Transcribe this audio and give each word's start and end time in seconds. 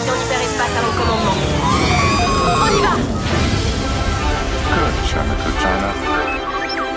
station 0.00 0.14
hyperespace 0.14 0.74
à 0.76 0.82
mon 0.82 0.92
commandement. 0.98 1.36
On 2.62 2.70
y 2.76 2.80
va 2.82 2.94
Good, 4.70 4.94
China, 5.10 5.34
good 5.44 5.58
China. 5.60 5.90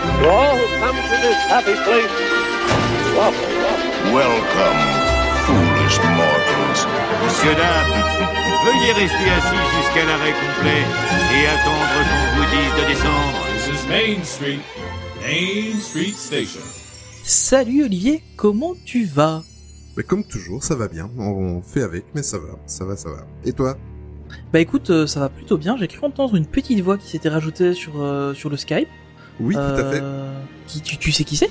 To 0.04 0.30
all 0.30 0.56
who 0.56 0.66
come 0.80 0.98
to 1.10 1.16
this 1.22 1.40
happy 1.50 1.76
place. 1.84 2.14
Welcome, 4.12 4.80
foolish 5.46 5.98
mortals. 6.18 6.82
Monsieur, 7.24 7.56
dames, 7.56 8.04
veuillez 8.66 8.94
rester 8.94 9.30
assis 9.38 9.66
jusqu'à 9.78 10.06
l'arrêt 10.06 10.34
complet 10.34 10.84
et 11.36 11.48
attendre 11.48 11.88
qu'on 12.10 12.28
vous 12.38 12.48
dise 12.56 12.74
de 12.82 12.88
descendre. 12.90 13.40
This 13.54 13.68
is 13.68 13.88
Main 13.88 14.24
Street, 14.24 14.62
Main 15.22 15.80
Street 15.80 16.16
Station. 16.16 16.62
Salut 17.24 17.84
Olivier, 17.86 18.24
comment 18.36 18.74
tu 18.86 19.06
vas? 19.06 19.44
Mais 19.98 20.04
comme 20.04 20.24
toujours, 20.24 20.64
ça 20.64 20.76
va 20.76 20.88
bien. 20.88 21.10
On 21.18 21.62
fait 21.62 21.84
avec, 21.84 22.06
mais 22.16 22.24
ça 22.24 22.38
va, 22.38 22.58
ça 22.66 22.86
va, 22.86 22.96
ça 22.96 23.10
va. 23.10 23.26
Et 23.46 23.54
toi? 23.54 23.78
Bah 24.52 24.60
écoute, 24.60 24.90
euh, 24.90 25.06
ça 25.06 25.20
va 25.20 25.30
plutôt 25.30 25.58
bien. 25.58 25.78
J'ai 25.78 25.88
cru 25.88 26.06
entendre 26.06 26.36
une 26.36 26.48
petite 26.48 26.80
voix 26.80 26.98
qui 26.98 27.08
s'était 27.08 27.30
rajoutée 27.30 27.74
sur 27.74 28.02
euh, 28.02 28.34
sur 28.34 28.50
le 28.50 28.58
Skype. 28.58 28.88
Oui, 29.40 29.54
tout 29.54 29.60
à 29.60 29.92
fait. 29.92 30.00
Euh, 30.02 30.40
Qui 30.68 30.82
tu, 30.82 30.98
tu 30.98 31.12
sais 31.12 31.24
qui 31.24 31.36
c'est? 31.36 31.50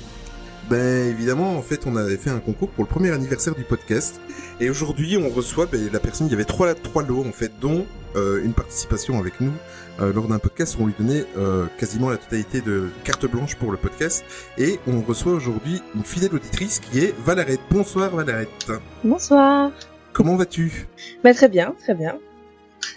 Ben 0.69 1.07
évidemment, 1.09 1.57
en 1.57 1.61
fait, 1.61 1.85
on 1.85 1.95
avait 1.95 2.17
fait 2.17 2.29
un 2.29 2.39
concours 2.39 2.69
pour 2.69 2.83
le 2.83 2.89
premier 2.89 3.11
anniversaire 3.11 3.53
du 3.53 3.63
podcast, 3.63 4.21
et 4.61 4.69
aujourd'hui, 4.69 5.17
on 5.17 5.29
reçoit 5.29 5.65
ben, 5.65 5.89
la 5.91 5.99
personne. 5.99 6.27
Il 6.27 6.31
y 6.31 6.33
avait 6.33 6.45
trois 6.45 6.73
trois 6.73 7.03
lots 7.03 7.25
en 7.27 7.31
fait, 7.33 7.51
dont 7.59 7.85
euh, 8.15 8.43
une 8.43 8.53
participation 8.53 9.19
avec 9.19 9.41
nous 9.41 9.51
euh, 9.99 10.13
lors 10.13 10.27
d'un 10.27 10.39
podcast 10.39 10.77
où 10.77 10.83
on 10.83 10.85
lui 10.87 10.95
donnait 10.97 11.25
euh, 11.37 11.65
quasiment 11.77 12.09
la 12.09 12.17
totalité 12.17 12.61
de 12.61 12.89
carte 13.03 13.25
blanche 13.25 13.55
pour 13.55 13.71
le 13.71 13.77
podcast, 13.77 14.23
et 14.57 14.79
on 14.87 15.01
reçoit 15.01 15.33
aujourd'hui 15.33 15.81
une 15.95 16.03
fidèle 16.03 16.33
auditrice 16.33 16.79
qui 16.79 16.99
est 16.99 17.15
Valarette. 17.25 17.61
Bonsoir 17.69 18.15
Valarette. 18.15 18.71
Bonsoir. 19.03 19.71
Comment 20.13 20.35
vas-tu? 20.35 20.87
Bah 21.23 21.33
très 21.33 21.49
bien, 21.49 21.75
très 21.79 21.95
bien. 21.95 22.17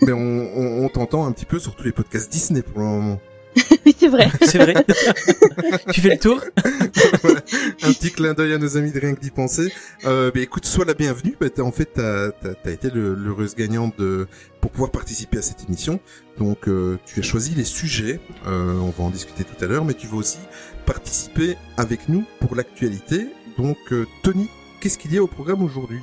Ben 0.03 0.15
on, 0.15 0.51
on, 0.55 0.85
on 0.85 0.89
t'entend 0.89 1.27
un 1.27 1.33
petit 1.33 1.47
peu 1.47 1.59
sur 1.59 1.75
tous 1.75 1.85
les 1.85 1.93
podcasts 1.93 2.31
Disney 2.31 2.63
pour 2.63 2.81
le 2.81 2.87
moment. 2.87 3.21
oui, 3.87 3.97
c'est 3.99 4.09
vrai. 4.09 4.29
C'est 4.43 4.59
vrai 4.59 4.75
Tu 5.93 6.01
fais 6.01 6.11
le 6.11 6.19
tour 6.19 6.41
Voilà. 7.23 7.41
un 7.83 7.93
petit 7.93 8.11
clin 8.11 8.35
d'œil 8.35 8.53
à 8.55 8.59
nos 8.59 8.77
amis 8.77 8.93
de 8.93 9.01
rien 9.01 9.15
que 9.15 9.21
d'y 9.21 9.31
penser. 9.31 9.73
Euh, 10.05 10.31
bah, 10.35 10.41
écoute, 10.41 10.67
sois 10.67 10.85
la 10.85 10.95
bienvenue. 10.95 11.37
Bah, 11.41 11.49
t'as- 11.51 11.63
en 11.63 11.73
fait, 11.73 11.91
t'as 11.95 12.29
as, 12.65 12.71
été 12.71 12.91
le- 12.91 13.15
l'heureuse 13.15 13.55
gagnante 13.55 13.99
de, 13.99 14.27
pour 14.61 14.71
pouvoir 14.71 14.91
participer 14.91 15.39
à 15.39 15.43
cette 15.43 15.65
émission. 15.69 16.01
Donc, 16.39 16.69
euh, 16.69 16.99
tu 17.07 17.21
as 17.21 17.23
choisi 17.23 17.55
les 17.55 17.65
sujets. 17.65 18.21
Euh, 18.47 18.75
on 18.81 18.91
va 18.91 19.05
en 19.05 19.11
discuter 19.11 19.45
tout 19.45 19.65
à 19.65 19.69
l'heure, 19.69 19.85
mais 19.85 19.95
tu 19.95 20.07
vas 20.07 20.17
aussi 20.19 20.39
participer 20.85 21.57
avec 21.77 22.09
nous 22.09 22.25
pour 22.41 22.55
l'actualité. 22.57 23.27
Donc, 23.59 23.79
euh, 23.93 24.07
Tony, 24.23 24.49
qu'est-ce 24.81 24.99
qu'il 24.99 25.15
y 25.15 25.19
a 25.19 25.23
au 25.23 25.27
programme 25.27 25.63
aujourd'hui? 25.63 25.99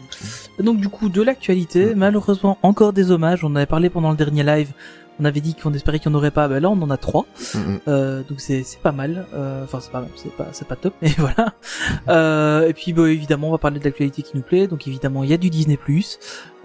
Donc 0.59 0.79
du 0.79 0.89
coup, 0.89 1.09
de 1.09 1.21
l'actualité, 1.21 1.93
malheureusement 1.95 2.57
encore 2.63 2.93
des 2.93 3.11
hommages. 3.11 3.43
On 3.43 3.47
en 3.47 3.55
avait 3.55 3.65
parlé 3.65 3.89
pendant 3.89 4.11
le 4.11 4.17
dernier 4.17 4.43
live. 4.43 4.69
On 5.19 5.25
avait 5.25 5.41
dit 5.41 5.53
qu'on 5.53 5.73
espérait 5.73 5.99
qu'il 5.99 6.09
n'y 6.09 6.15
en 6.15 6.17
aurait 6.17 6.31
pas. 6.31 6.47
Ben 6.47 6.59
là, 6.59 6.69
on 6.69 6.81
en 6.81 6.89
a 6.89 6.97
trois. 6.97 7.25
Euh, 7.87 8.23
donc 8.23 8.39
c'est 8.41 8.63
c'est 8.63 8.79
pas 8.79 8.91
mal. 8.91 9.25
Euh, 9.33 9.63
Enfin 9.63 9.79
c'est 9.79 9.91
pas 9.91 10.01
mal, 10.01 10.09
c'est 10.15 10.35
pas 10.35 10.47
c'est 10.51 10.67
pas 10.67 10.75
top, 10.75 10.93
mais 11.01 11.13
voilà. 11.17 11.53
Euh, 12.07 12.67
et 12.67 12.73
puis 12.73 12.93
bah, 12.93 13.09
évidemment 13.09 13.49
on 13.49 13.51
va 13.51 13.57
parler 13.57 13.79
de 13.79 13.85
l'actualité 13.85 14.21
qui 14.23 14.35
nous 14.35 14.43
plaît. 14.43 14.67
Donc 14.67 14.87
évidemment 14.87 15.23
il 15.23 15.29
y 15.29 15.33
a 15.33 15.37
du 15.37 15.49
Disney+. 15.49 15.77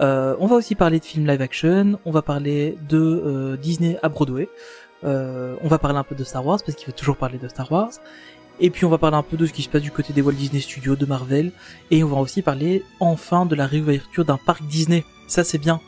Euh, 0.00 0.36
on 0.40 0.46
va 0.46 0.56
aussi 0.56 0.74
parler 0.74 0.98
de 1.00 1.04
films 1.04 1.26
live 1.26 1.42
action. 1.42 1.98
On 2.04 2.10
va 2.10 2.22
parler 2.22 2.78
de 2.88 2.98
euh, 2.98 3.56
Disney 3.56 3.98
à 4.02 4.08
Broadway. 4.08 4.48
Euh, 5.04 5.54
on 5.62 5.68
va 5.68 5.78
parler 5.78 5.98
un 5.98 6.04
peu 6.04 6.14
de 6.14 6.24
Star 6.24 6.44
Wars 6.44 6.58
parce 6.64 6.76
qu'il 6.76 6.86
faut 6.86 6.92
toujours 6.92 7.16
parler 7.16 7.38
de 7.38 7.48
Star 7.48 7.70
Wars. 7.70 7.90
Et 8.60 8.70
puis 8.70 8.84
on 8.84 8.88
va 8.88 8.98
parler 8.98 9.16
un 9.16 9.22
peu 9.22 9.36
de 9.36 9.46
ce 9.46 9.52
qui 9.52 9.62
se 9.62 9.68
passe 9.68 9.82
du 9.82 9.92
côté 9.92 10.12
des 10.12 10.20
Walt 10.20 10.32
Disney 10.32 10.60
Studios, 10.60 10.96
de 10.96 11.06
Marvel. 11.06 11.52
Et 11.90 12.02
on 12.02 12.08
va 12.08 12.16
aussi 12.16 12.42
parler 12.42 12.82
enfin 12.98 13.46
de 13.46 13.54
la 13.54 13.66
réouverture 13.66 14.24
d'un 14.24 14.38
parc 14.38 14.64
Disney. 14.66 15.04
Ça 15.28 15.44
c'est 15.44 15.58
bien. 15.58 15.80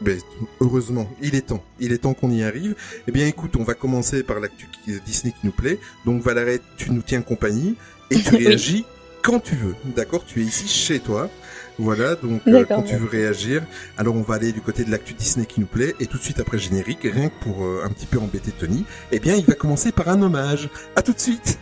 Ben, 0.00 0.18
heureusement, 0.60 1.10
il 1.22 1.34
est 1.34 1.46
temps. 1.48 1.62
Il 1.80 1.92
est 1.92 1.98
temps 1.98 2.14
qu'on 2.14 2.30
y 2.30 2.42
arrive. 2.42 2.74
Eh 3.08 3.12
bien, 3.12 3.26
écoute, 3.26 3.56
on 3.56 3.64
va 3.64 3.74
commencer 3.74 4.22
par 4.22 4.40
l'actu 4.40 4.66
qui- 4.84 5.00
Disney 5.06 5.32
qui 5.32 5.46
nous 5.46 5.52
plaît. 5.52 5.78
Donc, 6.04 6.22
Valarette, 6.22 6.62
tu 6.76 6.90
nous 6.92 7.02
tiens 7.02 7.22
compagnie 7.22 7.76
et 8.10 8.20
tu 8.20 8.36
réagis 8.36 8.84
quand 9.22 9.40
tu 9.40 9.54
veux. 9.56 9.74
D'accord? 9.96 10.24
Tu 10.26 10.40
es 10.42 10.44
ici 10.44 10.68
chez 10.68 11.00
toi. 11.00 11.30
Voilà, 11.78 12.14
donc 12.14 12.40
euh, 12.46 12.64
quand 12.64 12.80
tu 12.80 12.96
veux 12.96 13.06
réagir, 13.06 13.62
alors 13.98 14.14
on 14.16 14.22
va 14.22 14.36
aller 14.36 14.50
du 14.50 14.62
côté 14.62 14.82
de 14.82 14.90
l'actu 14.90 15.12
Disney 15.12 15.44
qui 15.44 15.60
nous 15.60 15.66
plaît 15.66 15.94
et 16.00 16.06
tout 16.06 16.16
de 16.16 16.22
suite 16.22 16.40
après 16.40 16.58
générique, 16.58 17.00
rien 17.02 17.28
que 17.28 17.34
pour 17.44 17.66
euh, 17.66 17.82
un 17.84 17.90
petit 17.90 18.06
peu 18.06 18.18
embêter 18.18 18.50
Tony, 18.50 18.86
eh 19.12 19.18
bien, 19.20 19.34
il 19.34 19.44
va 19.44 19.52
commencer 19.52 19.92
par 19.92 20.08
un 20.08 20.22
hommage. 20.22 20.70
À 20.94 21.02
tout 21.02 21.12
de 21.12 21.20
suite. 21.20 21.58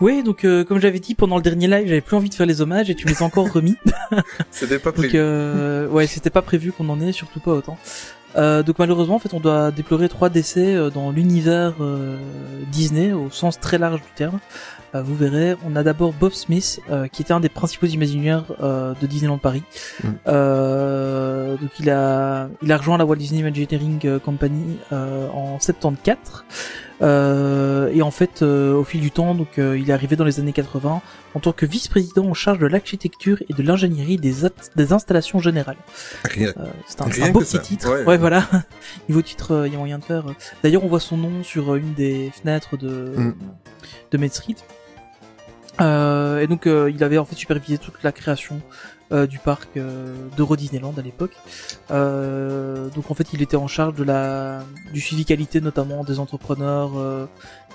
Oui, 0.00 0.22
donc 0.22 0.44
euh, 0.44 0.64
comme 0.64 0.80
j'avais 0.80 0.98
dit 1.00 1.14
pendant 1.14 1.36
le 1.36 1.42
dernier 1.42 1.66
live, 1.68 1.86
j'avais 1.86 2.00
plus 2.00 2.16
envie 2.16 2.28
de 2.30 2.34
faire 2.34 2.46
les 2.46 2.60
hommages 2.60 2.88
et 2.90 2.94
tu 2.94 3.06
les 3.06 3.22
as 3.22 3.24
encore 3.24 3.52
remis. 3.52 3.76
C'était 4.50 4.78
pas 4.78 4.90
Donc 4.90 4.96
prévu. 4.98 5.14
euh, 5.16 5.86
ouais, 5.88 6.06
c'était 6.06 6.30
pas 6.30 6.42
prévu 6.42 6.72
qu'on 6.72 6.88
en 6.88 7.00
ait, 7.00 7.12
surtout 7.12 7.40
pas 7.40 7.52
autant. 7.52 7.78
Euh, 8.36 8.62
donc 8.62 8.78
malheureusement, 8.78 9.16
en 9.16 9.18
fait, 9.18 9.34
on 9.34 9.40
doit 9.40 9.72
déplorer 9.72 10.08
trois 10.08 10.28
décès 10.28 10.74
euh, 10.74 10.88
dans 10.88 11.10
l'univers 11.10 11.74
euh, 11.80 12.16
Disney 12.70 13.12
au 13.12 13.28
sens 13.30 13.58
très 13.58 13.76
large 13.76 14.00
du 14.00 14.08
terme. 14.14 14.38
Vous 14.92 15.14
verrez, 15.14 15.54
on 15.64 15.76
a 15.76 15.84
d'abord 15.84 16.12
Bob 16.12 16.32
Smith, 16.32 16.80
qui 17.12 17.22
était 17.22 17.32
un 17.32 17.38
des 17.38 17.48
principaux 17.48 17.86
imaginaires 17.86 18.42
de 18.60 19.06
Disneyland 19.06 19.38
Paris. 19.38 19.62
Mm. 20.02 20.08
Euh, 20.26 21.56
donc 21.56 21.70
il 21.78 21.88
a, 21.90 22.48
il 22.60 22.72
a 22.72 22.76
rejoint 22.76 22.98
la 22.98 23.04
Walt 23.04 23.14
Disney 23.14 23.38
Imagineering 23.38 24.18
Company 24.18 24.78
euh, 24.92 25.28
en 25.28 25.60
74. 25.60 26.18
Euh, 27.02 27.90
et 27.92 28.02
en 28.02 28.10
fait, 28.10 28.42
euh, 28.42 28.74
au 28.74 28.84
fil 28.84 29.00
du 29.00 29.10
temps, 29.10 29.34
donc 29.34 29.58
euh, 29.58 29.78
il 29.78 29.88
est 29.88 29.92
arrivé 29.92 30.16
dans 30.16 30.24
les 30.24 30.38
années 30.38 30.52
80 30.52 31.00
en 31.34 31.40
tant 31.40 31.52
que 31.52 31.64
vice-président 31.64 32.26
en 32.26 32.34
charge 32.34 32.58
de 32.58 32.66
l'architecture 32.66 33.42
et 33.48 33.54
de 33.54 33.62
l'ingénierie 33.62 34.16
des, 34.18 34.34
des 34.76 34.92
installations 34.92 35.38
générales. 35.38 35.76
C'est 36.34 37.00
un, 37.00 37.30
beau 37.30 37.40
petit 37.40 37.56
ça. 37.56 37.58
titre. 37.60 37.88
Ouais. 37.90 38.04
Ouais, 38.04 38.18
voilà. 38.18 38.46
Niveau 39.08 39.22
titre, 39.22 39.64
il 39.66 39.72
y 39.72 39.76
a 39.76 39.78
moyen 39.78 39.98
de 39.98 40.04
faire. 40.04 40.24
D'ailleurs, 40.62 40.84
on 40.84 40.88
voit 40.88 41.00
son 41.00 41.16
nom 41.16 41.42
sur 41.42 41.74
une 41.74 41.94
des 41.94 42.30
fenêtres 42.34 42.76
de 42.76 42.90
Mm. 43.16 43.34
de 44.10 44.18
Main 44.18 44.28
Street. 44.28 44.56
Euh, 45.80 46.40
et 46.40 46.46
donc, 46.46 46.66
euh, 46.66 46.90
il 46.94 47.02
avait 47.02 47.18
en 47.18 47.24
fait 47.24 47.36
supervisé 47.36 47.78
toute 47.78 48.02
la 48.02 48.12
création 48.12 48.60
euh, 49.12 49.26
du 49.26 49.38
parc 49.38 49.68
euh, 49.76 50.14
d'Euro 50.36 50.56
Disneyland 50.56 50.94
à 50.96 51.02
l'époque. 51.02 51.36
Euh, 51.90 52.88
donc, 52.90 53.10
en 53.10 53.14
fait, 53.14 53.28
il 53.32 53.42
était 53.42 53.56
en 53.56 53.66
charge 53.68 53.94
de 53.94 54.04
la 54.04 54.62
du 54.92 55.00
suivi 55.00 55.24
qualité, 55.24 55.60
notamment 55.60 56.04
des 56.04 56.18
entrepreneurs, 56.18 56.92
euh, 56.96 57.26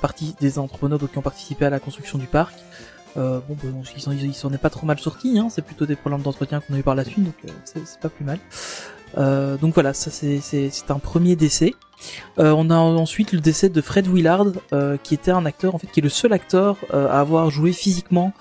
partie 0.02 0.36
des 0.40 0.60
entrepreneurs 0.60 1.00
donc, 1.00 1.12
qui 1.12 1.18
ont 1.18 1.22
participé 1.24 1.66
à 1.66 1.70
la 1.70 1.80
construction 1.80 2.18
du 2.18 2.28
parc. 2.28 2.56
Bon, 3.16 3.42
bon, 3.48 3.84
s'en- 3.98 4.12
il 4.12 4.34
s'en 4.34 4.52
est 4.52 4.58
pas 4.58 4.70
trop 4.70 4.86
mal 4.86 5.00
sorti, 5.00 5.40
hein, 5.40 5.48
c'est 5.50 5.62
plutôt 5.62 5.86
des 5.86 5.96
problèmes 5.96 6.22
d'entretien 6.22 6.60
qu'on 6.60 6.74
a 6.74 6.78
eu 6.80 6.84
par 6.84 6.96
la 6.96 7.06
suite, 7.06 7.24
donc 7.24 7.36
c'est 7.64 8.00
pas 8.02 8.10
plus 8.10 8.26
mal. 8.26 8.40
Euh, 9.18 9.56
donc 9.56 9.74
voilà, 9.74 9.94
ça 9.94 10.12
c'est 10.12 10.92
un 10.92 11.00
premier 11.00 11.38
décès. 11.38 11.74
Euh, 12.40 12.52
on 12.52 12.70
a 12.70 12.76
ensuite 12.76 13.32
le 13.32 13.40
décès 13.40 13.70
de 13.70 13.80
Fred 13.80 14.08
Willard, 14.08 14.48
euh, 14.74 14.98
qui 15.02 15.14
était 15.14 15.32
un 15.32 15.46
acteur, 15.46 15.76
en 15.76 15.78
fait, 15.78 15.88
qui 15.88 16.02
est 16.02 16.04
le 16.04 16.10
seul 16.10 16.34
acteur 16.34 16.76
à 16.92 17.22
avoir 17.22 17.50
joué 17.50 17.72
physiquement 17.72 18.34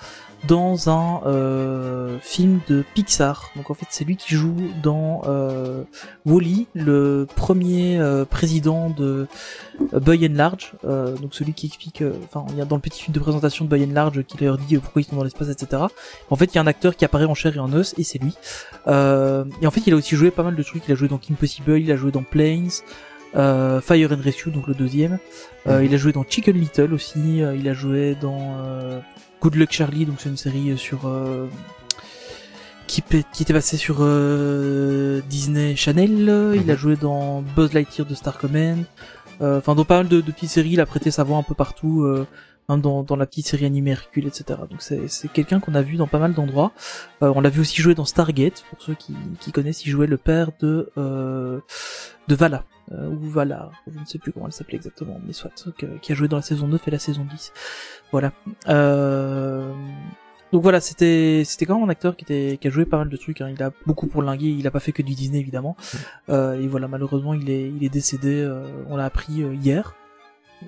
dans 0.47 0.91
un 0.91 1.21
euh, 1.27 2.19
film 2.21 2.61
de 2.69 2.85
Pixar. 2.95 3.51
Donc 3.57 3.71
en 3.71 3.75
fait, 3.75 3.87
c'est 3.91 4.05
lui 4.05 4.17
qui 4.17 4.35
joue 4.35 4.55
dans 4.83 5.23
euh, 5.27 5.83
Wall-E, 6.27 6.67
le 6.75 7.27
premier 7.35 7.99
euh, 7.99 8.25
président 8.25 8.91
de 8.91 9.27
euh, 9.93 10.01
Boy 10.01 10.27
and 10.27 10.35
Large. 10.35 10.73
Euh, 10.85 11.17
donc 11.17 11.35
celui 11.35 11.53
qui 11.55 11.67
explique, 11.67 12.03
euh, 12.03 12.13
enfin, 12.25 12.45
il 12.51 12.57
y 12.59 12.61
a 12.61 12.65
dans 12.65 12.77
le 12.77 12.83
petit 12.83 13.03
film 13.03 13.15
de 13.15 13.21
présentation 13.21 13.65
de 13.65 13.71
Boy 13.71 13.85
and 13.85 13.93
Large 13.95 14.23
qui 14.25 14.37
leur 14.45 14.59
dit 14.59 14.77
pourquoi 14.79 15.03
ils 15.03 15.05
sont 15.07 15.17
dans 15.17 15.25
l'espace, 15.25 15.49
etc. 15.49 15.83
En 16.31 16.37
fait, 16.37 16.47
il 16.47 16.57
y 16.57 16.59
a 16.59 16.63
un 16.63 16.67
acteur 16.67 16.97
qui 16.97 17.05
apparaît 17.05 17.25
en 17.25 17.35
chair 17.35 17.57
et 17.57 17.61
en 17.61 17.73
os, 17.73 17.95
et 17.99 18.05
c'est 18.05 18.19
lui. 18.19 18.35
Euh, 18.87 19.45
et 19.63 19.67
en 19.67 19.71
fait, 19.71 19.83
il 19.87 19.93
a 19.93 19.97
aussi 19.97 20.17
joué 20.17 20.31
pas 20.31 20.43
mal 20.43 20.57
de 20.57 20.63
trucs. 20.63 20.83
Il 20.89 20.93
a 20.93 20.95
joué 20.95 21.09
dans 21.09 21.19
Kim 21.19 21.37
Possible, 21.37 21.79
il 21.79 21.91
a 21.91 21.97
joué 21.97 22.11
dans 22.11 22.23
Planes, 22.23 22.69
euh, 23.37 23.81
Fire 23.81 24.13
and 24.13 24.23
Rescue, 24.23 24.51
donc 24.51 24.67
le 24.67 24.75
deuxième. 24.75 25.19
Euh, 25.67 25.79
Mhm. 25.81 25.87
Il 25.87 25.95
a 25.95 25.97
joué 25.97 26.13
dans 26.13 26.25
Chicken 26.29 26.55
Little 26.57 26.93
aussi. 26.93 27.43
euh, 27.43 27.57
il 27.57 27.69
a 27.69 27.73
joué 27.75 28.17
dans 28.21 28.59
euh, 28.59 29.01
Good 29.45 29.57
Luck 29.57 29.73
Charlie, 29.73 30.07
donc 30.07 30.17
c'est 30.21 30.31
une 30.31 30.39
série 30.39 30.71
euh, 30.71 30.79
sur 30.79 31.07
euh, 31.07 31.47
qui, 32.87 33.03
était 33.43 33.53
passée 33.53 33.77
sur 33.77 33.99
euh, 34.01 35.21
Disney 35.29 35.77
Channel. 35.77 36.55
Il 36.55 36.71
a 36.71 36.73
Mhm. 36.73 36.79
joué 36.79 36.97
dans 36.97 37.43
Buzz 37.55 37.75
Lightyear 37.75 38.09
de 38.09 38.15
Star 38.15 38.39
Command. 38.39 38.85
Euh, 39.43 39.59
Enfin, 39.59 39.75
dans 39.75 39.85
pas 39.85 39.99
mal 39.99 40.09
de, 40.09 40.23
de 40.23 40.33
petites 40.33 40.49
séries, 40.49 40.71
il 40.71 40.81
a 40.81 40.87
prêté 40.87 41.11
sa 41.11 41.25
voix 41.25 41.37
un 41.37 41.43
peu 41.43 41.55
partout. 41.55 42.07
même 42.71 42.81
dans, 42.81 43.03
dans 43.03 43.17
la 43.17 43.27
petite 43.27 43.47
série 43.47 43.67
animée 43.67 43.91
Hercule, 43.91 44.27
etc. 44.27 44.59
Donc 44.71 44.81
c'est 44.81 45.07
c'est 45.09 45.29
quelqu'un 45.31 45.61
qu'on 45.61 45.75
a 45.75 45.83
vu 45.83 45.97
dans 45.97 46.07
pas 46.07 46.19
mal 46.19 46.33
d'endroits. 46.33 46.73
Euh, 47.23 47.31
on 47.37 47.43
l'a 47.43 47.51
vu 47.51 47.61
aussi 47.61 47.83
jouer 47.83 47.95
dans 47.95 48.07
Stargate, 48.07 48.65
pour 48.71 48.81
ceux 48.81 48.95
qui, 48.95 49.15
qui 49.41 49.53
connaissent, 49.53 49.85
il 49.85 49.91
jouait 49.91 50.07
le 50.07 50.17
père 50.17 50.49
de 50.61 50.91
euh, 50.97 51.61
de 52.29 52.35
Vala, 52.35 52.65
euh, 52.93 53.09
ou 53.11 53.19
Vala, 53.29 53.71
je 53.87 53.99
ne 53.99 54.05
sais 54.05 54.19
plus 54.19 54.33
comment 54.33 54.47
elle 54.47 54.53
s'appelait 54.53 54.77
exactement, 54.77 55.21
mais 55.27 55.33
soit, 55.33 55.51
qui 56.03 56.13
a 56.13 56.15
joué 56.15 56.29
dans 56.29 56.37
la 56.37 56.43
saison 56.43 56.67
9 56.69 56.87
et 56.87 56.91
la 56.91 56.99
saison 56.99 57.25
10. 57.31 57.53
Voilà. 58.13 58.33
Euh, 58.69 59.73
Donc 60.53 60.63
voilà, 60.63 60.81
c'était 60.81 61.43
c'était 61.45 61.67
quand 61.67 61.75
même 61.81 61.89
un 61.89 61.91
acteur 61.91 62.15
qui 62.17 62.25
était 62.25 62.59
qui 62.61 62.69
a 62.69 62.71
joué 62.71 62.85
pas 62.85 62.99
mal 62.99 63.09
de 63.09 63.17
trucs. 63.17 63.41
Hein. 63.41 63.51
Il 63.51 63.61
a 63.63 63.73
beaucoup 63.87 64.07
pour 64.07 64.23
linguer. 64.23 64.51
Il 64.51 64.67
a 64.67 64.71
pas 64.71 64.79
fait 64.81 64.93
que 64.93 65.03
du 65.03 65.15
Disney 65.15 65.41
évidemment. 65.41 65.77
Euh, 66.29 66.55
et 66.61 66.69
voilà, 66.69 66.87
malheureusement, 66.87 67.35
il 67.35 67.51
est 67.51 67.69
il 67.71 67.83
est 67.83 67.89
décédé. 67.89 68.41
euh, 68.43 68.63
on 68.89 68.97
l'a 68.97 69.07
appris 69.07 69.43
euh, 69.43 69.53
hier. 69.55 69.95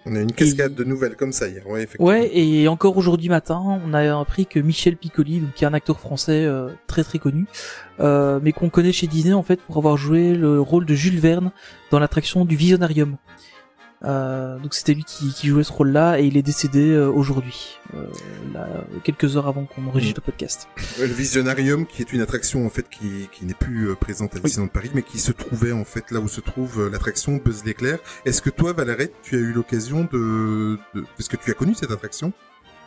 On 0.04 0.14
a 0.14 0.20
une 0.20 0.32
cascade 0.32 0.74
de 0.74 0.84
nouvelles 0.84 1.16
comme 1.16 1.32
ça 1.32 1.48
hier. 1.48 1.66
Ouais, 1.66 1.82
effectivement. 1.82 2.06
Ouais, 2.06 2.30
et 2.36 2.68
encore 2.68 2.96
aujourd'hui 2.96 3.28
matin, 3.28 3.80
on 3.84 3.94
a 3.94 4.18
appris 4.18 4.46
que 4.46 4.58
Michel 4.58 4.96
Piccoli, 4.96 5.40
donc, 5.40 5.54
qui 5.54 5.64
est 5.64 5.66
un 5.66 5.74
acteur 5.74 5.98
français 5.98 6.44
euh, 6.44 6.68
très 6.86 7.04
très 7.04 7.18
connu, 7.18 7.46
euh, 8.00 8.38
mais 8.42 8.52
qu'on 8.52 8.68
connaît 8.68 8.92
chez 8.92 9.06
Disney 9.06 9.34
en 9.34 9.42
fait 9.42 9.60
pour 9.60 9.76
avoir 9.78 9.96
joué 9.96 10.34
le 10.34 10.60
rôle 10.60 10.86
de 10.86 10.94
Jules 10.94 11.18
Verne 11.18 11.50
dans 11.90 11.98
l'attraction 11.98 12.44
du 12.44 12.56
Visionarium. 12.56 13.16
Euh, 14.04 14.58
donc 14.58 14.74
c'était 14.74 14.92
lui 14.92 15.04
qui, 15.04 15.32
qui 15.32 15.48
jouait 15.48 15.64
ce 15.64 15.72
rôle-là 15.72 16.20
et 16.20 16.26
il 16.26 16.36
est 16.36 16.42
décédé 16.42 16.90
euh, 16.90 17.08
aujourd'hui, 17.08 17.78
euh, 17.94 18.04
là, 18.52 18.68
quelques 19.04 19.36
heures 19.36 19.48
avant 19.48 19.64
qu'on 19.64 19.86
enregistre 19.86 20.20
le 20.20 20.24
podcast. 20.24 20.68
Ouais, 20.98 21.06
Le 21.06 21.14
Visionarium, 21.14 21.86
qui 21.86 22.02
est 22.02 22.12
une 22.12 22.20
attraction 22.20 22.66
en 22.66 22.70
fait 22.70 22.88
qui, 22.90 23.28
qui 23.32 23.46
n'est 23.46 23.54
plus 23.54 23.94
présente 23.96 24.36
à 24.36 24.38
Disneyland 24.38 24.68
Paris, 24.68 24.90
mais 24.94 25.02
qui 25.02 25.18
se 25.18 25.32
trouvait 25.32 25.72
en 25.72 25.84
fait 25.84 26.10
là 26.10 26.20
où 26.20 26.28
se 26.28 26.42
trouve 26.42 26.88
l'attraction 26.90 27.36
Buzz 27.36 27.64
l'éclair. 27.64 27.98
Est-ce 28.26 28.42
que 28.42 28.50
toi, 28.50 28.72
Valérie, 28.74 29.10
tu 29.22 29.36
as 29.36 29.40
eu 29.40 29.52
l'occasion 29.52 30.06
de, 30.12 30.78
de... 30.94 31.04
Est-ce 31.18 31.30
que 31.30 31.36
tu 31.36 31.50
as 31.50 31.54
connu 31.54 31.74
cette 31.74 31.90
attraction? 31.90 32.32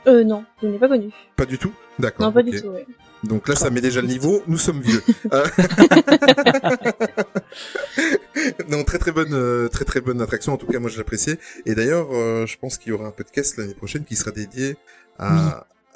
Euh, 0.08 0.24
non, 0.24 0.46
je 0.62 0.68
n'ai 0.68 0.78
pas 0.78 0.88
connu. 0.88 1.10
Pas 1.36 1.46
du 1.46 1.58
tout? 1.58 1.74
D'accord. 1.98 2.28
Non, 2.28 2.32
pas 2.32 2.44
du 2.44 2.52
tout, 2.62 2.68
ouais. 2.68 2.86
Donc 3.24 3.48
là, 3.48 3.56
ça 3.56 3.70
met 3.70 3.82
déjà 3.82 4.02
le 4.02 4.08
niveau. 4.08 4.42
Nous 4.48 4.58
sommes 4.58 4.82
vieux. 4.82 5.04
Euh, 5.34 5.46
non, 8.70 8.84
très 8.84 8.98
très 8.98 9.12
bonne, 9.12 9.34
euh, 9.34 9.68
très 9.68 9.86
très 9.86 10.02
bonne 10.02 10.22
attraction. 10.22 10.54
En 10.54 10.58
tout 10.58 10.68
cas, 10.68 10.80
moi, 10.80 10.90
je 10.90 10.98
l'appréciais. 10.98 11.38
Et 11.66 11.76
d'ailleurs, 11.76 12.08
euh, 12.12 12.46
je 12.46 12.58
pense 12.58 12.78
qu'il 12.78 12.90
y 12.90 12.92
aura 12.94 13.08
un 13.08 13.12
podcast 13.12 13.58
l'année 13.58 13.74
prochaine 13.74 14.04
qui 14.06 14.16
sera 14.16 14.32
dédié 14.32 14.78
à. 15.18 15.34
Oui. 15.34 15.40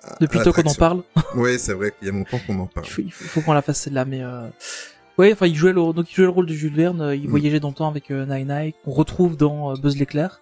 à- 0.04 0.16
Depuis 0.20 0.40
à 0.40 0.44
temps 0.44 0.52
qu'on 0.52 0.64
en 0.64 0.74
parle, 0.74 1.04
Ouais, 1.36 1.58
c'est 1.58 1.74
vrai 1.74 1.94
qu'il 1.98 2.08
y 2.08 2.12
a 2.12 2.14
longtemps 2.14 2.40
qu'on 2.46 2.60
en 2.60 2.68
parle. 2.68 2.86
il 2.86 2.90
faut, 2.92 3.02
il 3.02 3.12
faut, 3.12 3.24
faut 3.26 3.42
qu'on 3.42 3.54
la 3.54 3.62
fasse 3.62 3.80
celle-là, 3.82 4.04
mais 4.06 4.22
euh... 4.22 4.48
ouais, 5.18 5.32
enfin 5.32 5.48
il 5.48 5.56
jouait 5.56 5.72
le 5.72 5.94
donc 5.94 6.12
il 6.12 6.16
jouait 6.16 6.26
le 6.26 6.30
rôle 6.32 6.46
de 6.46 6.54
Jules 6.54 6.76
Verne, 6.76 7.02
euh, 7.02 7.16
il 7.16 7.28
Mm. 7.28 7.32
voyageait 7.32 7.60
dans 7.62 7.70
le 7.70 7.74
temps 7.76 7.88
avec 7.90 8.12
euh, 8.12 8.26
Nine 8.26 8.48
Nine, 8.50 8.74
qu'on 8.84 8.92
retrouve 8.92 9.38
dans 9.38 9.74
Buzz 9.76 9.98
l'éclair. 9.98 10.42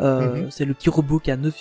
Euh, 0.00 0.44
Mhm. 0.44 0.50
C'est 0.50 0.64
le 0.64 0.72
petit 0.74 0.88
robot 0.90 1.18
qui 1.20 1.30
a 1.30 1.36
neuf 1.36 1.54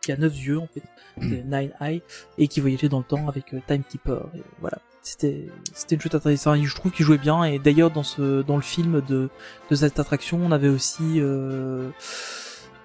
qui 0.00 0.12
a 0.12 0.16
neuf 0.16 0.34
yeux 0.36 0.58
en 0.58 0.68
fait, 0.72 0.82
c'est 1.20 1.44
Nine 1.44 1.72
Eye, 1.80 2.02
et 2.38 2.48
qui 2.48 2.60
voyageait 2.60 2.88
dans 2.88 2.98
le 2.98 3.04
temps 3.04 3.28
avec 3.28 3.54
euh, 3.54 3.60
Timekeeper. 3.66 4.26
Et 4.36 4.42
voilà, 4.60 4.78
c'était 5.02 5.48
c'était 5.72 5.94
une 5.94 6.00
chouette 6.00 6.14
attraction. 6.14 6.54
Je 6.54 6.74
trouve 6.74 6.92
qu'il 6.92 7.04
jouait 7.04 7.18
bien 7.18 7.44
et 7.44 7.58
d'ailleurs 7.58 7.90
dans 7.90 8.02
ce 8.02 8.42
dans 8.42 8.56
le 8.56 8.62
film 8.62 9.00
de 9.00 9.28
de 9.70 9.74
cette 9.74 9.98
attraction, 9.98 10.40
on 10.42 10.52
avait 10.52 10.68
aussi 10.68 11.20
euh, 11.20 11.90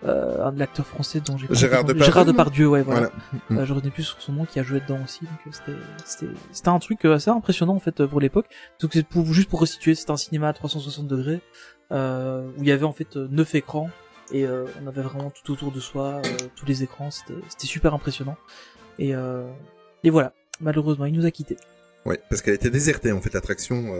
euh, 0.05 0.45
un 0.45 0.51
de 0.51 0.59
l'acteur 0.59 0.85
français 0.85 1.19
dont 1.19 1.37
j'ai 1.37 1.47
Gérard 1.51 1.83
Depardieu. 1.83 2.05
Gérard 2.05 2.25
Depardieu, 2.25 2.67
ouais, 2.67 2.81
voilà. 2.83 3.09
Voilà. 3.49 3.61
Euh, 3.61 3.65
je 3.65 3.73
retenais 3.73 3.91
plus 3.91 4.03
sur 4.03 4.21
son 4.21 4.31
nom 4.33 4.45
qui 4.45 4.59
a 4.59 4.63
joué 4.63 4.79
dedans 4.79 4.99
aussi 5.03 5.21
donc 5.21 5.39
euh, 5.45 5.49
c'était 5.51 5.77
c'était 6.05 6.33
c'était 6.51 6.69
un 6.69 6.79
truc 6.79 7.03
assez 7.05 7.29
impressionnant 7.29 7.75
en 7.75 7.79
fait 7.79 8.05
pour 8.05 8.21
l'époque 8.21 8.45
donc 8.79 8.91
c'est 8.93 9.05
pour 9.05 9.25
juste 9.33 9.49
pour 9.49 9.59
resituer 9.59 9.95
c'était 9.95 10.11
un 10.11 10.17
cinéma 10.17 10.47
à 10.47 10.53
360 10.53 11.07
degrés 11.07 11.41
euh, 11.91 12.47
où 12.57 12.63
il 12.63 12.69
y 12.69 12.71
avait 12.71 12.85
en 12.85 12.93
fait 12.93 13.15
neuf 13.17 13.55
écrans 13.55 13.89
et 14.31 14.45
euh, 14.45 14.65
on 14.81 14.87
avait 14.87 15.01
vraiment 15.01 15.29
tout 15.29 15.51
autour 15.51 15.71
de 15.71 15.79
soi 15.79 16.21
euh, 16.25 16.37
tous 16.55 16.65
les 16.65 16.83
écrans 16.83 17.09
c'était 17.11 17.67
super 17.67 17.93
impressionnant 17.93 18.37
et 18.97 19.15
euh, 19.15 19.47
et 20.03 20.09
voilà 20.09 20.33
malheureusement 20.59 21.05
il 21.05 21.13
nous 21.13 21.25
a 21.25 21.31
quittés 21.31 21.57
Ouais, 22.05 22.19
parce 22.29 22.41
qu'elle 22.41 22.53
était 22.53 22.69
désertée 22.69 23.11
en 23.11 23.19
fait 23.21 23.33
l'attraction. 23.33 23.93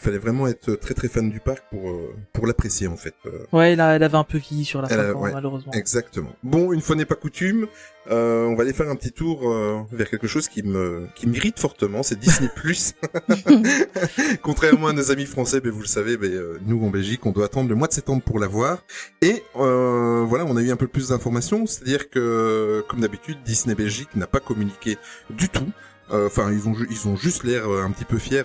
Il 0.00 0.04
fallait 0.04 0.18
vraiment 0.18 0.46
être 0.46 0.74
très 0.76 0.94
très 0.94 1.08
fan 1.08 1.28
du 1.28 1.40
parc 1.40 1.64
pour 1.70 1.90
euh, 1.90 2.14
pour 2.32 2.46
l'apprécier 2.46 2.86
en 2.86 2.96
fait. 2.96 3.14
Euh, 3.26 3.30
ouais 3.52 3.72
elle, 3.72 3.80
a- 3.80 3.96
elle 3.96 4.02
avait 4.04 4.16
un 4.16 4.22
peu 4.24 4.38
vieilli 4.38 4.64
sur 4.64 4.80
la 4.80 4.88
fin 4.88 5.12
ouais, 5.12 5.32
malheureusement 5.32 5.72
Exactement. 5.72 6.32
Bon, 6.44 6.72
une 6.72 6.80
fois 6.80 6.94
n'est 6.94 7.04
pas 7.04 7.16
coutume, 7.16 7.66
euh, 8.10 8.44
on 8.46 8.54
va 8.54 8.62
aller 8.62 8.72
faire 8.72 8.88
un 8.88 8.94
petit 8.94 9.10
tour 9.12 9.50
euh, 9.50 9.80
vers 9.90 10.08
quelque 10.08 10.28
chose 10.28 10.48
qui 10.48 10.62
me 10.62 11.08
qui 11.16 11.26
m'irrite 11.26 11.58
fortement, 11.58 12.02
c'est 12.04 12.16
Disney 12.18 12.48
Plus. 12.54 12.94
Contrairement 14.42 14.88
à 14.88 14.92
nos 14.92 15.10
amis 15.10 15.26
français, 15.26 15.60
ben 15.60 15.70
vous 15.72 15.80
le 15.80 15.86
savez, 15.86 16.16
ben, 16.16 16.30
nous 16.66 16.84
en 16.84 16.90
Belgique, 16.90 17.24
on 17.26 17.32
doit 17.32 17.46
attendre 17.46 17.68
le 17.68 17.74
mois 17.74 17.88
de 17.88 17.92
septembre 17.92 18.22
pour 18.22 18.38
la 18.38 18.46
voir. 18.46 18.84
Et 19.22 19.42
euh, 19.56 20.24
voilà, 20.26 20.44
on 20.46 20.56
a 20.56 20.62
eu 20.62 20.70
un 20.70 20.76
peu 20.76 20.86
plus 20.88 21.08
d'informations, 21.08 21.66
c'est-à-dire 21.66 22.08
que 22.10 22.84
comme 22.88 23.00
d'habitude, 23.00 23.38
Disney 23.44 23.74
Belgique 23.74 24.14
n'a 24.14 24.26
pas 24.26 24.40
communiqué 24.40 24.96
du 25.30 25.48
tout. 25.48 25.66
Euh, 26.12 26.26
Enfin, 26.26 26.50
ils 26.52 26.68
ont 26.68 26.74
ils 26.90 27.08
ont 27.08 27.16
juste 27.16 27.44
l'air 27.44 27.68
euh, 27.70 27.82
un 27.84 27.90
petit 27.90 28.04
peu 28.04 28.18
fiers 28.18 28.42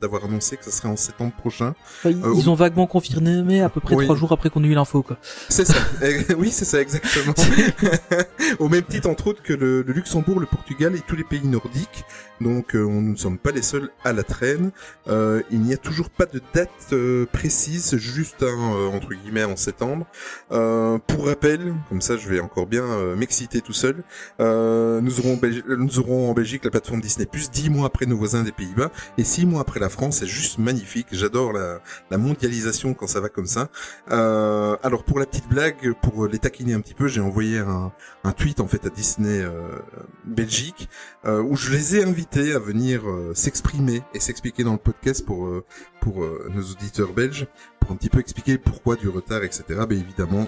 d'avoir 0.00 0.24
annoncé 0.24 0.56
que 0.56 0.64
ce 0.64 0.70
serait 0.70 0.88
en 0.88 0.96
septembre 0.96 1.32
prochain. 1.36 1.74
Ils, 2.04 2.10
Euh, 2.24 2.32
ils 2.36 2.48
ont 2.50 2.54
vaguement 2.54 2.86
confirmé 2.86 3.42
mais 3.44 3.60
à 3.60 3.68
peu 3.68 3.80
près 3.80 3.94
Oui. 3.94 4.04
trois 4.04 4.16
jours 4.16 4.32
après 4.32 4.50
qu'on 4.50 4.62
ait 4.64 4.68
eu 4.68 4.74
l'info 4.74 5.02
quoi 5.02 5.16
C'est 5.48 5.64
ça. 5.66 5.74
Eh, 6.02 6.34
oui, 6.38 6.50
c'est 6.50 6.64
ça 6.64 6.80
exactement. 6.80 7.34
Au 8.58 8.68
même 8.68 8.82
titre 8.84 9.08
entre 9.08 9.28
autres 9.28 9.42
que 9.42 9.52
le, 9.52 9.82
le 9.82 9.92
Luxembourg, 9.92 10.40
le 10.40 10.46
Portugal 10.46 10.94
et 10.94 11.00
tous 11.00 11.16
les 11.16 11.24
pays 11.24 11.46
nordiques. 11.46 12.04
Donc 12.40 12.74
euh, 12.74 12.84
on- 12.84 13.00
nous 13.00 13.12
ne 13.12 13.16
sommes 13.16 13.38
pas 13.38 13.50
les 13.50 13.62
seuls 13.62 13.90
à 14.04 14.12
la 14.12 14.22
traîne. 14.22 14.70
Euh, 15.08 15.42
il 15.50 15.60
n'y 15.60 15.72
a 15.72 15.76
toujours 15.78 16.10
pas 16.10 16.26
de 16.26 16.40
date 16.54 16.70
euh, 16.92 17.26
précise, 17.32 17.96
juste 17.96 18.42
un 18.42 18.46
euh, 18.74 18.88
entre 18.88 19.08
guillemets 19.14 19.44
en 19.44 19.56
septembre. 19.56 20.06
Euh, 20.52 20.98
pour 21.06 21.26
rappel, 21.26 21.74
comme 21.88 22.00
ça 22.00 22.16
je 22.16 22.28
vais 22.28 22.40
encore 22.40 22.66
bien 22.66 22.84
euh, 22.84 23.16
m'exciter 23.16 23.60
tout 23.60 23.72
seul. 23.72 24.02
euh, 24.40 25.00
nous 25.00 25.20
aurons 25.20 25.36
Belgi- 25.36 25.64
nous 25.66 25.98
aurons 25.98 26.30
en 26.30 26.34
Belgique 26.34 26.64
la 26.64 26.70
plateforme 26.76 27.00
Disney 27.00 27.24
Plus 27.24 27.50
dix 27.50 27.70
mois 27.70 27.86
après 27.86 28.04
nos 28.04 28.18
voisins 28.18 28.42
des 28.42 28.52
Pays-Bas 28.52 28.90
et 29.16 29.24
six 29.24 29.46
mois 29.46 29.62
après 29.62 29.80
la 29.80 29.88
France. 29.88 30.18
C'est 30.18 30.26
juste 30.26 30.58
magnifique. 30.58 31.06
J'adore 31.10 31.54
la, 31.54 31.80
la 32.10 32.18
mondialisation 32.18 32.92
quand 32.92 33.06
ça 33.06 33.20
va 33.20 33.30
comme 33.30 33.46
ça. 33.46 33.70
Euh, 34.10 34.76
alors 34.82 35.02
pour 35.02 35.18
la 35.18 35.24
petite 35.24 35.48
blague, 35.48 35.94
pour 36.02 36.26
les 36.26 36.38
taquiner 36.38 36.74
un 36.74 36.80
petit 36.80 36.92
peu, 36.92 37.08
j'ai 37.08 37.22
envoyé 37.22 37.58
un, 37.58 37.92
un 38.24 38.32
tweet 38.32 38.60
en 38.60 38.66
fait 38.66 38.84
à 38.84 38.90
Disney 38.90 39.40
euh, 39.40 39.78
Belgique 40.26 40.90
euh, 41.24 41.40
où 41.40 41.56
je 41.56 41.70
les 41.70 41.96
ai 41.96 42.04
invités 42.04 42.52
à 42.52 42.58
venir 42.58 43.08
euh, 43.08 43.32
s'exprimer 43.34 44.02
et 44.12 44.20
s'expliquer 44.20 44.62
dans 44.62 44.72
le 44.72 44.78
podcast 44.78 45.24
pour 45.24 45.46
euh, 45.46 45.64
pour 46.02 46.22
euh, 46.22 46.50
nos 46.54 46.62
auditeurs 46.62 47.12
belges, 47.14 47.46
pour 47.80 47.90
un 47.92 47.96
petit 47.96 48.10
peu 48.10 48.20
expliquer 48.20 48.58
pourquoi 48.58 48.96
du 48.96 49.08
retard, 49.08 49.44
etc. 49.44 49.64
Ben 49.88 49.98
évidemment. 49.98 50.46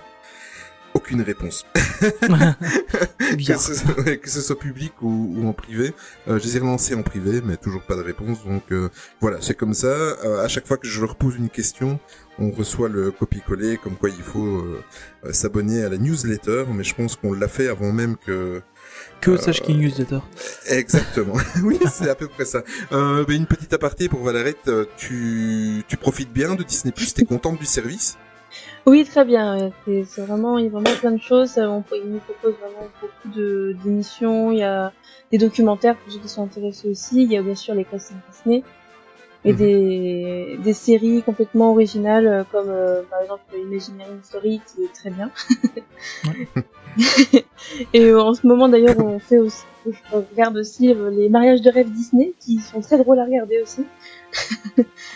Aucune 0.95 1.23
réponse. 1.23 1.67
Que, 3.19 3.59
ce, 3.59 4.03
ouais, 4.03 4.17
que 4.19 4.31
ce 4.31 4.41
soit 4.41 4.59
public 4.59 4.93
ou, 5.03 5.35
ou 5.37 5.47
en 5.47 5.53
privé. 5.53 5.93
Euh, 6.29 6.39
je 6.39 6.45
les 6.45 6.57
ai 6.57 6.61
relancés 6.61 6.95
en 6.95 7.03
privé, 7.03 7.43
mais 7.45 7.57
toujours 7.57 7.83
pas 7.83 7.95
de 7.95 8.03
réponse. 8.03 8.45
Donc 8.45 8.63
euh, 8.73 8.89
voilà, 9.21 9.39
c'est 9.41 9.55
comme 9.55 9.75
ça. 9.75 9.87
Euh, 9.87 10.43
à 10.43 10.49
chaque 10.49 10.67
fois 10.67 10.79
que 10.79 10.89
je 10.89 11.01
leur 11.01 11.17
pose 11.17 11.37
une 11.37 11.51
question, 11.51 12.01
on 12.39 12.51
reçoit 12.51 12.89
le 12.89 13.11
copier-coller, 13.11 13.79
comme 13.79 13.97
quoi 13.97 14.09
il 14.09 14.23
faut 14.23 14.47
euh, 14.47 14.83
euh, 15.25 15.33
s'abonner 15.33 15.83
à 15.83 15.89
la 15.89 15.99
newsletter. 15.99 16.65
Mais 16.73 16.85
je 16.85 16.95
pense 16.95 17.17
qu'on 17.17 17.33
l'a 17.33 17.49
fait 17.49 17.69
avant 17.69 17.93
même 17.93 18.17
que. 18.17 18.63
que 19.21 19.33
Euh, 19.33 19.37
sache 19.37 19.61
qu'il 19.61 19.79
newsletter 19.79 20.21
Exactement. 20.69 21.37
oui, 21.63 21.79
c'est 21.93 22.09
à 22.09 22.15
peu 22.15 22.29
près 22.29 22.45
ça. 22.45 22.63
Euh, 22.93 23.25
ben, 23.27 23.37
une 23.37 23.47
petite 23.47 23.73
aparté 23.73 24.09
pour 24.09 24.23
Valerette. 24.23 24.71
Tu, 24.97 25.83
tu 25.89 25.97
profites 25.97 26.33
bien 26.33 26.55
de 26.55 26.63
Disney 26.63 26.95
T'es 27.15 27.25
contente 27.25 27.59
du 27.59 27.67
service 27.67 28.17
Oui, 28.87 29.05
très 29.05 29.25
bien. 29.25 29.71
C'est 29.85 30.05
c'est 30.05 30.23
vraiment, 30.23 30.59
il 30.59 30.65
y 30.65 30.69
a 30.69 30.71
vraiment 30.71 30.95
plein 30.99 31.13
de 31.13 31.21
choses. 31.21 31.59
Euh, 31.59 31.67
On, 31.67 31.85
il 31.95 32.11
nous 32.11 32.19
propose 32.21 32.55
vraiment 32.61 32.89
beaucoup 33.01 33.29
de 33.39 33.77
d'émissions. 33.85 34.51
Il 34.53 34.59
y 34.59 34.63
a 34.63 34.93
des 35.31 35.39
documentaires 35.39 35.97
pour 35.97 36.13
ceux 36.13 36.19
qui 36.21 36.29
sont 36.29 36.45
intéressés 36.45 36.89
aussi. 36.89 37.23
Il 37.25 37.33
y 37.33 37.37
a 37.37 37.43
bien 37.43 37.55
sûr 37.55 37.75
les 37.75 37.85
classiques 37.85 38.17
Disney 38.33 38.63
et 39.45 39.53
Mhm. 39.53 39.59
des, 39.59 40.59
des 40.65 40.73
séries 40.73 41.23
complètement 41.23 41.71
originales 41.71 42.27
euh, 42.27 42.45
comme 42.51 42.69
euh, 42.71 43.03
par 43.09 43.21
exemple 43.23 43.43
Imagineering 43.57 44.19
Story 44.25 44.61
qui 44.67 44.83
est 44.85 44.93
très 44.93 45.11
bien. 45.11 45.31
et 47.93 48.05
euh, 48.07 48.21
en 48.21 48.35
ce 48.35 48.47
moment 48.47 48.69
d'ailleurs 48.69 48.99
on 48.99 49.19
fait 49.19 49.39
aussi, 49.39 49.63
je 49.87 49.93
regarde 50.33 50.57
aussi 50.57 50.93
euh, 50.93 51.11
les 51.11 51.29
mariages 51.29 51.61
de 51.63 51.71
rêve 51.71 51.91
Disney 51.91 52.33
qui 52.41 52.59
sont 52.61 52.81
très 52.81 52.99
drôles 52.99 53.19
à 53.21 53.25
regarder 53.25 53.63
aussi. 53.63 53.85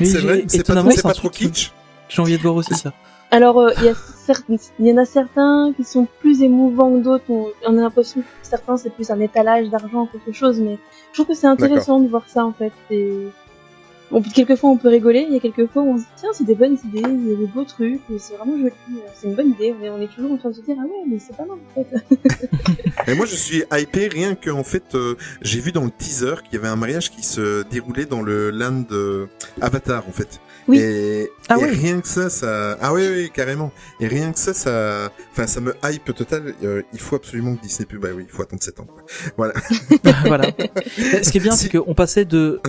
Oui, 0.00 0.06
C'est 0.06 0.20
j'ai- 0.20 0.20
vrai 0.20 0.44
C'est 0.46 0.58
pas, 0.58 0.60
étonnamment, 0.60 0.90
c'est 0.90 0.96
c'est 0.96 1.02
pas 1.02 1.08
un 1.10 1.12
trop 1.14 1.28
truc 1.28 1.32
que 1.32 1.52
kitsch 1.54 1.72
j'ai 2.08 2.22
envie 2.22 2.36
de 2.36 2.42
voir 2.42 2.54
aussi 2.56 2.74
ça 2.74 2.92
Alors, 3.32 3.58
euh, 3.58 3.72
il 4.78 4.86
y, 4.86 4.92
en 4.92 4.96
a 4.98 5.06
certains 5.06 5.72
qui 5.74 5.84
sont 5.84 6.06
plus 6.20 6.42
émouvants 6.42 6.92
que 6.92 7.02
d'autres. 7.02 7.24
On, 7.30 7.46
on 7.66 7.78
a 7.78 7.80
l'impression 7.80 8.20
que 8.20 8.26
certains, 8.42 8.76
c'est 8.76 8.90
plus 8.90 9.10
un 9.10 9.18
étalage 9.20 9.70
d'argent 9.70 10.06
quelque 10.06 10.32
chose, 10.32 10.60
mais 10.60 10.78
je 11.12 11.14
trouve 11.14 11.34
que 11.34 11.40
c'est 11.40 11.46
intéressant 11.46 11.98
de 11.98 12.08
voir 12.08 12.28
ça, 12.28 12.44
en 12.44 12.52
fait. 12.52 12.72
Et... 12.90 13.28
Bon, 14.10 14.20
puis 14.20 14.30
quelquefois, 14.30 14.68
on 14.68 14.76
peut 14.76 14.88
rigoler. 14.88 15.24
Il 15.26 15.32
y 15.32 15.36
a 15.38 15.40
quelquefois 15.40 15.80
où 15.80 15.94
on 15.94 15.96
se 15.96 16.02
dit, 16.02 16.08
tiens, 16.16 16.28
c'est 16.34 16.44
des 16.44 16.54
bonnes 16.54 16.76
idées, 16.84 17.02
il 17.08 17.30
y 17.30 17.32
a 17.32 17.36
des 17.36 17.46
beaux 17.46 17.64
trucs, 17.64 18.02
c'est 18.18 18.36
vraiment 18.36 18.58
joli. 18.58 18.68
euh, 18.68 18.98
C'est 19.14 19.28
une 19.28 19.34
bonne 19.34 19.48
idée. 19.52 19.74
On 19.80 19.82
est, 19.82 19.88
on 19.88 20.00
est 20.02 20.14
toujours 20.14 20.32
en 20.32 20.36
train 20.36 20.50
de 20.50 20.54
se 20.54 20.60
dire, 20.60 20.76
ah 20.78 20.82
ouais, 20.84 21.04
mais 21.08 21.18
c'est 21.18 21.34
pas 21.34 21.46
mal, 21.46 21.56
en 21.56 21.84
fait. 21.84 23.08
Et 23.10 23.14
moi, 23.14 23.24
je 23.24 23.34
suis 23.34 23.62
hypé 23.72 24.08
rien 24.08 24.34
que 24.34 24.50
en 24.50 24.62
fait, 24.62 24.94
euh, 24.94 25.16
j'ai 25.40 25.60
vu 25.60 25.72
dans 25.72 25.84
le 25.84 25.90
teaser 25.90 26.34
qu'il 26.44 26.54
y 26.54 26.56
avait 26.58 26.68
un 26.68 26.76
mariage 26.76 27.10
qui 27.10 27.22
se 27.22 27.62
déroulait 27.62 28.04
dans 28.04 28.20
le 28.20 28.50
land 28.50 28.84
euh, 28.92 29.26
Avatar 29.62 30.06
en 30.06 30.12
fait. 30.12 30.40
Oui. 30.68 30.78
Et, 30.78 31.30
Ah 31.48 31.56
et 31.58 31.66
rien 31.66 32.00
que 32.00 32.08
ça, 32.08 32.30
ça, 32.30 32.76
ah 32.80 32.92
oui, 32.92 33.06
oui, 33.10 33.30
carrément. 33.32 33.72
Et 34.00 34.06
rien 34.06 34.32
que 34.32 34.38
ça, 34.38 34.54
ça, 34.54 35.10
enfin, 35.32 35.46
ça 35.46 35.60
me 35.60 35.74
hype 35.84 36.14
total. 36.14 36.54
Euh, 36.62 36.82
il 36.92 37.00
faut 37.00 37.16
absolument 37.16 37.56
que 37.56 37.62
Disney 37.62 37.86
plus, 37.86 37.98
bah 37.98 38.08
oui, 38.14 38.24
il 38.28 38.32
faut 38.32 38.42
attendre 38.42 38.62
7 38.62 38.80
ans. 38.80 38.86
quoi. 38.86 39.02
Voilà. 39.36 39.54
voilà. 40.26 40.46
Ce 41.22 41.30
qui 41.30 41.38
est 41.38 41.40
bien, 41.40 41.52
c'est 41.52 41.68
qu'on 41.68 41.94
passait 41.94 42.24
de 42.24 42.60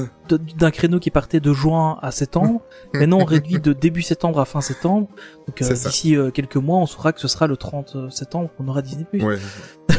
d'un 0.58 0.72
créneau 0.72 1.00
qui 1.00 1.12
partait 1.12 1.40
de 1.42 1.54
juin 1.54 2.00
à 2.02 2.12
septembre. 2.12 2.62
Maintenant, 2.94 3.20
on 3.20 3.26
réduit 3.26 3.60
de 3.60 3.74
début 3.74 4.02
septembre 4.02 4.40
à 4.40 4.46
fin 4.46 4.62
septembre. 4.62 5.08
Donc 5.48 5.62
euh, 5.62 5.74
d'ici 5.74 6.16
euh, 6.16 6.32
quelques 6.32 6.56
mois, 6.56 6.80
on 6.80 6.86
saura 6.86 7.12
que 7.14 7.20
ce 7.20 7.28
sera 7.28 7.46
le 7.46 7.58
30 7.58 8.10
septembre 8.12 8.50
qu'on 8.58 8.68
aura 8.68 8.82
Disney+. 8.82 9.06
Ouais. 9.14 9.38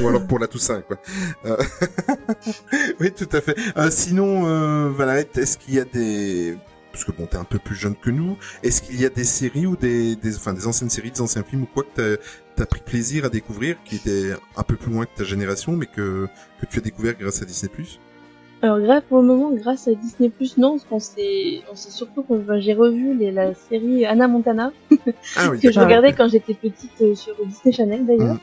ou 0.03 0.09
alors 0.09 0.27
pour 0.27 0.39
la 0.39 0.47
Toussaint, 0.47 0.81
quoi. 0.81 0.97
Euh, 1.45 1.57
oui, 3.01 3.13
tout 3.13 3.29
à 3.33 3.41
fait. 3.41 3.57
Euh, 3.77 3.91
sinon, 3.91 4.47
euh, 4.47 4.89
Valette, 4.91 5.37
est-ce 5.39 5.59
qu'il 5.59 5.75
y 5.75 5.81
a 5.81 5.85
des 5.85 6.57
parce 6.95 7.05
que 7.05 7.11
bon, 7.11 7.27
t'es 7.27 7.37
un 7.37 7.45
peu 7.45 7.59
plus 7.59 7.75
jeune 7.75 7.97
que 7.97 8.09
nous. 8.09 8.39
Est-ce 8.63 8.81
qu'il 8.81 9.01
y 9.01 9.05
a 9.05 9.09
des 9.09 9.25
séries 9.25 9.67
ou 9.67 9.77
des, 9.77 10.15
des, 10.15 10.37
enfin, 10.37 10.55
des 10.55 10.69
anciennes 10.69 10.91
séries, 10.91 11.11
des 11.11 11.21
anciens 11.21 11.43
films 11.43 11.63
ou 11.63 11.67
quoi 11.67 11.83
que 11.83 12.21
t'as 12.55 12.63
as 12.63 12.67
pris 12.67 12.81
plaisir 12.81 13.25
à 13.25 13.29
découvrir, 13.31 13.77
qui 13.85 13.97
étaient 13.97 14.31
un 14.57 14.63
peu 14.63 14.77
plus 14.77 14.93
loin 14.93 15.05
que 15.05 15.17
ta 15.17 15.25
génération, 15.25 15.73
mais 15.73 15.87
que 15.87 16.29
que 16.61 16.67
tu 16.67 16.79
as 16.79 16.83
découvert 16.83 17.15
grâce 17.19 17.43
à 17.43 17.45
Disney 17.45 17.69
alors 18.63 18.81
grâce 18.81 19.03
pour 19.11 19.21
le 19.21 19.27
moment, 19.27 19.51
grâce 19.53 19.89
à 19.89 19.95
Disney 19.95 20.31
Plus, 20.31 20.57
non, 20.57 20.79
parce 20.79 20.85
qu'on 20.85 20.99
sait, 20.99 21.61
on 21.71 21.77
sait 21.77 21.91
surtout 21.91 22.23
que 22.23 22.61
j'ai 22.61 22.73
revu 22.73 23.15
les, 23.15 23.31
la 23.31 23.53
série 23.53 24.07
Anna 24.07 24.27
Montana 24.27 24.73
ah 25.37 25.51
oui, 25.51 25.61
que 25.63 25.71
je 25.71 25.79
regardais 25.79 26.15
quand 26.15 26.29
j'étais 26.29 26.55
petite 26.55 26.99
euh, 27.03 27.15
sur 27.15 27.35
Disney 27.45 27.75
Channel 27.75 28.07
d'ailleurs. 28.07 28.35
Mhm. 28.35 28.41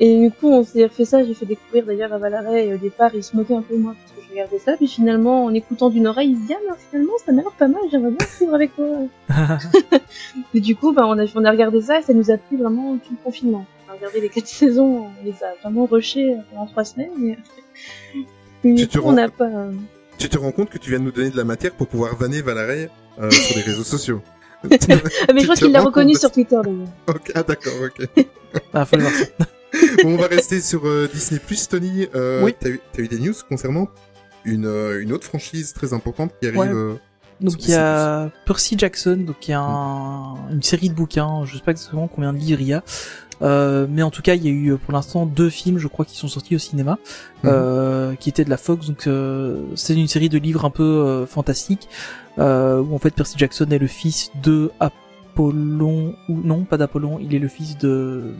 Et 0.00 0.20
du 0.20 0.30
coup, 0.30 0.48
on 0.48 0.62
s'est 0.64 0.88
fait 0.88 1.04
ça, 1.04 1.24
j'ai 1.24 1.34
fait 1.34 1.44
découvrir 1.46 1.84
d'ailleurs 1.84 2.12
à 2.12 2.18
Valaret, 2.18 2.68
et 2.68 2.74
au 2.74 2.76
départ, 2.76 3.10
il 3.14 3.24
se 3.24 3.34
moquait 3.36 3.54
un 3.54 3.62
peu 3.62 3.74
de 3.74 3.80
moi 3.80 3.94
parce 4.00 4.12
que 4.12 4.24
je 4.24 4.30
regardais 4.30 4.58
ça, 4.60 4.76
puis 4.76 4.86
finalement, 4.86 5.44
en 5.44 5.52
écoutant 5.54 5.90
d'une 5.90 6.06
oreille, 6.06 6.30
il 6.30 6.36
se 6.36 6.46
dit, 6.46 6.54
ah, 6.54 6.60
mais 6.68 6.76
finalement, 6.90 7.14
ça 7.26 7.32
m'a 7.32 7.42
l'air 7.42 7.50
pas 7.58 7.66
mal, 7.66 7.80
j'aimerais 7.90 8.12
bien 8.12 8.26
suivre 8.28 8.54
avec 8.54 8.76
toi. 8.76 8.86
et 10.54 10.60
du 10.60 10.76
coup, 10.76 10.92
bah, 10.92 11.02
on 11.06 11.18
a, 11.18 11.24
on 11.34 11.44
a 11.44 11.50
regardé 11.50 11.80
ça, 11.80 11.98
et 11.98 12.02
ça 12.02 12.12
nous 12.14 12.30
a 12.30 12.36
pris 12.36 12.56
vraiment 12.56 12.96
tout 12.98 13.10
le 13.12 13.22
confinement. 13.24 13.66
On 13.88 13.92
a 13.92 13.96
regardé 13.96 14.20
les 14.20 14.28
quatre 14.28 14.46
saisons, 14.62 15.06
on 15.06 15.24
les 15.24 15.32
a 15.42 15.52
vraiment 15.62 15.86
rushés 15.86 16.36
pendant 16.52 16.66
trois 16.66 16.84
semaines, 16.84 17.10
mais... 17.18 17.36
Tu 18.62 18.74
du 18.74 18.88
te 18.88 18.98
coup, 18.98 19.04
rends- 19.04 19.10
on 19.10 19.14
n'a 19.14 19.28
pas... 19.28 19.44
euh, 19.46 19.70
Tu 20.18 20.28
te 20.28 20.36
rends 20.36 20.50
compte 20.50 20.68
que 20.68 20.78
tu 20.78 20.90
viens 20.90 20.98
de 20.98 21.04
nous 21.04 21.12
donner 21.12 21.30
de 21.30 21.36
la 21.36 21.44
matière 21.44 21.72
pour 21.72 21.86
pouvoir 21.86 22.16
vanner 22.16 22.42
Valérie 22.42 22.88
euh, 23.20 23.30
sur 23.30 23.56
les 23.56 23.62
réseaux 23.62 23.84
sociaux. 23.84 24.20
Ah, 24.64 24.68
mais 25.32 25.40
je 25.40 25.44
crois 25.44 25.54
qu'il 25.54 25.70
l'a 25.70 25.80
reconnu 25.82 26.14
sur 26.16 26.32
Twitter 26.32 26.58
d'ailleurs. 26.64 26.88
Ok, 27.08 27.30
ah 27.36 27.44
d'accord, 27.44 27.72
ok. 27.84 28.26
Ah, 28.74 28.84
faut 28.84 28.96
le 28.96 29.02
voir. 29.02 29.12
Bon, 30.02 30.14
on 30.14 30.16
va 30.16 30.26
rester 30.28 30.60
sur 30.60 30.86
euh, 30.86 31.08
Disney 31.12 31.40
Plus, 31.44 31.68
Tony. 31.68 32.06
Euh, 32.14 32.42
Oui. 32.44 32.54
T'as 32.58 32.70
eu, 32.70 33.08
des 33.08 33.18
news 33.18 33.34
concernant 33.48 33.88
une, 34.44 34.66
euh, 34.66 35.00
une 35.02 35.12
autre 35.12 35.24
franchise 35.24 35.72
très 35.72 35.92
importante 35.92 36.32
qui 36.40 36.48
arrive. 36.48 36.58
Ouais. 36.74 36.96
Donc 37.40 37.64
il 37.64 37.70
y 37.70 37.74
a 37.74 38.30
Percy 38.46 38.76
Jackson, 38.76 39.16
donc 39.24 39.46
il 39.46 39.52
y 39.52 39.54
a 39.54 39.60
un- 39.60 40.50
une 40.50 40.62
série 40.62 40.88
de 40.88 40.94
bouquins, 40.94 41.44
je 41.44 41.56
sais 41.56 41.62
pas 41.62 41.70
exactement 41.70 42.08
combien 42.08 42.32
de 42.32 42.38
livres 42.38 42.60
il 42.60 42.66
y 42.66 42.72
a, 42.72 42.82
mais 43.86 44.02
en 44.02 44.10
tout 44.10 44.22
cas 44.22 44.34
il 44.34 44.44
y 44.44 44.48
a 44.48 44.50
eu 44.50 44.76
pour 44.76 44.92
l'instant 44.92 45.24
deux 45.24 45.48
films, 45.48 45.78
je 45.78 45.86
crois, 45.86 46.04
qui 46.04 46.16
sont 46.16 46.26
sortis 46.26 46.56
au 46.56 46.58
cinéma, 46.58 46.98
euh, 47.44 48.16
qui 48.16 48.28
étaient 48.28 48.44
de 48.44 48.50
la 48.50 48.56
Fox. 48.56 48.86
Donc 48.88 49.08
c'est 49.76 49.94
une 49.94 50.08
série 50.08 50.28
de 50.28 50.38
livres 50.38 50.64
un 50.64 50.70
peu 50.70 51.26
fantastiques 51.28 51.88
euh, 52.40 52.80
où 52.80 52.92
en 52.92 52.98
fait 52.98 53.12
Percy 53.14 53.34
Jackson 53.38 53.66
est 53.70 53.78
le 53.78 53.86
fils 53.86 54.30
de 54.42 54.72
Apollon 54.80 56.16
ou 56.28 56.40
non 56.42 56.64
pas 56.64 56.76
d'Apollon, 56.76 57.20
il 57.20 57.36
est 57.36 57.38
le 57.38 57.46
fils 57.48 57.78
de 57.78 58.34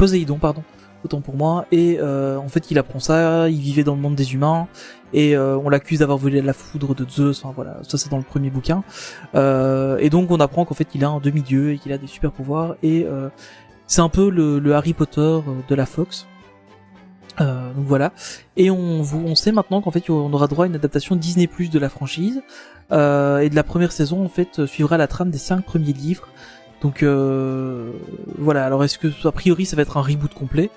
Poséidon, 0.00 0.38
pardon. 0.38 0.62
Autant 1.04 1.20
pour 1.20 1.36
moi. 1.36 1.66
Et 1.72 1.98
euh, 2.00 2.38
en 2.38 2.48
fait, 2.48 2.70
il 2.70 2.78
apprend 2.78 3.00
ça. 3.00 3.50
Il 3.50 3.60
vivait 3.60 3.84
dans 3.84 3.94
le 3.94 4.00
monde 4.00 4.14
des 4.14 4.32
humains 4.34 4.66
et 5.12 5.36
euh, 5.36 5.58
on 5.58 5.68
l'accuse 5.68 5.98
d'avoir 5.98 6.16
volé 6.16 6.40
la 6.40 6.54
foudre 6.54 6.94
de 6.94 7.06
Zeus. 7.08 7.42
Enfin 7.44 7.52
voilà, 7.54 7.78
ça 7.82 7.98
c'est 7.98 8.10
dans 8.10 8.16
le 8.16 8.22
premier 8.22 8.48
bouquin. 8.48 8.82
Euh, 9.34 9.98
et 9.98 10.08
donc 10.08 10.30
on 10.30 10.40
apprend 10.40 10.64
qu'en 10.64 10.74
fait 10.74 10.88
il 10.94 11.04
a 11.04 11.08
un 11.08 11.20
demi-dieu 11.20 11.72
et 11.72 11.78
qu'il 11.78 11.92
a 11.92 11.98
des 11.98 12.06
super 12.06 12.32
pouvoirs. 12.32 12.76
Et 12.82 13.04
euh, 13.04 13.28
c'est 13.86 14.00
un 14.00 14.08
peu 14.08 14.30
le, 14.30 14.58
le 14.58 14.74
Harry 14.74 14.94
Potter 14.94 15.20
euh, 15.20 15.42
de 15.68 15.74
la 15.74 15.84
Fox. 15.84 16.26
Euh, 17.40 17.72
donc 17.72 17.86
voilà. 17.86 18.12
Et 18.56 18.70
on, 18.70 19.00
on 19.00 19.34
sait 19.34 19.52
maintenant 19.52 19.80
qu'en 19.82 19.90
fait 19.90 20.08
on 20.10 20.32
aura 20.32 20.46
droit 20.48 20.64
à 20.64 20.68
une 20.68 20.74
adaptation 20.76 21.16
Disney 21.16 21.46
Plus 21.46 21.70
de 21.70 21.78
la 21.78 21.90
franchise. 21.90 22.42
Et 22.92 23.48
de 23.48 23.54
la 23.54 23.62
première 23.62 23.92
saison 23.92 24.24
en 24.24 24.28
fait 24.28 24.66
suivra 24.66 24.96
la 24.98 25.06
trame 25.06 25.30
des 25.30 25.38
cinq 25.38 25.64
premiers 25.64 25.92
livres. 25.92 26.26
Donc 26.82 27.02
euh, 27.02 27.92
voilà. 28.38 28.64
Alors 28.64 28.84
est-ce 28.84 28.98
que 28.98 29.08
a 29.26 29.32
priori 29.32 29.66
ça 29.66 29.76
va 29.76 29.82
être 29.82 29.96
un 29.96 30.02
reboot 30.02 30.32
complet 30.34 30.70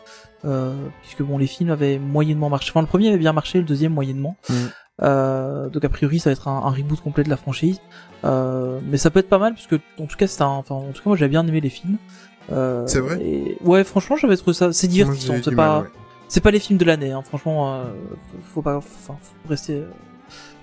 euh, 0.45 0.73
puisque 1.01 1.21
bon 1.23 1.37
les 1.37 1.47
films 1.47 1.69
avaient 1.69 1.99
moyennement 1.99 2.49
marché. 2.49 2.71
Enfin 2.71 2.81
le 2.81 2.87
premier 2.87 3.09
avait 3.09 3.17
bien 3.17 3.33
marché, 3.33 3.59
le 3.59 3.65
deuxième 3.65 3.93
moyennement. 3.93 4.35
Mhm. 4.49 4.55
Euh, 5.01 5.69
donc 5.69 5.83
a 5.83 5.89
priori 5.89 6.19
ça 6.19 6.29
va 6.29 6.33
être 6.33 6.47
un, 6.47 6.57
un 6.65 6.69
reboot 6.69 6.99
complet 7.01 7.23
de 7.23 7.29
la 7.29 7.37
franchise. 7.37 7.79
Euh, 8.25 8.79
mais 8.89 8.97
ça 8.97 9.09
peut 9.09 9.19
être 9.19 9.29
pas 9.29 9.39
mal 9.39 9.53
parce 9.53 9.67
que 9.67 9.75
en 9.99 10.05
tout 10.05 10.17
cas 10.17 10.27
c'est 10.27 10.41
un. 10.41 10.47
Enfin 10.47 10.75
en 10.75 10.91
tout 10.91 11.01
cas 11.01 11.09
moi 11.09 11.15
j'avais 11.17 11.29
bien 11.29 11.47
aimé 11.47 11.61
les 11.61 11.69
films. 11.69 11.97
Euh, 12.51 12.85
C'est 12.87 12.99
vrai 12.99 13.21
et... 13.21 13.57
Ouais 13.63 13.83
franchement 13.85 14.17
j'avais 14.17 14.35
trouvé 14.37 14.53
ça. 14.53 14.73
C'est 14.73 14.87
divertissant. 14.87 15.35
C'est 15.43 15.55
pas. 15.55 15.75
mal, 15.75 15.81
ouais. 15.83 15.89
C'est 16.27 16.41
pas 16.41 16.51
les 16.51 16.59
films 16.59 16.79
de 16.79 16.85
l'année, 16.85 17.11
hein. 17.11 17.21
franchement, 17.21 17.81
faut- 18.31 18.37
faut 18.55 18.61
pas, 18.63 18.77
enfin, 18.77 19.15
faut 19.21 19.49
rester 19.49 19.83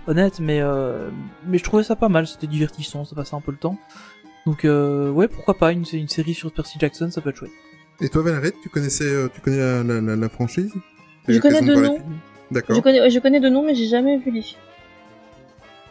honnête, 0.08 0.40
mais 0.40 0.60
euh, 0.60 1.10
mais 1.46 1.58
je 1.58 1.64
trouvais 1.64 1.84
ça 1.84 1.94
pas 1.94 2.08
mal, 2.08 2.26
c'était 2.26 2.48
divertissant, 2.48 3.04
ça 3.04 3.14
passait 3.14 3.36
un 3.36 3.40
peu 3.40 3.52
le 3.52 3.58
temps. 3.58 3.76
Donc 4.50 4.64
euh, 4.64 5.12
ouais, 5.12 5.28
pourquoi 5.28 5.54
pas 5.54 5.70
une, 5.70 5.84
une 5.92 6.08
série 6.08 6.34
sur 6.34 6.50
Percy 6.50 6.76
Jackson, 6.80 7.08
ça 7.08 7.20
peut 7.20 7.30
être 7.30 7.36
chouette. 7.36 7.52
Et 8.00 8.08
toi, 8.08 8.22
Valérie, 8.22 8.50
tu 8.60 8.68
connaissais, 8.68 9.04
euh, 9.04 9.28
tu 9.32 9.40
connais 9.40 9.58
la, 9.58 9.84
la, 9.84 10.00
la, 10.00 10.16
la 10.16 10.28
franchise? 10.28 10.72
Je 11.28 11.38
connais 11.38 11.60
de 11.60 11.72
nom. 11.72 11.98
D'accord. 12.50 12.74
Je 12.74 12.80
connais, 12.80 13.08
je 13.10 13.18
connais 13.20 13.38
de 13.38 13.48
nom, 13.48 13.64
mais 13.64 13.76
j'ai 13.76 13.86
jamais 13.86 14.18
vu 14.18 14.32
les 14.32 14.42
films. 14.42 14.58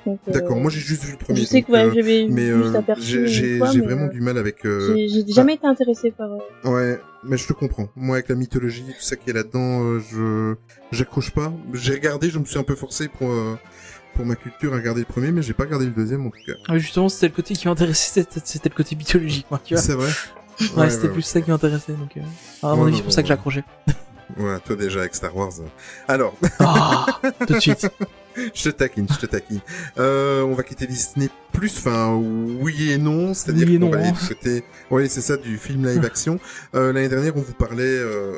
Euh, 0.08 0.16
D'accord. 0.28 0.58
Moi, 0.58 0.70
j'ai 0.72 0.82
juste 0.82 1.06
vu 1.06 1.14
le 1.14 1.18
premier. 1.18 1.40
je 1.40 1.46
sais 1.46 1.60
donc, 1.60 1.68
que 1.68 1.72
ouais, 1.72 1.86
euh, 1.86 1.94
j'avais 1.94 2.24
euh, 2.24 2.96
j'ai 2.98 3.60
mais, 3.60 3.86
vraiment 3.86 4.06
euh, 4.06 4.10
du 4.10 4.20
mal 4.20 4.38
avec. 4.38 4.66
euh, 4.66 4.94
j'ai 4.94 5.08
j'ai 5.08 5.32
jamais 5.32 5.54
été 5.54 5.66
intéressée 5.66 6.12
par. 6.12 6.30
euh, 6.34 6.70
Ouais, 6.70 7.00
mais 7.24 7.38
je 7.38 7.48
te 7.48 7.54
comprends. 7.54 7.88
Moi, 7.96 8.18
avec 8.18 8.28
la 8.28 8.36
mythologie, 8.36 8.84
tout 8.84 9.06
ça 9.06 9.16
qui 9.16 9.30
est 9.30 9.34
là-dedans, 9.34 9.84
euh, 9.86 10.02
je 10.12 10.56
j'accroche 10.92 11.32
pas. 11.32 11.54
J'ai 11.74 11.94
regardé, 11.94 12.30
je 12.30 12.40
me 12.40 12.46
suis 12.46 12.60
un 12.60 12.64
peu 12.64 12.76
forcé 12.76 13.08
pour 13.08 13.30
euh, 13.30 13.58
pour 14.14 14.26
ma 14.26 14.36
culture 14.36 14.74
à 14.74 14.78
regarder 14.78 15.02
le 15.02 15.06
premier, 15.06 15.32
mais 15.32 15.42
j'ai 15.42 15.54
pas 15.54 15.64
regardé 15.64 15.86
le 15.86 15.92
deuxième 15.92 16.26
en 16.26 16.30
tout 16.30 16.40
cas. 16.46 16.74
Ouais, 16.74 16.80
justement, 16.80 17.10
c'était 17.10 17.28
le 17.28 17.34
côté 17.34 17.54
qui 17.56 17.68
m'intéressait, 17.68 18.26
c'était 18.44 18.70
le 18.70 18.76
côté 18.76 18.96
mythologique, 18.96 19.48
moi, 19.50 19.60
tu 19.64 19.74
vois. 19.74 19.84
C'est 19.84 19.94
vrai. 19.94 20.10
Ouais, 20.76 20.90
c'était 20.90 21.08
plus 21.10 21.22
ça 21.22 21.42
qui 21.42 21.50
m'intéressait, 21.52 21.94
donc. 21.94 22.18
Euh... 22.18 22.22
À 22.68 22.76
mon 22.76 22.88
avis, 22.88 22.98
c'est 22.98 23.04
pour 23.04 23.14
ça 23.14 23.24
que 23.24 23.28
j'ai 23.28 23.64
ouais. 24.38 24.60
toi 24.60 24.76
déjà 24.76 25.00
avec 25.00 25.16
Star 25.16 25.36
Wars. 25.36 25.52
Alors, 26.08 26.36
Ah, 26.60 27.06
tout 27.48 27.54
de 27.54 27.60
suite. 27.60 27.90
je 28.54 28.64
te 28.64 28.70
taquine, 28.70 29.08
je 29.10 29.18
te 29.18 29.26
taquine. 29.26 29.60
Euh, 29.98 30.44
on 30.44 30.54
va 30.54 30.64
quitter 30.64 30.88
Disney 30.88 31.30
plus, 31.52 31.78
enfin 31.78 32.16
oui 32.16 32.92
et 32.92 32.98
non, 32.98 33.34
c'est-à-dire 33.34 33.68
Oui 33.68 33.80
qu'on 33.80 33.86
non, 33.86 33.92
va 33.92 34.00
aller 34.00 34.12
côté, 34.28 34.64
oui 34.92 35.10
c'est 35.10 35.22
ça, 35.22 35.38
du 35.38 35.58
film 35.58 35.86
live 35.86 36.04
action. 36.06 36.40
Euh, 36.76 36.94
L'année 36.94 37.10
dernière, 37.10 37.36
on 37.36 37.42
vous 37.42 37.54
parlait 37.54 37.84
euh, 37.84 38.34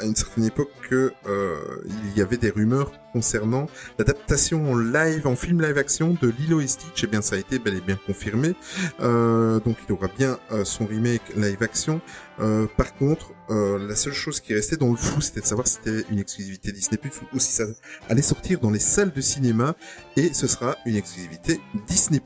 à 0.00 0.04
une 0.04 0.16
certaine 0.16 0.44
époque 0.44 0.70
que 0.88 1.12
euh, 1.26 1.56
il 1.86 2.18
y 2.18 2.22
avait 2.22 2.36
des 2.36 2.50
rumeurs 2.50 2.92
concernant 3.12 3.66
l'adaptation 3.98 4.70
en 4.72 4.76
live, 4.76 5.26
en 5.26 5.34
film 5.34 5.60
live 5.62 5.78
action 5.78 6.16
de 6.20 6.32
Lilo 6.38 6.60
et 6.60 6.66
Stitch. 6.66 7.04
Et 7.04 7.06
bien, 7.06 7.22
ça 7.22 7.36
a 7.36 7.38
été 7.38 7.58
bel 7.58 7.74
et 7.74 7.80
bien 7.80 7.98
confirmé. 8.06 8.54
Euh, 9.00 9.60
donc, 9.60 9.76
il 9.88 9.92
aura 9.92 10.08
bien 10.08 10.38
son 10.64 10.86
remake 10.86 11.22
live 11.36 11.62
action. 11.62 12.00
Euh, 12.40 12.66
par 12.76 12.94
contre, 12.94 13.32
euh, 13.50 13.78
la 13.88 13.96
seule 13.96 14.12
chose 14.12 14.40
qui 14.40 14.54
restait 14.54 14.76
dans 14.76 14.90
le 14.90 14.96
flou, 14.96 15.20
c'était 15.20 15.40
de 15.40 15.46
savoir 15.46 15.66
si 15.66 15.78
c'était 15.82 16.06
une 16.10 16.18
exclusivité 16.18 16.70
Disney 16.70 16.98
Plus 16.98 17.10
ou 17.32 17.38
si 17.38 17.52
ça 17.52 17.64
allait 18.08 18.22
sortir 18.22 18.60
dans 18.60 18.70
les 18.70 18.78
salles 18.78 19.12
de 19.12 19.20
cinéma 19.20 19.74
et 20.16 20.32
ce 20.32 20.46
sera 20.46 20.76
une 20.86 20.96
exclusivité 20.96 21.60
Disney+. 21.88 22.20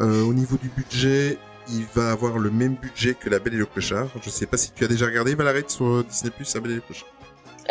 Euh, 0.00 0.22
au 0.24 0.32
niveau 0.34 0.56
du 0.56 0.68
budget, 0.68 1.38
il 1.70 1.84
va 1.94 2.10
avoir 2.12 2.38
le 2.38 2.50
même 2.50 2.74
budget 2.74 3.14
que 3.14 3.28
La 3.30 3.38
Belle 3.38 3.54
et 3.54 3.58
le 3.58 3.66
Clochard. 3.66 4.08
Je 4.22 4.30
sais 4.30 4.46
pas 4.46 4.56
si 4.56 4.70
tu 4.72 4.84
as 4.84 4.88
déjà 4.88 5.06
regardé 5.06 5.34
Valérie 5.34 5.64
sur 5.68 5.86
euh, 5.86 6.04
Disney+, 6.08 6.32
La 6.54 6.60
Belle 6.60 6.72
et 6.72 6.74
le 6.76 6.80
Clochard. 6.82 7.08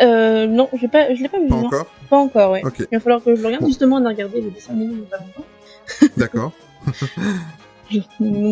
Euh, 0.02 0.46
non, 0.46 0.68
j'ai 0.78 0.88
pas, 0.88 1.14
je 1.14 1.22
l'ai 1.22 1.28
pas 1.28 1.38
vu. 1.40 1.48
Pas 1.48 1.54
encore 1.54 1.86
Pas 2.10 2.16
encore, 2.18 2.50
ouais. 2.52 2.62
Il 2.78 2.86
va 2.92 3.00
falloir 3.00 3.22
que 3.24 3.34
je 3.34 3.40
le 3.40 3.46
regarde. 3.46 3.62
Bon. 3.62 3.68
Justement, 3.68 3.96
on 3.96 4.04
a 4.04 4.08
regardé 4.10 4.40
le 4.42 4.50
dessin 4.50 4.72
animé 4.74 4.92
il 4.94 5.00
y 5.00 5.02
a 5.02 5.16
pas 5.16 5.24
longtemps. 5.24 6.12
d'accord. 6.16 6.52
Donc, 7.92 8.04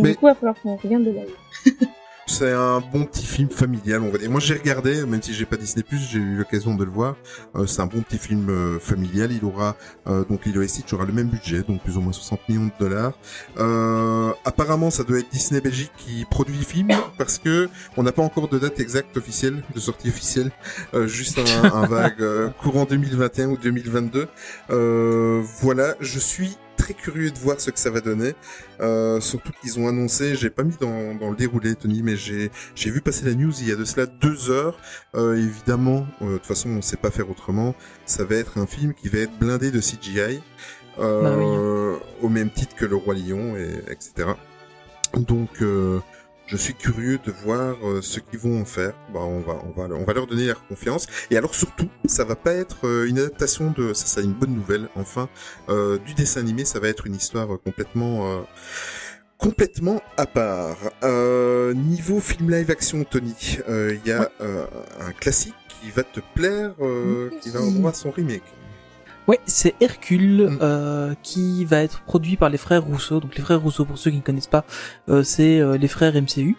Mais- 0.03 0.11
Du 0.13 0.17
coup, 0.17 0.27
il 0.27 0.31
va 0.31 0.35
falloir 0.35 0.55
qu'on 0.63 0.77
regarde 0.77 1.05
de 1.05 1.11
live. 1.11 1.77
C'est 2.27 2.53
un 2.53 2.81
bon 2.81 3.05
petit 3.05 3.27
film 3.27 3.51
familial, 3.51 4.03
on 4.03 4.11
va 4.11 4.17
dire. 4.17 4.31
Moi, 4.31 4.41
j'ai 4.41 4.55
regardé, 4.55 5.05
même 5.05 5.23
si 5.23 5.35
j'ai 5.35 5.45
pas 5.45 5.57
Disney+, 5.57 5.85
j'ai 6.11 6.19
eu 6.19 6.37
l'occasion 6.37 6.75
de 6.75 6.83
le 6.83 6.91
voir. 6.91 7.17
Euh, 7.55 7.67
c'est 7.67 7.83
un 7.83 7.87
bon 7.87 8.01
petit 8.01 8.17
film 8.19 8.49
euh, 8.49 8.79
familial. 8.81 9.31
Il 9.31 9.45
aura 9.45 9.77
euh, 10.07 10.25
donc 10.25 10.47
Lilo 10.47 10.63
et 10.63 10.69
Stitch 10.69 10.93
aura 10.95 11.05
le 11.05 11.13
même 11.13 11.29
budget, 11.29 11.63
donc 11.63 11.83
plus 11.83 11.99
ou 11.99 12.01
moins 12.01 12.13
60 12.13 12.49
millions 12.49 12.65
de 12.67 12.73
dollars. 12.81 13.13
Euh, 13.59 14.33
apparemment, 14.45 14.91
ça 14.91 15.05
doit 15.05 15.19
être 15.19 15.31
Disney 15.31 15.61
Belgique 15.61 15.93
qui 15.99 16.25
produit 16.25 16.57
le 16.57 16.65
film 16.65 16.89
parce 17.19 17.39
que 17.39 17.69
on 17.97 18.03
n'a 18.03 18.13
pas 18.13 18.23
encore 18.23 18.49
de 18.49 18.59
date 18.59 18.81
exacte 18.81 19.17
officielle, 19.19 19.63
de 19.75 19.81
sortie 19.81 20.09
officielle. 20.09 20.51
Euh, 20.95 21.07
juste 21.07 21.39
un, 21.39 21.65
un 21.65 21.87
vague 21.87 22.53
courant 22.59 22.87
2021 22.87 23.49
ou 23.49 23.59
2022. 23.59 24.29
Euh, 24.71 25.43
voilà, 25.61 25.95
je 26.01 26.19
suis 26.19 26.57
très 26.85 26.93
curieux 26.95 27.31
de 27.31 27.39
voir 27.39 27.59
ce 27.61 27.71
que 27.71 27.79
ça 27.79 27.89
va 27.91 28.03
donner. 28.03 28.35
Euh, 28.81 29.19
surtout 29.21 29.53
qu'ils 29.63 29.79
ont 29.81 29.89
annoncé, 29.89 30.35
j'ai 30.37 30.51
pas 30.51 30.65
mis 30.65 30.77
dans, 30.79 31.15
dans 31.15 31.31
le 31.31 31.37
déroulé, 31.37 31.75
Tony, 31.75 32.03
mais 32.03 32.15
j'ai 32.17 32.51
vu 32.77 33.01
passer 33.01 33.25
la 33.25 33.35
news 33.35 33.53
il 33.61 33.69
y 33.69 33.73
a 33.73 33.77
de 33.77 33.85
cela 33.87 34.05
deux 34.05 34.51
heures. 34.51 34.79
Euh, 35.15 35.35
évidemment, 35.35 36.07
euh, 36.21 36.33
de 36.33 36.37
toute 36.39 36.47
façon, 36.47 36.69
on 36.69 36.83
sait 36.83 36.99
pas 36.99 37.11
faire 37.11 37.31
autrement. 37.31 37.75
Ça 38.05 38.25
va 38.25 38.35
être 38.37 38.59
un 38.59 38.67
film 38.67 38.93
qui 38.93 39.09
va 39.09 39.21
être 39.21 39.39
blindé 39.39 39.71
de 39.71 39.81
CGI, 39.81 40.43
euh, 40.99 41.23
Bah 41.23 41.37
oui. 41.39 42.01
au 42.21 42.29
même 42.29 42.51
titre 42.51 42.75
que 42.77 42.85
Le 42.85 42.97
Roi 42.97 43.15
Lion, 43.15 43.57
et, 43.57 43.71
etc. 43.91 44.29
Donc, 45.17 45.63
euh, 45.63 46.01
je 46.47 46.57
suis 46.57 46.75
curieux 46.75 47.19
de 47.25 47.33
voir 47.33 47.77
euh, 47.83 48.03
ce 48.03 48.21
qu'ils 48.21 48.39
vont 48.39 48.61
en 48.61 48.65
faire. 48.65 48.93
Bah, 49.13 49.21
on 49.21 49.41
va, 49.41 49.59
on 49.65 49.71
va, 49.71 49.95
on 49.95 50.05
va 50.05 50.13
leur 50.13 50.27
donner 50.27 50.47
leur 50.47 50.67
confiance. 50.67 51.07
Et 51.31 51.37
alors 51.37 51.55
surtout, 51.55 51.89
ça 52.07 52.25
va 52.25 52.37
pas 52.37 52.53
être 52.53 52.87
euh, 52.87 53.09
une 53.09 53.19
adaptation 53.19 53.73
de, 53.77 53.93
ça, 53.95 54.07
c'est 54.07 54.23
une 54.23 54.35
bonne 54.35 54.55
nouvelle. 54.55 54.89
Enfin, 54.95 55.29
euh, 55.69 55.99
du 55.99 56.15
dessin 56.15 56.41
animé, 56.41 56.65
ça 56.65 56.81
va 56.81 56.89
être 56.89 57.07
une 57.07 57.15
histoire 57.15 57.55
euh, 57.55 57.59
complètement, 57.59 58.31
euh, 58.31 58.43
complètement 59.39 60.03
à 60.17 60.27
part. 60.27 60.77
Euh, 61.03 61.73
niveau 61.75 62.21
film 62.21 62.51
live 62.51 62.71
action, 62.71 63.05
Tony, 63.05 63.59
euh, 63.69 63.97
il 64.03 64.09
y 64.09 64.13
a 64.13 64.31
euh, 64.41 64.67
un 65.01 65.13
classique 65.13 65.55
qui 65.81 65.91
va 65.91 66.03
te 66.03 66.21
plaire, 66.35 66.75
euh, 66.81 67.31
qui 67.41 67.51
va 67.51 67.61
avoir 67.61 67.95
son 67.95 68.11
remake. 68.11 68.43
Ouais, 69.27 69.41
c'est 69.47 69.75
Hercule 69.81 70.49
Mm. 70.51 70.59
euh, 70.61 71.15
qui 71.23 71.65
va 71.65 71.83
être 71.83 72.01
produit 72.03 72.37
par 72.37 72.51
les 72.51 72.59
frères 72.59 72.85
Rousseau. 72.85 73.21
Donc 73.21 73.35
les 73.37 73.43
frères 73.43 73.61
Rousseau, 73.61 73.85
pour 73.87 73.97
ceux 73.97 74.11
qui 74.11 74.19
ne 74.19 74.23
connaissent 74.23 74.47
pas, 74.47 74.65
euh, 75.09 75.23
c'est 75.23 75.61
euh, 75.61 75.79
les 75.79 75.89
frères 75.89 76.15
MCU. 76.15 76.57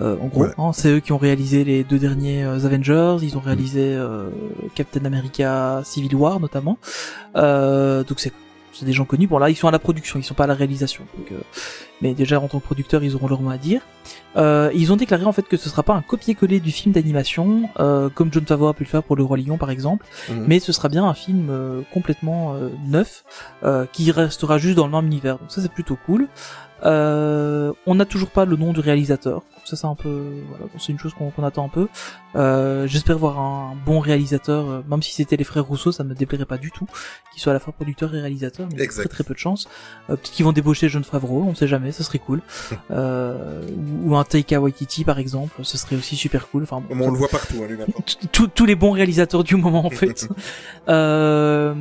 Euh, 0.00 0.16
en 0.20 0.26
gros, 0.26 0.42
Ouais. 0.44 0.50
hein, 0.58 0.72
c'est 0.74 0.90
eux 0.90 1.00
qui 1.00 1.12
ont 1.12 1.18
réalisé 1.18 1.64
les 1.64 1.84
deux 1.84 1.98
derniers 1.98 2.44
euh, 2.44 2.66
Avengers. 2.66 3.16
Ils 3.22 3.36
ont 3.38 3.40
réalisé 3.40 3.80
euh, 3.94 4.28
Captain 4.74 5.04
America 5.06 5.80
Civil 5.84 6.14
War 6.14 6.38
notamment. 6.38 6.76
Euh, 7.36 8.04
donc 8.04 8.20
c'est 8.20 8.32
c'est 8.74 8.86
des 8.86 8.92
gens 8.94 9.04
connus. 9.04 9.26
Bon 9.26 9.36
là, 9.36 9.50
ils 9.50 9.54
sont 9.56 9.68
à 9.68 9.70
la 9.70 9.78
production, 9.78 10.18
ils 10.18 10.22
sont 10.22 10.32
pas 10.32 10.44
à 10.44 10.46
la 10.46 10.54
réalisation. 10.54 11.04
Donc, 11.18 11.30
euh, 11.32 11.36
mais 12.00 12.14
déjà 12.14 12.40
en 12.40 12.48
tant 12.48 12.58
que 12.58 12.64
producteurs, 12.64 13.04
ils 13.04 13.14
auront 13.14 13.28
leur 13.28 13.42
mot 13.42 13.50
à 13.50 13.58
dire. 13.58 13.82
Euh, 14.36 14.70
ils 14.74 14.92
ont 14.92 14.96
déclaré 14.96 15.24
en 15.24 15.32
fait 15.32 15.42
que 15.46 15.56
ce 15.56 15.68
sera 15.68 15.82
pas 15.82 15.92
un 15.94 16.02
copier-coller 16.02 16.58
du 16.60 16.70
film 16.70 16.94
d'animation, 16.94 17.68
euh, 17.80 18.08
comme 18.08 18.32
John 18.32 18.46
Favreau 18.46 18.68
a 18.68 18.74
pu 18.74 18.84
le 18.84 18.88
faire 18.88 19.02
pour 19.02 19.14
Le 19.16 19.22
Roi 19.22 19.36
Lion 19.36 19.58
par 19.58 19.70
exemple 19.70 20.06
Mhm. 20.30 20.44
mais 20.48 20.58
ce 20.60 20.72
sera 20.72 20.88
bien 20.88 21.04
un 21.04 21.14
film 21.14 21.48
euh, 21.50 21.82
complètement 21.92 22.54
euh, 22.54 22.68
neuf 22.86 23.24
euh, 23.64 23.84
qui 23.92 24.10
restera 24.10 24.58
juste 24.58 24.76
dans 24.76 24.86
le 24.86 24.92
même 24.92 25.06
univers. 25.06 25.38
Donc 25.38 25.50
ça 25.50 25.60
c'est 25.60 25.72
plutôt 25.72 25.98
cool. 26.06 26.28
Euh, 26.84 27.72
on 27.86 27.94
n'a 27.94 28.04
toujours 28.04 28.30
pas 28.30 28.44
le 28.44 28.56
nom 28.56 28.72
du 28.72 28.80
réalisateur. 28.80 29.42
Ça 29.64 29.76
c'est 29.76 29.86
un 29.86 29.94
peu, 29.94 30.32
voilà, 30.48 30.64
c'est 30.78 30.90
une 30.90 30.98
chose 30.98 31.14
qu'on 31.14 31.44
attend 31.44 31.64
un 31.64 31.68
peu. 31.68 31.86
Euh, 32.34 32.86
J'espère 32.88 33.16
voir 33.18 33.38
un 33.38 33.74
bon 33.86 34.00
réalisateur, 34.00 34.68
euh, 34.68 34.80
même 34.88 35.02
si 35.02 35.12
c'était 35.12 35.36
les 35.36 35.44
frères 35.44 35.64
Rousseau, 35.64 35.92
ça 35.92 36.02
me 36.02 36.14
déplairait 36.14 36.46
pas 36.46 36.58
du 36.58 36.72
tout 36.72 36.86
qu'ils 37.32 37.40
soient 37.40 37.52
à 37.52 37.54
la 37.54 37.60
fois 37.60 37.72
producteur 37.72 38.12
et 38.14 38.20
réalisateur. 38.20 38.66
Mais 38.72 38.76
très 39.02 39.08
très 39.08 39.24
peu 39.24 39.34
de 39.34 39.38
chance. 39.38 39.68
Euh, 40.10 40.16
Peut-être 40.16 40.32
qu'ils 40.32 40.44
vont 40.44 40.50
débaucher 40.52 40.88
John 40.88 41.04
Favreau, 41.04 41.44
on 41.48 41.54
sait 41.54 41.68
jamais, 41.68 41.92
ça 41.92 42.02
serait 42.02 42.18
cool. 42.18 42.42
euh, 42.90 43.62
ou- 44.04 44.16
un 44.16 44.24
Taika 44.24 44.60
Waititi 44.60 45.04
par 45.04 45.18
exemple, 45.20 45.54
ce 45.62 45.78
serait 45.78 45.94
aussi 45.96 46.16
super 46.16 46.48
cool. 46.48 46.64
Enfin, 46.64 46.82
bon, 46.88 47.06
on 47.06 47.10
le 47.12 47.16
voit 47.18 47.28
partout, 47.28 47.56
hein, 47.62 47.66
lui 47.68 47.76
maintenant. 47.76 47.94
tous- 48.32 48.66
les 48.66 48.74
bons 48.74 48.90
réalisateurs 48.90 49.44
du 49.44 49.54
moment 49.56 49.86
en 49.86 49.90
fait. 50.02 50.26
euh, 50.88 51.74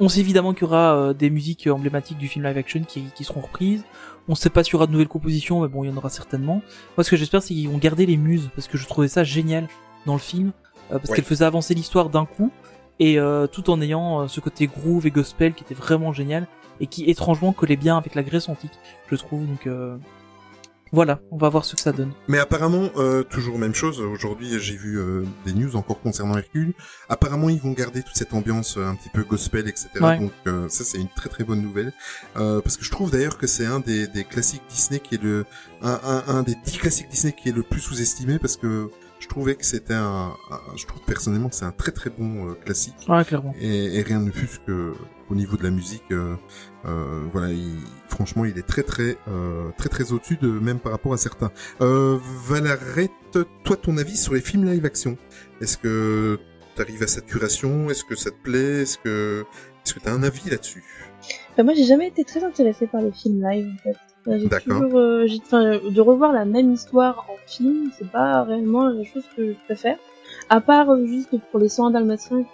on 0.00 0.08
sait 0.08 0.20
évidemment 0.20 0.52
qu'il 0.54 0.62
y 0.62 0.64
aura 0.66 1.12
des 1.14 1.28
musiques 1.30 1.66
emblématiques 1.70 2.18
du 2.18 2.28
film 2.28 2.44
live 2.46 2.56
action 2.58 2.82
qui, 2.86 3.04
qui 3.14 3.24
seront 3.24 3.40
reprises. 3.40 3.84
On 4.28 4.34
sait 4.34 4.50
pas 4.50 4.64
s'il 4.64 4.72
y 4.72 4.76
aura 4.76 4.86
de 4.86 4.92
nouvelles 4.92 5.08
compositions, 5.08 5.60
mais 5.62 5.68
bon, 5.68 5.84
il 5.84 5.90
y 5.90 5.92
en 5.92 5.96
aura 5.96 6.10
certainement. 6.10 6.62
Moi, 6.96 7.04
ce 7.04 7.10
que 7.10 7.16
j'espère, 7.16 7.42
c'est 7.42 7.54
qu'ils 7.54 7.68
vont 7.68 7.78
garder 7.78 8.06
les 8.06 8.16
muses, 8.16 8.48
parce 8.54 8.66
que 8.68 8.76
je 8.76 8.86
trouvais 8.86 9.08
ça 9.08 9.22
génial 9.24 9.68
dans 10.04 10.14
le 10.14 10.18
film, 10.18 10.48
euh, 10.90 10.98
parce 10.98 11.10
Ouais. 11.10 11.16
qu'elle 11.16 11.24
faisait 11.24 11.44
avancer 11.44 11.74
l'histoire 11.74 12.08
d'un 12.10 12.24
coup, 12.24 12.50
et 12.98 13.18
euh, 13.18 13.46
tout 13.46 13.70
en 13.70 13.80
ayant 13.80 14.22
euh, 14.22 14.28
ce 14.28 14.40
côté 14.40 14.66
groove 14.66 15.06
et 15.06 15.10
gospel 15.10 15.54
qui 15.54 15.62
était 15.64 15.74
vraiment 15.74 16.12
génial, 16.12 16.46
et 16.80 16.86
qui 16.88 17.04
étrangement 17.04 17.52
collait 17.52 17.76
bien 17.76 17.96
avec 17.96 18.14
la 18.14 18.22
Grèce 18.22 18.48
antique, 18.48 18.72
je 19.10 19.16
trouve. 19.16 19.46
Donc 19.46 19.66
euh, 19.66 19.96
voilà, 20.96 21.20
on 21.30 21.36
va 21.36 21.50
voir 21.50 21.64
ce 21.66 21.74
que 21.76 21.80
ça 21.82 21.92
donne. 21.92 22.10
Mais 22.26 22.38
apparemment, 22.38 22.88
euh, 22.96 23.22
toujours 23.22 23.58
même 23.58 23.74
chose. 23.74 24.00
Aujourd'hui, 24.00 24.58
j'ai 24.58 24.76
vu 24.76 24.98
euh, 24.98 25.24
des 25.44 25.52
news 25.52 25.76
encore 25.76 26.00
concernant 26.00 26.38
Hercule. 26.38 26.72
Apparemment, 27.10 27.50
ils 27.50 27.60
vont 27.60 27.72
garder 27.72 28.02
toute 28.02 28.16
cette 28.16 28.32
ambiance 28.32 28.78
euh, 28.78 28.86
un 28.86 28.94
petit 28.94 29.10
peu 29.10 29.22
gospel, 29.22 29.68
etc. 29.68 29.88
Ouais. 30.00 30.18
Donc 30.18 30.32
euh, 30.46 30.68
ça, 30.70 30.84
c'est 30.84 30.96
une 30.98 31.10
très 31.14 31.28
très 31.28 31.44
bonne 31.44 31.60
nouvelle. 31.60 31.92
Euh, 32.38 32.62
parce 32.62 32.78
que 32.78 32.84
je 32.84 32.90
trouve 32.90 33.10
d'ailleurs 33.10 33.36
que 33.36 33.46
c'est 33.46 33.66
un 33.66 33.80
des, 33.80 34.06
des 34.06 34.24
classiques 34.24 34.62
Disney 34.70 34.98
qui 34.98 35.16
est 35.16 35.22
le 35.22 35.44
un, 35.82 36.00
un, 36.02 36.24
un 36.38 36.42
des 36.42 36.54
dix 36.64 36.78
classiques 36.78 37.08
Disney 37.10 37.34
qui 37.34 37.50
est 37.50 37.52
le 37.52 37.62
plus 37.62 37.80
sous-estimé 37.80 38.38
parce 38.38 38.56
que 38.56 38.88
je 39.18 39.28
trouvais 39.28 39.54
que 39.54 39.66
c'était 39.66 39.94
un, 39.94 40.32
un- 40.50 40.76
je 40.76 40.86
trouve 40.86 41.02
personnellement 41.02 41.50
que 41.50 41.56
c'est 41.56 41.64
un 41.66 41.72
très 41.72 41.92
très 41.92 42.08
bon 42.08 42.48
euh, 42.48 42.54
classique. 42.54 42.94
Ouais, 43.08 43.22
clairement. 43.24 43.54
et, 43.60 43.98
et 43.98 44.02
rien 44.02 44.20
de 44.22 44.30
plus 44.30 44.60
que 44.66 44.94
au 45.28 45.34
niveau 45.34 45.56
de 45.56 45.62
la 45.64 45.70
musique 45.70 46.04
euh, 46.12 46.36
voilà 47.32 47.50
il- 47.52 47.80
franchement 48.08 48.44
il 48.44 48.56
est 48.58 48.66
très 48.66 48.82
très 48.82 49.16
euh, 49.28 49.70
très 49.76 49.88
très 49.88 50.12
au-dessus 50.12 50.36
de 50.40 50.48
même 50.48 50.78
par 50.78 50.92
rapport 50.92 51.12
à 51.12 51.16
certains. 51.16 51.50
Euh, 51.80 52.16
Valarette 52.48 53.10
toi 53.64 53.76
ton 53.76 53.96
avis 53.98 54.16
sur 54.16 54.34
les 54.34 54.40
films 54.40 54.64
live 54.64 54.84
action? 54.84 55.16
Est-ce 55.60 55.76
que 55.78 56.38
t'arrives 56.74 57.02
à 57.02 57.06
cette 57.06 57.26
curation? 57.26 57.90
Est-ce 57.90 58.04
que 58.04 58.14
ça 58.16 58.30
te 58.30 58.36
plaît? 58.42 58.82
Est-ce 58.82 58.98
que 58.98 59.44
est-ce 59.84 59.94
que 59.94 60.00
t'as 60.00 60.12
un 60.12 60.22
avis 60.22 60.48
là-dessus? 60.50 60.82
Bah, 61.56 61.62
moi, 61.62 61.74
j'ai 61.74 61.84
jamais 61.84 62.08
été 62.08 62.24
très 62.24 62.42
intéressée 62.44 62.86
par 62.88 63.00
les 63.00 63.12
films 63.12 63.40
live, 63.48 63.68
en 63.72 63.82
fait. 63.82 63.96
Euh, 64.28 64.38
J'ai 64.40 64.48
toujours, 64.58 64.98
euh, 64.98 65.26
euh, 65.52 65.90
de 65.90 66.00
revoir 66.00 66.32
la 66.32 66.44
même 66.44 66.72
histoire 66.72 67.26
en 67.30 67.36
film, 67.48 67.90
c'est 67.96 68.10
pas 68.10 68.42
réellement 68.42 68.88
la 68.88 69.04
chose 69.04 69.22
que 69.36 69.52
je 69.52 69.56
préfère. 69.66 69.96
À 70.48 70.60
part 70.60 70.90
euh, 70.90 71.06
juste 71.06 71.30
pour 71.50 71.60
les 71.60 71.68
100 71.68 71.90
dalmatiens, 71.92 72.44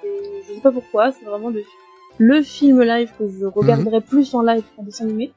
je 0.47 0.55
sais 0.55 0.61
pas 0.61 0.71
pourquoi, 0.73 1.11
c'est 1.13 1.25
vraiment 1.25 1.49
le, 1.49 1.63
le 2.19 2.43
film 2.43 2.83
live 2.83 3.11
que 3.19 3.25
je 3.29 3.45
regarderais 3.47 4.01
Mhm. 4.01 4.07
plus 4.07 4.35
en 4.35 4.43
live 4.43 4.63
qu'en 4.77 4.83
dessin 4.83 5.05
animé. 5.05 5.33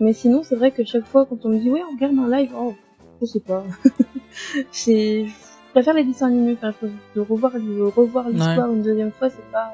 Mais 0.00 0.12
sinon, 0.12 0.42
c'est 0.42 0.56
vrai 0.56 0.70
que 0.72 0.84
chaque 0.84 1.06
fois, 1.06 1.24
quand 1.26 1.44
on 1.44 1.50
me 1.50 1.58
dit, 1.58 1.70
ouais, 1.70 1.82
on 1.88 1.94
regarde 1.94 2.18
un 2.18 2.28
live, 2.36 2.50
oh, 2.56 2.74
je 3.20 3.26
sais 3.26 3.40
pas. 3.40 3.64
c'est, 4.72 5.26
je 5.26 5.72
préfère 5.72 5.94
les 5.94 6.04
dessins 6.04 6.26
animés, 6.26 6.56
enfin, 6.60 6.72
de 7.14 7.20
revoir, 7.20 7.52
de 7.52 7.80
revoir 7.82 8.28
l'histoire 8.28 8.70
une 8.72 8.82
deuxième 8.82 9.12
fois, 9.12 9.28
c'est 9.30 9.50
pas, 9.52 9.72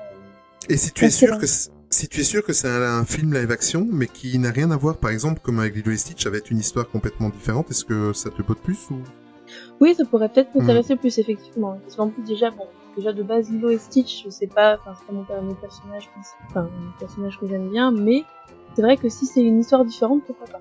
et 0.68 0.76
si 0.76 0.92
tu 0.92 1.04
es 1.06 1.10
sûr 1.10 1.38
que 1.38 1.46
si 1.46 2.06
tu 2.06 2.20
es 2.20 2.22
sûr 2.24 2.44
que 2.44 2.52
c'est 2.52 2.68
un, 2.68 2.82
un 3.00 3.04
film 3.04 3.32
live 3.32 3.50
action 3.50 3.88
mais 3.90 4.06
qui 4.06 4.38
n'a 4.38 4.50
rien 4.52 4.70
à 4.70 4.76
voir 4.76 4.98
par 4.98 5.10
exemple 5.10 5.40
comme 5.42 5.58
avec 5.58 5.74
Lilo 5.74 5.90
et 5.90 5.96
Stitch 5.96 6.26
avec 6.26 6.50
une 6.50 6.58
histoire 6.58 6.88
complètement 6.88 7.30
différente 7.30 7.68
est-ce 7.70 7.84
que 7.84 8.12
ça 8.12 8.30
te 8.30 8.40
botte 8.42 8.60
plus 8.60 8.78
ou? 8.90 8.96
Oui, 9.80 9.94
ça 9.96 10.04
pourrait 10.04 10.28
peut-être 10.28 10.54
Hmm. 10.54 10.60
m'intéresser 10.60 10.94
plus, 10.96 11.18
effectivement. 11.18 11.80
Parce 11.82 11.96
qu'en 11.96 12.08
plus, 12.10 12.22
déjà, 12.22 12.50
bon, 12.50 12.66
déjà 12.96 13.12
de 13.12 13.22
base, 13.22 13.50
Lilo 13.50 13.70
et 13.70 13.78
Stitch, 13.78 14.24
je 14.24 14.30
sais 14.30 14.46
pas, 14.46 14.78
enfin, 14.80 14.92
c'est 14.98 15.06
pas 15.26 15.40
mon, 15.40 15.54
personnage, 15.54 16.08
principal- 16.10 16.46
enfin, 16.48 16.62
mon 16.62 16.90
personnage 16.98 17.38
que 17.38 17.46
j'aime 17.48 17.68
bien, 17.70 17.90
mais 17.90 18.24
c'est 18.74 18.82
vrai 18.82 18.96
que 18.96 19.08
si 19.08 19.26
c'est 19.26 19.42
une 19.42 19.60
histoire 19.60 19.84
différente, 19.84 20.22
pourquoi 20.26 20.46
pas? 20.46 20.60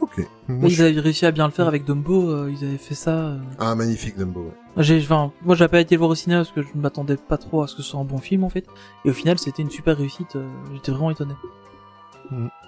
ok 0.00 0.20
Moi, 0.48 0.68
je- 0.68 0.74
ils 0.76 0.82
avaient 0.82 1.00
réussi 1.00 1.26
à 1.26 1.32
bien 1.32 1.46
le 1.46 1.52
faire 1.52 1.66
avec 1.66 1.84
Dumbo, 1.84 2.30
euh, 2.30 2.50
ils 2.56 2.64
avaient 2.64 2.78
fait 2.78 2.94
ça. 2.94 3.10
euh. 3.10 3.38
ah 3.58 3.74
magnifique 3.74 4.16
Dumbo 4.16 4.40
ouais. 4.42 4.82
J'ai, 4.84 4.98
enfin, 5.00 5.32
moi 5.42 5.56
j'avais 5.56 5.68
pas 5.70 5.80
été 5.80 5.96
le 5.96 5.98
voir 5.98 6.10
au 6.10 6.14
cinéma 6.14 6.42
parce 6.42 6.52
que 6.52 6.62
je 6.62 6.68
ne 6.74 6.80
m'attendais 6.80 7.16
pas 7.16 7.36
trop 7.36 7.62
à 7.62 7.66
ce 7.66 7.74
que 7.74 7.82
ce 7.82 7.90
soit 7.90 7.98
un 8.00 8.04
bon 8.04 8.18
film 8.18 8.44
en 8.44 8.48
fait. 8.48 8.64
Et 9.04 9.10
au 9.10 9.12
final, 9.12 9.36
c'était 9.38 9.62
une 9.62 9.70
super 9.70 9.96
réussite. 9.96 10.36
euh, 10.36 10.46
J'étais 10.72 10.92
vraiment 10.92 11.10
étonné. 11.10 11.34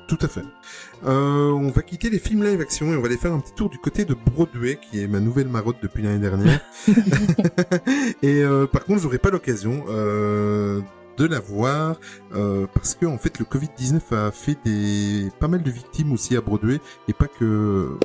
Tout 0.09 0.19
à 0.23 0.29
fait. 0.29 0.43
Euh, 1.05 1.51
on 1.51 1.71
va 1.71 1.83
quitter 1.83 2.11
les 2.11 2.19
films 2.19 2.43
live 2.43 2.61
action 2.61 2.93
et 2.93 2.97
on 2.97 3.01
va 3.01 3.07
aller 3.07 3.17
faire 3.17 3.33
un 3.33 3.39
petit 3.39 3.55
tour 3.55 3.71
du 3.71 3.79
côté 3.79 4.05
de 4.05 4.15
Broadway, 4.15 4.77
qui 4.77 5.03
est 5.03 5.07
ma 5.07 5.21
nouvelle 5.21 5.49
marotte 5.49 5.77
depuis 5.83 6.03
l'année 6.03 6.19
dernière. 6.19 6.61
et 8.23 8.43
euh, 8.43 8.67
par 8.67 8.85
contre, 8.85 9.01
j'aurai 9.01 9.19
pas 9.19 9.31
l'occasion 9.31 9.85
euh, 9.89 10.81
de 11.17 11.27
la 11.27 11.39
voir 11.39 12.01
euh, 12.35 12.67
parce 12.73 12.95
que 12.95 13.07
en 13.07 13.19
fait, 13.19 13.39
le 13.39 13.45
Covid 13.45 13.69
19 13.77 14.13
a 14.13 14.31
fait 14.33 14.57
des 14.65 15.29
pas 15.39 15.49
mal 15.49 15.63
de 15.63 15.71
victimes 15.71 16.13
aussi 16.13 16.37
à 16.37 16.41
Broadway 16.41 16.81
et 17.09 17.13
pas 17.13 17.27
que 17.27 17.99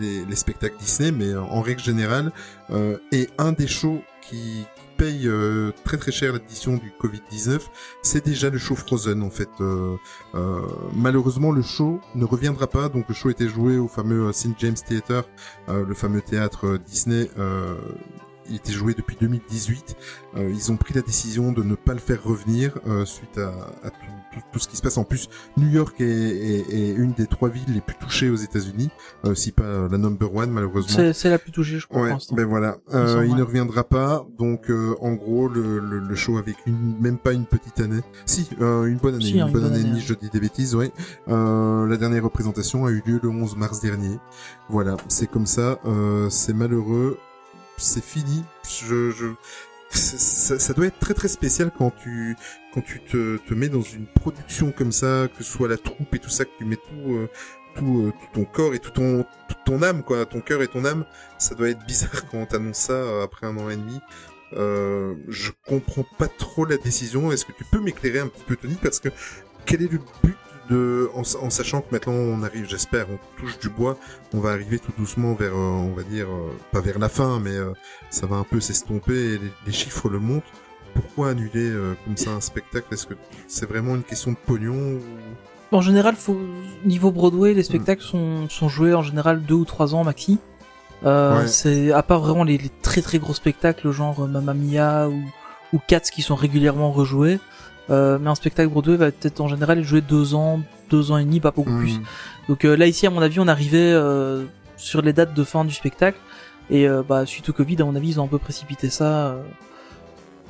les, 0.00 0.24
les 0.24 0.36
spectacles 0.36 0.76
Disney, 0.78 1.12
mais 1.12 1.34
en 1.34 1.60
règle 1.60 1.80
générale. 1.80 2.32
Euh, 2.70 2.98
et 3.12 3.28
un 3.38 3.52
des 3.52 3.66
shows 3.66 4.02
qui 4.22 4.64
paye 5.02 5.26
euh, 5.26 5.72
très 5.84 5.96
très 5.96 6.12
cher 6.12 6.32
l'édition 6.32 6.76
du 6.76 6.92
Covid-19, 7.02 7.62
c'est 8.02 8.24
déjà 8.24 8.50
le 8.50 8.58
show 8.58 8.76
Frozen 8.76 9.20
en 9.24 9.30
fait. 9.30 9.48
Euh, 9.60 9.96
euh, 10.36 10.60
malheureusement, 10.94 11.50
le 11.50 11.62
show 11.62 12.00
ne 12.14 12.24
reviendra 12.24 12.68
pas. 12.68 12.88
Donc, 12.88 13.08
le 13.08 13.14
show 13.14 13.28
était 13.28 13.48
joué 13.48 13.78
au 13.78 13.88
fameux 13.88 14.28
euh, 14.28 14.32
St. 14.32 14.54
James 14.60 14.76
Theatre, 14.76 15.28
le 15.68 15.94
fameux 15.94 16.20
théâtre 16.20 16.78
Disney. 16.86 17.28
Il 18.48 18.56
était 18.56 18.72
joué 18.72 18.94
depuis 18.94 19.16
2018. 19.20 19.96
Euh, 20.36 20.50
ils 20.52 20.72
ont 20.72 20.76
pris 20.76 20.94
la 20.94 21.02
décision 21.02 21.52
de 21.52 21.62
ne 21.62 21.74
pas 21.74 21.92
le 21.94 22.00
faire 22.00 22.22
revenir 22.22 22.78
euh, 22.86 23.04
suite 23.04 23.38
à, 23.38 23.48
à 23.86 23.90
tout, 23.90 23.96
tout- 24.32 24.40
tout 24.52 24.58
ce 24.58 24.68
qui 24.68 24.76
se 24.76 24.82
passe. 24.82 24.96
En 24.98 25.04
plus, 25.04 25.28
New 25.56 25.68
York 25.68 26.00
est, 26.00 26.04
est- 26.04 26.74
est 26.74 26.92
une 26.94 27.12
des 27.12 27.26
trois 27.26 27.48
villes 27.50 27.62
les 27.72 27.80
plus 27.80 27.96
touchées 27.96 28.30
aux 28.30 28.36
États-Unis, 28.36 28.90
euh, 29.26 29.34
si 29.34 29.52
pas 29.52 29.88
la 29.90 29.98
number 29.98 30.34
one 30.34 30.50
malheureusement. 30.50 31.12
C'est, 31.12 31.28
la 31.30 31.38
plus 31.38 31.52
touchée, 31.52 31.78
je 31.78 31.86
crois. 31.86 32.02
Ouais, 32.02 32.16
ben 32.32 32.46
voilà. 32.46 32.76
Il 32.90 32.96
Euh, 32.96 33.26
ne 33.34 33.42
reviendra 33.42 33.84
pas. 33.84 34.26
Donc, 34.38 34.70
euh, 34.70 34.94
en 35.00 35.12
gros, 35.12 35.48
le, 35.48 35.78
le, 35.78 35.98
le 35.98 36.14
show 36.14 36.38
avec 36.38 36.56
une, 36.66 36.96
même 37.00 37.18
pas 37.18 37.32
une 37.32 37.46
petite 37.46 37.78
année. 37.80 38.00
Si, 38.26 38.48
euh, 38.60 38.84
une 38.86 38.96
bonne 38.98 39.14
année. 39.16 39.24
Si, 39.24 39.32
une, 39.34 39.40
hein, 39.42 39.46
une 39.48 39.52
bonne 39.52 39.62
bonne 39.64 39.72
année, 39.74 39.90
année, 39.90 40.00
je 40.00 40.14
dis 40.14 40.30
des 40.30 40.40
bêtises, 40.40 40.74
ouais. 40.74 40.92
Euh, 41.28 41.86
la 41.86 41.96
dernière 41.96 42.24
représentation 42.24 42.86
a 42.86 42.90
eu 42.90 43.02
lieu 43.06 43.20
le 43.22 43.28
11 43.28 43.56
mars 43.56 43.80
dernier. 43.80 44.18
Voilà, 44.68 44.96
c'est 45.08 45.30
comme 45.30 45.46
ça. 45.46 45.78
Euh, 45.84 46.28
c'est 46.30 46.54
malheureux. 46.54 47.18
C'est 47.82 48.04
fini. 48.04 48.44
Je, 48.68 49.10
je... 49.10 49.26
Ça, 49.90 50.58
ça 50.58 50.72
doit 50.72 50.86
être 50.86 50.98
très 50.98 51.12
très 51.12 51.28
spécial 51.28 51.70
quand 51.76 51.90
tu 52.02 52.34
quand 52.72 52.80
tu 52.80 53.00
te, 53.00 53.36
te 53.36 53.52
mets 53.52 53.68
dans 53.68 53.82
une 53.82 54.06
production 54.06 54.72
comme 54.72 54.90
ça, 54.90 55.28
que 55.36 55.44
ce 55.44 55.52
soit 55.52 55.68
la 55.68 55.76
troupe 55.76 56.14
et 56.14 56.18
tout 56.18 56.30
ça, 56.30 56.46
que 56.46 56.50
tu 56.56 56.64
mets 56.64 56.76
tout 56.76 57.12
euh, 57.12 57.28
tout, 57.74 58.06
euh, 58.06 58.12
tout 58.12 58.40
ton 58.40 58.44
corps 58.46 58.74
et 58.74 58.78
tout 58.78 58.90
ton 58.90 59.26
toute 59.48 59.64
ton 59.66 59.82
âme 59.82 60.02
quoi, 60.02 60.24
ton 60.24 60.40
cœur 60.40 60.62
et 60.62 60.68
ton 60.68 60.84
âme. 60.86 61.04
Ça 61.38 61.54
doit 61.54 61.68
être 61.68 61.84
bizarre 61.84 62.26
quand 62.30 62.38
on 62.38 62.46
t'annonce 62.46 62.78
ça 62.78 62.94
euh, 62.94 63.22
après 63.22 63.46
un 63.46 63.56
an 63.58 63.68
et 63.68 63.76
demi. 63.76 64.00
Euh, 64.54 65.14
je 65.28 65.50
comprends 65.66 66.06
pas 66.18 66.28
trop 66.28 66.64
la 66.64 66.76
décision. 66.76 67.32
Est-ce 67.32 67.44
que 67.44 67.52
tu 67.52 67.64
peux 67.64 67.80
m'éclairer 67.80 68.20
un 68.20 68.28
petit 68.28 68.44
peu, 68.44 68.56
Tony? 68.56 68.76
Parce 68.82 69.00
que 69.00 69.08
quel 69.64 69.82
est 69.82 69.92
le 69.92 69.98
but 70.22 70.36
de, 70.70 71.10
en, 71.14 71.20
en 71.20 71.50
sachant 71.50 71.80
que 71.80 71.86
maintenant 71.92 72.12
on 72.12 72.42
arrive, 72.42 72.66
j'espère, 72.68 73.06
on 73.10 73.18
touche 73.40 73.58
du 73.58 73.68
bois, 73.68 73.96
on 74.32 74.40
va 74.40 74.50
arriver 74.50 74.78
tout 74.78 74.92
doucement 74.98 75.34
vers, 75.34 75.52
euh, 75.54 75.56
on 75.56 75.92
va 75.92 76.02
dire, 76.02 76.26
euh, 76.28 76.50
pas 76.70 76.80
vers 76.80 76.98
la 76.98 77.08
fin, 77.08 77.40
mais 77.40 77.50
euh, 77.56 77.72
ça 78.10 78.26
va 78.26 78.36
un 78.36 78.44
peu 78.44 78.60
s'estomper 78.60 79.14
et 79.34 79.38
les, 79.38 79.52
les 79.66 79.72
chiffres 79.72 80.08
le 80.08 80.18
montent. 80.18 80.44
Pourquoi 80.94 81.30
annuler 81.30 81.72
comme 82.04 82.18
ça 82.18 82.32
un 82.32 82.42
spectacle? 82.42 82.86
Est-ce 82.92 83.06
que 83.06 83.14
c'est 83.48 83.66
vraiment 83.66 83.94
une 83.94 84.02
question 84.02 84.32
de 84.32 84.36
pognon 84.36 84.74
ou... 84.74 85.00
En 85.74 85.80
général, 85.80 86.16
faut, 86.16 86.38
niveau 86.84 87.10
Broadway, 87.10 87.54
les 87.54 87.62
spectacles 87.62 88.02
sont, 88.02 88.46
sont 88.50 88.68
joués 88.68 88.92
en 88.92 89.02
général 89.02 89.42
deux 89.42 89.54
ou 89.54 89.64
trois 89.64 89.94
ans 89.94 90.04
maxi. 90.04 90.38
Euh, 91.04 91.40
Ouais. 91.40 91.48
C'est 91.48 91.92
à 91.92 92.02
part 92.02 92.20
vraiment 92.20 92.44
les, 92.44 92.58
les 92.58 92.68
très 92.82 93.00
très 93.00 93.18
gros 93.18 93.32
spectacles 93.32 93.90
genre 93.90 94.28
Mamma 94.28 94.52
Mia 94.52 95.08
ou 95.08 95.22
ou 95.72 95.78
Cats 95.88 96.00
qui 96.00 96.20
sont 96.20 96.34
régulièrement 96.34 96.92
rejoués. 96.92 97.40
Euh, 97.90 98.18
mais 98.20 98.30
un 98.30 98.34
spectacle 98.34 98.68
Broadway 98.70 98.96
va 98.96 99.10
peut-être 99.10 99.40
en 99.40 99.48
général 99.48 99.82
joué 99.82 100.00
deux 100.00 100.34
ans, 100.34 100.60
deux 100.90 101.10
ans 101.10 101.18
et 101.18 101.24
demi, 101.24 101.40
pas 101.40 101.50
beaucoup 101.50 101.76
plus. 101.78 101.98
Hmm. 101.98 102.02
Donc 102.48 102.64
euh, 102.64 102.76
là 102.76 102.86
ici 102.86 103.06
à 103.06 103.10
mon 103.10 103.20
avis 103.22 103.40
on 103.40 103.48
arrivait 103.48 103.78
euh, 103.92 104.44
sur 104.76 105.02
les 105.02 105.12
dates 105.12 105.34
de 105.34 105.44
fin 105.44 105.64
du 105.64 105.74
spectacle 105.74 106.18
et 106.70 106.86
euh, 106.88 107.02
bah 107.06 107.26
suite 107.26 107.48
au 107.48 107.52
Covid 107.52 107.82
à 107.82 107.84
mon 107.84 107.96
avis 107.96 108.10
ils 108.10 108.20
ont 108.20 108.24
un 108.24 108.28
peu 108.28 108.38
précipité 108.38 108.88
ça 108.88 109.04
euh, 109.28 109.42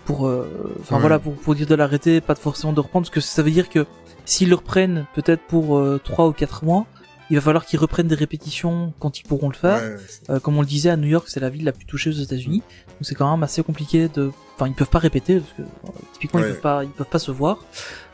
pour 0.04 0.26
euh, 0.26 0.74
enfin 0.80 0.96
Ouais. 0.96 1.00
voilà 1.00 1.18
pour 1.18 1.34
pour 1.34 1.54
dire 1.54 1.66
de 1.66 1.74
l'arrêter 1.74 2.20
pas 2.20 2.34
de 2.34 2.38
forcément 2.38 2.72
de 2.72 2.80
reprendre 2.80 3.06
parce 3.06 3.14
que 3.14 3.20
ça 3.20 3.42
veut 3.42 3.50
dire 3.50 3.68
que 3.68 3.86
s'ils 4.24 4.48
le 4.50 4.56
reprennent 4.56 5.06
peut-être 5.14 5.42
pour 5.48 5.78
euh, 5.78 6.00
trois 6.02 6.28
ou 6.28 6.32
quatre 6.32 6.64
mois 6.64 6.86
il 7.32 7.36
va 7.36 7.40
falloir 7.40 7.64
qu'ils 7.66 7.78
reprennent 7.80 8.08
des 8.08 8.14
répétitions 8.14 8.92
quand 9.00 9.18
ils 9.18 9.22
pourront 9.24 9.48
le 9.48 9.54
faire 9.54 9.80
Ouais, 9.82 9.96
euh, 10.30 10.38
comme 10.40 10.56
on 10.58 10.60
le 10.60 10.66
disait, 10.66 10.90
à 10.90 10.96
New 10.96 11.08
York, 11.08 11.26
c'est 11.28 11.40
la 11.40 11.48
ville 11.50 11.64
la 11.64 11.72
plus 11.72 11.86
touchée 11.86 12.10
aux 12.10 12.20
États-Unis, 12.26 12.58
donc 12.88 12.98
c'est 13.02 13.14
quand 13.14 13.30
même 13.30 13.42
assez 13.42 13.62
compliqué 13.62 14.08
de. 14.08 14.30
Enfin, 14.56 14.68
ils 14.68 14.74
peuvent 14.74 14.90
pas 14.90 14.98
répéter 14.98 15.40
parce 15.40 15.52
que 15.54 15.62
euh, 15.62 15.90
typiquement 16.12 16.40
Ouais. 16.40 16.46
ils 16.48 16.52
peuvent 16.52 16.60
pas, 16.60 16.84
ils 16.84 16.90
peuvent 16.90 17.06
pas 17.08 17.18
se 17.18 17.30
voir. 17.30 17.56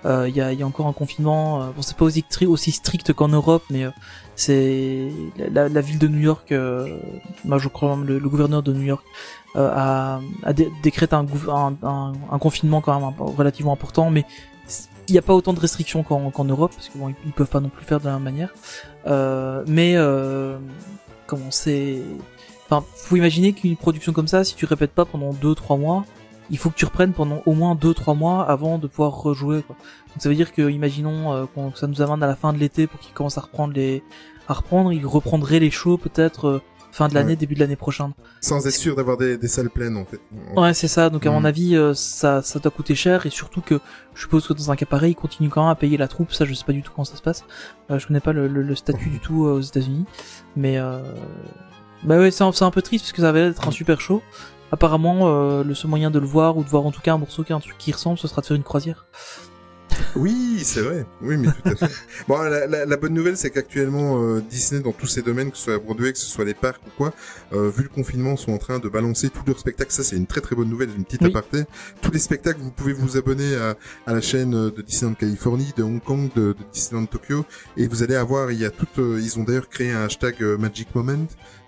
Euh, 0.07 0.27
Il 0.29 0.37
y, 0.37 0.41
a, 0.41 0.53
y 0.53 0.63
a 0.63 0.67
encore 0.67 0.87
un 0.87 0.93
confinement. 0.93 1.63
euh, 1.63 1.67
bon, 1.75 1.83
c'est 1.83 1.97
pas 1.97 2.05
aussi, 2.05 2.25
aussi 2.47 2.71
strict 2.71 3.13
qu'en 3.13 3.29
Europe, 3.29 3.65
mais 3.71 3.85
euh, 3.85 3.91
c'est 4.37 5.09
la, 5.53 5.69
la 5.69 5.81
ville 5.81 5.99
de 5.99 6.07
New 6.09 6.21
York. 6.21 6.53
Euh, 6.53 6.97
moi, 7.45 7.59
je 7.59 7.69
crois 7.69 7.97
même 7.97 8.07
le, 8.07 8.19
le 8.21 8.29
gouverneur 8.29 8.63
de 8.63 8.73
New 8.73 8.83
York 8.95 9.05
euh, 9.57 9.69
a, 9.75 10.21
a 10.45 10.53
dé- 10.53 10.71
décrété 10.83 11.17
un, 11.17 11.27
un, 11.49 11.75
un, 11.83 12.13
un 12.31 12.39
confinement 12.39 12.81
quand 12.81 12.99
même 12.99 13.13
relativement 13.37 13.73
important, 13.73 14.11
mais 14.11 14.25
il 15.09 15.13
n'y 15.13 15.19
a 15.19 15.23
pas 15.23 15.35
autant 15.35 15.53
de 15.53 15.61
restrictions 15.61 16.03
qu'en 16.03 16.45
Europe 16.45 16.73
parce 16.75 16.89
que 16.89 16.99
bon, 16.99 17.15
peuvent 17.35 17.49
pas 17.49 17.61
non 17.61 17.69
plus 17.69 17.85
faire 17.85 18.01
de 18.01 18.07
la 18.07 18.15
même 18.15 18.23
manière. 18.23 18.53
Euh, 19.07 19.65
mais 19.67 19.95
euh, 19.97 20.59
comment 21.27 21.51
c'est 21.51 22.03
Enfin, 22.71 22.85
faut 22.95 23.17
imaginer 23.17 23.55
qu'une 23.55 23.77
production 23.77 24.13
comme 24.13 24.29
ça, 24.29 24.45
si 24.45 24.55
tu 24.55 24.67
répètes 24.67 24.93
pas 24.93 25.07
pendant 25.07 25.33
2-3 25.33 25.79
mois, 25.81 26.05
il 26.51 26.59
faut 26.59 26.69
que 26.69 26.75
tu 26.75 26.85
reprennes 26.85 27.15
pendant 27.15 27.43
au 27.47 27.55
moins 27.55 27.75
2-3 27.75 28.15
mois 28.15 28.45
avant 28.45 28.77
de 28.77 28.87
pouvoir 28.87 29.13
rejouer. 29.13 29.63
Quoi. 29.63 29.75
Donc 30.09 30.23
ça 30.23 30.29
veut 30.29 30.35
dire 30.35 30.53
que, 30.53 30.71
imaginons 30.71 31.33
euh, 31.33 31.47
ça 31.75 31.87
nous 31.87 32.03
amène 32.03 32.23
à 32.23 32.27
la 32.27 32.37
fin 32.37 32.53
de 32.53 32.59
l'été 32.59 32.87
pour 32.87 33.01
qu'ils 33.01 33.15
commencent 33.15 33.39
à 33.39 33.43
reprendre 33.43 33.73
les, 33.73 34.03
à 34.49 34.55
reprendre, 34.55 34.93
ils 34.93 35.07
reprendraient 35.07 35.61
les 35.61 35.71
shows 35.71 35.97
peut-être 35.97 36.47
euh, 36.47 36.63
fin 36.91 37.09
de 37.09 37.15
l'année, 37.15 37.31
Ouais. 37.31 37.37
début 37.37 37.55
de 37.55 37.61
l'année 37.61 37.77
prochaine. 37.77 38.13
Sans 38.41 38.67
être 38.67 38.75
sûr 38.75 38.97
d'avoir 38.97 39.17
des, 39.17 39.37
des 39.39 39.49
salles 39.49 39.71
pleines, 39.71 39.97
en 39.97 40.05
fait. 40.05 40.21
Ouais, 40.57 40.75
c'est 40.75 40.89
ça. 40.89 41.11
Donc 41.11 41.27
à 41.27 41.31
mon 41.31 41.41
Mhm. 41.41 41.47
avis, 41.47 41.77
euh, 41.77 41.95
ça, 41.95 42.43
ça 42.43 42.59
doit 42.59 42.71
coûter 42.71 42.95
cher 42.95 43.27
et 43.27 43.31
surtout 43.31 43.61
que 43.61 43.79
je 44.15 44.23
suppose 44.23 44.47
que 44.47 44.53
dans 44.55 44.71
un 44.71 44.77
cas 44.77 44.87
pareil, 44.87 45.13
ils 45.13 45.15
continuent 45.15 45.49
quand 45.51 45.63
même 45.63 45.71
à 45.71 45.75
payer 45.75 45.97
la 45.97 46.09
troupe. 46.09 46.33
Ça, 46.33 46.45
je 46.45 46.55
sais 46.55 46.65
pas 46.65 46.73
du 46.73 46.83
tout 46.83 46.93
comment 46.95 47.05
ça 47.05 47.17
se 47.17 47.23
passe. 47.23 47.45
Euh, 47.91 47.99
je 47.99 48.07
connais 48.07 48.21
pas 48.21 48.33
le, 48.33 48.49
le, 48.49 48.63
le 48.63 48.75
statut 48.75 49.09
du 49.11 49.21
tout 49.21 49.47
euh, 49.47 49.53
aux 49.59 49.61
États-Unis, 49.61 50.07
mais 50.57 50.79
euh... 50.79 51.03
bah 52.05 52.19
ouais, 52.19 52.31
c'est 52.31 52.45
un, 52.45 52.53
c'est 52.53 52.65
un 52.65 52.71
peu 52.71 52.83
triste 52.83 53.05
parce 53.05 53.13
que 53.13 53.23
ça 53.23 53.33
l'air 53.33 53.49
d'être 53.49 53.67
un 53.69 53.71
super 53.73 54.01
show. 54.01 54.23
Apparemment, 54.71 55.21
euh, 55.23 55.65
le 55.65 55.75
seul 55.75 55.89
moyen 55.89 56.11
de 56.11 56.19
le 56.19 56.27
voir 56.27 56.59
ou 56.59 56.63
de 56.65 56.69
voir 56.69 56.85
en 56.85 56.91
tout 56.91 57.01
cas 57.01 57.15
un 57.15 57.19
morceau 57.19 57.43
qui 57.43 57.53
a 57.55 57.57
un 57.57 57.61
truc 57.61 57.79
qui 57.79 57.91
ressemble, 57.91 58.19
ce 58.19 58.29
sera 58.29 58.43
de 58.43 58.47
faire 58.47 58.57
une 58.57 58.63
croisière. 58.63 59.07
Oui, 60.17 60.61
c'est 60.65 60.81
vrai. 60.81 61.07
Oui, 61.23 61.37
mais 61.37 61.49
tout 61.49 61.69
à 61.69 61.75
fait. 61.77 61.95
bon, 62.29 62.39
la, 62.43 62.67
la, 62.67 62.87
la 62.87 62.97
bonne 62.97 63.15
nouvelle, 63.15 63.37
c'est 63.37 63.51
qu'actuellement, 63.51 64.23
euh, 64.23 64.41
Disney, 64.41 64.81
dans 64.83 64.93
tous 64.93 65.07
ses 65.07 65.23
domaines, 65.23 65.51
que 65.51 65.57
ce 65.57 65.65
soit 65.65 65.75
à 65.75 65.79
Broadway, 65.79 66.13
que 66.13 66.19
ce 66.19 66.27
soit 66.27 66.45
les 66.45 66.55
parcs 66.55 66.81
ou 66.87 66.91
quoi, 66.97 67.13
euh, 67.53 67.71
vu 67.71 67.83
le 67.85 67.89
confinement, 67.89 68.37
sont 68.37 68.53
en 68.53 68.59
train 68.59 68.79
de 68.79 68.89
balancer 68.89 69.31
tous 69.31 69.43
leurs 69.47 69.59
spectacles. 69.59 69.93
Ça, 69.93 70.03
c'est 70.03 70.17
une 70.17 70.27
très 70.27 70.41
très 70.41 70.57
bonne 70.57 70.69
nouvelle, 70.69 70.91
une 70.97 71.05
petite 71.05 71.23
Oui. 71.23 71.29
aparté. 71.29 71.65
Tous 72.03 72.11
les 72.11 72.19
spectacles, 72.19 72.61
vous 72.61 72.71
pouvez 72.71 72.93
vous 72.93 73.17
abonner 73.17 73.55
à, 73.57 73.77
à 74.07 74.15
la 74.15 74.21
chaîne 74.21 74.55
euh, 74.55 74.71
de 74.71 74.83
Disneyland 74.83 75.15
Californie, 75.15 75.73
de 75.77 75.83
Hong 75.83 76.03
Kong, 76.03 76.31
de, 76.35 76.53
de 76.53 76.57
Disneyland 76.73 77.07
Tokyo, 77.07 77.45
et 77.77 77.87
vous 77.87 78.03
allez 78.03 78.17
avoir, 78.17 78.51
il 78.51 78.59
y 78.61 78.65
a 78.65 78.71
tout, 78.71 78.87
euh, 78.99 79.21
ils 79.23 79.39
ont 79.39 79.45
d'ailleurs 79.45 79.69
créé 79.69 79.91
un 79.93 80.05
hashtag 80.05 80.43
Magic 80.59 80.95
Moment. 80.95 81.27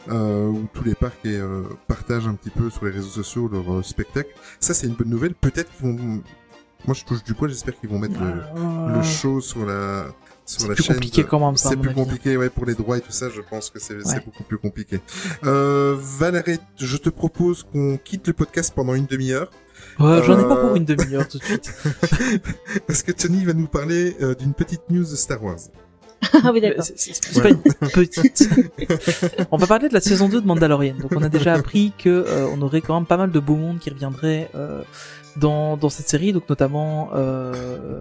Euh, 0.08 0.46
où 0.46 0.66
tous 0.72 0.82
les 0.82 0.94
parcs 0.94 1.18
et, 1.26 1.36
euh, 1.36 1.60
partagent 1.86 2.26
un 2.26 2.32
petit 2.34 2.48
peu 2.48 2.70
sur 2.70 2.86
les 2.86 2.90
réseaux 2.90 3.10
sociaux 3.10 3.48
leurs 3.52 3.70
euh, 3.70 3.82
spectacles. 3.82 4.30
Ça, 4.58 4.72
c'est 4.72 4.86
une 4.86 4.94
bonne 4.94 5.10
nouvelle. 5.10 5.34
Peut-être 5.34 5.70
qu'ils 5.76 5.86
vont... 5.86 6.22
Moi, 6.86 6.94
je 6.94 7.04
touche 7.04 7.22
du 7.24 7.34
poids, 7.34 7.48
j'espère 7.48 7.78
qu'ils 7.78 7.88
vont 7.90 7.98
mettre 7.98 8.18
le, 8.20 8.94
le 8.94 9.02
show 9.02 9.40
sur 9.40 9.64
la 9.66 10.06
sur 10.46 10.62
C'est 10.62 10.66
plus 10.74 10.82
chaîne. 10.82 10.96
compliqué 10.96 11.22
quand 11.24 11.38
même, 11.46 11.56
C'est 11.56 11.76
plus 11.76 11.90
avis. 11.90 11.94
compliqué, 12.02 12.36
ouais, 12.36 12.50
pour 12.50 12.66
les 12.66 12.74
droits 12.74 12.98
et 12.98 13.00
tout 13.00 13.12
ça. 13.12 13.28
Je 13.28 13.40
pense 13.40 13.70
que 13.70 13.78
c'est 13.78 13.94
Ouais. 13.94 14.20
beaucoup 14.24 14.42
plus 14.42 14.58
compliqué. 14.58 15.00
Euh, 15.44 15.96
Valérie, 15.98 16.58
je 16.76 16.96
te 16.96 17.08
propose 17.08 17.62
qu'on 17.62 17.96
quitte 18.02 18.26
le 18.26 18.32
podcast 18.32 18.72
pendant 18.74 18.94
une 18.94 19.06
demi-heure 19.06 19.48
Ouais, 20.00 20.20
j'en 20.24 20.38
ai 20.40 20.42
pas 20.42 20.56
Euh. 20.56 20.66
pour 20.66 20.76
une 20.76 20.84
demi-heure 20.84 21.28
tout 21.28 21.38
de 21.38 21.44
suite. 21.44 21.72
parce 22.86 23.02
que 23.02 23.12
Tony 23.12 23.44
va 23.44 23.52
nous 23.52 23.66
parler 23.68 24.16
euh, 24.20 24.34
d'une 24.34 24.52
petite 24.54 24.82
news 24.90 25.02
de 25.04 25.16
Star 25.16 25.42
Wars. 25.42 25.58
ah 26.42 26.50
oui, 26.52 26.60
d'accord. 26.60 26.84
C'est- 26.96 27.40
pas 27.42 27.48
une 27.48 27.58
petite. 27.58 28.48
on 29.52 29.56
va 29.56 29.66
parler 29.66 29.88
de 29.88 29.94
la 29.94 30.00
saison 30.00 30.28
2 30.28 30.40
de 30.42 30.46
Mandalorian. 30.46 30.96
Donc 31.00 31.12
on 31.16 31.22
a 31.22 31.28
déjà 31.28 31.54
appris 31.54 31.92
que 31.96 32.08
euh, 32.08 32.46
on 32.52 32.60
aurait 32.60 32.80
quand 32.82 32.94
même 32.94 33.06
pas 33.06 33.16
mal 33.16 33.30
de 33.30 33.38
beaux 33.40 33.56
mondes 33.56 33.78
qui 33.78 33.88
reviendraient 33.90 34.50
euh, 34.54 34.82
dans 35.36 35.76
dans 35.76 35.88
cette 35.88 36.08
série, 36.08 36.32
donc 36.32 36.48
notamment 36.48 37.10
euh, 37.14 38.00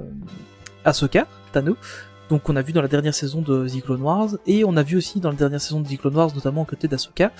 Ahsoka, 0.85 1.27
Tano. 1.51 1.75
Donc 2.29 2.47
on 2.47 2.55
a 2.55 2.61
vu 2.61 2.73
dans 2.73 2.81
la 2.83 2.87
dernière 2.87 3.15
saison 3.15 3.41
de 3.41 3.67
The 3.67 3.83
Clone 3.83 4.03
Wars 4.03 4.29
et 4.45 4.63
on 4.63 4.77
a 4.77 4.83
vu 4.83 4.97
aussi 4.97 5.19
dans 5.19 5.29
la 5.29 5.35
dernière 5.35 5.59
saison 5.59 5.81
de 5.81 5.87
The 5.87 5.99
Clone 5.99 6.15
Wars, 6.15 6.29
notamment 6.35 6.61
aux 6.61 6.65
côtés 6.65 6.87
d'Ahsoka, 6.87 7.31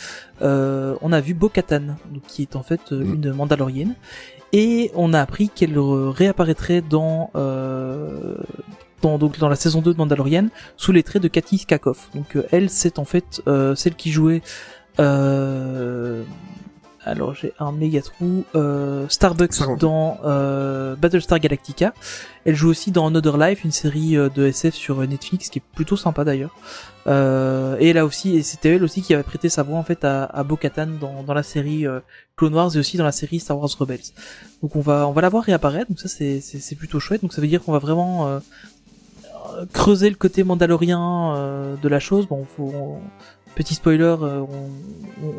euh, 0.41 0.95
on 1.01 1.11
a 1.11 1.21
vu 1.21 1.35
Bo-Katan, 1.35 1.95
donc 2.11 2.23
qui 2.27 2.41
est 2.41 2.55
en 2.55 2.63
fait 2.63 2.81
euh, 2.91 3.03
Mm. 3.03 3.13
une 3.13 3.33
Mandalorienne. 3.33 3.95
Et 4.51 4.89
on 4.95 5.13
a 5.13 5.21
appris 5.21 5.49
qu'elle 5.49 5.77
réapparaîtrait 5.77 6.81
dans, 6.81 7.29
euh, 7.35 8.35
dans, 9.03 9.19
donc 9.19 9.37
dans 9.37 9.47
la 9.47 9.55
saison 9.55 9.81
2 9.81 9.93
de 9.93 9.97
Mandalorian 9.99 10.47
sous 10.75 10.91
les 10.91 11.03
traits 11.03 11.21
de 11.21 11.27
Katniss 11.27 11.65
Kakoff. 11.65 12.09
Donc 12.15 12.35
euh, 12.35 12.47
elle, 12.51 12.71
c'est 12.71 12.97
en 12.97 13.05
fait 13.05 13.41
euh, 13.47 13.75
celle 13.75 13.93
qui 13.95 14.11
jouait... 14.11 14.41
Euh, 14.99 16.23
alors 17.05 17.33
j'ai 17.33 17.53
un 17.59 17.71
méga 17.71 18.01
trou. 18.01 18.43
Euh, 18.55 19.07
Starbucks 19.09 19.77
dans 19.79 20.17
euh, 20.25 20.95
Battlestar 20.95 21.39
Galactica. 21.39 21.93
Elle 22.45 22.55
joue 22.55 22.69
aussi 22.69 22.91
dans 22.91 23.07
Another 23.07 23.37
Life, 23.37 23.63
une 23.63 23.71
série 23.71 24.17
euh, 24.17 24.29
de 24.29 24.45
SF 24.47 24.73
sur 24.75 24.97
Netflix 25.07 25.49
qui 25.49 25.59
est 25.59 25.63
plutôt 25.75 25.95
sympa 25.97 26.23
d'ailleurs. 26.23 26.55
Euh, 27.07 27.77
et 27.79 27.93
là 27.93 28.05
aussi, 28.05 28.35
et 28.35 28.43
c'était 28.43 28.75
elle 28.75 28.83
aussi 28.83 29.01
qui 29.01 29.13
avait 29.13 29.23
prêté 29.23 29.49
sa 29.49 29.63
voix 29.63 29.77
en 29.77 29.83
fait 29.83 30.03
à, 30.03 30.25
à 30.25 30.43
Bo-Katan 30.43 30.87
dans, 30.99 31.23
dans 31.23 31.33
la 31.33 31.43
série 31.43 31.87
euh, 31.87 32.01
Clone 32.35 32.53
Wars 32.53 32.75
et 32.75 32.79
aussi 32.79 32.97
dans 32.97 33.05
la 33.05 33.11
série 33.13 33.39
Star 33.39 33.57
Wars 33.57 33.69
Rebels. 33.79 33.99
Donc 34.61 34.75
on 34.75 34.81
va 34.81 35.07
on 35.07 35.11
va 35.11 35.21
la 35.21 35.29
voir 35.29 35.43
réapparaître. 35.45 35.89
Donc 35.89 35.99
ça 35.99 36.07
c'est 36.09 36.41
c'est 36.41 36.59
c'est 36.59 36.75
plutôt 36.75 36.99
chouette. 36.99 37.21
Donc 37.21 37.33
ça 37.33 37.41
veut 37.41 37.47
dire 37.47 37.63
qu'on 37.63 37.71
va 37.71 37.79
vraiment 37.79 38.27
euh, 38.27 38.39
euh, 39.57 39.65
creuser 39.73 40.09
le 40.09 40.15
côté 40.17 40.43
mandalorien 40.43 41.33
euh, 41.35 41.75
de 41.81 41.87
la 41.87 41.99
chose. 41.99 42.27
Bon, 42.27 42.45
faut 42.45 42.71
on- 42.75 43.01
petit 43.55 43.75
spoiler, 43.75 44.15
euh, 44.21 44.45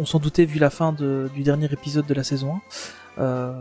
on, 0.01 0.05
s'en 0.05 0.19
doutait 0.19 0.45
vu 0.45 0.59
la 0.59 0.71
fin 0.71 0.93
du 0.93 1.43
dernier 1.43 1.69
épisode 1.73 2.07
de 2.07 2.15
la 2.15 2.25
saison 2.25 2.61
1. 3.19 3.23
Euh, 3.23 3.53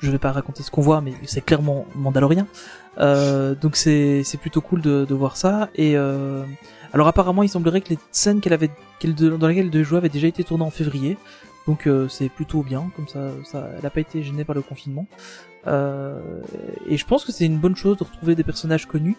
je 0.00 0.10
vais 0.10 0.18
pas 0.18 0.32
raconter 0.32 0.62
ce 0.62 0.70
qu'on 0.70 0.82
voit, 0.82 1.00
mais 1.00 1.12
c'est 1.24 1.40
clairement 1.40 1.86
mandalorien. 1.94 2.46
Euh, 2.98 3.54
donc 3.54 3.76
c'est 3.76 4.24
plutôt 4.40 4.60
cool 4.60 4.80
de, 4.80 5.14
voir 5.14 5.36
ça. 5.36 5.68
Et 5.74 5.96
euh, 5.96 6.44
alors 6.92 7.08
apparemment, 7.08 7.42
il 7.42 7.48
semblerait 7.48 7.80
que 7.80 7.90
les 7.90 7.98
scènes 8.12 8.40
avait 8.50 8.70
dans 9.02 9.46
lesquelles 9.48 9.66
elle 9.66 9.70
devait 9.70 9.84
jouer 9.84 9.98
avaient 9.98 10.08
déjà 10.08 10.28
été 10.28 10.44
tournées 10.44 10.64
en 10.64 10.70
février. 10.70 11.16
Donc 11.66 11.86
euh, 11.86 12.08
c'est 12.08 12.30
plutôt 12.30 12.62
bien, 12.62 12.90
comme 12.96 13.08
ça, 13.08 13.28
ça, 13.44 13.68
elle 13.78 13.84
a 13.84 13.90
pas 13.90 14.00
été 14.00 14.22
gênée 14.22 14.44
par 14.44 14.54
le 14.54 14.62
confinement. 14.62 15.06
Euh, 15.66 16.40
et 16.88 16.96
je 16.96 17.04
pense 17.04 17.24
que 17.24 17.32
c'est 17.32 17.44
une 17.44 17.58
bonne 17.58 17.76
chose 17.76 17.98
de 17.98 18.04
retrouver 18.04 18.34
des 18.34 18.44
personnages 18.44 18.86
connus. 18.86 19.16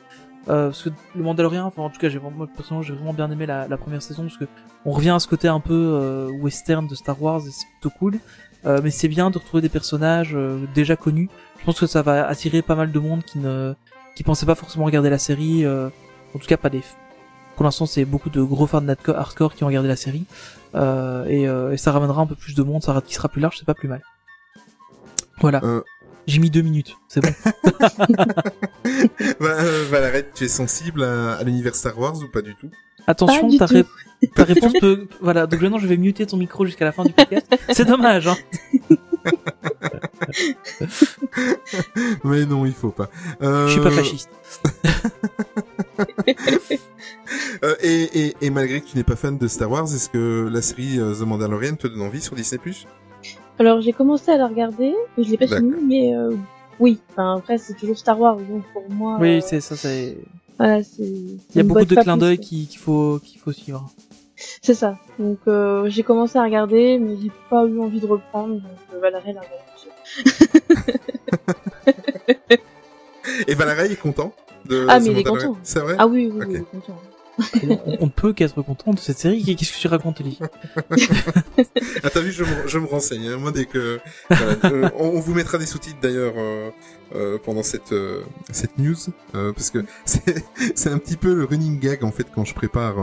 Euh, 0.49 0.69
parce 0.69 0.83
que 0.83 0.89
le 1.15 1.23
Mandalorien, 1.23 1.65
enfin 1.65 1.83
en 1.83 1.89
tout 1.89 1.99
cas, 1.99 2.09
j'ai 2.09 2.17
vraiment, 2.17 2.47
personnellement, 2.47 2.81
j'ai 2.81 2.93
vraiment 2.93 3.13
bien 3.13 3.29
aimé 3.29 3.45
la, 3.45 3.67
la 3.67 3.77
première 3.77 4.01
saison 4.01 4.23
parce 4.23 4.38
que 4.38 4.45
on 4.85 4.91
revient 4.91 5.12
à 5.12 5.19
ce 5.19 5.27
côté 5.27 5.47
un 5.47 5.59
peu 5.59 5.73
euh, 5.73 6.29
western 6.41 6.88
de 6.88 6.95
Star 6.95 7.21
Wars 7.21 7.41
et 7.47 7.51
c'est 7.51 7.67
plutôt 7.79 7.95
cool. 7.99 8.19
Euh, 8.65 8.81
mais 8.83 8.89
c'est 8.91 9.07
bien 9.07 9.29
de 9.29 9.38
retrouver 9.38 9.62
des 9.62 9.69
personnages 9.69 10.31
euh, 10.33 10.59
déjà 10.73 10.95
connus. 10.95 11.29
Je 11.59 11.65
pense 11.65 11.79
que 11.79 11.88
ça 11.88 12.01
va 12.01 12.27
attirer 12.27 12.62
pas 12.62 12.75
mal 12.75 12.91
de 12.91 12.99
monde 12.99 13.23
qui 13.23 13.38
ne 13.39 13.73
qui 14.15 14.23
pensait 14.23 14.45
pas 14.45 14.55
forcément 14.55 14.85
regarder 14.85 15.09
la 15.09 15.19
série. 15.19 15.65
euh, 15.65 15.89
en 16.35 16.39
tout 16.39 16.47
cas, 16.47 16.57
pas 16.57 16.69
des. 16.69 16.81
Pour 17.55 17.63
l'instant, 17.65 17.85
c'est 17.85 18.05
beaucoup 18.05 18.29
de 18.29 18.41
gros 18.41 18.65
fans 18.67 18.81
de 18.81 18.95
hardcore- 19.13 19.53
qui 19.53 19.63
ont 19.63 19.67
regardé 19.67 19.88
la 19.88 19.95
série. 19.95 20.25
Euh, 20.75 21.25
et, 21.27 21.43
et 21.73 21.77
ça 21.77 21.91
ramènera 21.91 22.21
un 22.21 22.25
peu 22.27 22.35
plus 22.35 22.55
de 22.55 22.63
monde, 22.63 22.81
ça 22.83 23.01
qui 23.05 23.13
sera 23.13 23.27
plus 23.29 23.41
large, 23.41 23.57
c'est 23.57 23.65
pas 23.65 23.73
plus 23.73 23.88
mal. 23.89 24.01
Voilà. 25.41 25.62
J'ai 26.27 26.39
mis 26.39 26.49
deux 26.49 26.62
minutes, 26.62 26.95
c'est 27.08 27.21
bon. 27.21 27.29
Va- 29.39 29.49
euh, 29.51 30.21
tu 30.36 30.43
es 30.43 30.47
sensible 30.47 31.03
à, 31.03 31.34
à 31.36 31.43
l'univers 31.43 31.75
Star 31.75 31.97
Wars 31.97 32.15
ou 32.21 32.27
pas 32.32 32.41
du 32.41 32.55
tout? 32.55 32.69
Attention, 33.08 33.43
Pas 33.43 33.47
du 33.49 33.58
ta, 33.58 33.67
tout. 33.67 33.73
ré- 33.73 33.86
ta 34.36 34.43
réponse 34.43 34.73
peut... 34.79 35.08
Voilà, 35.21 35.47
donc 35.47 35.62
maintenant 35.62 35.79
je 35.79 35.88
vais 35.88 35.97
muter 35.97 36.25
ton 36.27 36.38
micro 36.38 36.65
jusqu'à 36.65 36.86
la 36.86 36.91
fin 36.91 37.03
du 37.03 37.13
podcast. 37.13 37.47
C'est 37.71 37.86
dommage, 37.86 38.27
hein. 38.27 38.36
Mais 42.23 42.45
non, 42.45 42.65
il 42.65 42.73
faut 42.73 42.91
pas. 42.91 43.10
Euh, 43.41 43.67
Je 43.67 43.73
suis 43.73 43.82
pas 43.82 43.91
fasciste. 43.91 44.29
euh, 47.63 47.75
et, 47.82 48.03
et, 48.27 48.36
et 48.41 48.49
malgré 48.49 48.82
que 48.82 48.88
tu 48.88 48.97
n'es 48.97 49.03
pas 49.03 49.15
fan 49.15 49.38
de 49.38 49.47
Star 49.47 49.69
Wars, 49.71 49.84
est-ce 49.86 50.10
que 50.10 50.49
la 50.51 50.62
série 50.62 50.97
The 50.97 51.21
Mandalorian 51.21 51.75
te 51.75 51.88
donne 51.88 52.01
envie 52.01 52.21
sur 52.21 52.36
Disney 52.36 52.60
Plus? 52.62 52.86
Alors 53.59 53.81
j'ai 53.81 53.91
commencé 53.91 54.31
à 54.31 54.37
la 54.37 54.47
regarder, 54.47 54.95
je 55.17 55.29
l'ai 55.29 55.37
pas 55.37 55.47
fini, 55.47 55.73
mais 55.85 56.15
euh, 56.15 56.33
oui. 56.79 56.99
Enfin 57.11 57.35
après 57.37 57.57
c'est 57.57 57.73
toujours 57.73 57.97
Star 57.97 58.17
Wars, 58.19 58.37
donc 58.37 58.63
pour 58.71 58.89
moi. 58.89 59.17
Oui, 59.19 59.37
euh, 59.37 59.41
c'est 59.45 59.59
ça, 59.59 59.75
c'est... 59.75 60.17
voilà, 60.57 60.81
c'est. 60.81 61.03
Il 61.03 61.55
y 61.55 61.59
a 61.59 61.63
beaucoup 61.63 61.83
de 61.83 61.95
clins 61.95 62.15
d'œil 62.15 62.37
qu'il 62.39 62.67
faut, 62.77 63.19
qu'il 63.21 63.39
faut 63.39 63.51
suivre. 63.51 63.89
C'est 64.61 64.73
ça. 64.73 64.97
Donc 65.19 65.39
euh, 65.47 65.89
j'ai 65.89 66.03
commencé 66.03 66.37
à 66.37 66.43
regarder, 66.43 66.97
mais 66.97 67.17
j'ai 67.21 67.31
pas 67.49 67.65
eu 67.65 67.77
envie 67.81 67.99
de 67.99 68.05
reprendre. 68.05 68.55
Donc 68.55 68.63
euh, 68.93 68.99
Valérie 68.99 69.33
l'a 69.33 69.41
regardé. 72.21 72.61
Et 73.47 73.53
Valérie 73.55 73.91
est 73.91 73.95
content 73.97 74.33
de 74.65 74.85
Ah, 74.87 75.01
mais 75.01 75.07
il 75.07 75.17
est 75.17 75.23
content. 75.23 75.57
C'est 75.63 75.79
vrai? 75.79 75.95
Ah 75.97 76.07
oui, 76.07 76.31
oui, 76.33 76.45
oui, 76.47 76.53
il 76.55 76.55
est 76.61 76.71
content. 76.71 76.97
On, 77.99 78.10
peut 78.10 78.34
qu'être 78.34 78.62
content 78.62 78.93
de 78.93 78.99
cette 78.99 79.19
série. 79.19 79.43
Qu'est-ce 79.43 79.73
que 79.73 79.78
tu 79.78 79.88
racontes, 79.88 80.21
Ellie 80.21 80.39
Ah 82.04 82.10
t'as 82.10 82.21
vu, 82.21 82.32
je 82.32 82.43
me, 82.43 82.67
je 82.67 82.80
me 82.80 82.86
renseigne. 82.86 83.28
hein. 83.28 83.38
Moi 83.38 83.52
dès 83.52 83.65
que 83.65 83.99
euh, 84.32 84.89
on, 84.97 85.19
vous 85.19 85.34
mettra 85.34 85.58
des 85.58 85.65
sous-titres 85.65 85.99
d'ailleurs 86.02 86.34
euh, 86.38 86.69
euh, 87.15 87.38
pendant 87.43 87.63
cette 87.63 87.91
euh, 87.91 88.21
cette 88.52 88.78
news 88.78 88.95
euh, 89.36 89.52
parce 89.54 89.71
que 89.71 89.84
c'est 90.06 90.43
c'est 90.75 90.89
un 90.89 90.97
petit 90.97 91.17
peu 91.17 91.34
le 91.34 91.45
running 91.45 91.80
gag 91.80 92.04
en 92.04 92.12
fait 92.12 92.28
quand 92.34 92.45
je 92.45 92.54
prépare 92.54 92.95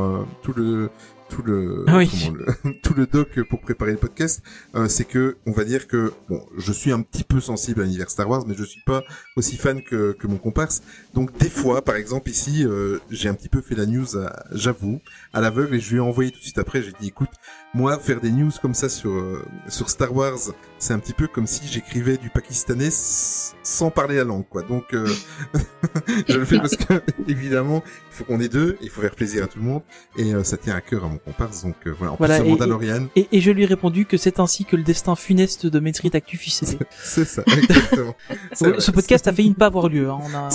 tout 0.43 0.53
le 0.55 0.91
tout 1.29 1.43
le, 1.43 1.85
Ah 1.89 1.97
oui. 1.99 2.09
comment 2.11 2.39
le- 2.65 2.81
tout 2.83 2.95
le 2.95 3.07
doc 3.07 3.41
pour 3.49 3.61
préparer 3.61 3.93
le 3.93 3.97
podcast, 3.99 4.43
euh, 4.75 4.89
c'est 4.89 5.05
que 5.05 5.37
on 5.47 5.53
va 5.53 5.65
dire 5.65 5.87
que 5.89 6.13
bon, 6.29 6.41
je 6.57 6.73
suis 6.73 6.93
un 6.93 7.03
petit 7.03 7.25
peu 7.25 7.41
sensible 7.41 7.81
à 7.83 7.85
l'univers 7.85 8.11
Star 8.11 8.29
Wars, 8.29 8.45
mais 8.47 8.55
je 8.57 8.65
suis 8.65 8.81
pas 8.87 9.03
aussi 9.37 9.57
fan 9.57 9.83
que, 9.83 10.13
que 10.13 10.27
mon 10.27 10.37
comparse. 10.39 10.83
Donc 11.15 11.37
des 11.39 11.51
fois, 11.51 11.83
par 11.83 11.97
exemple 11.97 12.31
ici, 12.31 12.65
euh, 12.65 12.99
j'ai 13.11 13.29
un 13.29 13.35
petit 13.35 13.49
peu 13.49 13.61
fait 13.61 13.75
la 13.75 13.87
news, 13.87 14.17
à- 14.17 14.45
j'avoue, 14.53 15.01
à 15.33 15.41
l'aveugle 15.41 15.75
et 15.75 15.81
je 15.81 15.91
lui 15.91 15.97
ai 15.97 16.01
envoyé 16.01 16.31
tout 16.31 16.39
de 16.39 16.45
suite 16.45 16.59
après. 16.59 16.83
J'ai 16.83 16.93
dit, 17.01 17.09
écoute, 17.09 17.31
moi 17.77 17.99
faire 17.99 18.21
des 18.23 18.31
news 18.31 18.51
comme 18.63 18.73
ça 18.75 18.89
sur 18.89 19.11
euh, 19.11 19.45
sur 19.69 19.91
Star 19.91 20.15
Wars, 20.15 20.39
c'est 20.79 20.95
un 20.95 20.99
petit 20.99 21.13
peu 21.13 21.27
comme 21.29 21.47
si 21.47 21.67
j'écrivais 21.69 22.17
du 22.17 22.31
pakistanais 22.31 22.89
sans 22.91 23.91
parler 23.91 24.17
la 24.17 24.25
langue, 24.25 24.49
quoi. 24.49 24.63
Donc 24.63 24.95
euh, 24.95 25.07
je 26.29 26.39
le 26.39 26.45
fais 26.47 26.57
parce 26.59 26.75
que 26.77 26.95
évidemment, 27.29 27.83
il 27.87 28.15
faut 28.17 28.25
qu'on 28.25 28.41
ait 28.41 28.49
deux, 28.49 28.79
il 28.81 28.89
faut 28.89 29.03
faire 29.03 29.15
plaisir 29.15 29.45
à 29.45 29.47
tout 29.47 29.59
le 29.59 29.65
monde 29.65 29.83
et 30.17 30.35
euh, 30.35 30.43
ça 30.43 30.57
tient 30.57 30.75
à 30.75 30.81
cœur 30.81 31.05
à 31.05 31.09
mon 31.09 31.19
comparse. 31.19 31.63
Donc 31.65 31.75
euh, 31.87 31.95
voilà, 31.97 32.15
en 32.15 32.17
Voilà, 32.17 32.39
plus 32.41 32.47
et- 32.47 32.51
Mandalorian, 32.51 33.07
et, 33.15 33.29
et 33.31 33.41
je 33.43 33.51
lui 33.51 33.65
ai 33.65 33.67
répondu 33.67 34.07
que 34.07 34.17
c'est 34.17 34.41
ainsi 34.41 34.65
que 34.65 34.77
le 34.77 34.83
destin 34.83 35.15
funeste 35.15 35.67
de 35.67 35.81
fut 36.27 36.51
scellé. 36.51 36.79
c'est 37.03 37.25
ça, 37.27 37.43
exactement. 37.47 38.15
Vrai. 38.61 38.81
Ce 38.81 38.91
podcast 38.91 39.27
a 39.29 39.33
failli 39.33 39.51
ne 39.51 39.55
pas 39.55 39.67
avoir 39.67 39.89
lieu. 39.89 40.09
Hein. 40.09 40.19
On, 40.23 40.35
a, 40.35 40.49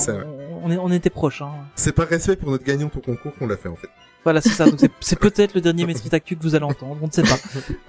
on, 0.63 0.65
on 0.65 0.71
est- 0.71 0.77
on 0.77 0.91
était 0.91 1.09
proches. 1.11 1.41
Hein. 1.43 1.51
C'est 1.75 1.91
par 1.93 2.07
respect 2.07 2.35
pour 2.35 2.49
notre 2.51 2.63
gagnante 2.65 2.95
au 2.97 2.99
concours 3.01 3.33
qu'on 3.37 3.47
l'a 3.47 3.57
fait 3.57 3.69
en 3.69 3.75
fait. 3.75 3.89
Voilà, 4.23 4.41
c'est 4.41 4.49
ça. 4.49 4.65
Donc 4.65 4.79
c'est- 4.99 5.19
peut-être 5.19 5.55
le 5.55 5.61
dernier 5.61 5.85
Maîtrise 5.85 6.13
Actu 6.13 6.35
que 6.35 6.43
vous 6.43 6.55
allez 6.55 6.65
entendre. 6.65 6.97
On 7.01 7.07
ne 7.07 7.11
sait 7.11 7.23
pas. 7.23 7.37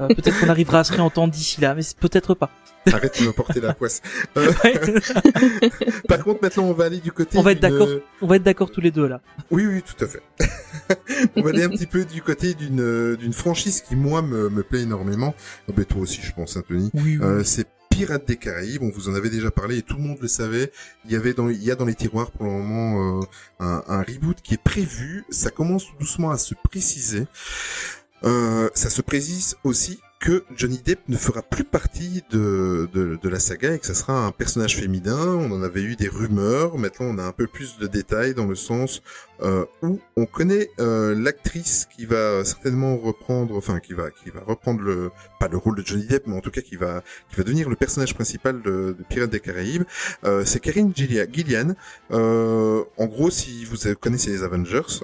Euh, 0.00 0.08
peut-être 0.08 0.40
qu'on 0.40 0.48
arrivera 0.48 0.80
à 0.80 0.84
se 0.84 0.92
réentendre 0.92 1.32
d'ici 1.32 1.60
là, 1.60 1.74
mais 1.74 1.82
peut-être 2.00 2.34
pas. 2.34 2.50
Arrête 2.92 3.20
de 3.20 3.26
me 3.26 3.32
porter 3.32 3.60
la 3.60 3.74
poisse. 3.74 4.00
Euh, 4.36 4.50
par 6.08 6.24
contre, 6.24 6.40
maintenant, 6.42 6.64
on 6.64 6.72
va 6.72 6.84
aller 6.84 6.98
du 7.00 7.12
côté. 7.12 7.38
On 7.38 7.42
va 7.42 7.52
être 7.52 7.60
d'accord. 7.60 7.88
On 8.20 8.26
va 8.26 8.36
être 8.36 8.42
d'accord 8.42 8.70
tous 8.70 8.80
les 8.80 8.90
deux 8.90 9.06
là. 9.06 9.20
Oui, 9.50 9.66
oui, 9.66 9.82
tout 9.82 10.02
à 10.04 10.08
fait. 10.08 10.22
on 11.36 11.42
va 11.42 11.50
aller 11.50 11.64
un 11.64 11.68
petit 11.68 11.86
peu 11.86 12.04
du 12.04 12.22
côté 12.22 12.54
d'une 12.54 12.80
euh, 12.80 13.16
d'une 13.16 13.32
franchise 13.32 13.82
qui 13.82 13.94
moi 13.94 14.22
me, 14.22 14.48
me 14.48 14.62
plaît 14.62 14.82
énormément. 14.82 15.34
Oh, 15.68 15.72
ben, 15.76 15.84
toi 15.84 16.00
aussi, 16.00 16.20
je 16.22 16.32
pense, 16.32 16.56
Anthony. 16.56 16.90
Oui, 16.94 17.02
oui. 17.04 17.18
Euh, 17.22 17.44
c'est 17.44 17.66
Pirates 17.92 18.26
des 18.26 18.36
Caraïbes. 18.36 18.82
On 18.82 18.90
vous 18.90 19.08
en 19.08 19.14
avait 19.14 19.30
déjà 19.30 19.50
parlé 19.50 19.78
et 19.78 19.82
tout 19.82 19.96
le 19.96 20.02
monde 20.02 20.18
le 20.20 20.28
savait. 20.28 20.72
Il 21.04 21.12
y 21.12 21.16
avait 21.16 21.34
il 21.50 21.62
y 21.62 21.70
a 21.70 21.74
dans 21.74 21.84
les 21.84 21.94
tiroirs 21.94 22.30
pour 22.30 22.46
le 22.46 22.52
moment 22.52 23.20
euh, 23.20 23.24
un, 23.60 23.82
un 23.86 24.02
reboot 24.02 24.40
qui 24.42 24.54
est 24.54 24.62
prévu. 24.62 25.24
Ça 25.30 25.50
commence 25.50 25.86
doucement 26.00 26.30
à 26.30 26.38
se 26.38 26.54
préciser. 26.54 27.26
Euh, 28.24 28.70
ça 28.74 28.88
se 28.88 29.02
précise 29.02 29.56
aussi 29.64 30.00
que 30.22 30.44
Johnny 30.56 30.78
Depp 30.78 31.00
ne 31.08 31.16
fera 31.16 31.42
plus 31.42 31.64
partie 31.64 32.22
de, 32.30 32.88
de, 32.94 33.18
de 33.20 33.28
la 33.28 33.40
saga 33.40 33.74
et 33.74 33.80
que 33.80 33.86
ça 33.86 33.94
sera 33.94 34.24
un 34.24 34.30
personnage 34.30 34.76
féminin. 34.76 35.18
On 35.18 35.50
en 35.50 35.62
avait 35.64 35.82
eu 35.82 35.96
des 35.96 36.06
rumeurs. 36.06 36.78
Maintenant, 36.78 37.06
on 37.06 37.18
a 37.18 37.24
un 37.24 37.32
peu 37.32 37.48
plus 37.48 37.76
de 37.78 37.88
détails 37.88 38.32
dans 38.32 38.46
le 38.46 38.54
sens 38.54 39.02
euh, 39.42 39.64
où 39.82 39.98
on 40.16 40.24
connaît 40.26 40.70
euh, 40.78 41.16
l'actrice 41.20 41.88
qui 41.94 42.06
va 42.06 42.44
certainement 42.44 42.96
reprendre, 42.96 43.56
enfin 43.56 43.80
qui 43.80 43.94
va 43.94 44.12
qui 44.12 44.30
va 44.30 44.42
reprendre 44.46 44.80
le 44.82 45.10
pas 45.40 45.48
le 45.48 45.56
rôle 45.56 45.74
de 45.74 45.84
Johnny 45.84 46.06
Depp, 46.06 46.28
mais 46.28 46.36
en 46.36 46.40
tout 46.40 46.52
cas 46.52 46.60
qui 46.60 46.76
va 46.76 47.02
qui 47.28 47.34
va 47.34 47.42
devenir 47.42 47.68
le 47.68 47.74
personnage 47.74 48.14
principal 48.14 48.62
de, 48.62 48.94
de 48.96 49.04
Pirates 49.08 49.30
des 49.30 49.40
Caraïbes. 49.40 49.82
Euh, 50.24 50.44
c'est 50.44 50.60
Karine 50.60 50.92
Gillia- 50.94 51.26
Gillian. 51.32 51.74
Euh, 52.12 52.84
en 52.96 53.06
gros, 53.06 53.30
si 53.30 53.64
vous 53.64 53.76
connaissez 54.00 54.30
les 54.30 54.44
Avengers. 54.44 55.02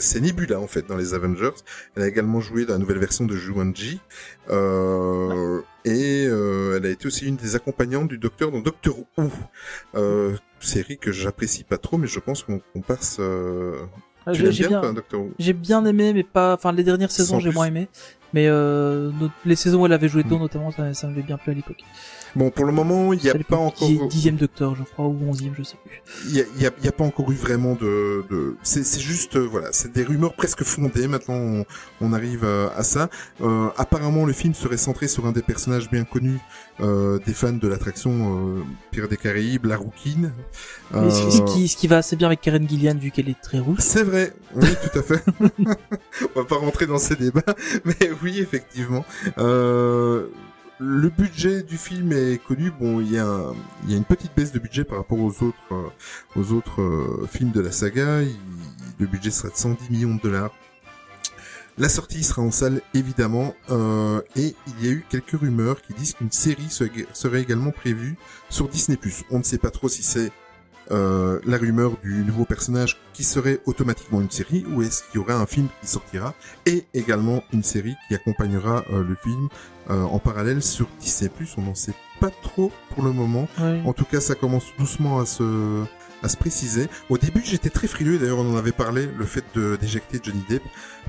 C'est 0.00 0.20
Nebula 0.20 0.58
en 0.58 0.66
fait 0.66 0.86
dans 0.86 0.96
les 0.96 1.14
Avengers. 1.14 1.50
Elle 1.96 2.02
a 2.02 2.08
également 2.08 2.40
joué 2.40 2.64
dans 2.66 2.72
la 2.72 2.78
nouvelle 2.78 2.98
version 2.98 3.24
de 3.26 3.36
Jumanji 3.36 4.00
euh, 4.48 5.60
et 5.84 6.26
euh, 6.26 6.76
elle 6.76 6.86
a 6.86 6.90
été 6.90 7.06
aussi 7.06 7.26
une 7.26 7.36
des 7.36 7.54
accompagnantes 7.56 8.08
du 8.08 8.18
Docteur 8.18 8.50
dans 8.50 8.60
Doctor 8.60 8.96
Who, 9.16 9.30
euh, 9.94 10.36
série 10.60 10.98
que 10.98 11.12
j'apprécie 11.12 11.64
pas 11.64 11.78
trop, 11.78 11.96
mais 11.98 12.06
je 12.06 12.18
pense 12.20 12.42
qu'on 12.42 12.60
qu'on 12.72 12.80
passe. 12.80 13.18
Euh... 13.20 13.76
Ah, 14.26 14.32
Tu 14.32 14.40
j'ai 14.52 14.66
bien, 14.66 14.68
bien, 14.68 14.80
toi, 14.80 14.92
Doctor 14.92 15.20
Who 15.22 15.32
j'ai 15.38 15.52
bien 15.54 15.84
aimé, 15.86 16.12
mais 16.12 16.22
pas. 16.24 16.54
Enfin, 16.54 16.72
les 16.72 16.84
dernières 16.84 17.10
saisons, 17.10 17.40
j'ai 17.40 17.50
moins 17.52 17.66
aimé. 17.66 17.88
Mais 18.32 18.46
euh, 18.46 19.10
les 19.44 19.56
saisons 19.56 19.82
où 19.82 19.86
elle 19.86 19.92
avait 19.92 20.08
joué 20.08 20.22
dedans, 20.22 20.38
Mm. 20.38 20.42
notamment, 20.42 20.70
ça, 20.70 20.94
ça 20.94 21.08
m'avait 21.08 21.22
bien 21.22 21.36
plu 21.36 21.52
à 21.52 21.54
l'époque. 21.54 21.82
Bon, 22.36 22.50
pour 22.50 22.64
le 22.64 22.72
moment, 22.72 23.12
il 23.12 23.20
n'y 23.22 23.28
a 23.30 23.34
pas 23.34 23.56
encore. 23.56 23.88
dix- 23.88 24.00
dixième 24.08 24.36
Docteur, 24.36 24.74
je 24.76 24.82
crois, 24.84 25.06
ou 25.06 25.18
onzième, 25.28 25.54
je 25.58 25.62
sais 25.62 25.76
plus. 25.84 26.00
Il 26.28 26.36
y 26.36 26.40
a, 26.40 26.44
il 26.56 26.62
y 26.62 26.66
a- 26.66 26.70
il 26.78 26.84
y 26.84 26.88
a 26.88 26.92
pas 26.92 27.04
encore 27.04 27.30
eu 27.30 27.34
vraiment 27.34 27.74
de, 27.74 28.24
de... 28.30 28.56
c'est 28.62 29.00
juste 29.00 29.36
euh, 29.36 29.46
voilà, 29.50 29.68
c'est 29.72 29.92
des 29.92 30.02
rumeurs 30.04 30.34
presque 30.34 30.62
fondées. 30.64 31.08
Maintenant, 31.08 31.34
on, 31.34 31.64
on 32.00 32.12
arrive 32.12 32.44
euh, 32.44 32.68
à 32.76 32.82
ça. 32.82 33.08
Euh, 33.40 33.68
apparemment, 33.76 34.24
le 34.26 34.32
film 34.32 34.54
serait 34.54 34.76
centré 34.76 35.08
sur 35.08 35.26
un 35.26 35.32
des 35.32 35.42
personnages 35.42 35.90
bien 35.90 36.04
connus 36.04 36.38
euh, 36.80 37.18
des 37.26 37.34
fans 37.34 37.52
de 37.52 37.68
l'attraction 37.68 38.56
euh, 38.58 38.62
Pirates 38.90 39.10
des 39.10 39.16
Caraïbes, 39.16 39.66
la 39.66 39.76
rouquine. 39.76 40.32
Mais 40.94 41.10
ce, 41.10 41.30
ce 41.30 41.42
qui, 41.52 41.68
ce 41.68 41.76
qui 41.76 41.86
va 41.88 41.98
assez 41.98 42.16
bien 42.16 42.26
avec 42.28 42.40
Karen 42.40 42.66
Gillian, 42.68 42.94
vu 42.96 43.10
qu'elle 43.10 43.28
est 43.28 43.40
très 43.40 43.58
rousse. 43.58 43.80
C'est 43.80 44.02
vrai, 44.02 44.32
oui, 44.54 44.68
tout 44.92 44.98
à 44.98 45.02
fait. 45.02 45.22
on 46.34 46.40
va 46.40 46.44
pas 46.46 46.56
rentrer 46.56 46.86
dans 46.86 46.98
ces 46.98 47.16
débats, 47.16 47.42
mais 47.84 48.10
oui, 48.22 48.38
effectivement. 48.40 49.04
Euh, 49.38 50.26
le 50.80 51.08
budget 51.10 51.62
du 51.62 51.76
film 51.76 52.12
est 52.12 52.42
connu. 52.42 52.70
Bon, 52.70 53.00
il 53.00 53.12
y 53.12 53.18
a, 53.18 53.52
une 53.88 54.04
petite 54.04 54.34
baisse 54.34 54.52
de 54.52 54.58
budget 54.58 54.84
par 54.84 54.98
rapport 54.98 55.18
aux 55.18 55.42
autres, 55.42 55.56
euh, 55.72 56.42
euh, 56.78 57.26
films 57.26 57.50
de 57.50 57.60
la 57.60 57.70
saga. 57.70 58.20
Le 58.98 59.06
budget 59.06 59.30
sera 59.30 59.48
de 59.50 59.56
110 59.56 59.90
millions 59.90 60.14
de 60.14 60.20
dollars. 60.20 60.50
La 61.78 61.88
sortie 61.88 62.22
sera 62.24 62.42
en 62.42 62.50
salle 62.50 62.82
évidemment, 62.92 63.54
euh, 63.70 64.20
et 64.36 64.54
il 64.66 64.84
y 64.84 64.88
a 64.88 64.92
eu 64.92 65.04
quelques 65.08 65.38
rumeurs 65.40 65.80
qui 65.80 65.94
disent 65.94 66.12
qu'une 66.14 66.32
série 66.32 66.68
se- 66.68 66.84
serait 67.14 67.40
également 67.40 67.70
prévue 67.70 68.16
sur 68.50 68.68
Disney+. 68.68 68.98
On 69.30 69.38
ne 69.38 69.42
sait 69.44 69.56
pas 69.56 69.70
trop 69.70 69.88
si 69.88 70.02
c'est 70.02 70.30
euh, 70.90 71.40
la 71.44 71.58
rumeur 71.58 71.92
du 72.02 72.24
nouveau 72.24 72.44
personnage 72.44 72.98
qui 73.12 73.24
serait 73.24 73.60
automatiquement 73.66 74.20
une 74.20 74.30
série 74.30 74.64
ou 74.72 74.82
est-ce 74.82 75.02
qu'il 75.04 75.20
y 75.20 75.24
aura 75.24 75.34
un 75.34 75.46
film 75.46 75.68
qui 75.80 75.86
sortira 75.86 76.34
et 76.66 76.84
également 76.94 77.42
une 77.52 77.62
série 77.62 77.96
qui 78.08 78.14
accompagnera 78.14 78.84
euh, 78.92 79.04
le 79.04 79.14
film 79.14 79.48
euh, 79.90 80.02
en 80.02 80.18
parallèle 80.18 80.62
sur 80.62 80.88
Disney+. 81.00 81.30
On 81.56 81.62
n'en 81.62 81.74
sait 81.74 81.94
pas 82.20 82.30
trop 82.30 82.70
pour 82.90 83.02
le 83.02 83.12
moment. 83.12 83.48
En 83.84 83.92
tout 83.92 84.04
cas, 84.04 84.20
ça 84.20 84.34
commence 84.34 84.66
doucement 84.78 85.20
à 85.20 85.26
se 85.26 85.84
à 86.22 86.28
se 86.28 86.36
préciser. 86.36 86.88
Au 87.08 87.16
début, 87.16 87.40
j'étais 87.42 87.70
très 87.70 87.86
frileux. 87.86 88.18
D'ailleurs, 88.18 88.38
on 88.38 88.52
en 88.52 88.56
avait 88.56 88.72
parlé, 88.72 89.08
le 89.18 89.24
fait 89.24 89.44
de 89.54 89.76
d'éjecter 89.76 90.20
Johnny 90.22 90.44
Depp. 90.50 90.62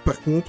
Par 0.05 0.19
contre, 0.21 0.47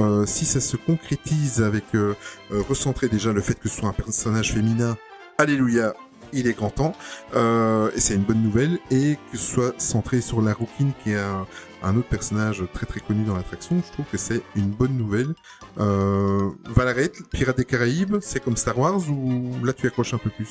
euh, 0.00 0.26
si 0.26 0.44
ça 0.44 0.60
se 0.60 0.76
concrétise 0.76 1.62
avec 1.62 1.84
euh, 1.94 2.14
euh, 2.50 2.62
recentrer 2.68 3.08
déjà 3.08 3.32
le 3.32 3.40
fait 3.40 3.54
que 3.54 3.68
ce 3.68 3.78
soit 3.78 3.88
un 3.88 3.92
personnage 3.92 4.52
féminin, 4.52 4.96
alléluia, 5.38 5.94
il 6.34 6.46
est 6.46 6.54
grand 6.54 6.70
temps. 6.70 6.92
Euh, 7.34 7.90
et 7.94 8.00
c'est 8.00 8.14
une 8.14 8.22
bonne 8.22 8.42
nouvelle. 8.42 8.78
Et 8.90 9.16
que 9.30 9.38
ce 9.38 9.54
soit 9.54 9.74
centré 9.78 10.20
sur 10.20 10.40
la 10.40 10.52
rouquine, 10.52 10.92
qui 11.02 11.12
est 11.12 11.18
un, 11.18 11.46
un 11.84 11.96
autre 11.96 12.08
personnage 12.08 12.62
très 12.72 12.86
très 12.86 13.00
connu 13.00 13.24
dans 13.24 13.36
l'attraction, 13.36 13.76
je 13.86 13.92
trouve 13.92 14.06
que 14.06 14.16
c'est 14.16 14.42
une 14.56 14.68
bonne 14.68 14.96
nouvelle. 14.96 15.34
Euh, 15.78 16.50
Valarette, 16.66 17.16
Pirates 17.30 17.56
des 17.56 17.64
Caraïbes, 17.64 18.16
c'est 18.20 18.42
comme 18.42 18.56
Star 18.56 18.78
Wars 18.78 19.00
ou 19.10 19.64
là 19.64 19.72
tu 19.72 19.86
accroches 19.86 20.14
un 20.14 20.18
peu 20.18 20.30
plus? 20.30 20.50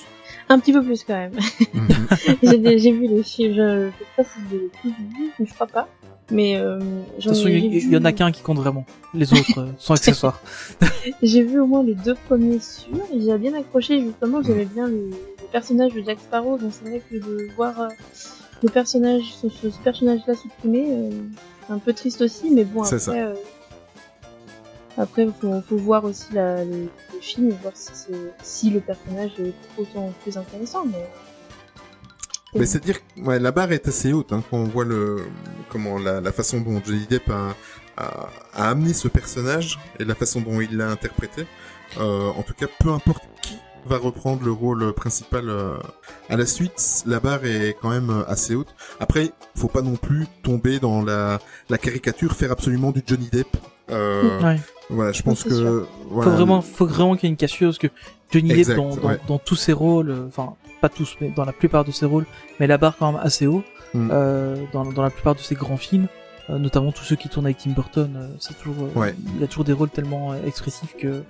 Un 0.50 0.60
petit 0.60 0.74
peu 0.74 0.84
plus 0.84 1.04
quand 1.04 1.16
même. 1.16 1.34
Mhm. 1.74 2.08
j'ai 2.44 2.78
j'ai 2.78 2.92
vu 2.92 3.08
les 3.08 3.24
films, 3.24 3.56
je, 3.56 3.90
sais 3.90 4.06
pas 4.18 4.24
si 4.24 4.40
je 4.52 4.56
l'ai 4.58 4.70
tous 4.82 4.90
vus, 4.90 5.32
mais 5.40 5.46
je 5.46 5.54
crois 5.54 5.68
pas. 5.68 5.88
Mais 6.32 6.56
euh, 6.56 6.80
De 6.80 6.84
toute 7.16 7.30
façon, 7.30 7.48
il 7.50 7.80
j'ai 7.82 7.88
y, 7.88 7.98
en 7.98 8.06
a 8.06 8.14
qu'un 8.14 8.32
qui 8.32 8.42
compte 8.42 8.58
vraiment. 8.58 8.86
Les 9.14 9.34
autres 9.34 9.60
euh, 9.60 9.72
sont 9.78 9.94
accessoires. 9.94 10.42
J'ai 11.22 11.44
vu 11.44 11.60
au 11.60 11.68
moins 11.68 11.84
les 11.84 11.96
deux 11.96 12.16
premiers 12.16 12.60
sûrs 12.60 13.06
et 13.14 13.20
j'ai 13.20 13.38
bien 13.38 13.54
accroché 13.54 14.02
justement. 14.02 14.42
J'aimais 14.42 14.66
bien 14.66 14.88
le 14.88 15.10
personnage 15.54 15.94
de 15.94 16.02
Jack 16.04 16.20
Sparrow, 16.20 16.58
donc 16.58 16.74
c'est 16.74 16.90
vrai 16.90 17.02
que 17.10 17.16
de 17.16 17.48
voir 17.56 17.80
euh, 17.80 17.88
le 18.64 18.70
personnage, 18.70 19.24
ce, 19.36 19.48
personnage-là 19.84 20.34
supprimé, 20.36 20.84
euh, 20.90 21.12
c'est 21.66 21.74
un 21.74 21.80
peu 21.80 21.94
triste 21.94 22.22
aussi, 22.22 22.50
mais 22.52 22.66
bon 22.66 22.82
après. 22.84 23.00
ça. 23.00 23.12
euh, 23.14 23.36
après, 24.98 25.26
faut, 25.40 25.62
faut 25.62 25.78
voir 25.78 26.04
aussi 26.04 26.28
la, 26.34 26.66
le, 26.66 26.90
le 27.14 27.20
film 27.22 27.50
et 27.50 27.56
voir 27.62 27.74
si, 27.76 27.92
si 28.44 28.70
le 28.70 28.80
personnage 28.82 29.32
est 29.40 29.54
autant 29.82 30.12
plus 30.24 30.38
intéressant. 30.38 30.86
Mais 30.86 31.10
Mais 32.56 32.66
c'est 32.68 32.84
dire, 32.84 32.98
ouais, 33.18 33.40
la 33.40 33.52
barre 33.52 33.72
est 33.72 33.88
assez 33.88 34.14
haute 34.14 34.32
hein, 34.34 34.44
quand 34.50 34.58
on 34.58 34.66
voit 34.66 34.86
le 34.86 35.26
comment 35.70 35.98
la, 35.98 36.22
la 36.22 36.32
façon 36.32 36.62
dont 36.62 36.80
Johnny 36.86 37.08
Depp 37.08 37.28
a, 37.30 37.56
a, 37.98 38.30
a 38.54 38.70
amené 38.70 38.94
ce 38.94 39.08
personnage 39.08 39.80
et 40.00 40.06
la 40.06 40.14
façon 40.16 40.42
dont 40.42 40.62
il 40.62 40.78
l'a 40.78 40.90
interprété. 40.90 41.46
Euh, 41.98 42.30
en 42.30 42.44
tout 42.44 42.54
cas, 42.54 42.68
peu 42.80 42.90
importe 42.90 43.24
qui 43.42 43.58
va 43.86 43.98
reprendre 43.98 44.44
le 44.44 44.52
rôle 44.52 44.94
principal 44.94 45.50
euh, 45.50 45.76
à 46.30 46.38
la 46.38 46.46
suite, 46.46 47.04
la 47.06 47.20
barre 47.20 47.46
est 47.46 47.76
quand 47.82 47.90
même 47.90 48.10
euh, 48.10 48.24
assez 48.28 48.56
haute. 48.56 48.74
Après, 49.00 49.32
faut 49.56 49.68
pas 49.68 49.82
non 49.82 49.96
plus 49.96 50.28
tomber 50.44 50.80
dans 50.80 51.04
la, 51.04 51.40
la 51.70 51.78
caricature, 51.78 52.34
faire 52.34 52.52
absolument 52.52 52.92
du 52.92 53.02
Johnny 53.06 53.30
Depp. 53.32 53.48
Euh, 53.92 54.40
Ouais. 54.42 54.60
Voilà, 54.90 55.12
je 55.12 55.22
pense 55.22 55.44
que 55.44 55.86
voilà, 56.10 56.30
Faut 56.30 56.36
vraiment, 56.36 56.62
faut 56.62 56.86
vraiment 56.86 57.16
qu'il 57.16 57.28
y 57.28 57.28
ait 57.28 57.32
une 57.32 57.38
cassure 57.38 57.70
parce 57.70 57.78
que 57.78 57.88
Johnny 58.32 58.50
Depp 58.54 58.76
dans, 58.76 58.96
dans, 58.96 59.08
ouais. 59.08 59.20
dans 59.28 59.40
tous 59.40 59.56
ses 59.56 59.74
rôles, 59.74 60.10
euh, 60.10 60.28
enfin 60.28 60.54
pas 60.82 60.90
tous, 60.90 61.16
mais 61.22 61.30
dans 61.36 61.46
la 61.46 61.54
plupart 61.54 61.86
de 61.86 61.92
ses 61.92 62.06
rôles, 62.06 62.26
mais 62.60 62.68
la 62.68 62.78
barre 62.78 62.96
quand 62.98 63.12
même 63.12 63.22
assez 63.24 63.48
haut 63.48 63.64
Mm. 63.96 64.10
euh, 64.12 64.56
dans, 64.74 64.86
dans 64.92 65.04
la 65.04 65.12
plupart 65.12 65.36
de 65.36 65.40
ses 65.40 65.54
grands 65.54 65.78
films, 65.78 66.08
euh, 66.50 66.58
notamment 66.58 66.92
tous 66.92 67.04
ceux 67.04 67.16
qui 67.16 67.30
tournent 67.30 67.46
avec 67.46 67.60
Tim 67.60 67.72
Burton. 67.74 68.12
euh, 68.18 68.28
c'est 68.40 68.58
toujours, 68.58 68.86
euh, 68.96 69.00
Ouais. 69.00 69.14
il 69.38 69.44
a 69.44 69.48
toujours 69.48 69.66
des 69.66 69.72
rôles 69.74 69.92
tellement 69.92 70.32
euh, 70.34 70.38
expressifs 70.48 70.96
que 70.98 71.22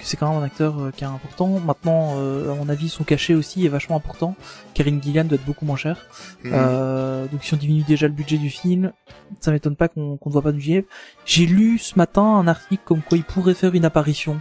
c'est 0.00 0.16
quand 0.16 0.30
même 0.32 0.40
un 0.42 0.44
acteur 0.44 0.78
euh, 0.78 0.90
qui 0.90 1.04
est 1.04 1.06
important. 1.06 1.58
Maintenant, 1.60 2.14
euh, 2.16 2.52
à 2.52 2.54
mon 2.54 2.68
avis, 2.68 2.88
son 2.88 3.04
cachet 3.04 3.34
aussi 3.34 3.66
est 3.66 3.68
vachement 3.68 3.96
important. 3.96 4.34
Karine 4.74 5.02
Gillian 5.02 5.24
doit 5.24 5.36
être 5.36 5.44
beaucoup 5.44 5.64
moins 5.64 5.76
cher. 5.76 6.06
Mhm. 6.44 6.52
Euh, 6.54 7.26
donc 7.26 7.42
si 7.44 7.54
on 7.54 7.56
diminue 7.56 7.82
déjà 7.82 8.06
le 8.06 8.12
budget 8.12 8.38
du 8.38 8.50
film, 8.50 8.92
ça 9.40 9.50
m'étonne 9.50 9.76
pas 9.76 9.88
qu'on 9.88 10.18
ne 10.24 10.30
voit 10.32 10.42
pas 10.42 10.52
du 10.52 10.60
JF. 10.60 10.84
J'ai 11.26 11.46
lu 11.46 11.78
ce 11.78 11.96
matin 11.98 12.22
un 12.22 12.46
article 12.48 12.82
comme 12.84 13.02
quoi 13.02 13.18
il 13.18 13.24
pourrait 13.24 13.54
faire 13.54 13.74
une 13.74 13.84
apparition 13.84 14.40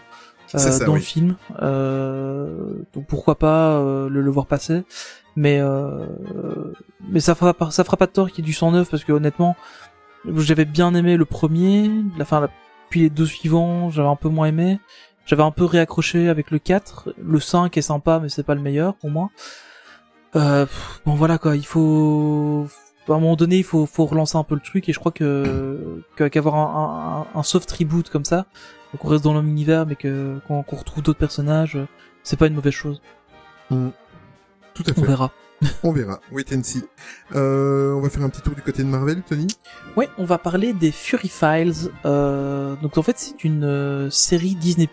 euh, 0.56 0.58
ça, 0.60 0.86
dans 0.86 0.94
oui. 0.94 1.00
le 1.00 1.06
film. 1.06 1.36
Euh, 1.62 2.84
donc 2.94 3.06
pourquoi 3.08 3.38
pas 3.38 3.72
euh, 3.74 4.10
le, 4.10 4.22
le 4.22 4.32
voir 4.32 4.46
passer. 4.46 4.84
Mais 5.36 5.60
euh, 5.60 6.06
mais 7.10 7.20
ça 7.20 7.36
fera 7.36 7.54
pas 7.54 7.70
ça 7.72 7.84
fera 7.84 7.98
pas 7.98 8.08
de 8.08 8.12
tort 8.12 8.28
qu'il 8.30 8.40
y 8.40 8.42
ait 8.42 8.50
du 8.50 8.54
109 8.54 8.90
parce 8.90 9.04
que 9.04 9.12
honnêtement 9.12 9.56
j'avais 10.36 10.66
bien 10.66 10.94
aimé 10.96 11.16
le 11.16 11.26
premier, 11.26 11.92
la 12.18 12.26
fin 12.26 12.40
la- 12.42 12.50
puis 12.90 13.02
les 13.02 13.10
deux 13.10 13.26
suivants 13.28 13.90
j'avais 13.92 14.08
un 14.08 14.16
peu 14.16 14.30
moins 14.30 14.48
aimé. 14.48 14.80
J'avais 15.28 15.44
un 15.44 15.52
peu 15.52 15.66
réaccroché 15.66 16.30
avec 16.30 16.50
le 16.52 16.58
4, 16.58 17.14
le 17.22 17.40
5 17.40 17.76
est 17.78 17.82
sympa 17.82 18.20
mais 18.20 18.30
c'est 18.30 18.44
pas 18.44 18.56
le 18.56 18.62
meilleur 18.62 18.96
pour 18.96 19.12
moi. 19.12 19.30
Euh, 20.36 20.66
bon 21.06 21.14
voilà 21.16 21.38
quoi, 21.38 21.56
il 21.56 21.66
faut 21.66 22.68
à 23.10 23.12
un 23.14 23.20
moment 23.20 23.36
donné 23.36 23.58
il 23.58 23.64
faut 23.64 23.86
faut 23.86 24.06
relancer 24.06 24.38
un 24.38 24.44
peu 24.44 24.56
le 24.56 24.62
truc 24.62 24.88
et 24.90 24.94
je 24.94 25.00
crois 25.00 25.12
que 25.12 26.02
qu'avoir 26.18 26.56
un, 26.56 27.28
un, 27.36 27.40
un 27.40 27.44
soft 27.44 27.72
reboot 27.72 28.10
comme 28.10 28.26
ça, 28.26 28.46
donc 28.94 29.06
on 29.06 29.08
reste 29.10 29.24
dans 29.24 29.34
le 29.34 29.42
même 29.42 29.52
univers 29.52 29.86
mais 29.86 29.96
que 29.96 30.40
qu'on 30.48 30.64
qu'on 30.64 30.76
retrouve 30.78 31.04
d'autres 31.04 31.20
personnages, 31.20 31.78
c'est 32.24 32.38
pas 32.38 32.48
une 32.48 32.56
mauvaise 32.56 32.74
chose. 32.74 33.02
tout 33.70 33.76
à 34.88 34.92
On 34.92 35.02
fait. 35.02 35.08
verra. 35.08 35.32
On 35.84 35.92
verra. 35.92 36.20
Wait 36.32 36.46
and 36.54 36.64
see. 36.64 36.84
Euh, 37.36 37.94
on 37.94 38.02
va 38.02 38.10
faire 38.10 38.24
un 38.24 38.30
petit 38.30 38.42
tour 38.42 38.54
du 38.54 38.62
côté 38.62 38.84
de 38.84 38.88
Marvel, 38.88 39.22
Tony. 39.28 39.48
Ouais, 39.96 40.10
on 40.18 40.26
va 40.26 40.38
parler 40.38 40.74
des 40.74 40.92
Fury 40.92 41.30
Files. 41.30 41.92
Euh, 42.06 42.76
donc 42.82 42.98
en 42.98 43.02
fait, 43.02 43.18
c'est 43.18 43.44
une 43.44 43.64
euh, 43.64 44.10
série 44.10 44.56
Disney 44.56 44.90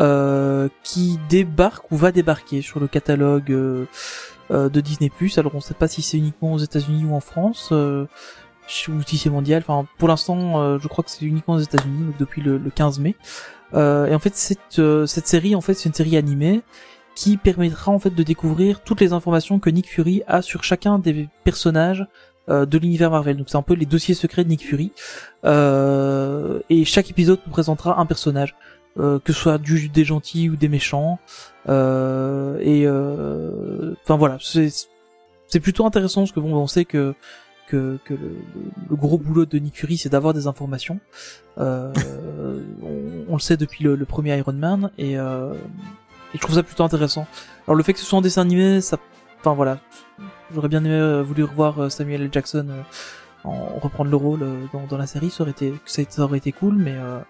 euh, 0.00 0.68
qui 0.82 1.18
débarque 1.28 1.90
ou 1.92 1.96
va 1.96 2.10
débarquer 2.10 2.62
sur 2.62 2.80
le 2.80 2.88
catalogue 2.88 3.50
euh, 3.52 3.86
de 4.50 4.80
Disney 4.80 5.10
Alors 5.36 5.54
on 5.54 5.60
sait 5.60 5.74
pas 5.74 5.88
si 5.88 6.02
c'est 6.02 6.16
uniquement 6.16 6.54
aux 6.54 6.58
États-Unis 6.58 7.04
ou 7.04 7.14
en 7.14 7.20
France. 7.20 7.72
Ou 7.72 9.02
si 9.04 9.18
c'est 9.18 9.30
mondial. 9.30 9.64
Enfin, 9.66 9.88
pour 9.98 10.08
l'instant, 10.08 10.78
je 10.78 10.88
crois 10.88 11.02
que 11.02 11.10
c'est 11.10 11.24
uniquement 11.24 11.54
aux 11.54 11.60
États-Unis, 11.60 12.06
donc 12.06 12.16
depuis 12.18 12.40
le, 12.40 12.56
le 12.56 12.70
15 12.70 13.00
mai. 13.00 13.16
Et 13.74 14.14
en 14.14 14.18
fait, 14.20 14.34
cette, 14.36 14.80
cette 15.06 15.26
série, 15.26 15.56
en 15.56 15.60
fait, 15.60 15.74
c'est 15.74 15.88
une 15.88 15.94
série 15.94 16.16
animée 16.16 16.62
qui 17.14 17.36
permettra 17.36 17.92
en 17.92 17.98
fait 17.98 18.10
de 18.10 18.22
découvrir 18.22 18.80
toutes 18.80 19.00
les 19.00 19.12
informations 19.12 19.58
que 19.58 19.70
Nick 19.70 19.88
Fury 19.88 20.22
a 20.26 20.42
sur 20.42 20.64
chacun 20.64 20.98
des 20.98 21.28
personnages 21.44 22.06
euh, 22.48 22.66
de 22.66 22.78
l'univers 22.78 23.10
Marvel. 23.10 23.36
Donc 23.36 23.48
c'est 23.48 23.58
un 23.58 23.62
peu 23.62 23.74
les 23.74 23.86
dossiers 23.86 24.14
secrets 24.14 24.42
de 24.44 24.48
Nick 24.48 24.66
Fury. 24.66 24.92
Euh, 25.44 26.60
et 26.68 26.84
chaque 26.84 27.10
épisode 27.10 27.38
nous 27.46 27.52
présentera 27.52 28.00
un 28.00 28.06
personnage, 28.06 28.56
euh, 28.98 29.18
que 29.20 29.32
ce 29.32 29.40
soit 29.40 29.58
du, 29.58 29.88
des 29.88 30.04
gentils 30.04 30.48
ou 30.48 30.56
des 30.56 30.68
méchants. 30.68 31.18
Et 31.68 32.88
enfin 32.88 34.16
voilà, 34.16 34.38
c'est 34.40 35.60
plutôt 35.60 35.86
intéressant 35.86 36.22
parce 36.22 36.32
que 36.32 36.40
bon, 36.40 36.54
on 36.54 36.66
sait 36.66 36.84
que 36.84 37.14
que, 37.68 38.00
le, 38.08 38.96
gros 38.96 39.16
boulot 39.16 39.46
de 39.46 39.58
Nick 39.58 39.76
Fury 39.78 39.96
c'est 39.96 40.08
d'avoir 40.08 40.34
des 40.34 40.48
informations. 40.48 40.98
On, 41.56 43.34
le 43.34 43.38
sait 43.38 43.56
depuis 43.56 43.84
le, 43.84 43.94
le 43.94 44.04
premier 44.06 44.36
Iron 44.38 44.54
Man 44.54 44.90
et, 44.98 45.16
et 46.34 46.36
je 46.36 46.40
trouve 46.40 46.54
ça 46.54 46.62
plutôt 46.62 46.84
intéressant. 46.84 47.26
Alors 47.66 47.76
le 47.76 47.82
fait 47.82 47.92
que 47.92 47.98
ce 47.98 48.04
soit 48.06 48.18
en 48.18 48.22
dessin 48.22 48.42
animé, 48.42 48.80
ça, 48.80 48.98
enfin 49.40 49.54
voilà, 49.54 49.78
j'aurais 50.54 50.68
bien 50.68 50.84
aimé 50.84 50.94
euh, 50.94 51.22
voulu 51.22 51.44
revoir 51.44 51.78
euh, 51.82 51.88
Samuel 51.88 52.22
L. 52.22 52.28
Jackson 52.32 52.66
euh, 52.70 52.82
en 53.44 53.78
reprendre 53.80 54.10
le 54.10 54.16
rôle 54.16 54.42
euh, 54.42 54.64
dans, 54.72 54.86
dans 54.86 54.98
la 54.98 55.06
série, 55.06 55.30
ça 55.30 55.42
aurait 55.42 55.52
été, 55.52 55.72
ça, 55.86 56.02
aurait 56.22 56.38
été 56.38 56.52
cool, 56.52 56.74
mais 56.76 56.92
euh, 56.94 57.20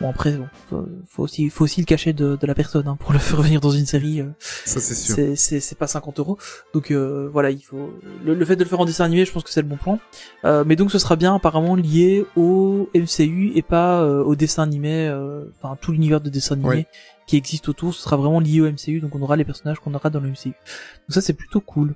bon 0.00 0.10
après, 0.10 0.32
bon, 0.32 0.46
faut, 0.68 0.86
faut 1.08 1.22
aussi, 1.22 1.48
faut 1.48 1.64
aussi 1.64 1.80
le 1.80 1.86
cacher 1.86 2.12
de, 2.12 2.36
de 2.36 2.46
la 2.46 2.54
personne 2.54 2.86
hein, 2.86 2.96
pour 3.00 3.12
le 3.14 3.18
faire 3.18 3.40
venir 3.40 3.58
dans 3.60 3.70
une 3.70 3.86
série. 3.86 4.20
euh, 4.20 4.26
Ça, 4.40 4.78
c'est 4.78 4.94
sûr. 4.94 5.14
c'est 5.14 5.36
c'est 5.36 5.60
c'est 5.60 5.74
pas 5.78 5.86
50 5.86 6.18
euros 6.18 6.36
donc 6.74 6.90
euh, 6.90 7.30
voilà 7.32 7.50
il 7.50 7.62
faut 7.62 7.94
le, 8.24 8.34
le 8.34 8.44
fait 8.44 8.56
de 8.56 8.62
le 8.64 8.68
faire 8.68 8.80
en 8.80 8.84
dessin 8.84 9.04
animé 9.06 9.24
je 9.24 9.32
pense 9.32 9.42
que 9.42 9.50
c'est 9.50 9.62
le 9.62 9.68
bon 9.68 9.76
point 9.78 9.98
euh, 10.44 10.64
mais 10.66 10.76
donc 10.76 10.90
ce 10.92 10.98
sera 10.98 11.16
bien 11.16 11.34
apparemment 11.34 11.74
lié 11.76 12.26
au 12.36 12.90
MCU 12.94 13.52
et 13.54 13.62
pas 13.62 14.02
euh, 14.02 14.22
au 14.22 14.34
dessin 14.36 14.62
animé 14.64 15.08
euh, 15.08 15.44
enfin 15.62 15.76
tout 15.80 15.92
l'univers 15.92 16.20
de 16.20 16.28
dessin 16.28 16.54
animé 16.56 16.68
Ouais. 16.68 16.86
Qui 17.28 17.36
existe 17.36 17.68
autour 17.68 17.94
ce 17.94 18.02
sera 18.02 18.16
vraiment 18.16 18.40
lié 18.40 18.60
au 18.60 18.68
MCU 18.68 18.98
donc 19.00 19.14
on 19.14 19.22
aura 19.22 19.36
les 19.36 19.44
personnages 19.44 19.78
qu'on 19.78 19.94
aura 19.94 20.10
dans 20.10 20.18
le 20.18 20.30
MCU 20.30 20.46
donc 20.46 21.10
ça 21.10 21.20
c'est 21.20 21.34
plutôt 21.34 21.60
cool 21.60 21.94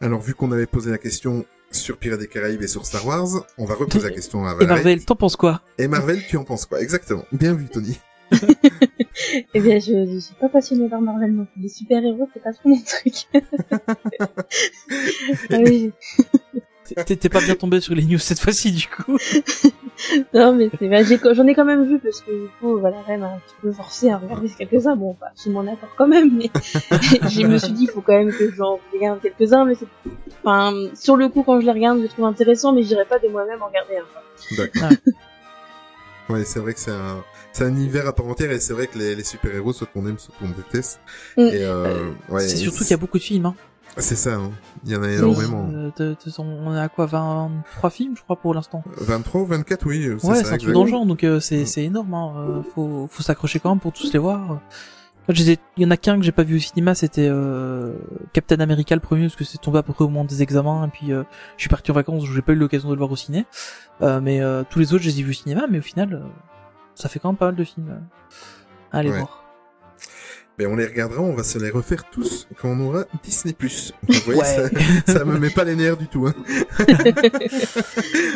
Alors, 0.00 0.20
vu 0.20 0.34
qu'on 0.34 0.52
avait 0.52 0.66
posé 0.66 0.90
la 0.92 0.98
question 0.98 1.44
sur 1.72 1.96
Pirates 1.96 2.20
des 2.20 2.28
Caraïbes 2.28 2.62
et 2.62 2.68
sur 2.68 2.84
Star 2.84 3.04
Wars, 3.06 3.46
on 3.58 3.64
va 3.64 3.74
reposer 3.74 4.08
la 4.08 4.10
question 4.14 4.44
à 4.46 4.56
et 4.60 4.66
Marvel 4.66 5.04
t'en 5.04 5.16
penses 5.16 5.36
quoi? 5.36 5.62
Et 5.78 5.88
Marvel, 5.88 6.22
tu 6.28 6.36
en 6.36 6.44
penses 6.44 6.66
quoi? 6.66 6.80
Exactement. 6.80 7.24
Bien 7.32 7.54
vu, 7.54 7.66
Tony. 7.68 7.98
Eh 9.54 9.60
bien, 9.60 9.78
je, 9.78 10.06
je 10.12 10.18
suis 10.18 10.34
pas 10.34 10.48
passionnée 10.48 10.88
par 10.88 11.00
Marvel 11.00 11.32
non 11.32 11.46
plus. 11.46 11.62
Les 11.62 11.68
super-héros, 11.68 12.28
c'est 12.32 12.42
pas 12.42 12.52
trop 12.52 12.68
mon 12.68 12.80
truc. 12.80 13.28
ah 15.50 15.58
oui, 15.64 15.92
T'es- 17.06 17.28
pas 17.28 17.40
bien 17.40 17.54
tombé 17.54 17.80
sur 17.80 17.94
les 17.94 18.04
news 18.04 18.18
cette 18.18 18.40
fois-ci 18.40 18.72
du 18.72 18.86
coup 18.88 19.16
non, 20.34 20.52
mais 20.54 20.70
c'est, 20.78 21.04
j'ai- 21.04 21.34
j'en 21.34 21.46
ai 21.46 21.54
quand 21.54 21.64
même 21.64 21.84
vu 21.86 21.98
parce 21.98 22.20
que 22.22 22.30
du 22.30 22.48
coup, 22.60 22.78
voilà, 22.78 23.00
Ren 23.02 23.18
m'a 23.18 23.26
un 23.28 23.38
petit 23.38 23.54
peu 23.60 23.72
forcé 23.72 24.10
à 24.10 24.18
regarder 24.18 24.48
quelques-uns. 24.48 24.96
Bon, 24.96 25.14
pas 25.14 25.26
absolument 25.30 25.62
d'accord 25.62 25.90
quand 25.96 26.08
même, 26.08 26.36
mais 26.36 26.50
je 27.30 27.46
me 27.46 27.58
suis 27.58 27.72
dit, 27.72 27.84
il 27.84 27.90
faut 27.90 28.00
quand 28.00 28.12
même 28.16 28.32
que 28.32 28.52
j'en 28.52 28.80
regarde 28.92 29.20
quelques-uns, 29.20 29.64
mais 29.64 29.74
c'est, 29.74 29.86
enfin, 30.42 30.74
sur 30.94 31.16
le 31.16 31.28
coup, 31.28 31.42
quand 31.42 31.60
je 31.60 31.66
les 31.66 31.72
regarde, 31.72 31.98
je 31.98 32.02
les 32.04 32.08
trouve 32.08 32.24
intéressants, 32.24 32.72
mais 32.72 32.82
je 32.82 32.88
dirais 32.88 33.04
pas 33.08 33.18
de 33.18 33.28
moi-même 33.28 33.62
en 33.62 33.68
regarder 33.68 33.96
un. 33.98 34.56
D'accord. 34.56 34.90
Ouais, 36.28 36.44
c'est 36.44 36.60
vrai 36.60 36.72
que 36.74 36.80
c'est 36.80 36.90
un, 36.90 37.22
c'est 37.52 37.64
un 37.64 37.68
univers 37.68 38.06
à 38.06 38.12
part 38.14 38.26
entière 38.26 38.50
et 38.52 38.60
c'est 38.60 38.72
vrai 38.72 38.86
que 38.86 38.98
les, 38.98 39.14
les 39.14 39.24
super-héros, 39.24 39.72
soit 39.72 39.86
qu'on 39.88 40.06
aime, 40.06 40.18
soit 40.18 40.34
qu'on 40.38 40.48
déteste. 40.48 41.00
Mm. 41.36 41.40
Et 41.40 41.64
euh, 41.64 42.10
ouais, 42.28 42.40
c'est 42.40 42.56
surtout 42.56 42.78
qu'il 42.78 42.90
y 42.90 42.94
a 42.94 42.98
beaucoup 42.98 43.18
de 43.18 43.22
films 43.22 43.46
hein. 43.46 43.54
C'est 43.98 44.16
ça, 44.16 44.34
hein. 44.36 44.50
Il 44.84 44.90
y 44.90 44.96
en 44.96 45.02
a 45.02 45.08
énormément. 45.10 45.68
Euh, 45.72 45.90
de- 45.98 46.16
on 46.38 46.74
est 46.74 46.80
à 46.80 46.88
quoi 46.88 47.06
23 47.06 47.90
films 47.90 48.16
je 48.16 48.22
crois 48.22 48.36
pour 48.36 48.54
l'instant 48.54 48.82
23 48.96 49.42
ou 49.42 49.46
24, 49.46 49.86
oui, 49.86 50.06
euh, 50.06 50.16
c'est 50.18 50.26
Ouais, 50.26 50.42
c'est 50.42 50.52
un 50.54 50.56
truc 50.56 50.72
dans 50.72 50.84
le 50.84 50.90
genre, 50.90 51.04
donc 51.06 51.22
euh, 51.24 51.40
c'est 51.40 51.62
Mm. 51.62 51.66
c'est 51.66 51.84
énorme. 51.84 52.14
Hein. 52.14 52.32
euh, 52.38 52.62
faut 52.74 53.06
faut 53.10 53.22
s'accrocher 53.22 53.60
quand 53.60 53.68
même 53.70 53.80
pour 53.80 53.92
tous 53.92 54.12
les 54.12 54.18
voir. 54.18 54.60
Il 55.28 55.56
y 55.76 55.86
en 55.86 55.90
a 55.90 55.96
qu'un 55.96 56.16
que 56.18 56.24
j'ai 56.24 56.32
pas 56.32 56.42
vu 56.42 56.56
au 56.56 56.58
cinéma, 56.58 56.94
c'était 56.96 57.28
euh, 57.30 57.94
Captain 58.32 58.58
America 58.58 58.94
le 58.94 59.00
premier 59.00 59.22
parce 59.26 59.36
que 59.36 59.44
c'est 59.44 59.58
tombé 59.58 59.78
à 59.78 59.82
peu 59.84 59.92
près 59.92 60.04
au 60.04 60.08
moment 60.08 60.24
des 60.24 60.42
examens 60.42 60.86
et 60.86 60.90
puis 60.90 61.12
euh, 61.12 61.22
je 61.56 61.62
suis 61.62 61.68
parti 61.70 61.90
en 61.92 61.94
vacances, 61.94 62.24
j'ai 62.26 62.42
pas 62.42 62.52
eu 62.52 62.56
l'occasion 62.56 62.88
de 62.88 62.94
le 62.94 62.98
voir 62.98 63.12
au 63.12 63.16
ciné. 63.16 63.46
Euh, 64.00 64.20
mais 64.20 64.40
euh, 64.40 64.64
tous 64.68 64.80
les 64.80 64.94
autres, 64.94 65.04
je 65.04 65.08
les 65.10 65.20
ai 65.20 65.22
vus 65.22 65.30
au 65.30 65.34
cinéma, 65.34 65.66
mais 65.70 65.78
au 65.78 65.82
final, 65.82 66.22
ça 66.96 67.08
fait 67.08 67.20
quand 67.20 67.28
même 67.28 67.36
pas 67.36 67.46
mal 67.46 67.54
de 67.56 67.64
films. 67.64 68.00
à 68.90 68.98
aller 68.98 69.10
Ouais. 69.10 69.18
voir. 69.18 69.41
Mais 70.62 70.66
on 70.68 70.76
les 70.76 70.86
regardera, 70.86 71.20
on 71.22 71.34
va 71.34 71.42
se 71.42 71.58
les 71.58 71.70
refaire 71.70 72.04
tous 72.08 72.46
quand 72.60 72.68
on 72.68 72.78
aura 72.86 73.04
Disney+. 73.24 73.52
Vous 73.60 74.14
voyez, 74.26 74.40
Ouais. 74.40 74.46
ça, 75.06 75.12
ça 75.18 75.24
me 75.24 75.36
met 75.40 75.50
pas 75.50 75.64
les 75.64 75.74
nerfs 75.74 75.96
du 75.96 76.06
tout. 76.06 76.28
Hein. 76.28 76.34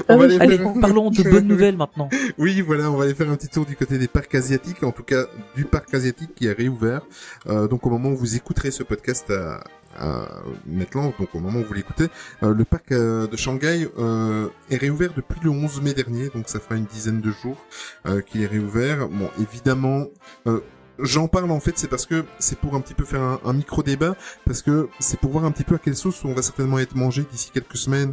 On 0.08 0.16
va 0.18 0.24
oui, 0.26 0.32
les 0.32 0.40
Allez, 0.40 0.58
faire- 0.58 0.72
parlons 0.80 1.10
de 1.10 1.22
bonnes 1.22 1.46
nouvelles 1.46 1.76
maintenant. 1.76 2.08
Oui, 2.38 2.60
voilà, 2.62 2.90
on 2.90 2.96
va 2.96 3.04
aller 3.04 3.14
faire 3.14 3.30
un 3.30 3.36
petit 3.36 3.48
tour 3.48 3.64
du 3.64 3.76
côté 3.76 3.96
des 3.98 4.08
parcs 4.08 4.34
asiatiques, 4.34 4.82
en 4.82 4.90
tout 4.92 5.02
cas 5.04 5.24
du 5.54 5.64
parc 5.64 5.94
asiatique 5.94 6.34
qui 6.34 6.46
est 6.46 6.52
réouvert. 6.52 7.02
Euh, 7.46 7.68
donc 7.68 7.86
au 7.86 7.90
moment 7.90 8.10
où 8.10 8.16
vous 8.16 8.34
écouterez 8.36 8.70
ce 8.72 8.82
podcast 8.82 9.30
à, 9.30 9.62
à 9.98 10.28
maintenant, 10.66 11.12
donc 11.18 11.34
au 11.34 11.38
moment 11.40 11.60
où 11.60 11.64
vous 11.64 11.74
l'écoutez, 11.74 12.06
euh, 12.42 12.52
le 12.54 12.64
parc 12.64 12.90
euh, 12.92 13.26
de 13.26 13.36
Shanghai 13.36 13.88
euh, 13.98 14.48
est 14.70 14.76
réouvert 14.76 15.12
depuis 15.16 15.38
le 15.44 15.50
11 15.50 15.80
mai 15.82 15.94
dernier, 15.94 16.28
donc 16.34 16.48
ça 16.48 16.58
fera 16.60 16.74
une 16.76 16.84
dizaine 16.86 17.20
de 17.20 17.30
jours 17.30 17.64
euh, 18.06 18.20
qu'il 18.20 18.42
est 18.42 18.46
réouvert. 18.46 19.08
Bon, 19.08 19.30
évidemment. 19.40 20.06
J'en 20.98 21.28
parle 21.28 21.50
en 21.50 21.60
fait, 21.60 21.76
c'est 21.76 21.88
parce 21.88 22.06
que 22.06 22.24
c'est 22.38 22.58
pour 22.58 22.74
un 22.74 22.80
petit 22.80 22.94
peu 22.94 23.04
faire 23.04 23.38
un, 23.44 23.52
micro 23.52 23.82
débat, 23.82 24.16
parce 24.44 24.62
que 24.62 24.88
c'est 24.98 25.20
pour 25.20 25.30
voir 25.30 25.44
un 25.44 25.50
petit 25.50 25.64
peu 25.64 25.74
à 25.74 25.78
quelle 25.78 25.96
sauce 25.96 26.24
on 26.24 26.32
va 26.32 26.42
certainement 26.42 26.78
être 26.78 26.94
mangé 26.94 27.24
d'ici 27.30 27.50
quelques 27.52 27.76
semaines 27.76 28.12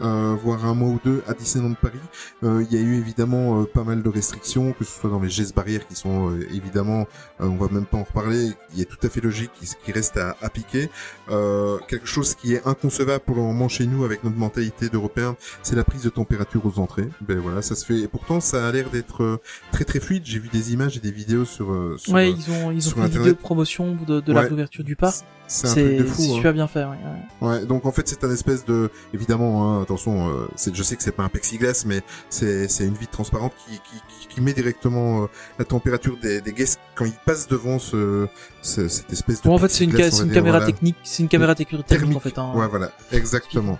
euh, 0.00 0.36
voire 0.42 0.64
un 0.64 0.74
mois 0.74 0.88
ou 0.88 0.98
deux 1.04 1.22
à 1.28 1.34
Disneyland 1.34 1.74
Paris. 1.74 2.00
Euh, 2.42 2.64
il 2.68 2.76
y 2.76 2.80
a 2.80 2.84
eu 2.84 2.96
évidemment 2.98 3.60
euh, 3.60 3.64
pas 3.64 3.84
mal 3.84 4.02
de 4.02 4.08
restrictions, 4.08 4.72
que 4.72 4.84
ce 4.84 4.90
soit 4.98 5.08
dans 5.08 5.20
les 5.20 5.30
gestes 5.30 5.54
barrières 5.54 5.86
qui 5.86 5.94
sont 5.94 6.36
évidemment, 6.52 7.06
on 7.38 7.54
va 7.54 7.68
même 7.68 7.86
pas 7.86 7.98
en 7.98 8.02
reparler, 8.02 8.54
qui 8.72 8.82
est 8.82 8.86
tout 8.86 8.98
à 9.06 9.08
fait 9.08 9.20
logique, 9.20 9.52
qui, 9.54 9.68
qui 9.84 9.92
reste 9.92 10.16
à 10.16 10.36
appliquer. 10.42 10.90
Euh, 11.30 11.78
quelque 11.88 12.06
chose 12.06 12.34
qui 12.34 12.54
est 12.54 12.66
inconcevable 12.66 13.24
pour 13.24 13.36
le 13.36 13.42
moment 13.42 13.68
chez 13.68 13.86
nous 13.86 14.04
avec 14.04 14.22
notre 14.24 14.36
mentalité 14.36 14.88
d'Européens, 14.90 15.36
c'est 15.62 15.74
la 15.74 15.84
prise 15.84 16.02
de 16.02 16.10
température 16.10 16.60
aux 16.66 16.78
entrées. 16.78 17.08
Ben 17.22 17.38
voilà, 17.38 17.62
ça 17.62 17.74
se 17.74 17.84
fait. 17.86 17.98
Et 18.00 18.08
pourtant, 18.08 18.40
ça 18.40 18.68
a 18.68 18.72
l'air 18.72 18.90
d'être 18.90 19.22
euh, 19.22 19.40
très 19.72 19.84
très 19.84 20.00
fluide. 20.00 20.22
J'ai 20.26 20.38
vu 20.38 20.48
des 20.48 20.72
images 20.74 20.96
et 20.96 21.00
des 21.00 21.12
vidéos 21.12 21.44
sur. 21.46 21.72
euh, 21.72 21.96
sur 21.98 22.12
Ouais, 22.12 22.30
ils 22.30 22.50
ont 22.50 22.70
ils 22.70 22.86
ont 22.88 22.92
fait 22.92 23.00
une 23.00 23.06
vidéo 23.06 23.24
de 23.26 23.32
promotion 23.32 23.96
de, 24.06 24.20
de 24.20 24.32
la 24.32 24.40
Ouais. 24.40 24.46
réouverture 24.48 24.84
du 24.84 24.96
parc. 24.96 25.24
c'est 25.46 25.68
un 25.68 25.72
truc 25.72 25.84
C'est 25.86 25.96
de 25.96 26.04
fou. 26.04 26.22
c'est 26.22 26.30
hein. 26.30 26.34
super 26.36 26.52
bien 26.52 26.68
fait. 26.68 26.84
Ouais. 26.84 27.48
ouais. 27.48 27.64
Donc 27.66 27.86
en 27.86 27.92
fait 27.92 28.06
c'est 28.06 28.22
un 28.24 28.30
espèce 28.30 28.64
de, 28.66 28.90
évidemment, 29.14 29.78
hein, 29.78 29.82
attention, 29.82 30.28
euh, 30.28 30.46
je 30.72 30.82
sais 30.82 30.96
que 30.96 31.02
c'est 31.02 31.12
pas 31.12 31.22
un 31.22 31.28
plexiglas, 31.30 31.84
mais 31.86 32.02
c'est, 32.28 32.68
c'est 32.68 32.84
une 32.84 32.94
vitre 32.94 33.12
transparente 33.12 33.52
qui, 33.66 33.76
qui, 33.76 34.02
qui, 34.20 34.28
qui 34.28 34.40
met 34.42 34.52
directement 34.52 35.22
euh, 35.22 35.26
la 35.58 35.64
température 35.64 36.16
des, 36.20 36.40
des 36.42 36.52
guests 36.52 36.80
quand 36.94 37.04
ils 37.06 37.12
passent 37.24 37.48
devant 37.48 37.78
ce, 37.78 38.26
ce- 38.64 38.88
cette 38.88 39.12
espèce 39.12 39.42
de. 39.42 39.48
Bon, 39.48 39.54
en 39.54 39.58
fait, 39.58 39.68
c'est 39.68 39.84
une, 39.84 39.96
ca- 39.96 40.10
caméra 40.10 40.58
voilà. 40.58 40.66
technique, 40.66 40.96
c'est 41.04 41.22
une 41.22 41.28
caméra 41.28 41.52
en 41.52 41.54
Thermique. 41.82 42.20
fait. 42.22 42.38
Hein. 42.38 42.52
Ouais, 42.54 42.66
voilà, 42.68 42.90
exactement. 43.12 43.78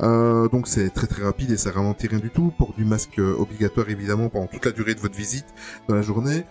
Euh, 0.00 0.48
donc 0.48 0.66
c'est 0.68 0.90
très 0.90 1.06
très 1.06 1.22
rapide 1.22 1.50
et 1.50 1.56
ça 1.56 1.70
ralentit 1.70 2.06
rien 2.08 2.18
du 2.18 2.30
tout. 2.30 2.52
Port 2.56 2.74
du 2.76 2.84
masque 2.84 3.18
euh, 3.18 3.34
obligatoire 3.38 3.88
évidemment 3.90 4.28
pendant 4.28 4.46
toute 4.46 4.64
la 4.64 4.72
durée 4.72 4.94
de 4.94 5.00
votre 5.00 5.16
visite 5.16 5.46
dans 5.88 5.94
la 5.94 6.02
journée. 6.02 6.44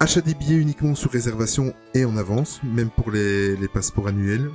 Achat 0.00 0.20
des 0.20 0.34
billets 0.34 0.56
uniquement 0.56 0.94
sur 0.94 1.10
réservation 1.10 1.74
et 1.94 2.04
en 2.04 2.16
avance, 2.16 2.60
même 2.62 2.88
pour 2.90 3.10
les, 3.10 3.56
les 3.56 3.68
passeports 3.68 4.06
annuels. 4.08 4.48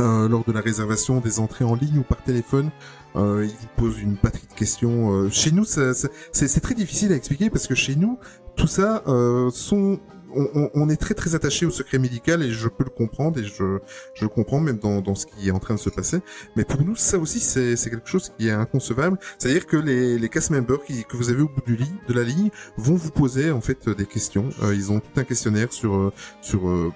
Euh, 0.00 0.28
lors 0.28 0.44
de 0.44 0.52
la 0.52 0.60
réservation 0.60 1.18
des 1.20 1.40
entrées 1.40 1.64
en 1.64 1.74
ligne 1.74 1.98
ou 1.98 2.02
par 2.02 2.22
téléphone, 2.22 2.70
euh, 3.16 3.44
il 3.48 3.68
pose 3.76 4.00
une 4.00 4.14
batterie 4.22 4.46
de 4.48 4.54
questions. 4.54 5.10
Euh, 5.12 5.28
chez 5.30 5.50
nous, 5.50 5.64
c'est 5.64 6.60
très 6.60 6.74
difficile 6.74 7.12
à 7.12 7.16
expliquer 7.16 7.50
parce 7.50 7.66
que 7.66 7.74
chez 7.74 7.96
nous, 7.96 8.16
tout 8.56 8.68
ça 8.68 9.02
euh, 9.08 9.50
sont 9.50 9.98
on, 10.34 10.70
on- 10.74 10.88
est 10.88 10.96
très 10.96 11.14
très 11.14 11.34
attaché 11.34 11.66
au 11.66 11.70
secret 11.70 11.98
médical 11.98 12.42
et 12.42 12.50
je 12.50 12.68
peux 12.68 12.84
le 12.84 12.90
comprendre 12.90 13.38
et 13.38 13.44
je 13.44 13.78
je 14.14 14.26
comprends 14.26 14.60
même 14.60 14.78
dans, 14.78 15.00
dans 15.00 15.14
ce 15.14 15.26
qui 15.26 15.48
est 15.48 15.50
en 15.50 15.58
train 15.58 15.74
de 15.74 15.80
se 15.80 15.90
passer. 15.90 16.18
Mais 16.56 16.64
pour 16.64 16.82
nous, 16.82 16.96
ça 16.96 17.18
aussi 17.18 17.40
c'est 17.40 17.76
c'est 17.76 17.90
quelque 17.90 18.08
chose 18.08 18.32
qui 18.38 18.48
est 18.48 18.52
inconcevable. 18.52 19.18
C'est-à-dire 19.38 19.66
que 19.66 19.76
les 19.76 20.18
les 20.18 20.28
cast 20.28 20.50
members 20.50 20.82
qui, 20.84 21.04
que 21.04 21.16
vous 21.16 21.30
avez 21.30 21.42
au 21.42 21.48
bout 21.48 21.62
du 21.66 21.76
lit 21.76 21.92
de 22.08 22.14
la 22.14 22.24
ligne 22.24 22.50
vont 22.76 22.94
vous 22.96 23.10
poser 23.10 23.50
en 23.50 23.60
fait 23.60 23.88
des 23.88 24.06
questions. 24.06 24.48
Euh, 24.62 24.74
ils 24.74 24.90
ont 24.92 25.00
tout 25.00 25.20
un 25.20 25.24
questionnaire 25.24 25.72
sur 25.72 25.94
euh, 25.94 26.12
sur 26.40 26.68
euh, 26.68 26.92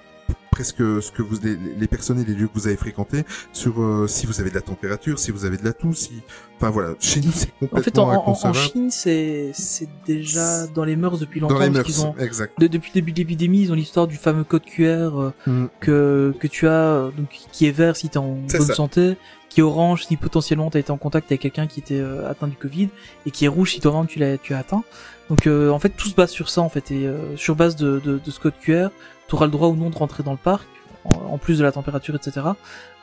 presque 0.53 0.77
ce 1.01 1.11
que 1.11 1.23
vous 1.23 1.37
les, 1.43 1.57
les 1.79 1.87
personnes 1.87 2.19
et 2.19 2.23
les 2.25 2.35
lieux 2.35 2.47
que 2.47 2.53
vous 2.53 2.67
avez 2.67 2.75
fréquentés 2.77 3.23
sur 3.53 3.81
euh, 3.81 4.05
si 4.07 4.27
vous 4.27 4.39
avez 4.39 4.51
de 4.51 4.55
la 4.55 4.61
température, 4.61 5.17
si 5.17 5.31
vous 5.31 5.45
avez 5.45 5.57
de 5.57 5.65
la 5.65 5.73
toux, 5.73 5.93
si 5.93 6.11
enfin 6.57 6.69
voilà, 6.69 6.93
chez 6.99 7.21
nous 7.21 7.31
c'est 7.33 7.49
complètement 7.59 8.03
En 8.03 8.11
fait, 8.11 8.17
en, 8.19 8.27
en- 8.31 8.49
en. 8.49 8.53
Chine, 8.53 8.91
c'est 8.91 9.49
c'est 9.53 9.89
déjà 10.05 10.67
dans 10.67 10.83
les 10.83 10.95
mœurs 10.95 11.17
depuis 11.17 11.39
longtemps 11.39 11.55
dans 11.55 11.59
les 11.61 11.69
mœurs, 11.71 12.03
ont 12.05 12.15
exact. 12.19 12.53
de- 12.59 12.67
depuis 12.67 12.91
le 12.91 13.01
début 13.01 13.11
de 13.13 13.17
l'épidémie, 13.17 13.61
ils 13.63 13.71
ont 13.71 13.75
l'histoire 13.75 14.05
du 14.07 14.15
fameux 14.17 14.43
code 14.43 14.63
QR 14.65 14.83
euh, 14.85 15.31
Mm. 15.47 15.65
que 15.79 16.33
que 16.39 16.47
tu 16.47 16.67
as 16.67 16.71
euh, 16.71 17.11
donc 17.17 17.29
qui 17.51 17.65
est 17.65 17.71
vert 17.71 17.95
si 17.95 18.09
t'es 18.09 18.17
en 18.19 18.37
C'est 18.47 18.59
bonne 18.59 18.67
ça. 18.67 18.75
santé, 18.75 19.17
qui 19.49 19.59
est 19.59 19.63
orange 19.63 20.05
si 20.05 20.17
potentiellement 20.17 20.69
t'as 20.69 20.79
été 20.79 20.91
en 20.91 20.97
contact 20.97 21.31
avec 21.31 21.41
quelqu'un 21.41 21.65
qui 21.67 21.79
était 21.79 21.99
euh, 21.99 22.29
atteint 22.29 22.47
du 22.47 22.55
Covid 22.57 22.89
et 23.25 23.31
qui 23.31 23.45
est 23.45 23.47
rouge 23.47 23.71
si 23.73 23.79
toi-même 23.79 24.05
tu 24.07 24.19
l'as 24.19 24.37
tu 24.37 24.53
as 24.53 24.59
atteint. 24.59 24.83
Donc 25.29 25.47
euh, 25.47 25.69
en 25.69 25.79
fait 25.79 25.89
tout 25.89 26.07
se 26.09 26.15
base 26.15 26.29
sur 26.31 26.49
ça 26.49 26.61
en 26.61 26.69
fait 26.69 26.91
et 26.91 27.07
euh, 27.07 27.35
sur 27.37 27.55
base 27.55 27.75
de, 27.75 27.99
de, 28.03 28.19
de 28.23 28.31
ce 28.31 28.39
code 28.39 28.53
QR, 28.61 28.89
tu 29.33 29.37
auras 29.37 29.45
le 29.47 29.51
droit 29.51 29.67
ou 29.69 29.75
non 29.75 29.89
de 29.89 29.95
rentrer 29.95 30.21
dans 30.23 30.31
le 30.31 30.37
parc 30.51 30.67
en, 31.05 31.33
en 31.33 31.37
plus 31.37 31.57
de 31.57 31.63
la 31.63 31.71
température 31.71 32.15
etc. 32.15 32.47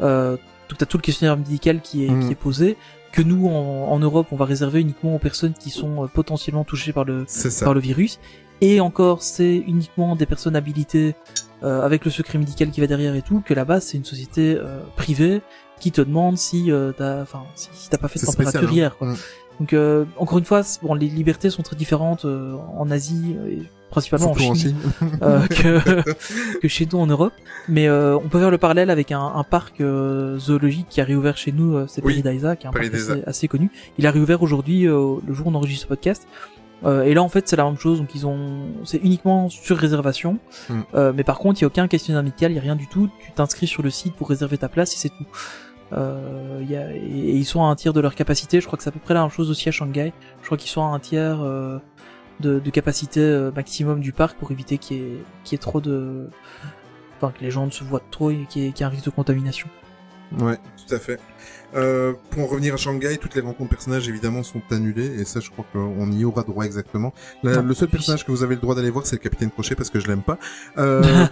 Euh, 0.00 0.36
donc 0.68 0.78
t'as 0.78 0.86
tout 0.86 0.96
le 0.96 1.02
questionnaire 1.02 1.36
médical 1.36 1.80
qui 1.80 2.04
est 2.04 2.10
Mhm. 2.10 2.26
qui 2.26 2.32
est 2.32 2.42
posé 2.48 2.76
que 3.12 3.22
nous 3.22 3.48
en, 3.48 3.88
en 3.90 3.98
Europe 3.98 4.28
on 4.30 4.36
va 4.36 4.44
réserver 4.44 4.80
uniquement 4.80 5.16
aux 5.16 5.18
personnes 5.18 5.54
qui 5.54 5.70
sont 5.70 6.04
euh, 6.04 6.06
potentiellement 6.06 6.64
touchées 6.64 6.92
par 6.92 7.04
le 7.04 7.26
par 7.64 7.74
le 7.74 7.80
virus. 7.80 8.20
Et 8.62 8.78
encore, 8.80 9.22
c'est 9.22 9.56
uniquement 9.56 10.16
des 10.16 10.26
personnes 10.26 10.54
habilitées 10.54 11.14
euh, 11.62 11.80
avec 11.82 12.04
le 12.04 12.10
secret 12.10 12.36
médical 12.38 12.70
qui 12.70 12.80
va 12.82 12.86
derrière 12.86 13.14
et 13.14 13.22
tout, 13.22 13.42
que 13.44 13.54
là-bas 13.54 13.80
c'est 13.80 13.96
une 13.96 14.04
société 14.04 14.54
euh, 14.54 14.80
privée 14.96 15.40
qui 15.80 15.92
te 15.92 16.02
demande 16.02 16.36
si 16.36 16.70
euh, 16.70 16.92
t'as, 16.92 17.22
enfin, 17.22 17.42
si, 17.54 17.70
si 17.72 17.88
t'as 17.88 17.96
pas 17.96 18.08
fait 18.08 18.20
de 18.20 18.26
température 18.26 18.60
spécial, 18.60 18.70
hein. 18.70 18.76
hier. 18.76 18.98
Quoi. 18.98 19.08
Mm. 19.08 19.16
Donc 19.60 19.72
euh, 19.72 20.04
encore 20.18 20.38
une 20.38 20.44
fois, 20.44 20.60
bon, 20.82 20.92
les 20.94 21.08
libertés 21.08 21.48
sont 21.50 21.62
très 21.62 21.74
différentes 21.74 22.26
euh, 22.26 22.54
en 22.76 22.90
Asie 22.90 23.34
et 23.48 23.62
principalement 23.90 24.30
en 24.30 24.54
Chine, 24.54 24.76
euh, 25.22 25.46
que 25.46 26.58
que 26.60 26.68
chez 26.68 26.88
nous 26.90 26.98
en 26.98 27.06
Europe. 27.06 27.32
Mais 27.68 27.88
euh, 27.88 28.16
on 28.16 28.28
peut 28.28 28.38
faire 28.38 28.50
le 28.50 28.58
parallèle 28.58 28.90
avec 28.90 29.12
un, 29.12 29.20
un 29.20 29.44
parc 29.44 29.80
euh, 29.80 30.38
zoologique 30.38 30.86
qui 30.88 31.00
a 31.00 31.04
réouvert 31.04 31.36
chez 31.36 31.52
nous, 31.52 31.76
euh, 31.76 31.86
c'est 31.88 32.02
Oui, 32.04 32.22
qui 32.22 32.26
est 32.26 32.66
un 32.66 32.72
parc 32.72 32.94
assez, 32.94 33.22
assez 33.26 33.48
connu. 33.48 33.70
Il 33.98 34.06
a 34.06 34.10
réouvert 34.10 34.42
aujourd'hui, 34.42 34.86
euh, 34.86 35.16
le 35.26 35.34
jour 35.34 35.48
où 35.48 35.50
on 35.50 35.54
enregistre 35.54 35.82
ce 35.82 35.88
podcast. 35.88 36.26
Euh, 36.84 37.04
et 37.04 37.14
là, 37.14 37.22
en 37.22 37.28
fait, 37.28 37.46
c'est 37.48 37.56
la 37.56 37.64
même 37.64 37.78
chose. 37.78 37.98
Donc, 37.98 38.14
ils 38.14 38.26
ont, 38.26 38.68
c'est 38.84 38.98
uniquement 38.98 39.48
sur 39.48 39.76
réservation. 39.76 40.38
Mm. 40.68 40.80
Euh, 40.94 41.12
mais 41.14 41.24
par 41.24 41.38
contre, 41.38 41.60
il 41.60 41.62
y 41.62 41.64
a 41.64 41.66
aucun 41.66 41.88
questionnaire 41.88 42.22
médical, 42.22 42.52
il 42.52 42.54
y 42.54 42.58
a 42.58 42.62
rien 42.62 42.76
du 42.76 42.86
tout. 42.86 43.10
Tu 43.22 43.32
t'inscris 43.32 43.66
sur 43.66 43.82
le 43.82 43.90
site 43.90 44.14
pour 44.14 44.28
réserver 44.28 44.58
ta 44.58 44.68
place 44.68 44.94
et 44.94 44.96
c'est 44.96 45.10
tout. 45.10 45.26
Euh, 45.92 46.64
y 46.68 46.76
a, 46.76 46.92
et, 46.92 46.98
et 46.98 47.36
ils 47.36 47.44
sont 47.44 47.62
à 47.64 47.66
un 47.66 47.74
tiers 47.74 47.92
de 47.92 48.00
leur 48.00 48.14
capacité. 48.14 48.60
Je 48.60 48.66
crois 48.66 48.76
que 48.76 48.82
c'est 48.82 48.90
à 48.90 48.92
peu 48.92 49.00
près 49.00 49.14
la 49.14 49.22
même 49.22 49.30
chose 49.30 49.50
aussi 49.50 49.68
à 49.68 49.72
Shanghai. 49.72 50.12
Je 50.40 50.46
crois 50.46 50.56
qu'ils 50.56 50.70
sont 50.70 50.82
à 50.82 50.86
un 50.86 50.98
tiers 50.98 51.40
euh, 51.42 51.78
de, 52.40 52.70
capacité 52.70 53.20
euh, 53.20 53.50
maximum 53.54 54.00
du 54.00 54.12
parc 54.12 54.36
pour 54.38 54.50
éviter 54.50 54.78
qu'il 54.78 54.96
y 54.96 55.00
ait, 55.00 55.22
y 55.50 55.54
ait 55.54 55.58
trop 55.58 55.80
de, 55.80 56.28
enfin 57.16 57.32
que 57.36 57.42
les 57.42 57.50
gens 57.50 57.66
ne 57.66 57.70
se 57.70 57.84
voient 57.84 58.02
trop 58.10 58.30
et 58.30 58.46
qu'il 58.48 58.62
y 58.62 58.66
ait, 58.66 58.72
qu'il 58.72 58.80
y 58.80 58.82
ait 58.82 58.86
un 58.86 58.90
risque 58.90 59.04
de 59.04 59.10
contamination. 59.10 59.68
Ouais, 60.38 60.58
tout 60.90 60.94
à 60.96 60.98
fait. 60.98 61.20
Euh, 61.76 62.14
pour 62.30 62.42
en 62.42 62.46
revenir 62.46 62.74
à 62.74 62.76
Shanghai, 62.76 63.16
toutes 63.16 63.36
les 63.36 63.40
rencontres 63.40 63.70
personnages 63.70 64.08
évidemment 64.08 64.42
sont 64.42 64.60
annulées 64.72 65.06
et 65.20 65.24
ça 65.24 65.38
je 65.38 65.50
crois 65.50 65.64
qu'on 65.72 66.10
y 66.10 66.24
aura 66.24 66.42
droit 66.42 66.64
exactement. 66.64 67.14
La- 67.44 67.58
Non, 67.58 67.62
le 67.62 67.74
seul 67.74 67.88
personnage 67.88 68.26
que 68.26 68.32
vous 68.32 68.42
avez 68.42 68.56
le 68.56 68.60
droit 68.60 68.74
d'aller 68.74 68.90
voir 68.90 69.06
c'est 69.06 69.14
le 69.14 69.20
capitaine 69.22 69.50
Crochet 69.52 69.76
parce 69.76 69.88
que 69.88 70.00
je 70.00 70.08
l'aime 70.08 70.22
pas. 70.22 70.36
Euh... 70.78 71.00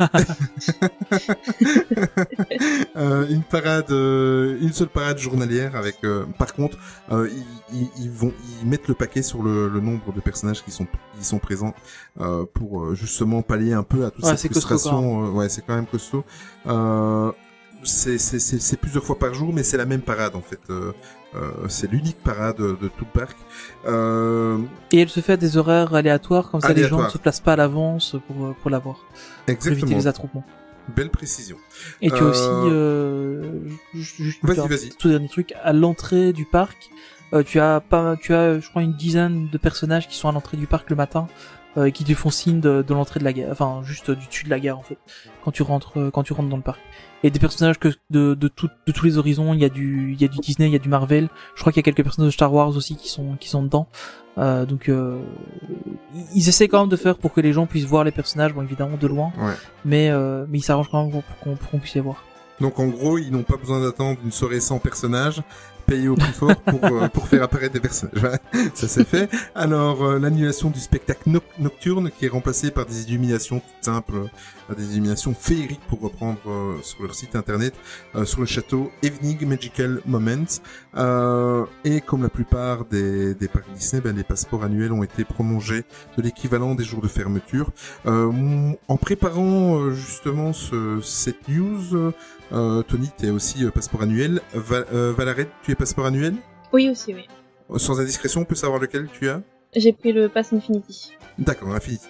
euh, 2.96 3.26
une 3.28 3.42
parade, 3.42 3.90
euh, 3.90 4.56
une 4.60 4.72
seule 4.72 4.88
parade 4.88 5.18
journalière 5.18 5.74
avec. 5.74 5.96
euh, 6.04 6.24
par 6.38 6.54
contre, 6.54 6.78
ils, 7.10 7.28
ils- 7.72 7.90
ils 8.02 8.10
vont 8.10 8.32
ils 8.62 8.68
mettent 8.68 8.86
le 8.88 8.94
paquet 8.94 9.22
sur 9.22 9.42
le, 9.42 9.68
le 9.68 9.80
nombre 9.80 10.12
de 10.12 10.20
personnages 10.20 10.64
qui 10.64 10.70
sont 10.70 10.86
qui 11.18 11.24
sont 11.24 11.38
présents 11.40 11.74
pour 12.54 12.94
justement 12.94 13.42
pallier 13.42 13.72
un 13.72 13.82
peu 13.82 14.04
à 14.04 14.10
toute 14.12 14.24
Ouais, 14.24 14.36
cette 14.36 14.52
costaud, 14.52 14.68
frustration. 14.68 15.26
euh, 15.26 15.30
ouais, 15.30 15.48
c'est 15.48 15.62
quand 15.66 15.74
même 15.74 15.86
costaud. 15.86 16.24
C'est 17.88 18.76
plusieurs 18.80 19.04
fois 19.04 19.18
par 19.18 19.34
jour, 19.34 19.52
mais 19.52 19.62
c'est 19.62 19.76
la 19.76 19.86
même 19.86 20.02
parade 20.02 20.36
en 20.36 20.40
fait. 20.42 20.60
Euh, 20.70 20.92
euh, 21.34 21.50
c'est 21.68 21.90
l'unique 21.90 22.18
parade 22.22 22.56
de, 22.56 22.74
tout 22.74 23.04
le 23.04 23.20
parc. 23.20 23.36
Euh, 23.86 24.58
Et 24.92 25.00
elle 25.00 25.08
se 25.08 25.20
fait 25.20 25.34
à 25.34 25.36
des 25.36 25.56
horaires 25.56 25.94
aléatoires, 25.94 26.50
comme 26.50 26.60
ça 26.60 26.72
les 26.72 26.84
gens 26.84 27.02
ne 27.02 27.08
se 27.08 27.18
placent 27.18 27.40
pas 27.40 27.54
à 27.54 27.56
l'avance 27.56 28.16
pour, 28.26 28.46
euh, 28.46 28.56
pour 28.60 28.70
l'avoir. 28.70 28.96
Pour 28.96 29.08
éviter 29.48 29.52
exactement. 29.70 29.96
les 29.96 30.06
attroupements. 30.06 30.44
Belle 30.96 31.10
précision. 31.10 31.56
Et 32.00 32.10
tu 32.10 32.16
as 32.16 32.22
aussi, 32.22 32.48
euh, 32.48 33.42
ju- 33.92 34.24
juste 34.24 34.38
un 34.58 34.68
tout 34.98 35.08
dernier 35.10 35.28
truc, 35.28 35.52
à 35.62 35.74
l'entrée 35.74 36.32
du 36.32 36.46
parc, 36.46 36.90
euh, 37.34 37.42
tu 37.42 37.60
as 37.60 37.80
pas, 37.80 38.16
tu 38.16 38.32
as, 38.32 38.58
je 38.58 38.68
crois, 38.70 38.82
une 38.82 38.94
dizaine 38.94 39.48
de 39.52 39.58
personnages 39.58 40.08
qui 40.08 40.16
sont 40.16 40.30
à 40.30 40.32
l'entrée 40.32 40.56
du 40.56 40.66
parc 40.66 40.88
le 40.88 40.96
matin 40.96 41.26
euh, 41.76 41.84
et 41.84 41.92
qui 41.92 42.04
te 42.04 42.14
font 42.14 42.30
signe 42.30 42.60
de, 42.60 42.80
de 42.80 42.94
l'entrée 42.94 43.20
de 43.20 43.24
la 43.24 43.34
gare, 43.34 43.50
enfin 43.52 43.82
juste 43.84 44.10
du 44.10 44.26
dessus 44.26 44.44
de 44.44 44.50
la 44.50 44.60
gare 44.60 44.78
en 44.78 44.82
fait, 44.82 44.96
quand 45.44 45.50
tu 45.50 45.62
rentres, 45.62 46.10
quand 46.10 46.22
tu 46.22 46.32
rentres 46.32 46.48
dans 46.48 46.56
le 46.56 46.62
parc. 46.62 46.80
Et 47.24 47.30
des 47.30 47.38
personnages 47.40 47.78
que 47.78 47.88
de 48.10 48.34
de, 48.34 48.48
tout- 48.48 48.70
de 48.86 48.92
tous 48.92 49.04
les 49.04 49.18
horizons, 49.18 49.52
il 49.52 49.60
y 49.60 49.64
a 49.64 49.68
du, 49.68 50.12
il 50.12 50.20
y 50.22 50.24
a 50.24 50.28
du 50.28 50.38
Disney, 50.38 50.68
il 50.68 50.72
y 50.72 50.76
a 50.76 50.78
du 50.78 50.88
Marvel. 50.88 51.28
Je 51.56 51.60
crois 51.60 51.72
qu'il 51.72 51.80
y 51.80 51.82
a 51.82 51.88
quelques 51.90 52.04
personnages 52.04 52.28
de 52.28 52.34
Star 52.34 52.52
Wars 52.52 52.68
aussi 52.76 52.94
qui 52.96 53.08
sont 53.08 53.36
qui 53.40 53.48
sont 53.48 53.62
dedans. 53.62 53.88
Euh, 54.38 54.64
donc 54.66 54.88
euh, 54.88 55.20
ils- 56.34 56.48
essaient 56.48 56.68
quand 56.68 56.80
même 56.80 56.88
de 56.88 56.96
faire 56.96 57.18
pour 57.18 57.32
que 57.32 57.40
les 57.40 57.52
gens 57.52 57.66
puissent 57.66 57.86
voir 57.86 58.04
les 58.04 58.12
personnages, 58.12 58.54
bon 58.54 58.62
évidemment 58.62 58.96
de 58.96 59.06
loin, 59.08 59.32
Ouais. 59.38 59.54
mais 59.84 60.10
euh, 60.10 60.46
mais 60.48 60.58
ils 60.58 60.62
s'arrangent 60.62 60.90
quand 60.90 61.02
même 61.04 61.10
pour 61.22 61.38
qu'on 61.40 61.56
pour 61.56 61.70
qu'on 61.70 61.78
puisse 61.78 61.94
les 61.94 62.00
voir. 62.00 62.24
Donc 62.60 62.78
en 62.78 62.86
gros, 62.88 63.18
ils 63.18 63.30
n'ont 63.32 63.42
pas 63.42 63.56
besoin 63.56 63.80
d'attendre 63.80 64.18
une 64.24 64.32
soirée 64.32 64.60
sans 64.60 64.78
personnages 64.78 65.42
payés 65.88 66.08
au 66.08 66.14
plus 66.14 66.32
fort 66.32 66.60
pour, 66.70 66.84
euh, 66.84 67.08
pour 67.08 67.26
faire 67.26 67.42
apparaître 67.42 67.72
des 67.72 67.80
personnages. 67.80 68.20
Voilà, 68.20 68.38
ça 68.74 68.86
c'est 68.86 69.06
fait. 69.06 69.28
Alors 69.54 70.04
euh, 70.04 70.18
l'annulation 70.18 70.68
du 70.70 70.78
spectacle 70.78 71.30
noc- 71.30 71.54
nocturne 71.58 72.10
qui 72.16 72.26
est 72.26 72.28
remplacé 72.38 72.70
par 72.70 72.84
des 72.86 73.04
illuminations 73.04 73.60
toutes 73.60 73.84
simples, 73.84 74.28
euh, 74.70 74.74
des 74.76 74.92
illuminations 74.92 75.34
féeriques 75.34 75.86
pour 75.88 76.00
reprendre 76.00 76.38
euh, 76.46 76.76
sur 76.82 77.02
leur 77.02 77.14
site 77.14 77.34
internet 77.34 77.74
euh, 78.14 78.24
sur 78.24 78.40
le 78.40 78.46
château 78.46 78.90
Evening 79.02 79.46
Magical 79.46 80.00
Moments. 80.04 80.60
Euh, 80.96 81.64
et 81.84 82.00
comme 82.02 82.22
la 82.22 82.28
plupart 82.28 82.84
des, 82.84 83.34
des 83.34 83.48
parcs 83.48 83.72
Disney, 83.74 84.02
ben, 84.02 84.14
les 84.14 84.24
passeports 84.24 84.64
annuels 84.64 84.92
ont 84.92 85.02
été 85.02 85.24
prolongés 85.24 85.84
de 86.16 86.22
l'équivalent 86.22 86.74
des 86.74 86.84
jours 86.84 87.00
de 87.00 87.08
fermeture. 87.08 87.70
En 88.04 88.96
préparant 89.00 89.90
justement 89.90 90.52
ce, 90.52 91.00
cette 91.00 91.48
news, 91.48 92.12
euh, 92.52 92.82
Tony, 92.82 93.10
tu 93.18 93.26
es 93.26 93.30
aussi 93.30 93.64
euh, 93.64 93.70
passeport 93.70 94.02
annuel. 94.02 94.40
Euh, 94.54 95.12
Valaret, 95.16 95.48
tu 95.62 95.72
es 95.72 95.74
passeport 95.74 96.06
annuel? 96.06 96.34
Oui, 96.72 96.88
aussi, 96.90 97.14
oui. 97.14 97.26
Sans 97.78 98.00
indiscrétion, 98.00 98.42
on 98.42 98.44
peut 98.44 98.54
savoir 98.54 98.80
lequel 98.80 99.08
tu 99.12 99.28
as? 99.28 99.42
J'ai 99.76 99.92
pris 99.92 100.12
le 100.12 100.28
Pass 100.28 100.52
Infinity. 100.52 101.12
D'accord, 101.38 101.74
Infinity. 101.74 102.08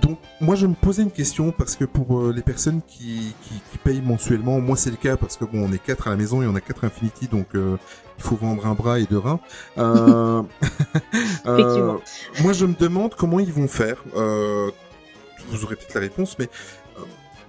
Donc 0.00 0.18
moi 0.40 0.56
je 0.56 0.66
me 0.66 0.74
posais 0.74 1.02
une 1.02 1.12
question 1.12 1.52
parce 1.52 1.74
que 1.74 1.84
pour 1.86 2.30
les 2.30 2.42
personnes 2.42 2.82
qui, 2.86 3.34
qui, 3.40 3.54
qui 3.70 3.78
payent 3.82 4.02
mensuellement, 4.02 4.60
moi 4.60 4.76
c'est 4.76 4.90
le 4.90 4.96
cas 4.96 5.16
parce 5.16 5.38
que 5.38 5.46
bon 5.46 5.66
on 5.66 5.72
est 5.72 5.82
quatre 5.82 6.08
à 6.08 6.10
la 6.10 6.16
maison 6.16 6.42
et 6.42 6.46
on 6.46 6.54
a 6.54 6.60
quatre 6.60 6.84
Infinity 6.84 7.28
donc 7.28 7.46
il 7.54 8.22
faut 8.22 8.36
vendre 8.36 8.66
un 8.66 8.74
bras 8.74 8.98
et 8.98 9.04
deux 9.04 9.18
reins. 9.18 9.40
Euh, 9.78 10.42
euh, 11.46 11.56
Effectivement. 11.58 12.00
moi 12.42 12.52
je 12.52 12.66
me 12.66 12.74
demande 12.74 13.14
comment 13.14 13.40
ils 13.40 13.52
vont 13.52 13.68
faire. 13.68 14.02
Euh, 14.16 14.70
vous 15.48 15.64
aurez 15.64 15.76
peut-être 15.76 15.94
la 15.94 16.00
réponse, 16.00 16.38
mais 16.38 16.48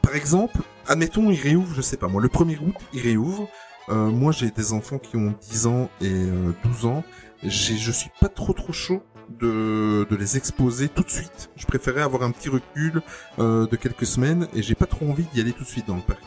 par 0.02 0.16
exemple, 0.16 0.60
admettons 0.88 1.32
ils 1.32 1.40
réouvrent, 1.40 1.76
je 1.76 1.82
sais 1.82 1.98
pas 1.98 2.08
moi, 2.08 2.22
le 2.22 2.30
1er 2.30 2.58
août 2.60 2.76
ils 2.94 3.02
réouvrent. 3.02 3.48
Euh, 3.90 4.10
moi 4.10 4.32
j'ai 4.32 4.52
des 4.52 4.74
enfants 4.74 4.98
qui 4.98 5.16
ont 5.16 5.34
10 5.50 5.68
ans 5.68 5.90
et 6.02 6.12
euh, 6.12 6.52
12 6.64 6.86
ans. 6.86 7.04
J'ai, 7.44 7.78
je 7.78 7.92
suis 7.92 8.10
pas 8.20 8.28
trop 8.30 8.54
trop 8.54 8.74
chaud 8.74 9.04
de, 9.40 10.08
de 10.10 10.16
les 10.16 10.38
exposer 10.38 10.90
tout 10.90 11.04
de 11.04 11.10
suite. 11.10 11.50
Je 11.56 11.66
préférais 11.66 12.02
avoir 12.02 12.24
un 12.24 12.32
petit 12.32 12.50
recul 12.50 13.02
euh, 13.40 13.68
de 13.68 13.76
quelques 13.76 14.06
semaines 14.06 14.48
et 14.54 14.62
j'ai 14.62 14.76
pas 14.76 14.86
trop 14.86 15.10
envie 15.10 15.26
d'y 15.34 15.42
aller 15.42 15.54
tout 15.54 15.64
de 15.64 15.70
suite 15.70 15.88
dans 15.88 15.96
le 15.96 16.02
parc. 16.02 16.22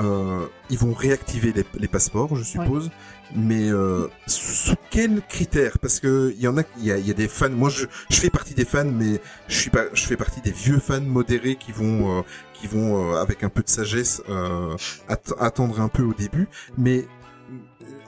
Euh, 0.00 0.46
ils 0.70 0.78
vont 0.78 0.92
réactiver 0.92 1.52
les, 1.52 1.64
les 1.78 1.86
passeports, 1.86 2.34
je 2.34 2.42
suppose, 2.42 2.90
mais 3.34 3.70
euh, 3.70 4.08
sous, 4.26 4.70
sous 4.70 4.76
quels 4.90 5.22
critères? 5.22 5.78
Parce 5.78 6.00
que 6.00 6.34
il 6.36 6.42
y 6.42 6.48
en 6.48 6.58
a, 6.58 6.62
il 6.78 6.86
y 6.86 6.92
a, 6.92 6.98
il 6.98 7.06
y 7.06 7.12
a 7.12 7.14
des 7.14 7.28
fans. 7.28 7.48
Moi, 7.50 7.70
je, 7.70 7.86
je 8.10 8.16
fais 8.16 8.30
partie 8.30 8.54
des 8.54 8.64
fans, 8.64 8.84
mais 8.84 9.20
je 9.46 9.56
suis 9.56 9.70
pas, 9.70 9.84
je 9.92 10.04
fais 10.04 10.16
partie 10.16 10.40
des 10.40 10.50
vieux 10.50 10.80
fans 10.80 11.00
modérés 11.00 11.54
qui 11.54 11.70
vont, 11.70 12.18
euh, 12.18 12.22
qui 12.64 12.74
vont 12.74 13.12
euh, 13.12 13.16
avec 13.20 13.44
un 13.44 13.48
peu 13.50 13.62
de 13.62 13.68
sagesse 13.68 14.22
euh, 14.28 14.74
att- 15.08 15.34
attendre 15.38 15.80
un 15.80 15.88
peu 15.88 16.02
au 16.02 16.14
début. 16.14 16.48
Mais 16.78 17.06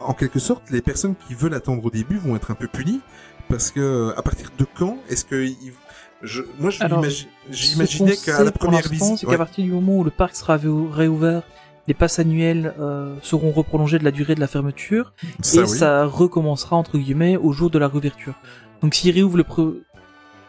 en 0.01 0.15
quelque 0.15 0.39
sorte, 0.39 0.71
les 0.71 0.81
personnes 0.81 1.15
qui 1.27 1.35
veulent 1.35 1.55
attendre 1.55 1.85
au 1.85 1.91
début 1.91 2.17
vont 2.19 2.37
être 2.37 2.51
un 2.51 2.55
peu 2.55 2.67
punies 2.69 3.01
parce 3.49 3.71
que 3.71 4.13
à 4.17 4.23
partir 4.23 4.51
de 4.59 4.67
quand 4.79 4.97
est-ce 5.09 5.25
que 5.25 5.47
je, 6.23 6.43
moi 6.59 6.71
je 6.71 6.79
j'imaginais 7.51 8.17
qu'à 8.17 8.43
la 8.43 8.51
première 8.53 8.89
visite, 8.89 9.19
c'est 9.19 9.27
ouais. 9.27 9.33
qu'à 9.33 9.39
partir 9.39 9.65
du 9.65 9.71
moment 9.73 9.99
où 9.99 10.05
le 10.05 10.11
parc 10.11 10.35
sera 10.35 10.57
réou- 10.57 10.91
réouvert, 10.91 11.43
les 11.87 11.95
passes 11.95 12.19
annuelles 12.19 12.75
euh, 12.81 13.15
seront 13.23 13.53
reprolongées 13.53 13.99
de 13.99 14.05
la 14.05 14.11
durée 14.11 14.35
de 14.35 14.41
la 14.41 14.47
fermeture 14.49 15.13
ça, 15.43 15.61
et 15.61 15.65
oui. 15.65 15.69
ça 15.69 16.05
recommencera 16.07 16.77
entre 16.77 16.99
guillemets 16.99 17.37
au 17.37 17.53
jour 17.53 17.71
de 17.71 17.79
la 17.79 17.89
réouverture. 17.89 18.35
Donc 18.83 18.95
s'il 18.95 19.15
réouvre 19.15 19.37
le 19.37 19.45
pre... 19.45 19.75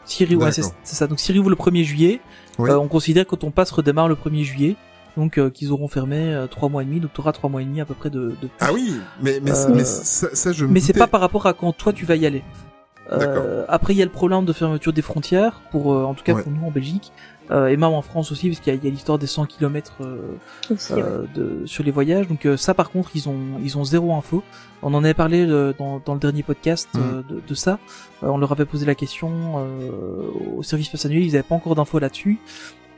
s'il 0.06 0.28
réouvre- 0.28 0.46
ouais, 0.46 0.52
c'est 0.52 0.62
D'accord. 0.62 0.78
c'est 0.84 0.96
ça. 0.96 1.08
Donc 1.08 1.20
s'il 1.20 1.34
réouvre 1.34 1.50
le 1.50 1.56
1er 1.56 1.84
juillet, 1.84 2.22
Oui. 2.58 2.70
euh, 2.70 2.78
on 2.80 2.88
considère 2.88 3.26
que 3.28 3.36
ton 3.36 3.52
pass 3.52 3.72
redémarre 3.72 4.08
le 4.08 4.16
1er 4.16 4.44
juillet. 4.44 4.76
Donc 5.16 5.40
euh, 5.40 5.50
qu'ils 5.50 5.72
auront 5.72 5.88
fermé 5.88 6.18
euh, 6.36 6.46
trois 6.46 6.70
mois 6.70 6.84
et 6.84 6.86
demi, 6.86 7.00
donc 7.00 7.12
tu 7.14 7.22
auras 7.22 7.32
trois 7.32 7.50
mois 7.50 7.64
et 7.64 7.66
demi 7.66 7.82
à 7.82 7.86
peu 7.86 7.96
près 7.96 8.12
de, 8.12 8.36
de 8.40 8.50
Ah 8.60 8.72
oui, 8.72 8.94
mais 9.20 9.40
mais, 9.42 9.52
mais 9.74 9.84
ça, 9.84 10.28
ça, 10.36 10.52
je 10.52 10.64
me 10.66 10.72
mais 10.72 10.80
c'est 10.80 10.94
pas 10.94 11.08
par 11.08 11.22
rapport 11.22 11.48
à 11.48 11.54
quand 11.54 11.72
toi 11.74 11.92
tu 11.92 12.06
vas 12.06 12.16
y 12.16 12.26
aller. 12.28 12.44
Euh, 13.12 13.66
après 13.70 13.94
il 13.94 13.98
y 13.98 14.02
a 14.02 14.06
le 14.06 14.12
problème 14.12 14.44
de 14.46 14.52
fermeture 14.54 14.92
des 14.94 15.02
frontières 15.02 15.62
pour 15.72 15.94
euh, 15.94 16.04
en 16.04 16.14
tout 16.14 16.24
cas 16.26 16.34
Ouais. 16.34 16.44
pour 16.44 16.52
nous 16.52 16.68
en 16.68 16.72
Belgique 16.72 17.12
euh, 17.52 17.68
et 17.68 17.78
même 17.78 17.86
en 17.92 18.02
France 18.02 18.32
aussi 18.32 18.50
parce 18.50 18.60
qu'il 18.60 18.74
y 18.74 18.76
a, 18.76 18.80
il 18.80 18.84
y 18.84 18.88
a 18.88 18.92
l'histoire 18.92 19.18
des 19.18 19.28
100 19.28 19.46
km 19.46 19.94
Aussi, 20.70 20.94
ouais. 20.94 21.02
euh, 21.02 21.26
de, 21.34 21.66
sur 21.66 21.84
les 21.84 21.92
voyages. 21.92 22.28
Donc 22.28 22.46
euh, 22.46 22.58
ça 22.58 22.74
par 22.74 22.90
contre 22.92 23.12
ils 23.16 23.30
ont 23.30 23.38
ils 23.64 23.78
ont 23.78 23.86
zéro 23.86 24.14
info. 24.16 24.44
On 24.82 24.94
en 24.94 25.04
avait 25.04 25.14
parlé 25.14 25.46
euh, 25.48 25.74
dans, 25.78 26.00
dans 26.06 26.14
le 26.14 26.20
dernier 26.20 26.44
podcast 26.44 26.90
euh, 26.98 27.22
de, 27.30 27.42
de 27.48 27.56
ça. 27.56 27.80
Euh, 28.24 28.28
on 28.28 28.38
leur 28.38 28.52
avait 28.52 28.66
posé 28.66 28.86
la 28.86 28.96
question 28.96 29.32
euh, 29.58 30.30
au 30.58 30.64
service 30.64 31.06
annuel, 31.06 31.24
ils 31.24 31.32
n'avaient 31.32 31.44
pas 31.44 31.56
encore 31.56 31.76
d'infos 31.76 32.00
là-dessus. 32.00 32.38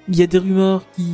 Il 0.08 0.16
y 0.18 0.24
a 0.24 0.28
des 0.28 0.40
rumeurs 0.40 0.84
qui 0.96 1.06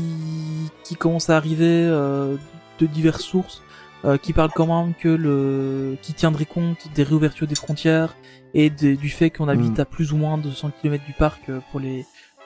qui 0.84 0.96
commencent 0.96 1.30
à 1.30 1.36
arriver 1.38 1.66
euh, 1.68 2.36
de 2.80 2.86
diverses 2.86 3.24
sources 3.24 3.62
euh, 4.06 4.18
qui 4.18 4.32
parlent 4.34 4.52
quand 4.56 4.68
même 4.68 4.94
que 4.94 5.10
le 5.10 5.98
qui 6.02 6.14
tiendrait 6.14 6.46
compte 6.46 6.88
des 6.96 7.04
réouvertures 7.04 7.48
des 7.48 7.56
frontières 7.56 8.16
et 8.54 8.70
des- 8.70 8.96
du 8.96 9.10
fait 9.10 9.30
qu'on 9.32 9.50
habite 9.50 9.74
Mhm. 9.74 9.80
à 9.82 9.86
plus 9.86 10.14
ou 10.14 10.18
moins 10.18 10.38
de 10.38 10.50
100 10.50 10.72
km 10.82 11.04
du 11.06 11.12
parc 11.14 11.50
euh, 11.50 11.60
pour 11.72 11.82
les 11.82 12.06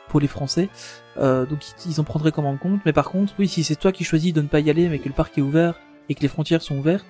pour 0.10 0.20
les 0.20 0.28
Français. 0.28 0.68
Euh, 1.18 1.45
donc 1.45 1.60
ils- 1.86 1.99
en 1.99 2.03
prendraient 2.03 2.32
quand 2.32 2.41
même 2.41 2.57
compte. 2.57 2.82
Mais 2.86 2.93
par 2.93 3.10
contre, 3.10 3.34
oui, 3.39 3.47
si 3.47 3.64
c'est 3.64 3.76
toi 3.76 3.91
qui 3.91 4.03
choisis 4.03 4.34
de 4.34 4.41
ne 4.41 4.47
pas 4.47 4.60
y 4.60 4.70
aller, 4.70 4.89
mais 4.89 4.99
que 4.99 5.07
le 5.07 5.14
parc 5.16 5.38
est 5.38 5.41
ouvert 5.41 5.76
et 6.10 6.16
que 6.16 6.22
les 6.22 6.28
frontières 6.28 6.62
sont 6.62 6.78
ouvertes, 6.78 7.05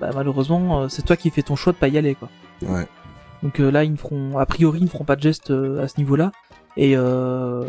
bah, 0.00 0.10
malheureusement, 0.14 0.82
euh, 0.82 0.88
c'est 0.88 1.02
toi 1.02 1.16
qui 1.16 1.30
fais 1.30 1.42
ton 1.42 1.56
choix 1.56 1.72
de 1.72 1.78
pas 1.78 1.88
y 1.88 1.96
aller, 1.98 2.14
quoi. 2.14 2.28
Ouais. 2.62 2.86
Donc 3.42 3.58
euh, 3.60 3.70
là, 3.70 3.84
ils 3.84 3.92
ne 3.92 3.96
feront, 3.96 4.36
a 4.38 4.44
priori, 4.46 4.80
ils 4.80 4.84
ne 4.84 4.88
feront 4.90 5.04
pas 5.04 5.16
de 5.16 5.22
geste 5.22 5.50
euh, 5.50 5.82
à 5.82 5.88
ce 5.88 5.96
niveau-là. 5.98 6.32
Et 6.76 6.96
euh... 6.96 7.64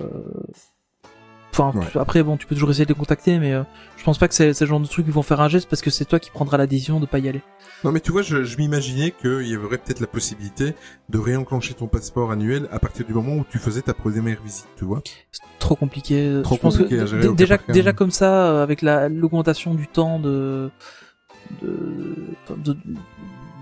enfin, 1.53 1.71
Ouais. 1.77 1.85
après, 1.99 2.23
bon, 2.23 2.37
tu 2.37 2.45
peux 2.47 2.55
toujours 2.55 2.69
essayer 2.71 2.85
de 2.85 2.89
les 2.89 2.97
contacter, 2.99 3.39
mais 3.39 3.53
euh, 3.53 3.63
je 3.97 4.03
pense 4.03 4.17
pas 4.17 4.27
que 4.27 4.33
c'est 4.33 4.59
le 4.59 4.65
genre 4.67 4.79
de 4.79 4.87
truc 4.87 5.05
qui 5.05 5.11
vont 5.11 5.21
faire 5.21 5.41
un 5.41 5.49
geste 5.49 5.69
parce 5.69 5.81
que 5.81 5.89
c'est 5.89 6.05
toi 6.05 6.19
qui 6.19 6.29
prendras 6.31 6.57
la 6.57 6.67
décision 6.67 6.99
de 6.99 7.05
pas 7.05 7.19
y 7.19 7.27
aller. 7.29 7.41
Non 7.83 7.91
mais 7.91 7.99
tu 7.99 8.11
vois, 8.11 8.21
je, 8.21 8.43
je 8.43 8.57
m'imaginais 8.57 9.11
qu'il 9.11 9.47
y 9.47 9.57
aurait 9.57 9.77
peut-être 9.79 9.99
la 10.01 10.07
possibilité 10.07 10.75
de 11.09 11.17
réenclencher 11.17 11.73
ton 11.73 11.87
passeport 11.87 12.31
annuel 12.31 12.67
à 12.71 12.77
partir 12.79 13.05
du 13.05 13.13
moment 13.13 13.33
où 13.35 13.45
tu 13.49 13.57
faisais 13.57 13.81
ta 13.81 13.93
première 13.93 14.39
visite, 14.41 14.67
tu 14.77 14.85
vois. 14.85 15.01
C'est 15.31 15.41
trop 15.59 15.75
compliqué. 15.75 16.41
Trop 16.43 16.55
je 16.55 16.59
pense 16.61 16.77
compliqué 16.77 17.03
que 17.03 17.09
cas 17.09 17.33
déjà, 17.33 17.57
déjà 17.69 17.93
comme 17.93 18.11
ça, 18.11 18.51
euh, 18.51 18.63
avec 18.63 18.81
la 18.83 19.09
l'augmentation 19.09 19.73
du 19.73 19.87
temps 19.87 20.19
de, 20.19 20.69
de- 21.61 22.15
de- 22.57 22.77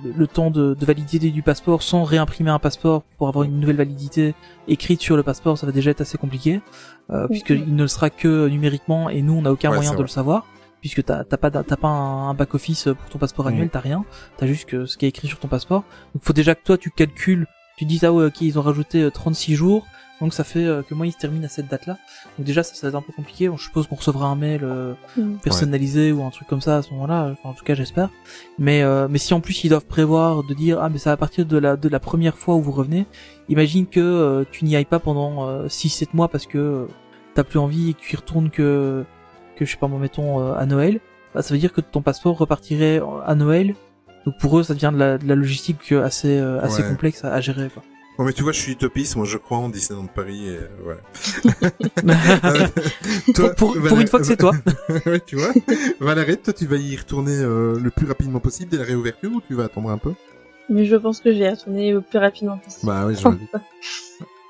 le 0.04 0.28
temps 0.28 0.52
de, 0.52 0.74
de 0.74 0.86
validité 0.86 1.32
du 1.32 1.42
passeport 1.42 1.84
sans 1.84 2.04
réimprimer 2.04 2.50
un 2.52 2.60
passeport 2.60 3.04
pour 3.18 3.28
avoir 3.28 3.44
une 3.44 3.60
nouvelle 3.60 3.76
validité 3.78 4.34
écrite 4.68 5.02
sur 5.02 5.18
le 5.18 5.24
passeport, 5.24 5.58
ça 5.58 5.66
va 5.66 5.72
déjà 5.72 5.92
être 5.92 6.02
assez 6.02 6.18
compliqué, 6.18 6.62
euh, 7.10 7.28
puisqu'il 7.28 7.76
ne 7.76 7.82
le 7.84 7.88
sera 7.88 8.10
que 8.10 8.48
numériquement 8.48 9.10
et 9.10 9.22
nous 9.22 9.34
on 9.34 9.42
n'a 9.42 9.52
aucun 9.52 9.70
Ouais, 9.70 9.76
moyen 9.78 9.92
de 9.92 9.96
vrai. 9.96 10.04
le 10.04 10.10
savoir. 10.10 10.46
Puisque 10.82 11.04
t'as 11.04 11.26
t'as 11.26 11.36
pas, 11.36 11.52
t'as 11.52 11.64
pas 11.76 11.88
un, 11.90 12.34
back 12.34 12.54
office 12.56 12.84
pour 12.86 13.10
ton 13.10 13.18
passeport 13.20 13.48
annuel, 13.48 13.70
t'as 13.70 13.82
rien, 13.82 14.06
t'as 14.38 14.48
juste 14.48 14.70
que 14.70 14.86
ce 14.86 14.96
qui 14.98 15.06
est 15.06 15.10
écrit 15.10 15.28
sur 15.28 15.38
ton 15.40 15.50
passeport. 15.50 15.84
Donc 16.16 16.24
faut 16.24 16.32
déjà 16.32 16.56
que 16.56 16.64
toi 16.64 16.78
tu 16.78 16.90
calcules, 16.90 17.48
tu 17.78 17.84
dis 17.84 18.00
ah 18.04 18.14
ouais 18.14 18.26
ok 18.28 18.40
ils 18.42 18.58
ont 18.58 18.62
rajouté 18.62 19.02
euh, 19.04 19.10
36 19.12 19.56
jours, 19.56 19.86
donc 20.22 20.34
ça 20.34 20.44
fait 20.44 20.66
euh, 20.66 20.82
que 20.84 20.94
moi 20.94 21.08
il 21.08 21.12
se 21.12 21.18
termine 21.18 21.46
à 21.46 21.48
cette 21.50 21.68
date-là. 21.68 21.98
Donc 22.38 22.46
déjà 22.46 22.62
ça, 22.64 22.74
ça 22.76 22.88
va 22.88 22.90
être 22.90 22.96
un 22.96 23.02
peu 23.06 23.14
compliqué. 23.14 23.48
Bon, 23.50 23.58
je 23.58 23.64
suppose 23.64 23.88
qu'on 23.88 23.96
recevra 23.96 24.28
un 24.28 24.36
mail 24.36 24.62
euh, 24.64 24.94
Mm. 25.18 25.36
personnalisé 25.44 26.12
ou 26.12 26.24
un 26.24 26.30
truc 26.30 26.48
comme 26.48 26.62
ça 26.62 26.78
à 26.78 26.82
ce 26.82 26.92
moment-là. 26.94 27.30
Enfin, 27.32 27.50
en 27.50 27.54
tout 27.54 27.64
cas 27.64 27.74
j'espère. 27.76 28.10
Mais 28.58 28.82
euh, 28.84 29.08
mais 29.10 29.18
si 29.18 29.34
en 29.34 29.40
plus 29.42 29.64
ils 29.64 29.70
doivent 29.70 29.86
prévoir 29.86 30.44
de 30.44 30.54
dire 30.54 30.80
ah 30.82 30.90
mais 30.90 30.98
ça 30.98 31.12
à 31.12 31.18
partir 31.18 31.46
de 31.46 31.58
la 31.58 31.76
de 31.78 31.88
la 31.90 32.00
première 32.00 32.38
fois 32.38 32.56
où 32.56 32.62
vous 32.62 32.72
revenez, 32.72 33.06
imagine 33.50 33.86
que 33.88 34.00
euh, 34.00 34.44
tu 34.52 34.66
n'y 34.66 34.76
ailles 34.76 34.86
pas 34.86 35.00
pendant 35.00 35.66
6-7 35.68 36.08
mois 36.14 36.28
parce 36.28 36.46
que 36.46 36.58
euh, 36.58 36.86
t'as 37.36 37.44
plus 37.44 37.60
envie 37.60 37.92
et 37.92 37.94
que 37.94 38.00
tu 38.02 38.14
y 38.14 38.18
retournes 38.18 38.50
que 38.50 39.04
que 39.56 39.66
je 39.66 39.72
sais 39.72 39.78
pas 39.78 39.88
moi 39.88 40.00
mettons 40.00 40.42
euh, 40.42 40.54
à 40.56 40.66
Noël. 40.66 41.00
Bah, 41.36 41.42
ça 41.44 41.54
veut 41.54 41.60
dire 41.60 41.72
que 41.74 41.82
ton 41.82 42.02
passeport 42.02 42.38
repartirait 42.38 43.02
à 43.26 43.36
Noël. 43.36 43.76
Donc 44.26 44.38
pour 44.40 44.60
eux 44.60 44.64
ça 44.64 44.74
devient 44.74 44.92
de 44.94 45.00
la, 45.00 45.18
de 45.18 45.28
la 45.28 45.36
logistique 45.36 45.92
assez 45.94 46.38
euh, 46.40 46.60
assez 46.62 46.82
Ouais. 46.84 46.90
complexe 46.90 47.24
à, 47.24 47.34
à 47.34 47.40
gérer 47.42 47.70
quoi. 47.70 47.84
Bon 48.20 48.26
mais 48.26 48.34
tu 48.34 48.44
vois, 48.44 48.52
je 48.52 48.60
suis 48.60 48.74
utopiste, 48.74 49.16
moi 49.16 49.26
je 49.26 49.38
crois 49.38 49.60
en 49.60 49.70
Disneyland 49.70 50.08
Paris 50.08 50.46
et 50.50 50.58
euh, 50.58 50.68
voilà. 50.84 51.00
Euh, 52.04 52.68
pour, 53.34 53.56
pour, 53.56 53.74
pour 53.74 53.82
Valère- 53.82 54.02
une 54.02 54.08
fois 54.08 54.20
que 54.20 54.26
c'est 54.26 54.36
toi. 54.36 54.52
ouais, 55.06 55.22
tu 55.26 55.38
vois. 55.38 55.54
Valérie, 56.02 56.38
toi 56.38 56.52
tu 56.54 56.66
vas 56.66 56.76
y 56.76 56.96
retourner 56.98 57.32
euh, 57.38 57.80
le 57.80 57.90
plus 57.92 58.06
rapidement 58.08 58.40
possible 58.42 58.72
dès 58.72 58.78
la 58.78 58.84
réouverture 58.84 59.32
ou 59.34 59.40
tu 59.42 59.54
vas 59.54 59.64
attendre 59.66 59.90
un 59.90 59.98
peu? 59.98 60.12
Mais 60.68 60.84
je 60.86 60.98
pense 60.98 61.22
que 61.22 61.32
je 61.34 61.40
vais 61.40 61.50
retourner 61.52 61.94
le 61.94 62.02
plus 62.02 62.20
rapidement 62.20 62.58
possible. 62.58 62.88
Bah 62.92 63.06
oui, 63.08 63.16
je 63.16 63.26
me 63.28 63.36
dis. 63.36 63.48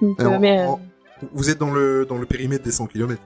Donc, 0.01 0.19
Alors, 0.19 0.33
euh, 0.33 0.39
mais, 0.39 0.59
euh, 0.61 0.65
en- 0.67 0.79
Vous 1.33 1.49
êtes 1.51 1.59
dans 1.59 1.71
le 1.71 2.05
dans 2.09 2.17
le 2.17 2.25
périmètre 2.25 2.63
des 2.63 2.71
100 2.71 2.87
km. 2.87 3.21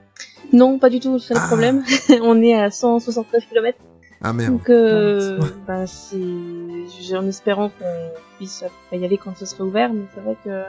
Non, 0.52 0.78
pas 0.78 0.90
du 0.90 1.00
tout, 1.00 1.18
c'est 1.18 1.32
le 1.34 1.40
Ah. 1.42 1.46
problème. 1.46 1.82
On 2.22 2.42
est 2.42 2.54
à 2.54 2.70
169 2.70 3.44
km. 3.48 3.78
Ah 4.26 4.32
merde. 4.32 4.52
Donc, 4.54 4.70
euh, 4.70 5.38
bah, 5.66 5.86
c'est, 5.86 6.16
j'ai- 7.02 7.16
en 7.16 7.26
espérant 7.28 7.68
qu'on 7.68 8.10
puisse 8.38 8.64
pas 8.90 8.96
y 8.96 9.04
aller 9.04 9.18
quand 9.18 9.36
ce 9.36 9.44
sera 9.44 9.64
ouvert, 9.64 9.92
mais 9.92 10.04
c'est 10.14 10.20
vrai 10.22 10.36
que 10.42 10.62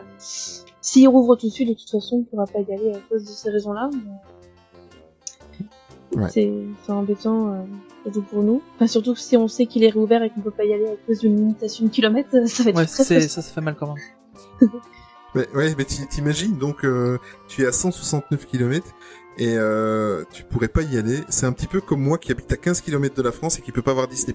s'il 0.82 1.08
rouvre 1.08 1.36
tout 1.38 1.47
de 1.47 1.51
suite, 1.53 1.70
de 1.70 1.74
toute 1.74 1.89
façon, 1.89 2.18
on 2.18 2.24
pourra 2.24 2.45
pas 2.45 2.60
y 2.60 2.74
aller 2.74 2.91
à 2.93 2.99
cause 3.10 3.24
de 3.24 3.30
ces 3.30 3.49
raisons-là. 3.49 3.89
mais 3.93 4.12
Ouais. 6.22 6.30
C'est, 6.30 6.49
c'est 6.86 6.91
embêtant, 6.93 7.51
euh, 7.51 7.58
surtout 8.03 8.22
pour 8.22 8.43
nous. 8.43 8.62
Enfin, 8.76 8.88
surtout 8.88 9.16
si 9.16 9.36
on 9.36 9.47
sait 9.49 9.66
qu'il 9.66 9.84
est 9.84 9.89
réouvert 9.89 10.24
et 10.24 10.30
qu'on 10.30 10.39
peut 10.41 10.51
pas 10.51 10.64
y 10.64 10.74
aller 10.74 10.88
à 10.88 10.95
cause 11.06 11.20
d'une 11.20 11.36
limitation 11.36 11.86
de 11.86 11.89
kilomètres, 11.89 12.30
ça 12.47 12.64
va 12.64 12.70
être 12.70 12.76
Ouais, 12.78 12.86
très 12.86 13.03
c'est, 13.03 13.28
ça, 13.28 13.41
ça 13.41 13.51
fait 13.53 13.60
mal 13.62 13.76
quand 13.76 13.93
même. 13.93 14.70
Mais, 15.34 15.49
ouais, 15.53 15.76
mais 15.78 15.84
t'i- 15.84 16.08
t'imagines 16.08 16.58
donc 16.58 16.86
euh, 16.86 17.18
tu 17.49 17.64
es 17.64 17.66
à 17.66 17.74
169 17.74 18.45
km 18.45 18.88
et 19.38 19.55
euh, 19.57 20.23
tu 20.31 20.43
pourrais 20.43 20.67
pas 20.67 20.81
y 20.81 20.97
aller. 20.97 21.19
C'est 21.29 21.45
un 21.45 21.51
petit 21.51 21.67
peu 21.67 21.81
comme 21.81 22.01
moi 22.01 22.17
qui 22.17 22.31
habite 22.31 22.51
à 22.51 22.57
15 22.57 22.81
km 22.81 23.15
de 23.15 23.21
la 23.21 23.31
France 23.31 23.59
et 23.59 23.61
qui 23.61 23.71
peut 23.71 23.81
pas 23.81 23.93
voir 23.93 24.07
Disney+. 24.07 24.33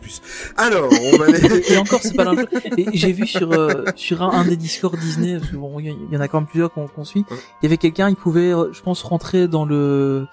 Alors, 0.57 0.91
on 0.93 1.17
va 1.17 1.27
aller. 1.27 1.63
Et 1.71 1.77
encore, 1.79 2.01
c'est 2.03 2.15
pas. 2.15 2.35
Et 2.77 2.87
J'ai 2.93 3.13
vu 3.13 3.27
sur 3.27 3.53
euh, 3.53 3.85
sur 3.97 4.23
un, 4.23 4.31
un 4.31 4.45
des 4.45 4.57
Discord 4.57 4.99
Disney, 4.99 5.39
parce 5.39 5.51
que 5.51 5.57
bon, 5.57 5.79
il 5.81 5.97
y, 6.11 6.17
en 6.17 6.21
a 6.21 6.29
quand 6.29 6.41
même 6.41 6.49
plusieurs 6.49 6.73
qu'on 6.73 6.87
qu'on 6.87 7.05
suit. 7.05 7.25
Il 7.31 7.65
y 7.65 7.67
avait 7.67 7.77
quelqu'un, 7.79 8.09
il 8.09 8.17
pouvait, 8.17 8.53
euh, 8.53 8.73
je 8.73 8.83
pense, 8.83 9.03
rentrer 9.03 9.49
dans 9.49 9.65
le 9.65 10.27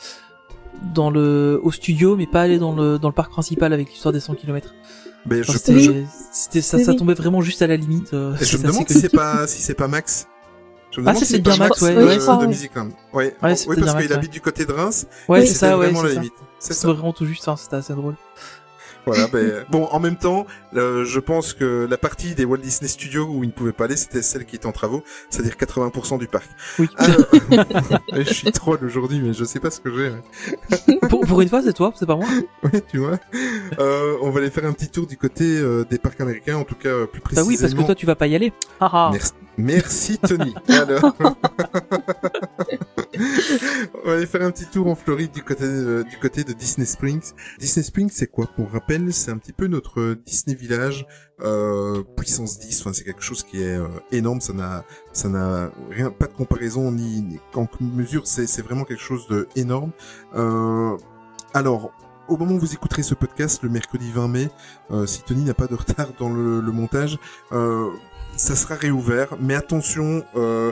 dans 0.93 1.09
le 1.09 1.59
au 1.63 1.71
studio, 1.71 2.15
mais 2.15 2.27
pas 2.27 2.41
aller 2.41 2.59
dans 2.59 2.75
le 2.75 2.99
dans 2.99 3.07
le 3.07 3.13
parc 3.13 3.31
principal 3.31 3.73
avec 3.73 3.89
l'histoire 3.89 4.13
des 4.13 4.19
100 4.19 4.35
km. 4.35 4.73
Mais 5.29 5.43
je, 5.43 5.51
C'était, 5.51 5.79
je, 5.79 5.91
c'était 6.31 6.61
ça, 6.61 6.77
Oui, 6.77 6.85
ça 6.85 6.93
tombait 6.93 7.13
vraiment 7.13 7.41
juste 7.41 7.61
à 7.61 7.67
la 7.67 7.75
limite. 7.75 8.13
euh, 8.13 8.35
je 8.39 8.45
c'est 8.45 8.57
me 8.59 8.67
demande 8.67 8.87
si 8.87 8.99
c'est 8.99 9.09
pas 9.09 9.45
si 9.47 9.61
c'est 9.61 9.73
pas 9.73 9.87
Max. 9.87 10.27
Je 10.97 11.01
me 11.03 11.07
Ah, 11.07 11.13
c'est 11.13 11.45
Max, 11.59 11.81
ouais, 11.81 11.93
de, 11.93 12.03
ouais, 12.05 12.17
de 12.17 12.21
ouais. 12.41 12.47
Musicland. 12.47 12.89
Ouais, 13.13 13.25
Ouais, 13.25 13.31
bien 13.31 13.35
parce 13.39 13.67
Max, 13.67 14.01
qu'il 14.01 14.11
ouais. 14.11 14.17
habite 14.17 14.31
du 14.31 14.41
côté 14.41 14.65
de 14.65 14.71
Reims. 14.73 15.05
Ouais, 15.29 15.45
c'est 15.45 15.53
ça, 15.53 15.77
ouais, 15.77 15.85
vraiment 15.85 16.01
c'est 16.01 16.07
la 16.07 16.13
ça. 16.15 16.19
limite. 16.21 16.33
C'est 16.59 16.83
vraiment 16.87 17.13
tout 17.13 17.25
juste, 17.27 17.47
hein, 17.47 17.55
c'était 17.55 17.75
assez 17.75 17.93
drôle. 17.93 18.15
Voilà, 19.07 19.27
ben, 19.31 19.65
bon, 19.69 19.85
en 19.85 19.99
même 19.99 20.17
temps, 20.17 20.45
euh, 20.75 21.03
je 21.05 21.19
pense 21.19 21.53
que 21.53 21.87
la 21.89 21.97
partie 21.97 22.35
des 22.35 22.45
Walt 22.45 22.57
Disney 22.57 22.87
Studios 22.87 23.25
où 23.25 23.43
ils 23.43 23.47
ne 23.47 23.51
pouvaient 23.53 23.71
pas 23.71 23.85
aller, 23.85 23.95
c'était 23.95 24.21
celle 24.21 24.45
qui 24.45 24.55
était 24.57 24.65
en 24.67 24.71
travaux, 24.71 25.01
c'est-à-dire 25.29 25.53
80% 25.55 26.19
du 26.19 26.27
parc. 26.27 26.45
Oui. 26.77 26.89
Alors, 26.97 27.15
je 28.13 28.33
suis 28.33 28.51
troll 28.51 28.79
aujourd'hui, 28.83 29.19
mais 29.19 29.33
je 29.33 29.43
sais 29.45 29.59
pas 29.59 29.71
ce 29.71 29.79
que 29.79 29.89
j'ai. 29.95 30.11
pour, 31.09 31.21
pour 31.21 31.41
une 31.41 31.49
fois, 31.49 31.61
c'est 31.61 31.73
toi, 31.73 31.91
c'est 31.95 32.05
pas 32.05 32.15
moi. 32.15 32.27
Ouais, 32.63 32.81
tu 32.91 32.97
vois. 32.99 33.17
Euh, 33.79 34.17
on 34.21 34.29
va 34.29 34.39
aller 34.41 34.49
faire 34.51 34.65
un 34.65 34.73
petit 34.73 34.89
tour 34.89 35.07
du 35.07 35.17
côté 35.17 35.45
euh, 35.45 35.85
des 35.89 35.97
parcs 35.97 36.19
américains, 36.21 36.57
en 36.57 36.63
tout 36.63 36.75
cas 36.75 37.05
plus 37.07 37.19
Bah 37.19 37.23
précisément. 37.23 37.47
oui, 37.47 37.57
parce 37.59 37.73
que 37.73 37.81
toi, 37.83 37.95
tu 37.95 38.05
vas 38.05 38.15
pas 38.15 38.27
y 38.27 38.35
aller. 38.35 38.51
Ah 38.79 38.89
ah. 38.91 39.09
Merci, 39.13 39.31
merci 39.57 40.17
Tony. 40.17 40.53
Alors, 40.69 41.15
on 44.03 44.07
va 44.07 44.15
aller 44.15 44.25
faire 44.25 44.41
un 44.41 44.51
petit 44.51 44.65
tour 44.65 44.87
en 44.87 44.95
Floride 44.95 45.31
du 45.31 45.43
côté 45.43 45.63
euh, 45.63 46.03
du 46.03 46.17
côté 46.17 46.43
de 46.43 46.53
Disney 46.53 46.85
Springs. 46.85 47.33
Disney 47.59 47.83
Springs, 47.83 48.09
c'est 48.11 48.27
quoi? 48.27 48.47
Pour 48.47 48.71
rappel, 48.71 49.13
c'est 49.13 49.31
un 49.31 49.37
petit 49.37 49.53
peu 49.53 49.67
notre 49.67 50.15
Disney 50.25 50.55
Village 50.55 51.05
euh, 51.41 52.03
puissance 52.15 52.59
10. 52.59 52.81
Enfin, 52.81 52.93
c'est 52.93 53.03
quelque 53.03 53.23
chose 53.23 53.43
qui 53.43 53.61
est 53.61 53.77
euh, 53.77 53.87
énorme. 54.11 54.41
Ça 54.41 54.53
n'a 54.53 54.83
ça 55.13 55.29
n'a 55.29 55.71
rien, 55.89 56.11
pas 56.11 56.27
de 56.27 56.33
comparaison 56.33 56.91
ni, 56.91 57.21
ni 57.21 57.39
en 57.53 57.67
mesure. 57.81 58.27
C'est 58.27 58.47
c'est 58.47 58.61
vraiment 58.61 58.83
quelque 58.83 59.03
chose 59.03 59.27
de 59.27 59.47
énorme. 59.55 59.91
Euh, 60.35 60.97
alors. 61.53 61.91
Au 62.29 62.35
moment 62.35 62.55
où 62.55 62.59
vous 62.59 62.73
écouterez 62.73 63.03
ce 63.03 63.15
podcast, 63.15 63.63
le 63.63 63.69
mercredi 63.69 64.11
20 64.11 64.27
mai, 64.27 64.49
euh, 64.91 65.05
si 65.05 65.23
Tony 65.23 65.45
n'a 65.45 65.53
pas 65.53 65.67
de 65.67 65.75
retard 65.75 66.09
dans 66.19 66.27
le, 66.27 66.59
le 66.59 66.71
montage, 66.73 67.17
euh, 67.53 67.89
ça 68.37 68.55
sera 68.55 68.75
réouvert, 68.75 69.35
mais 69.39 69.55
attention, 69.55 70.23
euh, 70.35 70.71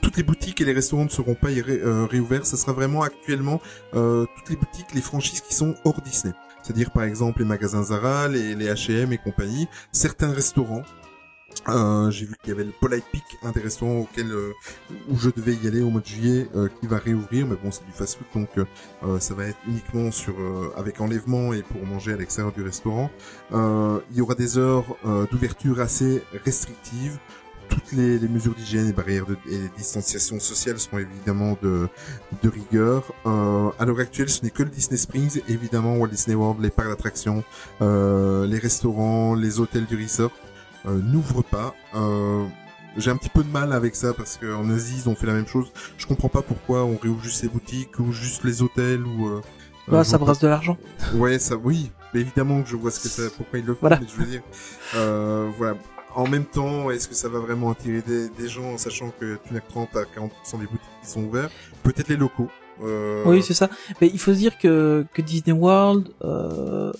toutes 0.00 0.16
les 0.16 0.22
boutiques 0.22 0.60
et 0.60 0.64
les 0.64 0.72
restaurants 0.72 1.04
ne 1.04 1.08
seront 1.08 1.34
pas 1.34 1.48
euh, 1.48 2.06
réouverts. 2.06 2.46
Ça 2.46 2.56
sera 2.56 2.72
vraiment 2.72 3.02
actuellement 3.02 3.60
euh, 3.94 4.26
toutes 4.36 4.50
les 4.50 4.56
boutiques, 4.56 4.94
les 4.94 5.00
franchises 5.00 5.40
qui 5.40 5.54
sont 5.54 5.74
hors 5.84 6.00
Disney. 6.02 6.34
C'est-à-dire 6.62 6.90
par 6.90 7.04
exemple 7.04 7.40
les 7.40 7.46
magasins 7.46 7.82
Zara, 7.82 8.28
les, 8.28 8.54
H&M 8.54 9.12
et 9.12 9.18
compagnie, 9.18 9.68
certains 9.92 10.30
restaurants. 10.30 10.82
Euh, 11.68 12.10
J'ai 12.10 12.26
vu 12.26 12.34
qu'il 12.40 12.50
y 12.50 12.52
avait 12.52 12.64
le 12.64 12.72
Polite 12.78 13.04
Peak, 13.10 13.24
un 13.42 13.52
des 13.52 13.60
restaurants 13.60 14.00
auquel 14.00 14.26
où 15.08 15.16
je 15.16 15.30
devais 15.30 15.54
y 15.54 15.66
aller 15.66 15.80
au 15.80 15.90
mois 15.90 16.00
de 16.00 16.06
juillet, 16.06 16.46
euh, 16.54 16.68
qui 16.80 16.86
va 16.86 16.98
réouvrir, 16.98 17.46
mais 17.46 17.56
bon 17.56 17.70
c'est 17.70 17.84
du 17.84 17.92
fast-food 17.92 18.26
donc 18.34 19.20
ça 19.20 19.34
va 19.34 19.46
être 19.46 19.58
uniquement 19.66 20.10
sur 20.10 20.34
avec 20.76 21.00
enlèvement 21.00 21.52
et 21.52 21.62
pour 21.62 21.84
manger 21.84 22.12
à 22.12 22.16
l'extérieur 22.16 22.52
du 22.52 22.62
restaurant. 22.62 23.10
Il 23.52 24.16
y 24.16 24.20
aura 24.20 24.34
des 24.34 24.58
heures 24.58 24.84
d'ouverture 25.30 25.80
assez 25.80 26.22
restrictives. 26.44 27.18
Toutes 27.68 27.92
les, 27.92 28.18
les 28.18 28.28
mesures 28.28 28.54
d'hygiène 28.54 28.88
et 28.88 28.92
barrières 28.92 29.26
de, 29.26 29.36
et 29.50 29.60
distanciation 29.76 30.38
sociale 30.40 30.78
seront 30.78 30.98
évidemment 30.98 31.56
de, 31.62 31.88
de 32.42 32.48
rigueur. 32.48 33.04
Euh, 33.26 33.70
à 33.78 33.84
l'heure 33.84 34.00
actuelle, 34.00 34.28
ce 34.28 34.42
n'est 34.42 34.50
que 34.50 34.62
le 34.62 34.70
Disney 34.70 34.96
Springs, 34.96 35.40
évidemment 35.48 35.96
Walt 35.96 36.08
Disney 36.08 36.34
World, 36.34 36.60
les 36.62 36.70
parcs 36.70 36.88
d'attractions, 36.88 37.44
euh, 37.82 38.46
les 38.46 38.58
restaurants, 38.58 39.34
les 39.34 39.60
hôtels 39.60 39.86
du 39.86 39.96
resort 40.02 40.32
euh, 40.86 40.98
n'ouvrent 41.00 41.42
pas. 41.42 41.74
Euh, 41.94 42.44
j'ai 42.96 43.10
un 43.10 43.16
petit 43.16 43.28
peu 43.28 43.44
de 43.44 43.50
mal 43.50 43.72
avec 43.72 43.94
ça 43.94 44.12
parce 44.14 44.36
qu'en 44.38 44.68
Asie 44.70 44.94
ils 45.04 45.08
ont 45.08 45.14
fait 45.14 45.26
la 45.26 45.34
même 45.34 45.46
chose. 45.46 45.70
Je 45.98 46.06
comprends 46.06 46.28
pas 46.28 46.42
pourquoi 46.42 46.84
on 46.84 46.96
réouvre 46.96 47.22
juste 47.22 47.42
les 47.42 47.48
boutiques 47.48 47.98
ou 48.00 48.12
juste 48.12 48.44
les 48.44 48.62
hôtels 48.62 49.04
ou. 49.06 49.28
Euh, 49.28 49.40
Bah, 49.86 50.04
ça 50.04 50.18
brasse 50.18 50.40
de 50.40 50.48
l'argent. 50.48 50.76
Ouais, 51.14 51.38
ça, 51.38 51.56
oui. 51.56 51.90
Mais 52.12 52.20
évidemment 52.20 52.62
que 52.62 52.68
je 52.68 52.76
vois 52.76 52.90
ce 52.90 53.00
que 53.00 53.08
ça, 53.08 53.22
pourquoi 53.36 53.58
ils 53.58 53.64
le 53.66 53.74
font. 53.74 53.80
Voilà. 53.82 54.00
Mais 54.00 54.06
je 54.08 54.16
veux 54.20 54.26
dire, 54.26 54.42
euh, 54.96 55.48
voilà. 55.58 55.76
En 56.14 56.26
même 56.26 56.44
temps, 56.44 56.90
est-ce 56.90 57.08
que 57.08 57.14
ça 57.14 57.28
va 57.28 57.38
vraiment 57.38 57.70
attirer 57.70 58.02
des, 58.02 58.48
gens 58.48 58.72
en 58.72 58.78
sachant 58.78 59.10
que 59.20 59.38
tu 59.46 59.54
n'as 59.54 59.60
que 59.60 59.68
30 59.68 59.96
à 59.96 60.02
40% 60.02 60.58
des 60.58 60.66
boutiques 60.66 60.80
qui 61.02 61.08
sont 61.08 61.24
ouvertes? 61.24 61.52
Peut-être 61.82 62.08
les 62.08 62.16
locaux. 62.16 62.48
Euh, 62.82 63.22
Oui, 63.26 63.42
c'est 63.42 63.54
ça. 63.54 63.68
Mais 64.00 64.08
il 64.08 64.18
faut 64.18 64.32
se 64.32 64.38
dire 64.38 64.58
que, 64.58 65.04
que 65.12 65.22
Disney 65.22 65.56
World, 65.56 66.08
euh, 66.22 66.92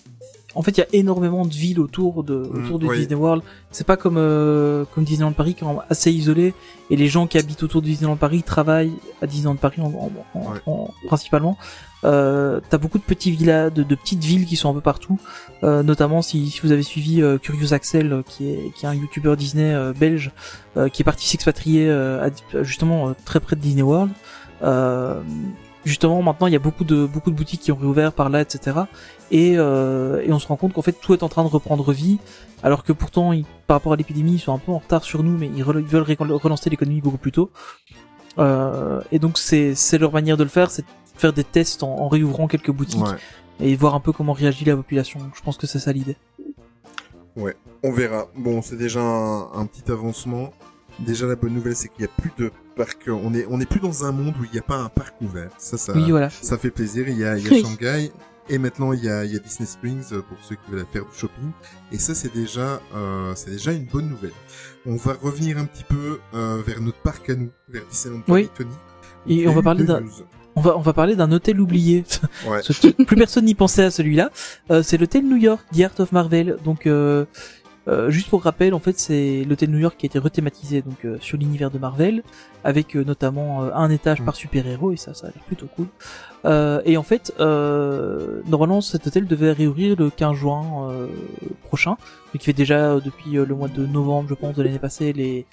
en 0.58 0.62
fait, 0.62 0.72
il 0.76 0.80
y 0.80 0.82
a 0.82 0.86
énormément 0.92 1.46
de 1.46 1.52
villes 1.54 1.78
autour 1.80 2.24
de, 2.24 2.34
Mm, 2.34 2.64
autour 2.64 2.78
de 2.80 2.86
oui. 2.88 2.98
Disney 2.98 3.14
World. 3.14 3.42
C'est 3.70 3.86
pas 3.86 3.96
comme, 3.96 4.16
euh, 4.18 4.84
comme 4.94 5.04
Disneyland 5.04 5.32
Paris 5.32 5.54
qui 5.54 5.64
est 5.64 5.68
assez 5.88 6.10
isolé 6.10 6.52
et 6.90 6.96
les 6.96 7.06
gens 7.08 7.26
qui 7.28 7.38
habitent 7.38 7.62
autour 7.62 7.80
de 7.80 7.86
Disneyland 7.86 8.16
Paris 8.16 8.42
travaillent 8.42 8.94
à 9.22 9.26
Disneyland 9.26 9.56
Paris 9.56 9.80
en, 9.80 9.92
en- 10.34 10.70
en- 10.70 10.90
principalement. 11.06 11.56
Euh, 12.04 12.60
t'as 12.70 12.78
beaucoup 12.78 12.98
de 12.98 13.02
petits 13.04 13.30
villas, 13.32 13.70
de, 13.72 13.82
de 13.82 13.94
petites 13.94 14.22
villes 14.24 14.46
qui 14.46 14.56
sont 14.56 14.70
un 14.70 14.74
peu 14.74 14.80
partout. 14.80 15.18
Euh, 15.64 15.82
notamment 15.82 16.22
si, 16.22 16.48
si 16.50 16.60
vous 16.62 16.70
avez 16.72 16.82
suivi 16.84 17.20
euh, 17.22 17.38
Curious 17.38 17.72
Axel, 17.74 18.12
euh, 18.12 18.22
qui 18.26 18.48
est 18.50 18.72
qui 18.76 18.84
est 18.86 18.88
un 18.88 18.94
youtubeur 18.94 19.36
Disney 19.36 19.72
euh, 19.74 19.92
belge, 19.92 20.30
euh, 20.76 20.88
qui 20.88 21.02
est 21.02 21.04
parti 21.04 21.26
s'expatrier 21.28 21.88
euh, 21.88 22.28
justement 22.62 23.08
euh, 23.08 23.12
très 23.24 23.40
près 23.40 23.56
de 23.56 23.60
Disney 23.60 23.82
World. 23.82 24.10
Justement 25.84 26.20
maintenant 26.22 26.46
il 26.48 26.52
y 26.52 26.56
a 26.56 26.58
beaucoup 26.58 26.84
de 26.84 27.06
beaucoup 27.06 27.30
de 27.30 27.36
boutiques 27.36 27.60
qui 27.60 27.72
ont 27.72 27.76
réouvert 27.76 28.12
par 28.12 28.28
là 28.30 28.40
etc 28.42 28.80
et, 29.30 29.54
euh, 29.56 30.22
et 30.24 30.32
on 30.32 30.38
se 30.38 30.46
rend 30.48 30.56
compte 30.56 30.72
qu'en 30.74 30.82
fait 30.82 30.92
tout 30.92 31.14
est 31.14 31.22
en 31.22 31.28
train 31.28 31.44
de 31.44 31.48
reprendre 31.48 31.92
vie 31.92 32.18
alors 32.62 32.82
que 32.82 32.92
pourtant 32.92 33.32
ils- 33.32 33.44
par 33.66 33.76
rapport 33.76 33.92
à 33.92 33.96
l'épidémie 33.96 34.34
ils 34.34 34.38
sont 34.40 34.52
un 34.52 34.58
peu 34.58 34.72
en 34.72 34.78
retard 34.78 35.04
sur 35.04 35.22
nous 35.22 35.38
mais 35.38 35.48
ils, 35.56 35.62
veulent 35.64 35.84
relancer 36.20 36.68
l'économie 36.68 37.00
beaucoup 37.00 37.16
plus 37.16 37.32
tôt 37.32 37.50
euh, 38.38 39.00
et 39.12 39.18
donc 39.18 39.38
c'est 39.38 39.74
c'est 39.74 39.98
leur 39.98 40.12
manière 40.12 40.36
de 40.36 40.42
le 40.42 40.50
faire 40.50 40.70
c'est 40.70 40.82
de 40.82 40.88
faire 41.16 41.32
des 41.32 41.44
tests 41.44 41.82
en, 41.82 41.90
en 42.00 42.08
réouvrant 42.08 42.48
quelques 42.48 42.70
boutiques 42.72 43.00
Ouais. 43.06 43.16
et 43.60 43.74
voir 43.76 43.94
un 43.94 44.00
peu 44.00 44.12
comment 44.12 44.32
réagit 44.32 44.64
la 44.64 44.76
population 44.76 45.20
je 45.34 45.40
pense 45.42 45.56
que 45.56 45.66
c'est 45.66 45.78
ça 45.78 45.92
l'idée 45.92 46.16
On 47.84 47.92
verra. 47.92 48.26
Bon, 48.36 48.60
c'est 48.62 48.76
déjà 48.76 49.00
un, 49.00 49.52
un 49.52 49.66
petit 49.66 49.90
avancement. 49.92 50.50
Déjà, 50.98 51.26
la 51.26 51.36
bonne 51.36 51.54
nouvelle, 51.54 51.76
c'est 51.76 51.88
qu'il 51.88 52.00
n'y 52.04 52.06
a 52.06 52.14
plus 52.20 52.32
de 52.36 52.50
parc. 52.78 52.98
On 53.08 53.34
est, 53.34 53.46
on 53.50 53.60
est 53.60 53.66
plus 53.68 53.80
dans 53.80 54.04
un 54.04 54.12
monde 54.12 54.34
où 54.40 54.44
il 54.44 54.50
n'y 54.52 54.58
a 54.58 54.62
pas 54.62 54.76
un 54.78 54.88
parc 54.88 55.14
ouvert. 55.20 55.50
Ça, 55.58 55.76
ça, 55.76 55.92
oui 55.94 56.10
voilà 56.10 56.30
ça 56.30 56.56
fait 56.56 56.70
plaisir. 56.70 57.06
Il 57.08 57.18
y 57.18 57.24
a, 57.24 57.36
il 57.36 57.44
y 57.46 57.60
a. 57.60 57.62
Shanghai. 57.62 58.10
Et 58.50 58.56
maintenant, 58.56 58.94
il 58.94 59.04
y 59.04 59.10
a, 59.10 59.26
il 59.26 59.32
y 59.34 59.36
a 59.36 59.40
Disney 59.40 59.66
Springs 59.68 60.04
euh, 60.12 60.22
pour 60.22 60.38
ceux 60.40 60.54
qui 60.54 60.70
veulent 60.70 60.86
faire 60.90 61.04
du 61.04 61.14
shopping. 61.14 61.50
Et 61.92 61.98
ça, 61.98 62.14
c'est 62.14 62.32
déjà, 62.32 62.80
euh, 62.96 63.34
c'est 63.36 63.50
déjà 63.50 63.72
une 63.72 63.84
bonne 63.84 64.08
nouvelle. 64.08 64.32
On 64.86 64.96
va 64.96 65.12
revenir 65.20 65.58
un 65.58 65.66
petit 65.66 65.84
peu 65.84 66.18
euh, 66.32 66.62
vers 66.66 66.80
notre 66.80 66.96
parc 67.02 67.28
à 67.28 67.34
nous, 67.34 67.50
vers 67.68 67.82
Disneyland 67.90 68.22
Paris, 68.22 68.44
Oui. 68.44 68.50
Tony. 68.56 68.70
Et 69.42 69.46
on 69.48 69.52
va 69.52 69.60
parler 69.60 69.84
d'un- 69.84 70.02
on 70.56 70.60
va 70.62 70.76
on 70.76 70.80
va 70.80 70.92
parler 70.94 71.14
d'un 71.14 71.30
hôtel 71.30 71.60
oublié 71.60 72.04
Ouais. 72.48 72.60
Plus 73.06 73.16
personne 73.16 73.44
n'y 73.44 73.54
pensait 73.54 73.84
à 73.84 73.90
celui-là. 73.90 74.30
Euh, 74.70 74.82
c'est 74.82 74.96
l'hôtel 74.96 75.28
New 75.28 75.36
York, 75.36 75.60
The 75.76 75.80
Art 75.82 76.00
of 76.00 76.10
Marvel. 76.12 76.56
Donc, 76.64 76.86
euh, 76.86 77.26
euh, 77.88 78.10
juste 78.10 78.28
pour 78.28 78.42
rappel, 78.42 78.74
en 78.74 78.78
fait, 78.78 78.98
c'est 78.98 79.44
l'hôtel 79.48 79.70
New 79.70 79.78
York 79.78 79.96
qui 79.98 80.06
a 80.06 80.08
été 80.08 80.18
rethématisé 80.18 80.82
donc 80.82 81.04
euh, 81.04 81.16
sur 81.20 81.38
l'univers 81.38 81.70
de 81.70 81.78
Marvel, 81.78 82.22
avec 82.64 82.96
euh, 82.96 83.04
notamment 83.04 83.64
euh, 83.64 83.70
un 83.74 83.90
étage 83.90 84.20
Mm. 84.20 84.24
par 84.24 84.36
super-héros, 84.36 84.92
et 84.92 84.96
ça, 84.96 85.14
ça 85.14 85.28
a 85.28 85.30
l'air 85.30 85.42
plutôt 85.44 85.66
cool. 85.74 85.86
Euh, 86.44 86.80
et 86.84 86.96
en 86.96 87.02
fait, 87.02 87.32
euh, 87.40 88.42
normalement, 88.46 88.80
cet 88.80 89.06
hôtel 89.06 89.26
devait 89.26 89.52
réouvrir 89.52 89.96
le 89.98 90.10
15 90.10 90.36
juin 90.36 90.90
euh, 90.90 91.06
prochain, 91.64 91.96
mais 92.32 92.38
qui 92.38 92.46
fait 92.46 92.52
déjà 92.52 92.92
euh, 92.92 93.00
depuis 93.00 93.32
le 93.32 93.54
mois 93.54 93.68
de 93.68 93.86
novembre, 93.86 94.28
je 94.28 94.34
pense, 94.34 94.54
de 94.54 94.62
l'année 94.62 94.78
passée, 94.78 95.12
les 95.12 95.46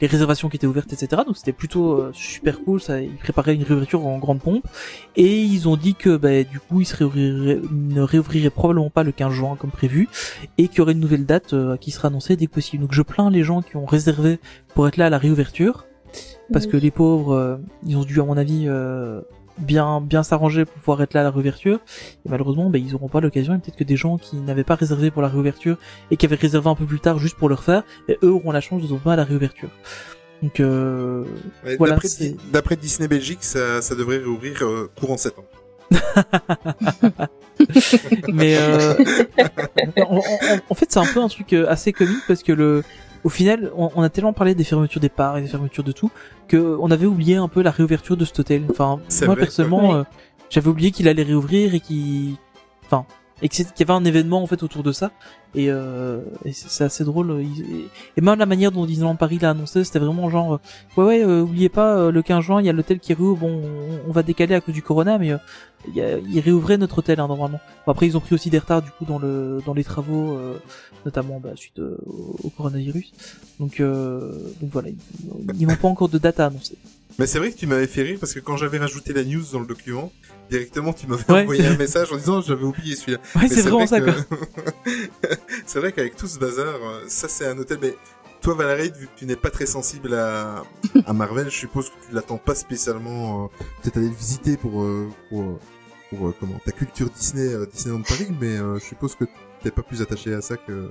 les 0.00 0.06
réservations 0.06 0.48
qui 0.48 0.56
étaient 0.56 0.66
ouvertes, 0.66 0.92
etc. 0.92 1.22
Donc 1.26 1.36
c'était 1.36 1.52
plutôt 1.52 1.92
euh, 1.92 2.10
super 2.12 2.60
cool. 2.60 2.80
Ça, 2.80 3.00
ils 3.00 3.16
préparaient 3.16 3.54
une 3.54 3.62
réouverture 3.62 4.06
en 4.06 4.18
grande 4.18 4.40
pompe. 4.40 4.64
Et 5.16 5.42
ils 5.42 5.68
ont 5.68 5.76
dit 5.76 5.94
que 5.94 6.16
bah, 6.16 6.42
du 6.42 6.58
coup, 6.60 6.80
ils 6.80 6.86
se 6.86 6.96
réouvriraient- 6.96 7.60
ne 7.70 8.00
réouvriraient 8.02 8.50
probablement 8.50 8.90
pas 8.90 9.02
le 9.02 9.12
15 9.12 9.32
juin 9.32 9.56
comme 9.58 9.70
prévu, 9.70 10.08
et 10.58 10.68
qu'il 10.68 10.78
y 10.78 10.80
aurait 10.80 10.92
une 10.92 11.00
nouvelle 11.00 11.26
date 11.26 11.52
euh, 11.52 11.76
qui 11.76 11.90
sera 11.90 12.08
annoncée 12.08 12.36
dès 12.36 12.46
que 12.46 12.52
possible. 12.52 12.82
Donc 12.82 12.94
je 12.94 13.02
plains 13.02 13.30
les 13.30 13.42
gens 13.42 13.62
qui 13.62 13.76
ont 13.76 13.86
réservé 13.86 14.38
pour 14.74 14.88
être 14.88 14.96
là 14.96 15.06
à 15.06 15.10
la 15.10 15.18
réouverture, 15.18 15.86
parce 16.52 16.66
que 16.66 16.76
les 16.76 16.90
pauvres, 16.90 17.34
euh, 17.34 17.56
ils 17.86 17.96
ont 17.96 18.02
dû, 18.04 18.20
à 18.20 18.24
mon 18.24 18.36
avis, 18.36 18.64
euh, 18.66 19.20
bien 19.60 20.00
bien 20.00 20.22
s'arranger 20.22 20.64
pour 20.64 20.74
pouvoir 20.76 21.02
être 21.02 21.14
là 21.14 21.20
à 21.20 21.24
la 21.24 21.30
réouverture. 21.30 21.78
Et 22.26 22.28
malheureusement, 22.28 22.70
bah, 22.70 22.78
ils 22.78 22.94
auront 22.94 23.08
pas 23.08 23.20
l'occasion. 23.20 23.54
Et 23.54 23.58
peut-être 23.58 23.76
que 23.76 23.84
des 23.84 23.96
gens 23.96 24.18
qui 24.18 24.36
n'avaient 24.36 24.64
pas 24.64 24.74
réservé 24.74 25.10
pour 25.10 25.22
la 25.22 25.28
réouverture 25.28 25.76
et 26.10 26.16
qui 26.16 26.26
avaient 26.26 26.36
réservé 26.36 26.68
un 26.68 26.74
peu 26.74 26.84
plus 26.86 27.00
tard 27.00 27.18
juste 27.18 27.36
pour 27.36 27.48
le 27.48 27.54
refaire, 27.54 27.82
et 28.08 28.18
eux 28.22 28.30
auront 28.32 28.52
la 28.52 28.60
chance 28.60 28.82
de 28.82 28.88
tomber 28.88 29.10
à 29.10 29.16
la 29.16 29.24
réouverture. 29.24 29.68
Donc 30.42 30.58
euh, 30.60 31.24
Ouais, 31.64 31.76
Voilà, 31.76 31.98
d'après 32.52 32.76
Disney 32.76 33.08
Belgique, 33.08 33.42
ça, 33.44 33.82
ça 33.82 33.94
devrait 33.94 34.16
réouvrir 34.18 34.62
euh, 34.62 34.90
courant 34.98 35.16
septembre. 35.18 35.48
mais 38.32 38.56
euh, 38.58 38.94
en, 39.98 40.16
en- 40.16 40.22
en 40.70 40.74
fait 40.74 40.86
c'est 40.90 40.98
un 40.98 41.04
peu 41.12 41.20
un 41.20 41.28
truc 41.28 41.52
euh, 41.52 41.66
assez 41.68 41.92
comique 41.92 42.22
parce 42.26 42.42
que 42.42 42.52
le 42.52 42.82
au 43.24 43.28
final 43.28 43.70
on, 43.76 43.90
on 43.94 44.02
a 44.02 44.08
tellement 44.08 44.32
parlé 44.32 44.54
des 44.54 44.64
fermetures 44.64 45.00
des 45.00 45.08
parcs 45.08 45.38
et 45.38 45.42
des 45.42 45.48
fermetures 45.48 45.84
de 45.84 45.92
tout 45.92 46.10
que 46.48 46.76
on 46.80 46.90
avait 46.90 47.06
oublié 47.06 47.36
un 47.36 47.48
peu 47.48 47.62
la 47.62 47.70
réouverture 47.70 48.16
de 48.16 48.24
cet 48.24 48.38
hôtel. 48.40 48.62
Enfin 48.70 48.98
moi 49.26 49.34
vrai, 49.34 49.44
personnellement 49.44 49.94
euh, 49.94 50.02
j'avais 50.50 50.68
oublié 50.68 50.90
qu'il 50.90 51.06
allait 51.08 51.22
réouvrir 51.22 51.74
et 51.74 51.80
qu'il 51.80 52.34
enfin 52.86 53.04
et 53.42 53.48
qu'il 53.48 53.64
y 53.78 53.82
avait 53.82 53.92
un 53.94 54.04
événement 54.04 54.42
en 54.42 54.46
fait 54.46 54.62
autour 54.62 54.82
de 54.82 54.92
ça. 54.92 55.10
Et, 55.54 55.66
euh, 55.68 56.20
et 56.44 56.52
c'est 56.52 56.84
assez 56.84 57.02
drôle 57.04 57.42
Il- 57.42 57.86
et 58.16 58.20
même 58.20 58.38
la 58.38 58.46
manière 58.46 58.70
dont 58.70 58.84
Disneyland 58.86 59.16
Paris 59.16 59.38
l'a 59.42 59.50
annoncé 59.50 59.82
c'était 59.82 59.98
vraiment 59.98 60.30
genre 60.30 60.54
euh, 60.54 60.58
ouais 60.96 61.04
ouais 61.06 61.24
euh, 61.24 61.42
oubliez 61.42 61.68
pas 61.68 61.96
euh, 61.96 62.12
le 62.12 62.22
15 62.22 62.44
juin 62.44 62.60
il 62.60 62.66
y 62.66 62.68
a 62.68 62.72
l'hôtel 62.72 63.00
qui 63.00 63.12
réouvre 63.14 63.38
bon 63.40 63.60
on, 63.64 64.08
on 64.08 64.12
va 64.12 64.22
décaler 64.22 64.54
à 64.54 64.60
cause 64.60 64.74
du 64.74 64.82
corona 64.82 65.18
mais 65.18 65.32
euh, 65.32 65.38
il 66.28 66.38
réouvraient 66.38 66.76
notre 66.78 66.98
hôtel 66.98 67.18
hein, 67.18 67.26
normalement. 67.26 67.58
Bon, 67.84 67.90
après 67.92 68.06
ils 68.06 68.16
ont 68.16 68.20
pris 68.20 68.34
aussi 68.36 68.48
des 68.50 68.58
retards 68.60 68.82
du 68.82 68.90
coup 68.92 69.04
dans 69.06 69.18
le 69.18 69.58
dans 69.66 69.74
les 69.74 69.82
travaux 69.82 70.34
euh, 70.36 70.58
notamment 71.04 71.40
bah, 71.40 71.50
suite 71.56 71.78
euh, 71.78 71.96
au, 72.06 72.50
coronavirus 72.56 73.12
donc 73.58 73.80
euh, 73.80 74.32
donc 74.60 74.70
voilà 74.72 74.88
ils, 75.58 75.66
n'ont 75.66 75.76
pas 75.76 75.88
encore 75.88 76.08
de 76.08 76.18
date 76.18 76.40
à 76.40 76.46
annoncer 76.46 76.76
Mais 77.18 77.26
c'est 77.26 77.38
vrai 77.38 77.50
que 77.52 77.56
tu 77.56 77.66
m'avais 77.66 77.86
fait 77.86 78.02
rire 78.02 78.18
parce 78.20 78.32
que 78.34 78.40
quand 78.40 78.56
j'avais 78.56 78.78
rajouté 78.78 79.12
la 79.12 79.24
news 79.24 79.42
dans 79.52 79.60
le 79.60 79.66
document, 79.66 80.12
directement 80.50 80.92
tu 80.92 81.06
m'avais 81.06 81.24
Ouais. 81.32 81.42
envoyé 81.42 81.66
un 81.66 81.76
message 81.84 82.12
en 82.12 82.16
disant 82.16 82.40
j'avais 82.42 82.64
oublié 82.64 82.96
celui-là. 82.96 83.18
Ouais, 83.36 83.48
c'est 83.48 83.62
vraiment 83.62 83.86
ça, 83.86 84.00
que- 84.00 84.10
quoi. 84.10 84.38
c'est 85.66 85.78
vrai 85.80 85.92
qu'avec 85.92 86.16
tout 86.16 86.26
ce 86.26 86.38
bazar, 86.38 86.74
euh, 86.82 87.04
ça 87.08 87.28
c'est 87.28 87.46
un 87.46 87.58
hôtel. 87.58 87.78
Mais 87.82 87.94
toi, 88.40 88.54
Valérie, 88.54 88.90
vu 88.98 89.06
que 89.06 89.12
tu 89.18 89.26
n'es 89.26 89.36
pas 89.36 89.50
très 89.50 89.66
sensible 89.66 90.14
à, 90.14 90.62
à 91.04 91.12
Marvel, 91.12 91.46
je 91.50 91.56
suppose 91.58 91.90
que 91.90 92.08
tu 92.08 92.14
l'attends 92.14 92.38
pas 92.38 92.54
spécialement. 92.54 93.44
euh, 93.44 93.48
Peut-être 93.82 93.98
aller 93.98 94.08
le 94.08 94.14
visiter 94.14 94.56
pour 94.56 94.82
euh, 94.82 95.08
pour, 95.28 95.58
pour, 96.10 96.32
comment 96.40 96.58
ta 96.64 96.72
culture 96.72 97.10
Disney, 97.10 97.48
Disneyland 97.72 98.02
Paris, 98.02 98.28
mais 98.40 98.56
euh, 98.56 98.78
je 98.78 98.84
suppose 98.84 99.14
que 99.14 99.24
t'es 99.62 99.70
pas 99.70 99.82
plus 99.82 100.02
attaché 100.02 100.32
à 100.34 100.40
ça 100.40 100.56
que. 100.56 100.90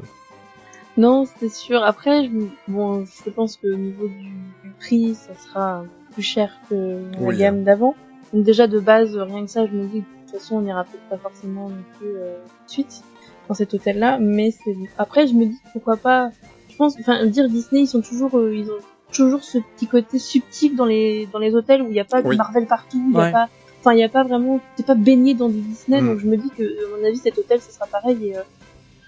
Non, 0.97 1.25
c'est 1.39 1.49
sûr. 1.51 1.83
Après, 1.83 2.25
je, 2.25 2.29
bon, 2.67 3.05
je 3.25 3.29
pense 3.29 3.57
que 3.57 3.67
au 3.67 3.77
niveau 3.77 4.07
du, 4.07 4.23
du 4.63 4.71
prix, 4.79 5.15
ça 5.15 5.33
sera 5.35 5.83
plus 6.13 6.23
cher 6.23 6.51
que 6.69 7.03
la 7.13 7.19
Oui, 7.21 7.37
gamme 7.37 7.63
d'avant. 7.63 7.95
Donc 8.33 8.43
déjà 8.43 8.67
de 8.67 8.79
base, 8.79 9.15
rien 9.15 9.45
que 9.45 9.51
ça, 9.51 9.65
je 9.65 9.71
me 9.71 9.85
dis 9.87 10.01
que 10.01 10.05
de 10.05 10.31
toute 10.31 10.39
façon, 10.39 10.57
on 10.57 10.61
n'ira 10.61 10.83
peut-être 10.83 11.07
pas 11.09 11.17
forcément 11.17 11.69
non 11.69 11.83
plus 11.97 12.09
euh, 12.15 12.37
tout 12.45 12.65
de 12.65 12.71
suite 12.71 13.03
dans 13.47 13.53
cet 13.55 13.73
hôtel-là. 13.73 14.17
Mais 14.19 14.51
c'est 14.51 14.75
après, 14.97 15.27
je 15.27 15.33
me 15.33 15.45
dis 15.45 15.57
pourquoi 15.73 15.95
pas. 15.97 16.31
Je 16.69 16.75
pense, 16.75 16.95
enfin, 16.99 17.25
dire 17.25 17.47
Disney, 17.49 17.81
ils 17.83 17.87
sont 17.87 18.01
toujours, 18.01 18.37
euh, 18.37 18.53
ils 18.55 18.69
ont 18.69 18.77
toujours 19.11 19.43
ce 19.43 19.57
petit 19.75 19.87
côté 19.87 20.19
subtil 20.19 20.75
dans 20.75 20.85
les 20.85 21.27
dans 21.31 21.39
les 21.39 21.55
hôtels 21.55 21.81
où 21.81 21.87
il 21.87 21.93
n'y 21.93 21.99
a 21.99 22.05
pas 22.05 22.21
de 22.21 22.27
Oui. 22.27 22.35
Marvel 22.37 22.67
partout, 22.67 23.01
il 23.09 23.13
y 23.13 23.17
a 23.17 23.23
Ouais. 23.23 23.31
pas, 23.31 23.49
enfin, 23.79 23.93
il 23.93 23.99
y 23.99 24.03
a 24.03 24.09
pas 24.09 24.23
vraiment, 24.23 24.59
t'es 24.75 24.83
pas 24.83 24.95
baigné 24.95 25.33
dans 25.33 25.49
du 25.49 25.59
Disney. 25.61 26.01
Mm. 26.01 26.07
Donc 26.07 26.19
je 26.19 26.27
me 26.27 26.35
dis 26.37 26.49
que, 26.49 26.63
à 26.63 26.97
mon 26.97 27.05
avis, 27.07 27.17
cet 27.17 27.37
hôtel, 27.37 27.61
ce 27.61 27.71
sera 27.71 27.85
pareil. 27.87 28.17
Et 28.27 28.37
euh, 28.37 28.41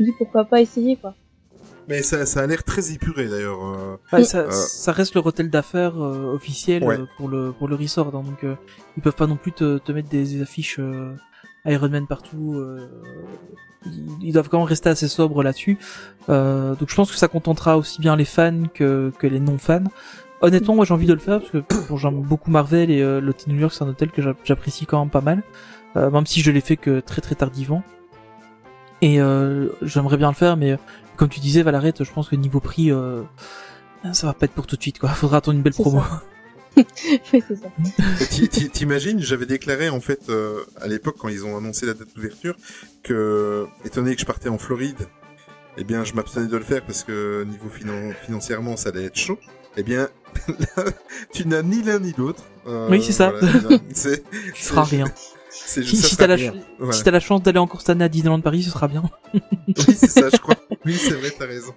je 0.02 0.06
me 0.06 0.10
dis 0.12 0.16
pourquoi 0.18 0.46
pas 0.46 0.62
essayer 0.62 0.96
quoi. 0.98 1.14
Mais 1.88 2.02
ça, 2.04 2.26
ça 2.26 2.42
a 2.42 2.48
l'air 2.48 2.64
très 2.64 2.92
épuré 2.94 3.28
d'ailleurs. 3.28 3.60
euh. 3.66 3.98
Ouais, 4.14 4.24
ça, 4.24 4.40
Euh. 4.40 4.52
ça 4.52 4.92
reste 4.92 5.16
le 5.16 5.22
hôtel 5.22 5.50
d'affaires 5.50 6.02
euh, 6.02 6.34
officiel 6.34 6.84
Ouais. 6.84 6.98
euh, 7.00 7.06
pour 7.18 7.28
le 7.28 7.52
pour 7.52 7.68
le 7.68 7.76
resort, 7.76 8.08
hein, 8.16 8.24
donc 8.24 8.44
euh, 8.44 8.56
ils 8.98 9.04
peuvent 9.04 9.16
pas 9.16 9.28
non 9.28 9.36
plus 9.36 9.52
te, 9.52 9.78
te 9.80 9.92
mettre 9.92 10.10
des 10.10 10.42
affiches 10.42 10.78
euh, 10.80 11.14
Iron 11.66 11.90
Man 11.90 12.08
partout. 12.08 12.54
euh, 12.56 12.88
ils, 13.86 14.28
ils 14.28 14.32
doivent 14.34 14.48
quand 14.50 14.60
même 14.60 14.68
rester 14.68 14.90
assez 14.90 15.08
sobres 15.08 15.44
là-dessus. 15.44 15.78
Euh, 16.30 16.76
donc 16.76 16.90
je 16.90 16.96
pense 16.96 17.12
que 17.12 17.18
ça 17.18 17.28
contentera 17.28 17.78
aussi 17.78 18.00
bien 18.00 18.16
les 18.16 18.26
fans 18.26 18.64
que 18.74 19.12
que 19.20 19.28
les 19.28 19.40
non 19.40 19.58
fans. 19.58 19.84
Honnêtement, 20.42 20.76
moi 20.76 20.86
j'ai 20.86 20.94
envie 20.94 21.08
de 21.08 21.14
le 21.14 21.20
faire 21.20 21.40
parce 21.40 21.52
que 21.52 21.64
bon, 21.90 21.98
j'aime 21.98 22.22
beaucoup 22.22 22.52
Marvel 22.52 22.90
et 22.92 23.02
euh, 23.02 23.20
l'hôtel 23.22 23.54
New 23.54 23.60
York 23.60 23.74
c'est 23.74 23.84
un 23.84 23.88
hôtel 23.90 24.10
que 24.12 24.22
j'a- 24.22 24.36
j'apprécie 24.44 24.86
quand 24.86 25.00
même 25.00 25.10
pas 25.12 25.22
mal, 25.22 25.44
euh, 25.98 26.10
même 26.12 26.26
si 26.26 26.42
je 26.42 26.52
l'ai 26.52 26.62
fait 26.62 26.78
que 26.78 27.00
très 27.00 27.22
très 27.22 27.36
tardivement. 27.36 27.84
Et 29.02 29.20
euh, 29.20 29.70
j'aimerais 29.82 30.18
bien 30.18 30.30
le 30.30 30.36
faire, 30.36 30.58
mais 30.58 30.72
euh, 30.74 30.78
comme 31.18 31.30
tu 31.30 31.40
disais, 31.40 31.64
Valarette, 31.64 32.04
je 32.04 32.12
pense 32.12 32.30
que 32.30 32.36
niveau 32.36 32.60
prix, 32.60 32.92
euh, 32.92 33.24
ça 34.14 34.28
va 34.28 34.34
pas 34.34 34.46
être 34.46 34.54
pour 34.54 34.68
tout 34.68 34.76
de 34.76 34.82
suite, 34.82 35.00
quoi. 35.00 35.10
Faudra 35.10 35.38
attendre 35.38 35.58
une 35.58 35.64
belle 35.64 35.74
promo. 35.74 36.04
oui, 36.78 36.86
c'est 37.48 37.56
ça. 37.56 38.68
T'imagines, 38.72 39.20
j'avais 39.20 39.46
déclaré 39.46 39.90
en 39.90 40.00
fait 40.00 40.30
euh, 40.30 40.60
à 40.80 40.88
l'époque 40.88 41.16
quand 41.20 41.28
ils 41.28 41.44
ont 41.46 41.58
annoncé 41.58 41.86
la 41.86 41.94
date 41.94 42.08
d'ouverture 42.16 42.56
que, 43.04 43.66
étant 43.84 44.02
donné 44.02 44.16
que 44.16 44.22
je 44.22 44.26
partais 44.26 44.48
en 44.50 44.58
Floride, 44.58 44.96
eh 45.78 45.84
bien 45.84 46.04
je 46.06 46.14
m'abstenais 46.14 46.48
de 46.48 46.56
le 46.58 46.64
faire 46.64 46.82
parce 46.86 47.04
que 47.04 47.44
niveau 47.44 47.68
finan- 47.70 48.14
financièrement 48.26 48.78
ça 48.78 48.90
allait 48.90 49.04
être 49.06 49.18
chaud. 49.18 49.38
Eh 49.78 49.84
bien, 49.84 50.08
là, 50.78 50.84
tu 51.34 51.46
n'as 51.48 51.62
ni 51.62 51.82
l'un 51.82 52.00
ni 52.00 52.14
l'autre. 52.18 52.44
Euh, 52.68 52.90
Oui, 52.90 53.02
c'est 53.04 53.12
ça. 53.14 53.32
voilà, 53.32 53.80
Tu 53.94 54.22
feras 54.64 54.84
rien. 54.84 55.06
C'est- 55.52 55.84
Si, 55.84 56.16
t'as 56.18 56.28
la, 56.28 56.36
rien. 56.36 56.52
ch- 56.54 56.64
Voilà. 56.80 56.94
si 56.94 57.04
t'as 57.04 57.12
la 57.12 57.20
chance 57.20 57.44
d'aller 57.44 57.60
encore 57.60 57.82
cette 57.82 57.90
année 57.92 58.04
à 58.06 58.10
Disneyland 58.10 58.42
Paris, 58.42 58.64
ce 58.64 58.70
sera 58.72 58.88
bien. 58.88 59.04
Oui, 59.68 59.96
c'est 59.96 60.10
ça, 60.10 60.30
je 60.32 60.38
crois. 60.38 60.56
Oui, 60.86 60.96
c'est 60.98 61.14
vrai, 61.14 61.32
t'as 61.38 61.46
raison. 61.46 61.74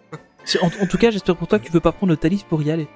En, 0.62 0.66
en 0.66 0.86
tout 0.86 0.98
cas, 0.98 1.10
j'espère 1.10 1.36
pour 1.36 1.48
toi 1.48 1.58
que 1.58 1.66
tu 1.66 1.72
veux 1.72 1.80
pas 1.80 1.92
prendre 1.92 2.10
le 2.12 2.16
Thalys 2.16 2.42
pour 2.48 2.62
y 2.62 2.70
aller. 2.70 2.88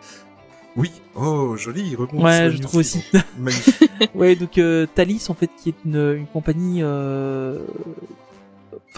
Oui. 0.77 0.91
Oh, 1.15 1.57
joli, 1.57 1.95
rebond. 1.97 2.23
Ouais, 2.25 2.51
je 2.53 2.59
trouve 2.59 2.81
aussi. 2.81 3.03
Magnifique. 3.39 3.91
Ouais, 4.15 4.37
donc 4.37 4.59
euh, 4.59 4.87
Thalys, 4.95 5.25
en 5.29 5.35
fait, 5.35 5.51
qui 5.63 5.71
est 5.71 5.75
une, 5.85 5.97
une 6.19 6.27
compagnie... 6.27 6.81
euh, 6.83 7.59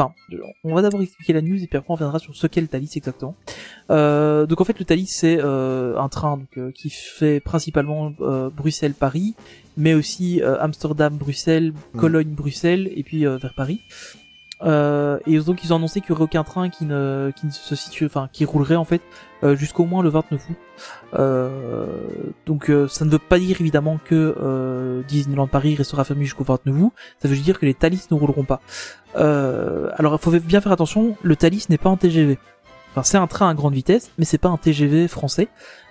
Enfin, 0.01 0.15
on 0.65 0.75
va 0.75 0.81
d'abord 0.81 1.03
expliquer 1.03 1.35
la 1.35 1.43
news 1.43 1.63
et 1.63 1.67
puis 1.67 1.77
après 1.77 1.91
on 1.91 1.95
reviendra 1.95 2.19
sur 2.19 2.35
ce 2.35 2.47
qu'est 2.47 2.63
le 2.63 2.69
Thalys 2.69 2.97
exactement. 2.97 3.35
Euh, 3.91 4.47
donc 4.47 4.61
en 4.63 4.65
fait, 4.65 4.79
le 4.79 4.85
Thalys, 4.87 5.07
c'est 5.09 5.39
euh, 5.39 5.99
un 5.99 6.09
train 6.09 6.39
donc, 6.39 6.57
euh, 6.57 6.73
qui 6.73 6.89
fait 6.89 7.41
principalement 7.41 8.13
euh, 8.23 8.49
Bruxelles-Paris, 8.49 9.35
mais 9.77 9.93
aussi 9.93 10.41
Amsterdam-Bruxelles, 10.43 11.73
Mhm. 11.93 12.01
Cologne-Bruxelles 12.01 12.91
et 12.95 13.03
puis 13.03 13.25
vers 13.25 13.53
Paris. 13.55 13.83
Euh, 14.63 15.19
et 15.27 15.39
donc 15.39 15.65
ils 15.65 15.73
ont 15.73 15.77
annoncé 15.77 16.01
qu'il 16.01 16.11
y 16.11 16.13
aurait 16.13 16.25
aucun 16.25 16.45
train 16.45 16.69
qui 16.69 16.85
ne 16.85 17.33
qui 17.35 17.47
ne 17.47 17.51
se 17.51 17.75
situe 17.75 18.05
enfin 18.05 18.29
qui 18.31 18.45
roulerait 18.45 18.77
en 18.77 18.85
fait 18.85 19.01
euh, 19.43 19.57
jusqu'au 19.57 19.87
moins 19.87 20.03
le 20.03 20.11
29 20.11 20.51
août. 20.51 20.57
Euh, 21.15 21.87
donc 22.45 22.69
euh, 22.69 22.87
ça 22.87 23.07
ne 23.07 23.11
veut 23.11 23.19
pas 23.19 23.39
dire 23.39 23.61
évidemment 23.61 23.99
que 24.05 24.37
euh, 24.39 25.03
Disneyland 25.09 25.47
Paris 25.47 25.75
restera 25.77 26.05
fermé 26.05 26.25
jusqu'au 26.25 26.45
29 26.45 26.83
août. 26.83 26.93
Ça 27.21 27.29
veut 27.29 27.37
dire 27.37 27.59
que 27.59 27.65
les 27.65 27.75
Thalys 27.75 28.03
ne 28.11 28.17
rouleront 28.17 28.45
pas. 28.45 28.61
Euh, 29.17 29.91
alors 29.97 30.13
il 30.15 30.19
faut 30.19 30.31
bien 30.31 30.61
faire 30.61 30.73
attention, 30.73 31.17
le 31.23 31.37
Thalys 31.37 31.67
n'est 31.71 31.79
pas 31.79 31.89
un 31.89 31.97
TGV. 31.97 32.39
Enfin 32.91 33.03
c'est 33.03 33.19
un 33.19 33.27
train 33.27 33.49
à 33.49 33.55
grande 33.55 33.75
vitesse, 33.75 34.11
mais 34.19 34.27
c'est 34.27 34.39
pas 34.39 34.51
un 34.51 34.59
TGV 34.59 35.09
français. 35.09 35.49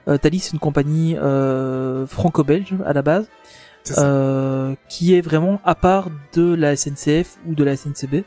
Euh, 0.07 0.17
Thalys 0.17 0.41
c'est 0.41 0.53
une 0.53 0.59
compagnie 0.59 1.17
euh, 1.17 2.05
franco-belge 2.05 2.75
à 2.85 2.93
la 2.93 3.01
base 3.01 3.27
euh, 3.97 4.75
qui 4.87 5.15
est 5.15 5.21
vraiment 5.21 5.59
à 5.63 5.75
part 5.75 6.09
de 6.33 6.53
la 6.53 6.75
SNCF 6.75 7.37
ou 7.47 7.55
de 7.55 7.63
la 7.63 7.75
SNCB. 7.75 8.23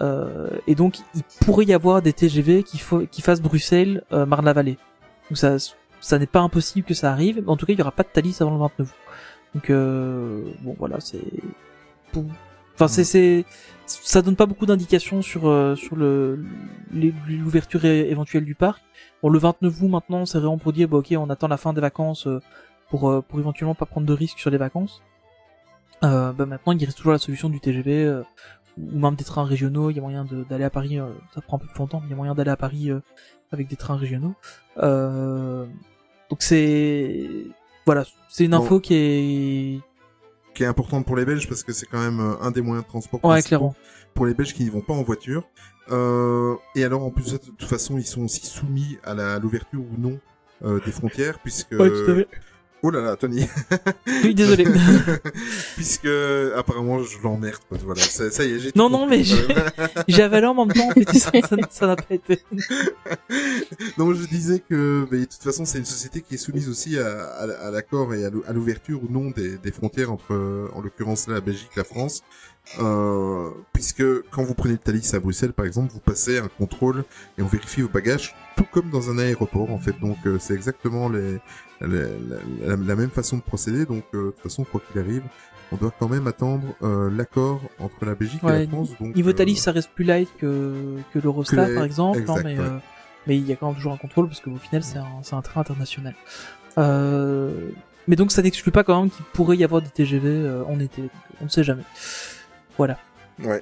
Euh, 0.00 0.48
et 0.66 0.74
donc, 0.74 0.98
il 1.14 1.22
pourrait 1.44 1.64
y 1.64 1.72
avoir 1.72 2.02
des 2.02 2.12
TGV 2.12 2.62
qui, 2.62 2.80
qui 3.10 3.22
fassent 3.22 3.40
Bruxelles, 3.40 4.04
euh, 4.12 4.26
Marne-la-Vallée. 4.26 4.78
Donc 5.30 5.38
ça, 5.38 5.56
ça 6.00 6.18
n'est 6.18 6.26
pas 6.26 6.40
impossible 6.40 6.86
que 6.86 6.94
ça 6.94 7.12
arrive. 7.12 7.42
Mais 7.42 7.48
en 7.48 7.56
tout 7.56 7.66
cas, 7.66 7.72
il 7.72 7.78
y 7.78 7.82
aura 7.82 7.92
pas 7.92 8.02
de 8.02 8.08
Thalys 8.08 8.36
avant 8.40 8.52
le 8.52 8.58
29 8.58 8.88
août. 8.88 8.94
Donc 9.54 9.70
euh, 9.70 10.42
bon, 10.62 10.76
voilà, 10.78 11.00
c'est. 11.00 11.22
Enfin, 12.74 12.88
c'est, 12.88 13.04
c'est, 13.04 13.44
ça 13.86 14.22
donne 14.22 14.36
pas 14.36 14.46
beaucoup 14.46 14.66
d'indications 14.66 15.22
sur 15.22 15.48
euh, 15.48 15.74
sur 15.74 15.96
le 15.96 16.44
l'ouverture 16.92 17.84
éventuelle 17.84 18.44
du 18.44 18.54
parc. 18.54 18.82
Bon, 19.22 19.30
le 19.30 19.38
29 19.38 19.82
août 19.82 19.88
maintenant, 19.88 20.26
c'est 20.26 20.38
vraiment 20.38 20.58
pour 20.58 20.72
dire, 20.72 20.88
bah, 20.88 20.98
ok, 20.98 21.12
on 21.18 21.30
attend 21.30 21.48
la 21.48 21.56
fin 21.56 21.72
des 21.72 21.80
vacances 21.80 22.26
euh, 22.26 22.40
pour 22.90 23.10
euh, 23.10 23.20
pour 23.20 23.38
éventuellement 23.40 23.74
pas 23.74 23.86
prendre 23.86 24.06
de 24.06 24.12
risques 24.12 24.38
sur 24.38 24.50
les 24.50 24.58
vacances. 24.58 25.02
Bah 26.00 26.32
maintenant, 26.38 26.72
il 26.72 26.84
reste 26.84 26.98
toujours 26.98 27.10
la 27.10 27.18
solution 27.18 27.48
du 27.48 27.58
TGV 27.58 28.22
ou 28.92 28.98
même 28.98 29.14
des 29.14 29.24
trains 29.24 29.44
régionaux. 29.44 29.90
Il 29.90 29.96
y 29.96 29.98
a 29.98 30.02
moyen 30.02 30.24
d'aller 30.48 30.64
à 30.64 30.70
Paris. 30.70 30.98
euh, 30.98 31.08
ça 31.34 31.40
prend 31.40 31.56
un 31.56 31.60
peu 31.60 31.66
plus 31.66 31.78
longtemps, 31.78 32.00
mais 32.00 32.06
il 32.06 32.10
y 32.10 32.14
a 32.14 32.16
moyen 32.16 32.34
d'aller 32.34 32.50
à 32.50 32.56
Paris 32.56 32.90
euh, 32.90 33.00
avec 33.52 33.68
des 33.68 33.76
trains 33.76 33.96
régionaux. 33.96 34.34
Euh, 34.78 35.66
donc 36.30 36.42
c'est 36.42 37.26
voilà, 37.86 38.04
c'est 38.28 38.44
une 38.44 38.50
Bon. 38.52 38.58
info 38.62 38.80
qui 38.80 38.94
est 38.94 39.80
Qui 40.54 40.62
est 40.62 40.66
importante 40.66 41.06
pour 41.06 41.16
les 41.16 41.24
Belges 41.24 41.48
parce 41.48 41.62
que 41.62 41.72
c'est 41.72 41.86
quand 41.86 42.00
même 42.00 42.20
un 42.40 42.50
des 42.50 42.60
moyens 42.62 42.84
de 42.84 42.88
transport 42.88 43.20
ouais 43.24 43.30
principaux 43.36 43.48
clairement. 43.48 43.74
pour 44.14 44.26
les 44.26 44.34
Belges 44.34 44.52
qui 44.54 44.64
n'y 44.64 44.70
vont 44.70 44.80
pas 44.82 44.92
en 44.94 45.02
voiture. 45.02 45.44
Euh, 45.90 46.54
et 46.74 46.84
alors 46.84 47.02
en 47.02 47.10
plus 47.10 47.24
de 47.24 47.28
ça, 47.30 47.38
de 47.38 47.44
toute 47.44 47.62
façon, 47.64 47.96
ils 47.96 48.04
sont 48.06 48.22
aussi 48.24 48.44
soumis 48.44 48.98
à 49.04 49.38
l'ouverture 49.38 49.80
ou 49.80 49.98
non 49.98 50.18
euh, 50.64 50.80
des 50.84 50.92
frontières 50.92 51.38
puisque. 51.38 51.72
Ouais, 51.72 51.88
tout 51.90 52.10
à 52.10 52.14
fait. 52.16 52.28
Oh 52.82 52.90
là 52.90 53.00
là, 53.00 53.16
Tony. 53.16 53.44
Oui, 54.22 54.34
désolé. 54.34 54.64
puisque 55.76 56.08
apparemment 56.56 57.02
je 57.02 57.18
l'emmerde. 57.22 57.58
Voilà, 57.70 58.00
ça, 58.00 58.30
ça 58.30 58.44
y 58.44 58.52
est, 58.54 58.58
j'ai 58.60 58.72
Non, 58.76 58.88
non, 58.88 59.06
mais 59.08 59.24
j'ai- 60.08 60.22
avalé 60.22 60.46
en 60.46 60.54
même 60.64 60.72
temps, 60.74 60.88
ça 61.70 61.86
n'a 61.88 61.96
pas 61.96 62.14
été. 62.14 62.40
non, 63.98 64.14
je 64.14 64.26
disais 64.26 64.60
que 64.60 65.06
bah, 65.10 65.16
de 65.16 65.24
toute 65.24 65.42
façon, 65.42 65.64
c'est 65.64 65.78
une 65.78 65.84
société 65.84 66.20
qui 66.20 66.34
est 66.34 66.38
soumise 66.38 66.68
aussi 66.68 66.98
à, 66.98 67.06
à- 67.24 67.66
à 67.66 67.70
l'accord 67.70 68.14
et 68.14 68.24
à 68.24 68.30
l'ou- 68.30 68.44
à 68.46 68.52
l'ouverture 68.52 69.02
ou 69.02 69.08
non 69.12 69.30
des, 69.30 69.58
des 69.58 69.72
frontières 69.72 70.12
entre, 70.12 70.68
en 70.72 70.80
l'occurrence, 70.80 71.26
la 71.28 71.40
Belgique, 71.40 71.70
la 71.76 71.84
France. 71.84 72.22
Euh, 72.80 73.50
puisque 73.72 74.04
quand 74.30 74.42
vous 74.44 74.54
prenez 74.54 74.74
le 74.74 74.78
Thalys 74.78 75.14
à 75.14 75.20
Bruxelles, 75.20 75.52
par 75.52 75.64
exemple, 75.66 75.90
vous 75.92 76.00
passez 76.00 76.38
un 76.38 76.48
contrôle 76.48 77.04
et 77.38 77.42
on 77.42 77.46
vérifie 77.46 77.80
vos 77.82 77.88
bagages, 77.88 78.34
tout 78.56 78.66
comme 78.70 78.90
dans 78.90 79.10
un 79.10 79.18
aéroport, 79.18 79.70
en 79.70 79.78
fait. 79.78 79.98
Donc, 80.00 80.18
euh, 80.26 80.36
c'est 80.38 80.54
exactement 80.54 81.08
les, 81.08 81.38
les- 81.80 81.88
la, 81.88 82.66
la- 82.66 82.76
la 82.76 82.96
même 82.96 83.10
façon 83.10 83.36
de 83.38 83.42
procéder. 83.42 83.86
Donc, 83.86 84.04
euh, 84.14 84.26
de 84.26 84.30
toute 84.32 84.40
façon, 84.40 84.64
quoi 84.64 84.80
qu'il 84.92 85.00
arrive, 85.00 85.22
on 85.72 85.76
doit 85.76 85.92
quand 85.98 86.08
même 86.08 86.26
attendre 86.26 86.64
euh, 86.82 87.10
l'accord 87.10 87.60
entre 87.78 88.04
la 88.04 88.14
Belgique 88.14 88.40
et 88.44 88.46
la 88.46 88.66
France. 88.68 88.90
Donc, 89.00 89.14
Niveau 89.16 89.30
euh, 89.30 89.32
Thalys, 89.34 89.56
ça 89.56 89.72
reste 89.72 89.90
plus 89.94 90.04
light 90.04 90.28
que, 90.38 90.96
que 91.12 91.18
l'Eurostar, 91.18 91.66
Que 91.68 91.74
par 91.74 91.84
exemple, 91.84 92.18
exact, 92.20 92.38
hein, 92.38 92.42
mais, 92.44 92.58
ouais. 92.58 92.64
euh, 92.64 92.78
mais 93.26 93.36
il 93.38 93.46
y 93.46 93.52
a 93.52 93.56
quand 93.56 93.66
même 93.68 93.76
toujours 93.76 93.92
un 93.92 93.98
contrôle, 93.98 94.28
parce 94.28 94.40
qu'au 94.40 94.56
final, 94.56 94.82
c'est 94.84 94.98
un, 94.98 95.06
un 95.38 95.42
train 95.42 95.60
international. 95.62 96.14
Euh, 96.78 97.70
mais 98.06 98.16
donc, 98.16 98.32
ça 98.32 98.42
n'exclut 98.42 98.70
pas 98.72 98.84
quand 98.84 99.00
même 99.00 99.10
qu'il 99.10 99.24
pourrait 99.26 99.56
y 99.56 99.64
avoir 99.64 99.82
des 99.82 99.88
TGV 99.88 100.28
euh, 100.28 100.64
en 100.64 100.80
été. 100.80 101.02
On 101.40 101.44
ne 101.44 101.50
sait 101.50 101.64
jamais. 101.64 101.82
Voilà. 102.78 102.98
Ouais. 103.44 103.60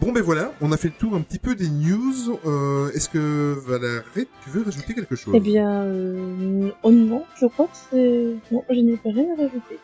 Bon 0.00 0.12
ben 0.12 0.22
voilà, 0.22 0.52
on 0.60 0.72
a 0.72 0.76
fait 0.76 0.88
le 0.88 0.94
tour 0.94 1.14
un 1.14 1.20
petit 1.20 1.38
peu 1.38 1.54
des 1.54 1.68
news. 1.68 2.38
Euh, 2.46 2.90
Est-ce 2.92 3.08
que 3.08 3.54
Valérie, 3.66 4.28
tu 4.44 4.50
veux 4.50 4.62
rajouter 4.62 4.94
quelque 4.94 5.14
chose? 5.14 5.34
Eh 5.36 5.40
bien, 5.40 5.82
euh, 5.82 6.70
oh 6.82 6.90
non, 6.90 7.24
je 7.38 7.46
crois 7.46 7.66
que 7.66 7.76
c'est... 7.90 8.36
Non, 8.50 8.64
je 8.70 8.80
n'ai 8.80 8.96
pas 8.96 9.10
rien 9.10 9.26
à 9.34 9.42
rajouter. 9.42 9.78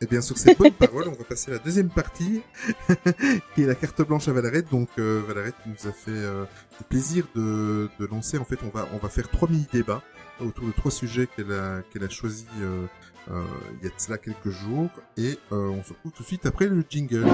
Et 0.00 0.06
bien 0.06 0.20
sur 0.20 0.36
ces 0.36 0.56
bonnes 0.56 0.72
paroles, 0.72 1.06
on 1.06 1.12
va 1.12 1.22
passer 1.24 1.52
à 1.52 1.54
la 1.54 1.60
deuxième 1.60 1.88
partie, 1.88 2.42
qui 3.54 3.62
est 3.62 3.66
la 3.66 3.76
carte 3.76 4.02
blanche 4.02 4.26
à 4.26 4.32
Valarette. 4.32 4.68
Donc 4.68 4.88
euh, 4.98 5.22
Valarette 5.28 5.54
nous 5.64 5.88
a 5.88 5.92
fait 5.92 6.10
euh, 6.10 6.44
le 6.80 6.84
plaisir 6.88 7.24
de, 7.36 7.88
de 8.00 8.06
lancer. 8.06 8.36
En 8.38 8.44
fait, 8.44 8.58
on 8.64 8.76
va 8.76 8.88
on 8.92 8.96
va 8.98 9.08
faire 9.08 9.28
trois 9.30 9.48
mini 9.48 9.64
débats 9.72 10.02
autour 10.40 10.66
de 10.66 10.72
trois 10.72 10.90
sujets 10.90 11.28
qu'elle 11.28 11.52
a 11.52 11.82
qu'elle 11.92 12.02
a 12.02 12.08
choisi 12.08 12.46
euh, 12.62 12.86
euh, 13.30 13.42
il 13.80 13.84
y 13.84 13.86
a 13.86 13.94
de 13.94 14.00
cela 14.00 14.18
quelques 14.18 14.50
jours. 14.50 14.90
Et 15.16 15.38
euh, 15.52 15.68
on 15.68 15.82
se 15.82 15.90
retrouve 15.90 16.12
tout 16.12 16.22
de 16.22 16.28
suite 16.28 16.46
après 16.46 16.66
le 16.66 16.84
jingle. 16.88 17.26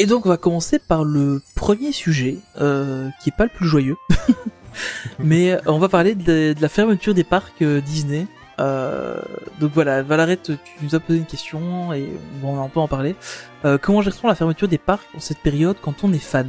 Et 0.00 0.06
donc 0.06 0.26
on 0.26 0.28
va 0.28 0.36
commencer 0.36 0.78
par 0.78 1.04
le 1.04 1.40
premier 1.54 1.92
sujet, 1.92 2.38
euh, 2.60 3.08
qui 3.22 3.30
est 3.30 3.36
pas 3.36 3.44
le 3.44 3.50
plus 3.50 3.66
joyeux. 3.66 3.96
Mais 5.18 5.52
euh, 5.52 5.58
on 5.66 5.78
va 5.78 5.88
parler 5.88 6.14
de, 6.14 6.54
la 6.60 6.68
fermeture 6.68 7.14
des 7.14 7.24
parcs 7.24 7.62
euh, 7.62 7.80
Disney. 7.80 8.26
Euh, 8.60 9.20
donc 9.60 9.72
voilà, 9.74 10.02
Valarette, 10.02 10.52
tu 10.64 10.84
nous 10.84 10.94
as 10.94 11.00
posé 11.00 11.18
une 11.18 11.26
question 11.26 11.92
et 11.92 12.08
on 12.42 12.54
va 12.54 12.62
un 12.62 12.68
peu 12.68 12.80
en 12.80 12.88
parler. 12.88 13.16
Euh, 13.64 13.78
comment 13.78 14.00
gère-t-on 14.02 14.28
la 14.28 14.34
fermeture 14.34 14.68
des 14.68 14.78
parcs 14.78 15.06
en 15.16 15.20
cette 15.20 15.38
période 15.38 15.76
quand 15.82 16.04
on 16.04 16.12
est 16.12 16.18
fan? 16.18 16.48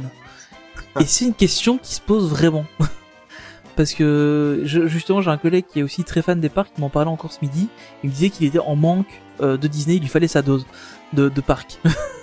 Et 1.00 1.04
c'est 1.04 1.24
une 1.26 1.34
question 1.34 1.78
qui 1.78 1.94
se 1.94 2.00
pose 2.00 2.30
vraiment. 2.30 2.64
Parce 3.76 3.92
que 3.92 4.62
je- 4.64 4.86
justement 4.86 5.20
j'ai 5.20 5.30
un 5.30 5.36
collègue 5.36 5.66
qui 5.70 5.80
est 5.80 5.82
aussi 5.82 6.04
très 6.04 6.22
fan 6.22 6.40
des 6.40 6.48
parcs 6.48 6.72
qui 6.74 6.80
m'en 6.80 6.88
parlait 6.88 7.10
encore 7.10 7.32
ce 7.32 7.38
midi. 7.42 7.68
Il 8.02 8.08
me 8.10 8.14
disait 8.14 8.30
qu'il 8.30 8.46
était 8.46 8.58
en 8.58 8.76
manque 8.76 9.20
euh, 9.42 9.56
de 9.58 9.66
Disney, 9.68 9.96
il 9.96 10.00
lui 10.02 10.08
fallait 10.08 10.28
sa 10.28 10.40
dose 10.42 10.64
de, 11.12 11.28
de 11.28 11.40
parcs. 11.42 11.78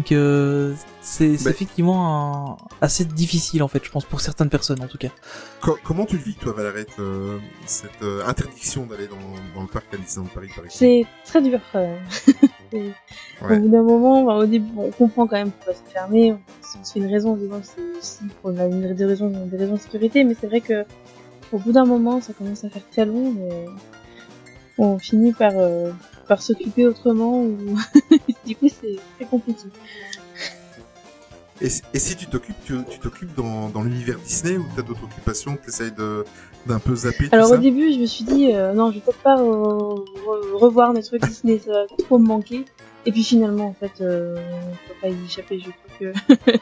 Donc 0.00 0.12
euh, 0.12 0.72
c'est 1.02 1.26
Mais- 1.28 1.50
effectivement 1.50 2.52
un- 2.52 2.56
assez 2.80 3.04
difficile 3.04 3.62
en 3.62 3.68
fait, 3.68 3.84
je 3.84 3.90
pense 3.90 4.06
pour 4.06 4.22
certaines 4.22 4.48
personnes 4.48 4.82
en 4.82 4.86
tout 4.86 4.96
cas. 4.96 5.08
Co- 5.60 5.76
comment 5.84 6.06
tu 6.06 6.16
le 6.16 6.22
vis, 6.22 6.36
toi, 6.36 6.54
Valarette, 6.54 6.98
euh, 7.00 7.36
cette 7.66 8.00
euh, 8.02 8.24
interdiction 8.26 8.86
d'aller 8.86 9.08
dans, 9.08 9.16
dans 9.54 9.60
le 9.60 9.68
parc 9.68 9.92
à 9.92 9.98
Disneyland 9.98 10.30
Paris, 10.34 10.48
par 10.56 10.64
exemple? 10.64 10.72
C'est 10.74 11.04
très 11.26 11.42
dur. 11.42 11.60
euh. 11.74 11.98
Ouais. 12.72 13.56
Au 13.56 13.60
bout 13.60 13.68
d'un 13.68 13.82
moment, 13.82 14.22
au 14.36 14.46
début, 14.46 14.70
bon, 14.72 14.84
on 14.86 14.90
comprend 14.92 15.26
quand 15.26 15.36
même 15.36 15.50
pourquoi 15.50 15.74
c'est 15.74 15.92
fermé. 15.92 16.34
On 16.80 16.84
se 16.84 16.92
fait 16.92 17.00
une 17.00 17.10
raison 17.12 17.36
c'est 17.64 17.98
aussi 17.98 18.18
pour 18.40 18.52
la- 18.52 18.66
une- 18.68 18.94
des 18.94 19.04
raisons, 19.04 19.28
des 19.28 19.56
raisons 19.58 19.74
de 19.74 19.80
sécurité, 19.80 20.22
mais 20.24 20.34
c'est 20.40 20.46
vrai 20.46 20.60
que 20.62 20.84
au 21.52 21.58
bout 21.58 21.72
d'un 21.72 21.84
moment, 21.84 22.20
ça 22.22 22.32
commence 22.32 22.64
à 22.64 22.70
faire 22.70 22.88
très 22.90 23.04
long 23.04 23.34
et 23.50 23.66
on 24.78 24.98
finit 24.98 25.32
par 25.32 25.52
euh, 25.56 25.90
par 26.30 26.40
s'occuper 26.42 26.86
autrement 26.86 27.42
ou 27.42 27.76
du 28.46 28.54
coup 28.56 28.68
c'est 28.68 28.96
très 29.16 29.26
compliqué. 29.28 29.64
Et, 31.60 31.68
si- 31.68 31.82
et 31.92 31.98
si 31.98 32.16
tu 32.16 32.26
t'occupes, 32.26 32.56
tu 32.64 32.74
tu 32.88 32.98
t'occupes 33.00 33.34
dans, 33.36 33.68
dans 33.68 33.82
l'univers 33.82 34.18
Disney 34.20 34.56
ou 34.56 34.64
t'as 34.74 34.82
d'autres 34.82 35.04
occupations 35.04 35.56
que 35.56 35.66
t'essayes 35.66 35.92
de 35.92 36.24
d'un 36.66 36.78
peu 36.78 36.94
zapper 36.94 37.24
tout 37.28 37.34
Alors 37.34 37.48
ça 37.48 37.54
au 37.56 37.58
début, 37.58 37.92
je 37.92 37.98
me 37.98 38.06
suis 38.06 38.24
dit 38.24 38.52
euh, 38.54 38.72
non, 38.72 38.90
je 38.90 38.96
vais 38.96 39.00
peut-être 39.00 39.18
pas 39.22 39.36
re- 39.36 40.04
re- 40.26 40.52
revoir 40.54 40.92
mes 40.94 41.02
trucs 41.02 41.22
Disney, 41.22 41.58
ça 41.58 41.72
va 41.72 41.82
trop 42.04 42.18
me 42.18 42.26
manquer. 42.26 42.64
Et 43.06 43.12
puis 43.12 43.24
finalement, 43.24 43.66
en 43.68 43.72
fait, 43.74 43.92
euh, 44.02 44.36
on 44.36 44.70
peut 44.88 44.94
pas 45.02 45.08
y 45.08 45.24
échapper. 45.24 45.58
Je 45.58 45.70
crois 45.70 45.98
que 45.98 46.12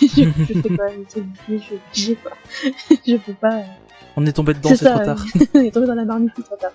je, 0.00 0.44
je 0.46 0.52
fais 0.60 0.68
quand 0.76 0.84
même 0.84 1.00
des 1.00 1.06
trucs 1.06 1.24
Disney, 1.46 1.58
je 1.58 1.64
suis 1.64 1.74
obligée 1.76 2.16
quoi. 2.16 2.32
je 3.06 3.16
peux 3.16 3.34
pas. 3.34 3.54
euh, 3.58 3.62
On 4.16 4.26
est 4.26 4.32
tombé 4.32 4.52
dedans, 4.54 4.70
C'est 4.70 4.76
c'est 4.76 4.84
ça. 4.84 4.94
trop 4.96 5.04
tard. 5.04 5.24
Il 5.54 5.66
est 5.66 5.70
tombé 5.70 5.86
dans 5.86 5.94
la 5.94 6.04
marmite 6.04 6.32
trop 6.44 6.56
tard. 6.56 6.72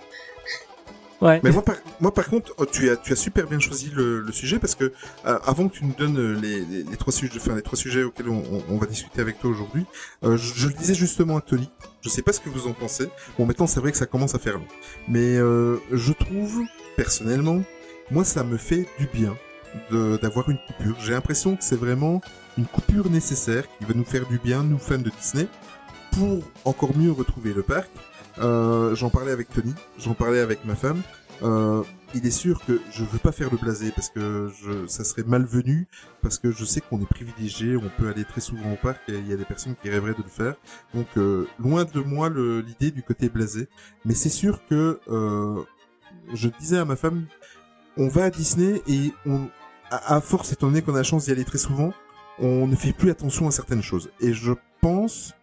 Ouais. 1.19 1.39
Mais 1.43 1.51
moi 1.51 1.63
par, 1.63 1.75
moi, 1.99 2.13
par 2.13 2.27
contre, 2.27 2.53
oh, 2.57 2.65
tu 2.65 2.89
as, 2.91 2.95
tu 2.95 3.11
as 3.11 3.15
super 3.15 3.47
bien 3.47 3.59
choisi 3.59 3.89
le, 3.93 4.21
le 4.21 4.31
sujet 4.31 4.59
parce 4.59 4.75
que 4.75 4.93
euh, 5.25 5.39
avant 5.45 5.67
que 5.67 5.75
tu 5.77 5.83
nous 5.85 5.93
donnes 5.93 6.17
euh, 6.19 6.39
les, 6.39 6.59
les, 6.61 6.83
les 6.83 6.97
trois 6.97 7.11
sujets, 7.11 7.33
enfin 7.37 7.55
les 7.55 7.63
trois 7.63 7.77
sujets 7.77 8.03
auxquels 8.03 8.29
on, 8.29 8.43
on- 8.69 8.77
va 8.77 8.85
discuter 8.85 9.19
avec 9.21 9.39
toi 9.39 9.49
aujourd'hui, 9.49 9.85
euh, 10.23 10.37
je, 10.37 10.53
je 10.53 10.67
le 10.67 10.73
disais 10.73 10.93
justement 10.93 11.37
à 11.37 11.41
Tony. 11.41 11.69
Je 12.01 12.09
sais 12.09 12.21
pas 12.21 12.33
ce 12.33 12.39
que 12.39 12.49
vous 12.49 12.67
en 12.67 12.73
pensez. 12.73 13.09
Bon, 13.39 13.45
maintenant 13.47 13.65
c'est 13.65 13.79
vrai 13.79 13.91
que 13.91 13.97
ça 13.97 14.05
commence 14.05 14.35
à 14.35 14.39
faire 14.39 14.55
long, 14.59 14.67
mais 15.07 15.37
euh, 15.37 15.77
je 15.91 16.13
trouve 16.13 16.61
personnellement, 16.95 17.61
moi 18.11 18.23
ça 18.23 18.43
me 18.43 18.57
fait 18.57 18.87
du 18.99 19.07
bien 19.11 19.35
d'avoir 19.91 20.49
une 20.49 20.57
coupure. 20.67 20.95
J'ai 21.03 21.11
l'impression 21.11 21.55
que 21.55 21.63
c'est 21.63 21.75
vraiment 21.75 22.21
une 22.57 22.65
coupure 22.65 23.09
nécessaire 23.09 23.63
qui 23.77 23.85
va 23.85 23.93
nous 23.93 24.05
faire 24.05 24.25
du 24.27 24.37
bien, 24.39 24.63
nous 24.63 24.77
fans 24.77 24.97
de 24.97 25.11
Disney, 25.19 25.47
pour 26.11 26.41
encore 26.65 26.95
mieux 26.97 27.11
retrouver 27.11 27.53
le 27.53 27.63
parc. 27.63 27.89
Euh, 28.39 28.95
j'en 28.95 29.09
parlais 29.09 29.31
avec 29.31 29.49
Tony, 29.49 29.73
j'en 29.97 30.13
parlais 30.13 30.39
avec 30.39 30.65
ma 30.65 30.75
femme. 30.75 31.01
Euh, 31.43 31.83
il 32.15 32.25
est 32.25 32.31
sûr 32.31 32.63
que 32.65 32.79
je 32.91 33.03
veux 33.03 33.19
pas 33.19 33.31
faire 33.31 33.49
le 33.51 33.57
blasé 33.57 33.91
parce 33.91 34.09
que 34.09 34.49
ça 34.87 35.03
serait 35.03 35.23
malvenu, 35.23 35.87
parce 36.21 36.37
que 36.37 36.51
je 36.51 36.65
sais 36.65 36.81
qu'on 36.81 36.99
est 37.01 37.05
privilégié, 37.05 37.75
on 37.77 37.89
peut 37.97 38.09
aller 38.09 38.25
très 38.25 38.41
souvent 38.41 38.71
au 38.71 38.75
parc 38.75 39.01
et 39.09 39.13
il 39.17 39.27
y 39.27 39.33
a 39.33 39.35
des 39.35 39.45
personnes 39.45 39.75
qui 39.81 39.89
rêveraient 39.89 40.13
de 40.13 40.23
le 40.23 40.29
faire. 40.29 40.55
Donc 40.93 41.07
euh, 41.17 41.47
loin 41.59 41.85
de 41.85 41.99
moi 41.99 42.29
l'idée 42.29 42.91
du 42.91 43.03
côté 43.03 43.29
blasé, 43.29 43.67
mais 44.05 44.13
c'est 44.13 44.29
sûr 44.29 44.61
que 44.67 44.99
je 46.33 46.49
disais 46.59 46.77
à 46.77 46.85
ma 46.85 46.95
femme, 46.95 47.25
on 47.97 48.07
va 48.07 48.25
à 48.25 48.29
Disney 48.29 48.81
et 48.87 49.13
à, 49.91 50.15
à 50.15 50.21
force 50.21 50.51
étant 50.51 50.67
donné 50.67 50.81
qu'on 50.81 50.93
a 50.93 50.97
la 50.97 51.03
chance 51.03 51.25
d'y 51.25 51.31
aller 51.31 51.45
très 51.45 51.57
souvent, 51.57 51.93
on 52.39 52.67
ne 52.67 52.75
fait 52.75 52.93
plus 52.93 53.09
attention 53.09 53.47
à 53.47 53.51
certaines 53.51 53.83
choses. 53.83 54.09
Et 54.21 54.33
je 54.33 54.53
pense 54.81 55.33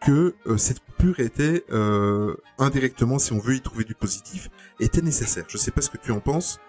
que 0.00 0.34
euh, 0.46 0.56
cette 0.56 0.80
coupure 0.80 1.20
était 1.20 1.64
euh, 1.72 2.34
indirectement, 2.58 3.18
si 3.18 3.32
on 3.32 3.38
veut 3.38 3.54
y 3.56 3.60
trouver 3.60 3.84
du 3.84 3.94
positif, 3.94 4.48
était 4.80 5.02
nécessaire. 5.02 5.44
Je 5.48 5.56
sais 5.58 5.70
pas 5.70 5.80
ce 5.80 5.90
que 5.90 5.96
tu 5.98 6.12
en 6.12 6.20
penses. 6.20 6.60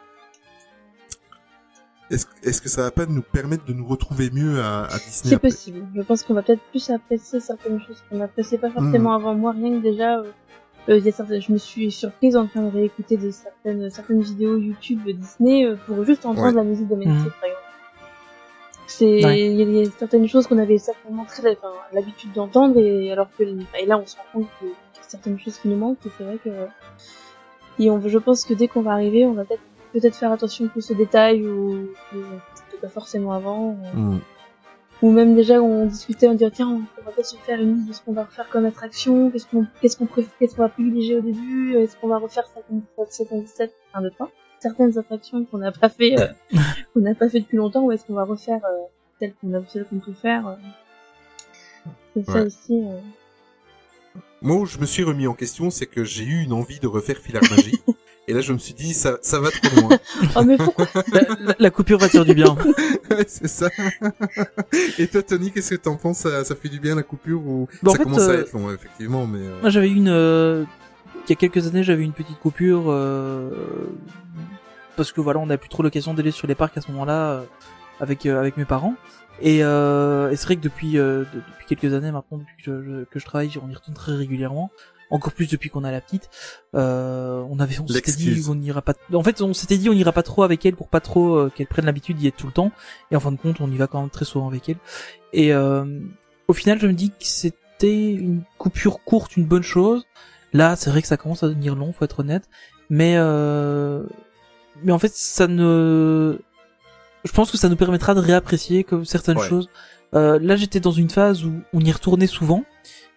Est-ce 2.12 2.60
que 2.60 2.70
ça 2.70 2.82
va 2.82 2.90
pas 2.92 3.06
nous 3.06 3.22
permettre 3.22 3.66
de 3.66 3.74
nous 3.74 3.86
retrouver 3.86 4.32
mieux 4.32 4.60
à, 4.62 4.86
à 4.86 4.98
Disney 4.98 5.30
C'est 5.30 5.38
possible. 5.38 5.86
Je 5.96 6.02
pense 6.02 6.24
qu'on 6.24 6.34
va 6.34 6.42
peut-être 6.42 6.64
plus 6.72 6.90
apprécier 6.90 7.40
certaines 7.40 7.80
choses 7.82 8.02
qu'on 8.10 8.18
n'appréciait 8.18 8.58
pas 8.58 8.72
forcément 8.72 9.14
avant. 9.14 9.36
Moi, 9.36 9.52
rien 9.52 9.78
que 9.78 9.84
déjà, 9.84 10.18
euh, 10.18 10.32
euh, 10.90 10.98
il 10.98 11.06
y 11.06 11.10
a 11.10 11.12
certaines, 11.12 11.40
je 11.40 11.52
me 11.52 11.60
suis 11.60 11.92
surprise 11.92 12.36
en 12.36 12.48
train 12.48 12.64
de 12.64 12.72
réécouter 12.72 13.16
de 13.18 13.30
certaines, 13.30 13.92
certaines 13.92 14.22
vidéos 14.22 14.58
YouTube 14.58 15.04
de 15.06 15.12
Disney 15.12 15.66
euh, 15.66 15.76
pour 15.86 16.04
juste 16.04 16.26
entendre 16.26 16.48
Ouais. 16.48 16.54
la 16.54 16.64
musique 16.64 16.88
de 16.88 16.96
Métis, 16.96 17.14
Mhm. 17.14 17.30
par 17.40 17.44
exemple. 17.44 17.59
C'est, 18.92 19.24
Ouais. 19.24 19.40
il 19.40 19.62
y, 19.72 19.82
a- 19.86 19.92
certaines 19.98 20.28
choses 20.28 20.48
qu'on 20.48 20.58
avait 20.58 20.80
certainement 20.80 21.24
très, 21.26 21.52
enfin, 21.52 21.72
l'habitude 21.94 22.32
d'entendre 22.34 22.78
et 22.80 23.12
alors 23.12 23.28
que, 23.38 23.44
et 23.44 23.86
là, 23.86 24.00
on 24.00 24.06
se 24.06 24.16
rend 24.18 24.24
compte 24.34 24.48
que 24.60 24.66
qu'il 24.66 24.70
y 24.70 25.00
a 25.06 25.08
certaines 25.08 25.40
choses 25.40 25.60
qui 25.60 25.68
nous 25.68 25.76
manquent 25.78 26.04
et 26.06 26.10
c'est 26.18 26.24
vrai 26.24 26.38
que, 26.44 26.50
et 27.78 27.90
on, 27.92 28.02
je 28.06 28.18
pense 28.18 28.46
que 28.46 28.54
dès 28.56 28.68
qu'on 28.68 28.82
va 28.82 28.94
arriver, 28.94 29.26
on 29.28 29.34
va 29.34 29.46
peut-être, 29.46 29.62
peut-être 29.94 30.16
faire 30.16 30.32
attention 30.32 30.68
plus 30.68 30.90
aux 30.90 30.96
détails 30.96 31.46
ou, 31.48 31.90
que 32.12 32.78
pas 32.82 32.90
forcément 32.90 33.32
avant. 33.34 33.78
ou- 33.96 33.98
Hmm. 33.98 34.20
ou 35.04 35.12
même 35.12 35.36
déjà 35.36 35.62
on 35.62 35.86
discutait, 35.86 36.28
on 36.28 36.34
disait 36.34 36.50
tiens 36.52 36.70
on 36.70 37.02
va 37.06 37.12
peut-être 37.12 37.28
se 37.28 37.36
faire 37.38 37.62
une 37.62 37.76
liste 37.76 37.88
de 37.90 37.94
ce 37.94 38.02
qu'on 38.02 38.14
va 38.14 38.24
refaire 38.26 38.50
comme 38.50 38.66
attraction, 38.66 39.30
qu'est-ce 39.30 39.46
qu'on 39.48 39.66
qu'est-ce 39.82 39.98
qu'on 39.98 40.08
préfère, 40.08 40.32
qu'est-ce 40.40 40.56
qu'on 40.56 40.64
va 40.64 40.70
privilégier 40.70 41.16
au 41.18 41.22
début, 41.22 41.76
est-ce 41.78 41.96
qu'on 41.98 42.08
va 42.08 42.18
refaire 42.18 42.46
certaines 42.54 42.82
certaines 43.10 43.46
certaines 43.48 43.76
un 43.94 44.02
de 44.02 44.10
trois 44.10 44.30
certaines 44.60 44.98
attractions 44.98 45.46
qu'on 45.46 45.58
n'a 45.60 45.72
pas 45.72 45.90
fait 45.90 46.20
euh, 46.20 46.28
qu'on 46.94 47.02
n'a 47.02 47.16
pas 47.16 47.30
fait 47.30 47.40
depuis 47.42 47.58
longtemps 47.58 47.84
ou 47.84 47.92
est-ce 47.92 48.06
qu'on 48.06 48.14
va 48.14 48.24
refaire 48.24 48.62
euh, 48.66 48.78
celles 49.20 49.34
qu'on 49.42 49.54
a 49.54 49.62
celles 49.68 49.86
qu'on 49.86 50.00
préfère 50.00 50.48
euh. 50.48 50.56
c'est 52.16 52.26
ça 52.26 52.34
Ouais. 52.34 52.42
aussi 52.42 52.74
euh. 52.84 53.00
Moi, 54.42 54.56
où 54.56 54.66
je 54.66 54.78
me 54.78 54.86
suis 54.86 55.04
remis 55.04 55.28
en 55.28 55.34
question, 55.34 55.70
c'est 55.70 55.86
que 55.86 56.04
j'ai 56.06 56.24
eu 56.24 56.42
une 56.44 56.54
envie 56.54 56.80
de 56.80 56.88
refaire 56.88 57.18
Filar 57.18 57.44
Magie. 57.52 57.78
et 58.28 58.34
là, 58.34 58.40
je 58.40 58.54
me 58.54 58.58
suis 58.58 58.74
dit, 58.74 58.94
ça, 58.94 59.18
ça 59.22 59.40
va 59.42 59.50
trop 59.52 59.82
loin. 59.82 59.98
oh 60.38 60.44
mais 60.44 60.56
pourquoi 60.56 60.88
La, 61.12 61.22
la- 61.42 61.56
la 61.60 61.70
coupure 61.72 61.98
va 62.00 62.08
te 62.08 62.14
faire 62.14 62.24
du 62.26 62.34
bien. 62.34 62.56
Ouais, 63.12 63.26
c'est 63.28 63.50
ça. 63.50 63.70
et 64.98 65.08
toi, 65.08 65.22
Tony, 65.24 65.52
qu'est-ce 65.52 65.72
que 65.72 65.76
t'en 65.76 65.98
penses? 65.98 66.20
Ça, 66.20 66.46
ça 66.46 66.56
fait 66.56 66.70
du 66.70 66.80
bien 66.80 66.96
la 66.96 67.04
coupure 67.04 67.46
ou 67.46 67.68
en 67.86 67.90
ça 67.92 67.98
fait, 67.98 68.04
commence 68.04 68.22
à 68.30 68.34
être 68.36 68.54
long, 68.54 68.72
effectivement, 68.74 69.28
mais 69.28 69.40
euh, 69.40 69.60
Moi 69.62 69.70
j'avais 69.72 69.90
une 69.90 70.08
euh, 70.10 70.64
il 71.28 71.30
y 71.32 71.34
a 71.34 71.36
quelques 71.36 71.68
années 71.68 71.84
j'avais 71.84 72.04
une 72.04 72.14
petite 72.14 72.40
coupure 72.40 72.86
euh, 72.88 73.50
parce 75.00 75.12
que 75.14 75.22
voilà 75.22 75.40
on 75.40 75.46
n'a 75.48 75.58
plus 75.58 75.70
trop 75.70 75.82
l'occasion 75.84 76.14
d'aller 76.14 76.32
sur 76.32 76.48
les 76.48 76.56
parcs 76.56 76.78
à 76.78 76.82
ce 76.82 76.92
moment-là 76.92 77.20
euh, 77.32 77.44
avec 78.00 78.26
euh, 78.26 78.40
avec 78.40 78.58
mes 78.58 78.66
parents. 78.66 78.96
Et, 79.42 79.60
euh, 79.64 80.30
et 80.32 80.36
c'est 80.36 80.46
vrai 80.46 80.58
que 80.58 80.62
depuis 80.62 80.98
euh, 80.98 81.24
de- 81.34 81.40
depuis 81.52 81.66
quelques 81.72 81.94
années 81.94 82.12
maintenant 82.12 82.38
depuis 82.40 82.58
que 82.64 82.84
je, 82.84 83.04
que 83.06 83.18
je 83.20 83.26
travaille 83.26 83.52
on 83.66 83.70
y 83.70 83.74
retourne 83.74 83.96
très 83.96 84.14
régulièrement. 84.14 84.70
Encore 85.12 85.34
plus 85.34 85.50
depuis 85.50 85.70
qu'on 85.72 85.84
a 85.84 85.92
la 85.92 86.02
petite. 86.02 86.30
Euh, 86.76 87.44
on 87.50 87.60
avait 87.60 87.80
on 87.80 87.88
s'était 87.88 88.12
dit 88.12 88.46
on 88.48 88.54
n'ira 88.56 88.82
pas 88.84 88.94
en 89.14 89.24
fait 89.24 89.42
on 89.42 89.56
s'était 89.56 89.78
dit 89.78 89.90
on 89.90 89.96
n'ira 89.96 90.12
pas 90.12 90.22
trop 90.22 90.44
avec 90.44 90.64
elle 90.68 90.76
pour 90.76 90.88
pas 90.88 91.00
trop 91.00 91.36
euh, 91.36 91.50
qu'elle 91.56 91.66
prenne 91.66 91.86
l'habitude 91.86 92.18
d'y 92.18 92.28
être 92.28 92.36
tout 92.38 92.46
le 92.46 92.54
temps. 92.54 92.72
Et 93.10 93.16
en 93.16 93.20
fin 93.20 93.32
de 93.32 93.38
compte 93.38 93.60
on 93.60 93.72
y 93.72 93.78
va 93.78 93.88
quand 93.88 94.02
même 94.02 94.12
très 94.12 94.26
souvent 94.26 94.48
avec 94.48 94.70
elle. 94.70 94.78
Et 95.34 95.52
euh, 95.54 96.00
au 96.48 96.54
final 96.54 96.78
je 96.80 96.86
me 96.86 96.94
dis 96.94 97.10
que 97.10 97.16
c'était 97.22 98.12
une 98.12 98.44
coupure 98.60 99.04
courte 99.04 99.36
une 99.38 99.46
bonne 99.46 99.64
chose. 99.64 100.06
Là, 100.52 100.76
c'est 100.76 100.90
vrai 100.90 101.02
que 101.02 101.08
ça 101.08 101.18
commence 101.18 101.44
à 101.44 101.48
devenir 101.48 101.76
long, 101.76 101.92
faut 101.94 102.06
être 102.06 102.20
honnête. 102.22 102.50
Mais 102.90 103.14
euh... 103.18 104.04
mais 104.84 104.92
en 104.92 105.00
fait, 105.00 105.14
ça 105.14 105.48
ne. 105.48 106.38
Je 107.26 107.32
pense 107.32 107.52
que 107.52 107.58
ça 107.58 107.68
nous 107.70 107.76
permettra 107.76 108.14
de 108.16 108.20
réapprécier 108.20 108.84
comme 108.84 109.06
certaines 109.06 109.38
Ouais. 109.38 109.48
choses. 109.48 109.70
Euh, 110.16 110.40
là, 110.42 110.56
j'étais 110.56 110.80
dans 110.80 110.92
une 110.92 111.10
phase 111.10 111.44
où 111.46 111.52
on 111.74 111.82
y 111.82 111.92
retournait 111.92 112.28
souvent, 112.28 112.64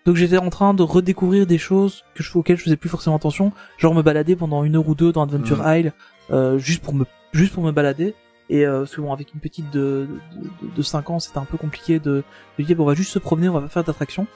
donc 0.05 0.17
j'étais 0.17 0.37
en 0.39 0.51
train 0.51 0.75
de 0.75 0.83
redécouvrir 0.83 1.47
des 1.47 1.57
choses 1.59 2.03
que 2.15 2.23
je, 2.23 2.37
auxquelles 2.37 2.59
je 2.59 2.65
faisais 2.65 2.77
plus 2.77 2.89
forcément 2.91 3.17
attention, 3.17 3.53
genre 3.79 3.95
me 3.95 4.03
balader 4.03 4.37
pendant 4.37 4.65
une 4.65 4.77
heure 4.77 4.89
ou 4.89 4.95
deux 4.95 5.13
dans 5.13 5.23
Adventure 5.23 5.59
Mhm. 5.63 5.75
Isle, 5.79 5.93
euh, 6.31 6.59
juste 6.59 6.83
pour 6.83 6.95
me 6.95 7.05
juste 7.33 7.55
pour 7.55 7.63
me 7.63 7.73
balader. 7.73 8.15
Et 8.51 8.67
euh, 8.67 8.81
parce 8.81 8.95
que 8.97 9.01
bon, 9.01 9.11
avec 9.13 9.33
une 9.33 9.41
petite 9.41 9.71
de, 9.71 10.07
de, 10.37 10.67
de, 10.69 10.75
de 10.77 10.83
5 10.83 11.09
ans, 11.09 11.19
c'était 11.21 11.39
un 11.39 11.47
peu 11.47 11.57
compliqué 11.57 11.99
de, 11.99 12.23
de 12.59 12.65
dire 12.65 12.77
bon, 12.77 12.83
on 12.83 12.87
va 12.87 12.95
juste 12.95 13.13
se 13.13 13.19
promener, 13.19 13.49
on 13.49 13.55
va 13.55 13.63
pas 13.63 13.69
faire 13.69 13.85
d'attraction. 13.85 14.27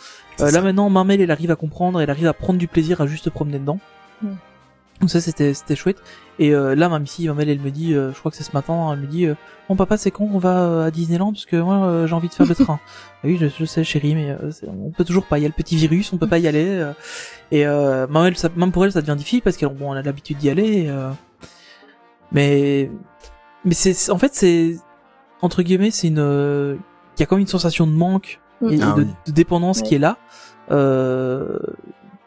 Euh, 0.41 0.51
là 0.51 0.62
maintenant, 0.62 0.89
Marmel, 0.89 1.20
elle 1.20 1.31
arrive 1.31 1.51
à 1.51 1.57
comprendre, 1.57 2.01
elle 2.01 2.09
arrive 2.09 2.29
à 2.29 2.33
prendre 2.33 2.59
du 2.59 2.68
plaisir 2.68 3.03
à 3.03 3.07
juste 3.07 3.24
se 3.24 3.31
promener 3.31 3.59
dedans. 3.59 3.79
Mm. 4.22 4.29
Donc 5.01 5.11
ça, 5.11 5.21
c'était 5.21 5.53
c'était 5.55 5.77
chouette. 5.77 5.99
Et 6.39 6.55
euh, 6.55 6.75
là, 6.75 6.89
même 6.89 7.07
si 7.07 7.27
Marmel, 7.27 7.49
elle 7.51 7.61
me 7.61 7.71
dit, 7.71 7.93
euh, 7.95 8.13
je 8.13 8.19
crois 8.19 8.31
que 8.31 8.37
c'est 8.37 8.45
ce 8.45 8.53
matin, 8.53 8.91
elle 8.93 9.01
me 9.01 9.07
dit, 9.07 9.27
euh, 9.27 9.35
bon 9.69 9.77
papa, 9.77 9.97
c'est 9.99 10.11
quand 10.11 10.25
on 10.25 10.39
va 10.39 10.59
euh, 10.65 10.87
à 10.87 10.91
Disneyland? 10.91 11.33
Parce 11.33 11.45
que 11.47 11.57
moi, 11.57 11.85
euh, 11.87 12.07
j'ai 12.07 12.15
envie 12.15 12.29
de 12.29 12.35
faire 12.35 12.47
le 12.47 12.55
train. 12.65 12.81
Ah 12.83 13.19
oui, 13.25 13.37
je, 13.41 13.47
je 13.49 13.65
sais, 13.67 13.85
chérie, 13.85 14.15
mais 14.15 14.31
euh, 14.31 14.51
c'est- 14.51 14.69
on 14.69 14.91
peut 14.91 15.05
toujours 15.05 15.27
pas. 15.27 15.39
Il 15.39 15.43
y 15.43 15.45
a 15.45 15.49
le 15.49 15.55
petit 15.55 15.77
virus, 15.77 16.13
on 16.13 16.17
peut 16.19 16.27
pas 16.27 16.39
y 16.39 16.49
aller. 16.49 16.67
euh. 16.67 16.93
et 17.51 17.67
euh, 17.67 18.07
Marmel, 18.07 18.37
ça, 18.39 18.49
même 18.57 18.73
pour 18.73 18.85
elle, 18.87 18.93
ça 18.93 19.03
devient 19.03 19.17
difficile 19.17 19.43
parce 19.43 19.57
qu'elle 19.59 19.69
bon, 19.69 19.93
elle 19.93 19.99
a 19.99 20.03
l'habitude 20.03 20.39
d'y 20.39 20.49
aller. 20.51 20.85
et, 20.85 20.89
euh, 20.91 21.11
mais 22.33 22.91
mais 23.65 23.75
c'est 23.75 24.11
en 24.11 24.19
fait 24.19 24.35
c'est 24.35 24.77
entre 25.43 25.63
guillemets 25.63 25.91
c'est 25.91 26.09
une 26.09 26.19
euh, 26.19 26.77
il 27.17 27.21
y 27.21 27.23
a 27.23 27.27
comme 27.27 27.39
une 27.39 27.47
sensation 27.47 27.87
de 27.87 27.93
manque 27.93 28.41
Mm. 28.63 28.71
et, 28.71 28.77
et 28.77 28.81
Ah 28.83 28.95
de, 28.97 29.03
oui. 29.03 29.09
de 29.27 29.33
dépendance 29.33 29.81
Ouais. 29.81 29.87
qui 29.87 29.95
est 29.97 29.99
là 29.99 30.17
euh, 30.71 31.59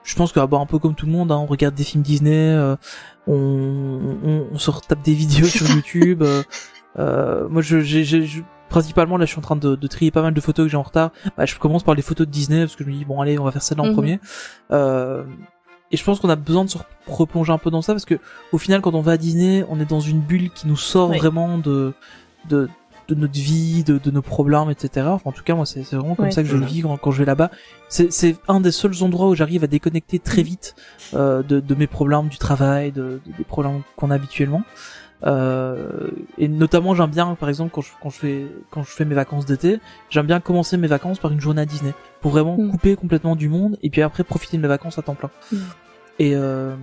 je 0.10 0.16
pense 0.16 0.32
que 0.32 0.40
bah, 0.44 0.58
un 0.58 0.66
peu 0.66 0.80
comme 0.80 0.96
tout 0.96 1.06
le 1.06 1.12
monde 1.12 1.32
hein, 1.32 1.38
on 1.38 1.46
regarde 1.46 1.76
des 1.76 1.84
films 1.84 2.02
Disney 2.04 2.32
euh, 2.56 2.76
on, 3.28 4.00
on, 4.24 4.48
on 4.54 4.58
se 4.58 4.72
retape 4.72 5.02
des 5.04 5.14
vidéos 5.14 5.46
sur 5.46 5.70
YouTube 5.70 6.24
euh, 6.24 6.42
euh, 6.98 7.48
moi 7.48 7.62
je, 7.62 7.80
j'ai, 7.82 8.04
je- 8.04 8.42
principalement 8.70 9.18
là 9.18 9.26
je 9.26 9.30
suis 9.32 9.40
en 9.40 9.44
train 9.44 9.56
de, 9.56 9.76
de 9.76 9.88
trier 9.88 10.10
pas 10.12 10.22
mal 10.24 10.34
de 10.34 10.42
photos 10.42 10.66
que 10.66 10.72
j'ai 10.72 10.78
en 10.78 10.82
retard 10.84 11.12
bah, 11.38 11.46
je 11.46 11.56
commence 11.58 11.84
par 11.84 11.94
les 11.96 12.02
photos 12.02 12.26
de 12.28 12.32
Disney 12.32 12.62
parce 12.62 12.76
que 12.76 12.84
je 12.84 12.90
me 12.90 12.96
dis 12.96 13.06
bon 13.06 13.22
allez 13.22 13.38
on 13.38 13.44
va 13.44 13.52
faire 13.52 13.62
ça 13.62 13.76
là 13.76 13.84
en 13.84 13.88
Mhm. 13.88 13.94
premier 13.94 14.20
euh, 14.72 15.24
et 15.92 15.98
je 15.98 16.04
pense 16.04 16.20
qu'on 16.20 16.30
a 16.30 16.36
besoin 16.36 16.66
de 16.66 16.70
se 16.70 16.78
replonger 17.08 17.52
un 17.52 17.58
peu 17.58 17.70
dans 17.72 17.82
ça 17.82 17.94
parce 17.94 18.06
que 18.06 18.16
au 18.52 18.58
final 18.58 18.82
quand 18.82 18.94
on 18.96 19.02
va 19.02 19.14
à 19.14 19.18
Disney 19.18 19.64
on 19.70 19.80
est 19.80 19.90
dans 19.90 20.00
une 20.00 20.22
bulle 20.22 20.50
qui 20.52 20.68
nous 20.68 20.78
sort 20.78 21.10
Oui. 21.12 21.18
vraiment 21.18 21.58
de 21.58 21.94
de 22.50 22.68
de 23.10 23.16
notre 23.16 23.34
vie, 23.34 23.84
de, 23.84 23.98
de 23.98 24.12
nos 24.12 24.22
problèmes, 24.22 24.70
etc. 24.70 25.08
Enfin, 25.10 25.30
en 25.30 25.34
tout 25.34 25.44
cas, 25.44 25.56
moi, 25.56 25.66
c'est 25.66 25.82
vraiment 25.94 26.16
comme 26.16 26.26
Ouais. 26.26 26.32
ça 26.32 26.44
que 26.44 26.50
je 26.50 26.56
le 26.58 26.66
vis 26.66 26.82
quand, 26.82 26.96
quand 26.98 27.12
je 27.12 27.20
vais 27.20 27.26
là-bas. 27.26 27.50
C'est 27.90 28.38
un 28.48 28.60
des 28.62 28.72
seuls 28.72 29.02
endroits 29.04 29.28
où 29.30 29.36
j'arrive 29.36 29.64
à 29.64 29.68
déconnecter 29.68 30.20
très 30.20 30.44
vite 30.44 30.76
euh, 31.16 31.42
de, 31.44 31.60
de 31.60 31.76
mes 31.76 31.88
problèmes 31.88 32.28
du 32.28 32.38
travail, 32.38 32.92
de, 32.92 33.20
de- 33.26 33.34
des 33.38 33.44
problèmes 33.44 33.82
qu'on 33.98 34.12
a 34.12 34.16
habituellement. 34.16 34.64
Euh, 35.26 36.12
et 36.38 36.48
notamment, 36.48 36.96
j'aime 36.96 37.10
bien, 37.10 37.36
par 37.36 37.50
exemple, 37.50 37.72
quand 37.74 37.82
je, 37.82 37.90
quand 38.02 38.10
je 38.10 38.18
fais 38.18 38.48
quand 38.70 38.84
je 38.84 38.90
fais 38.92 39.04
mes 39.06 39.16
vacances 39.16 39.46
d'été, 39.46 39.80
j'aime 40.10 40.26
bien 40.28 40.40
commencer 40.40 40.78
mes 40.78 40.88
vacances 40.88 41.20
par 41.20 41.32
une 41.32 41.42
journée 41.42 41.62
à 41.62 41.66
Disney 41.66 41.94
pour 42.22 42.32
vraiment 42.32 42.58
Mhm. 42.58 42.72
couper 42.72 42.96
complètement 42.96 43.36
du 43.36 43.50
monde 43.50 43.78
et 43.84 43.90
puis 43.90 44.02
après 44.02 44.24
profiter 44.24 44.56
de 44.58 44.62
mes 44.62 44.68
vacances 44.70 44.98
à 44.98 45.02
temps 45.02 45.16
plein. 45.16 45.30
Mhm. 45.52 45.60
Et 46.20 46.36
euh, 46.36 46.76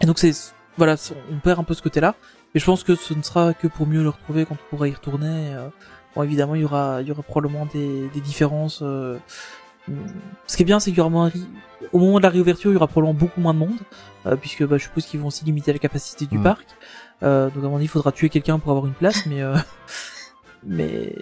et 0.00 0.06
donc 0.06 0.18
c'est 0.18 0.32
voilà, 0.78 0.96
on 1.32 1.38
perd 1.38 1.58
un 1.60 1.64
peu 1.64 1.74
ce 1.74 1.82
côté-là. 1.82 2.14
Et 2.56 2.58
je 2.58 2.64
pense 2.64 2.82
que 2.82 2.94
ce 2.96 3.12
ne 3.14 3.22
sera 3.22 3.52
que 3.54 3.66
pour 3.68 3.86
mieux 3.86 4.02
le 4.02 4.08
retrouver 4.08 4.46
quand 4.46 4.54
on 4.54 4.70
pourra 4.70 4.88
y 4.88 4.92
retourner. 4.92 5.52
euh, 5.54 5.68
Bon, 6.14 6.22
évidemment, 6.22 6.54
il 6.54 6.62
y 6.62 6.64
aura, 6.64 7.02
il 7.02 7.08
y 7.08 7.10
aura 7.12 7.22
probablement 7.22 7.66
des, 7.66 8.08
des 8.14 8.20
différences. 8.22 8.80
euh, 8.82 9.18
hum, 9.88 9.96
Ce 10.46 10.56
qui 10.56 10.62
est 10.62 10.64
bien, 10.64 10.80
c'est 10.80 10.90
qu'il 10.90 10.96
y 10.98 11.00
aura 11.02 11.10
moins, 11.10 11.28
ri- 11.28 11.46
au 11.92 11.98
moment 11.98 12.16
de 12.16 12.22
la 12.22 12.30
réouverture, 12.30 12.70
il 12.70 12.74
y 12.74 12.76
aura 12.78 12.86
probablement 12.86 13.12
beaucoup 13.18 13.42
moins 13.42 13.52
de 13.52 13.58
monde, 13.58 13.78
euh, 14.24 14.34
puisque 14.36 14.64
bah, 14.66 14.78
je 14.78 14.84
suppose 14.84 15.04
qu'ils 15.04 15.20
vont 15.20 15.26
aussi 15.28 15.44
limiter 15.44 15.74
la 15.74 15.78
capacité 15.78 16.24
du 16.24 16.38
Mm. 16.38 16.42
parc. 16.42 16.66
Euh, 17.22 17.50
donc 17.50 17.62
à 17.62 17.68
mon 17.68 17.76
avis, 17.76 17.84
il 17.84 17.88
faudra 17.88 18.10
tuer 18.12 18.30
quelqu'un 18.30 18.58
pour 18.58 18.70
avoir 18.70 18.86
une 18.86 18.94
place, 18.94 19.26
mais 19.26 19.42
euh, 19.42 19.54
mais 20.64 21.14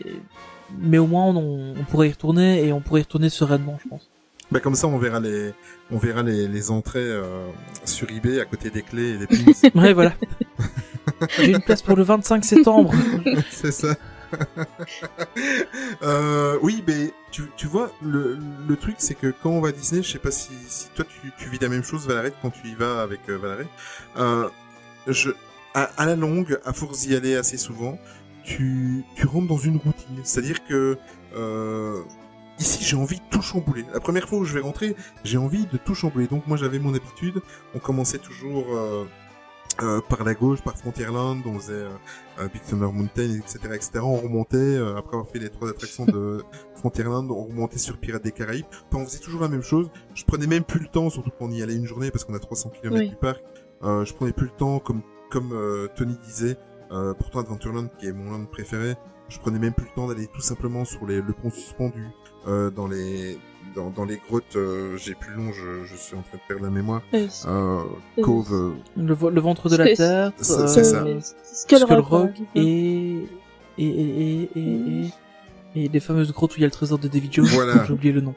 mais 0.79 0.99
au 0.99 1.07
moins 1.09 1.25
on, 1.27 1.75
on 1.79 1.85
pourrait 1.85 2.09
y 2.09 2.13
retourner 2.13 2.65
et 2.65 2.73
on 2.73 2.81
pourrait 2.81 3.01
y 3.01 3.05
retourner 3.05 3.29
sereinement, 3.31 3.79
je 3.83 3.89
pense. 3.89 4.09
Bah 4.53 4.61
comme 4.61 4.75
ça 4.77 4.87
on 4.87 4.99
verra 4.99 5.19
les 5.21 5.53
on 5.91 5.99
verra 5.99 6.23
les, 6.23 6.47
les 6.49 6.71
entrées 6.71 7.01
euh, 7.01 7.47
sur 7.85 8.09
eBay 8.11 8.41
à 8.41 8.45
côté 8.45 8.71
des 8.71 8.83
clés 8.83 9.11
et 9.15 9.19
des 9.19 9.27
pins. 9.27 9.71
Ouais, 9.75 9.93
voilà. 9.93 10.13
J'ai 11.37 11.51
une 11.51 11.61
place 11.61 11.83
pour 11.83 11.97
le 11.97 12.03
25 12.03 12.45
septembre. 12.45 12.93
c'est 13.51 13.73
ça. 13.73 13.95
euh, 16.03 16.59
oui, 16.63 16.83
mais 16.87 17.13
tu, 17.31 17.43
tu 17.57 17.67
vois, 17.67 17.93
le, 18.03 18.39
le 18.67 18.77
truc, 18.77 18.97
c'est 18.99 19.15
que 19.15 19.33
quand 19.43 19.51
on 19.51 19.61
va 19.61 19.69
à 19.69 19.73
Disney, 19.73 20.03
je 20.03 20.11
sais 20.11 20.19
pas 20.19 20.31
si, 20.31 20.53
si 20.67 20.89
toi 20.95 21.05
tu, 21.05 21.33
tu 21.39 21.49
vis 21.49 21.59
la 21.61 21.69
même 21.69 21.85
chose, 21.85 22.07
Valérie, 22.07 22.33
quand 22.43 22.51
tu 22.51 22.69
y 22.69 22.75
vas 22.75 23.03
avec 23.03 23.21
euh. 23.29 23.65
Euh, 24.17 24.49
je, 25.07 25.31
à, 25.75 25.83
à 25.97 26.07
la 26.07 26.17
longue, 26.17 26.59
à 26.65 26.73
force 26.73 27.01
d'y 27.01 27.15
aller 27.15 27.37
assez 27.37 27.57
souvent, 27.57 27.99
tu, 28.45 29.05
tu 29.17 29.27
rentres 29.27 29.49
dans 29.49 29.59
une 29.59 29.77
routine. 29.77 30.21
C'est-à-dire 30.23 30.65
que 30.67 30.99
euh, 31.37 32.03
ici, 32.59 32.85
j'ai 32.85 32.97
envie 32.97 33.17
de 33.17 33.25
tout 33.31 33.43
chambouler. 33.43 33.85
La 33.93 34.01
première 34.01 34.29
fois 34.29 34.39
où 34.39 34.45
je 34.45 34.55
vais 34.55 34.61
rentrer, 34.61 34.95
j'ai 35.25 35.39
envie 35.39 35.67
de 35.67 35.77
tout 35.77 35.95
chambouler. 35.95 36.27
Donc 36.27 36.47
moi, 36.47 36.57
j'avais 36.57 36.79
mon 36.79 36.95
habitude. 36.95 37.41
On 37.75 37.79
commençait 37.79 38.19
toujours. 38.19 38.67
Euh, 39.83 40.01
par 40.09 40.23
la 40.23 40.35
gauche, 40.35 40.63
par 40.63 40.77
Frontierland, 40.77 41.43
on 41.47 41.59
faisait 41.59 41.73
euh, 42.39 42.49
Big 42.53 42.63
Thunder 42.63 42.93
Mountain, 42.93 43.41
etc., 43.41 43.59
etc. 43.75 43.91
On 44.03 44.17
remontait, 44.17 44.57
euh, 44.57 44.97
après 44.97 45.15
avoir 45.17 45.29
fait 45.29 45.41
les 45.41 45.51
trois 45.51 45.69
attractions 45.69 46.05
de 46.07 46.45
Frontierland, 46.77 47.29
on 47.31 47.45
remontait 47.47 47.79
sur 47.79 47.99
Pirates 47.99 48.23
des 48.23 48.31
Caraïbes. 48.31 48.67
Enfin, 48.89 49.03
on 49.03 49.07
faisait 49.07 49.19
toujours 49.19 49.41
la 49.41 49.49
même 49.49 49.63
chose. 49.63 49.91
Je 50.15 50.25
prenais 50.25 50.47
même 50.47 50.63
plus 50.63 50.81
le 50.81 50.87
temps, 50.87 51.11
surtout 51.11 51.31
quand 51.31 51.47
on 51.47 51.51
y 51.51 51.61
allait 51.63 51.75
une 51.75 51.87
journée, 51.87 52.13
parce 52.13 52.25
qu'on 52.25 52.35
a 52.35 52.39
300 52.39 52.71
km 52.71 52.97
Oui. 52.97 53.09
du 53.09 53.17
parc. 53.17 53.43
Euh, 53.83 54.05
je 54.05 54.15
prenais 54.15 54.33
plus 54.33 54.47
le 54.47 54.53
temps, 54.53 54.79
comme 54.79 55.03
comme 55.35 55.53
euh, 55.53 55.89
Tony 55.97 56.17
disait, 56.25 56.57
euh, 56.93 57.13
pourtant 57.13 57.41
Adventureland, 57.41 57.89
qui 57.99 58.07
est 58.07 58.13
mon 58.13 58.31
land 58.31 58.45
préféré, 58.45 58.95
je 59.29 59.39
prenais 59.41 59.59
même 59.59 59.75
plus 59.75 59.87
le 59.87 59.95
temps 59.97 60.07
d'aller 60.07 60.29
tout 60.29 60.41
simplement 60.41 60.85
sur 60.85 61.05
les, 61.07 61.21
le 61.21 61.33
pont 61.33 61.51
suspendu, 61.51 62.07
euh, 62.47 62.71
dans 62.71 62.87
les 62.87 63.37
dans, 63.75 63.91
dans 63.91 64.05
les 64.05 64.17
grottes, 64.29 64.57
euh, 64.57 64.97
j'ai 64.97 65.15
plus 65.15 65.37
nom, 65.37 65.53
je, 65.53 65.85
je 65.85 65.97
suis 65.97 66.17
en 66.17 66.23
train 66.23 66.37
de 66.39 66.43
perdre 66.49 66.65
la 66.65 66.71
mémoire. 66.71 67.03
Euh, 67.47 67.83
Cove, 68.23 68.53
euh, 68.53 68.73
Le, 68.97 69.31
le 69.31 69.41
ventre 69.41 69.69
de 69.69 69.77
la 69.77 69.95
terre, 69.95 70.33
c'est- 70.41 70.53
euh, 70.55 70.67
ça. 70.67 71.03
euh, 71.05 71.21
Skull 71.21 71.79
Skull 71.79 71.95
Rock, 71.99 72.07
Rock 72.09 72.31
et 72.55 73.27
et 73.77 73.85
et 73.87 73.87
et 73.87 74.51
et, 74.57 74.61
et, 75.77 75.85
et 75.85 75.89
les 75.89 76.01
fameuses 76.01 76.33
grottes 76.33 76.53
où 76.53 76.59
il 76.59 76.63
y 76.63 76.65
a 76.65 76.69
le 76.69 76.73
trésor 76.73 76.99
de 76.99 77.09
David 77.09 77.33
Jones. 77.33 77.47
Voilà. 77.47 77.85
J'ai 77.87 77.93
oublié 77.93 78.13
le 78.13 78.21
nom. 78.21 78.35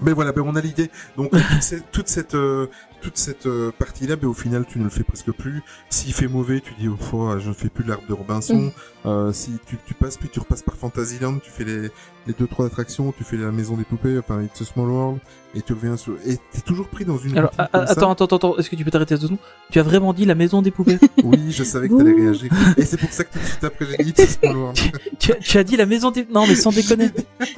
Ben 0.00 0.14
voilà, 0.14 0.30
ben 0.32 0.42
on 0.46 0.54
a 0.54 0.60
l'idée. 0.60 0.90
Donc 1.16 1.30
toute 1.32 1.62
cette, 1.62 1.90
toute 1.90 2.08
cette, 2.08 2.34
euh, 2.34 2.68
toute 3.00 3.16
cette 3.18 3.46
euh, 3.46 3.70
partie-là, 3.78 4.16
ben 4.16 4.26
au 4.28 4.34
final, 4.34 4.64
tu 4.66 4.78
ne 4.78 4.84
le 4.84 4.90
fais 4.90 5.04
presque 5.04 5.32
plus. 5.32 5.62
S'il 5.90 6.12
fait 6.12 6.28
mauvais, 6.28 6.60
tu 6.60 6.72
dis 6.78 6.88
au 6.88 6.96
fois, 6.96 7.38
je 7.38 7.48
ne 7.48 7.54
fais 7.54 7.68
plus 7.68 7.84
l'arbre 7.84 8.06
de 8.08 8.12
Robinson. 8.14 8.56
Mm. 8.56 8.70
Euh, 9.06 9.32
si 9.32 9.52
tu, 9.66 9.76
tu 9.86 9.94
passes, 9.94 10.16
puis 10.16 10.28
tu 10.28 10.40
repasses 10.40 10.62
par 10.62 10.74
Fantasyland, 10.76 11.38
tu 11.38 11.50
fais 11.50 11.64
les, 11.64 11.82
les 12.26 12.32
deux 12.38 12.46
trois 12.46 12.66
attractions, 12.66 13.12
tu 13.16 13.24
fais 13.24 13.36
la 13.36 13.52
maison 13.52 13.76
des 13.76 13.84
poupées, 13.84 14.18
enfin 14.18 14.42
It's 14.42 14.60
a 14.60 14.64
Small 14.64 14.88
World, 14.90 15.18
et 15.54 15.62
tu 15.62 15.72
reviens 15.72 15.96
sur. 15.96 16.14
Et 16.26 16.36
t'es 16.52 16.60
toujours 16.60 16.88
pris 16.88 17.04
dans 17.04 17.16
une. 17.16 17.38
Alors 17.38 17.50
routine 17.50 17.64
a- 17.64 17.68
comme 17.68 17.80
a- 17.82 17.86
ça. 17.86 17.92
attends, 17.92 18.10
attends, 18.12 18.36
attends, 18.36 18.56
est-ce 18.58 18.68
que 18.68 18.76
tu 18.76 18.84
peux 18.84 18.90
t'arrêter 18.90 19.14
à 19.14 19.16
deux 19.18 19.26
secondes? 19.26 19.38
Tu 19.70 19.78
as 19.78 19.82
vraiment 19.84 20.12
dit 20.12 20.24
la 20.24 20.34
maison 20.34 20.60
des 20.62 20.70
poupées? 20.72 20.98
Oui, 21.24 21.52
je 21.52 21.62
savais 21.62 21.88
que 21.88 21.96
t'allais 21.96 22.12
réagir. 22.14 22.50
Et 22.76 22.84
c'est 22.84 22.96
pour 22.98 23.12
ça 23.12 23.22
que 23.24 23.32
tout 23.32 23.38
de 23.38 23.44
suite 23.44 23.64
après 23.64 23.86
j'ai 23.86 24.02
dit 24.04 24.10
It's 24.10 24.20
a 24.20 24.26
Small 24.40 24.56
World. 24.56 24.78
tu, 25.18 25.32
as, 25.32 25.36
tu 25.36 25.58
as 25.58 25.64
dit 25.64 25.76
la 25.76 25.86
maison 25.86 26.10
des... 26.10 26.26
Non 26.30 26.46
mais 26.46 26.54
sans 26.56 26.72
déconner. 26.72 27.10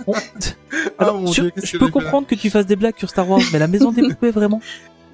On- 0.06 0.12
Ah, 0.98 1.04
Alors, 1.04 1.20
mon 1.20 1.30
Dieu, 1.30 1.50
je 1.56 1.72
que 1.72 1.78
peux 1.78 1.88
comprendre 1.88 2.26
que 2.26 2.34
tu 2.34 2.48
fasses 2.50 2.66
des 2.66 2.76
blagues 2.76 2.96
sur 2.98 3.08
Star 3.10 3.28
Wars, 3.28 3.40
mais 3.52 3.58
la 3.58 3.66
maison 3.66 3.90
des 3.90 4.02
poupées 4.02 4.30
vraiment? 4.30 4.60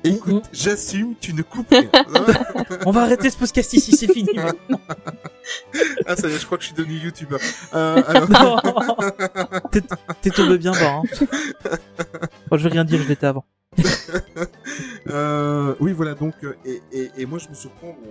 Écoute, 0.07 0.45
j'assume, 0.53 1.15
tu 1.21 1.33
ne 1.35 1.43
coupes 1.43 1.71
rien. 1.71 1.91
On 2.87 2.91
va 2.91 3.03
arrêter 3.03 3.31
ce 3.31 3.37
podcast 3.37 3.73
ici, 3.73 3.97
c'est 3.97 4.13
fini. 4.13 4.31
ah 6.07 6.17
ça 6.17 6.29
y 6.29 6.33
est, 6.33 6.39
je 6.39 6.47
crois 6.47 6.59
que 6.59 6.63
je 6.65 6.69
suis 6.69 6.77
devenu 6.77 6.95
youtubeur. 6.99 7.41
Euh, 7.75 8.03
alors... 8.07 8.63
T'es- 10.23 10.31
tombé 10.31 10.59
bien 10.59 10.73
bas. 10.73 11.01
Hein. 11.01 11.03
Bon, 12.51 12.57
je 12.57 12.65
vais 12.65 12.71
rien 12.71 12.85
dire, 12.85 13.03
je 13.03 13.09
l'étais 13.09 13.27
avant. 13.27 13.45
Euh, 15.09 15.75
oui, 15.81 15.93
voilà, 15.93 16.15
donc, 16.15 16.35
euh, 16.45 16.57
et, 16.65 16.83
et, 16.93 17.11
et 17.19 17.27
moi 17.27 17.39
je 17.39 17.49
me 17.49 17.55
surprends, 17.55 17.97
bon, 18.03 18.11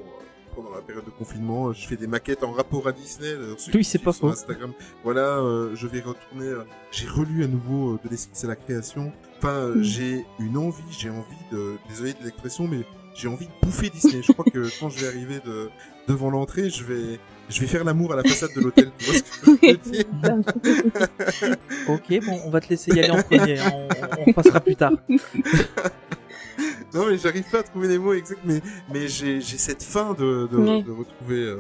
pendant 0.56 0.74
la 0.74 0.82
période 0.82 1.06
de 1.06 1.10
confinement, 1.12 1.68
euh, 1.70 1.74
je 1.74 1.88
fais 1.88 1.96
des 1.98 2.08
maquettes 2.08 2.44
en 2.44 2.52
rapport 2.52 2.88
à 2.88 2.92
Disney. 2.92 3.28
euh, 3.30 3.56
Oui, 3.74 3.84
c'est 3.84 4.00
pas 4.00 4.14
faux. 4.14 4.28
Instagram. 4.30 4.72
Voilà, 5.04 5.38
euh, 5.40 5.72
je 5.76 5.88
vais 5.88 6.00
retourner, 6.00 6.52
j'ai 6.92 7.08
relu 7.08 7.44
à 7.44 7.48
nouveau 7.48 8.00
de 8.04 8.10
l'esquisse 8.10 8.44
à 8.44 8.48
la 8.48 8.56
création. 8.56 9.12
Enfin, 9.38 9.70
Mm. 9.76 9.84
j'ai 9.84 10.26
une 10.40 10.58
envie, 10.58 10.84
j'ai 10.98 11.10
envie 11.10 11.26
de, 11.52 11.74
désolé 11.90 12.14
de 12.14 12.24
l'expression, 12.24 12.68
mais 12.68 12.80
j'ai 13.14 13.28
envie 13.28 13.46
de 13.48 13.52
bouffer 13.62 13.90
Disney. 13.90 14.22
je 14.24 14.32
crois 14.32 14.46
que 14.46 14.68
quand 14.80 14.90
je 14.90 15.00
vais 15.02 15.08
arriver 15.08 15.40
de, 15.46 15.70
devant 16.08 16.30
l'entrée, 16.30 16.70
je 16.70 16.84
vais, 16.84 17.20
je 17.50 17.60
vais 17.62 17.68
faire 17.68 17.84
l'amour 17.84 18.14
à 18.14 18.16
la 18.16 18.24
façade 18.24 18.50
de 18.56 18.62
l'hôtel. 18.62 18.92
Tu 18.98 19.06
vois 19.06 19.14
ce 19.16 19.24
que 19.24 19.30
je 19.62 19.68
veux 19.72 19.78
dire 19.92 21.58
Ok, 21.90 22.26
bon, 22.26 22.40
on 22.46 22.50
va 22.50 22.62
te 22.62 22.70
laisser 22.70 22.92
y 22.92 23.00
aller 23.00 23.12
en 23.12 23.22
premier. 23.22 23.60
hein, 23.60 23.72
On, 24.26 24.30
on 24.30 24.34
passera 24.34 24.60
plus 24.60 24.76
tard. 24.76 24.94
Non 26.94 27.08
mais 27.08 27.18
j'arrive 27.18 27.50
pas 27.50 27.60
à 27.60 27.64
trouver 27.64 27.88
les 27.88 27.98
mots 27.98 28.14
exacts, 28.14 28.42
mais 28.46 28.62
mais 28.94 29.08
j'ai 29.08 29.42
cette 29.42 29.84
faim 29.84 30.16
de 30.18 30.48
de, 30.48 30.92
retrouver 30.92 31.42
euh, 31.42 31.58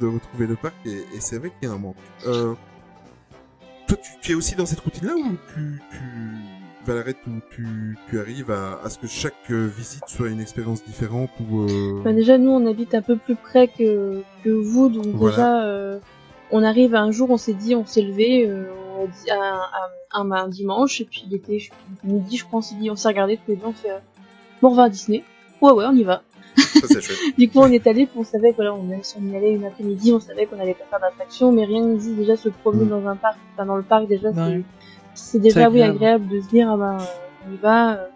de 0.00 0.06
retrouver 0.06 0.46
le 0.46 0.56
parc 0.56 0.74
et, 0.86 1.04
et 1.14 1.20
c'est 1.20 1.38
vrai 1.38 1.50
qu'il 1.50 1.68
y 1.68 1.72
a 1.72 1.74
un 1.74 1.78
manque. 1.78 1.96
Euh, 2.26 2.54
toi 3.88 3.96
tu, 3.96 4.10
tu 4.20 4.32
es 4.32 4.34
aussi 4.34 4.54
dans 4.54 4.66
cette 4.66 4.80
routine 4.80 5.06
là 5.08 5.14
ou 5.16 5.36
tu 5.54 5.80
tu 5.90 5.98
tu, 6.84 7.30
tu, 7.54 7.98
tu 8.10 8.18
arrives 8.20 8.50
à, 8.50 8.80
à 8.82 8.90
ce 8.90 8.98
que 8.98 9.06
chaque 9.06 9.34
euh, 9.50 9.66
visite 9.66 10.02
soit 10.08 10.28
une 10.28 10.40
expérience 10.40 10.84
différente 10.84 11.30
ou 11.40 11.60
euh... 11.62 12.02
Bah, 12.02 12.12
déjà, 12.12 12.38
nous, 12.38 12.50
on 12.50 12.66
habite 12.66 12.94
un 12.94 13.02
peu 13.02 13.16
plus 13.16 13.36
près 13.36 13.68
que, 13.68 14.22
que 14.42 14.50
vous, 14.50 14.88
donc 14.88 15.06
Voilà. 15.06 15.30
déjà, 15.36 15.64
euh, 15.64 15.98
on 16.50 16.62
arrive 16.64 16.94
un 16.94 17.10
jour, 17.12 17.30
on 17.30 17.36
s'est 17.36 17.52
dit, 17.54 17.74
on 17.74 17.86
s'est 17.86 18.02
levé 18.02 18.50
on 18.98 19.04
a 19.04 19.06
dit- 19.06 19.30
un, 20.14 20.48
dimanche, 20.48 21.00
et 21.00 21.04
puis 21.04 21.24
il 21.26 21.34
était 21.34 21.58
midi, 22.04 22.36
je 22.36 22.44
crois, 22.44 22.58
on 22.58 22.62
s'est 22.62 22.74
dit, 22.74 22.90
on 22.90 22.96
s'est 22.96 23.08
regardé 23.08 23.36
tous 23.36 23.52
les 23.52 23.56
deux, 23.56 23.66
on 23.66 23.72
fait, 23.72 23.88
bon, 24.62 24.70
on 24.70 24.74
va 24.74 24.84
à 24.84 24.88
Disney. 24.88 25.22
Ouais, 25.60 25.72
ouais, 25.72 25.84
on 25.86 25.92
y 25.92 26.04
va. 26.04 26.22
Ça. 26.56 26.98
Du 27.38 27.48
coup, 27.48 27.58
on 27.60 27.66
est 27.70 27.86
allé, 27.86 28.06
puis 28.06 28.18
on 28.18 28.24
savait 28.24 28.50
que 28.52 28.56
voilà, 28.56 28.74
on, 28.74 28.82
même 28.82 29.02
si 29.02 29.16
on 29.20 29.32
y 29.32 29.36
allait 29.36 29.52
une 29.54 29.64
après-midi, 29.64 30.12
on 30.12 30.20
savait 30.20 30.46
qu'on 30.46 30.58
allait 30.60 30.74
pas 30.74 30.84
faire 30.90 31.00
d'attraction, 31.00 31.50
mais 31.52 31.64
rien 31.64 31.82
ne 31.84 31.96
dit 31.96 32.14
déjà 32.14 32.36
se 32.36 32.48
promener 32.48 32.84
Mm. 32.84 32.88
dans 32.90 33.06
un 33.08 33.16
parc, 33.16 33.38
enfin 33.54 33.66
dans 33.66 33.76
le 33.76 33.82
parc 33.82 34.06
déjà, 34.06 34.28
Ouais. 34.30 34.62
c'est 35.14 35.32
c'est 35.32 35.38
déjà 35.40 35.68
oui 35.70 35.82
agréable. 35.82 36.28
de 36.28 36.40
se 36.40 36.48
dire 36.48 36.70
ah 36.70 36.76
ben 36.76 36.98
on 37.48 37.54
y 37.54 37.56
va. 37.58 38.08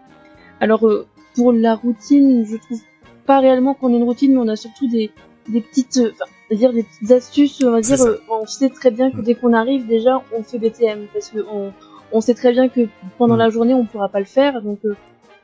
Alors 0.59 0.85
euh, 0.87 1.05
pour 1.35 1.51
la 1.53 1.75
routine, 1.75 2.45
je 2.45 2.57
trouve 2.57 2.79
pas 3.25 3.39
réellement 3.39 3.73
qu'on 3.73 3.91
ait 3.93 3.97
une 3.97 4.03
routine, 4.03 4.33
mais 4.33 4.39
on 4.39 4.47
a 4.47 4.55
surtout 4.55 4.87
des 4.87 5.11
des 5.47 5.61
petites, 5.61 5.97
euh, 5.97 6.11
enfin, 6.13 6.25
c'est-à-dire 6.47 6.73
des 6.73 6.83
petites 6.83 7.11
astuces. 7.11 7.63
On 7.63 7.71
va 7.71 7.81
dire, 7.81 8.01
euh, 8.01 8.17
on 8.29 8.45
sait 8.45 8.69
très 8.69 8.91
bien 8.91 9.09
que 9.11 9.17
Mm. 9.17 9.23
dès 9.23 9.35
qu'on 9.35 9.53
arrive, 9.53 9.87
déjà, 9.87 10.21
on 10.37 10.43
fait 10.43 10.59
BTM 10.59 11.07
parce 11.13 11.29
que 11.29 11.39
on 11.51 11.71
on 12.11 12.21
sait 12.21 12.33
très 12.35 12.51
bien 12.51 12.69
que 12.69 12.81
pendant 13.17 13.35
Mm. 13.35 13.39
la 13.39 13.49
journée, 13.49 13.73
on 13.73 13.85
pourra 13.85 14.09
pas 14.09 14.19
le 14.19 14.25
faire, 14.25 14.61
donc 14.61 14.79
euh, 14.85 14.95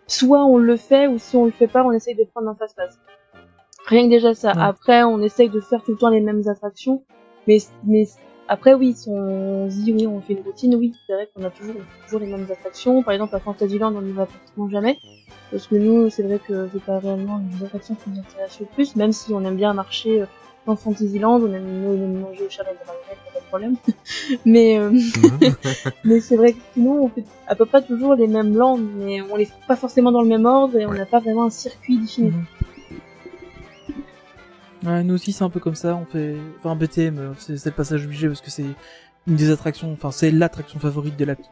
soit 0.08 0.46
on 0.46 0.58
le 0.58 0.78
fait 0.78 1.08
ou 1.08 1.18
si 1.18 1.36
on 1.36 1.46
le 1.46 1.52
fait 1.52 1.68
pas, 1.68 1.84
on 1.84 1.92
essaye 1.92 2.16
de 2.16 2.24
prendre 2.24 2.50
un 2.50 2.56
face-face. 2.56 3.00
Rien 3.86 4.06
que 4.06 4.10
déjà 4.10 4.34
ça. 4.34 4.54
Ouais. 4.54 4.62
Après, 4.62 5.04
on 5.04 5.22
essaye 5.22 5.50
de 5.50 5.60
faire 5.60 5.84
tout 5.84 5.92
le 5.92 5.98
temps 5.98 6.10
les 6.10 6.22
mêmes 6.22 6.48
attractions, 6.48 7.04
mais 7.48 7.58
mais 7.84 8.08
après 8.48 8.74
oui, 8.74 8.94
si 8.94 9.10
on 9.10 9.70
se 9.70 9.76
dit 9.76 9.94
oui, 9.94 10.08
on 10.08 10.22
fait 10.22 10.34
une 10.34 10.44
routine, 10.44 10.76
oui, 10.76 10.94
c'est 11.08 11.14
vrai 11.14 11.30
qu'on 11.34 11.44
a 11.44 11.50
toujours 11.50 11.76
toujours 12.06 12.20
les 12.20 12.28
mêmes 12.28 12.48
attractions. 12.50 13.04
Par 13.04 13.14
exemple, 13.14 13.36
à 13.36 13.40
Fantasyland, 13.40 13.94
on 13.96 14.02
n'y 14.02 14.12
va 14.12 14.26
pratiquement 14.26 14.70
jamais, 14.70 14.98
parce 15.52 15.68
que 15.68 15.76
nous, 15.76 16.10
c'est 16.10 16.24
vrai 16.24 16.40
que 16.40 16.70
c'est 16.72 16.84
pas 16.84 17.00
réellement 17.00 17.40
une 17.40 17.66
attraction 17.66 17.96
qui 17.96 18.10
nous 18.10 18.20
intéresse 18.20 18.60
le 18.60 18.66
plus, 18.68 18.96
même 18.96 19.12
si 19.12 19.34
on 19.34 19.44
aime 19.44 19.56
bien 19.56 19.74
marcher 19.74 20.22
euh, 20.22 20.26
dans 20.66 20.76
Fantasyland, 20.76 21.42
on 21.42 21.54
aime, 21.54 21.66
nous, 21.82 21.90
on 21.90 22.08
manger 22.20 22.44
au 22.46 22.50
chalet 22.50 22.74
de 22.74 22.86
Marionette, 22.86 23.18
pas 23.34 23.40
de 23.40 23.46
problème. 23.46 23.76
mais 24.46 24.78
euh, 24.80 24.90
Mhm. 24.92 25.56
mais 26.06 26.20
c'est 26.22 26.36
vrai 26.38 26.54
que 26.54 26.60
sinon, 26.74 27.04
on 27.06 27.10
fait 27.10 27.24
à 27.48 27.56
peu 27.56 27.66
près 27.66 27.82
toujours 27.84 28.16
les 28.16 28.28
mêmes 28.28 28.56
landes, 28.56 28.88
mais 28.98 29.22
on 29.22 29.36
les 29.36 29.46
fait 29.46 29.54
pas 29.68 29.76
forcément 29.76 30.12
dans 30.12 30.22
le 30.22 30.28
même 30.28 30.46
ordre 30.46 30.78
et 30.78 30.86
on 30.86 30.94
n'a 30.94 31.06
pas 31.06 31.20
vraiment 31.20 31.46
un 31.46 31.50
circuit 31.50 31.98
défini. 31.98 32.32
Mhm. 32.32 32.46
Ouais, 34.86 35.04
nous 35.04 35.14
aussi 35.14 35.32
c'est 35.32 35.46
un 35.46 35.50
peu 35.50 35.62
comme 35.62 35.76
ça, 35.76 35.96
on 35.96 36.06
fait, 36.06 36.36
enfin 36.60 36.76
BTM, 36.76 37.18
euh, 37.18 37.32
c'est 37.38 37.56
c'est 37.56 37.70
le 37.70 37.76
passage 37.76 38.04
obligé 38.06 38.28
parce 38.28 38.42
que 38.42 38.52
c'est 38.52 38.66
une 39.28 39.36
des 39.38 39.50
attractions, 39.50 39.90
enfin 39.94 40.12
c'est 40.12 40.30
l'attraction 40.30 40.78
favorite 40.78 41.16
de 41.16 41.24
la 41.24 41.36
petite. 41.36 41.52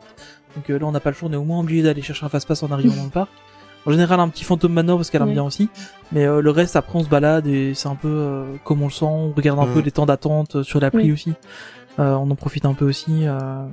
Donc 0.55 0.69
euh, 0.69 0.77
là 0.77 0.85
on 0.85 0.91
n'a 0.91 0.99
pas 0.99 1.11
le 1.11 1.15
choix, 1.15 1.29
on 1.29 1.33
est 1.33 1.37
au 1.37 1.45
moins 1.45 1.61
obligé 1.61 1.81
d'aller 1.81 2.01
chercher 2.01 2.25
un 2.25 2.29
fast-pass 2.29 2.61
en 2.63 2.71
arrivant 2.71 2.95
dans 2.97 3.05
le 3.05 3.09
parc. 3.09 3.29
En 3.85 3.91
général 3.91 4.19
un 4.19 4.29
petit 4.29 4.43
fantôme 4.43 4.73
manor 4.73 4.97
parce 4.97 5.09
qu'elle 5.09 5.21
aime 5.23 5.31
bien 5.33 5.43
aussi, 5.43 5.67
mais 6.11 6.25
euh, 6.25 6.39
le 6.41 6.51
reste 6.51 6.75
après 6.75 6.99
on 6.99 7.03
se 7.03 7.09
balade 7.09 7.47
et 7.47 7.73
c'est 7.73 7.87
un 7.87 7.95
peu 7.95 8.07
euh, 8.09 8.45
comme 8.63 8.81
on 8.83 8.85
le 8.85 8.91
sent, 8.91 9.05
on 9.05 9.31
regarde 9.31 9.59
un 9.59 9.65
peu 9.65 9.79
les 9.79 9.89
temps 9.91 10.05
d'attente 10.05 10.57
euh, 10.57 10.63
sur 10.63 10.79
l'appli 10.79 11.05
Oui. 11.05 11.11
aussi. 11.13 11.33
Euh, 11.99 12.13
on 12.13 12.29
en 12.29 12.35
profite 12.35 12.65
un 12.65 12.73
peu 12.73 12.85
aussi. 12.85 13.25
euh. 13.27 13.65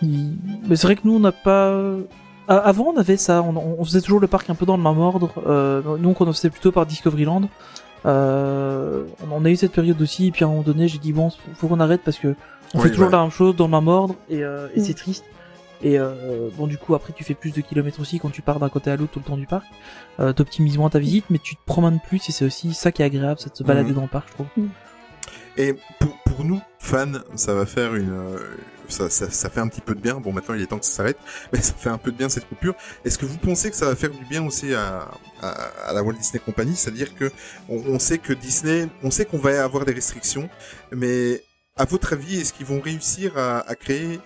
Il- 0.00 0.36
Mais 0.68 0.76
c'est 0.76 0.86
vrai 0.86 0.96
que 0.96 1.02
nous 1.04 1.14
on 1.16 1.20
n'a 1.20 1.32
pas. 1.32 1.74
Avant 2.48 2.92
on 2.94 2.96
avait 2.98 3.16
ça, 3.16 3.42
on, 3.42 3.56
on 3.56 3.84
faisait 3.84 4.00
toujours 4.00 4.20
le 4.20 4.26
parc 4.26 4.50
un 4.50 4.54
peu 4.54 4.66
dans 4.66 4.76
le 4.76 4.82
même 4.82 4.98
ordre. 4.98 5.30
Euh, 5.46 5.80
nous 5.98 6.14
on 6.18 6.26
en 6.28 6.32
faisait 6.32 6.50
plutôt 6.50 6.72
par 6.72 6.86
Discoveryland. 6.86 7.42
Euh, 8.04 9.04
on 9.30 9.44
a 9.44 9.50
eu 9.50 9.56
cette 9.56 9.72
période 9.72 10.00
aussi, 10.02 10.26
et 10.26 10.30
puis 10.32 10.44
à 10.44 10.48
un 10.48 10.50
moment 10.50 10.62
donné, 10.62 10.88
j'ai 10.88 10.98
dit 10.98 11.12
bon, 11.12 11.30
faut 11.54 11.68
qu'on 11.68 11.78
arrête 11.80 12.00
parce 12.04 12.18
que 12.18 12.34
on 12.74 12.78
Oui, 12.78 12.84
fait 12.84 12.90
toujours 12.90 13.06
ouais. 13.06 13.12
la 13.12 13.22
même 13.22 13.30
chose 13.30 13.54
dans 13.54 13.66
le 13.66 13.70
même 13.72 13.86
ordre 13.88 14.14
et, 14.28 14.42
euh, 14.42 14.66
et 14.74 14.80
Mm. 14.80 14.84
c'est 14.84 14.94
triste. 14.94 15.24
Et 15.82 15.98
euh, 15.98 16.48
bon, 16.56 16.66
du 16.66 16.78
coup, 16.78 16.94
après, 16.94 17.12
tu 17.12 17.24
fais 17.24 17.34
plus 17.34 17.52
de 17.52 17.60
kilomètres 17.60 18.00
aussi 18.00 18.18
quand 18.20 18.30
tu 18.30 18.40
pars 18.42 18.58
d'un 18.60 18.68
côté 18.68 18.90
à 18.90 18.96
l'autre 18.96 19.12
tout 19.12 19.18
le 19.18 19.24
temps 19.24 19.36
du 19.36 19.46
parc. 19.46 19.66
Euh, 20.20 20.32
T'optimises 20.32 20.78
moins 20.78 20.90
ta 20.90 20.98
visite, 21.00 21.24
mais 21.30 21.38
tu 21.38 21.56
te 21.56 21.60
promènes 21.66 21.98
plus 22.06 22.28
et 22.28 22.32
c'est 22.32 22.44
aussi 22.44 22.72
ça 22.74 22.92
qui 22.92 23.02
est 23.02 23.04
agréable, 23.04 23.40
c'est 23.40 23.50
de 23.52 23.56
se 23.56 23.64
balader 23.64 23.90
Mhm. 23.90 23.96
dans 23.96 24.02
le 24.02 24.08
parc, 24.08 24.28
je 24.28 24.32
trouve. 24.34 24.46
Et 25.56 25.74
pour, 25.98 26.16
pour 26.24 26.44
nous, 26.44 26.60
fans, 26.78 27.12
ça 27.34 27.54
va 27.54 27.66
faire 27.66 27.94
une, 27.94 28.10
euh, 28.10 28.38
ça, 28.88 29.10
ça, 29.10 29.30
ça 29.30 29.50
fait 29.50 29.60
un 29.60 29.68
petit 29.68 29.80
peu 29.82 29.94
de 29.94 30.00
bien. 30.00 30.18
Bon, 30.20 30.32
maintenant 30.32 30.54
il 30.54 30.62
est 30.62 30.66
temps 30.66 30.78
que 30.78 30.84
ça 30.86 30.92
s'arrête, 30.92 31.18
mais 31.52 31.60
ça 31.60 31.74
fait 31.74 31.90
un 31.90 31.98
peu 31.98 32.10
de 32.12 32.16
bien 32.16 32.28
cette 32.28 32.48
coupure. 32.48 32.74
Est-ce 33.04 33.18
que 33.18 33.26
vous 33.26 33.36
pensez 33.38 33.68
que 33.70 33.76
ça 33.76 33.86
va 33.86 33.96
faire 33.96 34.10
du 34.10 34.24
bien 34.24 34.46
aussi 34.46 34.72
à, 34.74 35.08
à, 35.42 35.48
à 35.88 35.92
la 35.92 36.02
Walt 36.02 36.14
Disney 36.14 36.40
Company, 36.44 36.74
c'est-à-dire 36.76 37.14
que 37.14 37.30
on, 37.68 37.76
on 37.88 37.98
sait 37.98 38.18
que 38.18 38.32
Disney, 38.32 38.88
on 39.02 39.10
sait 39.10 39.24
qu'on 39.24 39.38
va 39.38 39.62
avoir 39.62 39.84
des 39.84 39.92
restrictions, 39.92 40.48
mais 40.90 41.42
à 41.76 41.84
votre 41.84 42.12
avis, 42.14 42.40
est-ce 42.40 42.52
qu'ils 42.52 42.66
vont 42.66 42.80
réussir 42.80 43.36
à, 43.36 43.60
à 43.68 43.74
créer 43.74 44.20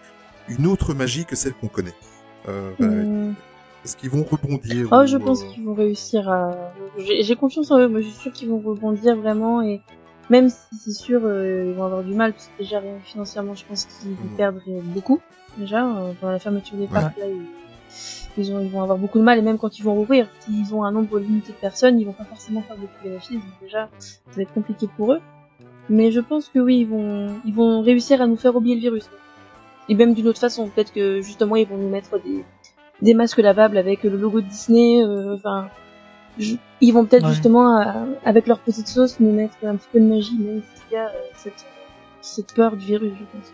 une 0.49 0.67
autre 0.67 0.95
magie 0.95 1.25
que 1.25 1.37
celle 1.37 1.55
qu'on 1.55 1.69
connaît 1.69 1.95
euh, 2.49 2.73
Valérie 2.79 3.07
Hum. 3.07 3.35
Est-ce 3.85 3.97
qu'ils 3.97 4.11
vont 4.11 4.25
rebondir 4.25 4.89
Oh, 4.91 5.03
ou, 5.03 5.07
je 5.07 5.17
pense 5.17 5.43
euh, 5.43 5.47
qu'ils 5.53 5.65
vont 5.65 5.75
réussir 5.75 6.29
à. 6.29 6.73
J'ai 6.99 7.37
confiance 7.37 7.71
en 7.71 7.79
eux, 7.79 7.87
moi 7.89 8.01
je 8.01 8.07
suis 8.09 8.17
sûre 8.21 8.33
qu'ils 8.33 8.49
vont 8.49 8.59
rebondir 8.59 9.17
vraiment 9.17 9.63
et 9.63 9.81
même 10.29 10.49
si 10.49 10.77
c'est 10.77 10.93
sûr 10.93 11.21
euh, 11.25 11.67
ils 11.69 11.75
vont 11.75 11.85
avoir 11.85 12.03
du 12.03 12.13
mal 12.15 12.33
parce 12.33 12.49
que 12.49 12.59
déjà 12.59 12.81
rien 12.81 12.99
financièrement 13.05 13.55
je 13.55 13.65
pense 13.65 13.85
qu'ils 13.85 14.11
vont 14.17 14.25
Mhm. 14.25 14.37
perdre 14.37 14.61
beaucoup 14.83 15.21
déjà 15.57 15.87
euh, 15.87 16.13
dans 16.21 16.31
la 16.33 16.41
fermeture 16.41 16.77
des 16.77 16.89
parcs 16.89 17.17
là 17.17 17.27
ils, 17.29 17.47
ils, 18.43 18.53
ont, 18.53 18.61
ils 18.61 18.69
vont 18.71 18.83
avoir 18.83 18.99
beaucoup 18.99 19.19
de 19.21 19.23
mal 19.25 19.39
et 19.39 19.43
même 19.43 19.57
quand 19.57 19.79
ils 19.79 19.83
vont 19.85 19.95
rouvrir 19.95 20.27
s'ils 20.41 20.75
ont 20.75 20.83
un 20.83 20.91
nombre 20.91 21.21
limité 21.21 21.53
de 21.53 21.57
personnes 21.59 22.01
ils 22.01 22.05
vont 22.05 22.13
pas 22.13 22.25
forcément 22.25 22.61
faire 22.63 22.77
beaucoup 22.77 22.93
de 23.05 23.09
bénéfices 23.11 23.37
donc 23.37 23.61
déjà 23.63 23.89
ça 24.01 24.37
va 24.37 24.43
être 24.43 24.53
compliqué 24.53 24.89
pour 24.97 25.13
eux 25.13 25.21
mais 25.89 26.11
je 26.11 26.19
pense 26.19 26.49
que 26.49 26.59
oui 26.59 26.79
ils 26.81 26.89
vont 26.89 27.37
ils 27.45 27.55
vont 27.55 27.83
réussir 27.83 28.21
à 28.21 28.27
nous 28.27 28.37
faire 28.37 28.57
oublier 28.57 28.75
le 28.75 28.81
virus 28.81 29.09
et 29.89 29.95
même 29.95 30.15
d'une 30.15 30.29
autre 30.29 30.41
façon 30.41 30.69
peut-être 30.69 30.93
que 30.93 31.21
justement 31.23 31.57
ils 31.57 31.67
vont 31.67 31.77
nous 31.79 31.89
mettre 31.89 32.19
des 32.23 32.45
des 33.03 33.15
masques 33.15 33.39
lavables 33.39 33.77
avec 33.79 34.03
le 34.05 34.17
logo 34.17 34.41
de 34.41 34.47
Disney 34.47 35.03
euh, 35.03 35.35
enfin 35.37 35.69
ils 36.39 36.93
vont 36.93 37.05
peut-être 37.07 37.25
Ouais. 37.27 37.33
justement 37.33 37.81
euh, 37.81 37.85
avec 38.25 38.47
leur 38.47 38.59
petite 38.59 38.89
sauce 38.89 39.19
nous 39.21 39.33
mettre 39.33 39.55
un 39.65 39.77
petit 39.77 39.89
peu 39.93 40.01
de 40.01 40.05
magie 40.07 40.37
même 40.39 40.63
s'il 40.75 40.93
y 40.93 40.97
a 40.97 41.07
euh, 41.09 41.13
cette 41.35 41.65
cette 42.21 42.55
peur 42.55 42.77
du 42.77 42.85
virus 42.87 43.13
je 43.19 43.25
pense 43.39 43.53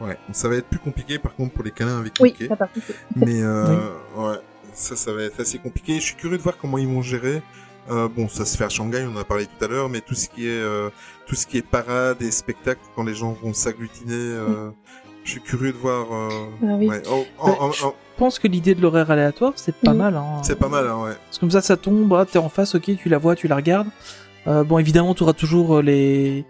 Ouais, 0.00 0.18
ça 0.32 0.48
va 0.48 0.56
être 0.56 0.66
plus 0.66 0.80
compliqué 0.80 1.18
par 1.20 1.34
contre 1.36 1.52
pour 1.54 1.62
les 1.62 1.70
câlins 1.70 1.98
avec 2.00 2.14
oui 2.18 2.30
Mickey. 2.30 2.48
ça 2.48 2.56
par 2.56 2.72
contre 2.72 2.86
Mais 3.14 3.40
euh, 3.42 3.90
ouais, 4.16 4.36
ça, 4.72 4.96
ça 4.96 5.12
va 5.12 5.22
être 5.22 5.38
assez 5.38 5.58
compliqué. 5.58 5.94
Je 5.96 6.00
suis 6.06 6.16
curieux 6.16 6.38
de 6.38 6.42
voir 6.42 6.56
comment 6.58 6.76
ils 6.78 6.88
vont 6.88 7.02
gérer. 7.02 7.40
Euh, 7.90 8.08
bon, 8.08 8.28
ça 8.28 8.44
se 8.44 8.56
fait 8.56 8.64
à 8.64 8.68
Shanghai, 8.68 9.04
on 9.10 9.16
en 9.16 9.20
a 9.20 9.24
parlé 9.24 9.46
tout 9.46 9.64
à 9.64 9.68
l'heure, 9.68 9.88
mais 9.88 10.00
tout 10.00 10.14
ce 10.14 10.28
qui 10.28 10.46
est 10.46 10.50
euh, 10.50 10.90
tout 11.26 11.34
ce 11.34 11.46
qui 11.46 11.58
est 11.58 11.66
parade 11.66 12.22
et 12.22 12.30
spectacle 12.30 12.80
quand 12.94 13.02
les 13.02 13.14
gens 13.14 13.36
vont 13.42 13.52
s'agglutiner, 13.52 14.14
euh, 14.14 14.70
je 15.24 15.30
suis 15.32 15.40
curieux 15.40 15.72
de 15.72 15.78
voir. 15.78 16.06
Euh, 16.12 16.28
Ah 16.62 16.66
oui. 16.78 16.88
ouais. 16.88 17.02
Oh, 17.10 17.24
oh, 17.40 17.46
Ouais, 17.48 17.56
oh, 17.60 17.70
je 17.72 17.84
pense 18.16 18.38
que 18.38 18.46
l'idée 18.46 18.74
de 18.76 18.82
l'horaire 18.82 19.10
aléatoire, 19.10 19.52
c'est 19.56 19.74
pas 19.74 19.94
mal. 19.94 20.14
Hein. 20.16 20.42
c'est 20.44 20.58
pas 20.58 20.68
mal, 20.68 20.86
hein, 20.86 21.02
ouais. 21.02 21.14
Parce 21.26 21.38
que 21.38 21.40
comme 21.40 21.50
ça, 21.50 21.60
ça 21.60 21.76
tombe, 21.76 22.12
ah, 22.14 22.24
t'es 22.24 22.38
en 22.38 22.48
face, 22.48 22.74
ok, 22.76 22.96
tu 22.96 23.08
la 23.08 23.18
vois, 23.18 23.34
tu 23.34 23.48
la 23.48 23.56
regardes. 23.56 23.88
Euh, 24.46 24.62
bon, 24.64 24.78
évidemment, 24.78 25.14
tu 25.14 25.22
auras 25.24 25.32
toujours 25.32 25.82
les 25.82 26.44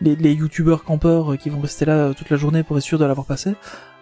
les, 0.00 0.16
les 0.16 0.32
youtubeurs 0.32 0.82
campeurs 0.82 1.38
qui 1.38 1.50
vont 1.50 1.60
rester 1.60 1.84
là 1.84 2.12
toute 2.14 2.28
la 2.30 2.36
journée 2.36 2.64
pour 2.64 2.76
être 2.76 2.82
sûr 2.82 2.98
de 2.98 3.04
l'avoir 3.04 3.26
passé. 3.26 3.54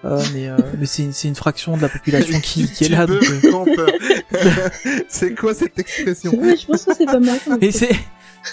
Euh, 0.05 0.21
mais 0.35 0.49
euh, 0.49 0.57
mais 0.79 0.87
c'est 0.87 1.05
une, 1.05 1.13
c'est 1.13 1.29
une 1.29 1.35
fraction 1.37 1.77
de 1.77 1.83
la 1.83 1.89
population 1.89 2.41
qui, 2.41 2.67
qui 2.73 2.85
est 2.85 2.89
là. 2.89 3.07
Donc, 3.07 3.23
euh, 3.69 3.87
c'est 5.09 5.35
quoi 5.35 5.55
cette 5.55 5.79
expression? 5.79 6.33
Ouais, 6.35 6.57
je 6.57 6.67
pense 6.67 6.85
que 6.85 6.95
c'est 6.95 7.05
pas 7.07 7.21
mal 7.21 7.39
Et 7.61 7.71
c'est. 7.71 7.95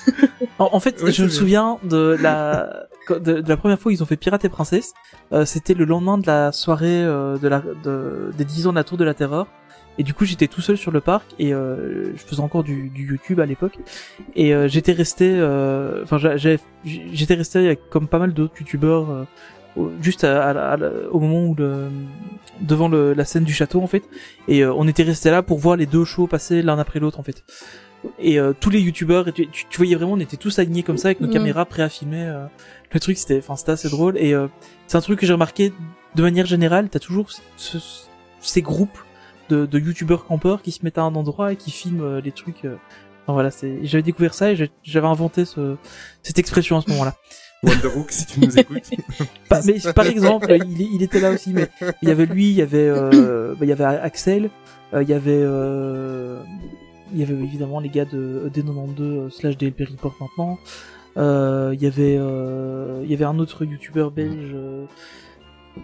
en, 0.60 0.70
en 0.74 0.80
fait, 0.80 1.02
Ouais, 1.02 1.12
je 1.12 1.24
me 1.24 1.28
bien. 1.28 1.36
souviens 1.38 1.78
de 1.84 2.16
la 2.22 2.86
de, 3.10 3.42
de 3.42 3.50
la 3.50 3.58
première 3.58 3.80
fois 3.80 3.90
où 3.90 3.94
ils 3.94 4.04
ont 4.04 4.06
fait 4.06 4.18
Pirate 4.18 4.46
et 4.46 4.50
Princesse. 4.50 4.94
Euh, 5.34 5.46
C'était 5.46 5.74
le 5.74 5.86
lendemain 5.86 6.18
de 6.20 6.28
la 6.28 6.52
soirée 6.52 7.04
euh, 7.04 7.38
de 7.38 7.48
la 7.48 7.64
de, 7.84 8.32
des 8.38 8.46
10 8.46 8.68
ans 8.68 8.72
de 8.72 8.76
la 8.78 8.84
Tour 8.84 8.98
de 8.98 9.04
la 9.04 9.14
Terreur. 9.16 9.48
Et 9.98 10.04
du 10.04 10.14
coup, 10.14 10.24
j'étais 10.24 10.48
tout 10.48 10.62
seul 10.62 10.78
sur 10.78 10.92
le 10.92 11.02
parc 11.02 11.26
et 11.40 11.54
euh, 11.54 12.14
je 12.16 12.22
faisais 12.24 12.40
encore 12.42 12.64
du, 12.64 12.90
du 12.90 13.06
YouTube 13.06 13.40
à 13.42 13.46
l'époque. 13.46 13.80
Et 14.36 14.54
euh, 14.54 14.68
j'étais 14.70 14.94
resté, 14.94 15.30
euh, 15.38 16.04
enfin, 16.04 16.18
j'avais- 16.20 16.60
j'étais 16.86 17.34
resté 17.34 17.60
avec 17.60 17.90
comme 17.90 18.08
pas 18.08 18.18
mal 18.20 18.34
d'autres 18.34 18.54
YouTubeurs 18.60 19.10
euh, 19.10 19.24
juste 20.02 20.24
à, 20.24 20.78
au 21.12 21.20
moment 21.20 21.46
où 21.46 21.56
le 21.56 21.88
devant 22.62 22.90
le, 22.90 23.14
la 23.14 23.24
scène 23.26 23.44
du 23.46 23.54
château 23.54 23.82
en 23.82 23.88
fait. 23.88 24.04
Et 24.48 24.64
euh, 24.64 24.74
on 24.74 24.88
était 24.88 25.04
resté 25.04 25.30
là 25.32 25.42
pour 25.44 25.60
voir 25.60 25.78
les 25.78 25.86
deux 25.86 26.04
shows 26.06 26.28
passer 26.28 26.62
l'un 26.62 26.78
après 26.80 27.00
l'autre 27.00 27.20
en 27.20 27.24
fait. 27.24 27.44
Et 28.18 28.40
euh, 28.40 28.54
tous 28.58 28.70
les 28.70 28.80
youtubeurs, 28.80 29.26
tu, 29.34 29.48
tu, 29.48 29.66
tu 29.70 29.78
voyais 29.78 29.96
vraiment, 29.96 30.14
on 30.14 30.20
était 30.20 30.38
tous 30.38 30.58
alignés 30.60 30.84
comme 30.84 30.98
ça 30.98 31.10
avec 31.10 31.20
nos 31.22 31.28
Mm. 31.28 31.34
caméras 31.34 31.66
prêts 31.66 31.84
à 31.84 31.90
filmer. 31.90 32.24
euh, 32.26 32.46
le 32.94 33.00
truc, 33.00 33.18
c'était, 33.18 33.38
enfin, 33.40 33.56
c'était 33.56 33.74
assez 33.74 33.90
drôle. 33.90 34.18
Et 34.18 34.34
euh, 34.34 34.48
c'est 34.88 34.98
un 34.98 35.02
truc 35.02 35.20
que 35.20 35.26
j'ai 35.26 35.34
remarqué 35.34 35.72
de 36.16 36.22
manière 36.22 36.46
générale. 36.46 36.88
T'as 36.90 37.00
toujours 37.00 37.30
ce- 37.32 37.42
ce- 37.58 38.06
ces 38.40 38.62
groupes 38.62 38.98
de, 39.50 39.66
de 39.66 39.80
youtubeurs 39.80 40.26
campeurs 40.26 40.62
qui 40.62 40.72
se 40.72 40.80
mettent 40.84 40.98
à 40.98 41.02
un 41.04 41.14
endroit 41.16 41.52
et 41.54 41.56
qui 41.58 41.72
filment 41.72 42.04
euh, 42.04 42.22
les 42.22 42.32
trucs. 42.32 42.64
euh. 42.66 42.76
Enfin, 43.24 43.34
voilà, 43.34 43.52
c'est, 43.52 43.80
j'avais 43.84 44.02
découvert 44.02 44.34
ça 44.34 44.52
et 44.52 44.70
j'avais 44.84 45.08
inventé 45.08 45.44
ce, 45.46 45.76
cette 46.24 46.40
expression 46.40 46.78
à 46.78 46.82
ce 46.82 46.90
moment-là. 46.92 47.16
Wonderhook, 47.64 48.12
si 48.12 48.26
tu 48.26 48.40
nous 48.40 48.58
écoutes. 48.58 48.90
Pas- 49.50 49.62
mais 49.66 49.76
par 49.94 50.06
exemple, 50.08 50.56
il, 50.66 50.82
il 50.82 51.04
était 51.04 51.20
là 51.20 51.32
aussi, 51.32 51.54
mais 51.54 51.68
il 52.02 52.08
y 52.10 52.12
avait 52.12 52.26
lui, 52.26 52.46
il 52.50 52.56
y 52.56 52.62
avait, 52.62 52.88
euh, 52.88 53.52
bah, 53.56 53.66
il 53.66 53.70
y 53.70 53.72
avait 53.72 53.84
Axel, 53.84 54.50
euh, 54.94 55.04
il 55.04 55.10
y 55.10 55.14
avait, 55.14 55.42
euh, 55.42 56.42
il 57.12 57.20
y 57.20 57.24
avait 57.24 57.34
évidemment 57.34 57.80
les 57.80 57.90
gars 57.90 58.06
de 58.06 58.50
D92 58.54 59.02
euh, 59.02 59.30
slash 59.30 59.58
DLP 59.58 59.82
Report 59.92 60.16
maintenant. 60.22 60.58
Euh, 61.18 61.72
il 61.74 61.82
y 61.82 61.88
avait, 61.88 62.16
euh, 62.18 63.02
il 63.04 63.10
y 63.12 63.14
avait 63.14 63.26
un 63.26 63.40
autre 63.40 63.66
youtubeur 63.66 64.12
belge, 64.12 64.52
euh, 64.54 64.86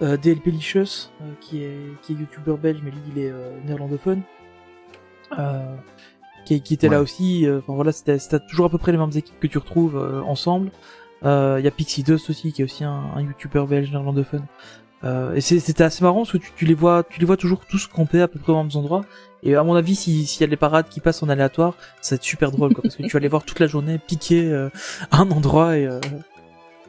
euh, 0.02 0.18
DLP 0.18 0.48
Licious, 0.52 1.10
euh, 1.22 1.26
qui 1.42 1.64
est, 1.64 1.78
qui 2.04 2.14
est 2.14 2.16
youtubeur 2.16 2.58
belge, 2.58 2.80
mais 2.84 2.92
lui 2.92 3.00
il 3.16 3.22
est 3.22 3.32
euh, 3.32 3.52
néerlandophone. 3.66 4.22
Euh, 5.38 5.76
qui, 6.46 6.62
qui 6.62 6.76
était 6.76 6.90
là 6.90 7.02
aussi. 7.02 7.46
euh, 7.48 7.58
Enfin 7.58 7.74
voilà, 7.74 7.92
c'était 7.92 8.20
c'était 8.20 8.40
toujours 8.48 8.68
à 8.68 8.70
peu 8.70 8.78
près 8.78 8.92
les 8.92 9.00
mêmes 9.00 9.10
équipes 9.16 9.40
que 9.40 9.48
tu 9.48 9.58
retrouves 9.58 9.98
euh, 9.98 10.22
ensemble. 10.22 10.72
Euh, 11.26 11.58
Il 11.60 11.66
y 11.66 11.68
a 11.68 11.72
Pixie 11.72 12.04
Dust 12.04 12.30
aussi, 12.30 12.52
qui 12.54 12.62
est 12.62 12.66
aussi 12.66 12.84
un, 12.84 13.04
un 13.16 13.22
youtubeur 13.22 13.68
belge 13.68 13.90
néerlandophone. 13.92 14.44
Euh, 15.04 15.36
et 15.36 15.42
c'était 15.42 15.84
assez 15.84 16.04
marrant 16.04 16.20
parce 16.22 16.32
que 16.32 16.38
tu, 16.38 16.52
tu 16.56 16.66
les 16.66 16.74
vois, 16.74 17.04
tu 17.08 17.20
les 17.20 17.26
vois 17.26 17.38
toujours 17.38 17.60
tous 17.70 17.86
camper 17.88 18.22
à 18.22 18.28
peu 18.28 18.40
près 18.40 18.52
aux 18.54 18.58
mêmes 18.64 18.72
endroits. 18.76 19.06
Et 19.44 19.56
à 19.56 19.64
mon 19.64 19.76
avis, 19.76 19.96
si- 19.96 20.26
s'il 20.26 20.42
y 20.42 20.44
a 20.44 20.48
des 20.48 20.56
parades 20.58 20.88
qui 20.90 21.00
passent 21.00 21.22
en 21.22 21.30
aléatoire, 21.30 21.76
ça 22.02 22.16
va 22.16 22.18
être 22.18 22.24
super 22.24 22.52
drôle, 22.52 22.74
quoi, 22.74 22.82
parce 22.82 22.96
que 22.96 23.04
tu 23.04 23.12
vas 23.12 23.20
les 23.20 23.28
voir 23.28 23.44
toute 23.44 23.60
la 23.60 23.68
journée 23.68 24.00
piquer 24.00 24.50
euh, 24.52 24.70
à 25.12 25.18
un 25.20 25.30
endroit 25.30 25.78
et, 25.78 25.86
euh, 25.86 26.00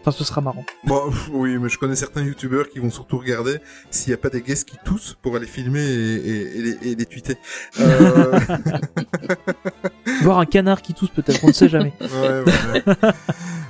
enfin, 0.00 0.12
ce 0.12 0.24
sera 0.24 0.40
marrant. 0.40 0.64
Bon, 0.84 1.02
oui, 1.32 1.58
mais 1.58 1.68
je 1.68 1.76
connais 1.76 1.96
certains 1.96 2.22
youtubeurs 2.22 2.70
qui 2.70 2.78
vont 2.78 2.88
surtout 2.90 3.18
regarder 3.18 3.58
s'il 3.90 4.10
n'y 4.10 4.14
a 4.14 4.18
pas 4.18 4.30
des 4.30 4.40
guests 4.40 4.66
qui 4.66 4.78
toussent 4.82 5.16
pour 5.20 5.36
aller 5.36 5.46
filmer 5.46 5.82
et, 5.84 6.14
et, 6.14 6.58
et 6.58 6.62
les, 6.62 6.92
et 6.92 6.94
les 6.94 7.04
tweeter. 7.06 7.36
Euh... 7.80 8.38
Voir 10.22 10.38
un 10.38 10.46
canard 10.46 10.80
qui 10.80 10.94
tousse 10.94 11.10
peut-être, 11.10 11.44
on 11.44 11.48
ne 11.48 11.52
sait 11.52 11.68
jamais. 11.68 11.92
ouais, 12.00 12.42
ouais. 12.46 12.82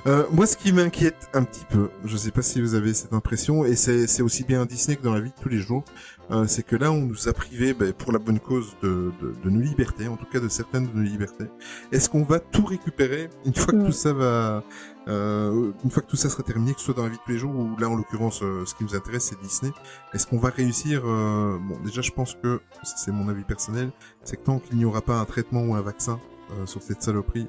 Euh, 0.07 0.25
moi, 0.31 0.47
ce 0.47 0.57
qui 0.57 0.73
m'inquiète 0.73 1.29
un 1.35 1.43
petit 1.43 1.65
peu, 1.69 1.91
je 2.05 2.17
sais 2.17 2.31
pas 2.31 2.43
si 2.43 2.61
vous 2.61 2.75
avez 2.75 2.95
cette 2.95 3.13
impression, 3.13 3.65
et 3.65 3.75
c'est 3.75 4.23
aussi 4.23 4.45
bien 4.45 4.65
Disney 4.65 4.97
que 4.97 5.03
dans 5.03 5.13
la 5.13 5.19
vie 5.21 5.31
de 5.31 5.43
tous 5.43 5.49
les 5.49 5.59
jours, 5.59 5.85
euh, 6.31 6.45
c'est 6.47 6.63
que 6.63 6.77
là, 6.77 6.93
on 6.93 7.01
nous 7.01 7.29
a 7.29 7.33
privé, 7.33 7.75
ben, 7.75 7.93
pour 7.93 8.13
la 8.13 8.21
bonne 8.21 8.39
cause, 8.39 8.77
de, 8.83 9.11
de, 9.21 9.35
de 9.43 9.51
nos 9.51 9.61
libertés, 9.61 10.07
en 10.07 10.17
tout 10.17 10.27
cas 10.27 10.39
de 10.39 10.49
certaines 10.49 10.87
de 10.87 10.93
nos 10.93 11.03
libertés. 11.03 11.47
Est-ce 11.91 12.09
qu'on 12.09 12.23
va 12.23 12.39
tout 12.39 12.65
récupérer 12.65 13.31
une 13.45 13.55
fois 13.55 13.73
que 13.73 13.79
Mm. 13.79 13.87
tout 13.87 13.93
ça 13.93 14.13
va, 14.13 14.63
euh, 15.09 15.73
une 15.83 15.91
fois 15.91 16.05
que 16.05 16.09
tout 16.09 16.17
ça 16.17 16.31
sera 16.31 16.45
terminé, 16.45 16.73
que 16.73 16.79
ce 16.79 16.85
soit 16.87 16.95
dans 16.95 17.03
la 17.03 17.09
vie 17.09 17.17
de 17.17 17.23
tous 17.25 17.33
les 17.33 17.39
jours 17.39 17.55
ou 17.57 17.77
là, 17.77 17.89
en 17.89 17.97
l'occurrence, 17.97 18.41
euh, 18.45 18.65
ce 18.65 18.77
qui 18.77 18.85
nous 18.85 18.95
intéresse, 18.95 19.25
c'est 19.25 19.41
Disney. 19.41 19.73
Est-ce 20.13 20.29
qu'on 20.29 20.39
va 20.39 20.51
réussir 20.51 21.03
euh, 21.05 21.59
Bon, 21.59 21.81
déjà, 21.85 22.01
je 22.01 22.13
pense 22.13 22.35
que 22.41 22.61
c'est 22.85 23.11
mon 23.11 23.29
avis 23.29 23.43
personnel, 23.43 23.91
c'est 24.23 24.37
que 24.37 24.45
tant 24.45 24.61
qu'il 24.61 24.79
n'y 24.79 24.85
aura 24.85 25.03
pas 25.03 25.19
un 25.19 25.25
traitement 25.25 25.63
ou 25.63 25.75
un 25.75 25.83
vaccin 25.83 26.21
euh, 26.53 26.67
sur 26.67 26.81
cette 26.81 27.03
saloperie, 27.03 27.49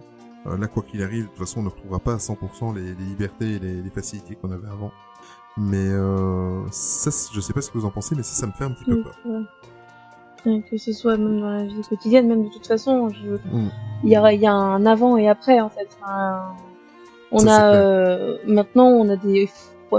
là, 0.55 0.67
quoi 0.67 0.83
qu'il 0.83 1.03
arrive, 1.03 1.23
de 1.25 1.29
toute 1.29 1.39
façon, 1.39 1.59
on 1.59 1.63
ne 1.63 1.69
retrouvera 1.69 1.99
pas 1.99 2.13
à 2.13 2.17
100% 2.17 2.73
les, 2.75 2.81
les 2.81 2.93
libertés 2.93 3.55
et 3.55 3.59
les, 3.59 3.81
les 3.81 3.89
facilités 3.89 4.35
qu'on 4.35 4.51
avait 4.51 4.67
avant. 4.69 4.91
Mais 5.57 5.87
euh, 5.89 6.61
ça, 6.71 7.09
je 7.33 7.41
sais 7.41 7.51
pas 7.53 7.61
ce 7.61 7.71
que 7.71 7.77
vous 7.79 7.85
en 7.85 7.91
pensez, 7.91 8.15
mais 8.15 8.23
ça, 8.23 8.33
ça 8.35 8.45
me 8.47 8.51
fait 8.53 8.63
un 8.63 8.71
petit 8.71 8.85
peu 8.85 8.95
Mm, 8.97 9.03
peur. 9.03 9.15
ouais. 9.25 10.61
Que 10.69 10.77
ce 10.77 10.93
soit 10.93 11.17
même 11.17 11.41
dans 11.41 11.49
la 11.49 11.63
vie 11.65 11.81
quotidienne, 11.89 12.27
même 12.27 12.43
de 12.45 12.49
toute 12.49 12.67
façon, 12.67 13.09
je... 13.09 13.31
Mm. 13.51 13.69
il 14.03 14.09
y 14.11 14.17
aura, 14.17 14.33
il 14.33 14.39
y 14.41 14.45
a 14.47 14.53
un 14.53 14.85
avant 14.85 15.17
et 15.17 15.27
après 15.27 15.59
en 15.59 15.69
fait. 15.69 15.89
Enfin, 16.01 16.55
on 17.31 17.39
Ça, 17.39 17.69
a 17.71 17.73
euh, 17.73 18.37
maintenant, 18.47 18.85
on 18.87 19.09
a 19.09 19.17
des, 19.17 19.49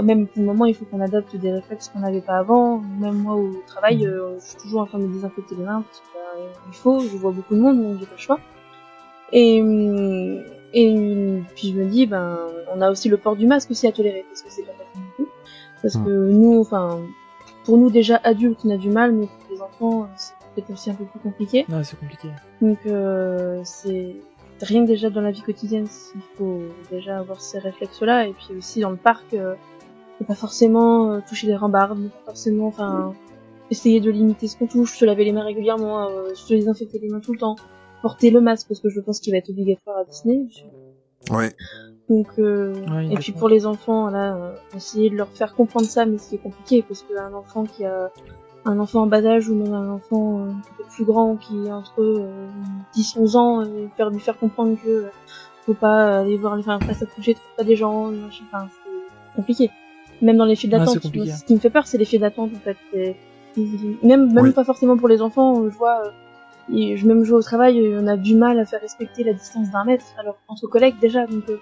même 0.01 0.27
pour 0.27 0.39
le 0.41 0.45
moment, 0.47 0.65
il 0.65 0.73
faut 0.75 0.85
qu'on 0.85 1.01
adopte 1.01 1.35
des 1.35 1.51
réflexes 1.51 1.89
qu'on 1.89 1.99
n'avait 1.99 2.21
pas 2.21 2.37
avant. 2.37 2.79
Même 2.99 3.19
moi 3.19 3.35
au 3.35 3.51
travail, 3.67 4.07
euh, 4.07 4.39
je 4.39 4.45
suis 4.45 4.57
toujours 4.57 4.81
en 4.81 4.85
train 4.87 4.97
de 4.99 5.03
me 5.05 5.13
désinfecter 5.13 5.55
les 5.55 5.63
mains 5.65 5.83
parce 5.83 5.99
que 5.99 6.05
bah, 6.15 6.71
faut. 6.71 6.99
Je 7.01 7.17
vois 7.17 7.31
beaucoup 7.31 7.55
de 7.55 7.59
monde, 7.61 7.83
donc 7.83 7.99
j'ai 7.99 8.05
pas 8.05 8.13
le 8.15 8.17
choix. 8.21 8.39
Et 9.31 9.61
hum, 9.61 10.41
et 10.73 11.41
puis 11.55 11.71
je 11.71 11.75
me 11.75 11.85
dis, 11.85 12.05
ben, 12.05 12.37
on 12.73 12.79
a 12.81 12.91
aussi 12.91 13.09
le 13.09 13.17
port 13.17 13.35
du 13.35 13.47
masque 13.47 13.71
aussi 13.71 13.87
à 13.87 13.91
tolérer 13.91 14.23
parce 14.29 14.43
que 14.43 14.49
c'est 14.51 14.61
pas 14.63 14.73
facile 14.73 15.01
du 15.01 15.23
tout. 15.23 15.29
Parce 15.81 15.95
Mm. 15.95 16.05
que 16.05 16.09
nous, 16.31 16.59
enfin, 16.59 16.99
pour 17.65 17.77
nous 17.77 17.89
déjà 17.89 18.19
adultes, 18.23 18.59
on 18.65 18.69
a 18.69 18.77
du 18.77 18.89
mal, 18.89 19.11
mais 19.11 19.25
pour 19.27 19.55
les 19.55 19.61
enfants, 19.61 20.07
c'est 20.15 20.33
peut-être 20.55 20.69
aussi 20.71 20.91
un 20.91 20.93
peu 20.95 21.05
plus 21.05 21.19
compliqué. 21.19 21.65
Ouais, 21.69 21.83
c'est 21.83 21.97
compliqué. 21.99 22.27
Donc 22.61 22.77
euh, 22.85 23.61
c'est 23.63 24.15
rien 24.61 24.83
que 24.83 24.87
déjà 24.87 25.09
dans 25.09 25.21
la 25.21 25.31
vie 25.31 25.41
quotidienne, 25.41 25.87
il 26.15 26.21
faut 26.37 26.61
déjà 26.91 27.17
avoir 27.17 27.39
ces 27.41 27.57
réflexes-là, 27.59 28.27
et 28.27 28.33
puis 28.33 28.55
aussi 28.57 28.81
dans 28.81 28.89
le 28.91 28.97
parc, 28.97 29.33
euh, 29.33 29.55
pas 30.27 30.35
forcément 30.35 31.11
euh, 31.13 31.19
toucher 31.27 31.47
les 31.47 31.55
rambardes, 31.55 32.09
pas 32.25 32.31
forcément, 32.31 32.67
enfin, 32.67 33.13
essayer 33.71 34.01
de 34.01 34.11
limiter 34.11 34.47
ce 34.47 34.57
qu'on 34.57 34.67
touche, 34.67 34.97
se 34.97 35.05
laver 35.05 35.23
les 35.23 35.31
mains 35.31 35.43
régulièrement, 35.45 36.09
euh, 36.09 36.33
se 36.35 36.53
désinfecter 36.53 36.99
les 36.99 37.07
mains 37.09 37.21
tout 37.21 37.31
le 37.31 37.39
temps, 37.39 37.55
porter 38.01 38.31
le 38.31 38.41
masque 38.41 38.67
parce 38.67 38.79
que 38.79 38.89
je 38.89 38.99
pense 39.01 39.19
qu'il 39.19 39.33
va 39.33 39.37
être 39.37 39.49
obligatoire 39.49 39.97
à 39.97 40.03
Disney. 40.05 40.47
Ouais. 41.31 41.53
Donc 42.09 42.27
euh, 42.39 42.73
Ouais, 42.89 43.07
et 43.11 43.15
puis 43.17 43.31
pour 43.33 43.49
les 43.49 43.65
enfants, 43.65 44.09
là, 44.09 44.35
euh, 44.35 44.55
essayer 44.75 45.09
de 45.09 45.15
leur 45.15 45.29
faire 45.29 45.53
comprendre 45.55 45.85
ça, 45.85 46.05
mais 46.05 46.17
ce 46.17 46.29
qui 46.29 46.35
est 46.35 46.39
compliqué 46.39 46.83
parce 46.87 47.03
qu'un 47.03 47.33
enfant 47.33 47.65
qui 47.65 47.85
a 47.85 48.11
un 48.65 48.79
enfant 48.79 49.03
en 49.03 49.07
bas 49.07 49.23
âge 49.25 49.47
ou 49.49 49.55
même 49.55 49.73
un 49.73 49.89
enfant 49.89 50.39
euh, 50.39 50.49
un 50.49 50.61
peu 50.77 50.83
plus 50.89 51.05
grand 51.05 51.35
qui 51.37 51.67
est 51.67 51.71
entre 51.71 52.01
euh, 52.01 52.47
10-11 52.95 53.37
ans, 53.37 53.61
euh, 53.63 53.87
faire 53.95 54.09
lui 54.09 54.19
faire 54.19 54.37
comprendre 54.39 54.75
que 54.83 54.89
euh, 54.89 55.07
faut 55.65 55.73
pas 55.75 56.19
aller 56.21 56.37
voir, 56.37 56.53
enfin 56.57 56.79
pas 56.79 56.93
s'approcher 56.93 57.35
trop 57.35 57.43
près 57.55 57.65
des 57.65 57.75
gens, 57.75 58.11
enfin 58.51 58.67
c'est 58.69 59.35
compliqué. 59.35 59.69
Même 60.21 60.37
dans 60.37 60.45
les 60.45 60.55
files 60.55 60.69
d'attente, 60.71 60.97
c'est 61.01 61.35
ce 61.37 61.45
qui 61.45 61.53
me 61.53 61.59
fait 61.59 61.69
peur, 61.69 61.85
c'est 61.87 61.97
les 61.97 62.05
files 62.05 62.21
d'attente 62.21 62.51
en 62.55 62.59
fait. 62.59 62.77
C'est- 62.91 63.15
Même 64.03 64.31
même 64.33 64.45
Oui. 64.45 64.51
pas 64.51 64.63
forcément 64.63 64.97
pour 64.97 65.07
les 65.07 65.21
enfants, 65.21 65.61
euh, 65.61 65.69
je 65.69 65.77
vois. 65.77 66.01
Euh, 66.71 66.75
et 66.75 66.97
je 66.97 67.07
même 67.07 67.23
joué 67.23 67.37
au 67.37 67.41
travail, 67.41 67.79
euh, 67.79 67.99
on 68.01 68.07
a 68.07 68.17
du 68.17 68.35
mal 68.35 68.59
à 68.59 68.65
faire 68.65 68.81
respecter 68.81 69.23
la 69.23 69.33
distance 69.33 69.69
d'un 69.71 69.83
mètre, 69.85 70.05
alors 70.17 70.37
entre 70.47 70.67
collègues 70.67 70.99
déjà, 70.99 71.25
donc 71.27 71.43
euh, 71.49 71.57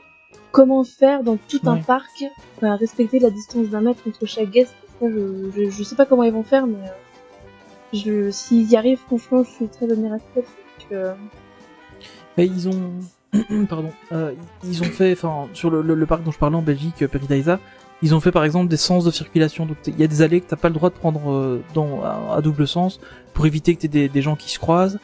comment 0.51 0.83
faire 0.83 1.23
dans 1.23 1.37
tout 1.37 1.59
un 1.65 1.77
parc 1.77 2.23
à 2.61 2.75
respecter 2.75 3.19
la 3.19 3.29
distance 3.29 3.67
d'un 3.69 3.81
mètre 3.81 4.01
entre 4.07 4.25
chaque 4.25 4.49
guest. 4.49 4.73
Ça, 4.99 5.07
je, 5.09 5.51
je, 5.55 5.69
je 5.69 5.83
sais 5.83 5.95
pas 5.95 6.05
comment 6.05 6.23
ils 6.23 6.33
vont 6.33 6.43
faire, 6.43 6.65
mais 6.67 6.75
euh, 6.75 7.93
je, 7.93 8.31
s'ils 8.31 8.71
y 8.71 8.75
arrivent, 8.75 8.99
franchement, 8.99 9.43
je 9.43 9.49
suis 9.51 9.67
très 9.67 9.91
admirative. 9.91 10.43
que- 10.89 11.13
Mais 12.37 12.45
ils 12.47 12.67
ont, 12.67 12.91
pardon, 13.69 13.91
euh, 14.11 14.33
ils 14.63 14.81
ont 14.81 14.85
fait, 14.85 15.11
enfin, 15.13 15.47
sur 15.53 15.69
le, 15.69 15.81
le, 15.81 15.93
le 15.95 16.05
parc 16.05 16.23
dont 16.23 16.31
je 16.31 16.39
parlais 16.39 16.55
en 16.55 16.61
Belgique, 16.61 17.01
euh, 17.03 17.07
Paradisa, 17.07 17.59
ils 18.01 18.13
ont 18.13 18.19
fait 18.19 18.31
par 18.31 18.43
exemple 18.43 18.67
des 18.67 18.77
sens 18.77 19.03
de 19.03 19.11
circulation. 19.11 19.65
Donc 19.65 19.77
il 19.87 19.99
y 19.99 20.03
a 20.03 20.07
des 20.07 20.21
allées 20.21 20.41
que 20.41 20.47
t'as 20.47 20.55
pas 20.55 20.69
le 20.69 20.75
droit 20.75 20.89
de 20.89 20.95
prendre 20.95 21.31
euh, 21.31 21.63
dans 21.73 22.03
à, 22.03 22.41
double 22.41 22.67
sens 22.67 22.99
pour 23.33 23.45
éviter 23.45 23.75
que 23.75 23.81
t'aies 23.81 23.87
des, 23.87 24.09
des 24.09 24.21
gens 24.21 24.35
qui 24.35 24.51
se 24.51 24.59
croisent. 24.59 24.99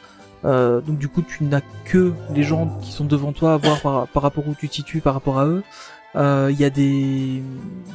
Euh, 0.45 0.81
donc 0.81 0.97
du 0.97 1.07
coup, 1.07 1.21
tu 1.21 1.43
n'as 1.45 1.61
que 1.85 2.13
les 2.33 2.43
gens 2.43 2.77
qui 2.81 2.91
sont 2.91 3.05
devant 3.05 3.31
toi 3.31 3.53
à 3.53 3.57
voir 3.57 3.81
par, 3.81 4.07
par 4.07 4.23
rapport 4.23 4.47
où 4.47 4.55
tu 4.55 4.67
te 4.67 4.75
situes 4.75 5.01
par 5.01 5.13
rapport 5.13 5.39
à 5.39 5.45
eux. 5.45 5.63
Euh, 6.15 6.49
Il 6.51 6.59
y 6.59 6.65
a 6.65 6.69
des 6.69 7.41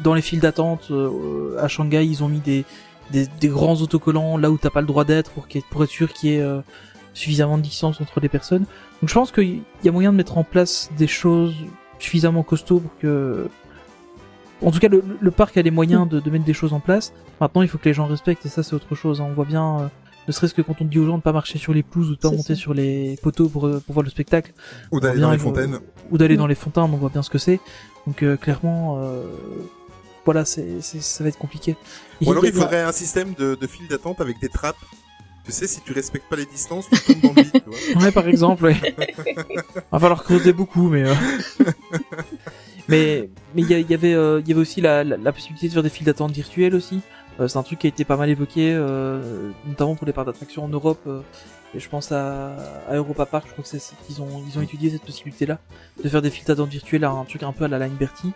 dans 0.02 0.14
les 0.14 0.22
files 0.22 0.40
d'attente 0.40 0.88
euh, 0.90 1.56
à 1.60 1.68
Shanghai, 1.68 2.04
ils 2.04 2.24
ont 2.24 2.28
mis 2.28 2.40
des, 2.40 2.64
des, 3.10 3.26
des 3.40 3.48
grands 3.48 3.76
autocollants 3.76 4.36
là 4.36 4.50
où 4.50 4.58
t'as 4.58 4.70
pas 4.70 4.80
le 4.80 4.86
droit 4.86 5.04
d'être 5.04 5.30
pour, 5.30 5.46
pour 5.70 5.84
être 5.84 5.90
sûr 5.90 6.12
qu'il 6.12 6.30
y 6.30 6.34
ait 6.34 6.40
euh, 6.40 6.60
suffisamment 7.14 7.58
de 7.58 7.62
distance 7.62 8.00
entre 8.00 8.20
les 8.20 8.28
personnes. 8.28 8.64
Donc 9.00 9.08
je 9.08 9.14
pense 9.14 9.30
qu'il 9.30 9.62
y 9.84 9.88
a 9.88 9.92
moyen 9.92 10.10
de 10.12 10.16
mettre 10.16 10.38
en 10.38 10.44
place 10.44 10.90
des 10.96 11.06
choses 11.06 11.54
suffisamment 11.98 12.42
costauds 12.42 12.80
pour 12.80 12.98
que... 12.98 13.48
En 14.62 14.70
tout 14.72 14.78
cas, 14.80 14.88
le, 14.88 15.02
le 15.20 15.30
parc 15.30 15.56
a 15.56 15.62
les 15.62 15.70
moyens 15.70 16.08
de, 16.08 16.18
de 16.20 16.30
mettre 16.30 16.44
des 16.44 16.52
choses 16.52 16.72
en 16.72 16.80
place. 16.80 17.12
Maintenant, 17.40 17.62
il 17.62 17.68
faut 17.68 17.78
que 17.78 17.84
les 17.88 17.94
gens 17.94 18.06
respectent, 18.06 18.44
et 18.46 18.48
ça, 18.48 18.62
c'est 18.62 18.74
autre 18.74 18.94
chose. 18.94 19.20
hein. 19.20 19.26
On 19.28 19.32
voit 19.34 19.44
bien, 19.44 19.80
euh, 19.80 19.86
ne 20.26 20.32
serait-ce 20.32 20.52
que 20.54 20.62
quand 20.62 20.74
on 20.80 20.84
dit 20.84 20.98
aux 20.98 21.06
gens 21.06 21.16
de 21.18 21.22
pas 21.22 21.32
marcher 21.32 21.58
sur 21.58 21.72
les 21.72 21.82
pelouses 21.84 22.10
ou 22.10 22.14
de 22.16 22.20
pas 22.20 22.30
monter 22.30 22.54
ça. 22.54 22.60
sur 22.60 22.74
les 22.74 23.16
poteaux 23.22 23.48
pour, 23.48 23.66
euh, 23.66 23.80
pour 23.86 23.92
voir 23.94 24.02
le 24.04 24.10
spectacle, 24.10 24.52
Ou 24.90 24.98
d'aller 25.00 25.20
dans 25.20 25.30
les 25.30 25.38
fontaines. 25.38 25.78
ou 26.10 26.18
d'aller 26.18 26.36
dans 26.36 26.46
les 26.48 26.54
fontaines, 26.56 26.82
on 26.84 26.88
voit 26.96 27.08
bien 27.10 27.22
ce 27.22 27.30
que 27.30 27.38
c'est. 27.38 27.60
Donc 28.06 28.22
euh, 28.22 28.36
clairement, 28.36 28.98
euh, 28.98 29.22
voilà, 30.24 30.44
c'est, 30.44 30.80
c'est, 30.80 31.00
ça 31.02 31.22
va 31.24 31.28
être 31.28 31.38
compliqué. 31.38 31.76
Ou 32.24 32.30
alors 32.32 32.44
il 32.44 32.52
faudrait 32.52 32.82
un 32.82 32.92
système 32.92 33.34
de, 33.38 33.54
de 33.54 33.66
file 33.66 33.86
d'attente 33.88 34.20
avec 34.20 34.40
des 34.40 34.48
trappes. 34.48 34.76
Tu 35.44 35.52
sais, 35.52 35.66
si 35.66 35.80
tu 35.80 35.92
respectes 35.94 36.28
pas 36.28 36.36
les 36.36 36.44
distances, 36.44 36.86
tu 36.90 37.14
tombes 37.14 37.22
dans 37.22 37.32
le 37.34 37.42
vide, 37.42 37.52
tu 37.52 37.70
vois. 37.94 38.02
Ouais, 38.02 38.10
par 38.12 38.28
exemple, 38.28 38.64
ouais. 38.64 38.76
Va 39.92 39.98
falloir 39.98 40.22
creuser 40.22 40.52
beaucoup, 40.52 40.88
mais. 40.90 41.04
mais 42.88 43.30
mais 43.54 43.62
il 43.62 43.70
y, 43.90 43.94
avait 43.94 44.14
euh, 44.14 44.40
il 44.40 44.48
y 44.48 44.52
avait 44.52 44.60
aussi 44.60 44.80
la, 44.80 45.04
la, 45.04 45.16
la 45.16 45.32
possibilité 45.32 45.68
de 45.68 45.72
faire 45.72 45.82
des 45.82 45.88
files 45.90 46.06
d'attente 46.06 46.32
virtuelles 46.32 46.74
aussi. 46.74 47.00
Euh, 47.40 47.46
c'est 47.48 47.58
un 47.58 47.62
truc 47.62 47.78
qui 47.80 47.86
a 47.86 47.90
été 47.90 48.04
pas 48.04 48.16
mal 48.16 48.28
évoqué, 48.30 48.72
euh, 48.74 49.50
notamment 49.66 49.94
pour 49.94 50.06
les 50.06 50.12
parcs 50.12 50.26
d'attractions 50.26 50.64
en 50.64 50.68
Europe. 50.68 51.00
euh, 51.06 51.20
et 51.74 51.80
je 51.80 51.88
pense 51.88 52.10
à, 52.12 52.56
à 52.88 52.94
Europa 52.96 53.26
Park, 53.26 53.44
je 53.46 53.52
crois 53.52 53.62
que 53.62 53.68
c'est 53.68 53.78
c'est 53.78 53.94
qu'ils 54.06 54.22
ont 54.22 54.42
ils 54.50 54.58
ont 54.58 54.62
étudié 54.62 54.88
cette 54.90 55.02
possibilité-là 55.04 55.58
de 56.02 56.08
faire 56.08 56.22
des 56.22 56.30
files 56.30 56.46
d'attente 56.46 56.70
virtuelles, 56.70 57.04
un 57.04 57.24
truc 57.24 57.42
un 57.42 57.52
peu 57.52 57.64
à 57.64 57.68
la 57.68 57.78
Line 57.78 57.94
Bertie, 57.98 58.32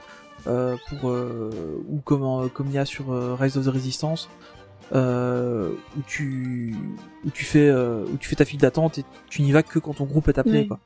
euh, 0.46 0.76
pour 0.88 1.10
euh, 1.10 1.50
ou 1.88 2.00
comme 2.04 2.22
en- 2.22 2.48
comme 2.48 2.66
il 2.68 2.74
y 2.74 2.78
a 2.78 2.84
sur 2.84 3.10
euh, 3.12 3.34
Rise 3.38 3.56
of 3.56 3.64
the 3.64 3.68
Resistance. 3.68 4.28
Euh, 4.94 5.70
où 5.96 6.00
tu 6.06 6.74
où 7.24 7.30
tu 7.30 7.44
fais 7.44 7.66
euh, 7.66 8.04
où 8.12 8.18
tu 8.18 8.28
fais 8.28 8.36
ta 8.36 8.44
file 8.44 8.60
d'attente 8.60 8.98
et 8.98 9.04
tu 9.30 9.40
n'y 9.40 9.50
vas 9.50 9.62
que 9.62 9.78
quand 9.78 9.94
ton 9.94 10.04
groupe 10.04 10.28
est 10.28 10.36
appelé 10.38 10.66
quoi. 10.66 10.80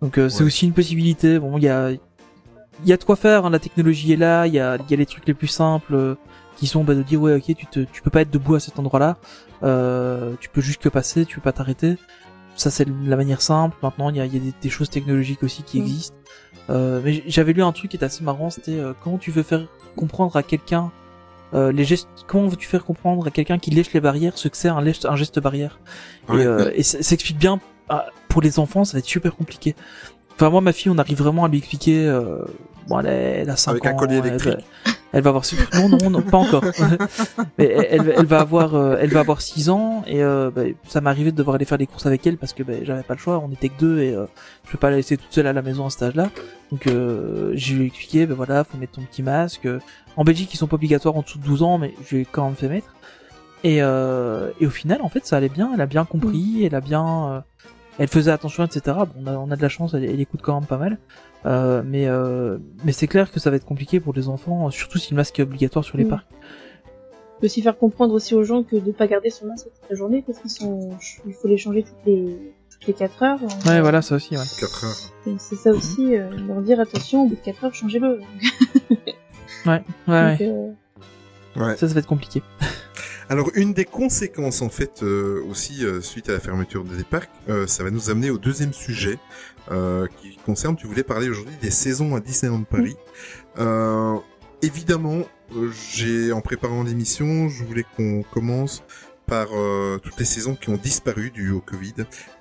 Donc 0.00 0.16
euh, 0.16 0.28
c'est 0.28 0.44
aussi 0.44 0.66
une 0.66 0.72
possibilité. 0.74 1.40
Bon, 1.40 1.58
il 1.58 1.64
y 1.64 1.68
a 1.68 1.90
il 2.82 2.88
y 2.88 2.92
a 2.92 2.96
de 2.96 3.04
quoi 3.04 3.16
faire. 3.16 3.46
hein, 3.46 3.50
la 3.50 3.58
technologie 3.58 4.12
est 4.12 4.16
là. 4.16 4.46
Il 4.46 4.54
y 4.54 4.60
a 4.60 4.76
il 4.76 4.90
y 4.90 4.94
a 4.94 4.96
les 4.96 5.06
trucs 5.06 5.26
les 5.26 5.34
plus 5.34 5.48
simples 5.48 5.94
euh, 5.94 6.14
qui 6.56 6.66
sont 6.66 6.84
bah, 6.84 6.94
de 6.94 7.02
dire 7.02 7.20
ouais 7.20 7.34
ok 7.34 7.54
tu 7.56 7.66
te 7.66 7.80
tu 7.80 8.02
peux 8.02 8.10
pas 8.10 8.22
être 8.22 8.30
debout 8.30 8.54
à 8.56 8.60
cet 8.60 8.78
endroit-là. 8.78 9.16
Euh, 9.62 10.34
tu 10.40 10.48
peux 10.48 10.60
juste 10.60 10.80
que 10.82 10.88
passer. 10.88 11.24
Tu 11.26 11.36
peux 11.36 11.42
pas 11.42 11.52
t'arrêter. 11.52 11.96
Ça 12.56 12.70
c'est 12.70 12.86
la 13.04 13.16
manière 13.16 13.42
simple. 13.42 13.76
Maintenant 13.82 14.10
il 14.10 14.16
y 14.16 14.20
a, 14.20 14.26
il 14.26 14.34
y 14.34 14.36
a 14.36 14.40
des, 14.40 14.52
des 14.60 14.70
choses 14.70 14.90
technologiques 14.90 15.42
aussi 15.42 15.62
qui 15.62 15.78
Mm. 15.78 15.82
existent. 15.82 16.16
Euh, 16.68 17.00
mais 17.04 17.22
j'avais 17.26 17.52
lu 17.52 17.62
un 17.62 17.72
truc 17.72 17.90
qui 17.90 17.96
était 17.96 18.06
assez 18.06 18.22
marrant. 18.24 18.50
C'était 18.50 18.78
euh, 18.78 18.92
comment 19.02 19.18
tu 19.18 19.30
veux 19.30 19.42
faire 19.42 19.66
comprendre 19.96 20.36
à 20.36 20.42
quelqu'un 20.42 20.90
euh, 21.52 21.72
les 21.72 21.84
gestes. 21.84 22.08
Comment 22.28 22.46
veux-tu 22.46 22.68
faire 22.68 22.84
comprendre 22.84 23.26
à 23.26 23.30
quelqu'un 23.30 23.58
qui 23.58 23.70
lèche 23.72 23.92
les 23.92 24.00
barrières 24.00 24.38
ce 24.38 24.46
que 24.48 24.56
c'est 24.56 24.68
un, 24.68 24.80
lèche- 24.80 25.04
un 25.08 25.16
geste 25.16 25.40
barrière? 25.40 25.80
Ouais. 26.28 26.42
et, 26.42 26.46
euh, 26.46 26.70
et 26.74 26.82
ça 26.84 27.02
ça 27.02 27.14
explique 27.14 27.38
bien 27.38 27.58
ah, 27.88 28.06
pour 28.28 28.40
les 28.40 28.60
enfants 28.60 28.84
ça 28.84 28.92
va 28.92 28.98
être 29.00 29.04
super 29.06 29.34
compliqué 29.34 29.74
enfin 30.36 30.48
moi 30.48 30.60
ma 30.60 30.72
fille 30.72 30.92
on 30.92 30.98
arrive 30.98 31.18
vraiment 31.18 31.44
à 31.44 31.48
lui 31.48 31.58
expliquer 31.58 32.06
euh, 32.06 32.38
bon 32.88 33.00
elle, 33.00 33.06
a- 33.06 33.10
elle 33.12 33.50
a 33.50 33.56
5 33.56 33.70
Avec 33.72 33.86
ans 33.86 33.90
un 33.90 33.94
collier 33.94 34.16
elle- 34.18 34.26
électrique. 34.26 34.66
Elle 35.12 35.22
va 35.24 35.30
avoir 35.30 35.44
non 35.74 35.88
non 35.88 36.08
non 36.10 36.22
pas 36.22 36.36
encore. 36.38 36.64
Mais 37.58 37.66
elle, 37.90 38.14
elle 38.16 38.26
va 38.26 38.40
avoir 38.40 38.74
euh, 38.76 38.96
elle 39.00 39.10
va 39.10 39.20
avoir 39.20 39.40
6 39.42 39.68
ans 39.70 40.04
et 40.06 40.22
euh, 40.22 40.50
bah, 40.54 40.62
ça 40.86 41.00
m'est 41.00 41.10
arrivé 41.10 41.32
de 41.32 41.36
devoir 41.36 41.56
aller 41.56 41.64
faire 41.64 41.78
des 41.78 41.86
courses 41.88 42.06
avec 42.06 42.24
elle 42.28 42.36
parce 42.36 42.52
que 42.52 42.62
bah, 42.62 42.74
j'avais 42.82 43.02
pas 43.02 43.14
le 43.14 43.18
choix, 43.18 43.42
on 43.44 43.50
était 43.50 43.68
que 43.70 43.78
deux 43.80 44.00
et 44.00 44.14
euh, 44.14 44.26
je 44.66 44.70
peux 44.70 44.78
pas 44.78 44.90
la 44.90 44.96
laisser 44.96 45.16
toute 45.16 45.32
seule 45.32 45.48
à 45.48 45.52
la 45.52 45.62
maison 45.62 45.84
à 45.86 45.90
cet 45.90 46.02
âge-là. 46.04 46.30
Donc 46.70 46.86
euh, 46.86 47.50
je 47.56 47.74
lui 47.74 47.86
expliqué 47.86 48.26
ben 48.26 48.34
voilà, 48.34 48.62
faut 48.62 48.78
mettre 48.78 48.92
ton 48.92 49.02
petit 49.02 49.22
masque. 49.24 49.66
En 50.16 50.22
Belgique, 50.22 50.54
ils 50.54 50.56
sont 50.56 50.68
pas 50.68 50.76
obligatoires 50.76 51.16
en 51.16 51.22
dessous 51.22 51.38
de 51.38 51.44
12 51.44 51.62
ans 51.64 51.78
mais 51.78 51.92
je 52.08 52.14
lui 52.14 52.22
ai 52.22 52.26
quand 52.30 52.44
même 52.44 52.54
fait 52.54 52.68
mettre. 52.68 52.94
Et 53.64 53.82
euh, 53.82 54.50
et 54.60 54.66
au 54.66 54.70
final 54.70 55.00
en 55.02 55.08
fait, 55.08 55.26
ça 55.26 55.36
allait 55.36 55.48
bien, 55.48 55.72
elle 55.74 55.80
a 55.80 55.86
bien 55.86 56.04
compris, 56.04 56.64
elle 56.64 56.74
a 56.76 56.80
bien 56.80 57.30
euh, 57.32 57.40
elle 57.98 58.08
faisait 58.08 58.30
attention 58.30 58.64
etc. 58.64 58.96
Bon, 58.98 59.08
on 59.16 59.26
a, 59.26 59.32
on 59.32 59.50
a 59.50 59.56
de 59.56 59.62
la 59.62 59.68
chance, 59.68 59.92
elle, 59.92 60.04
elle 60.04 60.20
écoute 60.20 60.40
quand 60.40 60.54
même 60.54 60.68
pas 60.68 60.78
mal. 60.78 60.98
Euh, 61.46 61.82
mais 61.84 62.06
euh, 62.06 62.58
mais 62.84 62.92
c'est 62.92 63.06
clair 63.06 63.32
que 63.32 63.40
ça 63.40 63.48
va 63.50 63.56
être 63.56 63.64
compliqué 63.64 63.98
pour 64.00 64.12
les 64.12 64.28
enfants, 64.28 64.70
surtout 64.70 64.98
si 64.98 65.12
le 65.12 65.16
masque 65.16 65.38
est 65.38 65.42
obligatoire 65.42 65.84
sur 65.84 65.96
les 65.96 66.04
Mm. 66.04 66.08
parcs. 66.08 66.26
peut 67.40 67.46
aussi 67.46 67.62
faire 67.62 67.78
comprendre 67.78 68.12
aussi 68.12 68.34
aux 68.34 68.42
gens 68.44 68.62
que 68.62 68.76
de 68.76 68.92
pas 68.92 69.06
garder 69.06 69.30
son 69.30 69.46
masque 69.46 69.64
toute 69.66 69.88
la 69.90 69.96
journée 69.96 70.22
parce 70.26 70.38
qu'ils 70.38 70.50
sont, 70.50 70.90
il 71.26 71.32
faut 71.32 71.48
les 71.48 71.56
changer 71.56 71.82
toutes 71.82 72.04
les 72.06 72.36
toutes 72.70 72.86
les 72.86 72.92
4 72.92 73.22
heures. 73.22 73.40
Ouais, 73.66 73.80
voilà, 73.80 74.02
ça 74.02 74.14
aussi, 74.16 74.36
ouais. 74.36 74.44
4 74.60 74.84
heures. 74.84 75.36
C'est 75.38 75.56
ça 75.56 75.70
aussi, 75.70 76.14
euh, 76.16 76.28
leur 76.46 76.60
dire 76.62 76.78
attention, 76.80 77.24
au 77.24 77.28
bout 77.28 77.34
de 77.36 77.40
4 77.40 77.64
heures, 77.64 77.74
changez-le. 77.74 78.20
Ouais, 79.66 79.66
ouais, 79.66 79.82
Donc, 80.06 80.08
ouais. 80.08 80.36
euh, 80.42 80.70
Ouais. 81.56 81.76
Ça, 81.76 81.88
ça 81.88 81.94
va 81.94 82.00
être 82.00 82.06
compliqué. 82.06 82.42
Alors 83.30 83.52
une 83.54 83.74
des 83.74 83.84
conséquences 83.84 84.60
en 84.60 84.70
fait 84.70 85.04
euh, 85.04 85.40
aussi 85.48 85.84
euh, 85.84 86.00
suite 86.00 86.28
à 86.28 86.32
la 86.32 86.40
fermeture 86.40 86.82
des 86.82 87.04
parcs, 87.04 87.30
euh, 87.48 87.68
ça 87.68 87.84
va 87.84 87.92
nous 87.92 88.10
amener 88.10 88.28
au 88.28 88.38
deuxième 88.38 88.72
sujet 88.72 89.18
euh, 89.70 90.08
qui 90.20 90.36
concerne. 90.38 90.74
Tu 90.74 90.88
voulais 90.88 91.04
parler 91.04 91.30
aujourd'hui 91.30 91.54
des 91.62 91.70
saisons 91.70 92.16
à 92.16 92.20
Disneyland 92.20 92.64
Paris. 92.64 92.96
Euh, 93.60 94.16
évidemment, 94.62 95.22
j'ai 95.92 96.32
en 96.32 96.40
préparant 96.40 96.82
l'émission, 96.82 97.48
je 97.48 97.62
voulais 97.62 97.84
qu'on 97.96 98.24
commence 98.24 98.82
par 99.30 99.48
euh, 99.54 99.98
toutes 100.02 100.18
les 100.18 100.24
saisons 100.26 100.56
qui 100.56 100.68
ont 100.70 100.76
disparu 100.76 101.30
dû 101.30 101.52
au 101.52 101.60
Covid. 101.60 101.94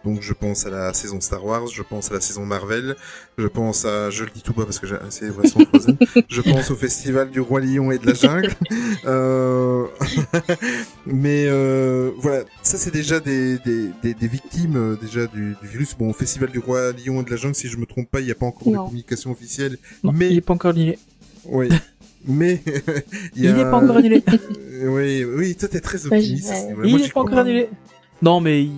Donc 0.04 0.22
je 0.22 0.34
pense 0.34 0.66
à 0.66 0.70
la 0.72 0.94
saison 0.94 1.22
Star 1.22 1.46
Wars, 1.46 1.68
je 1.68 1.84
pense 1.84 2.10
à 2.10 2.16
la 2.16 2.20
saison 2.22 2.46
Marvel, 2.46 2.96
je 3.38 3.48
pense 3.48 3.86
à, 3.86 4.10
je 4.10 4.24
le 4.24 4.32
dis 4.32 4.42
tout 4.42 4.54
bas 4.54 4.64
parce 4.66 4.80
que 4.80 4.88
j'ai 4.88 4.96
une 4.96 5.12
célébration 5.12 5.60
Frozen, 5.66 5.98
je 6.28 6.42
pense 6.42 6.72
au 6.72 6.76
festival 6.76 7.30
du 7.30 7.40
Roi 7.42 7.62
Lion 7.62 7.92
et 7.92 8.00
de 8.00 8.06
la 8.08 8.14
Jungle. 8.14 8.54
Euh... 9.06 9.86
Mais 11.06 11.46
euh, 11.48 12.12
voilà, 12.18 12.44
ça 12.64 12.78
c'est 12.78 12.92
déjà 12.92 13.20
des, 13.20 13.58
des, 13.60 13.90
des, 14.04 14.14
des 14.14 14.28
victimes 14.28 14.98
déjà 15.02 15.28
du, 15.28 15.56
du 15.62 15.68
virus. 15.68 15.96
Bon, 15.98 16.10
au 16.10 16.14
festival 16.14 16.50
du 16.50 16.60
Roi 16.60 16.92
Lion 16.94 17.22
et 17.22 17.24
de 17.24 17.30
la 17.32 17.38
Jungle, 17.38 17.56
si 17.56 17.68
je 17.70 17.78
me 17.78 17.86
trompe 17.86 18.10
pas, 18.10 18.20
il 18.20 18.26
n'y 18.26 18.32
a 18.32 18.36
pas 18.36 18.46
encore 18.48 18.68
de 18.68 18.76
Non. 18.78 18.86
communication 18.86 19.32
officielle. 19.32 19.78
Non, 20.04 20.12
mais 20.12 20.30
il 20.32 20.38
est 20.38 20.42
pas 20.42 20.54
encore 20.54 20.72
annulé. 20.72 20.98
oui, 21.46 21.70
mais 22.28 22.62
il 22.66 23.04
Il 23.36 23.44
y 23.46 23.48
a... 23.48 23.58
est 23.58 23.64
pas 23.72 23.78
encore 23.78 23.98
annulé. 23.98 24.24
Oui, 24.82 25.26
oui, 25.26 25.56
toi 25.58 25.68
t'es 25.68 25.82
très 25.82 26.06
Ouais, 26.08 26.18
optimiste. 26.20 26.50
ouais. 26.50 26.74
vrai. 26.74 26.88
il 26.88 26.96
Moi, 26.96 27.06
est 27.06 27.12
pas 27.14 27.20
encore 27.20 27.40
annulé. 27.40 27.70
Non, 28.22 28.40
mais 28.40 28.64
il... 28.64 28.72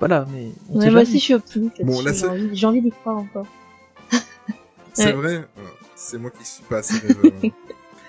voilà, 0.00 0.26
mais 0.32 0.48
on 0.70 0.80
ouais, 0.80 0.90
moi 0.90 1.02
aussi, 1.02 1.18
je 1.20 1.24
suis 1.24 1.34
optimiste. 1.34 1.76
Bon, 1.84 2.02
j'ai 2.02 2.26
envie, 2.26 2.64
envie 2.66 2.80
d'y 2.82 2.90
croire 2.90 3.18
encore. 3.18 3.46
C'est 4.92 5.06
Ouais. 5.06 5.12
vrai 5.12 5.34
Euh, 5.36 5.44
C'est 5.94 6.18
moi 6.18 6.30
qui 6.30 6.44
suis 6.44 6.64
pas 6.64 6.78
assez 6.78 6.98
rêveur. 6.98 7.32
hein. 7.44 7.48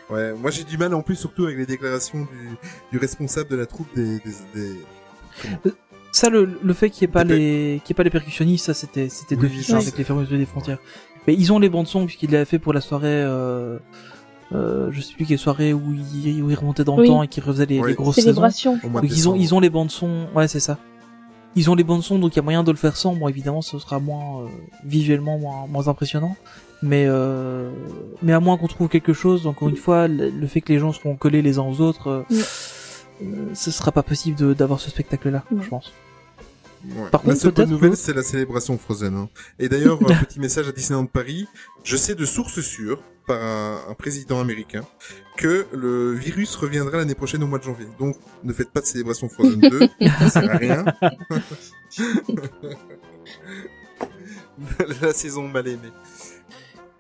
Ouais, 0.09 0.33
moi 0.33 0.51
j'ai 0.51 0.63
du 0.63 0.77
mal 0.77 0.93
en 0.95 1.01
plus 1.01 1.15
surtout 1.15 1.45
avec 1.45 1.57
les 1.57 1.65
déclarations 1.65 2.19
du, 2.21 2.57
du 2.91 2.97
responsable 2.97 3.49
de 3.49 3.55
la 3.55 3.65
troupe 3.67 3.87
des... 3.95 4.17
des, 4.19 4.33
des... 4.55 5.71
Ça, 6.11 6.29
le, 6.29 6.59
le 6.61 6.73
fait 6.73 6.89
qu'il 6.89 7.07
n'y 7.07 7.11
ait 7.11 7.13
pas 7.13 7.23
les, 7.23 7.81
qu'il 7.83 7.93
y 7.93 7.95
ait 7.95 7.97
pas 7.97 8.03
les 8.03 8.09
percussionnistes, 8.11 8.65
ça 8.65 8.73
c'était, 8.73 9.09
c'était 9.09 9.35
Oui, 9.35 9.49
je 9.51 9.59
hein, 9.73 9.79
sais. 9.79 9.87
avec 9.87 9.97
les 9.97 10.03
fermetures 10.03 10.37
des 10.37 10.45
frontières. 10.45 10.77
Mais 11.27 11.33
ils 11.35 11.51
ont 11.53 11.59
les 11.59 11.69
bandes 11.69 11.87
son 11.87 12.05
puisqu'il 12.05 12.31
l'avait 12.31 12.45
fait 12.45 12.59
pour 12.59 12.73
la 12.73 12.81
soirée, 12.81 13.07
euh, 13.09 13.77
euh, 14.53 14.89
je 14.91 15.01
sais 15.01 15.13
plus 15.13 15.25
quelle 15.25 15.37
soirée 15.39 15.73
où 15.73 15.81
il, 16.15 16.41
où 16.43 16.49
il 16.49 16.55
remontait 16.55 16.83
dans 16.83 16.95
le 16.97 17.03
Oui. 17.03 17.07
temps 17.07 17.23
et 17.23 17.27
qu'il 17.27 17.43
refaisait 17.43 17.65
les, 17.65 17.79
Oui. 17.79 17.89
les 17.89 17.95
grosses 17.95 18.15
saisons. 18.15 18.27
Célébration. 18.27 18.79
Au 18.83 18.89
mois 18.89 19.01
de 19.01 19.07
Donc 19.07 19.15
ils 19.17 19.29
ont, 19.29 19.35
ils 19.35 19.55
ont 19.55 19.59
les 19.59 19.69
bandes 19.69 19.89
son, 19.91 20.27
ouais 20.35 20.47
c'est 20.47 20.59
ça. 20.59 20.77
Ils 21.55 21.69
ont 21.69 21.75
les 21.75 21.83
bandes 21.83 22.01
son, 22.03 22.17
donc 22.19 22.33
il 22.33 22.37
y 22.37 22.39
a 22.39 22.41
moyen 22.41 22.63
de 22.63 22.71
le 22.71 22.77
faire 22.77 22.97
sans. 22.97 23.13
Bon, 23.15 23.27
évidemment, 23.27 23.61
ce 23.61 23.77
sera 23.79 23.99
moins 23.99 24.41
euh, 24.41 24.47
visuellement 24.85 25.37
moins, 25.37 25.67
moins 25.67 25.87
impressionnant, 25.87 26.35
mais 26.81 27.05
euh, 27.07 27.69
mais 28.23 28.33
à 28.33 28.39
moins 28.39 28.57
qu'on 28.57 28.67
trouve 28.67 28.89
quelque 28.89 29.13
chose. 29.13 29.45
Encore 29.47 29.69
une 29.69 29.75
fois, 29.77 30.07
le, 30.07 30.29
le 30.31 30.47
fait 30.47 30.61
que 30.61 30.73
les 30.73 30.79
gens 30.79 30.91
seront 30.93 31.15
collés 31.15 31.41
les 31.43 31.59
uns 31.59 31.63
aux 31.63 31.79
autres, 31.79 32.07
euh, 32.09 32.23
euh, 33.21 33.25
ce 33.53 33.69
sera 33.71 33.91
pas 33.91 34.01
possible 34.03 34.55
d'avoir 34.55 34.79
ce 34.79 34.89
spectacle-là, 34.89 35.43
Ouais. 35.51 35.61
je 35.63 35.69
pense. 35.69 35.93
Ouais. 36.85 37.09
Par 37.11 37.21
la 37.23 37.29
contre, 37.31 37.41
seule 37.41 37.51
bonne 37.53 37.69
nouvelle, 37.69 37.95
c'est 37.95 38.13
la 38.13 38.23
célébration 38.23 38.77
Frozen. 38.77 39.15
hein. 39.15 39.29
Et 39.57 39.69
d'ailleurs, 39.69 39.99
un 40.01 40.15
petit 40.25 40.39
message 40.39 40.67
à 40.67 40.71
Disneyland 40.71 41.05
Paris. 41.05 41.47
Je 41.83 41.95
sais 41.95 42.15
de 42.15 42.25
sources 42.25 42.59
sûres, 42.61 43.01
par 43.25 43.41
un, 43.41 43.79
un 43.89 43.93
président 43.93 44.41
américain, 44.41 44.81
que 45.37 45.65
le 45.71 46.13
virus 46.13 46.55
reviendra 46.55 46.97
l'année 46.97 47.15
prochaine 47.15 47.41
au 47.43 47.47
mois 47.47 47.59
de 47.59 47.63
janvier. 47.63 47.87
Donc, 47.99 48.17
ne 48.43 48.51
faites 48.51 48.71
pas 48.71 48.81
de 48.81 48.85
célébration 48.85 49.29
Frozen 49.29 49.61
2, 49.61 49.79
ça 50.19 50.29
sert 50.29 50.51
à 50.51 50.57
rien. 50.57 50.85
la 55.01 55.13
saison 55.13 55.47
mal 55.47 55.67
aimée. 55.67 55.91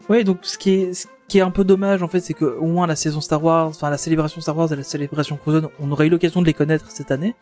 Ouais, 0.09 0.23
donc 0.23 0.39
ce 0.43 0.57
qui 0.57 0.71
est 0.71 1.07
qui 1.33 1.39
est 1.39 1.41
un 1.41 1.49
peu 1.49 1.63
dommage 1.63 2.03
en 2.03 2.07
fait, 2.07 2.19
c'est 2.19 2.35
que 2.35 2.45
au 2.45 2.67
moins 2.67 2.85
la 2.85 2.95
saison 2.95 3.19
Star 3.19 3.43
Wars, 3.43 3.69
enfin 3.69 3.89
la 3.89 3.97
célébration 3.97 4.39
Star 4.39 4.55
Wars 4.55 4.71
et 4.71 4.75
la 4.75 4.83
célébration 4.83 5.35
Frozen, 5.35 5.67
on 5.79 5.91
aurait 5.91 6.05
eu 6.05 6.11
l'occasion 6.11 6.41
de 6.41 6.45
les 6.45 6.53
connaître 6.53 6.91
cette 6.91 7.09
année. 7.09 7.33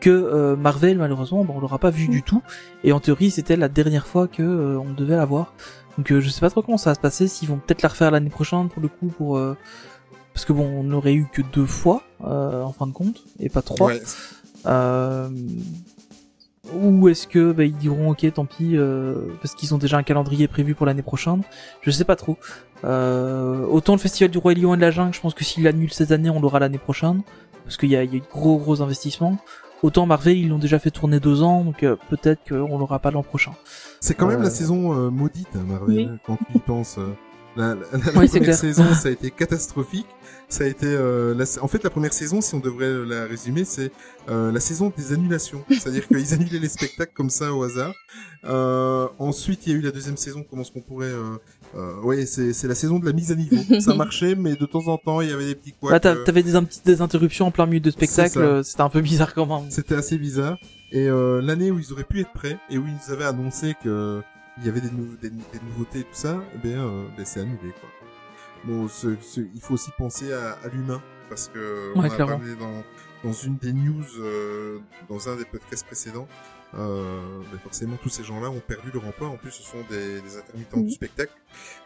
Que 0.00 0.10
euh, 0.10 0.56
Marvel, 0.56 0.98
malheureusement, 0.98 1.44
bon, 1.44 1.54
on 1.56 1.60
l'aura 1.60 1.78
pas 1.78 1.90
vu 1.90 2.08
du 2.08 2.24
tout. 2.24 2.42
Et 2.82 2.90
en 2.90 2.98
théorie, 2.98 3.30
c'était 3.30 3.54
la 3.54 3.68
dernière 3.68 4.08
fois 4.08 4.26
que 4.26 4.42
euh, 4.42 4.80
on 4.80 4.92
devait 4.94 5.14
la 5.14 5.24
voir. 5.24 5.54
Donc 5.96 6.10
euh, 6.10 6.20
je 6.20 6.28
sais 6.28 6.40
pas 6.40 6.50
trop 6.50 6.60
comment 6.60 6.76
ça 6.76 6.90
va 6.90 6.94
se 6.96 7.00
passer. 7.00 7.28
S'ils 7.28 7.46
vont 7.48 7.58
peut-être 7.58 7.82
la 7.82 7.88
refaire 7.88 8.10
l'année 8.10 8.30
prochaine 8.30 8.68
pour 8.68 8.82
le 8.82 8.88
coup, 8.88 9.06
pour 9.16 9.36
euh, 9.36 9.56
parce 10.34 10.44
que 10.44 10.52
bon, 10.52 10.66
on 10.66 10.82
n'aurait 10.82 11.14
eu 11.14 11.28
que 11.32 11.42
deux 11.42 11.66
fois 11.66 12.02
euh, 12.24 12.64
en 12.64 12.72
fin 12.72 12.88
de 12.88 12.92
compte 12.92 13.22
et 13.38 13.48
pas 13.48 13.62
trois. 13.62 13.86
Ouais. 13.86 14.02
Euh, 14.66 15.28
ou 16.74 17.08
est-ce 17.08 17.26
que 17.26 17.52
bah, 17.52 17.64
ils 17.64 17.76
diront 17.76 18.10
ok 18.10 18.32
tant 18.34 18.44
pis 18.44 18.76
euh, 18.76 19.14
parce 19.42 19.54
qu'ils 19.54 19.74
ont 19.74 19.78
déjà 19.78 19.96
un 19.98 20.02
calendrier 20.02 20.48
prévu 20.48 20.74
pour 20.74 20.86
l'année 20.86 21.02
prochaine 21.02 21.42
Je 21.82 21.90
sais 21.90 22.04
pas 22.04 22.16
trop. 22.16 22.36
Euh, 22.84 23.64
autant 23.66 23.92
le 23.94 23.98
festival 23.98 24.30
du 24.30 24.38
Roi 24.38 24.54
Lion 24.54 24.74
et 24.74 24.76
de 24.76 24.82
la 24.82 24.90
Jungle, 24.90 25.14
je 25.14 25.20
pense 25.20 25.34
que 25.34 25.44
s'il 25.44 25.66
annule 25.66 25.92
cette 25.92 26.10
année, 26.12 26.30
on 26.30 26.40
l'aura 26.40 26.58
l'année 26.58 26.78
prochaine 26.78 27.22
parce 27.64 27.76
qu'il 27.76 27.90
y 27.90 27.96
a, 27.96 28.04
il 28.04 28.10
y 28.10 28.14
a 28.14 28.16
eu 28.18 28.20
de 28.20 28.26
gros 28.30 28.58
gros 28.58 28.82
investissements. 28.82 29.38
Autant 29.82 30.06
Marvel, 30.06 30.38
ils 30.38 30.48
l'ont 30.48 30.58
déjà 30.58 30.78
fait 30.78 30.90
tourner 30.90 31.20
deux 31.20 31.42
ans, 31.42 31.62
donc 31.62 31.82
euh, 31.82 31.96
peut-être 32.08 32.40
qu'on 32.48 32.78
l'aura 32.78 32.98
pas 32.98 33.10
l'an 33.10 33.22
prochain. 33.22 33.52
C'est 34.00 34.14
quand 34.14 34.26
même 34.26 34.42
la 34.42 34.50
saison 34.50 34.92
euh, 34.94 35.10
maudite, 35.10 35.54
Marvel, 35.54 35.96
Oui. 35.96 36.08
quand 36.26 36.36
tu 36.50 36.56
y 36.56 36.60
penses. 36.60 36.98
Euh, 37.58 37.74
La, 37.92 37.98
la- 37.98 38.12
la 38.12 38.18
Oui, 38.20 38.28
première 38.28 38.54
saison, 38.54 38.84
ça 38.94 39.08
a 39.08 39.10
été 39.12 39.30
catastrophique. 39.30 40.06
Ça 40.48 40.62
a 40.62 40.66
été, 40.68 40.86
euh, 40.86 41.34
la- 41.34 41.62
en 41.62 41.66
fait, 41.66 41.82
la 41.82 41.90
première 41.90 42.12
saison, 42.12 42.40
si 42.40 42.54
on 42.54 42.60
devrait 42.60 42.92
la 43.04 43.24
résumer, 43.26 43.64
c'est 43.64 43.90
euh, 44.28 44.52
la 44.52 44.60
saison 44.60 44.92
des 44.96 45.12
annulations. 45.12 45.64
C'est-à-dire 45.70 46.06
qu'ils 46.06 46.34
annulaient 46.34 46.60
les 46.60 46.68
spectacles 46.68 47.12
comme 47.14 47.30
ça 47.30 47.52
au 47.52 47.64
hasard. 47.64 47.92
Euh, 48.44 49.08
ensuite, 49.18 49.66
il 49.66 49.72
y 49.72 49.74
a 49.74 49.78
eu 49.78 49.82
la 49.82 49.90
deuxième 49.90 50.16
saison. 50.16 50.44
Comment 50.48 50.62
est-ce 50.62 50.70
qu'on 50.70 50.82
pourrait 50.82 51.06
euh, 51.06 51.36
euh, 51.76 52.00
Ouais, 52.02 52.26
c'est 52.26 52.52
c'est 52.52 52.68
la 52.68 52.76
saison 52.76 52.98
de 53.00 53.06
la 53.06 53.12
mise 53.12 53.32
à 53.32 53.34
niveau. 53.34 53.56
ça 53.80 53.94
marchait, 53.96 54.36
mais 54.36 54.54
de 54.54 54.66
temps 54.66 54.86
en 54.86 54.98
temps, 54.98 55.20
il 55.20 55.30
y 55.30 55.32
avait 55.32 55.46
des 55.46 55.54
petits 55.56 55.72
couacs. 55.72 56.00
Bah, 56.02 56.10
euh, 56.10 56.24
t'avais 56.24 56.44
des, 56.44 56.52
des 56.84 57.00
interruptions 57.00 57.46
en 57.46 57.50
plein 57.50 57.66
milieu 57.66 57.80
de 57.80 57.90
spectacle, 57.90 58.38
euh, 58.38 58.62
c'était 58.62 58.82
un 58.82 58.88
peu 58.88 59.00
bizarre 59.00 59.34
quand 59.34 59.46
même. 59.46 59.70
C'était 59.70 59.96
assez 59.96 60.16
bizarre. 60.18 60.56
Et 60.92 61.08
euh, 61.08 61.42
l'année 61.42 61.72
où 61.72 61.80
ils 61.80 61.92
auraient 61.92 62.04
pu 62.04 62.20
être 62.20 62.32
prêts 62.32 62.56
et 62.70 62.78
où 62.78 62.84
ils 62.86 63.12
avaient 63.12 63.24
annoncé 63.24 63.74
que 63.82 64.22
il 64.58 64.64
y 64.66 64.68
avait 64.68 64.80
des, 64.80 64.90
nou- 64.90 65.16
des, 65.20 65.30
des 65.30 65.60
nouveautés 65.68 66.00
et 66.00 66.04
tout 66.04 66.08
ça, 66.12 66.42
eh 66.54 66.58
bien, 66.58 66.84
euh, 66.86 67.06
ben, 67.16 67.24
c'est 67.24 67.40
annulé 67.40 67.72
quoi. 67.80 67.88
Bon, 68.64 68.88
ce- 68.88 69.16
ce- 69.20 69.40
il 69.54 69.60
faut 69.60 69.74
aussi 69.74 69.90
penser 69.98 70.32
à, 70.32 70.52
à 70.64 70.68
l'humain 70.68 71.02
parce 71.28 71.48
que 71.48 71.92
on 71.94 72.00
Ouais, 72.00 72.06
a 72.06 72.14
clairement. 72.14 72.38
parlé 72.38 72.54
dans 72.56 72.82
dans 73.24 73.32
une 73.32 73.56
des 73.56 73.72
news, 73.72 74.04
euh, 74.20 74.78
dans 75.08 75.28
un 75.28 75.36
des 75.36 75.44
podcasts 75.44 75.86
précédents. 75.86 76.28
Euh, 76.78 77.20
ben 77.50 77.58
forcément, 77.62 77.96
tous 78.02 78.10
ces 78.10 78.22
gens-là 78.22 78.50
ont 78.50 78.60
perdu 78.60 78.90
leur 78.92 79.06
emploi. 79.06 79.28
En 79.28 79.36
plus, 79.36 79.50
ce 79.50 79.62
sont 79.62 79.78
des, 79.88 80.20
des 80.20 80.36
intermittents 80.36 80.76
Mhm. 80.78 80.86
du 80.86 80.90
spectacle. 80.92 81.32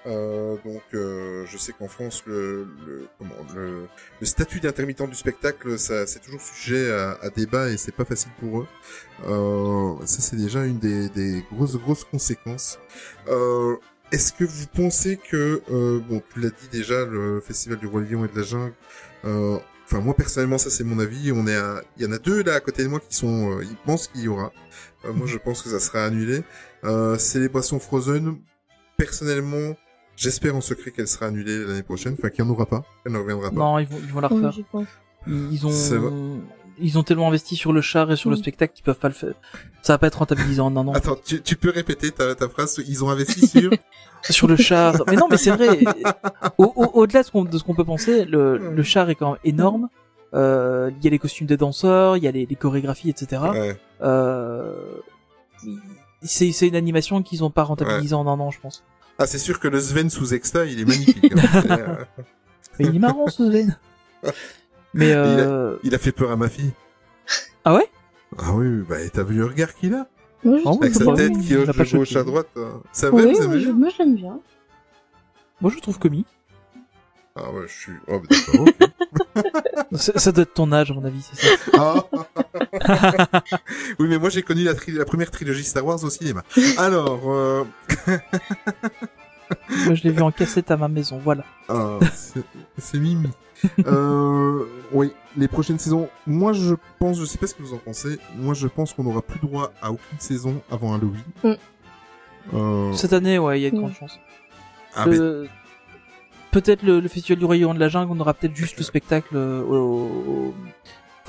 Euh, 0.07 0.57
donc, 0.65 0.83
euh, 0.95 1.45
je 1.47 1.57
sais 1.59 1.73
qu'en 1.73 1.87
France, 1.87 2.25
le, 2.27 2.67
le, 2.87 3.07
comment, 3.19 3.35
le, 3.55 3.87
le 4.21 4.27
statut 4.27 4.59
d'intermittent 4.59 5.09
du 5.09 5.15
spectacle, 5.15 5.79
ça, 5.79 6.07
c'est 6.07 6.19
toujours 6.21 6.41
sujet 6.41 6.91
à, 6.93 7.13
à 7.23 7.31
débat 7.31 7.69
et 7.71 7.77
c'est 7.77 7.93
pas 7.95 8.05
facile 8.05 8.33
pour 8.41 8.61
eux. 8.63 8.67
Euh, 9.27 9.95
ça, 10.07 10.21
c'est 10.21 10.37
déjà 10.37 10.65
une 10.65 10.79
des, 10.79 11.09
des 11.11 11.45
grosses, 11.53 11.77
grosses 11.77 12.05
conséquences. 12.05 12.79
Euh, 13.29 13.77
est-ce 14.13 14.33
que 14.33 14.45
vous 14.45 14.67
pensez 14.75 15.19
que, 15.19 15.63
euh, 15.71 16.01
bon, 16.01 16.21
tu 16.35 16.41
l'as 16.41 16.51
dit 16.51 16.69
déjà, 16.73 17.05
le 17.05 17.41
Festival 17.41 17.79
du 17.79 17.87
Roi 17.87 18.01
Lion 18.03 18.25
et 18.25 18.29
de 18.29 18.37
la 18.37 18.43
Jungle, 18.43 18.75
euh, 19.25 19.59
enfin, 19.85 20.01
moi, 20.01 20.15
personnellement, 20.15 20.59
ça, 20.59 20.71
c'est 20.71 20.83
mon 20.85 20.99
avis. 20.99 21.31
On 21.31 21.47
est 21.47 21.55
à, 21.57 21.81
il 21.97 22.03
y 22.03 22.07
en 22.09 22.13
a 22.13 22.19
deux, 22.19 22.43
là, 22.43 22.55
à 22.55 22.61
côté 22.61 22.83
de 22.83 22.89
moi, 22.89 22.99
qui 22.99 23.15
sont, 23.15 23.61
ils 23.61 23.77
pensent 23.87 24.09
qu'il 24.09 24.23
y 24.23 24.29
aura. 24.29 24.53
Euh, 25.05 25.13
moi, 25.13 25.27
je 25.27 25.39
pense 25.39 25.63
que 25.63 25.69
ça 25.71 25.81
sera 25.81 26.05
annulé. 26.05 26.43
Euh, 26.85 27.17
Célébration 27.19 27.79
Frozen, 27.81 28.37
personnellement, 28.97 29.77
j'espère 30.17 30.55
en 30.57 30.61
secret 30.61 30.91
qu'elle 30.91 31.09
sera 31.09 31.27
annulée 31.27 31.65
l'année 31.65 31.83
prochaine. 31.83 32.15
Enfin, 32.19 32.31
qu'il 32.31 32.45
n'y 32.45 32.51
en 32.51 32.55
aura 32.55 32.67
pas. 32.67 32.85
Elle 33.05 33.13
ne 33.13 33.19
reviendra 33.19 33.51
pas. 33.51 33.57
Non, 33.57 33.79
ils 33.79 33.87
vont, 33.87 33.99
ils 34.03 34.13
vont 34.13 34.21
la 34.21 34.29
Oui, 34.33 34.37
refaire. 34.37 34.53
je 34.53 34.63
pense. 34.71 34.87
Ils 35.27 35.67
ont. 35.67 36.41
Ils 36.83 36.97
ont 36.97 37.03
tellement 37.03 37.29
investi 37.29 37.57
sur 37.57 37.75
le 37.75 37.83
char 37.83 38.11
et 38.11 38.17
sur 38.17 38.31
le 38.31 38.37
spectacle 38.37 38.73
qu'ils 38.73 38.85
peuvent 38.85 38.99
pas 38.99 39.09
le 39.09 39.15
faire. 39.15 39.35
Ça 39.83 39.93
va 39.93 39.99
pas 39.99 40.07
être 40.07 40.15
rentabilisé 40.21 40.63
en 40.63 40.75
un 40.79 40.89
an. 40.89 40.93
Attends, 40.95 41.17
tu, 41.23 41.43
tu 41.43 41.55
peux 41.57 41.69
répéter 41.69 42.11
ta, 42.11 42.35
ta 42.35 42.49
phrase? 42.49 42.81
Ils 42.89 43.05
ont 43.05 43.11
investi 43.11 43.47
sur? 43.47 43.71
Sur 44.31 44.49
le 44.49 44.57
char. 44.57 45.03
Mais 45.07 45.17
non, 45.17 45.29
mais 45.31 45.37
c'est 45.39 45.51
vrai. 45.51 45.79
Au- 46.59 46.73
au- 46.77 47.01
Au-delà 47.01 47.21
de 47.23 47.27
ce 47.27 47.31
qu'on 47.33 47.45
de 47.45 47.57
ce 47.59 47.65
qu'on 47.65 47.75
peut 47.75 47.85
penser, 47.85 48.25
le, 48.27 48.57
le 48.75 48.83
char 48.83 49.09
est 49.11 49.15
quand 49.15 49.31
même 49.33 49.41
énorme. 49.45 49.89
Euh, 50.35 50.91
Il 50.99 51.05
y 51.05 51.07
a 51.07 51.11
les 51.11 51.19
costumes 51.19 51.47
des 51.47 51.57
danseurs, 51.59 52.17
il 52.19 52.25
y 52.25 52.29
a 52.29 52.31
les, 52.31 52.45
les 52.47 52.55
chorégraphies, 52.57 53.09
etc. 53.11 53.43
Ouais. 53.53 53.77
Euh, 54.03 54.75
c'est 56.23 56.53
c'est 56.53 56.69
une 56.69 56.77
animation 56.77 57.23
qu'ils 57.23 57.45
ont 57.45 57.51
pas 57.51 57.63
rentabilisée 57.65 58.15
en 58.15 58.27
un 58.27 58.39
an, 58.41 58.51
je 58.51 58.61
pense. 58.61 58.83
Ah, 59.19 59.27
c'est 59.27 59.39
sûr 59.39 59.61
que 59.61 59.69
le 59.69 59.81
Sven 59.81 60.09
sous 60.11 60.33
Exta, 60.35 60.65
il 60.65 60.81
est 60.81 60.85
magnifique. 60.85 61.33
hein. 61.69 61.99
Euh, 62.81 62.85
Mais 62.87 62.87
il 62.87 62.97
est 62.97 62.99
marrant 63.01 63.27
ce 63.27 63.47
Sven. 63.51 63.77
Mais 64.95 65.13
euh... 65.13 65.77
il 65.83 65.95
a 65.95 65.99
fait 65.99 66.13
peur 66.13 66.31
à 66.31 66.37
ma 66.37 66.49
fille. 66.49 66.71
ah 67.65 67.75
ouais? 67.75 67.89
Ah 68.39 68.53
oui, 68.55 68.83
bah 68.89 68.97
t'as 69.13 69.23
vu 69.23 69.37
le 69.37 69.45
regard 69.47 69.75
qu'il 69.75 69.93
a? 69.95 70.07
Oh, 70.45 70.57
trouve 70.59 70.83
Avec 70.83 70.95
sa 70.95 71.05
tête 71.15 71.33
oui, 71.35 71.45
qui 71.47 71.53
il 71.53 71.59
hoche 71.59 71.67
de 71.77 71.97
gauche 71.97 72.17
à 72.17 72.25
droite. 72.25 72.49
hein. 72.57 72.81
Ça 72.93 73.11
Oui, 73.11 73.23
va, 73.27 73.35
ça 73.35 73.47
moi, 73.47 73.57
va 73.57 73.89
l'aime 73.99 74.15
bien. 74.17 74.39
Moi 75.61 75.71
je 75.71 75.77
le 75.77 75.81
trouve 75.83 75.99
comique. 75.99 76.27
Ah 77.37 77.51
ouais, 77.53 77.63
je 77.69 77.73
suis... 77.73 77.93
Oh, 78.09 78.19
bah, 78.21 78.27
d'accord, 78.31 78.67
ok. 78.67 78.77
Ça, 79.93 80.13
ça 80.19 80.31
doit 80.33 80.43
être 80.43 80.55
ton 80.55 80.71
âge 80.73 80.91
à 80.93 80.95
mon 80.95 81.05
avis, 81.05 81.21
c'est 81.33 81.57
ça. 81.57 81.75
Ah. 81.77 82.05
oui, 83.99 84.07
mais 84.09 84.19
moi 84.19 84.29
j'ai 84.31 84.43
connu 84.43 84.63
la, 84.63 84.75
tri- 84.75 84.93
la 84.93 85.05
première 85.05 85.31
trilogie 85.33 85.65
Star 85.65 85.85
Wars 85.85 86.03
au 86.05 86.11
cinéma. 86.11 86.43
Alors, 86.79 87.21
euh... 87.29 87.65
Moi 89.85 89.95
je 89.95 90.05
l'ai 90.05 90.11
vu 90.11 90.23
en 90.23 90.31
cassette 90.31 90.71
à 90.71 90.77
ma 90.77 90.87
maison, 90.89 91.19
voilà. 91.19 91.45
ah, 91.69 91.99
c'est- 92.15 92.45
c'est 92.79 92.99
Mimi. 92.99 93.29
euh, 93.85 94.65
oui, 94.93 95.13
les 95.37 95.49
prochaines 95.49 95.79
saisons. 95.81 96.09
Moi, 96.27 96.53
je 96.53 96.75
pense, 97.01 97.19
je 97.19 97.25
sais 97.25 97.37
pas 97.39 97.47
ce 97.49 97.55
que 97.55 97.63
vous 97.63 97.75
en 97.75 97.79
pensez. 97.79 98.19
Moi, 98.37 98.55
je 98.55 98.69
pense 98.69 98.93
qu'on 98.95 99.03
n'aura 99.05 99.23
plus 99.23 99.41
droit 99.41 99.73
à 99.83 99.91
aucune 99.91 100.19
saison 100.21 100.63
avant 100.71 100.95
Halloween. 100.95 101.23
Mm. 101.43 101.53
Euh... 102.55 102.93
Cette 102.95 103.13
année, 103.13 103.39
ouais, 103.41 103.61
il 103.61 103.65
y 103.65 103.67
a 103.67 103.71
de 103.71 103.77
Mm. 103.77 103.81
grandes 103.81 103.95
chances. 103.95 104.19
Ah, 104.95 105.07
mais- 105.07 105.19
Euh, 105.19 105.47
Peut-être 106.51 106.83
le, 106.83 107.01
le 107.01 107.09
festival 107.09 107.39
du 107.39 107.45
Royaume 107.45 107.75
de 107.75 107.81
la 107.81 107.89
Jungle, 107.89 108.13
on 108.13 108.21
aura 108.21 108.35
peut-être 108.35 108.57
juste 108.57 108.77
le 108.77 108.83
spectacle 108.83 109.37
euh, 109.37 109.63
au, 109.63 110.07
au 110.49 110.55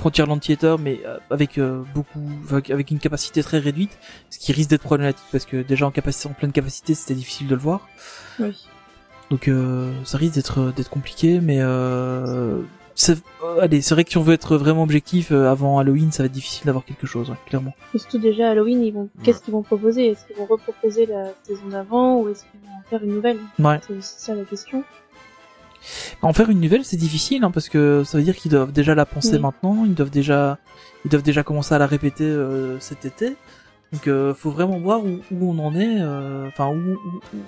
Frontierland 0.02 0.40
Theater, 0.40 0.80
mais 0.80 1.00
euh, 1.06 1.18
avec 1.30 1.58
euh, 1.58 1.82
beaucoup, 1.94 2.28
avec, 2.50 2.90
une 2.90 2.98
capacité 2.98 3.40
très 3.40 3.60
réduite, 3.60 3.96
ce 4.30 4.38
qui 4.40 4.52
risque 4.52 4.70
d'être 4.70 4.82
problématique 4.82 5.24
parce 5.30 5.44
que 5.44 5.62
déjà 5.62 5.86
en 5.86 5.92
capacité, 5.92 6.28
en 6.28 6.32
pleine 6.32 6.50
capacité, 6.50 6.94
c'était 6.94 7.14
difficile 7.14 7.46
de 7.46 7.54
le 7.54 7.60
voir. 7.60 7.88
Oui. 8.40 8.66
Donc 9.30 9.46
euh, 9.46 9.92
ça 10.04 10.18
risque 10.18 10.34
d'être 10.34 10.72
d'être 10.74 10.90
compliqué, 10.90 11.40
mais 11.40 11.58
euh, 11.60 12.60
c'est 12.96 13.16
allez, 13.60 13.80
c'est 13.80 13.94
vrai 13.94 14.02
que 14.02 14.10
si 14.10 14.18
on 14.18 14.22
veut 14.22 14.34
être 14.34 14.56
vraiment 14.56 14.82
objectif 14.82 15.30
avant 15.30 15.78
Halloween, 15.78 16.10
ça 16.10 16.24
va 16.24 16.26
être 16.26 16.32
difficile 16.32 16.66
d'avoir 16.66 16.84
quelque 16.84 17.06
chose, 17.06 17.30
ouais, 17.30 17.36
clairement. 17.46 17.72
Et 17.94 17.98
surtout 17.98 18.18
déjà 18.18 18.50
Halloween, 18.50 18.82
ils 18.82 18.92
vont, 18.92 19.08
qu'est-ce 19.22 19.40
qu'ils 19.40 19.52
vont 19.52 19.62
proposer? 19.62 20.08
Est-ce 20.08 20.26
qu'ils 20.26 20.36
vont 20.36 20.46
reproposer 20.46 21.06
la 21.06 21.28
saison 21.44 21.68
d'avant 21.68 22.20
ou 22.20 22.28
est-ce 22.28 22.42
qu'ils 22.42 22.60
vont 22.60 22.76
en 22.76 22.82
faire 22.90 23.04
une 23.04 23.14
nouvelle? 23.14 23.38
Ouais. 23.60 23.78
C'est 23.86 23.96
aussi 23.96 24.14
ça 24.18 24.34
la 24.34 24.44
question. 24.44 24.82
En 26.22 26.32
faire 26.32 26.48
une 26.50 26.60
nouvelle, 26.60 26.84
c'est 26.84 26.96
difficile 26.96 27.44
hein, 27.44 27.50
parce 27.50 27.68
que 27.68 28.02
ça 28.04 28.18
veut 28.18 28.24
dire 28.24 28.36
qu'ils 28.36 28.50
doivent 28.50 28.72
déjà 28.72 28.94
la 28.94 29.04
penser 29.06 29.34
Oui. 29.34 29.40
maintenant, 29.40 29.84
ils 29.84 29.94
doivent 29.94 30.10
déjà, 30.10 30.58
ils 31.04 31.10
doivent 31.10 31.22
déjà 31.22 31.42
commencer 31.42 31.74
à 31.74 31.78
la 31.78 31.86
répéter 31.86 32.24
euh, 32.24 32.78
cet 32.80 33.04
été. 33.04 33.36
Donc, 33.92 34.06
euh, 34.06 34.32
faut 34.34 34.50
vraiment 34.50 34.78
voir 34.78 35.04
où, 35.04 35.18
où 35.30 35.50
on 35.52 35.58
en 35.58 35.74
est, 35.74 35.96
euh, 36.00 36.48
enfin 36.48 36.68
où, 36.68 36.76
où, 36.76 37.20
où- 37.34 37.38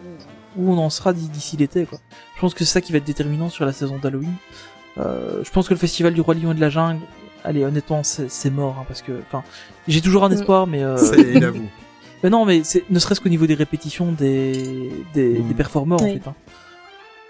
où 0.57 0.73
on 0.73 0.79
en 0.79 0.91
sera 0.91 1.13
d'i- 1.13 1.29
d'ici 1.29 1.57
l'été. 1.57 1.85
Quoi. 1.87 1.99
Je 2.37 2.41
pense 2.41 2.53
que 2.55 2.65
c'est 2.65 2.73
ça 2.73 2.81
qui 2.81 2.93
va 2.93 2.99
être 2.99 3.05
déterminant 3.05 3.49
sur 3.49 3.65
la 3.65 3.73
saison 3.73 3.99
d'Halloween. 3.99 4.35
Euh, 4.99 5.43
je 5.43 5.51
pense 5.51 5.67
que 5.69 5.75
le 5.75 5.79
festival 5.81 6.13
du 6.15 6.21
roi 6.21 6.35
lion 6.35 6.53
et 6.53 6.55
de 6.55 6.61
la 6.61 6.69
jungle, 6.71 7.01
allez 7.45 7.65
honnêtement, 7.65 8.03
c'est 8.05 8.31
c'est 8.31 8.51
mort 8.51 8.77
hein, 8.79 8.85
parce 8.87 9.01
que, 9.03 9.13
enfin, 9.27 9.43
j'ai 9.89 10.01
toujours 10.01 10.25
un 10.25 10.29
Mm. 10.29 10.33
espoir, 10.35 10.67
mais 10.67 10.83
euh, 10.85 10.97
il 11.35 11.43
avoue. 11.45 11.67
mais 12.23 12.31
non, 12.31 12.45
mais 12.45 12.63
c'est 12.63 12.85
ne 12.91 12.99
serait-ce 12.99 13.21
qu'au 13.21 13.29
niveau 13.31 13.47
des 13.47 13.55
répétitions 13.55 14.13
des 14.13 14.93
des, 15.15 15.39
des 15.41 15.55
performeurs 15.55 16.03
en 16.03 16.07
fait. 16.07 16.21
hein 16.29 16.35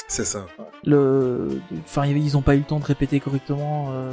C'est 0.06 0.24
ça. 0.24 0.47
le 0.85 1.60
enfin 1.85 2.05
ils 2.06 2.36
ont 2.36 2.43
pas 2.43 2.55
eu 2.55 2.59
le 2.59 2.64
temps 2.64 2.78
de 2.78 2.85
répéter 2.85 3.18
correctement 3.20 3.89
euh, 3.90 4.12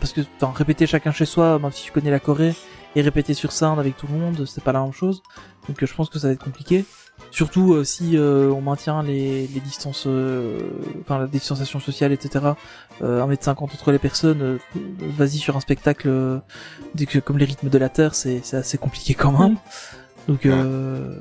parce 0.00 0.12
que 0.12 0.22
enfin 0.40 0.52
répéter 0.56 0.86
chacun 0.86 1.12
chez 1.12 1.26
soi 1.26 1.58
même 1.58 1.70
si 1.70 1.84
tu 1.84 1.92
connais 1.92 2.10
la 2.10 2.18
Corée 2.18 2.54
et 2.96 3.02
répéter 3.02 3.34
sur 3.34 3.52
scène 3.52 3.78
avec 3.78 3.96
tout 3.96 4.06
le 4.10 4.18
monde 4.18 4.46
c'est 4.46 4.64
pas 4.64 4.72
la 4.72 4.80
même 4.82 4.92
chose. 4.92 5.22
Donc 5.68 5.82
euh, 5.82 5.86
je 5.86 5.94
pense 5.94 6.08
que 6.08 6.18
ça 6.18 6.28
va 6.28 6.32
être 6.32 6.42
compliqué. 6.42 6.84
Surtout 7.30 7.74
euh, 7.74 7.84
si 7.84 8.16
euh, 8.16 8.50
on 8.50 8.62
maintient 8.62 9.02
les, 9.02 9.46
les 9.46 9.60
distances 9.60 10.04
euh, 10.06 10.58
enfin 11.02 11.18
la 11.18 11.26
distanciation 11.26 11.78
sociale 11.78 12.12
etc 12.12 12.46
euh, 13.02 13.22
1m50 13.26 13.64
entre 13.64 13.92
les 13.92 13.98
personnes 13.98 14.40
euh, 14.40 14.58
vas-y 15.18 15.36
sur 15.36 15.54
un 15.58 15.60
spectacle 15.60 16.08
euh, 16.08 16.38
dès 16.94 17.04
que 17.04 17.18
comme 17.18 17.36
les 17.36 17.44
rythmes 17.44 17.68
de 17.68 17.78
la 17.78 17.90
terre 17.90 18.14
c'est 18.14 18.40
c'est 18.42 18.56
assez 18.56 18.78
compliqué 18.78 19.12
quand 19.14 19.32
même. 19.38 19.56
Donc 20.26 20.46
euh, 20.46 21.18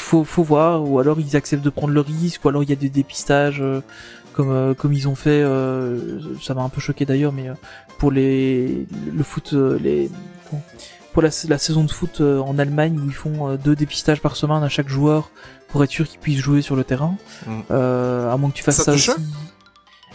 faut, 0.00 0.24
faut 0.24 0.42
voir, 0.42 0.88
ou 0.88 0.98
alors 0.98 1.20
ils 1.20 1.36
acceptent 1.36 1.64
de 1.64 1.70
prendre 1.70 1.92
le 1.92 2.00
risque, 2.00 2.44
ou 2.44 2.48
alors 2.48 2.62
il 2.62 2.70
y 2.70 2.72
a 2.72 2.76
des 2.76 2.88
dépistages 2.88 3.60
euh, 3.60 3.80
comme 4.32 4.50
euh, 4.50 4.74
comme 4.74 4.92
ils 4.92 5.08
ont 5.08 5.14
fait. 5.14 5.42
euh, 5.42 6.18
ça 6.42 6.54
m'a 6.54 6.62
un 6.62 6.68
peu 6.68 6.80
choqué 6.80 7.04
d'ailleurs, 7.04 7.32
mais 7.32 7.46
pour 7.98 8.10
les 8.10 8.86
le 9.12 9.22
foot, 9.22 9.52
les 9.52 10.10
pour 11.12 11.22
la, 11.22 11.30
la 11.48 11.58
saison 11.58 11.84
de 11.84 11.90
foot 11.90 12.20
en 12.20 12.58
Allemagne, 12.58 13.00
ils 13.04 13.14
font 13.14 13.56
deux 13.56 13.74
dépistages 13.74 14.20
par 14.20 14.36
semaine 14.36 14.62
à 14.62 14.68
chaque 14.68 14.88
joueur 14.88 15.30
pour 15.68 15.82
être 15.84 15.90
sûr 15.90 16.08
qu'ils 16.08 16.20
puissent 16.20 16.38
jouer 16.38 16.62
sur 16.62 16.76
le 16.76 16.84
terrain. 16.84 17.16
Mm. 17.46 17.72
À 17.72 18.36
moins 18.36 18.50
que 18.50 18.56
tu 18.56 18.62
fasses 18.62 18.82
Ça 18.82 18.92
aussi. 18.92 19.10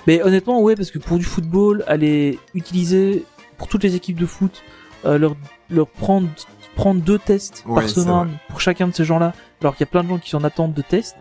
Mais 0.07 0.21
honnêtement, 0.21 0.61
ouais, 0.61 0.75
parce 0.75 0.91
que 0.91 0.99
pour 0.99 1.17
du 1.17 1.25
football, 1.25 1.83
aller 1.87 2.39
utiliser 2.53 3.25
pour 3.57 3.67
toutes 3.67 3.83
les 3.83 3.95
équipes 3.95 4.19
de 4.19 4.25
foot, 4.25 4.63
euh, 5.05 5.17
leur 5.17 5.35
leur 5.69 5.87
prendre 5.87 6.29
prendre 6.75 7.01
deux 7.01 7.19
tests 7.19 7.63
Ouais, 7.67 7.81
par 7.81 7.89
semaine 7.89 8.29
pour 8.49 8.61
chacun 8.61 8.87
de 8.87 8.93
ces 8.93 9.05
gens-là, 9.05 9.33
alors 9.61 9.75
qu'il 9.75 9.85
y 9.85 9.89
a 9.89 9.91
plein 9.91 10.03
de 10.03 10.09
gens 10.09 10.17
qui 10.17 10.29
sont 10.29 10.37
en 10.37 10.43
attente 10.43 10.73
de 10.73 10.81
tests. 10.81 11.15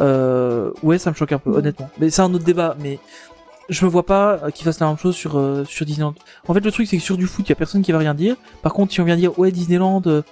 Euh, 0.00 0.70
ouais, 0.82 0.98
ça 0.98 1.10
me 1.10 1.14
choque 1.14 1.32
un 1.32 1.38
peu, 1.38 1.50
Mhm. 1.50 1.56
honnêtement. 1.56 1.90
Mais 2.00 2.10
c'est 2.10 2.22
un 2.22 2.32
autre 2.34 2.44
débat. 2.44 2.76
Mais 2.80 2.98
je 3.68 3.84
me 3.84 3.90
vois 3.90 4.04
pas 4.04 4.40
euh, 4.42 4.50
qu'ils 4.50 4.64
fassent 4.64 4.80
la 4.80 4.88
même 4.88 4.98
chose 4.98 5.14
sur 5.14 5.38
euh, 5.38 5.64
sur 5.64 5.86
Disneyland. 5.86 6.14
En 6.48 6.54
fait, 6.54 6.60
le 6.60 6.72
truc 6.72 6.86
c'est 6.88 6.96
que 6.96 7.02
sur 7.02 7.16
du 7.16 7.26
foot, 7.26 7.46
il 7.46 7.50
y 7.50 7.52
a 7.52 7.56
personne 7.56 7.82
qui 7.82 7.92
va 7.92 7.98
rien 7.98 8.14
dire. 8.14 8.36
Par 8.62 8.72
contre, 8.72 8.92
si 8.92 9.00
on 9.00 9.04
vient 9.04 9.16
dire 9.16 9.38
ouais 9.38 9.50
Disneyland, 9.52 10.02
euh, 10.06 10.22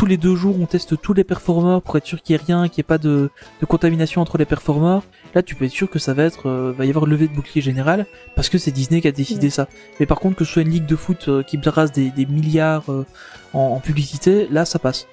tous 0.00 0.06
les 0.06 0.16
deux 0.16 0.34
jours, 0.34 0.56
on 0.58 0.64
teste 0.64 0.98
tous 0.98 1.12
les 1.12 1.24
performeurs 1.24 1.82
pour 1.82 1.94
être 1.98 2.06
sûr 2.06 2.22
qu'il 2.22 2.34
y 2.34 2.38
ait 2.38 2.42
rien, 2.42 2.68
qu'il 2.68 2.78
y 2.78 2.80
ait 2.80 2.84
pas 2.84 2.96
de, 2.96 3.28
de 3.60 3.66
contamination 3.66 4.22
entre 4.22 4.38
les 4.38 4.46
performeurs. 4.46 5.02
Là, 5.34 5.42
tu 5.42 5.54
peux 5.54 5.66
être 5.66 5.72
sûr 5.72 5.90
que 5.90 5.98
ça 5.98 6.14
va 6.14 6.22
être, 6.22 6.48
euh, 6.48 6.72
va 6.74 6.86
y 6.86 6.88
avoir 6.88 7.04
levé 7.04 7.28
de 7.28 7.34
bouclier 7.34 7.60
général 7.60 8.06
parce 8.34 8.48
que 8.48 8.56
c'est 8.56 8.70
Disney 8.70 9.02
qui 9.02 9.08
a 9.08 9.12
décidé 9.12 9.48
Ouais. 9.48 9.50
ça. 9.50 9.68
Mais 10.00 10.06
par 10.06 10.18
contre, 10.18 10.36
que 10.36 10.44
ce 10.46 10.54
soit 10.54 10.62
une 10.62 10.70
ligue 10.70 10.86
de 10.86 10.96
foot 10.96 11.26
euh, 11.28 11.42
qui 11.42 11.58
brasse 11.58 11.92
des, 11.92 12.10
des 12.12 12.24
milliards 12.24 12.90
euh, 12.90 13.04
en, 13.52 13.58
en 13.76 13.80
publicité, 13.80 14.48
là, 14.50 14.64
ça 14.64 14.78
passe. 14.78 15.06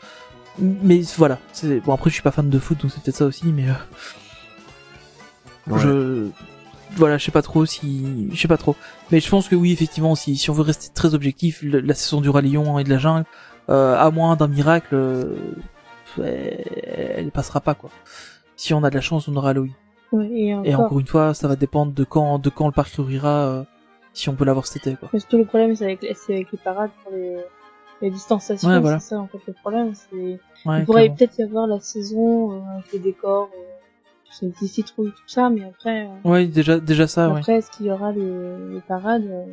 Mais 0.58 1.02
voilà, 1.18 1.38
c'est 1.52 1.82
bon. 1.82 1.92
Après, 1.94 2.10
je 2.10 2.14
suis 2.14 2.24
pas 2.24 2.32
fan 2.32 2.50
de 2.50 2.58
foot, 2.58 2.80
donc 2.82 2.90
c'est 2.94 3.04
peut-être 3.04 3.18
ça 3.18 3.26
aussi. 3.26 3.48
Mais 3.48 3.68
euh, 3.68 3.74
Ouais. 5.68 5.80
je 5.82 6.30
voilà, 6.96 7.18
je 7.18 7.26
sais 7.26 7.32
pas 7.32 7.42
trop 7.42 7.66
si, 7.66 8.30
je 8.32 8.40
sais 8.42 8.48
pas 8.48 8.56
trop. 8.58 8.78
Mais 9.12 9.20
je 9.20 9.30
pense 9.30 9.50
que 9.50 9.56
oui, 9.56 9.74
effectivement, 9.74 10.16
si 10.16 10.38
si 10.38 10.50
on 10.50 10.54
veut 10.54 10.62
rester 10.64 10.88
très 10.94 11.14
objectif, 11.14 11.60
la 11.62 11.94
saison 11.94 12.22
du 12.22 12.30
Roi 12.30 12.42
Lion 12.42 12.80
et 12.80 12.86
de 12.86 12.90
la 12.90 12.98
jungle, 12.98 13.26
euh, 13.26 13.26
à 13.70 14.10
moins 14.12 14.36
d'un 14.36 14.48
miracle, 14.48 14.96
euh, 14.96 15.36
elle, 16.18 17.14
elle 17.18 17.32
passera 17.32 17.60
pas 17.60 17.74
quoi. 17.76 17.90
Si 18.56 18.74
on 18.74 18.84
a 18.84 18.90
de 18.90 18.96
la 18.96 19.02
chance, 19.02 19.28
on 19.28 19.36
aura. 19.36 19.54
Ouais, 20.12 20.30
et 20.32 20.54
encore. 20.54 20.66
Et 20.66 20.76
encore 20.76 21.00
une 21.00 21.08
fois, 21.08 21.34
ça 21.34 21.48
va 21.48 21.56
dépendre 21.56 21.92
de 21.94 22.04
quand, 22.04 22.40
de 22.40 22.50
quand 22.50 22.66
le 22.66 22.72
parc 22.72 22.98
ouvrira, 22.98 23.46
euh, 23.48 23.64
si 24.14 24.30
on 24.30 24.36
peut 24.36 24.46
l'avoir 24.46 24.66
cet 24.66 24.88
été, 24.88 24.96
quoi. 24.96 25.10
Mais 25.14 25.20
surtout 25.20 25.38
le 25.38 25.46
problème 25.46 25.76
c'est 25.76 25.84
avec, 25.86 26.02
les- 26.02 26.14
c'est 26.14 26.34
avec 26.34 26.52
les 26.52 26.58
parades 26.58 26.90
pour 27.04 27.12
les, 27.12 27.38
les 28.02 28.10
distanciations. 28.10 28.70
Ouais, 28.70 28.80
voilà. 28.80 29.00
C'est 29.00 29.10
ça 29.10 29.20
en 29.20 29.28
fait 29.28 29.40
le 29.46 29.54
problème. 29.54 29.94
C'est 29.94 30.40
Ouais, 30.66 30.80
il 30.80 30.86
pourrait 30.86 31.10
peut-être 31.10 31.38
y 31.38 31.44
avoir 31.44 31.68
la 31.68 31.80
saison 31.80 32.52
euh, 32.54 32.60
avec 32.74 32.92
les 32.94 33.00
décors, 33.00 33.50
euh, 33.54 33.62
c'est 34.32 34.48
des 34.60 34.68
citrouilles 34.68 35.12
tout 35.12 35.28
ça, 35.28 35.50
mais 35.50 35.64
après, 35.66 36.06
euh, 36.06 36.30
Ouais, 36.30 36.46
déjà, 36.48 36.80
déjà 36.80 37.06
ça, 37.08 37.30
ouais. 37.30 37.40
après 37.40 37.54
est-ce 37.58 37.70
qu'il 37.72 37.86
y 37.86 37.92
aura 37.92 38.12
les, 38.12 38.22
les 38.74 38.82
parades 38.88 39.26
euh, 39.26 39.46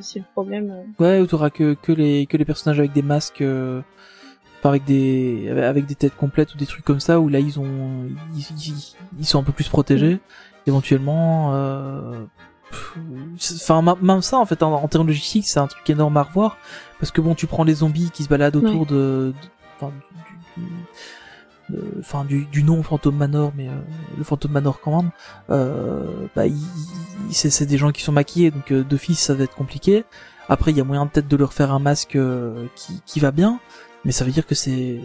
C'est 0.00 0.18
le 0.20 0.24
problème. 0.32 0.70
euh. 0.70 1.02
Ouais, 1.04 1.20
où 1.20 1.26
t'auras 1.26 1.50
que, 1.50 1.74
que 1.74 1.92
les, 1.92 2.26
que 2.26 2.36
les 2.36 2.44
personnages 2.44 2.78
avec 2.78 2.92
des 2.92 3.02
masques, 3.02 3.40
euh, 3.42 3.80
avec 4.64 4.84
des, 4.84 5.48
avec 5.50 5.86
des 5.86 5.94
têtes 5.94 6.16
complètes 6.16 6.54
ou 6.54 6.58
des 6.58 6.66
trucs 6.66 6.84
comme 6.84 7.00
ça, 7.00 7.20
où 7.20 7.28
là, 7.28 7.38
ils 7.40 7.58
ont, 7.58 8.08
ils, 8.34 8.46
ils- 8.66 8.94
ils 9.18 9.26
sont 9.26 9.38
un 9.40 9.42
peu 9.44 9.52
plus 9.52 9.68
protégés, 9.68 10.18
éventuellement, 10.66 11.54
euh, 11.54 12.24
enfin, 12.72 13.96
même 14.02 14.22
ça, 14.22 14.38
en 14.38 14.46
fait, 14.46 14.62
en, 14.62 14.72
en 14.74 14.88
termes 14.88 15.06
logistiques, 15.06 15.46
c'est 15.46 15.60
un 15.60 15.66
truc 15.68 15.88
énorme 15.88 16.16
à 16.16 16.22
revoir, 16.22 16.58
parce 16.98 17.10
que 17.12 17.20
bon, 17.20 17.34
tu 17.34 17.46
prends 17.46 17.64
les 17.64 17.74
zombies 17.76 18.10
qui 18.10 18.24
se 18.24 18.28
baladent 18.28 18.56
autour 18.56 18.80
Ouais. 18.82 18.86
de, 18.86 18.94
de- 18.94 19.48
enfin, 19.80 19.92
du, 20.56 20.62
du- 20.62 20.68
de- 20.68 20.72
enfin, 22.00 22.24
du, 22.24 22.44
du 22.46 22.62
nom 22.62 22.82
Phantom 22.82 23.14
Manor, 23.14 23.52
mais 23.56 23.68
euh, 23.68 23.72
le 24.16 24.24
Phantom 24.24 24.50
Manor 24.50 24.80
quand 24.80 25.02
même, 25.02 25.10
euh, 25.50 26.04
bah, 26.34 26.46
il- 26.46 26.54
il- 27.28 27.34
c'est 27.34 27.50
c'est 27.50 27.66
des 27.66 27.76
gens 27.78 27.90
qui 27.92 28.02
sont 28.02 28.12
maquillés, 28.12 28.50
donc 28.50 28.70
euh, 28.72 28.82
d'office 28.84 29.18
ça 29.20 29.34
va 29.34 29.44
être 29.44 29.54
compliqué. 29.54 30.04
Après, 30.48 30.70
il 30.70 30.78
y 30.78 30.80
a 30.80 30.84
moyen 30.84 31.06
peut-être 31.06 31.28
de 31.28 31.36
leur 31.36 31.52
faire 31.52 31.72
un 31.72 31.78
masque 31.78 32.16
euh, 32.16 32.66
qui, 32.74 33.02
qui 33.04 33.20
va 33.20 33.32
bien, 33.32 33.60
mais 34.04 34.12
ça 34.12 34.24
veut 34.24 34.30
dire 34.30 34.46
que 34.46 34.54
c'est, 34.54 34.98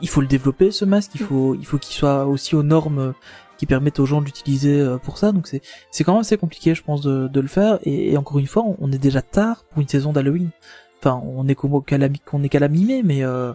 il 0.00 0.08
faut 0.08 0.20
le 0.20 0.26
développer 0.26 0.70
ce 0.72 0.84
masque. 0.84 1.12
Il 1.14 1.20
faut, 1.20 1.54
il 1.54 1.64
faut 1.64 1.78
qu'il 1.78 1.94
soit 1.94 2.26
aussi 2.26 2.56
aux 2.56 2.64
normes 2.64 3.14
qui 3.56 3.66
permettent 3.66 4.00
aux 4.00 4.06
gens 4.06 4.20
de 4.20 4.26
l'utiliser 4.26 4.80
euh, 4.80 4.96
pour 4.98 5.16
ça. 5.18 5.30
Donc 5.30 5.46
c'est 5.46 5.62
c'est 5.92 6.02
quand 6.02 6.12
même 6.14 6.22
assez 6.22 6.36
compliqué, 6.36 6.74
je 6.74 6.82
pense, 6.82 7.02
de, 7.02 7.28
de 7.28 7.40
le 7.40 7.46
faire. 7.46 7.78
Et, 7.84 8.12
et 8.12 8.16
encore 8.16 8.40
une 8.40 8.48
fois, 8.48 8.64
on, 8.80 8.90
est 8.90 8.98
déjà 8.98 9.22
tard 9.22 9.62
pour 9.70 9.80
une 9.80 9.86
saison 9.88 10.12
d'Halloween. 10.12 10.50
Enfin, 11.00 11.22
on 11.24 11.46
est 11.46 11.54
qu'à 11.86 11.98
la 11.98 12.08
qu'on 12.24 12.42
est 12.42 12.48
qu'à 12.48 12.58
la 12.58 12.68
mi-mai, 12.68 13.02
mais, 13.04 13.22
euh, 13.22 13.52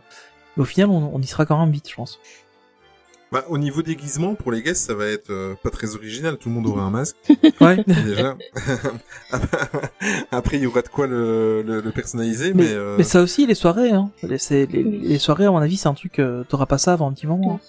mais 0.60 0.62
au 0.62 0.66
final, 0.66 0.90
on, 0.92 1.10
on 1.16 1.20
y 1.22 1.26
sera 1.26 1.48
quand 1.48 1.58
même 1.60 1.72
vite, 1.72 1.90
je 1.90 1.96
pense. 1.96 2.20
Bah, 3.32 3.46
au 3.48 3.58
niveau 3.60 3.82
déguisement, 3.84 4.34
pour 4.36 4.52
les 4.52 4.62
guests, 4.64 4.86
ça 4.88 4.94
va 4.96 5.06
être 5.06 5.30
euh, 5.30 5.54
pas 5.64 5.70
très 5.70 5.96
original. 5.96 6.36
Tout 6.38 6.50
le 6.50 6.56
monde 6.56 6.66
aura 6.68 6.82
un 6.82 6.90
masque, 6.90 7.16
Ouais. 7.62 7.84
déjà. 7.88 8.36
Après, 10.32 10.58
il 10.58 10.64
y 10.64 10.66
aura 10.68 10.82
de 10.82 10.88
quoi 10.88 11.08
le, 11.08 11.62
le, 11.62 11.82
le 11.82 11.92
personnaliser, 11.92 12.54
mais, 12.54 12.64
Mais, 12.64 12.70
euh, 12.74 12.96
mais 12.98 13.04
ça 13.04 13.22
aussi, 13.22 13.46
les 13.46 13.56
soirées, 13.56 13.92
hein. 13.92 14.10
Les, 14.24 14.38
c'est- 14.38 14.66
les, 14.72 14.84
les 14.84 15.20
soirées, 15.20 15.46
à 15.46 15.52
mon 15.52 15.58
avis, 15.60 15.78
c'est 15.78 15.88
un 15.88 15.94
truc, 15.94 16.20
euh, 16.20 16.44
t'auras 16.48 16.66
pas 16.66 16.78
ça 16.78 16.94
avant 16.94 17.08
un 17.10 17.14
petit 17.14 17.28
moment. 17.28 17.56
hein. 17.56 17.60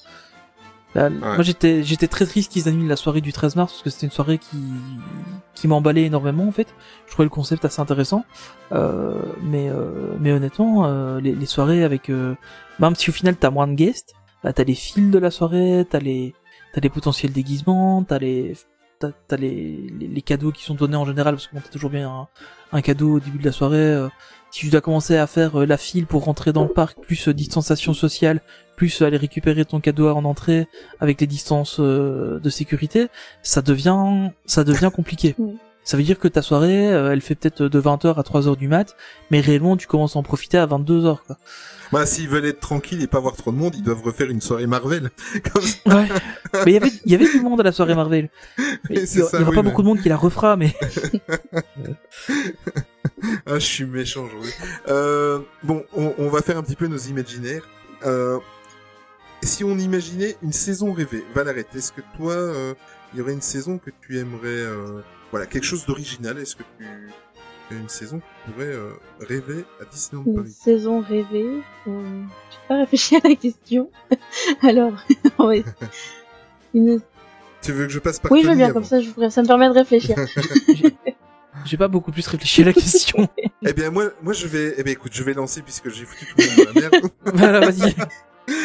Là, 0.95 1.09
Moi, 1.09 1.43
j'étais, 1.43 1.85
j'étais 1.85 2.09
très 2.09 2.27
triste 2.27 2.51
qu'ils 2.51 2.69
annulent 2.69 2.89
la 2.89 2.97
soirée 2.97 3.21
du 3.21 3.33
13 3.33 3.55
mars 3.55 3.73
parce 3.73 3.83
que 3.83 3.91
c'était 3.91 4.07
une 4.07 4.13
soirée 4.13 4.39
qui, 4.39 4.59
qui 5.55 5.69
m'emballait 5.69 6.05
énormément 6.05 6.49
en 6.49 6.53
fait. 6.53 6.67
Je 7.07 7.13
trouvais 7.13 7.27
le 7.27 7.31
concept 7.31 7.65
assez 7.65 7.81
intéressant, 7.81 8.25
euh, 8.73 9.15
mais, 9.43 9.69
euh, 9.69 10.17
mais 10.19 10.33
honnêtement, 10.33 10.87
euh, 10.87 11.21
les, 11.21 11.33
les 11.35 11.47
soirées 11.47 11.85
avec, 11.85 12.11
euh, 12.11 12.35
même 12.81 12.97
si 12.97 13.11
au 13.11 13.13
final 13.13 13.37
t'as 13.37 13.51
moins 13.51 13.69
de 13.69 13.75
guests, 13.75 14.15
bah 14.43 14.53
t'as 14.53 14.65
les 14.65 14.75
fils 14.75 15.11
de 15.11 15.19
la 15.19 15.31
soirée, 15.31 15.87
t'as 15.89 16.01
les, 16.01 16.35
t'as 16.73 16.81
les 16.81 16.89
potentiels 16.89 17.33
déguisements, 17.33 18.03
t'as 18.03 18.19
les, 18.19 18.55
t'as, 18.99 19.11
t'as 19.29 19.37
les, 19.37 19.93
les, 19.97 20.09
les 20.09 20.23
cadeaux 20.23 20.51
qui 20.51 20.65
sont 20.65 20.75
donnés 20.75 20.97
en 20.97 21.05
général 21.05 21.35
parce 21.35 21.47
que 21.47 21.55
bon, 21.55 21.63
t'as 21.65 21.71
toujours 21.71 21.91
bien 21.91 22.11
un, 22.11 22.29
un 22.73 22.81
cadeau 22.83 23.17
au 23.17 23.21
début 23.21 23.39
de 23.39 23.45
la 23.45 23.53
soirée. 23.53 24.09
Euh, 24.51 24.53
si 24.53 24.61
tu 24.61 24.69
dois 24.71 24.81
commencer 24.81 25.17
à 25.17 25.27
faire 25.27 25.61
euh, 25.61 25.67
la 25.67 25.77
file 25.77 26.07
pour 26.07 26.25
rentrer 26.25 26.53
dans 26.53 26.63
le 26.65 26.69
parc, 26.69 26.99
plus 27.01 27.29
euh, 27.29 27.35
distanciation 27.35 27.95
sociale, 27.95 28.41
plus 28.77 29.03
aller 29.03 29.17
récupérer 29.17 29.65
ton 29.65 29.81
cadeau 29.81 30.09
en 30.09 30.25
entrée 30.25 30.67
avec 31.01 31.21
les 31.21 31.27
distances 31.27 31.77
euh, 31.81 32.39
de 32.41 32.51
sécurité, 32.51 33.09
ça 33.43 33.63
devient 33.63 34.31
ça 34.47 34.65
devient 34.65 34.91
compliqué. 34.95 35.35
Oui. 35.51 35.57
Ça 35.83 35.97
veut 35.97 36.03
dire 36.03 36.19
que 36.19 36.29
ta 36.29 36.43
soirée, 36.43 36.93
euh, 36.93 37.11
elle 37.11 37.23
fait 37.23 37.35
peut-être 37.35 37.63
de 37.63 37.81
20h 37.81 38.15
à 38.15 38.21
3h 38.23 38.55
du 38.59 38.69
mat, 38.69 38.95
mais 39.31 39.41
réellement 39.41 39.79
tu 39.79 39.87
commences 39.87 40.15
à 40.15 40.19
en 40.19 40.23
profiter 40.23 40.59
à 40.59 40.67
22h 40.67 41.17
quoi. 41.27 41.39
bah, 41.91 42.05
s'ils 42.05 42.29
veulent 42.29 42.45
être 42.45 42.61
tranquilles 42.61 43.03
et 43.03 43.07
pas 43.07 43.19
voir 43.19 43.35
trop 43.35 43.51
de 43.51 43.57
monde, 43.57 43.75
ils 43.77 43.83
doivent 43.83 44.03
refaire 44.03 44.29
une 44.31 44.43
soirée 44.43 44.67
Marvel. 44.67 45.11
Comme 45.53 45.63
ça. 45.63 45.79
Ouais. 45.97 46.07
mais 46.67 46.73
il 46.73 46.75
y 46.75 46.77
avait 46.77 46.93
il 47.07 47.13
y 47.13 47.15
avait 47.15 47.31
du 47.33 47.41
monde 47.41 47.61
à 47.61 47.63
la 47.65 47.73
soirée 47.73 47.95
Marvel. 47.95 48.29
Il 48.91 48.99
y, 48.99 49.21
aura 49.23 49.39
oui, 49.39 49.45
pas 49.45 49.51
mais- 49.51 49.63
beaucoup 49.63 49.81
de 49.83 49.87
monde 49.89 50.01
qui 50.03 50.11
la 50.11 50.19
refera 50.19 50.57
mais 50.57 50.75
Ah, 53.47 53.55
je 53.55 53.67
suis 53.67 53.85
méchant 53.85 54.25
aujourd'hui. 54.25 54.53
Euh, 54.89 55.41
bon, 55.63 55.85
on, 55.95 56.15
on 56.19 56.29
va 56.29 56.41
faire 56.43 56.57
un 56.59 56.63
petit 56.63 56.77
peu 56.77 56.87
nos 56.87 56.99
imaginaires. 56.99 57.67
Euh, 58.05 58.39
si 59.43 59.65
on 59.65 59.77
imaginait 59.79 60.37
une 60.43 60.53
saison 60.53 60.93
rêvée, 60.93 61.25
Valarette, 61.35 61.75
est-ce 61.75 61.93
que 61.93 62.03
toi, 62.17 62.33
euh, 62.33 62.75
il 63.13 63.19
y 63.19 63.23
aurait 63.23 63.33
une 63.33 63.41
saison 63.41 63.79
que 63.79 63.91
tu 64.03 64.19
aimerais, 64.19 64.49
euh, 64.49 65.01
voilà, 65.31 65.47
quelque 65.47 65.65
chose 65.65 65.87
d'original 65.87 66.39
Est-ce 66.39 66.57
que 66.57 66.63
tu 66.79 66.85
as 66.85 67.75
une 67.79 67.89
saison 67.89 68.19
que 68.19 68.25
tu 68.25 68.53
pourrais 68.53 68.67
euh, 68.67 68.91
rêver 69.21 69.65
à 69.81 69.85
Disneyland 69.85 70.25
Une 70.27 70.35
Paris? 70.37 70.51
saison 70.51 71.01
rêvée. 71.01 71.63
Euh, 71.87 72.23
j'ai 72.51 72.59
pas 72.69 72.77
réfléchi 72.79 73.17
à 73.17 73.21
la 73.29 73.35
question. 73.35 73.91
Alors, 74.63 74.93
ouais. 75.39 75.65
Une... 76.75 77.01
Tu 77.63 77.73
veux 77.73 77.87
que 77.87 77.93
je 77.93 77.99
passe 77.99 78.19
par 78.19 78.31
Oui, 78.33 78.43
je 78.43 78.49
veux 78.49 78.55
bien, 78.57 78.67
avant 78.67 78.75
comme 78.75 78.85
ça, 78.85 79.01
je 79.01 79.11
ça 79.31 79.43
me 79.43 79.47
permet 79.47 79.69
de 79.69 79.75
réfléchir. 79.75 80.17
J'ai 81.65 81.77
pas 81.77 81.89
beaucoup 81.89 82.13
plus 82.13 82.27
réfléchi 82.27 82.63
à 82.63 82.67
la 82.67 82.73
question. 82.73 83.29
Eh 83.63 83.75
bien, 83.75 83.91
moi, 83.91 84.05
moi, 84.23 84.33
je 84.33 84.47
vais, 84.47 84.75
eh 84.79 84.83
bien, 84.83 84.95
écoute, 84.95 85.13
je 85.13 85.23
vais 85.23 85.35
lancer 85.35 85.61
puisque 85.61 85.91
j'ai 85.91 86.07
foutu 86.07 86.25
tout 86.25 86.35
le 86.39 86.47
monde 86.57 86.57
dans 86.75 86.81
la 86.81 86.81
merde. 86.91 87.11
voilà, 87.35 87.61
vas-y. 87.61 87.95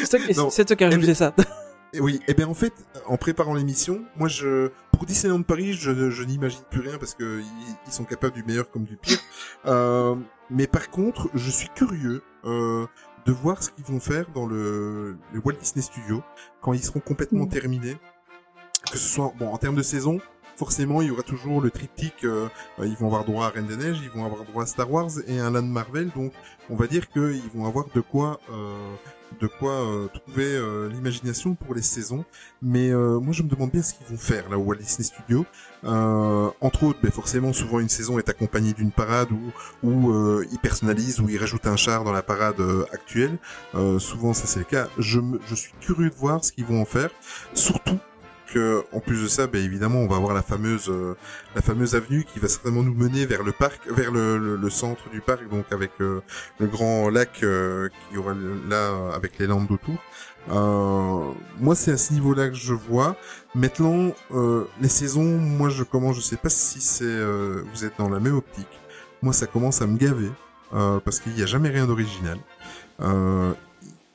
C'est 0.06 0.66
toi 0.66 0.76
qui- 0.78 0.84
as 0.86 0.90
rajouté 0.90 1.14
ça. 1.14 1.36
Et 1.91 1.99
oui, 1.99 2.22
et 2.30 2.34
bien 2.34 2.48
en 2.48 2.53
fait, 2.53 2.74
en 3.06 3.18
préparant 3.18 3.53
l'émission, 3.53 4.02
moi 4.18 4.28
je 4.30 4.70
pour 4.91 5.06
Disneyland 5.06 5.41
Paris, 5.44 5.74
je, 5.74 6.10
je 6.10 6.24
n'imagine 6.24 6.62
plus 6.72 6.80
rien 6.82 6.98
parce 6.98 7.14
que 7.14 7.41
ils, 7.41 7.76
ils 7.88 7.91
sont 7.91 8.06
capables 8.06 8.34
du 8.34 8.44
meilleur 8.44 8.70
comme 8.72 8.84
du 8.86 8.95
pire. 8.98 9.20
Euh, 9.66 10.16
mais 10.49 10.68
par 10.68 10.90
contre, 10.90 11.30
je 11.34 11.49
suis 11.52 11.70
curieux 11.76 12.22
euh, 12.45 12.86
de 13.26 13.32
voir 13.34 13.62
ce 13.64 13.72
qu'ils 13.72 13.86
vont 13.86 13.99
faire 13.99 14.26
dans 14.34 14.45
le, 14.45 15.18
le 15.34 15.41
Walt 15.44 15.56
Disney 15.62 15.82
Studio 15.84 16.24
quand 16.62 16.72
ils 16.74 16.84
seront 16.84 16.99
complètement 17.02 17.45
Mm. 17.45 17.49
terminés. 17.49 17.98
Que 18.91 18.98
ce 18.98 19.07
soit 19.07 19.34
bon 19.38 19.49
en 19.49 19.57
termes 19.57 19.76
de 19.76 19.82
saison, 19.82 20.20
forcément 20.56 21.02
il 21.02 21.10
y 21.10 21.11
aura 21.11 21.23
toujours 21.23 21.61
le 21.61 21.72
triptyque. 21.72 22.23
euh, 22.23 22.48
euh, 22.80 22.88
ils 22.88 22.95
vont 22.95 23.07
avoir 23.07 23.26
droit 23.26 23.48
à 23.48 23.49
Reine 23.49 23.68
des 23.68 23.77
Neiges, 23.77 23.99
ils 24.03 24.10
vont 24.10 24.26
avoir 24.26 24.44
droit 24.44 24.64
à 24.64 24.65
Star 24.65 24.91
Wars 24.91 25.11
et 25.27 25.40
un 25.40 25.52
Land 25.52 25.64
Marvel. 25.64 26.10
Donc 26.15 26.32
on 26.69 26.76
va 26.76 26.88
dire 26.88 27.10
qu'ils 27.10 27.49
vont 27.53 27.65
avoir 27.65 27.86
de 27.94 28.02
quoi. 28.02 28.40
Euh, 28.52 28.95
de 29.41 29.48
quoi 29.48 29.84
trouver 30.14 30.61
l'imagination 30.94 31.56
pour 31.56 31.73
les 31.73 31.82
saisons. 31.82 32.23
Mais 32.61 32.91
moi, 32.91 33.34
je 33.34 33.41
me 33.44 33.49
demande 33.49 33.72
bien 33.72 33.82
ce 33.82 33.94
qu'ils 33.95 34.06
vont 34.07 34.18
faire 34.18 34.48
là 34.49 34.57
au 34.57 34.61
Walt 34.61 34.77
Disney 34.77 35.03
Studio. 35.03 35.45
Entre 35.84 36.84
autres, 36.84 36.99
ben, 37.02 37.11
forcément, 37.11 37.52
souvent 37.52 37.80
une 37.80 37.90
saison 37.90 38.18
est 38.18 38.30
accompagnée 38.30 38.72
d'une 38.72 38.91
parade 38.91 39.30
où, 39.32 39.52
où 39.86 40.41
ils 40.52 40.60
personnalisent, 40.60 41.19
où 41.19 41.27
ils 41.27 41.40
rajoutent 41.40 41.68
un 41.68 41.76
char 41.76 42.03
dans 42.06 42.14
la 42.14 42.22
parade 42.22 42.61
actuelle. 42.94 43.38
Souvent, 43.98 44.34
ça 44.34 44.45
c'est 44.45 44.60
le 44.60 44.65
cas. 44.65 44.88
Je, 44.99 45.19
me, 45.19 45.40
je 45.48 45.56
suis 45.56 45.73
curieux 45.82 46.11
de 46.11 46.15
voir 46.15 46.45
ce 46.45 46.52
qu'ils 46.53 46.65
vont 46.65 46.80
en 46.80 46.86
faire. 46.86 47.10
Surtout 47.53 47.99
que, 48.54 48.84
en 48.92 49.00
plus 49.00 49.24
de 49.24 49.28
ça, 49.28 49.48
ben, 49.48 49.64
évidemment, 49.64 50.00
on 50.00 50.08
va 50.08 50.16
avoir 50.18 50.34
la 50.34 50.42
fameuse, 50.42 50.90
euh, 50.90 51.16
la 51.56 51.62
fameuse 51.62 51.96
avenue 51.96 52.24
qui 52.24 52.40
va 52.40 52.48
certainement 52.48 52.84
nous 52.84 52.94
mener 52.94 53.26
vers 53.26 53.44
le 53.44 53.52
parc, 53.52 53.88
vers 53.90 54.12
le, 54.12 54.70
centre 54.70 55.10
du 55.10 55.22
parc, 55.22 55.48
donc 55.50 55.66
avec 55.72 55.92
euh, 56.02 56.22
le 56.60 56.68
grand 56.68 57.10
lac 57.10 57.44
euh, 57.44 57.90
qui 58.10 58.18
aura 58.18 58.34
là 58.34 58.76
euh, 58.76 59.12
avec 59.12 59.38
les 59.40 59.48
landes 59.48 59.72
autour. 59.72 59.98
Euh, 60.50 61.32
moi, 61.60 61.76
c'est 61.76 61.92
à 61.92 61.98
ce 61.98 62.14
niveau-là 62.14 62.50
que 62.50 62.56
je 62.56 62.74
vois. 62.74 63.16
Maintenant, 63.54 64.14
euh, 64.32 64.66
les 64.82 64.90
saisons, 64.90 65.24
moi, 65.24 65.70
je 65.70 65.84
commence, 65.84 66.18
je 66.18 66.22
sais 66.22 66.38
pas 66.38 66.50
si 66.50 66.82
c'est, 66.82 67.04
euh, 67.06 67.64
vous 67.74 67.86
êtes 67.86 67.98
dans 67.98 68.10
la 68.10 68.20
même 68.20 68.36
optique. 68.36 68.68
Moi, 69.22 69.34
ça 69.34 69.48
commence 69.48 69.82
à 69.82 69.88
me 69.88 69.98
gaver 69.98 70.32
euh, 70.74 71.00
parce 71.00 71.20
qu'il 71.20 71.34
n'y 71.34 71.42
a 71.42 71.46
jamais 71.46 71.70
rien 71.70 71.86
d'original. 71.86 72.38
Euh, 73.02 73.54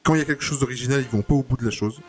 quand 0.03 0.15
il 0.15 0.19
y 0.19 0.23
a 0.23 0.25
quelque 0.25 0.45
chose 0.45 0.61
d'original, 0.61 1.01
ils 1.01 1.09
vont 1.09 1.23
pas 1.23 1.35
au 1.35 1.43
bout 1.43 1.57
de 1.57 1.65
la 1.65 1.71
chose. 1.71 2.01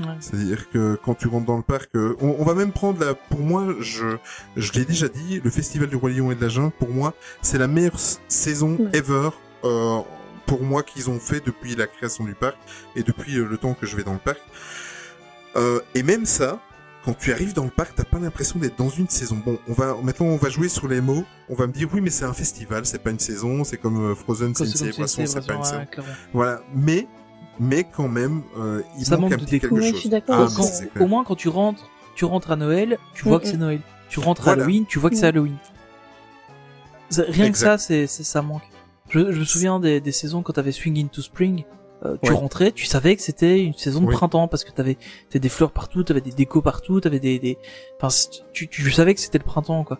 Ouais. 0.00 0.06
C'est-à-dire 0.20 0.70
que 0.70 0.98
quand 1.04 1.14
tu 1.14 1.28
rentres 1.28 1.46
dans 1.46 1.56
le 1.56 1.62
parc, 1.62 1.90
euh, 1.94 2.16
on, 2.20 2.36
on 2.38 2.44
va 2.44 2.54
même 2.54 2.72
prendre 2.72 2.98
la. 3.04 3.14
Pour 3.14 3.40
moi, 3.40 3.74
je, 3.80 4.16
je 4.56 4.72
l'ai 4.72 4.84
déjà 4.84 5.08
dit, 5.08 5.40
le 5.42 5.50
festival 5.50 5.88
du 5.88 5.96
roi 5.96 6.10
lion 6.10 6.30
et 6.32 6.34
de 6.34 6.40
la 6.40 6.48
jungle, 6.48 6.72
pour 6.78 6.88
moi, 6.90 7.14
c'est 7.42 7.58
la 7.58 7.68
meilleure 7.68 7.98
saison 8.28 8.76
Ouais. 8.78 8.90
ever. 8.98 9.30
Euh, 9.64 10.00
pour 10.46 10.62
moi 10.62 10.82
qu'ils 10.82 11.08
ont 11.08 11.18
fait 11.18 11.42
depuis 11.44 11.74
la 11.74 11.86
création 11.86 12.24
du 12.24 12.34
parc 12.34 12.58
et 12.96 13.02
depuis 13.02 13.38
euh, 13.38 13.46
le 13.48 13.56
temps 13.56 13.72
que 13.72 13.86
je 13.86 13.96
vais 13.96 14.02
dans 14.04 14.12
le 14.12 14.18
parc. 14.18 14.40
Euh, 15.56 15.80
et 15.94 16.02
même 16.02 16.26
ça, 16.26 16.60
quand 17.04 17.14
tu 17.14 17.32
arrives 17.32 17.54
dans 17.54 17.64
le 17.64 17.70
parc, 17.70 17.94
t'as 17.94 18.04
pas 18.04 18.18
l'impression 18.18 18.58
d'être 18.58 18.76
dans 18.76 18.90
une 18.90 19.08
saison. 19.08 19.40
Bon, 19.44 19.58
on 19.68 19.72
va 19.72 19.96
maintenant 20.02 20.26
on 20.26 20.36
va 20.36 20.48
jouer 20.50 20.68
sur 20.68 20.88
les 20.88 21.00
mots. 21.00 21.24
On 21.48 21.54
va 21.54 21.66
me 21.66 21.72
dire 21.72 21.88
oui, 21.94 22.00
mais 22.02 22.10
c'est 22.10 22.24
un 22.24 22.32
festival, 22.34 22.84
c'est 22.84 22.98
pas 23.02 23.10
une 23.10 23.18
saison. 23.18 23.64
C'est 23.64 23.76
comme 23.78 24.10
euh, 24.10 24.14
Frozen, 24.14 24.54
c'est 24.54 24.64
une 24.64 24.70
célébration, 24.70 25.24
c'est 25.26 25.46
pas 25.46 25.54
une 25.54 25.64
saison. 25.64 25.84
Voilà, 26.32 26.60
mais 26.74 27.06
mais 27.60 27.84
quand 27.84 28.08
même, 28.08 28.42
euh, 28.58 28.82
il 28.98 29.04
Ça 29.06 29.16
manque 29.16 29.22
manque 29.30 29.32
un 29.32 29.36
de 29.36 29.42
petit 29.44 29.50
déco. 29.60 29.74
quelque 29.76 29.84
chose. 29.86 29.94
je 29.94 30.00
suis 30.00 30.08
d'accord 30.08 30.48
Ah, 30.50 30.52
Quand- 30.96 31.04
au 31.04 31.06
moins 31.06 31.24
quand 31.24 31.36
tu 31.36 31.48
rentres, 31.48 31.88
tu 32.14 32.24
rentres 32.24 32.50
à 32.50 32.56
Noël, 32.56 32.98
tu 33.14 33.24
vois 33.24 33.38
Mm, 33.38 33.40
que 33.40 33.46
c'est. 33.46 33.56
Noël. 33.56 33.80
Tu 34.08 34.20
rentres 34.20 34.48
à. 34.48 34.52
Halloween, 34.52 34.86
tu 34.86 34.98
vois 34.98 35.10
que 35.10 35.16
c'est 35.16 35.22
Mm. 35.26 35.28
Halloween. 35.36 35.56
Rien 37.28 37.52
que 37.52 37.58
ça, 37.58 37.78
c'est 37.78 38.06
c'est- 38.06 38.24
ça 38.24 38.42
manque. 38.42 38.62
Je, 39.08 39.30
je 39.32 39.38
me 39.40 39.44
souviens 39.44 39.78
des, 39.80 40.00
des 40.00 40.12
saisons 40.12 40.42
quand 40.42 40.54
t'avais 40.54 40.72
Swing 40.72 40.98
into 41.04 41.22
Spring. 41.22 41.64
euh, 42.04 42.16
tu 42.22 42.30
Ouais. 42.32 42.36
rentrais, 42.36 42.70
tu 42.72 42.84
savais 42.84 43.16
que 43.16 43.22
c'était 43.22 43.62
une 43.64 43.72
saison 43.72 44.00
de 44.02 44.06
Oui. 44.06 44.14
printemps 44.14 44.46
parce 44.46 44.62
que 44.64 44.70
t'avais 44.70 44.98
t'avais 45.30 45.40
des 45.40 45.48
fleurs 45.48 45.70
partout, 45.72 46.02
t'avais 46.02 46.20
des 46.20 46.32
décos 46.32 46.60
partout, 46.60 47.00
t'avais 47.00 47.18
des, 47.20 47.38
des, 47.38 47.56
enfin 47.98 48.14
tu, 48.52 48.68
tu 48.68 48.90
savais 48.90 49.14
que 49.14 49.20
c'était 49.20 49.38
le 49.38 49.44
printemps 49.44 49.84
quoi. 49.84 49.98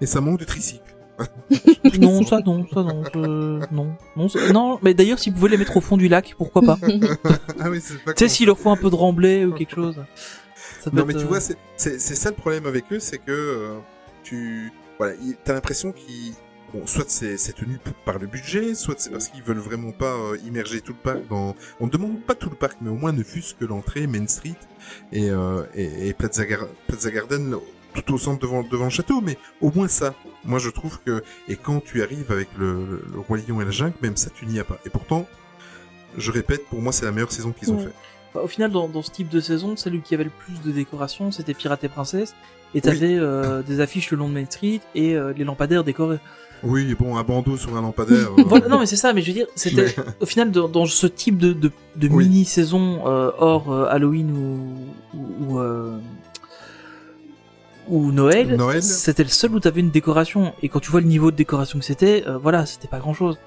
Et 0.00 0.06
ça 0.06 0.22
manque 0.22 0.38
de 0.40 0.44
tricycle. 0.46 0.96
non, 2.00 2.24
ça 2.24 2.40
non, 2.44 2.66
ça 2.72 2.82
non, 2.82 3.02
je- 3.12 3.74
non, 3.74 3.96
non, 4.16 4.28
ça- 4.28 4.52
non. 4.52 4.78
Mais 4.82 4.94
d'ailleurs, 4.94 5.18
s'ils 5.18 5.32
pouvaient 5.34 5.48
les 5.50 5.56
mettre 5.56 5.76
au 5.76 5.80
fond 5.80 5.96
du 5.96 6.08
lac, 6.08 6.34
pourquoi 6.36 6.62
pas? 6.62 6.78
Ah 7.60 7.70
oui, 7.70 7.80
Tu 7.80 7.94
sais, 8.16 8.28
s'il 8.28 8.46
leur 8.46 8.58
faut 8.58 8.70
un 8.70 8.76
peu 8.76 8.90
de 8.90 8.94
remblai 8.94 9.44
ou 9.44 9.52
quelque 9.52 9.74
chose. 9.74 9.96
Ça 10.80 10.90
Non, 10.92 11.04
mais 11.04 11.12
être, 11.12 11.18
tu 11.20 11.24
euh, 11.24 11.28
vois, 11.28 11.40
c'est 11.40 11.56
c'est 11.76 11.98
c'est 12.00 12.14
ça 12.14 12.30
le 12.30 12.36
problème 12.36 12.66
avec 12.66 12.84
eux, 12.92 13.00
c'est 13.00 13.18
que 13.18 13.30
euh, 13.32 13.78
tu 14.22 14.72
voilà, 14.98 15.14
il- 15.22 15.36
t'as 15.42 15.54
l'impression 15.54 15.90
qu'ils 15.92 16.34
bon, 16.72 16.86
soit 16.86 17.04
c'est 17.08 17.36
c'est 17.36 17.52
tenu 17.54 17.78
par 18.04 18.18
le 18.18 18.26
budget, 18.26 18.74
soit 18.74 18.94
c'est 18.98 19.10
parce 19.10 19.28
qu'ils 19.28 19.42
veulent 19.42 19.58
vraiment 19.58 19.90
pas 19.92 20.14
euh, 20.14 20.36
immerger 20.46 20.80
tout 20.80 20.92
le 20.92 20.98
parc 21.12 21.26
dans. 21.28 21.56
On 21.80 21.86
ne 21.86 21.90
demande 21.90 22.20
pas 22.22 22.34
tout 22.34 22.50
le 22.50 22.56
parc, 22.56 22.76
mais 22.80 22.90
au 22.90 22.94
moins 22.96 23.12
ne 23.12 23.22
fût-ce 23.24 23.54
que 23.54 23.64
l'entrée 23.64 24.06
Main 24.06 24.26
Street 24.28 24.54
et 25.12 25.30
euh, 25.30 25.62
et, 25.74 26.08
et 26.08 26.12
Plaza, 26.14 26.44
Gar- 26.44 26.68
Plaza 26.86 27.10
Garden 27.10 27.56
tout 28.02 28.14
au 28.14 28.18
centre 28.18 28.40
devant 28.40 28.62
devant 28.62 28.84
le 28.84 28.90
château, 28.90 29.20
mais 29.20 29.36
au 29.60 29.70
moins 29.74 29.88
ça. 29.88 30.14
Moi, 30.44 30.58
je 30.58 30.70
trouve 30.70 30.98
que 31.04 31.22
et 31.48 31.56
quand 31.56 31.80
tu 31.84 32.02
arrives 32.02 32.30
avec 32.30 32.48
le, 32.58 32.72
le, 32.86 33.04
le 33.12 33.18
roi 33.20 33.38
lion 33.38 33.60
et 33.60 33.64
la 33.64 33.70
jungle, 33.70 33.94
même 34.02 34.16
ça, 34.16 34.30
tu 34.34 34.46
n'y 34.46 34.58
as 34.60 34.64
pas. 34.64 34.78
Et 34.86 34.90
pourtant, 34.90 35.26
je 36.16 36.30
répète, 36.32 36.64
pour 36.66 36.80
moi, 36.80 36.92
c'est 36.92 37.04
la 37.04 37.12
meilleure 37.12 37.32
saison 37.32 37.52
qu'ils 37.52 37.70
ont 37.72 37.76
Ouais. 37.76 37.84
fait. 37.84 37.92
Bah, 38.34 38.40
au 38.44 38.46
final, 38.48 38.70
dans, 38.70 38.88
dans 38.88 39.02
ce 39.02 39.10
type 39.10 39.28
de 39.28 39.40
saison, 39.40 39.76
celui 39.76 40.00
qui 40.00 40.14
avait 40.14 40.24
le 40.24 40.30
plus 40.30 40.60
de 40.62 40.70
décoration, 40.72 41.30
c'était 41.32 41.54
Pirates 41.54 41.84
et 41.84 41.88
Princesses. 41.88 42.34
Et 42.74 42.80
t'avais 42.82 43.16
euh, 43.16 43.62
des 43.62 43.80
affiches 43.80 44.10
le 44.10 44.18
long 44.18 44.28
de 44.28 44.34
Main 44.34 44.44
Street 44.44 44.80
et 44.94 45.16
euh, 45.16 45.32
les 45.36 45.44
lampadaires 45.44 45.84
décorés. 45.84 46.18
Oui, 46.62 46.94
bon, 46.98 47.16
un 47.16 47.22
bandeau 47.22 47.56
sur 47.56 47.74
un 47.76 47.80
lampadaire. 47.82 48.28
euh, 48.38 48.42
Voilà, 48.44 48.68
non 48.68 48.78
mais 48.80 48.84
c'est 48.86 48.96
ça, 48.96 49.12
mais 49.14 49.22
je 49.22 49.28
veux 49.28 49.32
dire, 49.32 49.46
c'était 49.54 49.94
au 50.20 50.26
final 50.26 50.50
dans, 50.50 50.68
dans 50.68 50.84
ce 50.84 51.06
type 51.06 51.38
de, 51.38 51.52
de, 51.54 51.70
de 51.96 52.08
Oui. 52.08 52.24
mini-saison 52.28 53.06
euh, 53.06 53.30
hors 53.38 53.72
euh, 53.72 53.86
Halloween 53.88 54.30
ou 54.32 55.16
ou, 55.18 55.26
ou, 55.54 55.60
euh, 55.60 55.96
ou 57.88 58.12
Noël, 58.12 58.56
Noël. 58.56 58.82
c'était 58.82 59.22
le 59.22 59.28
seul 59.28 59.54
où 59.54 59.60
t'avais 59.60 59.80
une 59.80 59.90
décoration 59.90 60.52
et 60.62 60.68
quand 60.68 60.80
tu 60.80 60.90
vois 60.90 61.00
le 61.00 61.06
niveau 61.06 61.30
de 61.30 61.36
décoration 61.36 61.78
que 61.78 61.84
c'était, 61.84 62.24
euh, 62.26 62.38
voilà, 62.38 62.66
c'était 62.66 62.88
pas 62.88 62.98
grand-chose. 62.98 63.38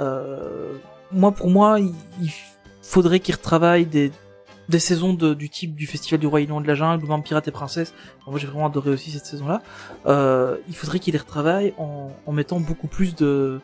Euh, 0.00 0.72
moi 1.12 1.32
pour 1.32 1.50
moi, 1.50 1.80
il, 1.80 1.94
il 2.22 2.30
faudrait 2.82 3.20
qu'ils 3.20 3.34
retravaillent 3.34 3.86
des 3.86 4.12
des 4.68 4.78
saisons 4.80 5.14
de, 5.14 5.34
du 5.34 5.48
type 5.48 5.74
du 5.76 5.86
Festival 5.86 6.18
du 6.20 6.26
Lion 6.26 6.60
de 6.60 6.66
la 6.66 6.74
Jungle 6.74 7.04
ou 7.04 7.08
même 7.08 7.22
Pirates 7.22 7.46
et 7.48 7.52
Princesses. 7.52 7.94
Moi 8.26 8.38
j'ai 8.38 8.46
vraiment 8.46 8.66
adoré 8.66 8.90
aussi 8.90 9.10
cette 9.10 9.26
saison-là. 9.26 9.62
Euh, 10.06 10.56
il 10.68 10.74
faudrait 10.74 10.98
qu'ils 10.98 11.12
les 11.12 11.18
retravaillent 11.20 11.72
en, 11.78 12.10
en 12.26 12.32
mettant 12.32 12.60
beaucoup 12.60 12.88
plus 12.88 13.14
de 13.14 13.60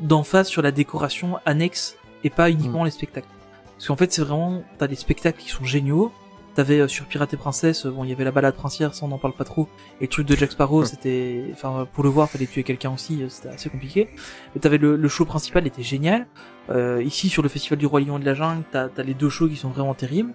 d'emphase 0.00 0.48
sur 0.48 0.62
la 0.62 0.72
décoration 0.72 1.38
annexe 1.44 1.96
et 2.24 2.30
pas 2.30 2.50
uniquement 2.50 2.84
les 2.84 2.90
spectacles. 2.90 3.28
Parce 3.76 3.88
qu'en 3.88 3.96
fait 3.96 4.12
c'est 4.12 4.22
vraiment 4.22 4.62
t'as 4.78 4.86
des 4.86 4.96
spectacles 4.96 5.40
qui 5.40 5.50
sont 5.50 5.64
géniaux. 5.64 6.12
T'avais 6.54 6.80
euh, 6.80 6.88
sur 6.88 7.06
Pirates 7.06 7.32
et 7.32 7.36
Princesses, 7.36 7.86
euh, 7.86 7.90
bon 7.90 8.02
il 8.02 8.10
y 8.10 8.12
avait 8.12 8.24
la 8.24 8.32
balade 8.32 8.54
princière, 8.56 8.92
ça 8.92 9.04
on 9.04 9.08
n'en 9.08 9.18
parle 9.18 9.34
pas 9.34 9.44
trop. 9.44 9.68
Et 10.00 10.04
le 10.04 10.08
truc 10.08 10.26
de 10.26 10.34
Jack 10.34 10.50
Sparrow, 10.52 10.84
c'était, 10.84 11.44
enfin 11.52 11.86
pour 11.92 12.02
le 12.02 12.10
voir 12.10 12.28
fallait 12.28 12.46
tuer 12.46 12.64
quelqu'un 12.64 12.92
aussi, 12.92 13.22
euh, 13.22 13.28
c'était 13.28 13.50
assez 13.50 13.70
compliqué. 13.70 14.08
Mais 14.54 14.60
t'avais 14.60 14.78
le, 14.78 14.96
le 14.96 15.08
show 15.08 15.24
principal 15.24 15.66
était 15.66 15.84
génial. 15.84 16.26
Euh, 16.70 17.02
ici 17.02 17.28
sur 17.28 17.42
le 17.42 17.48
Festival 17.48 17.78
du 17.78 17.86
Roi 17.86 18.00
Lion 18.00 18.18
et 18.18 18.20
de 18.20 18.26
la 18.26 18.34
Jungle, 18.34 18.64
t'as 18.70 18.88
as 18.96 19.02
les 19.02 19.14
deux 19.14 19.30
shows 19.30 19.48
qui 19.48 19.56
sont 19.56 19.70
vraiment 19.70 19.94
terribles. 19.94 20.32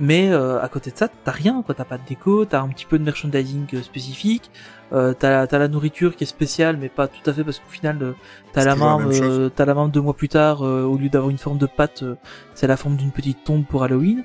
Mais 0.00 0.30
euh, 0.30 0.62
à 0.62 0.68
côté 0.68 0.92
de 0.92 0.96
ça, 0.96 1.08
t'as 1.08 1.32
rien, 1.32 1.60
quoi. 1.62 1.74
T'as 1.74 1.84
pas 1.84 1.98
de 1.98 2.04
déco, 2.08 2.44
t'as 2.44 2.60
un 2.60 2.68
petit 2.68 2.86
peu 2.86 3.00
de 3.00 3.04
merchandising 3.04 3.66
euh, 3.74 3.82
spécifique. 3.82 4.48
Euh, 4.92 5.12
t'as 5.12 5.46
la 5.58 5.68
nourriture 5.68 6.14
qui 6.14 6.24
est 6.24 6.26
spéciale, 6.28 6.76
mais 6.76 6.88
pas 6.88 7.08
tout 7.08 7.28
à 7.28 7.32
fait 7.32 7.42
parce 7.44 7.58
qu'au 7.58 7.68
final, 7.68 7.98
euh, 8.00 8.12
t'as 8.52 8.64
la 8.64 8.74
la 8.74 8.96
même 8.96 9.10
euh, 9.10 9.48
t'as 9.48 9.64
la 9.64 9.74
main 9.74 9.88
deux 9.88 10.00
mois 10.00 10.14
plus 10.14 10.28
tard, 10.28 10.62
euh, 10.62 10.84
au 10.84 10.96
lieu 10.96 11.08
d'avoir 11.08 11.30
une 11.30 11.36
forme 11.36 11.58
de 11.58 11.66
pâte, 11.66 12.04
euh, 12.04 12.14
c'est 12.54 12.66
la 12.68 12.76
forme 12.76 12.96
d'une 12.96 13.10
petite 13.10 13.42
tombe 13.44 13.66
pour 13.66 13.82
Halloween. 13.82 14.24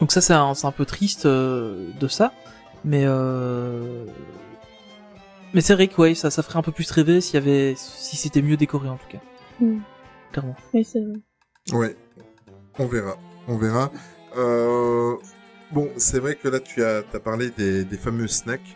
Donc 0.00 0.12
ça, 0.12 0.20
c'est 0.20 0.32
un, 0.32 0.54
c'est 0.54 0.66
un 0.66 0.72
peu 0.72 0.86
triste 0.86 1.26
euh, 1.26 1.90
de 2.00 2.08
ça, 2.08 2.32
mais 2.84 3.02
euh... 3.04 4.06
mais 5.52 5.60
c'est 5.60 5.74
vrai 5.74 5.88
que 5.88 6.00
ouais, 6.00 6.14
ça, 6.14 6.30
ça 6.30 6.42
ferait 6.42 6.58
un 6.58 6.62
peu 6.62 6.72
plus 6.72 6.90
rêver 6.90 7.20
s'il 7.20 7.34
y 7.34 7.38
avait, 7.38 7.74
si 7.76 8.16
c'était 8.16 8.42
mieux 8.42 8.56
décoré 8.56 8.88
en 8.88 8.96
tout 8.96 9.08
cas, 9.08 9.18
Mm. 9.60 9.80
clairement. 10.32 10.56
Oui, 10.72 10.84
c'est 10.84 11.00
vrai. 11.00 11.78
Ouais, 11.78 11.96
on 12.78 12.86
verra, 12.86 13.16
on 13.46 13.58
verra. 13.58 13.92
Euh, 14.38 15.16
bon, 15.70 15.90
c'est 15.98 16.18
vrai 16.18 16.36
que 16.36 16.48
là, 16.48 16.60
tu 16.60 16.82
as, 16.82 16.98
as 17.12 17.20
parlé 17.20 17.50
des, 17.50 17.84
des 17.84 17.96
fameux 17.98 18.26
snacks. 18.26 18.74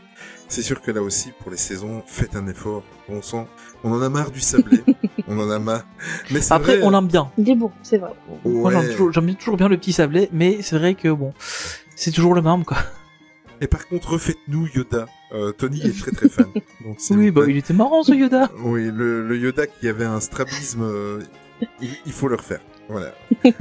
C'est 0.54 0.62
sûr 0.62 0.80
que 0.80 0.92
là 0.92 1.02
aussi, 1.02 1.32
pour 1.40 1.50
les 1.50 1.56
saisons, 1.56 2.04
faites 2.06 2.36
un 2.36 2.46
effort. 2.46 2.84
Bon 3.08 3.20
sang, 3.22 3.48
on 3.82 3.90
en 3.90 4.00
a 4.02 4.08
marre 4.08 4.30
du 4.30 4.38
sablé. 4.38 4.84
on 5.26 5.36
en 5.40 5.50
a 5.50 5.58
marre. 5.58 5.84
Mais 6.30 6.40
c'est 6.40 6.54
Après, 6.54 6.76
vrai, 6.76 6.86
on 6.86 6.90
l'aime 6.90 7.08
bien. 7.08 7.28
Il 7.36 7.50
est 7.50 7.56
bon, 7.56 7.72
c'est 7.82 7.98
vrai. 7.98 8.12
Moi, 8.44 8.70
j'aime 8.70 8.88
toujours, 8.92 9.12
j'aime 9.12 9.26
bien- 9.26 9.34
toujours 9.34 9.56
bien 9.56 9.68
le 9.68 9.76
petit 9.78 9.92
sablé, 9.92 10.28
mais 10.32 10.62
c'est 10.62 10.78
vrai 10.78 10.94
que 10.94 11.08
bon, 11.08 11.34
c'est 11.96 12.12
toujours 12.12 12.34
le 12.36 12.42
même, 12.42 12.64
quoi. 12.64 12.76
Et 13.60 13.66
par 13.66 13.88
contre, 13.88 14.10
refaites-nous 14.10 14.68
Yoda. 14.76 15.06
Euh, 15.32 15.50
Tony 15.50 15.80
est 15.82 15.98
très 15.98 16.12
très 16.12 16.28
fan. 16.28 16.46
Donc, 16.84 16.98
Oui, 17.10 17.32
bah, 17.32 17.42
il 17.48 17.56
était 17.56 17.74
marrant, 17.74 18.04
ce 18.04 18.12
Yoda. 18.12 18.48
Oui, 18.60 18.92
le, 18.94 19.26
le 19.26 19.36
Yoda 19.36 19.66
qui 19.66 19.88
avait 19.88 20.04
un 20.04 20.20
strabisme, 20.20 20.82
euh, 20.84 21.20
il, 21.80 21.88
il 22.06 22.12
faut 22.12 22.28
le 22.28 22.36
refaire. 22.36 22.60
Voilà. 22.88 23.12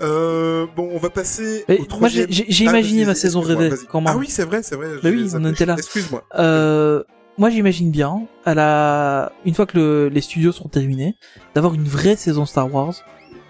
euh, 0.00 0.66
bon, 0.76 0.88
on 0.92 0.98
va 0.98 1.10
passer 1.10 1.64
au 1.68 1.72
moi, 1.78 1.86
troisième. 1.86 2.26
j'ai- 2.30 2.44
j'ai 2.44 2.52
j'ai 2.52 2.66
Ah, 2.66 2.70
imaginé 2.70 3.04
ma 3.04 3.14
saison 3.14 3.40
rêvée, 3.40 3.70
quand 3.90 4.00
même. 4.00 4.12
Ah 4.14 4.16
oui, 4.16 4.26
c'est 4.28 4.44
vrai, 4.44 4.62
c'est 4.62 4.76
vrai. 4.76 4.88
Bah 5.02 5.10
oui, 5.10 5.30
on 5.34 5.44
était 5.46 5.66
là. 5.66 5.74
Excuse-moi. 5.78 6.24
Euh, 6.38 7.02
moi, 7.38 7.50
j'imagine 7.50 7.90
bien, 7.90 8.22
à 8.44 8.54
la, 8.54 9.32
une 9.44 9.54
fois 9.54 9.66
que 9.66 9.76
le- 9.76 10.08
les 10.08 10.20
studios 10.22 10.52
seront 10.52 10.68
terminés, 10.70 11.16
d'avoir 11.54 11.74
une 11.74 11.84
vraie 11.84 12.16
saison 12.16 12.46
Star 12.46 12.72
Wars 12.72 12.94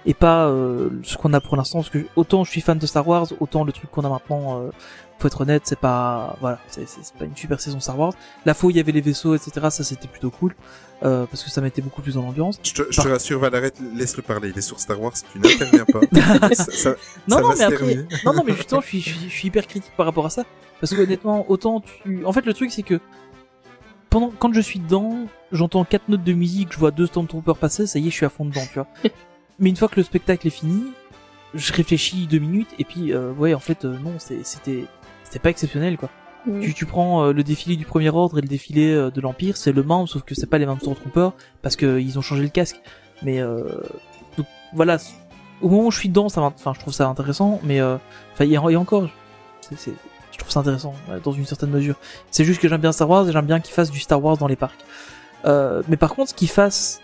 et 0.06 0.14
pas 0.14 0.46
euh, 0.48 0.90
ce 1.02 1.16
qu'on 1.16 1.32
a 1.32 1.40
pour 1.40 1.56
l'instant. 1.56 1.78
Parce 1.78 1.90
que 1.90 2.04
autant 2.16 2.42
je 2.44 2.50
suis 2.50 2.60
fan 2.60 2.78
de 2.78 2.86
Star 2.86 3.06
Wars, 3.06 3.26
autant 3.40 3.64
le 3.64 3.72
truc 3.72 3.90
qu'on 3.90 4.02
a 4.04 4.08
maintenant, 4.08 4.60
euh, 4.60 4.70
faut 5.18 5.28
être 5.28 5.40
honnête, 5.40 5.62
c'est 5.64 5.78
pas, 5.78 6.36
voilà, 6.40 6.58
c'est 6.68 6.84
pas 7.18 7.24
une 7.24 7.36
super 7.36 7.60
saison 7.60 7.80
Star 7.80 7.98
Wars. 7.98 8.12
La 8.44 8.54
fois 8.54 8.68
où 8.68 8.70
il 8.70 8.76
y 8.76 8.80
avait 8.80 8.92
les 8.92 9.00
vaisseaux, 9.00 9.34
etc., 9.34 9.52
ça 9.70 9.84
c'était 9.84 10.08
plutôt 10.08 10.30
cool 10.30 10.54
euh, 11.02 11.26
parce 11.26 11.44
que 11.44 11.50
ça 11.50 11.60
mettait 11.60 11.82
beaucoup 11.82 12.02
plus 12.02 12.14
dans 12.14 12.22
l'ambiance. 12.22 12.58
Je 12.62 12.72
te, 12.72 12.82
je 12.90 13.00
te 13.00 13.08
rassure, 13.08 13.38
Valarette, 13.38 13.76
laisse-le 13.94 14.22
parler. 14.22 14.50
Il 14.50 14.58
est 14.58 14.62
sur 14.62 14.80
Star 14.80 15.00
Wars, 15.00 15.12
tu 15.32 15.38
n'interviens 15.38 15.84
pas. 15.84 16.00
ça, 16.54 16.64
ça, 16.70 16.96
Non, 17.28 17.36
ça 17.36 17.42
non, 17.42 17.48
va 17.48 17.54
mais 17.56 17.64
après, 17.64 17.76
terminer. 17.76 18.04
non, 18.24 18.32
non, 18.34 18.42
mais 18.46 18.54
justement, 18.54 18.80
je 18.80 18.86
suis, 18.86 19.00
je 19.00 19.10
suis, 19.10 19.28
je 19.28 19.34
suis 19.34 19.48
hyper 19.48 19.66
critique 19.66 19.92
par 19.96 20.06
rapport 20.06 20.26
à 20.26 20.30
ça. 20.30 20.44
Parce 20.80 20.94
que 20.94 21.00
honnêtement, 21.02 21.44
autant 21.50 21.80
tu, 21.80 22.24
en 22.24 22.32
fait, 22.32 22.44
le 22.46 22.54
truc, 22.54 22.70
c'est 22.72 22.82
que, 22.82 23.00
pendant, 24.10 24.30
quand 24.38 24.52
je 24.54 24.60
suis 24.60 24.78
dedans, 24.78 25.26
j'entends 25.52 25.84
quatre 25.84 26.08
notes 26.08 26.24
de 26.24 26.32
musique, 26.32 26.72
je 26.72 26.78
vois 26.78 26.90
deux 26.90 27.06
Stormtroopers 27.06 27.56
passer, 27.58 27.86
ça 27.86 27.98
y 27.98 28.06
est, 28.06 28.10
je 28.10 28.14
suis 28.16 28.26
à 28.26 28.30
fond 28.30 28.44
dedans, 28.44 28.62
tu 28.66 28.74
vois. 28.74 28.86
mais 29.58 29.70
une 29.70 29.76
fois 29.76 29.88
que 29.88 29.96
le 29.96 30.02
spectacle 30.02 30.46
est 30.46 30.50
fini, 30.50 30.82
je 31.54 31.72
réfléchis 31.72 32.26
deux 32.26 32.38
minutes, 32.38 32.68
et 32.78 32.84
puis, 32.84 33.12
euh, 33.12 33.32
ouais, 33.32 33.54
en 33.54 33.58
fait, 33.60 33.84
euh, 33.84 33.96
non, 33.98 34.14
c'était, 34.18 34.84
c'était 35.24 35.38
pas 35.40 35.50
exceptionnel, 35.50 35.96
quoi. 35.96 36.10
Mm. 36.46 36.60
Tu, 36.60 36.74
tu 36.74 36.86
prends 36.86 37.24
euh, 37.24 37.32
le 37.32 37.42
défilé 37.42 37.76
du 37.76 37.84
Premier 37.84 38.10
Ordre 38.10 38.38
et 38.38 38.40
le 38.40 38.48
défilé 38.48 38.92
euh, 38.92 39.10
de 39.10 39.20
l'Empire, 39.20 39.56
c'est 39.56 39.72
le 39.72 39.82
même, 39.82 40.06
sauf 40.06 40.22
que 40.22 40.34
c'est 40.34 40.46
pas 40.46 40.58
les 40.58 40.66
mêmes 40.66 40.78
Stormtroopers, 40.78 41.32
parce 41.62 41.76
que 41.76 41.98
ils 41.98 42.18
ont 42.18 42.22
changé 42.22 42.42
le 42.42 42.48
casque. 42.48 42.80
Mais, 43.22 43.40
euh, 43.40 43.64
donc, 44.36 44.46
voilà, 44.74 44.98
au 45.62 45.68
moment 45.68 45.86
où 45.86 45.90
je 45.90 45.98
suis 45.98 46.08
dedans, 46.08 46.28
ça, 46.28 46.42
enfin, 46.42 46.72
je 46.74 46.80
trouve 46.80 46.92
ça 46.92 47.08
intéressant, 47.08 47.60
mais 47.64 47.80
euh, 47.80 47.96
enfin, 48.32 48.44
il 48.44 48.52
y, 48.52 48.76
encore, 48.76 49.08
c'est, 49.76 49.92
je 50.32 50.38
trouve 50.38 50.50
ça 50.50 50.60
intéressant 50.60 50.94
dans 51.24 51.32
une 51.32 51.46
certaine 51.46 51.70
mesure. 51.70 51.96
C'est 52.30 52.44
juste 52.44 52.60
que 52.60 52.68
j'aime 52.68 52.80
bien 52.80 52.92
Star 52.92 53.08
Wars 53.08 53.28
et 53.28 53.32
j'aime 53.32 53.46
bien 53.46 53.60
qu'ils 53.60 53.74
fassent 53.74 53.90
du 53.90 54.00
Star 54.00 54.22
Wars 54.22 54.36
dans 54.36 54.46
les 54.46 54.56
parcs. 54.56 54.84
Euh, 55.44 55.82
mais 55.88 55.96
par 55.96 56.14
contre, 56.14 56.34
qu'ils 56.34 56.50
fassent, 56.50 57.00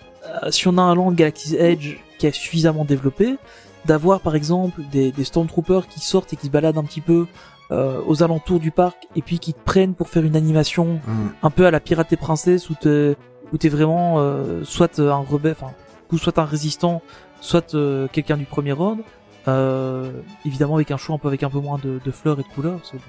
si 0.51 0.69
on 0.69 0.77
a 0.79 0.83
un 0.83 0.95
land 0.95 1.13
Galaxy's 1.13 1.55
Edge 1.55 1.97
qui 2.19 2.27
est 2.27 2.33
suffisamment 2.33 2.85
développé, 2.85 3.37
d'avoir 3.85 4.21
par 4.21 4.37
exemple 4.37 4.81
des, 4.93 5.11
des 5.11 5.25
Stormtroopers 5.25 5.89
qui 5.89 6.01
sortent 6.01 6.33
et 6.33 6.37
qui 6.37 6.47
se 6.47 6.53
baladent 6.53 6.79
un 6.79 6.85
petit 6.85 7.01
peu 7.01 7.27
euh, 7.73 8.01
aux 8.07 8.23
alentours 8.23 8.61
du 8.61 8.71
parc 8.71 9.09
et 9.17 9.23
puis 9.23 9.39
qui 9.39 9.55
te 9.55 9.61
prennent 9.65 9.95
pour 9.95 10.09
faire 10.09 10.25
une 10.25 10.37
animation 10.37 11.01
Mm. 11.07 11.29
un 11.43 11.51
peu 11.51 11.67
à 11.67 11.71
la 11.71 11.81
Pirate 11.81 12.13
et 12.13 12.17
Princesse 12.17 12.71
où 12.71 12.75
t'es 12.75 13.17
où 13.53 13.59
t'es 13.59 13.69
vraiment 13.69 14.17
euh, 14.19 14.63
soit 14.65 14.99
un 14.99 15.17
rebelle, 15.17 15.57
enfin 15.59 15.73
ou 16.13 16.19
soit 16.19 16.39
un 16.39 16.45
résistant, 16.45 17.03
soit 17.41 17.75
euh, 17.75 18.07
quelqu'un 18.13 18.37
du 18.37 18.45
premier 18.45 18.73
ordre. 18.73 19.03
Euh, 19.49 20.13
évidemment 20.45 20.77
avec 20.77 20.91
un 20.93 20.97
show 20.97 21.15
un 21.15 21.19
peu 21.19 21.27
avec 21.29 21.43
un 21.43 21.51
peu 21.51 21.59
moins 21.59 21.79
de, 21.83 22.01
de 22.05 22.11
fleurs 22.13 22.39
et 22.39 22.43
de 22.45 22.49
couleurs, 22.49 22.77
parce 22.77 22.93
que 22.93 22.97
bon, 22.97 23.03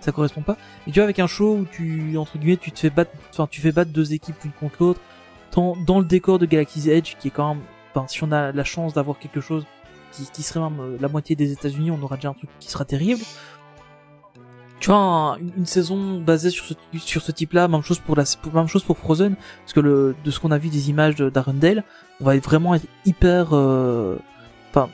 ça 0.00 0.12
correspond 0.12 0.42
pas. 0.42 0.56
Et 0.86 0.90
tu 0.90 0.98
vois 0.98 1.04
avec 1.04 1.18
un 1.18 1.26
show 1.26 1.56
où 1.56 1.64
tu 1.64 2.16
entre 2.18 2.36
guillemets 2.38 2.58
tu 2.58 2.72
te 2.72 2.80
fais 2.80 2.90
battre, 2.90 3.12
enfin 3.30 3.46
tu 3.50 3.60
fais 3.60 3.72
battre 3.72 3.90
deux 3.90 4.12
équipes 4.12 4.36
l'une 4.42 4.52
contre 4.52 4.76
l'autre, 4.80 5.00
dans, 5.52 5.74
dans 5.86 5.98
le 5.98 6.04
décor 6.04 6.38
de 6.38 6.46
Galaxy's 6.46 6.88
Edge 6.88 7.14
qui 7.18 7.28
est 7.28 7.30
quand 7.30 7.54
même, 7.54 7.62
enfin 7.94 8.06
si 8.08 8.22
on 8.22 8.32
a 8.32 8.52
la 8.52 8.64
chance 8.64 8.92
d'avoir 8.94 9.18
quelque 9.18 9.40
chose 9.40 9.64
qui, 10.12 10.28
qui 10.30 10.42
serait 10.42 10.60
même 10.60 10.80
euh, 10.80 10.96
la 11.00 11.08
moitié 11.08 11.36
des 11.36 11.52
États-Unis, 11.52 11.90
on 11.90 12.02
aura 12.02 12.16
déjà 12.16 12.28
un 12.28 12.34
truc 12.34 12.50
qui 12.60 12.70
sera 12.70 12.84
terrible 12.84 13.22
tu 14.82 14.88
vois 14.88 14.98
un- 14.98 15.36
une, 15.38 15.64
saison 15.64 16.20
basée 16.20 16.50
sur 16.50 16.64
ce 16.66 16.74
sur 16.98 17.22
ce 17.22 17.30
type-là 17.30 17.68
même 17.68 17.82
chose 17.82 18.00
pour 18.00 18.16
la 18.16 18.24
même 18.52 18.66
chose 18.66 18.82
pour 18.82 18.98
Frozen 18.98 19.36
parce 19.60 19.72
que 19.72 19.78
le 19.80 20.16
de 20.24 20.30
ce 20.32 20.40
qu'on 20.40 20.50
a 20.50 20.58
vu 20.58 20.68
des 20.70 20.90
images 20.90 21.14
de- 21.14 21.30
d'Arendelle 21.30 21.84
on 22.20 22.24
va 22.24 22.36
vraiment 22.38 22.74
être 22.74 22.86
hyper 23.06 23.50
euh, 23.52 24.16
enfin 24.70 24.88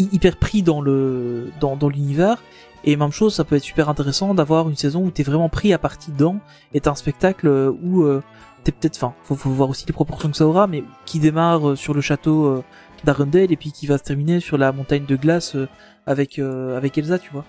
hy- 0.00 0.08
hyper 0.12 0.36
pris 0.36 0.62
dans 0.62 0.80
le 0.80 1.50
dans 1.60 1.76
dans 1.76 1.88
l'univers. 1.88 2.42
Et 2.84 2.96
même 2.96 3.12
chose 3.12 3.32
ça 3.32 3.44
peut 3.44 3.54
être 3.54 3.62
super 3.62 3.88
intéressant 3.88 4.34
d'avoir 4.34 4.68
une 4.68 4.74
saison 4.74 5.04
où 5.04 5.10
t'es 5.12 5.22
vraiment 5.22 5.48
pris 5.48 5.72
à 5.72 5.78
partie 5.78 6.10
dedans 6.10 6.38
et 6.74 6.80
t'as 6.80 6.90
un 6.90 6.94
spectacle 6.96 7.46
où 7.80 8.02
euh, 8.02 8.22
t'es 8.64 8.72
peut-être 8.72 8.96
enfin 8.96 9.14
faut, 9.22 9.36
faut 9.36 9.50
voir 9.50 9.68
aussi 9.70 9.86
les 9.86 9.92
proportions 9.92 10.30
que 10.32 10.36
ça 10.36 10.46
aura 10.46 10.66
mais 10.66 10.82
qui 11.06 11.20
démarre 11.20 11.70
euh, 11.70 11.76
sur 11.76 11.94
le 11.94 12.00
château 12.00 12.46
euh, 12.46 12.64
d'Arendelle 13.04 13.52
et 13.52 13.56
puis 13.56 13.70
qui 13.70 13.86
va 13.86 13.98
se 13.98 14.02
terminer 14.02 14.40
sur 14.40 14.58
la 14.58 14.72
montagne 14.72 15.06
de 15.06 15.14
glace 15.14 15.54
euh, 15.54 15.68
avec 16.06 16.40
euh, 16.40 16.76
avec 16.76 16.98
Elsa 16.98 17.20
tu 17.20 17.30
vois 17.30 17.44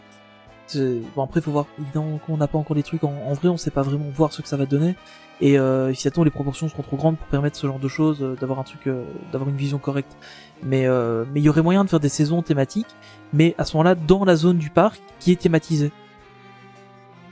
Bon 1.15 1.23
après 1.23 1.41
faut 1.41 1.51
voir, 1.51 1.65
évidemment 1.81 2.19
qu'on 2.25 2.37
n'a 2.37 2.47
pas 2.47 2.57
encore 2.57 2.75
les 2.75 2.83
trucs 2.83 3.03
en, 3.03 3.13
en 3.27 3.33
vrai, 3.33 3.49
on 3.49 3.57
sait 3.57 3.71
pas 3.71 3.81
vraiment 3.81 4.05
voir 4.13 4.33
ce 4.33 4.41
que 4.41 4.47
ça 4.47 4.57
va 4.57 4.65
donner. 4.65 4.95
Et 5.41 5.57
euh, 5.59 5.93
si 5.93 6.07
attends 6.07 6.23
les 6.23 6.29
proportions 6.31 6.69
seront 6.69 6.83
trop 6.83 6.95
grandes 6.95 7.17
pour 7.17 7.27
permettre 7.27 7.57
ce 7.57 7.65
genre 7.67 7.79
de 7.79 7.87
choses, 7.87 8.19
euh, 8.21 8.35
d'avoir 8.39 8.59
un 8.59 8.63
truc, 8.63 8.87
euh, 8.87 9.03
d'avoir 9.31 9.49
une 9.49 9.55
vision 9.57 9.77
correcte. 9.79 10.15
Mais 10.63 10.85
euh, 10.85 11.25
mais 11.33 11.39
il 11.41 11.43
y 11.43 11.49
aurait 11.49 11.63
moyen 11.63 11.83
de 11.83 11.89
faire 11.89 11.99
des 11.99 12.07
saisons 12.09 12.41
thématiques, 12.41 12.87
mais 13.33 13.55
à 13.57 13.65
ce 13.65 13.75
moment-là 13.75 13.95
dans 13.95 14.23
la 14.25 14.35
zone 14.35 14.57
du 14.57 14.69
parc 14.69 15.01
qui 15.19 15.31
est 15.31 15.35
thématisée. 15.41 15.91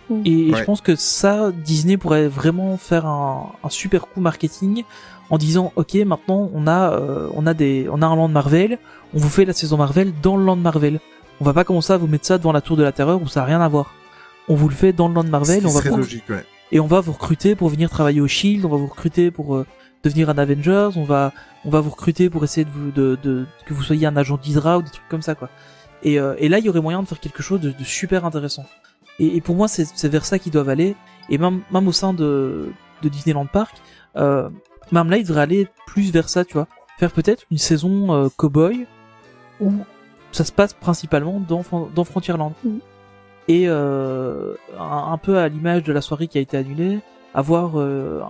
Mm. 0.10 0.22
Et, 0.26 0.48
et 0.48 0.52
Ouais. 0.52 0.60
je 0.60 0.64
pense 0.66 0.82
que 0.82 0.96
ça, 0.96 1.52
Disney 1.52 1.98
pourrait 1.98 2.28
vraiment 2.28 2.76
faire 2.78 3.06
un, 3.06 3.52
un 3.64 3.70
super 3.70 4.08
coup 4.08 4.20
marketing 4.20 4.84
en 5.30 5.38
disant 5.38 5.72
ok 5.78 5.94
maintenant 6.06 6.50
on 6.54 6.68
a 6.68 6.92
euh, 6.94 7.30
on 7.36 7.48
a 7.48 7.54
des 7.54 7.88
on 7.90 8.02
a 8.02 8.08
un 8.08 8.16
land 8.16 8.28
Marvel, 8.28 8.80
on 9.14 9.20
vous 9.20 9.30
fait 9.30 9.46
la 9.46 9.54
saison 9.54 9.78
Marvel 9.78 10.12
dans 10.22 10.36
le 10.38 10.44
land 10.44 10.58
Marvel. 10.58 11.00
On 11.42 11.44
va 11.44 11.54
pas 11.54 11.64
commencer 11.64 11.92
à 11.92 11.98
vous 11.98 12.08
mettre 12.08 12.26
ça 12.26 12.38
devant 12.38 12.52
la 12.52 12.62
tour 12.62 12.78
de 12.78 12.84
la 12.84 12.92
terreur 12.92 13.22
où 13.22 13.28
ça 13.28 13.42
a 13.42 13.46
rien 13.46 13.60
à 13.60 13.68
voir. 13.68 13.94
On 14.48 14.56
vous 14.56 14.70
le 14.70 14.76
fait 14.76 14.94
dans 14.94 15.08
le 15.08 15.14
land 15.16 15.24
Marvel, 15.24 15.66
on 15.66 15.70
va 15.72 15.82
vous 15.82 15.98
logique, 15.98 16.30
ouais. 16.30 16.46
et 16.72 16.80
on 16.80 16.88
va 16.88 17.02
vous 17.02 17.12
recruter 17.12 17.56
pour 17.56 17.68
venir 17.68 17.90
travailler 17.90 18.22
au 18.22 18.28
Shield, 18.28 18.64
on 18.64 18.70
va 18.70 18.78
vous 18.78 18.88
recruter 18.88 19.32
pour 19.32 19.56
euh, 19.56 19.66
devenir 20.04 20.30
un 20.30 20.38
Avengers, 20.38 20.92
on 20.96 21.04
va 21.04 21.34
on 21.66 21.70
va 21.70 21.82
vous 21.82 21.90
recruter 21.90 22.30
pour 22.30 22.44
essayer 22.44 22.64
de 22.64 22.70
vous 22.70 22.92
de, 22.92 23.18
de 23.24 23.46
que 23.66 23.74
vous 23.74 23.84
soyez 23.84 24.06
un 24.08 24.16
agent 24.16 24.38
d'Hydra 24.38 24.78
ou 24.78 24.82
des 24.84 24.90
trucs 24.92 25.10
comme 25.10 25.22
ça 25.22 25.36
quoi. 25.36 25.50
Et, 26.04 26.20
euh, 26.20 26.36
et 26.38 26.48
là 26.48 26.60
il 26.60 26.66
y 26.66 26.70
aurait 26.70 26.82
moyen 26.82 27.02
de 27.02 27.08
faire 27.08 27.20
quelque 27.20 27.42
chose 27.42 27.60
de, 27.60 27.72
de 27.72 27.84
super 27.84 28.24
intéressant. 28.24 28.66
Et, 29.20 29.36
et 29.36 29.42
pour 29.42 29.56
moi 29.56 29.68
c'est 29.68 30.08
vers 30.08 30.26
ça 30.26 30.38
qu'ils 30.40 30.52
doivent 30.52 30.70
aller. 30.70 30.96
Et 31.30 31.38
même, 31.38 31.62
même 31.72 31.88
au 31.88 31.92
sein 31.92 32.14
de, 32.14 32.72
de 33.02 33.10
Disneyland 33.10 33.46
Park, 33.46 33.78
euh, 34.16 34.50
même 34.92 35.10
là, 35.10 35.18
il 35.18 35.24
devrait 35.24 35.42
aller 35.42 35.68
plus 35.88 36.12
vers 36.12 36.30
ça, 36.30 36.44
tu 36.44 36.54
vois. 36.54 36.68
Faire 37.00 37.12
peut-être 37.12 37.44
une 37.50 37.58
saison 37.58 38.14
euh, 38.14 38.28
cowboy 38.36 38.86
où 39.60 39.72
ça 40.32 40.44
se 40.44 40.52
passe 40.52 40.74
principalement 40.74 41.40
dans, 41.40 41.64
dans 41.94 42.04
Frontierland. 42.04 42.54
Mhm. 42.64 42.80
Et 43.48 43.66
euh, 43.68 44.54
un, 44.80 45.12
un 45.14 45.18
peu 45.18 45.38
à 45.38 45.48
l'image 45.50 45.84
de 45.84 45.92
la 45.92 46.02
soirée 46.02 46.28
qui 46.28 46.38
a 46.38 46.42
été 46.42 46.58
annulée, 46.58 47.00
avoir 47.34 47.80
euh, 47.80 48.22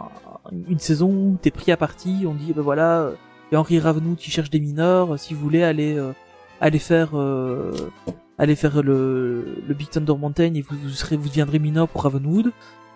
une 0.67 0.79
saison 0.79 1.09
où 1.09 1.37
t'es 1.41 1.51
pris 1.51 1.71
à 1.71 1.77
partie, 1.77 2.25
on 2.27 2.33
dit 2.33 2.53
ben 2.53 2.61
voilà, 2.61 3.01
euh, 3.01 3.11
et 3.51 3.57
Henri 3.57 3.79
Ravenou 3.79 4.15
qui 4.15 4.31
cherche 4.31 4.49
des 4.49 4.59
mineurs, 4.59 5.19
si 5.19 5.33
vous 5.33 5.41
voulez 5.41 5.63
aller 5.63 5.97
euh, 5.97 6.13
aller 6.61 6.79
faire 6.79 7.09
euh, 7.13 7.73
aller 8.37 8.55
faire 8.55 8.81
le, 8.81 9.61
le 9.67 9.73
Big 9.73 9.89
Thunder 9.89 10.15
Mountain 10.17 10.53
et 10.55 10.61
vous, 10.61 10.75
vous 10.81 10.89
serez 10.89 11.17
vous 11.17 11.27
deviendrez 11.27 11.59
mineur 11.59 11.87
pour 11.87 12.03
Ravenwood. 12.03 12.51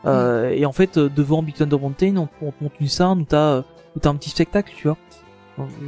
Euh, 0.05 0.51
Et 0.51 0.65
en 0.65 0.71
fait 0.71 0.97
euh, 0.97 1.09
devant 1.09 1.43
Big 1.43 1.55
Thunder 1.55 1.77
Mountain, 1.77 2.15
on, 2.17 2.29
on 2.41 2.51
te 2.51 2.63
monte 2.63 2.73
une 2.79 2.87
scène 2.87 3.19
où 3.21 3.25
t'as 3.25 3.55
euh, 3.55 3.61
où 3.95 3.99
t'as 3.99 4.09
un 4.09 4.15
petit 4.15 4.29
spectacle, 4.29 4.71
tu 4.75 4.87
vois. 4.87 4.97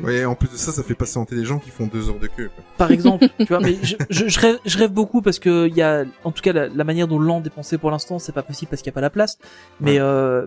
Ouais, 0.03 0.23
en 0.25 0.35
plus 0.35 0.49
de 0.49 0.55
ça, 0.55 0.71
ça 0.71 0.83
fait 0.83 0.93
patienter 0.95 1.35
les 1.35 1.43
gens 1.45 1.59
qui 1.59 1.69
font 1.69 1.87
deux 1.87 2.09
heures 2.09 2.19
de 2.19 2.27
queue. 2.27 2.49
Quoi. 2.55 2.63
par 2.77 2.91
exemple, 2.91 3.27
tu 3.37 3.45
vois, 3.45 3.59
mais 3.59 3.75
je, 3.83 3.95
je, 4.09 4.27
je 4.27 4.39
rêve, 4.39 4.59
je 4.65 4.77
rêve 4.77 4.91
beaucoup 4.91 5.21
parce 5.21 5.39
que 5.39 5.67
il 5.67 5.75
y 5.75 5.81
a, 5.81 6.05
en 6.23 6.31
tout 6.31 6.41
cas, 6.41 6.53
la, 6.53 6.67
la 6.67 6.83
manière 6.83 7.07
dont 7.07 7.19
le 7.19 7.27
land 7.27 7.43
est 7.45 7.49
pensé 7.49 7.77
pour 7.77 7.91
l'instant, 7.91 8.19
c'est 8.19 8.31
pas 8.31 8.43
possible 8.43 8.69
parce 8.69 8.81
qu'il 8.81 8.89
y 8.89 8.93
a 8.93 8.95
pas 8.95 9.01
la 9.01 9.09
place. 9.09 9.37
Mais, 9.81 9.93
Ouais. 9.93 9.97
euh, 9.99 10.45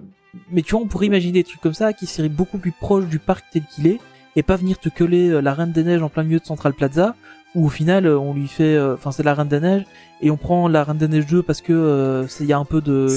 mais 0.51 0.63
tu 0.63 0.73
vois, 0.73 0.81
on 0.81 0.87
pourrait 0.87 1.07
imaginer 1.07 1.33
des 1.41 1.45
trucs 1.45 1.61
comme 1.61 1.75
ça 1.75 1.93
qui 1.93 2.07
seraient 2.07 2.29
beaucoup 2.29 2.59
plus 2.59 2.73
proches 2.73 3.07
du 3.07 3.19
parc 3.19 3.45
tel 3.53 3.63
qu'il 3.75 3.87
est 3.87 3.99
et 4.37 4.43
pas 4.43 4.57
venir 4.57 4.79
te 4.79 4.89
coller 4.89 5.29
euh, 5.29 5.41
la 5.41 5.53
Reine 5.55 5.73
des 5.73 5.83
Neiges 5.85 6.03
en 6.03 6.09
plein 6.09 6.23
milieu 6.23 6.39
de 6.39 6.45
Central 6.45 6.73
Plaza 6.73 7.15
où 7.57 7.67
au 7.67 7.69
final 7.69 8.07
euh, 8.07 8.17
on 8.17 8.33
lui 8.33 8.47
fait, 8.47 8.77
euh, 8.77 8.95
enfin 8.95 9.11
c'est 9.11 9.25
la 9.25 9.35
Reine 9.35 9.49
des 9.49 9.59
Neiges 9.59 9.85
et 10.23 10.31
on 10.31 10.37
prend 10.37 10.69
la 10.69 10.85
Reine 10.85 10.99
des 10.99 11.09
Neiges 11.09 11.27
2 11.27 11.43
parce 11.43 11.61
que 11.61 11.73
euh, 11.73 12.29
c'est 12.29 12.45
il 12.45 12.47
y 12.47 12.53
a 12.53 12.59
un 12.59 12.65
peu 12.65 12.81
de, 12.81 13.09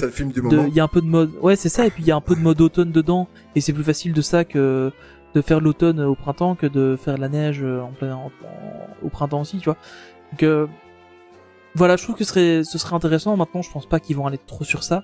il 0.67 0.73
y 0.73 0.79
a 0.79 0.83
un 0.83 0.87
peu 0.87 1.01
de 1.01 1.05
mode 1.05 1.29
ouais 1.43 1.55
c'est 1.55 1.69
ça 1.69 1.85
et 1.85 1.91
puis 1.91 2.01
il 2.01 2.07
y 2.07 2.11
a 2.11 2.15
un 2.15 2.21
peu 2.21 2.33
de 2.35 2.39
mode 2.41 2.59
automne 2.61 2.91
dedans 2.91 3.27
et 3.55 3.61
c'est 3.61 3.73
plus 3.73 3.83
facile 3.83 4.11
de 4.11 4.21
ça 4.23 4.43
que 4.43 4.91
de 5.33 5.41
faire 5.41 5.59
l'automne 5.59 5.99
au 6.01 6.15
printemps 6.15 6.55
que 6.55 6.67
de 6.67 6.95
faire 6.95 7.17
la 7.17 7.29
neige 7.29 7.63
euh, 7.63 7.81
en 7.81 7.91
plein 7.91 8.19
au 9.01 9.09
printemps 9.09 9.41
aussi 9.41 9.57
tu 9.57 9.65
vois. 9.65 9.77
Donc 10.31 10.43
euh, 10.43 10.67
voilà 11.75 11.95
je 11.95 12.03
trouve 12.03 12.15
que 12.15 12.23
ce 12.23 12.29
serait 12.29 12.63
ce 12.63 12.77
serait 12.77 12.95
intéressant. 12.95 13.35
Maintenant 13.37 13.61
je 13.61 13.71
pense 13.71 13.85
pas 13.85 13.99
qu'ils 13.99 14.15
vont 14.15 14.27
aller 14.27 14.37
trop 14.37 14.63
sur 14.63 14.83
ça. 14.83 15.03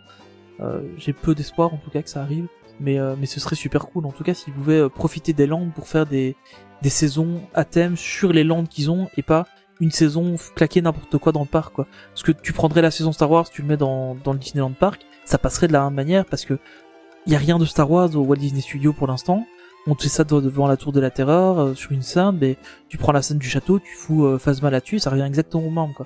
Euh, 0.61 0.81
j'ai 0.97 1.13
peu 1.13 1.35
d'espoir 1.35 1.73
en 1.73 1.77
tout 1.77 1.89
cas 1.89 2.01
que 2.01 2.09
ça 2.09 2.21
arrive. 2.21 2.47
Mais 2.79 2.97
euh, 2.97 3.15
mais 3.19 3.25
ce 3.25 3.39
serait 3.39 3.55
super 3.55 3.87
cool 3.87 4.05
en 4.05 4.11
tout 4.11 4.23
cas 4.23 4.33
s'ils 4.33 4.53
pouvaient 4.53 4.79
euh, 4.79 4.89
profiter 4.89 5.33
des 5.33 5.47
landes 5.47 5.73
pour 5.73 5.87
faire 5.87 6.05
des 6.05 6.35
des 6.81 6.89
saisons 6.89 7.41
à 7.53 7.65
thème 7.65 7.97
sur 7.97 8.31
les 8.31 8.45
landes 8.45 8.69
qu'ils 8.69 8.89
ont 8.89 9.09
et 9.17 9.21
pas 9.21 9.47
une 9.81 9.91
saison 9.91 10.35
claquer 10.55 10.81
n'importe 10.81 11.17
quoi 11.17 11.31
dans 11.33 11.41
le 11.41 11.45
parc 11.45 11.73
quoi. 11.73 11.87
Parce 12.11 12.23
que 12.23 12.31
tu 12.31 12.53
prendrais 12.53 12.81
la 12.81 12.91
saison 12.91 13.11
Star 13.11 13.29
Wars 13.29 13.49
tu 13.49 13.63
le 13.63 13.67
mets 13.67 13.77
dans 13.77 14.15
dans 14.23 14.31
le 14.31 14.39
Disneyland 14.39 14.71
Park 14.71 15.05
ça 15.25 15.37
passerait 15.37 15.67
de 15.67 15.73
la 15.73 15.83
même 15.85 15.93
manière 15.93 16.25
parce 16.25 16.45
que 16.45 16.57
y 17.27 17.35
a 17.35 17.37
rien 17.37 17.57
de 17.57 17.65
Star 17.65 17.91
Wars 17.91 18.15
au 18.15 18.21
Walt 18.21 18.37
Disney 18.37 18.61
Studio 18.61 18.93
pour 18.93 19.07
l'instant 19.07 19.45
on 19.89 19.95
te 19.95 20.03
fait 20.03 20.09
ça 20.09 20.23
devant 20.23 20.67
la 20.67 20.77
tour 20.77 20.91
de 20.91 20.99
la 20.99 21.09
terreur 21.09 21.59
euh, 21.59 21.73
sur 21.73 21.91
une 21.91 22.01
scène 22.01 22.37
mais 22.39 22.57
tu 22.87 22.97
prends 22.97 23.11
la 23.11 23.21
scène 23.21 23.37
du 23.37 23.49
château 23.49 23.79
tu 23.79 23.95
fous 23.95 24.25
euh, 24.25 24.37
Phasma 24.37 24.69
là-dessus 24.69 24.99
ça 24.99 25.09
revient 25.09 25.23
exactement 25.23 25.65
au 25.65 25.69
même 25.71 25.93
quoi 25.93 26.05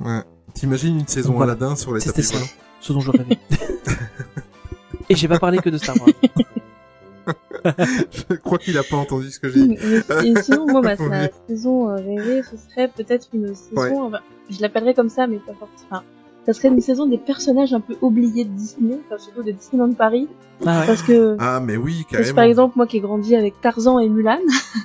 Ouais. 0.00 0.20
T'imagines 0.54 0.98
une 0.98 1.06
saison 1.06 1.34
voilà. 1.34 1.52
Aladdin 1.52 1.76
sur 1.76 1.94
les 1.94 2.00
C'était 2.00 2.22
tapis 2.22 2.26
ça. 2.28 2.34
volants 2.34 2.50
ce 2.80 2.92
dont 2.92 3.00
je 3.00 3.10
rêvais 3.12 3.38
et 5.08 5.14
j'ai 5.14 5.28
pas 5.28 5.38
parlé 5.38 5.58
que 5.58 5.70
de 5.70 5.78
Star 5.78 5.94
Wars 5.96 6.08
Je 7.64 8.34
crois 8.34 8.58
qu'il 8.58 8.76
a 8.78 8.82
pas 8.82 8.96
entendu 8.96 9.30
ce 9.30 9.38
que 9.38 9.48
j'ai 9.48 9.68
dit. 9.68 9.76
Et 10.24 10.42
sinon, 10.42 10.66
moi, 10.66 10.80
ma, 10.82 10.96
saison 11.48 11.88
euh, 11.88 11.94
rêvée, 11.94 12.42
ce 12.42 12.56
serait 12.56 12.88
peut-être 12.88 13.28
une 13.32 13.54
saison, 13.54 13.80
Ouais. 13.80 13.92
enfin, 13.96 14.18
je 14.50 14.60
l'appellerais 14.60 14.94
comme 14.94 15.08
ça, 15.08 15.26
mais 15.26 15.36
pas 15.36 15.52
forcément. 15.54 15.86
Enfin, 15.90 16.02
ça 16.46 16.52
serait 16.52 16.68
une 16.68 16.80
saison 16.80 17.06
des 17.06 17.18
personnages 17.18 17.72
un 17.72 17.80
peu 17.80 17.96
oubliés 18.02 18.44
de 18.44 18.50
Disney, 18.50 18.98
enfin, 19.06 19.18
surtout 19.18 19.42
de 19.42 19.52
Disneyland 19.52 19.92
Paris, 19.92 20.28
ah 20.66 20.80
ouais. 20.80 20.86
parce 20.86 21.02
que 21.02 21.36
Ah, 21.38 21.60
mais 21.60 21.76
oui, 21.76 21.98
parce 22.02 22.06
que, 22.10 22.16
carrément. 22.18 22.34
par 22.36 22.44
exemple, 22.44 22.72
moi 22.76 22.86
qui 22.86 22.96
ai 22.96 23.00
grandi 23.00 23.36
avec 23.36 23.60
Tarzan 23.60 23.98
et 24.00 24.08
Mulan, 24.08 24.38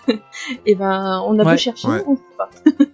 et 0.65 0.75
ben, 0.75 1.21
on 1.25 1.37
a 1.39 1.43
Ouais. 1.43 1.51
beau 1.53 1.57
chercher, 1.57 1.87
Ouais. 1.87 2.03
on 2.07 2.15
sait 2.15 2.21
pas. 2.37 2.49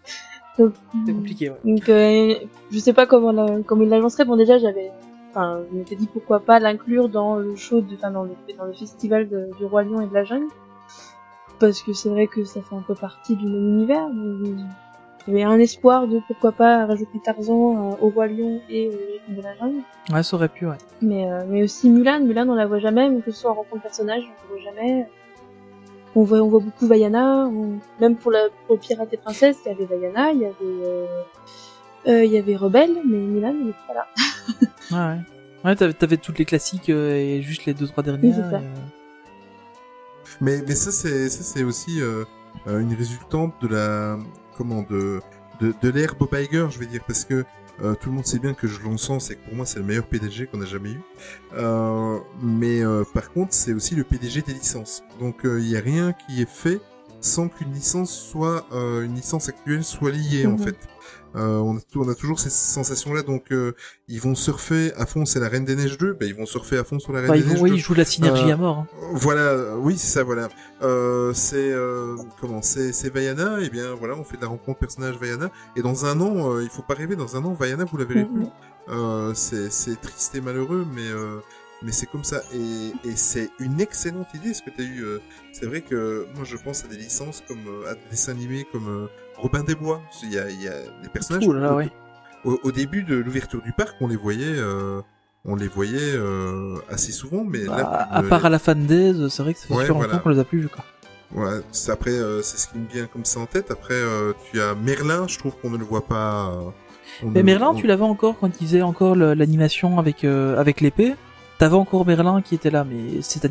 Donc, 0.60 0.74
c'est 1.08 1.14
compliqué 1.14 1.50
ouais. 1.50 1.58
donc, 1.66 1.90
euh, 1.90 2.36
je 2.72 2.78
sais 2.78 2.94
pas 2.94 3.08
comment, 3.08 3.32
la, 3.32 3.62
comment 3.66 3.82
il 3.82 3.90
l'agencerait. 3.90 4.24
Bon, 4.24 4.36
déjà, 4.36 4.60
j'avais, 4.60 4.92
enfin, 5.32 5.62
je 5.72 5.76
m'étais 5.76 5.96
dit 5.96 6.06
pourquoi 6.06 6.42
pas 6.42 6.60
l'inclure 6.60 7.10
dans 7.10 7.38
le 7.38 7.56
show, 7.56 7.82
de, 7.82 7.96
enfin, 7.96 8.12
dans 8.12 8.22
le, 8.24 8.30
dans 8.56 8.66
le 8.66 8.74
festival 8.74 9.28
de- 9.28 9.50
du 9.58 9.66
Roi 9.66 9.82
Lion 9.84 10.00
et 10.02 10.06
de 10.06 10.14
la 10.14 10.24
Jungle. 10.24 10.46
Parce 11.60 11.82
que 11.82 11.94
c'est 11.94 12.10
vrai 12.10 12.28
que 12.28 12.44
ça 12.44 12.62
fait 12.62 12.76
un 12.76 12.84
peu 12.86 12.94
partie 12.94 13.36
du 13.36 13.46
même 13.48 13.68
univers. 13.68 14.08
mais 14.14 14.52
Il 15.28 15.34
y 15.34 15.42
avait 15.42 15.44
un 15.54 15.60
espoir 15.60 16.08
de 16.08 16.20
pourquoi 16.28 16.52
pas 16.52 16.86
rajouter 16.86 17.20
Tarzan 17.24 17.92
euh, 17.94 17.96
au 18.02 18.10
Roi 18.10 18.28
Lion 18.28 18.62
et 18.70 18.88
euh, 18.88 18.92
rythme 19.14 19.36
de 19.38 19.42
la 19.42 19.56
jungle. 19.56 19.82
ouais 20.12 20.22
ça 20.24 20.36
aurait 20.36 20.50
pu 20.50 20.66
ouais 20.68 20.76
Mais, 21.02 21.32
euh, 21.32 21.44
mais 21.48 21.64
aussi 21.64 21.90
Mulan, 21.90 22.20
Mulan 22.22 22.48
on 22.50 22.56
la 22.56 22.66
voit 22.68 22.80
jamais, 22.80 23.10
mais 23.10 23.22
que 23.22 23.32
ce 23.32 23.40
soit 23.42 23.52
en 23.52 23.56
rencontre 23.56 23.84
personnage, 23.84 24.24
on 24.24 24.54
la 24.56 24.62
voit 24.62 24.72
jamais. 24.72 25.08
On 26.16 26.24
voit, 26.24 26.40
on 26.40 26.50
voit 26.50 26.60
beaucoup 26.60 26.86
Vaiana, 26.88 27.48
on- 27.48 27.80
même 28.02 28.16
pour 28.18 28.32
la 28.32 28.48
pour 28.68 28.78
Pirate 28.80 29.14
et 29.14 29.18
Princesse, 29.18 29.58
il 29.66 29.70
y 29.70 29.72
avait 29.72 29.86
Vaiana, 29.86 30.32
il 30.34 30.42
y 30.42 30.46
avait 30.46 30.56
euh, 30.62 31.06
euh, 32.08 32.26
il 32.26 32.32
y 32.32 32.38
avait 32.38 32.56
Rebelle, 32.56 32.98
mais 33.06 33.18
Mulan 33.18 33.56
il 33.62 33.70
était 33.70 33.78
pas 33.88 33.94
là. 33.94 34.08
ouais 34.92 35.16
ouais 35.16 35.22
ouais 35.70 35.76
t'avais 35.78 35.94
t'avais 35.94 36.18
toutes 36.18 36.38
les 36.38 36.46
classiques 36.46 36.90
euh, 36.90 37.16
et 37.16 37.42
juste 37.42 37.66
les 37.66 37.74
deux 37.74 37.88
trois 37.88 38.04
dernières 38.04 38.24
Oui, 38.26 38.34
c'est 38.36 38.52
ça. 38.52 38.60
et, 38.60 38.64
Mais, 40.42 40.62
mais 40.68 40.76
ça, 40.76 40.92
c'est, 40.92 41.30
ça, 41.30 41.44
c'est 41.44 41.64
aussi 41.64 42.02
euh, 42.02 42.26
une 42.68 42.94
résultante 42.94 43.54
de 43.62 43.68
la, 43.70 44.18
comment, 44.58 44.84
de, 44.90 45.22
de, 45.62 45.74
de 45.82 45.90
l'ère 45.90 46.16
Bob 46.16 46.34
Iger, 46.34 46.68
je 46.72 46.80
vais 46.80 46.86
dire, 46.86 47.02
parce 47.06 47.26
que 47.26 47.46
euh, 47.82 47.96
tout 47.96 48.10
le 48.10 48.16
monde 48.16 48.26
sait 48.26 48.40
bien 48.40 48.54
que 48.54 48.68
je 48.68 48.82
l'encense 48.82 49.32
et 49.32 49.36
que 49.36 49.46
pour 49.46 49.56
moi 49.56 49.66
c'est 49.66 49.80
le 49.80 49.86
meilleur 49.86 50.06
PDG 50.06 50.46
qu'on 50.48 50.62
a 50.62 50.66
jamais 50.66 50.92
eu. 50.92 51.02
Euh, 51.56 52.20
mais 52.42 52.84
euh, 52.84 53.04
par 53.14 53.32
contre, 53.32 53.54
c'est 53.54 53.74
aussi 53.74 53.96
le 53.96 54.04
PDG 54.04 54.42
des 54.44 54.54
licences. 54.54 55.04
Donc 55.20 55.40
il 55.44 55.64
n'y 55.68 55.76
a 55.76 55.80
rien 55.82 56.14
qui 56.14 56.42
est 56.42 56.50
fait 56.50 56.80
sans 57.20 57.48
qu'une 57.48 57.72
licence 57.74 58.12
soit 58.16 58.66
euh, 58.74 59.04
une 59.04 59.16
licence 59.16 59.48
actuelle 59.50 59.84
soit 59.84 60.12
liée 60.12 60.46
en 60.46 60.52
Mhm. 60.52 60.60
fait. 60.60 60.76
Euh, 61.36 61.58
on, 61.58 61.78
a, 61.78 61.80
on 61.96 62.10
a 62.10 62.16
toujours 62.16 62.40
ces 62.40 62.50
sensations-là, 62.50 63.24
donc 63.24 63.52
euh, 63.52 63.74
ils 64.08 64.22
vont 64.22 64.36
surfer 64.36 64.94
à 64.98 65.06
fond. 65.06 65.26
C'est 65.26 65.40
la 65.40 65.50
Reine 65.50 65.66
des 65.66 65.76
Neiges 65.76 65.98
2, 65.98 66.14
ben 66.14 66.28
ils 66.28 66.36
vont 66.36 66.46
surfer 66.46 66.78
à 66.78 66.84
fond 66.84 67.00
sur 67.00 67.12
la 67.14 67.22
Reine 67.22 67.30
bah, 67.30 67.36
des 67.38 67.42
vont 67.44 67.50
Neiges 67.54 67.62
oui 67.62 67.70
2. 67.72 67.76
ils 67.76 67.80
jouent 67.80 67.94
la 67.96 68.06
synergie 68.06 68.50
Euh, 68.50 68.54
à 68.54 68.58
mort 68.58 68.78
hein. 68.80 68.88
Voilà, 69.14 69.42
euh, 69.42 69.76
oui, 69.78 69.98
c'est 69.98 70.08
ça, 70.12 70.24
voilà. 70.24 70.50
Euh, 70.84 71.34
c'est 71.34 71.72
euh, 71.72 72.16
comment 72.40 72.62
C'est 72.62 72.94
c'est 72.94 73.10
Vaiana, 73.12 73.60
et 73.62 73.70
bien 73.70 73.94
voilà, 73.96 74.16
on 74.16 74.24
fait 74.24 74.38
de 74.38 74.42
la 74.44 74.48
rencontre 74.50 74.80
personnage 74.80 75.16
Vaiana. 75.18 75.50
Et 75.76 75.82
dans 75.82 76.06
un 76.06 76.20
an, 76.22 76.52
euh, 76.54 76.64
il 76.64 76.70
faut 76.70 76.84
pas 76.84 76.94
rêver, 76.94 77.16
dans 77.16 77.36
un 77.36 77.44
an, 77.46 77.54
Vaiana, 77.54 77.86
vous 77.86 77.98
la 77.98 78.06
verrez 78.06 78.26
plus. 78.26 78.46
Euh, 78.90 79.34
c'est 79.34 79.72
c'est 79.72 80.00
triste 80.00 80.36
et 80.36 80.42
malheureux, 80.42 80.86
mais 80.94 81.08
euh, 81.08 81.40
mais 81.82 81.92
c'est 81.92 82.06
comme 82.06 82.24
ça. 82.24 82.42
Et, 82.54 83.10
et 83.10 83.16
c'est 83.16 83.50
une 83.60 83.80
excellente 83.82 84.28
idée 84.36 84.54
ce 84.54 84.62
que 84.62 84.70
tu 84.70 84.82
as 84.82 84.86
eu. 84.86 85.02
euh. 85.04 85.20
c'est 85.54 85.66
vrai 85.66 85.82
que 85.82 86.28
moi 86.36 86.44
je 86.44 86.58
pense 86.58 86.84
à 86.84 86.88
des 86.88 86.98
licences 86.98 87.42
comme 87.48 87.66
euh, 87.68 87.90
à 87.92 87.96
des 87.96 88.02
dessins 88.12 88.34
animés 88.34 88.68
comme 88.72 88.88
euh, 88.90 89.08
Robin 89.44 89.64
des 89.64 89.76
Bois. 89.76 90.02
Il 90.24 90.34
y 90.34 90.40
a, 90.40 90.50
il 90.50 90.62
y 90.62 90.68
a 90.68 90.74
des 91.04 91.10
personnages. 91.10 91.46
Ouh 91.48 91.54
là 91.54 91.60
là, 91.60 91.74
au, 91.74 91.78
ouais. 91.78 91.90
au, 92.46 92.60
au 92.64 92.72
début 92.72 93.04
de 93.04 93.16
l'ouverture 93.16 93.62
du 93.62 93.72
parc, 93.74 93.96
on 94.02 94.08
les 94.08 94.16
voyait. 94.18 94.56
Euh, 94.58 95.02
on 95.46 95.56
les 95.56 95.68
voyait 95.68 95.98
euh, 96.16 96.78
assez 96.90 97.12
souvent, 97.12 97.44
mais 97.44 97.66
Bah, 97.66 97.78
là, 97.78 97.84
à 98.10 98.24
euh, 98.24 98.30
part 98.30 98.46
à 98.46 98.50
la 98.50 98.60
fan 98.60 98.86
days 98.86 99.30
c'est 99.30 99.44
vrai 99.44 99.54
que 99.54 99.60
ça 99.60 99.68
fait 99.68 99.74
Ouais, 99.74 99.82
super 99.82 99.96
longtemps 99.96 100.08
voilà. 100.08 100.20
qu'on 100.24 100.30
les 100.30 100.40
a 100.40 100.46
plus 100.46 100.60
vus 100.62 100.70
quoi 100.70 100.86
Ouais, 101.36 101.60
c'est 101.74 101.92
après, 101.92 102.12
euh, 102.12 102.42
c'est 102.42 102.58
ce 102.58 102.68
qui 102.70 102.78
me 102.78 102.88
vient 102.88 103.08
comme 103.08 103.26
ça 103.26 103.40
en 103.42 103.46
tête. 103.46 103.70
Après, 103.72 103.94
euh, 103.96 104.32
tu 104.52 104.62
as 104.62 104.74
Merlin, 104.76 105.28
je 105.28 105.38
trouve 105.40 105.54
qu'on 105.62 105.70
ne 105.72 105.78
le 105.78 105.84
voit 105.84 106.06
pas. 106.06 106.52
euh, 107.24 107.28
Mais 107.34 107.44
Merlin, 107.44 107.72
on- 107.72 107.76
tu 107.76 107.88
l'avais 107.88 108.04
encore 108.04 108.38
quand 108.40 108.50
il 108.62 108.68
faisait 108.68 108.82
encore 108.84 109.16
l'animation 109.16 110.00
avec 110.00 110.24
avec 110.24 110.80
l'épée. 110.80 111.16
T'avais 111.60 111.76
encore 111.76 112.06
Merlin 112.06 112.42
qui 112.42 112.56
était 112.56 112.72
là, 112.72 112.84
mais 112.84 113.22
cette 113.22 113.46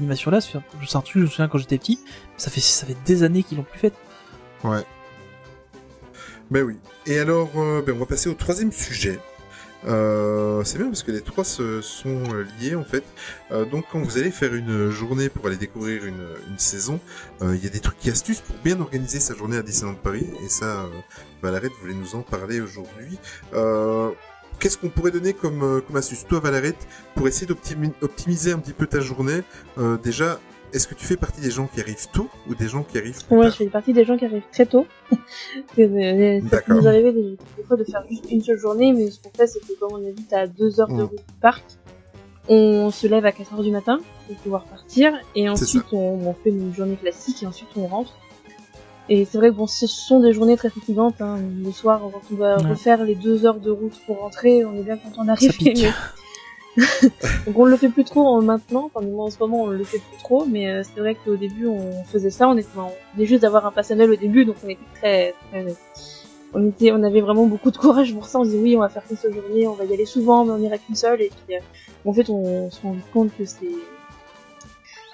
un 0.96 1.00
truc, 1.02 1.14
je 1.16 1.20
me 1.20 1.26
souviens 1.26 1.48
quand 1.48 1.58
j'étais 1.58 1.78
petit, 1.78 1.98
ça 2.38 2.50
fait 2.50 2.60
ça 2.60 2.86
fait 2.86 2.96
des 3.04 3.22
années 3.22 3.42
qu'ils 3.42 3.58
l'ont 3.58 3.64
plus 3.64 3.78
faite. 3.78 3.94
Ouais. 4.64 4.82
Ben 6.52 6.64
oui. 6.64 6.76
Et 7.06 7.18
alors, 7.18 7.48
euh, 7.56 7.80
ben 7.80 7.94
on 7.96 7.98
va 7.98 8.04
passer 8.04 8.28
au 8.28 8.34
troisième 8.34 8.72
sujet. 8.72 9.18
Euh, 9.86 10.62
c'est 10.64 10.76
bien 10.76 10.88
parce 10.88 11.02
que 11.02 11.10
les 11.10 11.22
trois 11.22 11.44
se 11.44 11.80
sont 11.80 12.22
euh, 12.34 12.44
liés 12.60 12.74
en 12.74 12.84
fait. 12.84 13.04
Donc 13.70 13.86
quand 13.90 14.00
vous 14.00 14.18
allez 14.18 14.30
faire 14.30 14.54
une 14.54 14.90
journée 14.90 15.30
pour 15.30 15.46
aller 15.46 15.56
découvrir 15.56 16.04
une, 16.04 16.26
saison, 16.58 17.00
il 17.40 17.64
y 17.64 17.66
a 17.66 17.70
des 17.70 17.80
trucs 17.80 18.06
et 18.06 18.10
astuces 18.10 18.40
pour 18.40 18.54
bien 18.56 18.78
organiser 18.80 19.18
sa 19.18 19.34
journée 19.34 19.56
à 19.56 19.62
Disneyland 19.62 19.94
Paris. 19.94 20.26
Et 20.44 20.50
ça, 20.50 20.86
Valarette 21.40 21.72
voulait 21.80 21.94
nous 21.94 22.16
en 22.16 22.20
parler 22.20 22.60
aujourd'hui. 22.60 23.18
Qu'est-ce 24.58 24.76
qu'on 24.76 24.90
pourrait 24.90 25.10
donner 25.10 25.32
comme, 25.32 25.80
comme 25.86 25.96
astuce? 25.96 26.26
Toi 26.26 26.40
Valarette, 26.40 26.86
pour 27.14 27.26
essayer 27.28 27.46
d'optimiser 27.46 28.52
un 28.52 28.58
petit 28.58 28.74
peu 28.74 28.86
ta 28.86 29.00
journée, 29.00 29.42
déjà, 30.02 30.38
est-ce 30.72 30.86
que 30.88 30.94
tu 30.94 31.04
fais 31.06 31.16
partie 31.16 31.40
des 31.40 31.50
gens 31.50 31.66
qui 31.66 31.80
arrivent 31.80 32.08
tôt 32.12 32.28
ou 32.48 32.54
des 32.54 32.68
gens 32.68 32.82
qui 32.82 32.98
arrivent 32.98 33.24
plus 33.24 33.34
Moi, 33.34 33.44
tard 33.44 33.52
je 33.52 33.56
fais 33.58 33.66
partie 33.66 33.92
des 33.92 34.04
gens 34.04 34.16
qui 34.16 34.24
arrivent 34.24 34.42
très 34.52 34.66
tôt. 34.66 34.86
Que, 35.76 35.82
euh, 35.82 36.40
ça 36.40 36.44
peut 36.44 36.50
D'accord. 36.50 36.76
nous 36.76 36.86
arriver 36.88 37.12
des, 37.12 37.36
des 37.56 37.62
fois 37.66 37.76
de 37.76 37.84
faire 37.84 38.02
juste 38.08 38.30
une 38.30 38.42
seule 38.42 38.58
journée, 38.58 38.92
mais 38.92 39.10
ce 39.10 39.20
qu'on 39.20 39.30
fait, 39.36 39.46
c'est 39.46 39.60
que 39.60 39.78
comme 39.78 39.92
on 39.92 40.08
habite 40.08 40.32
à 40.32 40.46
deux 40.46 40.80
heures 40.80 40.88
de 40.88 40.94
Mm. 40.94 41.00
route 41.06 41.16
du 41.28 41.34
parc, 41.40 41.62
on 42.48 42.90
se 42.90 43.06
lève 43.06 43.24
à 43.24 43.32
4 43.32 43.54
heures 43.54 43.62
du 43.62 43.70
matin 43.70 44.00
pour 44.26 44.36
pouvoir 44.36 44.64
partir, 44.64 45.12
et 45.36 45.48
ensuite 45.48 45.84
on, 45.92 45.98
on 46.26 46.34
fait 46.34 46.50
une 46.50 46.74
journée 46.74 46.96
classique, 46.96 47.42
et 47.42 47.46
ensuite 47.46 47.68
on 47.76 47.86
rentre. 47.86 48.12
Et 49.08 49.24
c'est 49.24 49.38
vrai 49.38 49.48
que 49.50 49.54
bon, 49.54 49.66
ce 49.66 49.86
sont 49.86 50.20
des 50.20 50.32
journées 50.32 50.56
très 50.56 50.70
fatigantes. 50.70 51.20
Hein. 51.20 51.38
Le 51.64 51.70
soir, 51.72 52.00
quand 52.00 52.20
on 52.30 52.34
doit 52.34 52.56
Ouais. 52.62 52.70
refaire 52.70 53.04
les 53.04 53.14
deux 53.16 53.44
heures 53.46 53.58
de 53.60 53.70
route 53.70 53.98
pour 54.06 54.20
rentrer, 54.20 54.64
on 54.64 54.74
est 54.76 54.82
bien 54.82 54.96
content 54.96 55.24
d'arriver. 55.24 55.90
Donc 57.46 57.58
on 57.58 57.64
le 57.66 57.76
fait 57.76 57.88
plus 57.90 58.04
trop 58.04 58.26
en 58.26 58.40
maintenant, 58.40 58.90
enfin 58.94 59.06
en 59.06 59.30
ce 59.30 59.38
moment 59.38 59.62
on 59.64 59.66
le 59.68 59.84
fait 59.84 59.98
plus 59.98 60.16
trop, 60.18 60.46
mais 60.46 60.70
euh, 60.70 60.82
c'est 60.82 61.00
vrai 61.00 61.14
qu'au 61.14 61.36
début 61.36 61.66
on 61.66 62.04
faisait 62.04 62.30
ça, 62.30 62.48
on 62.48 62.56
était, 62.56 62.68
on 62.76 62.90
venait 63.14 63.26
juste 63.26 63.42
d'avoir 63.42 63.66
un 63.66 63.70
pass 63.72 63.90
annuel 63.90 64.10
au 64.10 64.16
début, 64.16 64.44
donc 64.44 64.56
on 64.64 64.68
était 64.68 64.80
très, 64.94 65.34
très, 65.50 65.66
on 66.54 66.66
était, 66.68 66.92
on 66.92 67.02
avait 67.02 67.20
vraiment 67.20 67.46
beaucoup 67.46 67.70
de 67.70 67.76
courage 67.76 68.14
pour 68.14 68.26
ça, 68.26 68.38
on 68.40 68.44
se 68.44 68.50
disait 68.50 68.62
oui 68.62 68.76
on 68.76 68.80
va 68.80 68.88
faire 68.88 69.04
qu'une 69.06 69.16
seule 69.18 69.34
journée, 69.34 69.66
on 69.66 69.74
va 69.74 69.84
y 69.84 69.92
aller 69.92 70.06
souvent, 70.06 70.44
mais 70.46 70.52
on 70.52 70.58
ira 70.58 70.78
qu'une 70.78 70.94
seule, 70.94 71.20
et 71.20 71.30
puis 71.46 71.56
euh, 71.56 71.60
en 72.06 72.12
fait 72.14 72.30
on 72.30 72.70
se 72.70 72.80
rend 72.82 72.96
compte 73.12 73.36
que 73.36 73.44
c'est 73.44 73.66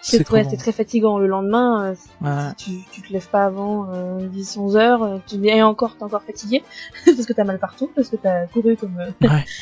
C'est 0.00 0.30
ouais, 0.30 0.44
très 0.56 0.72
fatigant 0.72 1.18
le 1.18 1.26
lendemain. 1.26 1.90
euh, 1.90 1.94
si- 1.96 2.24
Ouais. 2.24 2.50
si 2.56 2.84
tu, 2.92 3.00
tu 3.02 3.08
te 3.08 3.12
lèves 3.12 3.28
pas 3.28 3.44
avant 3.44 3.88
euh, 3.92 4.20
10 4.28 4.56
11 4.56 4.76
heures, 4.76 5.02
euh, 5.02 5.18
tu 5.26 5.36
dis 5.38 5.48
et 5.48 5.62
encore 5.62 5.96
t'es 5.96 6.04
encore 6.04 6.22
fatigué 6.22 6.62
parce 7.04 7.26
que 7.26 7.32
t'as 7.32 7.44
mal 7.44 7.58
partout 7.58 7.90
parce 7.94 8.08
que 8.08 8.16
t'as 8.16 8.46
couru 8.46 8.76
comme 8.76 8.96
euh, 9.00 9.26
Ouais. 9.28 9.44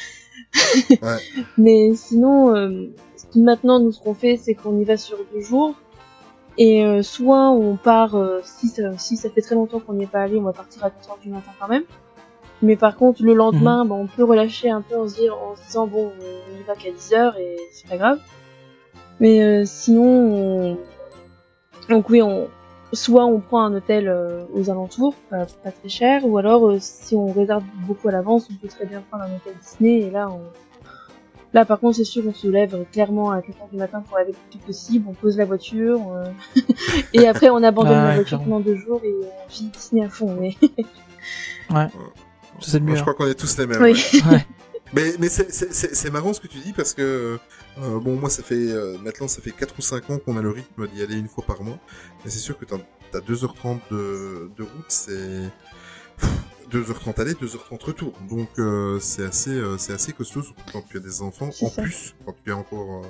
mais 1.59 1.95
sinon, 1.95 2.55
euh, 2.55 2.87
maintenant, 3.35 3.81
nous, 3.81 3.93
ce 3.93 4.01
qu'on 4.01 4.15
fait, 4.15 4.37
c'est 4.37 4.55
qu'on 4.55 4.79
y 4.79 4.85
va 4.85 4.97
sur 4.97 5.19
deux 5.33 5.41
jours. 5.41 5.75
Et 6.59 6.85
euh, 6.85 7.03
soit 7.03 7.51
on 7.51 7.77
part, 7.77 8.15
euh, 8.15 8.41
si, 8.43 8.69
ça, 8.69 8.97
si 8.99 9.17
ça 9.17 9.29
fait 9.29 9.43
très 9.43 9.55
longtemps 9.55 9.79
qu'on 9.79 9.93
n'y 9.93 10.05
est 10.05 10.11
pas 10.11 10.21
allé, 10.21 10.39
on 10.39 10.43
va 10.43 10.53
partir 10.53 10.85
à 10.85 10.89
4h 10.89 11.21
du 11.23 11.29
matin 11.29 11.51
quand 11.61 11.69
même. 11.69 11.85
Mais 12.63 12.77
par 12.77 12.97
contre, 12.97 13.23
le 13.23 13.35
lendemain, 13.35 13.85
bah, 13.85 13.95
on 13.95 14.07
peut 14.07 14.25
relâcher 14.25 14.71
un 14.71 14.81
peu 14.81 14.97
en 14.97 15.07
se, 15.07 15.17
dire, 15.17 15.37
en 15.37 15.57
se 15.57 15.63
disant, 15.67 15.87
bon, 15.87 16.13
on 16.19 16.61
y 16.61 16.63
va 16.63 16.75
qu'à 16.75 16.91
10h 16.91 17.39
et 17.39 17.57
c'est 17.73 17.89
pas 17.89 17.99
grave. 17.99 18.19
Mais 19.21 19.43
euh, 19.43 19.65
sinon, 19.67 20.05
on... 20.05 20.79
donc 21.91 22.09
oui, 22.09 22.23
on... 22.23 22.49
soit 22.97 23.25
on 23.27 23.41
prend 23.41 23.63
un 23.63 23.75
hôtel 23.75 24.09
euh, 24.09 24.45
aux 24.53 24.71
alentours, 24.71 25.15
pas, 25.31 25.47
pas 25.63 25.71
très 25.71 25.89
cher, 25.89 26.27
ou 26.27 26.39
alors 26.39 26.69
euh, 26.69 26.79
si 26.81 27.15
on 27.15 27.33
réserve 27.33 27.63
beaucoup 27.87 28.09
à 28.09 28.13
l'avance, 28.13 28.49
on 28.51 28.55
peut 28.55 28.69
très 28.69 28.87
bien 28.87 29.03
prendre 29.09 29.25
un 29.25 29.37
hôtel 29.37 29.55
Disney 29.63 30.01
et 30.01 30.11
là 30.11 30.29
on 30.31 30.41
Là, 31.55 31.65
par 31.65 31.81
contre, 31.81 31.97
c'est 31.97 32.05
sûr, 32.05 32.23
on 32.27 32.35
se 32.35 32.49
lève 32.49 32.85
clairement 32.93 33.31
à 33.31 33.39
4h 33.39 33.71
du 33.71 33.79
matin 33.79 34.03
pour 34.07 34.19
aller 34.19 34.33
le 34.33 34.51
plus 34.51 34.59
possible, 34.59 35.07
on 35.09 35.15
pose 35.15 35.39
la 35.39 35.47
voiture, 35.47 36.01
euh, 36.13 36.61
et 37.15 37.27
après 37.27 37.49
on 37.49 37.63
abandonne 37.63 37.95
Ah 37.95 38.03
la 38.03 38.09
ouais, 38.09 38.15
voiture 38.17 38.43
pendant 38.43 38.61
deux 38.61 38.77
jours 38.77 39.01
et 39.05 39.15
on 39.15 39.49
vit 39.49 39.69
Disney 39.69 40.05
à 40.05 40.11
fond. 40.11 40.37
Mais... 40.39 40.55
C'est 42.61 42.79
le 42.79 42.85
Moi, 42.85 42.91
mieux. 42.91 42.97
je 42.97 43.01
hein. 43.01 43.03
crois 43.03 43.15
qu'on 43.15 43.27
est 43.27 43.35
tous 43.35 43.57
les 43.59 43.67
mêmes. 43.67 43.81
Oui. 43.81 43.93
ouais. 44.13 44.33
Ouais. 44.33 44.47
Mais, 44.93 45.15
mais 45.19 45.29
c'est 45.29 46.11
marrant 46.11 46.33
ce 46.33 46.41
que 46.41 46.47
tu 46.47 46.59
dis 46.59 46.73
parce 46.73 46.95
que 46.95 47.39
euh, 47.79 47.99
bon 48.01 48.17
moi 48.17 48.31
ça 48.31 48.43
fait 48.43 48.55
euh, 48.55 48.97
maintenant 48.99 49.29
ça 49.29 49.43
fait 49.43 49.51
4 49.53 49.75
ou 49.79 49.83
5 49.83 50.11
ans 50.11 50.19
qu'on 50.19 50.37
a 50.37 50.43
le 50.43 50.51
rythme 50.51 50.87
d'y 50.89 51.03
aller 51.03 51.17
une 51.17 51.29
fois 51.29 51.45
par 51.45 51.63
mois. 51.63 51.79
Mais 52.25 52.31
c'est 52.31 52.39
sûr 52.39 52.59
que 52.59 52.65
t'as 52.65 52.77
as 53.15 53.21
2h30 53.21 53.81
de, 53.91 54.51
de 54.57 54.63
route, 54.63 54.85
c'est 54.89 55.51
pff, 56.19 56.31
2h30 56.71 57.21
aller, 57.21 57.33
2h30 57.35 57.85
retour. 57.85 58.13
Donc 58.29 58.49
euh, 58.59 58.99
c'est 59.01 59.25
assez 59.25 59.51
euh, 59.51 59.79
c'est 59.79 59.93
assez 59.93 60.13
costaud 60.13 60.43
surtout 60.43 60.65
quand 60.73 60.83
tu 60.83 60.97
as 60.97 61.01
des 61.01 61.23
enfants. 61.23 61.51
En 61.63 61.69
ça. 61.71 61.83
plus 61.83 62.15
quand 62.25 62.35
tu 62.45 62.53
as 62.53 62.57
encore 62.57 63.05
euh, 63.05 63.09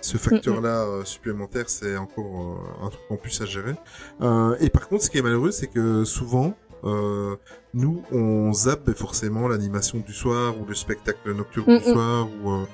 ce 0.00 0.16
facteur 0.16 0.60
là 0.60 0.86
supplémentaire, 1.04 1.68
c'est 1.68 1.96
encore 1.96 2.58
euh, 2.82 2.86
un 2.86 2.90
truc 2.90 3.02
en 3.10 3.16
plus 3.16 3.40
à 3.40 3.46
gérer. 3.46 3.74
Euh, 4.20 4.56
et 4.60 4.70
par 4.70 4.88
contre 4.88 5.04
ce 5.04 5.10
qui 5.10 5.18
est 5.18 5.22
malheureux 5.22 5.50
c'est 5.50 5.68
que 5.68 6.04
souvent 6.04 6.54
euh, 6.84 7.36
nous, 7.74 8.02
on 8.12 8.52
zappe 8.52 8.92
forcément 8.96 9.48
l'animation 9.48 9.98
du 9.98 10.12
soir 10.12 10.54
ou 10.60 10.64
le 10.66 10.74
spectacle 10.74 11.32
nocturne 11.34 11.66
du 11.66 11.72
Mm, 11.84 11.88
mm. 11.90 11.92
soir 11.92 12.28
ou 12.42 12.50
euh, 12.50 12.64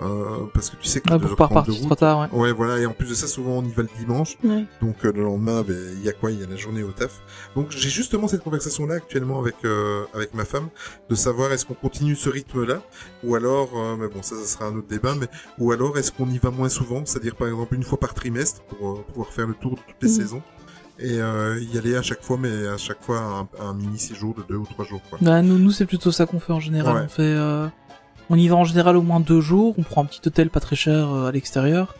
euh, 0.00 0.46
parce 0.54 0.70
que 0.70 0.76
tu 0.76 0.86
sais 0.86 1.00
que 1.00 1.10
Ouais, 1.10 1.18
deux 1.18 1.22
pour 1.26 1.32
heures 1.32 1.36
pas 1.36 1.48
trente 1.48 1.66
de 1.66 1.70
repartir 1.72 1.74
route- 1.82 1.86
trop 1.88 1.94
tard, 1.96 2.30
ouais. 2.32 2.38
Ouais, 2.40 2.52
voilà. 2.52 2.78
Et 2.78 2.86
en 2.86 2.92
plus 2.92 3.08
de 3.08 3.14
ça, 3.14 3.26
souvent 3.26 3.58
on 3.58 3.64
y 3.64 3.72
va 3.72 3.82
le 3.82 3.88
dimanche. 3.98 4.36
Ouais. 4.44 4.64
Donc 4.80 5.04
euh, 5.04 5.12
le 5.12 5.22
lendemain, 5.24 5.62
ben, 5.62 5.76
il 5.96 6.04
y 6.04 6.08
a 6.08 6.12
quoi? 6.12 6.30
Il 6.30 6.40
y 6.40 6.44
a 6.44 6.46
la 6.46 6.56
journée 6.56 6.82
au 6.84 6.92
taf. 6.92 7.20
Donc 7.56 7.70
j'ai 7.70 7.88
justement 7.90 8.28
cette 8.28 8.42
conversation-là 8.44 8.94
actuellement 8.94 9.40
avec 9.40 9.56
euh, 9.64 10.04
avec 10.14 10.34
ma 10.34 10.44
femme 10.44 10.68
de 11.10 11.14
savoir 11.16 11.52
est-ce 11.52 11.66
qu'on 11.66 11.74
continue 11.74 12.14
ce 12.14 12.28
rythme-là? 12.28 12.80
Ou 13.24 13.34
alors, 13.34 13.70
euh, 13.76 13.96
mais 13.98 14.06
bon, 14.08 14.22
ça, 14.22 14.36
ça 14.36 14.46
sera 14.46 14.66
un 14.66 14.76
autre 14.76 14.88
débat, 14.88 15.14
mais 15.16 15.26
ou 15.58 15.72
alors 15.72 15.98
est-ce 15.98 16.12
qu'on 16.12 16.28
y 16.30 16.38
va 16.38 16.50
moins 16.52 16.68
souvent, 16.68 17.02
c'est-à-dire 17.04 17.34
par 17.34 17.48
exemple 17.48 17.74
une 17.74 17.82
fois 17.82 17.98
par 17.98 18.14
trimestre 18.14 18.62
pour 18.62 19.04
pouvoir 19.04 19.32
faire 19.32 19.46
le 19.48 19.54
tour 19.54 19.72
de 19.72 19.80
toutes 19.86 20.02
les 20.02 20.08
Mhm. 20.08 20.14
saisons 20.14 20.42
et 20.98 21.20
euh, 21.20 21.60
y 21.72 21.78
aller 21.78 21.96
à 21.96 22.02
chaque 22.02 22.22
fois, 22.22 22.36
mais 22.38 22.66
à 22.66 22.76
chaque 22.76 23.02
fois 23.02 23.18
un, 23.60 23.64
un 23.64 23.74
mini 23.74 23.98
séjour 23.98 24.34
de 24.34 24.42
deux 24.48 24.56
ou 24.56 24.66
trois 24.66 24.84
jours. 24.84 25.00
Quoi. 25.08 25.18
Bah, 25.20 25.42
nous, 25.42 25.58
nous 25.58 25.70
c'est 25.70 25.86
plutôt 25.86 26.10
ça 26.12 26.26
qu'on 26.26 26.40
fait 26.40 26.52
en 26.52 26.60
général. 26.60 26.94
Ouais. 26.96 27.02
On 27.04 27.08
fait, 27.08 27.22
euh, 27.22 27.66
on 28.30 28.36
y 28.36 28.48
va 28.48 28.56
en 28.56 28.64
général 28.64 28.96
au 28.96 29.02
moins 29.02 29.20
deux 29.20 29.40
jours. 29.40 29.74
On 29.78 29.82
prend 29.82 30.02
un 30.02 30.06
petit 30.06 30.20
hôtel 30.26 30.50
pas 30.50 30.60
très 30.60 30.76
cher 30.76 31.08
euh, 31.12 31.28
à 31.28 31.32
l'extérieur 31.32 31.94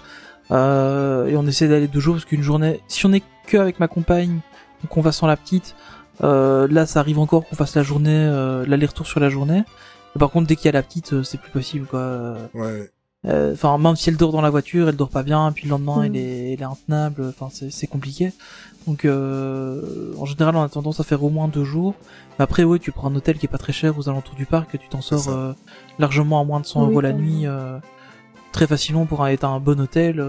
euh, 0.50 1.26
et 1.26 1.36
on 1.36 1.46
essaie 1.46 1.68
d'aller 1.68 1.88
deux 1.88 2.00
jours 2.00 2.14
parce 2.14 2.24
qu'une 2.24 2.42
journée, 2.42 2.80
si 2.88 3.06
on 3.06 3.12
est 3.12 3.22
que 3.46 3.56
avec 3.56 3.80
ma 3.80 3.88
compagne, 3.88 4.40
donc 4.82 4.96
on 4.96 5.00
va 5.00 5.12
sans 5.12 5.26
la 5.26 5.36
petite, 5.36 5.74
euh, 6.22 6.66
là 6.70 6.86
ça 6.86 7.00
arrive 7.00 7.18
encore 7.18 7.46
qu'on 7.46 7.56
fasse 7.56 7.76
la 7.76 7.82
journée, 7.82 8.10
euh, 8.12 8.64
l'aller-retour 8.66 9.06
sur 9.06 9.20
la 9.20 9.28
journée. 9.28 9.62
Mais 10.14 10.18
par 10.18 10.30
contre, 10.30 10.46
dès 10.46 10.56
qu'il 10.56 10.66
y 10.66 10.68
a 10.68 10.72
la 10.72 10.82
petite, 10.82 11.22
c'est 11.22 11.38
plus 11.40 11.50
possible 11.50 11.86
quoi. 11.86 12.00
Euh, 12.00 12.86
Euh, 13.26 13.52
Enfin, 13.52 13.76
même 13.78 13.96
si 13.96 14.08
elle 14.10 14.16
dort 14.16 14.32
dans 14.32 14.40
la 14.40 14.50
voiture, 14.50 14.88
elle 14.88 14.96
dort 14.96 15.08
pas 15.10 15.22
bien, 15.22 15.50
puis 15.52 15.64
le 15.64 15.70
lendemain, 15.70 16.02
elle 16.02 16.16
est, 16.16 16.52
elle 16.52 16.60
est 16.60 16.64
intenable. 16.64 17.26
Enfin, 17.28 17.48
c'est, 17.52 17.70
c'est 17.70 17.86
compliqué. 17.86 18.32
Donc, 18.86 19.04
euh, 19.04 20.14
en 20.18 20.24
général, 20.24 20.56
on 20.56 20.62
a 20.62 20.68
tendance 20.68 21.00
à 21.00 21.04
faire 21.04 21.22
au 21.24 21.30
moins 21.30 21.48
deux 21.48 21.64
jours. 21.64 21.94
Mais 22.38 22.44
après, 22.44 22.64
oui, 22.64 22.78
tu 22.80 22.92
prends 22.92 23.10
un 23.10 23.16
hôtel 23.16 23.38
qui 23.38 23.46
est 23.46 23.48
pas 23.48 23.58
très 23.58 23.72
cher 23.72 23.98
aux 23.98 24.08
alentours 24.08 24.36
du 24.36 24.46
parc, 24.46 24.74
et 24.74 24.78
tu 24.78 24.88
t'en 24.88 25.00
sors 25.00 25.28
euh, 25.28 25.52
largement 25.98 26.40
à 26.40 26.44
moins 26.44 26.60
de 26.60 26.66
100 26.66 26.80
Oui, 26.84 26.90
euros 26.90 27.00
la 27.00 27.12
nuit, 27.12 27.46
euh, 27.46 27.78
très 28.52 28.66
facilement 28.66 29.04
pour 29.04 29.26
être 29.26 29.44
un 29.44 29.60
bon 29.60 29.80
hôtel. 29.80 30.20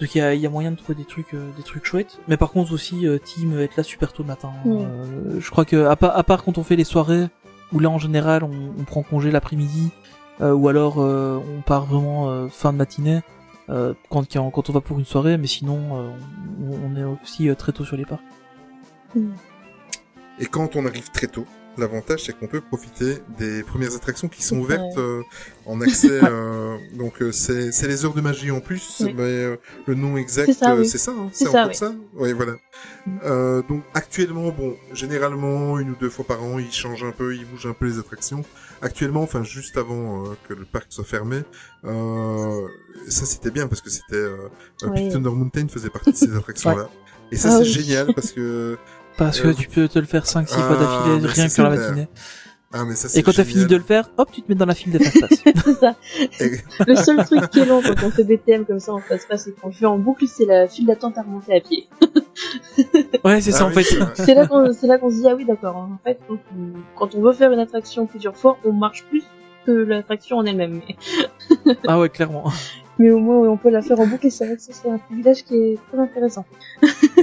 Donc, 0.00 0.14
il 0.14 0.18
y 0.18 0.20
a, 0.22 0.34
y 0.34 0.46
a 0.46 0.50
moyen 0.50 0.70
de 0.70 0.76
trouver 0.76 0.94
des 0.94 1.04
trucs, 1.04 1.34
euh, 1.34 1.50
des 1.58 1.62
trucs 1.62 1.84
chouettes. 1.84 2.18
Mais 2.26 2.38
par 2.38 2.50
contre 2.50 2.72
aussi, 2.72 3.06
euh, 3.06 3.18
team, 3.18 3.58
être 3.60 3.76
là 3.76 3.82
super 3.82 4.12
tôt 4.12 4.22
le 4.22 4.28
matin. 4.28 4.50
Euh, 4.66 5.38
je 5.38 5.50
crois 5.50 5.66
que 5.66 5.86
à 5.86 5.94
part, 5.94 6.16
à 6.16 6.24
part 6.24 6.42
quand 6.42 6.56
on 6.56 6.62
fait 6.64 6.76
les 6.76 6.84
soirées 6.84 7.28
où 7.72 7.78
là 7.78 7.90
en 7.90 7.98
général 7.98 8.42
on, 8.42 8.50
on 8.80 8.84
prend 8.84 9.02
congé 9.02 9.30
l'après-midi 9.30 9.90
ou 10.40 10.68
alors 10.68 11.00
euh, 11.00 11.38
on 11.56 11.60
part 11.62 11.86
vraiment 11.86 12.30
euh, 12.30 12.48
fin 12.48 12.72
de 12.72 12.78
matinée 12.78 13.20
euh, 13.68 13.94
quand, 14.08 14.26
quand 14.50 14.70
on 14.70 14.72
va 14.72 14.80
pour 14.80 14.98
une 14.98 15.04
soirée, 15.04 15.36
mais 15.38 15.46
sinon 15.46 15.78
euh, 15.98 16.10
on, 16.62 16.92
on 16.92 16.96
est 16.96 17.04
aussi 17.22 17.48
euh, 17.48 17.54
très 17.54 17.72
tôt 17.72 17.84
sur 17.84 17.96
les 17.96 18.04
parcs. 18.06 18.22
Et 20.38 20.46
quand 20.46 20.76
on 20.76 20.86
arrive 20.86 21.10
très 21.10 21.26
tôt, 21.26 21.46
l'avantage 21.76 22.24
c'est 22.24 22.32
qu'on 22.38 22.46
peut 22.46 22.60
profiter 22.60 23.18
des 23.38 23.62
premières 23.62 23.94
attractions 23.94 24.28
qui 24.28 24.42
sont 24.42 24.56
Ouais. 24.56 24.62
ouvertes 24.62 24.98
euh, 24.98 25.22
en 25.66 25.80
accès. 25.80 26.08
euh, 26.22 26.76
donc 26.96 27.20
euh, 27.22 27.32
c'est 27.32 27.72
c'est 27.72 27.86
les 27.88 28.04
heures 28.04 28.14
de 28.14 28.20
magie 28.20 28.50
en 28.50 28.60
plus, 28.60 29.02
Oui. 29.04 29.14
mais 29.16 29.22
euh, 29.22 29.56
le 29.86 29.94
nom 29.94 30.16
exact 30.16 30.46
C'est 30.46 30.58
ça, 30.58 30.72
euh, 30.72 30.78
oui. 30.80 30.86
c'est 30.86 30.98
ça, 30.98 31.12
hein, 31.12 31.28
C'est 31.32 31.44
c'est 31.44 31.50
ça, 31.50 31.58
encore 31.58 31.68
oui. 31.68 31.74
ça. 31.74 31.92
Oui, 32.14 32.32
voilà. 32.32 32.52
Mm. 33.06 33.18
Euh, 33.24 33.62
donc 33.68 33.82
actuellement, 33.94 34.50
bon, 34.50 34.74
généralement 34.92 35.78
une 35.78 35.90
ou 35.90 35.96
deux 36.00 36.10
fois 36.10 36.24
par 36.24 36.42
an, 36.42 36.58
ils 36.58 36.72
changent 36.72 37.04
un 37.04 37.12
peu, 37.12 37.34
ils 37.36 37.44
bougent 37.46 37.66
un 37.66 37.74
peu 37.74 37.86
les 37.86 37.98
attractions. 37.98 38.42
Actuellement, 38.82 39.22
enfin 39.22 39.42
juste 39.42 39.76
avant 39.76 40.24
euh, 40.24 40.28
que 40.48 40.54
le 40.54 40.64
parc 40.64 40.86
soit 40.88 41.04
fermé, 41.04 41.42
euh, 41.84 42.66
ça 43.08 43.26
c'était 43.26 43.50
bien 43.50 43.66
parce 43.66 43.82
que 43.82 43.90
c'était 43.90 44.14
euh, 44.16 44.48
Oui. 44.84 45.02
Big 45.02 45.12
Thunder 45.12 45.30
Mountain 45.30 45.68
faisait 45.68 45.90
partie 45.90 46.12
de 46.12 46.16
ces 46.16 46.34
attractions-là. 46.34 46.88
Et 47.32 47.36
ça 47.36 47.48
Ah 47.50 47.56
c'est 47.58 47.64
oui. 47.64 47.72
génial 47.72 48.14
parce 48.14 48.32
que 48.32 48.78
Parce 49.18 49.40
Euh, 49.40 49.52
que 49.52 49.60
tu 49.60 49.68
peux 49.68 49.86
te 49.86 49.98
le 49.98 50.06
faire 50.06 50.24
5-6 50.24 50.46
fois 50.46 50.66
Ah, 50.70 50.76
d'affilée, 50.76 51.20
mais 51.20 51.28
rien 51.28 51.48
que 51.48 51.62
la 51.62 51.70
matinée. 51.70 52.08
Ah 52.72 52.84
mais 52.84 52.94
ça 52.94 53.08
Et 53.18 53.22
quand 53.24 53.32
t'as 53.32 53.42
fini 53.44 53.66
de 53.66 53.74
le 53.76 53.82
faire, 53.82 54.08
hop, 54.16 54.30
tu 54.32 54.42
te 54.42 54.48
mets 54.50 54.54
dans 54.54 54.66
la 54.66 54.74
file 54.76 54.92
des 54.92 55.04
fast-pass. 55.04 55.42
c'est 55.64 55.74
ça. 55.74 55.96
Le 56.86 56.94
seul 56.94 57.24
truc 57.24 57.50
qui 57.50 57.60
est 57.60 57.64
long 57.64 57.82
quand 57.82 58.00
on 58.04 58.10
fait 58.10 58.22
BTM 58.22 58.64
comme 58.64 58.78
ça 58.78 58.92
en 58.92 59.00
face 59.00 59.26
pass 59.26 59.48
et 59.48 59.52
qu'on 59.52 59.68
le 59.68 59.72
fait 59.74 59.86
en 59.86 59.98
boucle, 59.98 60.26
c'est 60.28 60.44
la 60.44 60.68
file 60.68 60.86
d'attente 60.86 61.18
à 61.18 61.22
remonter 61.22 61.56
à 61.56 61.60
pied. 61.60 61.88
ouais, 63.24 63.40
c'est 63.40 63.50
ça 63.50 63.64
Ah 63.64 63.66
en 63.66 63.70
fait. 63.70 63.82
c'est 64.14 64.34
là 64.34 64.46
qu'on 64.46 64.72
c'est 64.72 64.86
là 64.86 64.98
qu'on 64.98 65.10
se 65.10 65.16
dit 65.16 65.28
ah 65.28 65.34
oui 65.34 65.44
d'accord. 65.44 65.76
En 65.76 65.98
fait, 66.04 66.20
quand 66.28 66.38
on, 66.56 66.78
quand 66.96 67.14
on 67.16 67.20
veut 67.20 67.32
faire 67.32 67.50
une 67.52 67.58
attraction 67.58 68.06
plusieurs 68.06 68.36
fois, 68.36 68.56
on 68.64 68.72
marche 68.72 69.04
plus 69.06 69.24
que 69.66 69.72
l'attraction 69.72 70.36
en 70.36 70.46
elle-même. 70.46 70.80
Ah 71.88 71.98
ouais, 71.98 72.08
clairement. 72.08 72.44
mais 72.98 73.10
au 73.10 73.18
moins 73.18 73.36
on 73.48 73.56
peut 73.56 73.70
la 73.70 73.82
faire 73.82 73.98
en 73.98 74.06
boucle 74.06 74.28
et 74.28 74.30
c'est 74.30 74.46
vrai 74.46 74.56
que 74.56 74.62
c'est 74.62 74.88
un 74.88 74.98
privilège 74.98 75.42
qui 75.44 75.56
est 75.56 75.78
très 75.90 75.98
intéressant. 76.00 76.44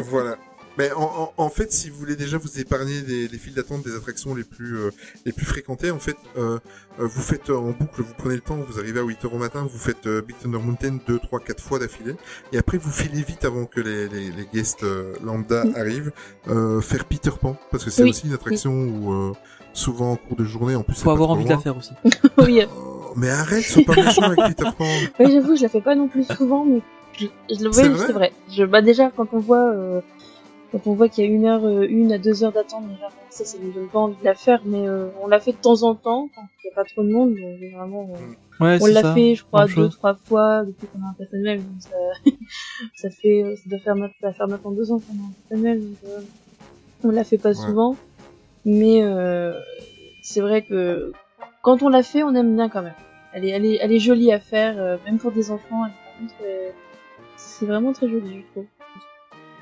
voilà. 0.09 0.35
Mais 0.77 0.91
en, 0.93 1.01
en, 1.03 1.33
en 1.37 1.49
fait, 1.49 1.71
si 1.71 1.89
vous 1.89 1.97
voulez 1.97 2.15
déjà 2.15 2.37
vous 2.37 2.59
épargner 2.59 3.01
les, 3.01 3.27
les 3.27 3.37
files 3.37 3.53
d'attente 3.55 3.83
des 3.83 3.95
attractions 3.95 4.35
les 4.35 4.43
plus 4.43 4.77
euh, 4.77 4.91
les 5.25 5.31
plus 5.31 5.45
fréquentées, 5.45 5.91
en 5.91 5.99
fait, 5.99 6.15
euh, 6.37 6.59
euh, 6.99 7.05
vous 7.07 7.21
faites 7.21 7.49
euh, 7.49 7.55
en 7.57 7.71
boucle, 7.71 8.01
vous 8.01 8.13
prenez 8.17 8.35
le 8.35 8.41
temps, 8.41 8.57
vous 8.57 8.79
arrivez 8.79 8.99
à 8.99 9.03
8 9.03 9.25
heures 9.25 9.33
au 9.33 9.37
matin, 9.39 9.67
vous 9.71 9.79
faites 9.79 10.05
euh, 10.07 10.21
Big 10.21 10.37
Thunder 10.37 10.59
Mountain 10.59 10.99
2, 11.07 11.19
3, 11.19 11.39
4 11.39 11.63
fois 11.63 11.79
d'affilée, 11.79 12.15
et 12.53 12.57
après 12.57 12.77
vous 12.77 12.91
filez 12.91 13.23
vite 13.23 13.43
avant 13.45 13.65
que 13.65 13.81
les, 13.81 14.07
les, 14.07 14.31
les 14.31 14.45
guests 14.53 14.83
euh, 14.83 15.13
lambda 15.23 15.63
Mm. 15.65 15.75
arrivent, 15.75 16.11
euh, 16.49 16.81
faire 16.81 17.05
Peter 17.05 17.31
Pan, 17.41 17.57
parce 17.71 17.83
que 17.83 17.89
c'est 17.89 18.03
Oui. 18.03 18.09
aussi 18.11 18.27
une 18.27 18.33
attraction 18.33 18.71
où 18.73 19.11
euh, 19.13 19.31
souvent 19.73 20.11
en 20.11 20.15
cours 20.15 20.37
de 20.37 20.43
journée, 20.45 20.75
en 20.75 20.83
plus, 20.83 20.93
c'est 20.95 21.03
Faut 21.03 21.11
avoir 21.11 21.31
envie 21.31 21.43
de 21.43 21.49
loin. 21.49 21.57
la 21.57 21.63
faire 21.63 21.77
aussi. 21.77 21.91
oui, 22.37 22.61
mais 23.15 23.29
arrête, 23.29 23.63
sois 23.63 23.83
pas 23.83 23.95
méchant 24.03 24.23
avec 24.23 24.39
Peter 24.55 24.69
Pan. 24.77 24.85
oui, 25.19 25.31
j'avoue, 25.31 25.55
je 25.55 25.63
la 25.63 25.69
fais 25.69 25.81
pas 25.81 25.95
non 25.95 26.07
plus 26.07 26.23
souvent, 26.25 26.65
mais 26.65 26.81
je, 27.13 27.25
je 27.49 27.63
le 27.63 27.71
C'est 27.71 27.83
oui, 27.87 27.89
vrai 27.89 28.05
c'est 28.05 28.13
vrai. 28.13 28.33
Je, 28.55 28.63
bah 28.63 28.81
déjà 28.83 29.09
quand 29.09 29.27
on 29.33 29.39
voit 29.39 29.73
quand 30.71 30.85
on 30.87 30.93
voit 30.93 31.07
qu'il 31.09 31.23
y 31.23 31.27
a 31.27 31.31
une 31.31 31.45
heure, 31.45 31.65
euh, 31.65 31.85
une 31.87 32.11
à 32.11 32.17
deux 32.17 32.43
heures 32.43 32.51
d'attente, 32.51 32.87
déjà 32.89 33.09
ça, 33.29 33.45
ça 33.45 33.57
nous 33.61 33.71
donne 33.71 33.87
pas 33.87 33.99
envie 33.99 34.17
de 34.19 34.23
la 34.25 34.35
faire, 34.35 34.61
mais 34.65 34.87
euh, 34.87 35.07
on 35.21 35.27
l'a 35.27 35.39
fait 35.39 35.51
de 35.53 35.57
temps 35.57 35.83
en 35.83 35.95
temps 35.95 36.29
quand 36.35 36.41
il 36.63 36.67
y 36.67 36.71
a 36.71 36.75
pas 36.75 36.83
trop 36.83 37.03
de 37.03 37.09
monde. 37.11 37.35
Donc, 37.35 37.59
généralement, 37.59 38.09
on, 38.09 38.63
Ouais, 38.63 38.77
on 38.81 38.85
c'est 38.85 38.91
l'a 38.93 39.01
ça. 39.03 39.13
fait, 39.13 39.35
je 39.35 39.43
crois, 39.45 39.65
deux, 39.65 39.71
chose. 39.73 39.95
trois 39.97 40.15
fois 40.15 40.63
depuis 40.65 40.87
qu'on 40.87 40.99
a 41.05 41.09
un 41.09 41.13
pass 41.13 41.31
annuel. 41.33 41.59
Donc 41.63 41.79
ça, 41.79 41.95
ça 42.95 43.09
fait, 43.11 43.43
euh, 43.43 43.55
ça 43.55 43.63
doit 43.69 43.79
faire, 43.79 43.95
ça 44.21 44.33
faire 44.33 44.47
maintenant 44.47 44.71
deux 44.71 44.91
ans 44.91 44.99
qu'on 44.99 45.13
a 45.13 45.27
un 45.27 45.31
pass 45.47 45.57
annuel. 45.59 45.79
Donc, 45.81 45.97
euh, 46.07 46.21
on 47.03 47.09
l'a 47.11 47.23
fait 47.23 47.37
pas 47.37 47.53
souvent, 47.53 47.95
mais 48.65 49.03
euh, 49.03 49.53
c'est 50.23 50.41
vrai 50.41 50.63
que 50.63 51.11
quand 51.61 51.83
on 51.83 51.89
l'a 51.89 52.01
fait, 52.01 52.23
on 52.23 52.33
aime 52.33 52.55
bien 52.55 52.67
quand 52.69 52.81
même. 52.81 52.95
elle 53.33 53.45
est, 53.45 53.49
elle 53.49 53.65
est, 53.65 53.77
elle 53.79 53.91
est 53.91 53.99
jolie 53.99 54.31
à 54.33 54.39
faire, 54.39 54.75
euh, 54.79 54.97
même 55.05 55.19
pour 55.19 55.31
des 55.31 55.51
enfants. 55.51 55.85
elle- 55.85 55.91
par 55.91 56.17
contre, 56.19 56.33
euh, 56.43 56.69
c'est 57.37 57.65
vraiment 57.67 57.93
très 57.93 58.09
joli, 58.09 58.41
je 58.41 58.51
trouve. 58.51 58.65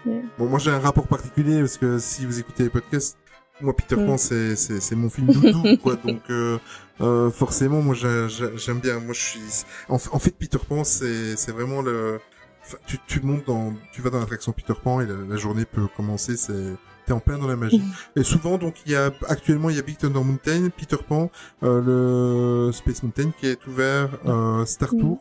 Bon, 0.05 0.47
moi 0.49 0.59
j'ai 0.59 0.71
un 0.71 0.79
rapport 0.79 1.07
particulier 1.07 1.59
parce 1.59 1.77
que 1.77 1.97
si 1.99 2.25
vous 2.25 2.39
écoutez 2.39 2.63
les 2.63 2.69
podcasts, 2.69 3.17
moi 3.61 3.75
Peter 3.75 3.95
Mm. 3.95 4.05
Pan 4.05 4.17
c'est 4.17 4.55
c'est 4.55 4.79
c'est 4.79 4.95
mon 4.95 5.09
film 5.09 5.27
doudou 5.31 5.77
quoi. 5.81 5.95
Donc 6.05 6.21
euh, 6.29 6.57
euh, 7.01 7.31
forcément 7.31 7.81
moi 7.81 7.95
j'ai- 7.95 8.27
j'ai- 8.29 8.57
j'aime 8.57 8.79
bien. 8.79 8.99
Moi 8.99 9.13
je 9.13 9.21
suis 9.21 9.63
en, 9.89 9.97
fait 9.97 10.31
Peter 10.37 10.59
Pan 10.67 10.83
c'est 10.83 11.35
c'est 11.37 11.51
vraiment 11.51 11.81
le 11.81 12.19
enfin, 12.63 12.77
tu 12.85 12.97
tu 13.07 13.21
montes 13.21 13.45
dans 13.47 13.73
tu 13.93 14.01
vas 14.01 14.09
dans 14.09 14.19
l'attraction 14.19 14.51
Peter 14.51 14.73
Pan 14.81 15.01
et 15.01 15.05
la, 15.05 15.15
la 15.29 15.35
journée 15.37 15.65
peut 15.65 15.87
commencer 15.95 16.35
c'est 16.37 16.75
T'es 17.07 17.13
en 17.13 17.19
plein 17.19 17.37
dans 17.37 17.45
la 17.47 17.55
magie. 17.55 17.83
Et 18.15 18.23
souvent, 18.23 18.57
donc, 18.57 18.77
il 18.87 18.93
y 18.93 18.95
a, 18.95 19.11
actuellement, 19.29 19.69
il 19.69 19.75
y 19.75 19.79
a 19.79 19.83
Big 19.83 19.95
Thunder 19.95 20.23
Mountain, 20.23 20.69
Peter 20.75 20.95
Pan, 21.07 21.29
euh, 21.61 22.65
le 22.67 22.71
Space 22.71 23.03
Mountain 23.03 23.29
qui 23.39 23.45
est 23.45 23.63
ouvert, 23.67 24.09
euh, 24.25 24.65
Star 24.65 24.91
Mm. 24.95 24.99
Tour. 25.01 25.19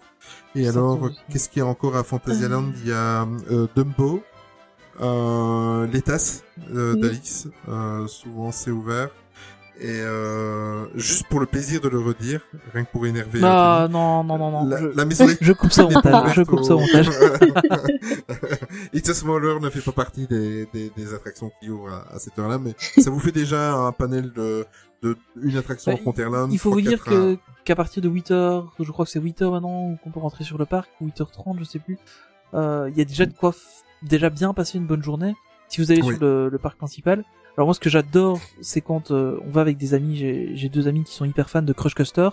Et 0.55 0.67
alors, 0.67 1.11
qu'est-ce 1.29 1.51
qu'il 1.51 1.61
y 1.61 1.63
a 1.63 1.67
encore 1.67 1.95
à 1.99 2.03
Fantasyland? 2.03 2.73
Il 2.83 2.89
y 2.89 2.93
a, 2.93 3.29
euh, 3.51 3.67
Dumbo, 3.77 4.15
euh, 4.17 4.21
les 5.01 6.03
tasses 6.03 6.45
euh, 6.75 6.95
Oui. 6.95 7.01
d'Alice, 7.01 7.49
euh, 7.69 8.07
souvent 8.07 8.51
c'est 8.53 8.71
ouvert. 8.71 9.09
Et 9.81 9.89
euh, 9.91 10.87
juste 10.95 11.27
pour 11.29 11.41
le 11.41 11.47
plaisir 11.47 11.81
de 11.81 11.89
le 11.89 11.99
redire, 11.99 12.41
rien 12.73 12.85
que 12.85 12.93
pour 12.93 13.07
énerver. 13.07 13.41
Ah 13.43 13.89
non, 13.91 14.23
non, 14.23 14.39
non, 14.39 14.51
non. 14.53 14.65
la, 14.69 14.81
je, 14.81 14.87
la 14.87 15.05
maison 15.05 15.27
je 15.41 15.53
coupe 15.53 15.73
ça 15.73 15.85
au 15.85 15.91
montage. 15.91 16.33
Je 16.35 16.43
coupe 16.43 16.63
ça 16.63 16.77
au 16.77 16.79
montage. 16.79 17.09
It's 18.93 19.09
a 19.09 19.15
Smaller 19.15 19.59
ne 19.61 19.71
fait 19.71 19.81
pas 19.81 19.91
partie 19.93 20.29
des, 20.29 20.67
des, 20.73 20.91
des 20.97 21.13
attractions 21.15 21.51
qui 21.61 21.71
ouvrent 21.71 21.93
à, 21.93 22.15
à 22.15 22.19
cette 22.21 22.39
heure-là, 22.39 22.59
mais 22.59 22.75
ça 23.03 23.11
vous 23.11 23.19
fait 23.19 23.33
déjà 23.33 23.75
un 23.75 23.91
panel 23.91 24.33
de, 24.33 24.65
de 25.03 25.17
une 25.43 25.57
attraction 25.57 25.91
Bah, 25.93 25.99
à 25.99 26.03
Frontierland. 26.03 26.53
Il 26.53 26.59
faut 26.61 26.71
vous 26.71 26.81
dire 26.81 27.03
que 27.03 27.37
qu'à 27.65 27.75
partir 27.75 28.01
de 28.01 28.09
8h, 28.09 28.67
je 28.79 28.93
crois 28.93 29.05
que 29.07 29.11
c'est 29.11 29.19
8h 29.21 29.51
maintenant 29.51 29.97
qu'on 30.05 30.11
peut 30.11 30.21
rentrer 30.21 30.45
sur 30.45 30.57
le 30.57 30.67
parc, 30.67 30.89
ou 31.01 31.09
8h30, 31.09 31.59
je 31.59 31.65
sais 31.65 31.79
plus. 31.81 31.99
euh, 32.55 32.89
Il 32.93 32.97
y 32.99 33.01
a 33.01 33.05
déjà 33.05 33.27
de 33.27 33.33
quoi 33.33 33.53
déjà 34.05 34.31
bien 34.31 34.53
passer 34.55 34.79
une 34.79 34.87
bonne 34.87 35.03
journée 35.03 35.35
si 35.69 35.81
vous 35.81 35.91
allez 35.91 36.03
Oui. 36.03 36.15
sur 36.15 36.21
le, 36.25 36.49
le 36.49 36.59
parc 36.59 36.77
principal. 36.77 37.25
Alors 37.57 37.67
moi 37.69 37.75
ce 37.75 37.81
que 37.81 37.89
j'adore 37.91 38.41
c'est 38.61 38.81
quand 38.81 39.11
euh, 39.11 39.39
on 39.47 39.51
va 39.51 39.61
avec 39.61 39.77
des 39.77 39.95
amis, 39.95 40.17
j'ai 40.17 40.51
j'ai 40.55 40.69
deux 40.69 40.89
amis 40.89 41.05
qui 41.05 41.13
sont 41.15 41.25
hyper 41.25 41.49
fans 41.51 41.63
de 41.63 41.73
Crush 41.73 41.95
Coaster. 41.95 42.29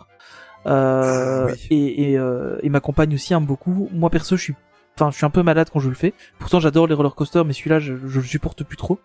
Euh, 0.67 1.47
Ah, 1.49 1.51
oui. 1.51 1.67
et, 1.71 2.11
et, 2.11 2.17
euh, 2.17 2.57
et 2.61 2.69
ma 2.69 2.79
compagne 2.79 3.13
aussi 3.13 3.33
aime 3.33 3.45
beaucoup. 3.45 3.89
Moi 3.93 4.09
perso 4.09 4.35
je 4.37 4.43
suis 4.43 4.55
enfin 4.95 5.09
je 5.11 5.15
suis 5.17 5.25
un 5.25 5.29
peu 5.29 5.41
malade 5.43 5.69
quand 5.71 5.79
je 5.79 5.89
le 5.89 5.95
fais. 5.95 6.13
Pourtant 6.39 6.59
j'adore 6.59 6.87
les 6.87 6.93
roller 6.95 7.15
coasters 7.15 7.45
mais 7.45 7.53
celui-là 7.53 7.79
je, 7.79 7.93
je 8.07 8.19
le 8.19 8.25
supporte 8.25 8.63
plus 8.63 8.77
trop. 8.77 8.99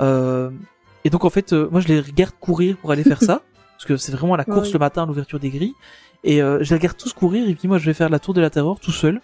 Euh, 0.00 0.50
et 1.04 1.10
donc 1.10 1.24
en 1.24 1.30
fait 1.30 1.52
euh, 1.52 1.68
moi 1.70 1.80
je 1.80 1.88
les 1.88 2.00
regarde 2.00 2.34
courir 2.40 2.76
pour 2.76 2.90
aller 2.92 3.04
faire 3.04 3.20
ça 3.22 3.42
parce 3.72 3.84
que 3.84 3.96
c'est 3.96 4.12
vraiment 4.12 4.36
la 4.36 4.44
course 4.44 4.68
Ouais. 4.68 4.72
le 4.74 4.78
matin 4.78 5.02
à 5.02 5.06
l'ouverture 5.06 5.40
des 5.40 5.50
grilles 5.50 5.74
et 6.24 6.40
euh, 6.40 6.58
je 6.62 6.70
les 6.70 6.76
regarde 6.76 6.96
tous 6.96 7.12
courir 7.12 7.48
et 7.48 7.54
puis 7.54 7.66
moi 7.68 7.78
je 7.78 7.86
vais 7.86 7.94
faire 7.94 8.08
la 8.08 8.18
tour 8.20 8.32
de 8.34 8.40
la 8.40 8.50
terreur 8.50 8.78
tout 8.80 8.92
seul. 8.92 9.20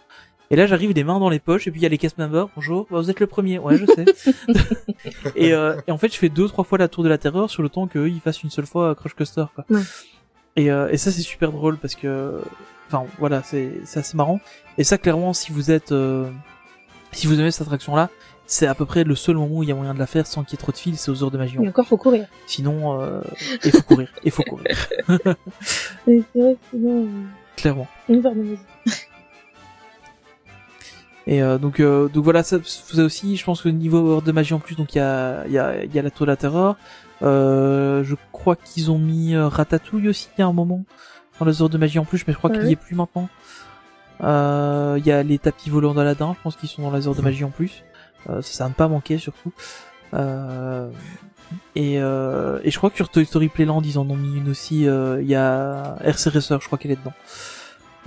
Et 0.50 0.56
là 0.56 0.66
j'arrive 0.66 0.92
les 0.92 1.04
mains 1.04 1.18
dans 1.18 1.28
les 1.28 1.40
poches 1.40 1.66
et 1.66 1.70
puis 1.70 1.80
il 1.80 1.82
y 1.82 1.86
a 1.86 1.90
les 1.90 1.98
cast 1.98 2.16
members. 2.16 2.48
Bonjour, 2.56 2.86
bah, 2.90 2.98
vous 3.00 3.10
êtes 3.10 3.20
le 3.20 3.26
premier. 3.26 3.58
Ouais 3.58 3.76
je 3.76 3.84
sais. 3.86 4.04
et, 5.36 5.52
euh, 5.52 5.76
et 5.86 5.90
en 5.90 5.98
fait 5.98 6.12
je 6.12 6.18
fais 6.18 6.30
deux 6.30 6.48
trois 6.48 6.64
fois 6.64 6.78
la 6.78 6.88
tour 6.88 7.04
de 7.04 7.08
la 7.08 7.18
terreur 7.18 7.50
sur 7.50 7.62
le 7.62 7.68
temps 7.68 7.86
qu'eux 7.86 8.08
ils 8.08 8.20
fassent 8.20 8.42
une 8.42 8.50
seule 8.50 8.66
fois 8.66 8.90
euh, 8.90 8.94
Crush 8.94 9.14
Coaster 9.14 9.44
quoi. 9.54 9.64
Ouais. 9.68 9.82
Et, 10.56 10.70
euh, 10.70 10.88
et 10.90 10.96
ça 10.96 11.12
c'est 11.12 11.20
super 11.22 11.52
drôle 11.52 11.76
parce 11.76 11.94
que 11.94 12.40
enfin 12.86 13.04
voilà 13.18 13.42
c'est 13.42 13.72
assez 13.94 14.16
marrant. 14.16 14.40
Et 14.78 14.84
ça 14.84 14.96
clairement 14.96 15.34
si 15.34 15.52
vous 15.52 15.70
êtes 15.70 15.92
euh, 15.92 16.30
si 17.12 17.26
vous 17.26 17.38
aimez 17.38 17.50
cette 17.50 17.62
attraction 17.66 17.94
là 17.94 18.08
c'est 18.50 18.66
à 18.66 18.74
peu 18.74 18.86
près 18.86 19.04
le 19.04 19.14
seul 19.14 19.36
moment 19.36 19.58
où 19.58 19.62
il 19.62 19.68
y 19.68 19.72
a 19.72 19.74
moyen 19.74 19.92
de 19.92 19.98
la 19.98 20.06
faire 20.06 20.26
sans 20.26 20.42
qu'il 20.42 20.52
y 20.52 20.54
ait 20.54 20.62
trop 20.62 20.72
de 20.72 20.78
fils, 20.78 20.98
c'est 20.98 21.10
aux 21.10 21.22
heures 21.22 21.30
de 21.30 21.36
magie. 21.36 21.58
Et 21.62 21.68
encore, 21.68 21.86
faut 21.86 21.98
courir. 21.98 22.26
Sinon, 22.46 22.98
euh, 22.98 23.20
il 23.62 23.70
faut 23.70 23.82
courir, 23.82 24.08
il 24.24 24.30
faut 24.30 24.42
courir, 24.42 24.88
c'est 26.06 26.24
vrai 26.34 26.54
que 26.54 26.58
sinon, 26.70 27.06
clairement. 27.56 27.86
on 28.08 28.20
va 28.20 28.32
maison. 28.32 28.56
Et 31.30 31.42
euh, 31.42 31.58
donc, 31.58 31.78
euh, 31.78 32.08
donc 32.08 32.24
voilà, 32.24 32.42
ça 32.42 32.56
vous 32.56 33.00
aussi, 33.00 33.36
je 33.36 33.44
pense 33.44 33.60
que 33.60 33.68
niveau 33.68 34.22
de 34.22 34.32
magie 34.32 34.54
en 34.54 34.58
plus, 34.60 34.76
donc 34.76 34.94
il 34.94 34.98
y 34.98 35.00
a, 35.02 35.44
il 35.46 35.52
y 35.52 35.58
a, 35.58 35.84
il 35.84 35.94
y 35.94 35.98
a 35.98 36.02
la 36.02 36.10
tour 36.10 36.24
de 36.24 36.30
la 36.32 36.36
terreur. 36.36 36.76
Euh, 37.22 38.02
je 38.02 38.14
crois 38.32 38.56
qu'ils 38.56 38.90
ont 38.90 38.98
mis 38.98 39.34
euh, 39.34 39.46
Ratatouille 39.46 40.08
aussi 40.08 40.28
il 40.38 40.40
y 40.40 40.42
a 40.42 40.46
un 40.46 40.52
moment 40.54 40.84
dans 41.38 41.44
les 41.44 41.60
heures 41.60 41.68
de 41.68 41.76
magie 41.76 41.98
en 41.98 42.06
plus, 42.06 42.24
mais 42.26 42.32
je 42.32 42.38
crois 42.38 42.48
qu'il 42.50 42.66
y 42.66 42.72
est 42.72 42.76
plus 42.76 42.94
maintenant. 42.96 43.28
Euh, 44.22 44.96
Il 44.98 45.06
y 45.06 45.12
a 45.12 45.22
les 45.22 45.38
tapis 45.38 45.68
volants 45.68 45.92
d'Aladin, 45.94 46.34
je 46.36 46.42
pense 46.42 46.56
qu'ils 46.56 46.68
sont 46.70 46.80
dans 46.82 46.96
les 46.96 47.06
heures 47.06 47.14
de 47.14 47.22
magie 47.22 47.44
en 47.44 47.50
plus. 47.50 47.84
Euh, 48.30 48.40
ça, 48.40 48.66
ne 48.68 48.72
pas 48.72 48.88
manquer 48.88 49.18
surtout. 49.18 49.52
Euh, 50.14 50.88
et, 51.76 52.00
euh, 52.00 52.58
et 52.64 52.70
je 52.70 52.78
crois 52.78 52.88
que 52.90 52.96
sur 52.96 53.10
Toy 53.10 53.26
Story 53.26 53.48
Playland, 53.48 53.82
ils 53.82 53.98
en 53.98 54.08
ont 54.08 54.16
mis 54.16 54.38
une 54.38 54.48
aussi. 54.48 54.88
euh, 54.88 55.20
Il 55.20 55.28
y 55.28 55.34
a 55.34 55.96
RC 56.02 56.30
Racer, 56.30 56.58
je 56.60 56.66
crois 56.66 56.78
qu'elle 56.78 56.92
est 56.92 56.96
dedans. 56.96 57.12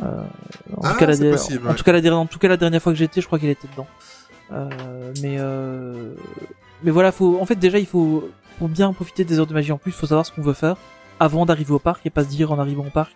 Euh, 0.01 0.05
en, 0.77 0.81
Ah, 0.83 0.91
tout 0.93 0.97
cas, 0.99 1.05
la 1.07 1.31
possible, 1.31 1.67
en 1.67 1.71
ouais. 1.71 1.75
tout 1.75 1.83
cas, 1.83 1.91
la 1.91 2.01
der- 2.01 2.17
en 2.17 2.25
tout 2.25 2.39
cas, 2.39 2.47
la 2.47 2.57
dernière 2.57 2.81
fois 2.81 2.91
que 2.93 2.97
j'étais, 2.97 3.21
je 3.21 3.27
crois 3.27 3.37
qu'elle 3.39 3.49
était 3.49 3.67
dedans. 3.67 3.87
Euh, 4.51 4.69
mais 5.21 5.35
euh, 5.39 6.13
mais 6.83 6.91
voilà, 6.91 7.11
faut 7.11 7.39
en 7.39 7.45
fait 7.45 7.55
déjà 7.55 7.77
il 7.79 7.85
faut 7.85 8.29
pour 8.59 8.67
bien 8.67 8.91
profiter 8.93 9.23
des 9.23 9.39
heures 9.39 9.47
de 9.47 9.53
magie 9.53 9.71
en 9.71 9.77
plus, 9.77 9.91
faut 9.91 10.07
savoir 10.07 10.25
ce 10.25 10.31
qu'on 10.31 10.41
veut 10.41 10.53
faire 10.53 10.75
avant 11.19 11.45
d'arriver 11.45 11.71
au 11.71 11.79
parc 11.79 12.05
et 12.05 12.09
pas 12.09 12.23
se 12.23 12.29
dire 12.29 12.51
en 12.51 12.59
arrivant 12.59 12.85
au 12.85 12.89
parc 12.89 13.11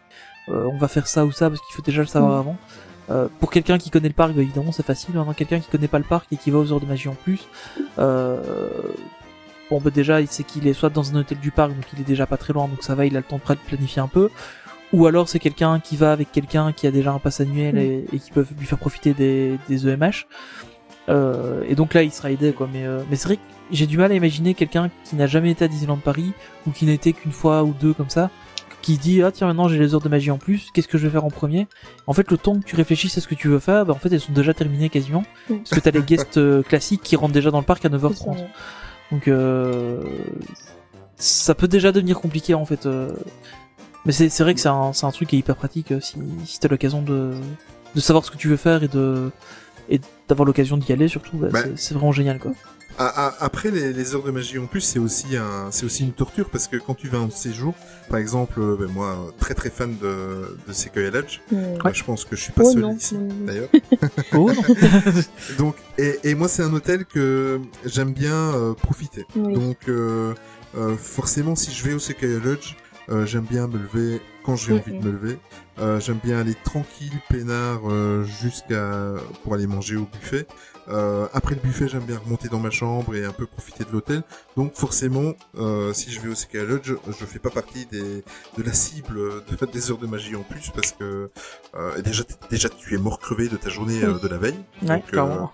euh, 0.50 0.64
on 0.72 0.78
va 0.78 0.88
faire 0.88 1.08
ça 1.08 1.26
ou 1.26 1.32
ça 1.32 1.50
parce 1.50 1.60
qu'il 1.62 1.76
faut 1.76 1.82
déjà 1.82 2.02
le 2.02 2.08
savoir 2.08 2.36
Mm. 2.38 2.40
avant. 2.40 2.58
Euh, 3.12 3.28
pour 3.40 3.52
quelqu'un 3.52 3.78
qui 3.78 3.90
connaît 3.92 4.08
le 4.08 4.14
parc, 4.14 4.32
bah, 4.34 4.42
évidemment 4.44 4.72
c'est 4.72 4.86
facile. 4.86 5.14
Maintenant 5.16 5.34
quelqu'un 5.34 5.60
qui 5.60 5.70
connaît 5.70 5.88
pas 5.90 5.98
le 6.00 6.06
parc 6.06 6.28
et 6.32 6.38
qui 6.38 6.52
va 6.52 6.60
aux 6.60 6.72
heures 6.72 6.80
de 6.80 6.86
magie 6.86 7.10
en 7.10 7.16
plus, 7.16 7.42
euh, 8.00 8.38
bon 9.70 9.82
bah 9.82 9.90
déjà 9.90 10.22
il 10.22 10.28
sait 10.28 10.44
qu'il 10.44 10.68
est 10.68 10.74
soit 10.74 10.90
dans 10.90 11.12
un 11.14 11.20
hôtel 11.20 11.40
du 11.40 11.52
parc 11.52 11.74
donc 11.74 11.84
il 11.94 12.00
est 12.00 12.06
déjà 12.08 12.26
pas 12.28 12.38
très 12.38 12.54
loin 12.54 12.68
donc 12.68 12.82
ça 12.84 12.96
va, 12.96 13.06
il 13.06 13.16
a 13.18 13.20
le 13.20 13.26
temps 13.26 13.38
de 13.38 13.42
pla- 13.42 13.56
planifier 13.56 14.02
un 14.02 14.08
peu. 14.08 14.30
Ou 14.94 15.08
alors 15.08 15.28
c'est 15.28 15.40
quelqu'un 15.40 15.80
qui 15.80 15.96
va 15.98 16.12
avec 16.12 16.32
quelqu'un 16.32 16.72
qui 16.72 16.88
a 16.88 16.92
déjà 16.92 17.12
un 17.12 17.20
pass 17.20 17.42
annuel 17.42 17.76
Mm. 17.76 17.80
et, 17.80 18.06
et 18.14 18.20
qui 18.20 18.32
peut 18.32 18.46
lui 18.58 18.66
faire 18.66 18.78
profiter 18.78 19.14
des, 19.14 19.58
des 19.68 19.88
EMH. 19.88 20.26
Euh, 21.10 21.64
et 21.68 21.76
donc 21.76 21.94
là 21.94 22.02
il 22.04 22.12
sera 22.12 22.32
aidé 22.32 22.52
quoi. 22.54 22.68
Mais, 22.72 22.86
euh, 22.86 23.02
mais 23.10 23.16
c'est 23.16 23.28
vrai 23.28 23.36
que 23.38 23.42
j'ai 23.72 23.86
du 23.88 23.98
mal 23.98 24.12
à 24.12 24.16
imaginer 24.16 24.54
quelqu'un 24.54 24.90
qui 25.04 25.16
n'a 25.16 25.28
jamais 25.28 25.52
été 25.52 25.66
à 25.66 25.68
Disneyland 25.68 25.98
Paris 25.98 26.32
ou 26.68 26.72
qui 26.72 26.86
n'a 26.86 26.94
été 26.94 27.14
qu'une 27.14 27.32
fois 27.32 27.64
ou 27.64 27.74
deux 27.80 27.94
comme 27.94 28.10
ça 28.10 28.30
qui 28.82 28.98
dit 29.00 29.22
ah 29.24 29.32
tiens 29.32 29.48
maintenant 29.48 29.68
j'ai 29.68 29.80
les 29.80 29.94
heures 29.96 30.02
de 30.02 30.10
magie 30.10 30.30
en 30.32 30.38
plus 30.38 30.70
qu'est-ce 30.74 30.88
que 30.88 30.98
je 31.00 31.06
vais 31.08 31.12
faire 31.12 31.26
en 31.26 31.30
premier? 31.32 31.68
En 32.08 32.14
fait 32.14 32.30
le 32.32 32.38
temps 32.38 32.60
que 32.60 32.66
tu 32.66 32.76
réfléchisses 32.76 33.18
à 33.18 33.22
ce 33.22 33.28
que 33.28 33.34
tu 33.36 33.48
veux 33.48 33.60
faire 33.60 33.86
bah 33.86 33.94
en 33.94 33.98
fait 34.00 34.12
elles 34.14 34.20
sont 34.20 34.34
déjà 34.34 34.54
terminées 34.54 34.90
quasiment 34.90 35.24
Mm. 35.50 35.58
parce 35.58 35.70
que 35.72 35.80
t'as 35.80 35.92
les 35.92 36.02
guests 36.12 36.38
euh, 36.38 36.62
classiques 36.64 37.02
qui 37.04 37.16
rentrent 37.16 37.34
déjà 37.34 37.50
dans 37.52 37.60
le 37.60 37.66
parc 37.66 37.84
à 37.86 37.90
C'est 37.90 38.00
ça, 38.00 38.08
9h30 38.08 38.30
ouais. 38.30 38.48
donc 39.12 39.28
euh, 39.28 40.02
ça 41.18 41.56
peut 41.56 41.68
déjà 41.68 41.92
devenir 41.92 42.20
compliqué 42.20 42.54
en 42.56 42.66
fait. 42.66 42.88
Mais 44.06 44.12
c'est 44.12 44.30
c'est 44.30 44.44
vrai 44.44 44.54
que 44.54 44.60
c'est 44.60 44.70
un, 44.70 44.94
c'est 44.94 45.06
un 45.06 45.12
truc 45.12 45.30
qui 45.30 45.36
est 45.36 45.40
hyper 45.40 45.56
pratique 45.56 45.92
euh, 45.92 46.00
si, 46.00 46.16
si 46.46 46.60
t'as 46.60 46.68
l'occasion 46.68 47.02
de, 47.02 47.34
de 47.96 48.00
savoir 48.00 48.24
ce 48.26 48.32
que 48.32 48.38
tu 48.38 48.48
veux 48.48 48.58
faire 48.58 48.84
et 48.84 48.88
de 48.88 49.32
et 49.90 50.00
d'avoir 50.28 50.46
l'occasion 50.46 50.78
d'y 50.78 50.92
aller 50.94 51.08
surtout. 51.08 51.38
bah, 51.38 51.50
Bah. 51.52 51.60
c'est- 51.64 51.74
C'est 51.78 51.94
vraiment 51.94 52.12
génial 52.12 52.40
quoi. 52.40 52.52
Après, 52.98 53.72
les, 53.72 53.92
les 53.92 54.16
heures 54.16 54.24
de 54.24 54.32
magie 54.32 54.58
en 54.58 54.68
plus, 54.68 54.80
c'est 54.80 55.00
aussi 55.00 55.36
un, 55.36 55.68
c'est 55.70 55.86
aussi 55.86 56.04
une 56.06 56.14
torture 56.14 56.50
parce 56.50 56.68
que 56.70 56.78
quand 56.78 56.94
tu 56.94 57.10
vas 57.10 57.20
en 57.20 57.30
séjour, 57.30 57.74
par 58.10 58.20
exemple, 58.20 58.62
euh, 58.62 58.78
ben 58.80 58.88
moi, 58.90 59.08
euh, 59.28 59.32
très 59.38 59.54
très 59.54 59.70
fan 59.70 59.98
de, 60.02 60.58
de 60.66 60.72
Sequoia 60.74 61.10
Lodge, 61.10 61.42
Mm. 61.52 61.56
euh, 61.58 61.92
je 61.94 62.04
pense 62.06 62.24
que 62.24 62.38
je 62.38 62.42
suis 62.44 62.54
pas 62.54 62.64
Oh 62.64 62.72
seul 62.72 62.82
non, 62.84 62.96
ici, 62.96 63.18
d'ailleurs. 63.46 63.68
Oh. 64.34 64.50
Donc, 65.58 65.76
et, 65.98 66.20
et 66.24 66.36
moi, 66.36 66.48
c'est 66.48 66.64
un 66.64 66.74
hôtel 66.74 67.04
que 67.06 67.60
j'aime 67.86 68.14
bien 68.14 68.34
euh, 68.34 68.74
profiter. 68.74 69.26
Oui. 69.36 69.54
Donc, 69.54 69.78
euh, 69.90 70.34
euh, 70.78 70.96
forcément, 70.98 71.56
si 71.56 71.72
je 71.74 71.84
vais 71.84 71.94
au 71.94 72.00
Sequoia 72.00 72.40
Lodge, 72.40 72.76
euh, 73.10 73.26
j'aime 73.26 73.46
bien 73.46 73.68
me 73.68 73.78
lever 73.78 74.22
quand 74.44 74.56
j'ai 74.56 74.74
envie 74.74 74.98
de 75.00 75.06
me 75.06 75.12
lever. 75.12 75.38
Euh, 75.80 76.00
j'aime 76.00 76.20
bien 76.24 76.40
aller 76.40 76.56
tranquille, 76.64 77.12
peinard, 77.30 77.82
euh, 77.90 78.24
jusqu'à 78.24 79.14
pour 79.44 79.54
aller 79.54 79.68
manger 79.68 79.96
au 79.98 80.06
buffet. 80.06 80.46
Euh, 80.88 81.26
après 81.34 81.56
le 81.56 81.62
buffet, 81.62 81.88
j'aime 81.88 82.04
bien 82.04 82.20
remonter 82.24 82.48
dans 82.48 82.60
ma 82.60 82.70
chambre 82.70 83.16
et 83.16 83.26
un 83.26 83.32
peu 83.32 83.48
profiter 83.48 83.84
de 83.86 83.92
l'hôtel. 83.92 84.22
Donc 84.56 84.76
forcément, 84.76 85.34
euh, 85.58 85.92
si 85.94 86.12
je 86.12 86.20
vais 86.20 86.30
au 86.30 86.36
Sequoia 86.36 86.64
Lodge, 86.64 86.94
je 87.08 87.26
fais 87.26 87.40
pas 87.40 87.50
partie 87.50 87.88
des 87.88 88.24
de 88.58 88.64
la 88.64 88.72
cible 88.72 89.16
de- 89.50 89.66
des 89.74 89.90
heures 89.92 89.98
de 89.98 90.06
magie 90.08 90.36
en 90.36 90.44
plus 90.44 90.70
parce 90.76 90.92
que 90.92 91.32
euh, 91.76 92.02
déjà 92.04 92.24
déjà 92.52 92.70
tu 92.70 92.94
es 92.94 92.98
mort 93.00 93.18
crevé 93.20 93.50
de 93.50 93.58
ta 93.58 93.70
journée 93.70 94.00
de 94.00 94.28
la 94.28 94.38
veille. 94.38 94.60
Ouais, 94.84 95.02
Donc. 95.40 95.52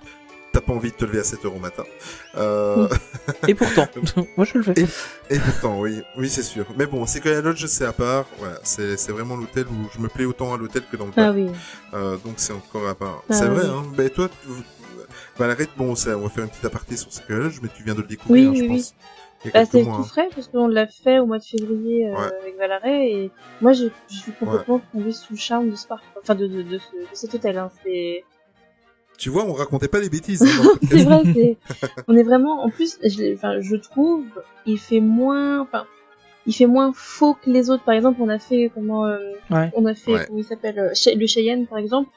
T'as 0.53 0.60
pas 0.61 0.73
envie 0.73 0.91
de 0.91 0.95
te 0.98 1.06
lever 1.06 1.19
à 1.19 1.23
7 1.23 1.45
heures 1.45 1.56
au 1.56 1.60
matin. 1.60 1.84
Euh, 2.36 2.90
Et 3.48 3.56
pourtant, 3.56 3.88
moi 4.38 4.45
je 4.45 4.57
le 4.57 4.64
fais. 4.64 4.73
et 5.30 5.40
pourtant, 5.40 5.80
oui, 5.80 6.02
oui, 6.18 6.28
c'est 6.30 6.44
sûr. 6.44 6.65
Mais 6.78 6.86
bon, 6.86 7.06
c'est 7.06 7.22
que 7.22 7.30
la 7.30 7.40
lodge, 7.41 7.65
c'est 7.68 7.86
à 7.86 7.94
part. 7.94 8.26
Voilà, 8.38 8.60
c'est, 8.64 8.98
c'est 8.98 9.14
vraiment 9.14 9.38
l'hôtel 9.38 9.65
où 9.68 9.88
je 9.95 9.99
me 10.02 10.10
plais 10.10 10.26
autant 10.26 10.53
à 10.53 10.57
l'hôtel 10.57 10.84
que 10.91 10.98
dans 10.98 11.06
le 11.06 11.11
Ah 11.15 11.23
parc. 11.28 11.36
oui. 11.38 11.48
Euh, 11.94 12.18
donc 12.18 12.34
c'est 12.38 12.52
encore 12.53 12.88
à 12.90 12.95
part. 12.95 13.23
Ah 13.30 13.34
c'est 13.34 13.45
vrai, 13.48 13.65
hein. 13.65 13.84
Ben 13.95 14.10
toi, 14.10 14.28
tu... 14.30 14.49
Valérie, 15.38 15.68
bon, 15.78 15.95
ça, 15.95 16.18
on 16.18 16.22
va 16.22 16.30
faire 16.30 16.44
une 16.44 16.49
petite 16.49 16.65
aparté 16.65 16.98
sur 16.98 17.11
ce 17.11 17.22
que 17.22 17.34
lodge, 17.34 17.60
mais 17.61 17.69
tu 17.73 17.84
viens 17.84 17.95
de 17.95 18.02
le 18.02 18.07
découvrir, 18.07 18.52
Oui, 18.52 18.57
je 18.57 18.64
oui, 18.64 18.68
pense. 18.78 18.94
Y 19.45 19.48
a 19.48 19.52
Bah, 19.64 19.69
c'est 19.72 19.84
tout 19.84 19.90
hein. 19.90 20.03
frais 20.03 20.30
parce 20.36 20.48
qu'on 20.49 20.68
l'a 20.68 20.86
fait 20.88 21.19
au 21.19 21.26
mois 21.26 21.40
de 21.40 21.44
février 21.44 22.07
euh, 22.07 22.11
Ouais. 22.14 22.30
avec 22.41 22.57
Valaret 22.57 23.10
et 23.11 23.32
moi 23.60 23.73
je, 23.73 23.86
je 24.10 24.15
suis 24.15 24.32
complètement 24.34 24.80
tombée 24.91 25.11
sous 25.14 25.34
le 25.34 25.40
charme 25.40 25.72
de 25.72 25.76
ce 25.76 25.88
parc, 25.88 26.03
enfin 26.22 26.36
de, 26.36 26.45
de, 26.45 26.61
de, 26.61 26.78
ce- 26.78 26.95
de 26.95 27.07
cet 27.14 27.34
hôtel. 27.34 27.57
Hein. 27.57 27.72
C'est 27.84 28.23
Tu 29.22 29.30
vois, 29.30 29.45
on 29.45 29.53
racontait 29.53 29.88
pas 29.88 29.99
les 29.99 30.10
bêtises. 30.10 30.41
hein, 30.41 30.72
c'est 30.89 31.03
vrai, 31.03 31.22
c'est 31.34 31.57
on 32.07 32.15
est 32.18 32.23
vraiment 32.23 32.64
en 32.64 32.69
plus 32.72 32.98
je, 33.03 33.35
enfin 33.35 33.61
je 33.61 33.76
trouve 33.76 34.23
il 34.65 34.80
fait 34.80 34.99
moins 34.99 35.61
enfin 35.61 35.85
il 36.48 36.53
fait 36.56 36.65
moins 36.65 36.91
faux 36.93 37.35
que 37.35 37.49
les 37.52 37.69
autres. 37.69 37.84
Par 37.84 37.93
exemple, 37.93 38.19
on 38.19 38.30
a 38.30 38.39
fait 38.39 38.72
comment 38.73 39.06
euh, 39.06 39.19
Ouais. 39.52 39.69
on 39.76 39.85
a 39.85 39.93
fait 39.93 40.11
Ouais. 40.14 40.26
comment 40.26 40.39
il 40.39 40.43
s'appelle 40.43 40.80
euh, 40.80 41.14
le 41.15 41.27
Cheyenne 41.27 41.68
par 41.68 41.77
exemple. 41.77 42.10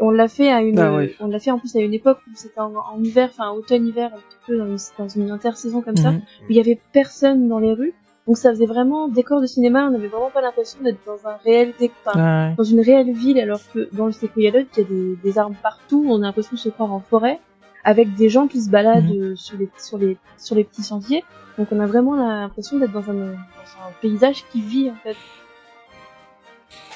On 0.00 0.10
l'a 0.10 0.26
fait 0.26 0.50
à 0.50 0.60
une 0.62 0.78
Ah 0.80 0.94
ouais. 0.96 1.14
on 1.20 1.28
l'a 1.28 1.38
fait 1.38 1.52
en 1.52 1.60
plus 1.60 1.76
à 1.76 1.80
une 1.80 1.94
époque 1.94 2.18
où 2.26 2.30
c'était 2.34 2.60
en, 2.60 2.72
en 2.74 3.02
hiver, 3.02 3.28
enfin 3.32 3.50
automne 3.52 3.86
hiver 3.86 4.10
un 4.12 4.18
petit 4.18 4.36
peu 4.48 4.58
dans 4.58 4.66
une, 4.66 4.78
dans 4.98 5.08
une 5.08 5.30
intersaison 5.30 5.80
comme 5.80 5.96
ça 5.96 6.10
Mhm. 6.10 6.18
où 6.18 6.44
il 6.50 6.56
y 6.56 6.60
avait 6.60 6.78
personne 6.92 7.48
dans 7.48 7.60
les 7.60 7.72
rues. 7.72 7.94
Donc 8.28 8.36
ça 8.36 8.50
faisait 8.50 8.66
vraiment 8.66 9.08
décor 9.08 9.40
de 9.40 9.46
cinéma, 9.46 9.88
on 9.90 9.94
avait 9.94 10.06
vraiment 10.08 10.28
pas 10.30 10.40
l'impression 10.42 10.78
d'être 10.82 10.98
dans 11.06 11.26
un 11.26 11.36
réel 11.44 11.72
décor, 11.78 12.14
Ouais. 12.14 12.54
dans 12.56 12.62
une 12.64 12.80
réelle 12.80 13.10
ville 13.12 13.40
alors 13.40 13.60
que 13.74 13.88
dans 13.92 14.06
le 14.06 14.12
Sequoia 14.12 14.50
Lodge, 14.50 14.66
il 14.76 14.82
y 14.82 14.84
a 14.84 14.88
des, 14.88 15.16
des 15.24 15.38
arbres 15.38 15.56
partout, 15.62 16.04
on 16.06 16.16
a 16.22 16.26
l'impression 16.26 16.52
de 16.52 16.58
se 16.58 16.68
croire 16.68 16.92
en 16.92 17.00
forêt 17.00 17.40
avec 17.84 18.14
des 18.16 18.28
gens 18.28 18.46
qui 18.46 18.60
se 18.60 18.68
baladent 18.70 19.04
Mhm. 19.10 19.22
euh, 19.32 19.36
sur 19.36 19.56
les 19.58 19.68
sur 19.78 19.96
les 19.98 20.16
sur 20.36 20.54
les 20.56 20.64
petits 20.64 20.82
sentiers. 20.82 21.24
Donc 21.56 21.68
on 21.72 21.80
a 21.80 21.86
vraiment 21.86 22.14
l'impression 22.16 22.78
d'être 22.78 22.92
dans 22.92 23.08
un, 23.10 23.14
dans 23.14 23.32
un 23.32 23.90
paysage 24.02 24.44
qui 24.52 24.60
vit 24.60 24.90
en 24.90 24.94
fait. 24.96 25.16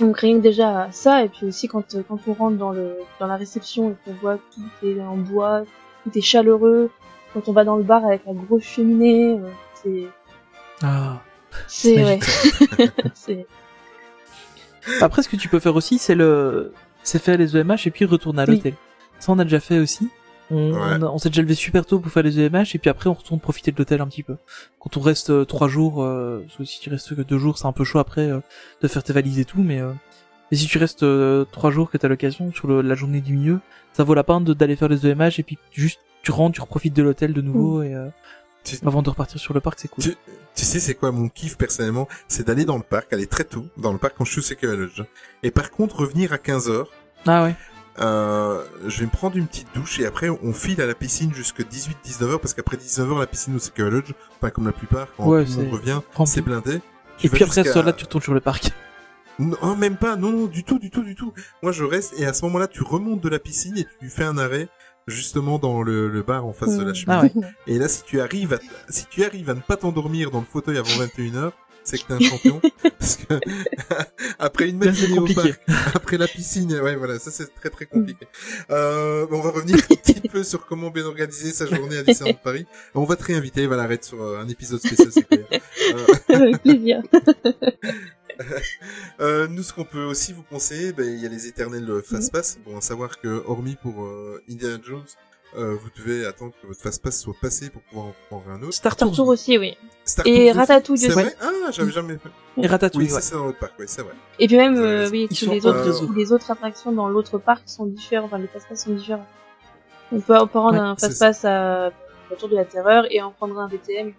Donc 0.01 0.19
rien 0.19 0.37
que 0.37 0.43
déjà 0.43 0.89
ça 0.91 1.25
et 1.25 1.29
puis 1.29 1.47
aussi 1.47 1.67
quand 1.67 1.95
euh, 1.95 2.03
quand 2.07 2.19
on 2.27 2.35
rentre 2.35 2.57
dans 2.59 2.71
le 2.73 2.97
dans 3.21 3.27
la 3.27 3.37
réception 3.37 3.91
et 3.91 3.95
qu'on 4.05 4.13
voit 4.21 4.37
que 4.37 4.43
tout 4.55 4.87
est 4.87 5.01
en 5.01 5.17
bois, 5.17 5.63
tout 6.05 6.11
est 6.15 6.21
chaleureux, 6.21 6.91
quand 7.33 7.49
on 7.49 7.53
va 7.53 7.65
dans 7.65 7.77
le 7.77 7.83
bar 7.85 8.05
avec 8.05 8.27
la 8.27 8.35
grosse 8.35 8.65
cheminée, 8.65 9.39
euh, 9.39 9.49
c'est 9.83 10.05
Ah. 10.83 11.23
c'est 11.69 12.03
ouais. 12.05 12.19
Après, 15.01 15.23
ce 15.23 15.29
que 15.29 15.37
tu 15.37 15.49
peux 15.49 15.61
faire 15.61 15.77
aussi, 15.77 15.99
c'est 15.99 16.15
le, 16.15 16.73
c'est 17.03 17.21
faire 17.23 17.39
les 17.39 17.57
EMH 17.57 17.87
et 17.87 17.91
puis 17.91 18.05
retourner 18.05 18.43
à 18.43 18.45
Oui. 18.49 18.57
l'hôtel. 18.57 18.75
Ça, 19.19 19.33
on 19.33 19.39
a 19.39 19.45
déjà 19.45 19.61
fait 19.61 19.79
aussi. 19.79 20.09
On, 20.51 20.73
Ouais. 20.73 20.79
on, 20.99 21.03
a- 21.03 21.07
on 21.07 21.19
s'est 21.19 21.29
déjà 21.31 21.43
levé 21.43 21.55
super 21.55 21.87
tôt 21.87 21.99
pour 22.01 22.11
faire 22.13 22.25
les 22.25 22.39
EMH 22.41 22.75
et 22.75 22.79
puis 22.79 22.91
après 22.91 23.09
on 23.09 23.15
retourne 23.15 23.39
profiter 23.41 23.71
de 23.71 23.79
l'hôtel 23.79 24.01
un 24.01 24.07
petit 24.09 24.23
peu. 24.25 24.37
Quand 24.81 24.97
on 24.97 25.01
reste 25.01 25.31
euh, 25.31 25.45
trois 25.45 25.69
jours, 25.69 26.03
euh, 26.03 26.41
parce 26.47 26.59
que 26.59 26.65
si 26.65 26.81
tu 26.81 26.91
restes 26.91 27.15
que 27.15 27.23
deux 27.23 27.39
jours, 27.39 27.57
c'est 27.59 27.67
un 27.67 27.73
peu 27.73 27.85
chaud 27.85 28.01
après 28.01 28.29
euh, 28.29 28.41
de 28.83 28.89
faire 28.89 29.03
tes 29.05 29.13
valises 29.13 29.39
et 29.39 29.45
tout, 29.45 29.63
mais 29.63 29.81
euh, 29.81 29.93
mais 30.51 30.59
si 30.59 30.67
tu 30.67 30.77
restes 30.79 31.05
euh, 31.05 31.45
trois 31.53 31.71
jours 31.71 31.91
que 31.91 31.97
t'as 31.97 32.09
l'occasion 32.09 32.53
sur 32.53 32.67
le- 32.69 32.83
la 32.83 32.95
journée 32.97 33.21
du 33.21 33.37
milieu, 33.37 33.61
ça 33.95 34.03
vaut 34.05 34.15
la 34.15 34.25
peine 34.25 34.45
d'aller 34.45 34.77
faire 34.77 34.89
les 34.89 35.07
EMH 35.07 35.39
et 35.39 35.43
puis 35.45 35.57
juste 35.71 36.01
tu 36.23 36.33
rentres, 36.33 36.57
tu 36.57 36.61
reprofites 36.61 36.95
de 36.95 37.03
l'hôtel 37.03 37.33
de 37.33 37.41
nouveau 37.41 37.83
et 37.83 37.95
euh, 37.95 38.09
Tu, 38.65 38.77
avant 38.87 39.03
de 39.03 39.11
repartir 39.11 39.41
sur 39.41 39.55
le 39.55 39.61
parc, 39.61 39.81
c'est 39.81 39.89
cool. 39.89 40.05
tu, 40.05 40.17
tu 40.55 40.65
sais, 40.65 40.79
c'est 40.81 40.95
quoi 40.95 41.11
mon 41.11 41.29
kiff 41.29 41.57
personnellement? 41.57 42.09
C'est 42.29 42.47
d'aller 42.47 42.65
dans 42.65 42.77
le 42.77 42.83
parc, 42.83 43.13
aller 43.13 43.27
très 43.27 43.45
tôt 43.45 43.67
dans 43.77 43.93
le 43.93 43.99
parc 43.99 44.15
quand 44.17 44.25
je 44.25 44.41
suis 44.41 44.55
au 44.67 44.77
Lodge. 44.77 45.03
Et 45.43 45.51
par 45.51 45.71
contre, 45.71 46.01
revenir 46.01 46.33
à 46.33 46.37
15h, 46.37 46.87
Ah 47.27 47.45
ouais. 47.45 47.55
Euh, 47.99 48.65
je 48.87 49.01
vais 49.01 49.05
me 49.07 49.11
prendre 49.11 49.37
une 49.37 49.47
petite 49.47 49.69
douche 49.75 50.01
et 50.01 50.07
après 50.07 50.31
on 50.31 50.55
file 50.55 50.81
à 50.81 50.87
la 50.87 50.95
piscine 50.95 51.35
jusque 51.35 51.61
18-19h 51.61 52.39
parce 52.39 52.55
qu'après 52.55 52.79
19h 52.79 53.19
la 53.19 53.27
piscine 53.27 53.55
au 53.55 53.59
Sequoia 53.59 53.91
Lodge, 53.91 54.13
enfin 54.37 54.49
comme 54.49 54.65
la 54.65 54.73
plupart, 54.73 55.09
quand 55.17 55.27
Ouais, 55.27 55.45
c'est 55.47 55.69
revient, 55.69 56.01
c'est 56.25 56.41
blindé. 56.41 56.81
Tu 57.19 57.27
Et 57.27 57.31
puis 57.31 57.45
après, 57.45 57.61
à 57.61 57.65
ce 57.65 57.73
soir-là, 57.73 57.93
tu 57.93 58.05
retournes 58.05 58.23
sur 58.23 58.33
le 58.33 58.41
parc. 58.41 58.71
Non, 59.39 59.77
même 59.77 59.97
pas, 59.97 60.17
non, 60.17 60.31
non, 60.31 60.47
du 60.47 60.65
tout, 60.65 60.79
du 60.79 60.91
tout, 60.91 61.03
du 61.03 61.15
tout. 61.15 61.35
Moi 61.63 61.73
je 61.73 61.85
reste 61.85 62.15
et 62.19 62.25
à 62.25 62.33
ce 62.33 62.45
moment-là 62.47 62.67
tu 62.67 62.83
remontes 62.83 63.21
de 63.21 63.29
la 63.29 63.39
piscine 63.39 63.77
et 63.77 63.87
tu 64.01 64.09
fais 64.09 64.25
un 64.25 64.39
arrêt 64.39 64.69
justement 65.07 65.59
dans 65.59 65.83
le, 65.83 66.09
le 66.09 66.23
bar 66.23 66.47
en 66.47 66.53
face 66.53 66.77
de 66.77 66.85
la 66.85 66.93
Mm. 66.93 66.95
cheminée. 66.95 67.31
Ah 67.35 67.39
ouais. 67.39 67.47
Et 67.67 67.79
là 67.79 67.89
si 67.89 68.03
tu 68.05 68.21
arrives 68.21 68.55
à, 68.55 68.59
si 68.89 69.07
tu 69.11 69.25
arrives 69.25 69.51
à 69.51 69.55
ne 69.55 69.61
pas 69.61 69.77
t'endormir 69.77 70.31
dans 70.31 70.41
le 70.41 70.47
fauteuil 70.47 70.79
avant 70.79 70.91
21h, 71.05 71.53
c'est 71.85 71.99
que 71.99 72.05
t'es 72.07 72.13
un 72.15 72.21
champion. 72.21 72.61
parce 72.99 73.17
que 73.17 73.35
après 74.39 74.69
une 74.69 74.79
matinée 74.79 75.19
au 75.19 75.27
parc, 75.27 75.61
après 75.95 76.17
la 76.17 76.29
piscine, 76.29 76.73
ouais, 76.81 76.95
voilà, 76.95 77.19
ça 77.19 77.33
c'est 77.33 77.53
très 77.55 77.71
très 77.71 77.87
compliqué. 77.87 78.29
Euh, 78.71 79.27
on 79.33 79.41
va 79.41 79.51
revenir 79.51 79.77
un 79.91 79.95
petit 79.97 80.21
peu 80.29 80.45
sur 80.45 80.65
comment 80.67 80.91
bien 80.91 81.05
organiser 81.05 81.51
sa 81.51 81.67
journée 81.67 81.99
à 81.99 82.03
Disneyland 82.05 82.39
Paris. 82.43 82.67
On 82.95 83.03
va 83.05 83.17
te 83.17 83.25
réinviter, 83.25 83.67
va 83.67 83.77
l'arrêter 83.77 84.07
sur 84.07 84.23
euh, 84.23 84.39
un 84.41 84.49
épisode 84.49 84.79
spécial, 84.79 85.09
c'est 85.11 85.27
clair. 85.27 85.45
Euh, 85.51 86.07
avec 86.37 86.63
plaisir. 86.63 87.03
Euh, 89.21 89.47
nous, 89.49 89.63
ce 89.63 89.73
qu'on 89.73 89.85
peut 89.85 90.05
aussi 90.05 90.33
vous 90.33 90.43
conseiller, 90.43 90.93
ben, 90.93 91.07
il 91.07 91.21
y 91.23 91.27
a 91.27 91.29
les 91.29 91.47
éternels 91.47 91.89
euh, 91.91 92.03
fast-pass. 92.03 92.59
Bon, 92.65 92.77
à 92.77 92.81
savoir 92.81 93.21
que, 93.21 93.43
hormis 93.47 93.77
pour 93.77 94.05
euh, 94.05 94.43
Indiana 94.51 94.79
Jones, 94.83 95.05
euh, 95.57 95.75
vous 95.75 95.91
devez 95.97 96.25
attendre 96.27 96.53
que 96.63 96.67
votre 96.67 96.81
fast-pass 96.81 97.21
soit 97.21 97.35
passé 97.41 97.69
pour 97.71 97.83
pouvoir 97.83 98.07
en 98.07 98.15
prendre 98.29 98.49
un 98.51 98.63
autre. 98.63 98.73
Star 98.73 98.93
Star 98.95 99.09
Tours 99.09 99.17
Tour 99.17 99.29
aussi, 99.29 99.59
oui. 99.59 99.77
Star 100.05 100.27
Et 100.27 100.31
Tours 100.31 100.41
aussi, 100.49 100.59
Ratatouille 100.59 100.99
C'est 100.99 101.07
aussi. 101.09 101.15
vrai? 101.15 101.37
Ah, 101.43 101.71
j'avais 101.71 101.91
jamais 101.93 102.17
fait. 102.17 102.31
et 102.63 102.67
Ratatouille. 102.67 103.05
Oui, 103.05 103.09
ça 103.11 103.17
ouais. 103.17 103.21
c'est 103.23 103.35
dans 103.35 103.45
l'autre 103.45 103.59
parc, 103.59 103.75
oui, 103.79 103.85
c'est 103.87 104.03
vrai. 104.03 104.15
Et 104.39 104.47
puis 104.47 104.57
même, 104.57 104.77
euh, 104.79 105.11
oui, 105.11 105.29
tous 105.29 105.51
les 105.51 105.67
autres, 105.67 106.13
les 106.15 106.33
autres 106.33 106.51
attractions 106.51 106.93
dans 106.93 107.09
l'autre 107.09 107.37
parc 107.39 107.63
sont 107.67 107.85
différents, 107.87 108.27
enfin 108.27 108.39
les 108.39 108.47
passe-pass 108.47 108.85
sont 108.85 108.95
différents. 108.95 109.27
On 110.11 110.21
peut, 110.21 110.37
on 110.39 110.47
peut 110.47 110.59
rendre 110.59 110.75
Ouais, 110.75 110.81
un 110.81 110.95
c'est 110.97 111.09
passe-pass 111.09 111.45
à 111.45 111.91
la 112.31 112.37
Tour 112.39 112.49
de 112.49 112.57
la 112.57 112.65
Terreur 112.65 113.05
et 113.11 113.21
en 113.21 113.31
prendre 113.31 113.59
un 113.59 113.69
VTM, 113.69 114.13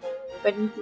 pas 0.44 0.50
limité. 0.52 0.80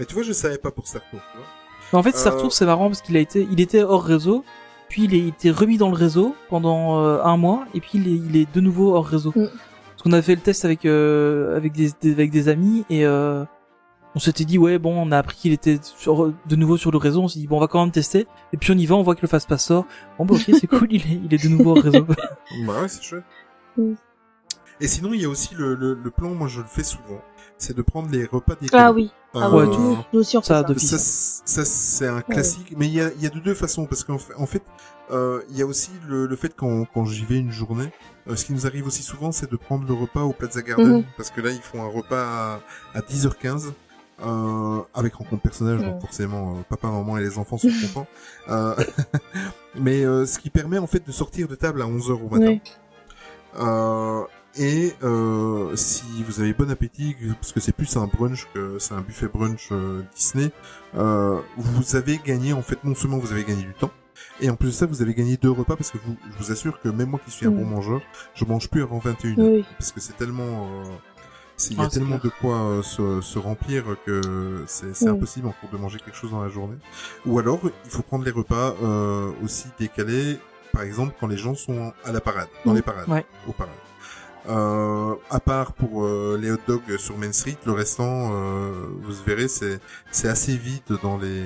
Mais 0.00 0.06
tu 0.06 0.14
vois, 0.14 0.22
je 0.22 0.32
savais 0.32 0.58
pas 0.58 0.70
pour 0.70 0.86
Star 0.86 1.02
Tours, 1.10 1.20
tu 1.32 1.38
vois. 1.38 1.46
Mais 1.92 1.98
en 1.98 2.02
fait, 2.02 2.16
Star 2.16 2.34
Euh, 2.34 2.48
c'est 2.50 2.66
marrant 2.66 2.88
parce 2.88 3.02
qu'il 3.02 3.16
a 3.16 3.20
été, 3.20 3.46
il 3.50 3.60
était 3.60 3.82
hors 3.82 4.02
réseau, 4.04 4.44
puis 4.88 5.04
il 5.04 5.14
a 5.14 5.28
été 5.28 5.50
remis 5.50 5.78
dans 5.78 5.88
le 5.88 5.94
réseau 5.96 6.34
pendant 6.48 7.00
euh, 7.00 7.22
un 7.22 7.36
mois, 7.36 7.64
et 7.74 7.80
puis 7.80 7.92
il 7.94 8.08
est, 8.08 8.16
il 8.28 8.36
est 8.36 8.54
de 8.54 8.60
nouveau 8.60 8.94
hors 8.94 9.06
réseau. 9.06 9.32
Mm. 9.36 9.46
Parce 9.90 10.02
qu'on 10.02 10.12
a 10.12 10.20
fait 10.22 10.34
le 10.34 10.40
test 10.40 10.64
avec 10.64 10.84
euh, 10.84 11.56
avec 11.56 11.72
des, 11.72 11.90
des- 12.00 12.12
avec 12.12 12.30
des 12.30 12.48
amis 12.48 12.84
et 12.90 13.06
euh, 13.06 13.44
on 14.14 14.18
s'était 14.18 14.44
dit 14.44 14.58
ouais 14.58 14.78
bon, 14.78 14.94
on 14.94 15.10
a 15.10 15.18
appris 15.18 15.36
qu'il 15.36 15.52
était 15.52 15.78
sur, 15.82 16.32
de 16.46 16.56
nouveau 16.56 16.76
sur 16.76 16.90
le 16.90 16.98
réseau, 16.98 17.22
on 17.22 17.28
s'est 17.28 17.38
dit 17.38 17.46
bon 17.46 17.56
on 17.56 17.60
va 17.60 17.66
quand 17.66 17.80
même 17.82 17.92
tester, 17.92 18.26
et 18.52 18.56
puis 18.58 18.72
on 18.72 18.76
y 18.76 18.84
va, 18.86 18.94
on 18.96 19.02
voit 19.02 19.14
que 19.14 19.22
le 19.22 19.28
fast 19.28 19.48
pass 19.48 19.64
sort, 19.64 19.86
bon 20.18 20.26
bah 20.26 20.34
ok 20.34 20.50
c'est 20.60 20.66
cool, 20.66 20.88
il 20.90 21.00
est, 21.02 21.20
il 21.24 21.32
est 21.34 21.42
de 21.42 21.48
nouveau 21.48 21.70
hors 21.76 21.82
réseau. 21.82 22.04
Bah 22.66 22.82
ouais, 22.82 22.88
c'est 22.88 23.02
chouette. 23.02 23.24
Mm. 23.78 23.92
Et 24.80 24.86
sinon, 24.88 25.14
il 25.14 25.22
y 25.22 25.24
a 25.24 25.28
aussi 25.30 25.54
le, 25.54 25.74
le, 25.74 25.94
le 25.94 26.10
plan, 26.10 26.28
moi 26.34 26.48
je 26.48 26.60
le 26.60 26.66
fais 26.66 26.84
souvent, 26.84 27.22
c'est 27.58 27.76
de 27.76 27.82
prendre 27.82 28.08
les 28.10 28.24
repas 28.24 28.54
décalés. 28.60 28.82
Ah 28.84 28.92
oui, 28.92 29.10
ah 29.34 29.48
Euh, 29.48 29.66
oui, 29.66 29.76
nous, 29.76 29.96
nous 30.12 30.20
aussi 30.20 30.36
on 30.36 30.40
fait 30.42 30.48
ça, 30.48 30.62
ça. 30.66 30.72
de- 30.74 30.78
Ça, 30.78 30.98
ça 30.98 31.64
c'est 31.64 32.06
un 32.06 32.20
classique, 32.22 32.74
mais 32.76 32.86
il 32.86 32.94
y 32.94 33.00
a, 33.00 33.10
il 33.16 33.22
y 33.22 33.26
a 33.26 33.30
de 33.30 33.38
deux 33.40 33.54
façons, 33.54 33.86
parce 33.86 34.04
qu'en 34.04 34.18
fait, 34.18 34.34
en 34.36 34.46
fait, 34.46 34.62
euh, 35.10 35.42
il 35.50 35.56
y 35.58 35.62
a 35.62 35.66
aussi 35.66 35.90
le, 36.08 36.26
le 36.26 36.36
fait 36.36 36.52
quand, 36.56 36.84
quand 36.92 37.04
j'y 37.06 37.24
vais 37.24 37.38
une 37.38 37.52
journée, 37.52 37.92
euh, 38.28 38.36
ce 38.36 38.44
qui 38.44 38.52
nous 38.52 38.66
arrive 38.66 38.86
aussi 38.86 39.02
souvent, 39.02 39.32
c'est 39.32 39.50
de 39.50 39.56
prendre 39.56 39.86
le 39.86 39.94
repas 39.94 40.22
au 40.22 40.32
Plaza 40.32 40.62
Garden, 40.62 40.98
Mhm. 40.98 41.04
parce 41.16 41.30
que 41.30 41.40
là, 41.40 41.50
ils 41.50 41.62
font 41.62 41.82
un 41.82 41.88
repas 41.88 42.24
à, 42.24 42.60
à 42.94 43.00
10h15, 43.02 43.72
euh, 44.24 44.80
avec 44.94 45.14
rencontre 45.14 45.42
personnage, 45.42 45.80
donc 45.82 45.94
Mhm. 45.96 46.00
forcément, 46.00 46.56
euh, 46.58 46.62
papa, 46.68 46.88
maman 46.88 47.18
et 47.18 47.22
les 47.22 47.38
enfants 47.38 47.58
sont 47.58 47.68
contents. 47.94 48.06
Euh, 48.48 48.74
mais 49.74 50.04
euh, 50.04 50.26
ce 50.26 50.38
qui 50.38 50.50
permet 50.50 50.78
en 50.78 50.86
fait 50.86 51.06
de 51.06 51.12
sortir 51.12 51.48
de 51.48 51.54
table 51.54 51.82
à 51.82 51.86
11h 51.86 52.12
au 52.22 52.28
matin. 52.28 52.46
Oui. 52.58 52.60
Et 54.58 54.94
euh, 55.02 55.76
si 55.76 56.04
vous 56.26 56.40
avez 56.40 56.54
bon 56.54 56.70
appétit, 56.70 57.14
parce 57.34 57.52
que 57.52 57.60
c'est 57.60 57.72
plus 57.72 57.94
un 57.96 58.06
brunch 58.06 58.46
que 58.54 58.78
c'est 58.78 58.94
un 58.94 59.02
buffet 59.02 59.28
brunch 59.28 59.68
euh, 59.70 60.02
Disney, 60.14 60.50
euh, 60.96 61.40
vous 61.58 61.94
avez 61.96 62.18
gagné 62.24 62.52
en 62.54 62.62
fait 62.62 62.82
non 62.84 62.94
seulement 62.94 63.18
vous 63.18 63.32
avez 63.32 63.44
gagné 63.44 63.62
du 63.64 63.74
temps, 63.74 63.90
et 64.40 64.48
en 64.48 64.56
plus 64.56 64.68
de 64.68 64.72
ça 64.72 64.86
vous 64.86 65.02
avez 65.02 65.12
gagné 65.12 65.36
deux 65.36 65.50
repas 65.50 65.76
parce 65.76 65.90
que 65.90 65.98
vous, 65.98 66.16
je 66.32 66.38
vous 66.44 66.52
assure 66.52 66.80
que 66.80 66.88
même 66.88 67.10
moi 67.10 67.20
qui 67.22 67.30
suis 67.30 67.46
un 67.46 67.50
Mm. 67.50 67.56
bon 67.58 67.64
mangeur, 67.66 68.00
je 68.34 68.44
mange 68.46 68.70
plus 68.70 68.82
avant 68.82 68.98
21h 68.98 69.34
Oui. 69.38 69.64
parce 69.78 69.92
que 69.92 70.00
c'est 70.00 70.16
tellement 70.16 70.42
euh, 70.44 70.84
il 71.70 71.76
y 71.76 71.80
a 71.80 71.84
Ah, 71.84 71.88
tellement 71.88 72.18
de 72.22 72.30
quoi 72.40 72.56
euh, 72.56 72.82
se, 72.82 73.20
se 73.20 73.38
remplir 73.38 73.84
que 74.06 74.64
c'est 74.66 74.94
c'est 74.96 75.04
Mm. 75.06 75.16
impossible 75.16 75.48
encore 75.48 75.68
de 75.70 75.76
manger 75.76 75.98
quelque 75.98 76.16
chose 76.16 76.30
dans 76.30 76.42
la 76.42 76.48
journée. 76.48 76.76
Ou 77.26 77.38
alors 77.38 77.60
il 77.84 77.90
faut 77.90 78.02
prendre 78.02 78.24
les 78.24 78.30
repas 78.30 78.74
euh, 78.82 79.32
aussi 79.44 79.66
décalés, 79.78 80.38
par 80.72 80.80
exemple 80.82 81.14
quand 81.20 81.26
les 81.26 81.36
gens 81.36 81.54
sont 81.54 81.92
à 82.06 82.12
la 82.12 82.22
parade, 82.22 82.48
dans 82.64 82.72
Mm. 82.72 82.76
les 82.76 82.82
parades, 82.82 83.08
Ouais. 83.08 83.26
aux 83.46 83.52
parades. 83.52 83.74
Euh, 84.48 85.14
à 85.30 85.40
part 85.40 85.72
pour 85.72 86.04
euh, 86.04 86.38
les 86.40 86.50
hot 86.52 86.58
dogs 86.68 86.96
sur 86.98 87.18
Main 87.18 87.32
Street, 87.32 87.56
le 87.66 87.72
restant, 87.72 88.30
euh, 88.32 88.70
vous 89.02 89.12
verrez, 89.26 89.48
c'est 89.48 89.80
c'est 90.12 90.28
assez 90.28 90.56
vide 90.56 90.82
dans 91.02 91.16
les 91.18 91.44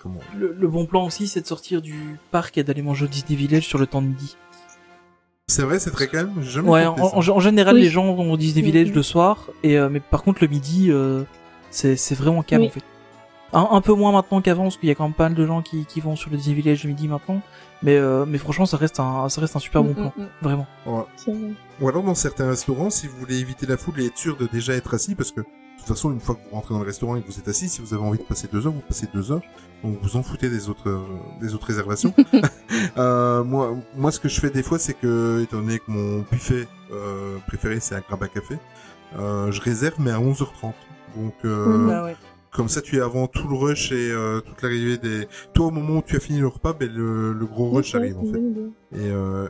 comment. 0.00 0.18
Le, 0.36 0.52
le 0.58 0.68
bon 0.68 0.86
plan 0.86 1.04
aussi, 1.06 1.28
c'est 1.28 1.40
de 1.42 1.46
sortir 1.46 1.80
du 1.80 1.94
parc 2.32 2.58
et 2.58 2.64
d'aller 2.64 2.82
manger 2.82 3.04
au 3.04 3.08
Disney 3.08 3.36
Village 3.38 3.66
sur 3.68 3.78
le 3.78 3.86
temps 3.86 4.02
de 4.02 4.08
midi. 4.08 4.36
C'est 5.46 5.62
vrai, 5.62 5.78
c'est 5.78 5.90
très 5.92 6.08
calme. 6.08 6.42
Jamais 6.42 6.68
Ouais, 6.70 6.86
en, 6.86 6.96
en- 6.98 7.16
en 7.18 7.40
général, 7.40 7.74
Oui. 7.76 7.82
les 7.82 7.90
gens 7.90 8.12
vont 8.14 8.32
au 8.32 8.36
Disney. 8.36 8.64
Village 8.64 8.92
le 8.92 9.02
soir, 9.02 9.50
et 9.62 9.78
euh, 9.78 9.88
mais 9.88 10.00
par 10.00 10.22
contre 10.24 10.42
le 10.42 10.48
midi, 10.48 10.90
euh, 10.90 11.22
c'est 11.70 11.94
c'est 11.96 12.14
vraiment 12.16 12.42
calme 12.42 12.62
Oui. 12.62 12.68
en 12.68 12.72
fait. 12.72 12.82
Un, 13.52 13.68
un 13.76 13.80
peu 13.80 13.92
moins 13.92 14.10
maintenant 14.10 14.40
qu'avant, 14.40 14.64
parce 14.64 14.78
qu'il 14.78 14.88
y 14.88 14.92
a 14.92 14.96
quand 14.96 15.04
même 15.04 15.12
pas 15.12 15.28
mal 15.28 15.34
de 15.36 15.46
gens 15.46 15.62
qui, 15.62 15.84
qui 15.86 16.00
vont 16.00 16.16
sur 16.16 16.30
le 16.30 16.36
Disney 16.38 16.56
Village 16.56 16.82
le 16.82 16.88
midi 16.90 17.06
maintenant. 17.06 17.40
Mais 17.84 17.96
euh, 17.96 18.24
mais 18.26 18.38
franchement, 18.38 18.66
ça 18.66 18.76
reste 18.78 18.98
un 18.98 19.28
ça 19.28 19.40
reste 19.40 19.54
un 19.56 19.60
super 19.60 19.84
bon 19.84 19.90
Mm, 19.90 19.94
plan, 19.94 20.12
mm, 20.16 20.22
mm. 20.22 20.28
vraiment. 20.42 20.66
Ouais. 20.86 21.04
Ou 21.80 21.88
alors 21.88 22.02
dans 22.02 22.14
certains 22.14 22.48
restaurants, 22.48 22.90
si 22.90 23.06
vous 23.06 23.16
voulez 23.18 23.38
éviter 23.38 23.66
la 23.66 23.76
foule 23.76 24.00
et 24.00 24.06
être 24.06 24.16
sûr 24.16 24.36
de 24.36 24.46
déjà 24.46 24.72
être 24.72 24.94
assis, 24.94 25.14
parce 25.14 25.30
que 25.30 25.40
de 25.40 25.46
toute 25.78 25.88
façon, 25.88 26.10
une 26.12 26.20
fois 26.20 26.34
que 26.34 26.40
vous 26.48 26.54
rentrez 26.54 26.72
dans 26.72 26.80
le 26.80 26.86
restaurant 26.86 27.14
et 27.16 27.20
que 27.20 27.26
vous 27.26 27.38
êtes 27.38 27.46
assis, 27.48 27.68
si 27.68 27.82
vous 27.82 27.92
avez 27.92 28.02
envie 28.02 28.18
de 28.18 28.24
passer 28.24 28.48
deux 28.50 28.66
heures, 28.66 28.72
vous 28.72 28.80
passez 28.80 29.06
deux 29.12 29.30
heures. 29.30 29.42
Donc 29.82 29.98
vous 30.00 30.16
en 30.16 30.22
foutez 30.22 30.48
des 30.48 30.70
autres 30.70 30.88
euh, 30.88 31.00
des 31.42 31.54
autres 31.54 31.66
réservations. 31.66 32.14
euh, 32.96 33.44
moi, 33.44 33.76
moi, 33.94 34.10
ce 34.10 34.18
que 34.18 34.30
je 34.30 34.40
fais 34.40 34.48
des 34.50 34.62
fois, 34.62 34.78
c'est 34.78 34.94
que 34.94 35.42
étant 35.42 35.58
donné 35.58 35.78
que 35.78 35.84
mon 35.88 36.24
buffet 36.32 36.66
euh, 36.90 37.36
préféré 37.46 37.80
c'est 37.80 37.94
un 37.94 38.00
Graba 38.00 38.28
Café, 38.28 38.56
euh, 39.18 39.52
je 39.52 39.60
réserve 39.60 39.96
mais 39.98 40.10
à 40.10 40.18
11h30. 40.18 40.72
Donc 41.16 41.34
euh. 41.44 41.86
Bah 41.86 42.04
ouais. 42.04 42.16
Comme 42.54 42.68
ça, 42.68 42.80
tu 42.80 42.96
es 42.96 43.00
avant 43.00 43.26
tout 43.26 43.48
le 43.48 43.56
rush 43.56 43.90
et 43.92 44.10
euh, 44.12 44.40
toute 44.40 44.62
l'arrivée 44.62 44.96
des. 44.96 45.26
Toi, 45.52 45.66
au 45.66 45.70
moment 45.70 45.98
où 45.98 46.02
tu 46.02 46.16
as 46.16 46.20
fini 46.20 46.38
le 46.38 46.46
repas, 46.48 46.72
ben, 46.72 46.88
le, 46.90 47.32
le 47.32 47.46
gros 47.46 47.68
rush 47.70 47.94
arrive 47.96 48.16
en 48.18 48.24
fait. 48.24 48.38
Et, 48.96 49.10
euh, 49.10 49.48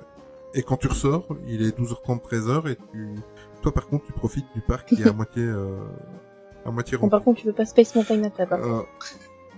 et 0.54 0.62
quand 0.62 0.76
tu 0.78 0.88
ressors, 0.88 1.26
il 1.46 1.62
est 1.66 1.78
12h30, 1.78 2.20
13h, 2.22 2.70
et 2.72 2.76
tu, 2.92 3.08
toi 3.62 3.72
par 3.72 3.86
contre, 3.88 4.06
tu 4.06 4.12
profites 4.12 4.46
du 4.54 4.60
parc 4.62 4.88
qui 4.88 5.02
est 5.02 5.08
à 5.08 5.12
moitié, 5.20 5.42
euh, 5.42 5.76
à 6.64 6.70
moitié 6.70 6.96
Bon, 6.96 7.02
rempli. 7.02 7.10
par 7.10 7.24
contre, 7.24 7.40
tu 7.40 7.46
veux 7.46 7.52
pas 7.52 7.66
Space 7.66 7.94
Mountain 7.94 8.22
à 8.24 8.30
table. 8.30 8.54
hein. 8.54 8.84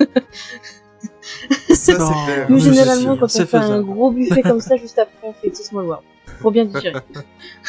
Euh, 0.00 0.04
c'est 1.68 1.94
clair. 1.94 2.46
Nous, 2.50 2.58
généralement, 2.58 3.16
quand 3.16 3.26
on 3.26 3.46
fait 3.46 3.56
un 3.56 3.82
gros 3.82 4.10
buffet 4.10 4.42
comme 4.42 4.60
ça, 4.60 4.76
juste 4.76 4.98
après, 4.98 5.14
on 5.22 5.32
fait 5.32 5.50
The 5.50 5.56
Small 5.56 5.84
World. 5.84 6.02
Pour 6.40 6.50
bien 6.50 6.64
digérer. 6.64 7.00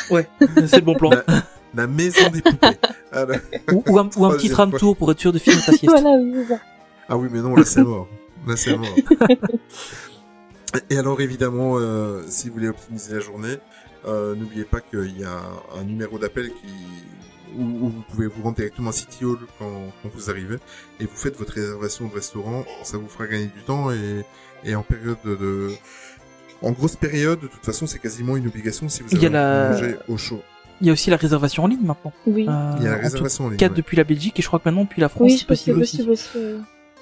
Ouais, 0.09 0.27
c'est 0.65 0.77
le 0.77 0.81
bon 0.81 0.95
plan. 0.95 1.11
La, 1.77 1.87
maison 1.87 2.29
des 2.29 2.41
poupées. 2.41 2.67
Ah, 3.13 3.25
ou, 3.71 3.83
ou 3.87 3.99
un, 3.99 4.09
ou 4.17 4.25
un 4.25 4.35
petit 4.35 4.49
tram 4.49 4.69
tour 4.71 4.97
pour 4.97 5.09
être 5.11 5.19
sûr 5.19 5.31
de 5.31 5.39
finir 5.39 5.63
ta 5.65 5.71
sieste. 5.71 5.85
voilà, 5.87 6.17
oui, 6.19 6.45
ça. 6.47 6.59
Ah 7.07 7.17
oui, 7.17 7.29
mais 7.31 7.39
non, 7.39 7.55
là 7.55 7.63
c'est 7.63 7.81
mort. 7.83 8.07
Là 8.45 8.55
c'est 8.57 8.75
mort. 8.75 8.89
Et 10.89 10.97
alors 10.97 11.21
évidemment, 11.21 11.75
euh, 11.77 12.23
si 12.27 12.49
vous 12.49 12.55
voulez 12.55 12.67
optimiser 12.67 13.13
la 13.15 13.19
journée, 13.21 13.57
euh, 14.05 14.35
n'oubliez 14.35 14.65
pas 14.65 14.81
qu'il 14.81 15.17
y 15.17 15.23
a 15.23 15.39
un 15.79 15.83
numéro 15.83 16.19
d'appel 16.19 16.49
qui 16.49 17.55
où, 17.57 17.63
où 17.63 17.89
vous 17.89 18.03
pouvez 18.11 18.27
vous 18.27 18.43
rendre 18.43 18.57
directement 18.57 18.89
à 18.89 18.93
City 18.93 19.23
Hall 19.23 19.39
quand, 19.57 19.71
quand 20.03 20.09
vous 20.13 20.29
arrivez 20.29 20.57
et 20.99 21.05
vous 21.05 21.15
faites 21.15 21.37
votre 21.37 21.53
réservation 21.53 22.07
de 22.07 22.13
restaurant. 22.13 22.65
Ça 22.83 22.97
vous 22.97 23.07
fera 23.07 23.25
gagner 23.27 23.45
du 23.47 23.63
temps 23.65 23.89
et, 23.89 24.25
et 24.65 24.75
en 24.75 24.83
période 24.83 25.17
de, 25.23 25.35
de- 25.35 25.71
en 26.61 26.71
grosse 26.71 26.97
période, 26.97 27.39
de 27.39 27.47
toute 27.47 27.63
façon, 27.63 27.87
c'est 27.87 27.99
quasiment 27.99 28.35
une 28.35 28.47
obligation 28.47 28.89
si 28.89 29.01
vous 29.03 29.15
avez 29.15 29.29
la- 29.29 29.71
manger 29.71 29.95
au 30.09 30.17
chaud. 30.17 30.41
Il 30.81 30.87
y 30.87 30.89
a 30.89 30.93
aussi 30.93 31.09
la 31.09 31.17
réservation 31.17 31.63
en 31.63 31.67
ligne 31.67 31.81
maintenant. 31.85 32.13
Oui. 32.27 32.45
Euh, 32.47 32.71
Il 32.77 32.83
y 32.83 32.87
a 32.87 32.91
la 32.91 32.97
réservation 32.97 33.45
en 33.45 33.47
tout 33.47 33.51
ligne. 33.51 33.59
cas 33.59 33.69
ouais. 33.69 33.75
depuis 33.75 33.97
la 33.97 34.03
Belgique 34.03 34.37
et 34.39 34.41
je 34.41 34.47
crois 34.47 34.59
que 34.59 34.67
maintenant 34.69 34.83
depuis 34.83 35.01
la 35.01 35.09
France 35.09 35.23
Oui, 35.31 35.37
c'est 35.37 35.47
possible 35.47 35.79
aussi. 35.81 35.97
possible 36.05 36.11
aussi. 36.11 36.37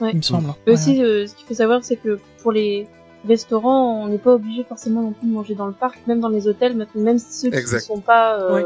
Ouais. 0.02 0.12
Il 0.14 0.18
me 0.18 0.22
semble. 0.22 0.48
Mais 0.66 0.74
Ouais. 0.74 0.74
aussi, 0.74 1.02
euh, 1.04 1.28
ce 1.28 1.36
qu'il 1.36 1.46
faut 1.46 1.54
savoir, 1.54 1.84
c'est 1.84 1.96
que 1.98 2.20
pour 2.42 2.52
les 2.52 2.88
restaurants, 3.28 4.04
on 4.04 4.08
n'est 4.08 4.18
pas 4.18 4.34
obligé 4.36 4.64
forcément 4.64 5.02
non 5.02 5.12
plus 5.12 5.28
de 5.28 5.34
manger 5.34 5.56
dans 5.56 5.68
le 5.68 5.74
parc, 5.74 5.98
même 6.08 6.20
dans 6.20 6.30
les 6.30 6.48
hôtels. 6.48 6.76
Maintenant, 6.76 7.02
même 7.02 7.18
ceux 7.20 7.50
qui 7.50 7.58
ne 7.74 7.80
sont 7.80 8.00
pas 8.00 8.40
euh, 8.40 8.64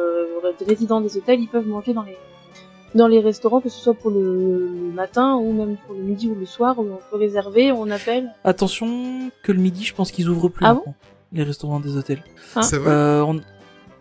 résidents 0.68 1.02
des 1.02 1.18
hôtels, 1.18 1.40
ils 1.40 1.48
peuvent 1.48 1.68
manger 1.68 1.94
dans 1.94 2.04
les 2.04 2.18
dans 2.96 3.08
les 3.08 3.20
restaurants, 3.20 3.62
que 3.62 3.70
ce 3.70 3.80
soit 3.80 3.94
pour 3.94 4.10
le, 4.10 4.68
le 4.68 4.92
matin 4.96 5.36
ou 5.36 5.54
même 5.54 5.78
pour 5.86 5.96
le 5.96 6.02
midi 6.02 6.28
ou 6.28 6.34
le 6.34 6.48
soir, 6.48 6.80
où 6.80 6.82
on 6.82 7.00
peut 7.12 7.18
réserver, 7.18 7.72
on 7.72 7.88
appelle. 7.92 8.34
Attention 8.44 9.30
que 9.44 9.52
le 9.52 9.60
midi, 9.60 9.84
je 9.84 9.94
pense 9.94 10.12
qu'ils 10.12 10.28
ouvrent 10.28 10.50
plus 10.50 10.66
Ah 10.66 10.80
les 11.32 11.44
restaurants 11.44 11.80
des 11.80 11.96
hôtels. 11.96 12.24
Hein? 12.56 12.64
C'est 12.64 12.78
vrai? 12.80 12.90
Euh, 12.92 13.22
on... 13.24 13.40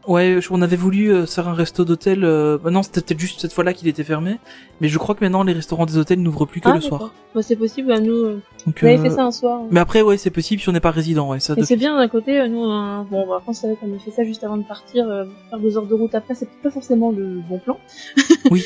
Ouais, 0.09 0.39
on 0.51 0.63
avait 0.63 0.77
voulu 0.77 1.13
euh, 1.13 1.27
faire 1.27 1.49
un 1.49 1.53
resto 1.53 1.85
d'hôtel. 1.85 2.25
Euh... 2.25 2.57
bah 2.57 2.71
non, 2.71 2.83
c'était 2.83 3.03
peut-être 3.03 3.21
juste 3.21 3.41
cette 3.43 3.53
fois-là 3.53 3.75
qu'il 3.75 3.89
était 3.89 4.05
fermé. 4.05 4.39
Mais 4.81 4.89
je 4.89 4.97
crois 4.97 5.15
que 5.15 5.23
maintenant 5.23 5.43
les 5.43 5.53
restaurants 5.53 5.85
des 5.85 5.99
hôtels 5.99 6.23
n'ouvrent 6.23 6.47
plus 6.47 6.63
que 6.63 6.69
Ah, 6.71 6.75
le 6.77 6.81
soir. 6.81 7.13
Bah, 7.35 7.43
c'est 7.43 7.57
possible. 7.57 7.89
bah, 7.89 8.01
nous, 8.01 8.15
euh, 8.15 8.41
Donc, 8.65 8.81
on 8.83 8.87
avait 8.87 8.97
fait 8.99 9.11
ça 9.11 9.25
un 9.25 9.31
soir. 9.31 9.61
Mais 9.71 9.81
après, 9.81 10.01
ouais, 10.01 10.17
c'est 10.17 10.31
possible 10.31 10.63
si 10.63 10.69
on 10.71 10.73
n'est 10.73 10.81
pas 10.81 10.93
résident. 10.93 11.29
Ouais, 11.31 11.41
ça. 11.41 11.53
Et 11.59 11.63
c'est 11.65 11.77
bien 11.77 11.95
d'un 11.97 12.09
côté, 12.09 12.49
nous, 12.49 12.65
euh, 12.65 13.03
bon, 13.11 13.29
bah, 13.29 13.37
après, 13.37 13.53
c'est 13.53 13.67
vrai 13.67 13.77
qu'on 13.77 13.95
a 13.95 13.99
fait 13.99 14.11
ça 14.11 14.25
juste 14.25 14.43
avant 14.45 14.57
de 14.57 14.63
partir, 14.63 15.05
faire 15.51 15.59
deux 15.59 15.77
heures 15.77 15.87
de 15.87 15.95
route 15.95 16.15
après, 16.15 16.35
c'est 16.35 16.49
pas 16.63 16.71
forcément 16.71 17.11
le 17.13 17.41
bon 17.47 17.59
plan, 17.59 17.79
Oui, 18.51 18.65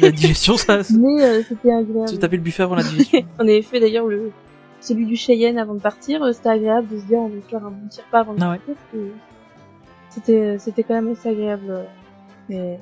la 0.00 0.12
digestion, 0.12 0.56
ça. 0.56 0.78
mais 0.96 1.42
c'était 1.42 1.68
Se 1.70 1.74
agréable. 1.80 2.18
taper 2.18 2.36
le 2.36 2.42
buffet 2.44 2.62
avant 2.62 2.76
la 2.76 2.84
digestion. 2.84 3.22
On 3.40 3.42
avait 3.42 3.62
fait 3.62 3.80
d'ailleurs 3.80 4.06
le 4.06 4.30
celui 4.80 5.06
du 5.06 5.16
Cheyenne 5.16 5.58
avant 5.58 5.74
de 5.74 5.80
partir. 5.80 6.20
C'était 6.32 6.50
agréable 6.50 6.86
de 6.88 7.00
se 7.00 7.06
dire 7.06 7.18
on 7.18 7.26
va 7.28 7.34
faire 7.50 7.64
un 7.66 7.70
bon 7.70 7.88
petit 7.88 8.00
repas 8.02 8.20
avant 8.20 8.34
de 8.34 8.38
Ah 8.40 8.50
ouais. 8.52 8.60
C'était 10.16 10.58
c'était 10.58 10.82
quand 10.82 10.94
même 10.94 11.12
assez 11.12 11.28
agréable. 11.28 11.64
euh, 11.70 11.84
Mais 12.48 12.80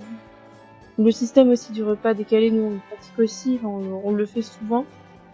le 0.98 1.11
système 1.11 1.51
aussi 1.51 1.73
du 1.73 1.82
repas 1.82 2.15
décalé, 2.15 2.51
nous 2.52 2.62
on 2.62 2.70
le 2.70 2.81
pratique 2.89 3.19
aussi. 3.19 3.59
on, 3.65 4.01
on 4.05 4.12
le 4.12 4.24
fait 4.27 4.43
souvent. 4.43 4.85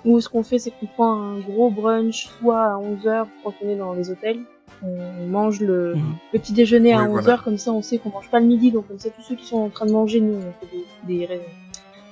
Nous 0.06 0.18
ce 0.22 0.28
qu'on 0.31 0.43
fait 0.43 0.59
c'est 0.59 0.70
qu'on 0.70 0.86
prend 0.86 1.12
un 1.12 1.39
gros 1.40 1.68
brunch 1.70 2.28
soit 2.40 2.62
à 2.64 2.78
11h 2.78 3.27
quand 3.44 3.52
on 3.62 3.68
est 3.68 3.77
dans 3.77 3.93
les 3.93 4.10
hôtels. 4.10 4.40
On 4.82 5.27
mange 5.28 5.60
le 5.60 5.94
Mhm. 5.97 6.14
petit 6.32 6.55
déjeuner 6.55 6.94
à 6.94 7.02
Oui, 7.02 7.09
11h 7.09 7.22
voilà. 7.22 7.39
comme 7.44 7.59
ça 7.59 7.70
on 7.70 7.82
sait 7.82 7.98
qu'on 7.98 8.09
mange 8.09 8.31
pas 8.31 8.40
le 8.40 8.47
midi 8.47 8.70
donc 8.70 8.89
comme 8.89 8.98
ça 8.98 9.10
tous 9.10 9.20
ceux 9.20 9.35
qui 9.35 9.44
sont 9.44 9.59
en 9.59 9.68
train 9.68 9.85
de 9.85 9.93
manger 9.93 10.20
nous 10.22 10.36
on 10.39 10.52
fait 10.52 10.68
des, 11.06 11.40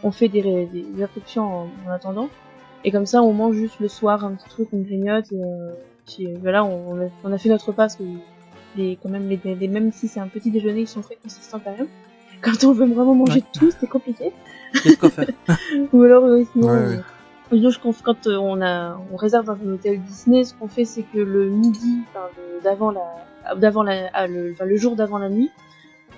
on 0.03 0.11
fait 0.11 0.29
des, 0.29 0.43
ré- 0.43 0.69
des 0.71 0.85
réflexions 1.03 1.45
en, 1.45 1.69
en 1.87 1.91
attendant 1.91 2.29
et 2.85 2.91
comme 2.93 3.07
ça 3.07 3.23
on 3.23 3.33
mange 3.33 3.55
juste 3.57 3.81
le 3.81 3.89
soir 3.89 4.23
un 4.23 4.33
petit 4.35 4.49
truc 4.51 4.69
on 4.75 4.81
grignote 4.81 5.33
et 5.33 5.37
euh, 5.43 5.73
puis 6.07 6.29
voilà 6.43 6.63
on, 6.63 6.91
on 6.93 7.01
a, 7.01 7.09
on 7.25 7.33
a 7.33 7.39
fait 7.39 7.49
notre 7.49 7.69
repas 7.69 7.85
parce 7.85 7.97
que 7.97 8.03
les 8.77 8.99
quand 9.03 9.09
même 9.09 9.29
les, 9.29 9.41
les 9.55 9.69
même 9.69 9.93
si 9.93 10.09
c'est 10.09 10.21
un 10.21 10.29
petit 10.29 10.51
déjeuner 10.51 10.81
ils 10.83 10.89
sont 10.89 11.01
très 11.03 11.17
consistants 11.17 11.61
quand 11.65 11.77
même 11.77 11.89
quand 12.43 12.65
on 12.65 12.73
veut 12.73 12.87
vraiment 12.87 13.15
manger 13.15 13.41
Ouais. 13.41 13.45
tout 13.53 13.71
c'est 13.81 13.89
compliqué 13.89 14.33
Il 14.75 14.81
y 14.85 14.89
a 14.89 14.95
de 14.95 15.01
quoi 15.01 15.11
faire. 15.11 15.29
ou 15.93 16.03
alors 16.03 16.25
euh, 16.25 16.45
sinon 16.53 16.69
Ouais, 16.69 16.77
euh, 16.77 16.97
quand 18.05 18.27
euh, 18.27 18.37
on 18.37 18.61
a, 18.61 19.01
on 19.13 19.17
réserve 19.17 19.47
dans 19.47 19.55
un 19.55 19.73
hôtel 19.73 20.01
Disney, 20.03 20.45
ce 20.45 20.53
qu'on 20.55 20.69
fait, 20.69 20.85
c'est 20.85 21.03
que 21.03 21.19
le 21.19 21.49
midi, 21.49 22.01
enfin, 22.11 22.27
le- 22.37 22.63
d'avant 22.63 22.91
la, 22.91 23.55
d'avant 23.57 23.83
la, 23.83 24.11
ah, 24.13 24.27
le, 24.27 24.53
enfin, 24.53 24.67
le 24.67 24.77
jour 24.77 24.97
d'avant 24.97 25.17
la 25.19 25.31
nuit, 25.31 25.51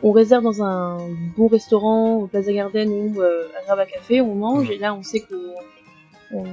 on 0.02 0.10
réserve 0.10 0.43
dans 0.43 0.62
un 0.64 0.98
bon 1.36 1.47
restaurant, 1.47 2.16
au 2.16 2.27
Plaza 2.27 2.52
Garden 2.52 2.89
ou 2.90 3.22
euh, 3.22 3.44
à 3.68 3.86
Café, 3.86 4.20
on 4.20 4.35
mange, 4.35 4.70
et 4.70 4.78
là, 4.78 4.93
on 4.94 5.02
sait 5.05 5.20
que 5.20 5.35
on, 6.35 6.44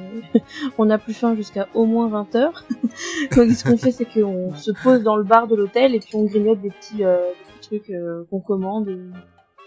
on 0.78 0.86
n'a 0.86 0.98
plus 0.98 1.14
faim 1.14 1.36
jusqu'à 1.36 1.68
au 1.74 1.86
moins 1.86 2.08
20 2.08 2.36
heures. 2.36 2.64
Donc, 3.36 3.52
ce 3.52 3.64
qu'on 3.64 3.78
fait, 3.78 3.92
c'est 3.92 4.06
qu'on 4.06 4.54
se 4.56 4.72
pose 4.84 5.04
dans 5.04 5.16
le 5.16 5.24
bar 5.24 5.48
de 5.48 5.56
l'hôtel 5.56 5.94
et 5.96 6.00
puis 6.00 6.16
on 6.16 6.24
grignote 6.24 6.62
des 6.62 6.70
petits, 6.72 7.04
euh, 7.04 7.18
des 7.18 7.54
petits 7.60 7.68
trucs 7.70 7.90
euh, 7.90 8.24
qu'on 8.30 8.40
commande. 8.40 8.86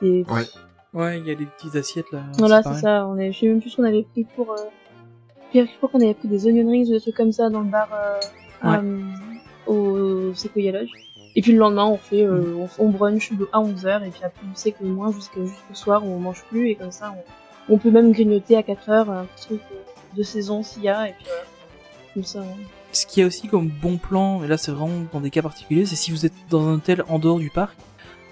Des... 0.03 0.24
Ouais, 0.93 1.19
il 1.20 1.27
y 1.27 1.31
a 1.31 1.35
des 1.37 1.47
petites 1.47 1.77
assiettes 1.77 2.11
là. 2.11 2.23
Voilà, 2.39 2.62
c'est 2.62 2.81
ça. 2.81 3.07
On 3.07 3.16
est, 3.19 3.31
je 3.32 3.39
sais 3.41 3.47
même 3.47 3.61
plus 3.61 3.70
ce 3.70 3.77
qu'on 3.77 3.85
avait 3.85 4.03
pris 4.03 4.24
pour. 4.35 4.51
Euh... 4.53 4.57
Pierre, 5.53 5.66
je 5.66 5.77
crois 5.77 5.89
qu'on 5.89 6.01
avait 6.01 6.15
pris 6.15 6.28
des 6.28 6.47
onion 6.47 6.69
rings 6.69 6.89
ou 6.89 6.93
des 6.93 7.01
trucs 7.01 7.16
comme 7.16 7.32
ça 7.32 7.49
dans 7.51 7.61
le 7.61 7.66
bar 7.70 7.89
euh, 7.93 8.19
euh, 8.65 9.01
au 9.66 10.35
Sequoia 10.35 10.73
Lodge. 10.73 10.91
Et 11.37 11.43
puis 11.43 11.53
le 11.53 11.59
lendemain, 11.59 11.87
on 11.87 11.97
fait, 11.97 12.23
euh, 12.23 12.55
on, 12.57 12.85
on 12.85 12.89
brunch 12.89 13.32
de- 13.32 13.49
à 13.53 13.61
11h 13.61 14.05
et 14.07 14.11
puis 14.11 14.23
après 14.24 14.43
on 14.51 14.55
sait 14.57 14.73
que 14.73 14.82
moins 14.85 15.12
jusqu'au 15.12 15.43
soir 15.74 16.05
où 16.05 16.09
on 16.11 16.19
mange 16.19 16.43
plus 16.51 16.70
et 16.70 16.74
comme 16.74 16.91
ça 16.91 17.15
on, 17.69 17.74
on 17.74 17.78
peut 17.78 17.91
même 17.93 18.11
grignoter 18.11 18.57
à 18.57 18.65
4 18.65 18.89
heures 18.91 19.11
un 19.11 19.27
petit 19.27 19.47
truc 19.47 19.61
euh, 19.73 19.77
de 20.16 20.23
saison 20.23 20.62
s'il 20.62 20.82
y 20.85 20.89
a 20.89 21.09
et 21.09 21.12
puis 21.12 21.24
voilà. 21.27 21.43
Comme 22.15 22.24
ça. 22.24 22.41
hein. 22.41 22.57
Ce 22.93 23.07
qu'il 23.07 23.20
y 23.20 23.24
a 23.24 23.27
aussi 23.28 23.47
comme 23.47 23.69
bon 23.69 23.99
plan, 23.99 24.43
et 24.43 24.49
là 24.49 24.57
c'est 24.57 24.73
vraiment 24.73 25.05
dans 25.12 25.20
des 25.20 25.31
cas 25.31 25.43
particuliers, 25.43 25.87
c'est 25.87 25.95
si 25.97 26.11
vous 26.11 26.27
êtes 26.27 26.32
dans 26.51 26.66
un 26.66 26.74
hôtel 26.74 27.05
en 27.09 27.19
dehors 27.20 27.39
du 27.39 27.49
parc, 27.51 27.77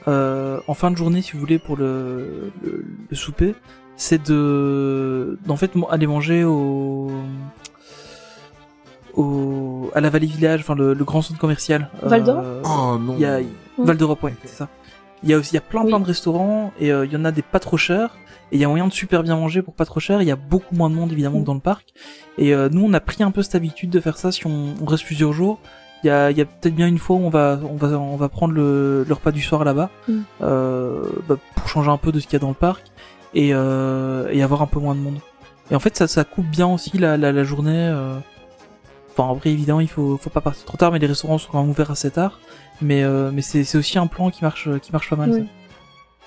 euh, 0.09 0.59
en 0.66 0.74
fin 0.74 0.90
de 0.90 0.96
journée 0.96 1.22
si 1.22 1.32
vous 1.32 1.38
voulez 1.40 1.59
pour 1.60 1.76
le, 1.76 2.50
le, 2.62 2.84
le 3.09 3.16
souper, 3.16 3.55
c'est 3.96 4.20
de 4.26 5.38
d'en 5.46 5.56
fait 5.56 5.70
aller 5.90 6.06
manger 6.09 6.42
au 6.44 7.10
au 9.14 9.90
à 9.94 10.00
la 10.00 10.10
Vallée 10.10 10.26
Village, 10.26 10.60
enfin 10.60 10.74
le, 10.74 10.94
le 10.94 11.05
grand 11.05 11.22
centre 11.22 11.38
commercial. 11.40 11.88
Val 12.02 12.24
d'Europe 12.24 12.44
Euh, 12.44 12.62
Oh 12.64 12.98
non. 12.98 13.14
il 13.14 13.20
y 13.20 13.24
a 13.26 13.40
Val 13.78 13.96
d'Europe, 13.96 14.22
ouais, 14.22 14.34
c'est 14.44 14.55
ça. 14.56 14.68
Il 15.22 15.28
y 15.30 15.34
a 15.34 15.38
aussi 15.38 15.52
il 15.52 15.54
y 15.54 15.58
a 15.58 15.62
plein 15.62 15.82
Oui. 15.82 15.88
plein 15.88 16.00
de 16.00 16.04
restaurants 16.04 16.72
et 16.80 16.92
euh, 16.92 17.04
il 17.06 17.12
y 17.12 17.16
en 17.16 17.24
a 17.24 17.32
des 17.32 17.42
pas 17.42 17.58
trop 17.58 17.76
chers 17.76 18.16
et 18.52 18.56
il 18.56 18.60
y 18.60 18.64
a 18.64 18.68
moyen 18.68 18.86
de 18.88 18.92
super 18.92 19.22
bien 19.22 19.36
manger 19.36 19.62
pour 19.62 19.74
pas 19.74 19.84
trop 19.84 20.00
cher. 20.00 20.22
Il 20.22 20.28
y 20.28 20.30
a 20.30 20.36
beaucoup 20.36 20.74
moins 20.74 20.88
de 20.90 20.94
monde 20.94 21.12
évidemment 21.12 21.38
Mm. 21.38 21.42
que 21.42 21.46
dans 21.46 21.54
le 21.54 21.60
parc. 21.60 21.86
Et 22.38 22.54
euh, 22.54 22.68
nous 22.70 22.82
on 22.84 22.92
a 22.94 23.00
pris 23.00 23.22
un 23.22 23.30
peu 23.30 23.42
cette 23.42 23.54
habitude 23.56 23.90
de 23.90 24.00
faire 24.00 24.16
ça 24.16 24.30
si 24.32 24.46
on, 24.46 24.74
on 24.80 24.84
reste 24.86 25.04
plusieurs 25.04 25.32
jours. 25.32 25.58
Il 26.04 26.06
y 26.06 26.10
a, 26.10 26.30
il 26.30 26.38
y 26.38 26.40
a 26.40 26.44
peut-être 26.44 26.76
bien 26.76 26.86
une 26.86 26.98
fois 26.98 27.16
où 27.16 27.20
on 27.20 27.28
va 27.30 27.58
on 27.68 27.74
va 27.76 27.88
on 27.98 28.16
va 28.16 28.28
prendre 28.28 28.54
le, 28.54 29.04
le 29.06 29.14
repas 29.14 29.32
du 29.32 29.42
soir 29.42 29.64
là-bas 29.64 29.90
euh, 30.42 31.02
bah, 31.28 31.36
pour 31.56 31.68
changer 31.68 31.90
un 31.90 31.96
peu 31.96 32.12
de 32.12 32.20
ce 32.20 32.26
qu'il 32.26 32.34
y 32.34 32.36
a 32.36 32.38
dans 32.38 32.48
le 32.48 32.54
parc 32.54 32.84
et 33.34 33.50
euh, 33.52 34.28
et 34.30 34.42
avoir 34.42 34.62
un 34.62 34.66
peu 34.66 34.78
moins 34.78 34.94
de 34.94 35.00
monde. 35.00 35.18
Et 35.70 35.74
en 35.74 35.80
fait 35.80 35.96
ça 35.96 36.06
ça 36.06 36.22
coupe 36.24 36.46
bien 36.46 36.68
aussi 36.68 36.96
la 36.98 37.16
la, 37.16 37.32
la 37.32 37.42
journée. 37.44 37.92
Euh. 39.18 39.22
Enfin 39.22 39.32
après 39.36 39.50
évidemment 39.50 39.80
il 39.80 39.88
faut 39.88 40.16
faut 40.16 40.30
pas 40.30 40.40
partir 40.40 40.64
trop 40.64 40.76
tard 40.76 40.92
mais 40.92 40.98
les 40.98 41.06
restaurants 41.06 41.38
sont 41.38 41.50
quand 41.52 41.60
même 41.60 41.70
ouverts 41.70 41.90
assez 41.90 42.10
tard. 42.10 42.38
Mais 42.80 43.02
euh, 43.02 43.30
mais 43.32 43.42
c'est 43.42 43.64
c'est 43.64 43.78
aussi 43.78 43.98
un 43.98 44.06
plan 44.06 44.30
qui 44.30 44.42
marche 44.44 44.68
qui 44.80 44.92
marche 44.92 45.10
pas 45.10 45.16
mal. 45.16 45.30
Oui. 45.30 45.40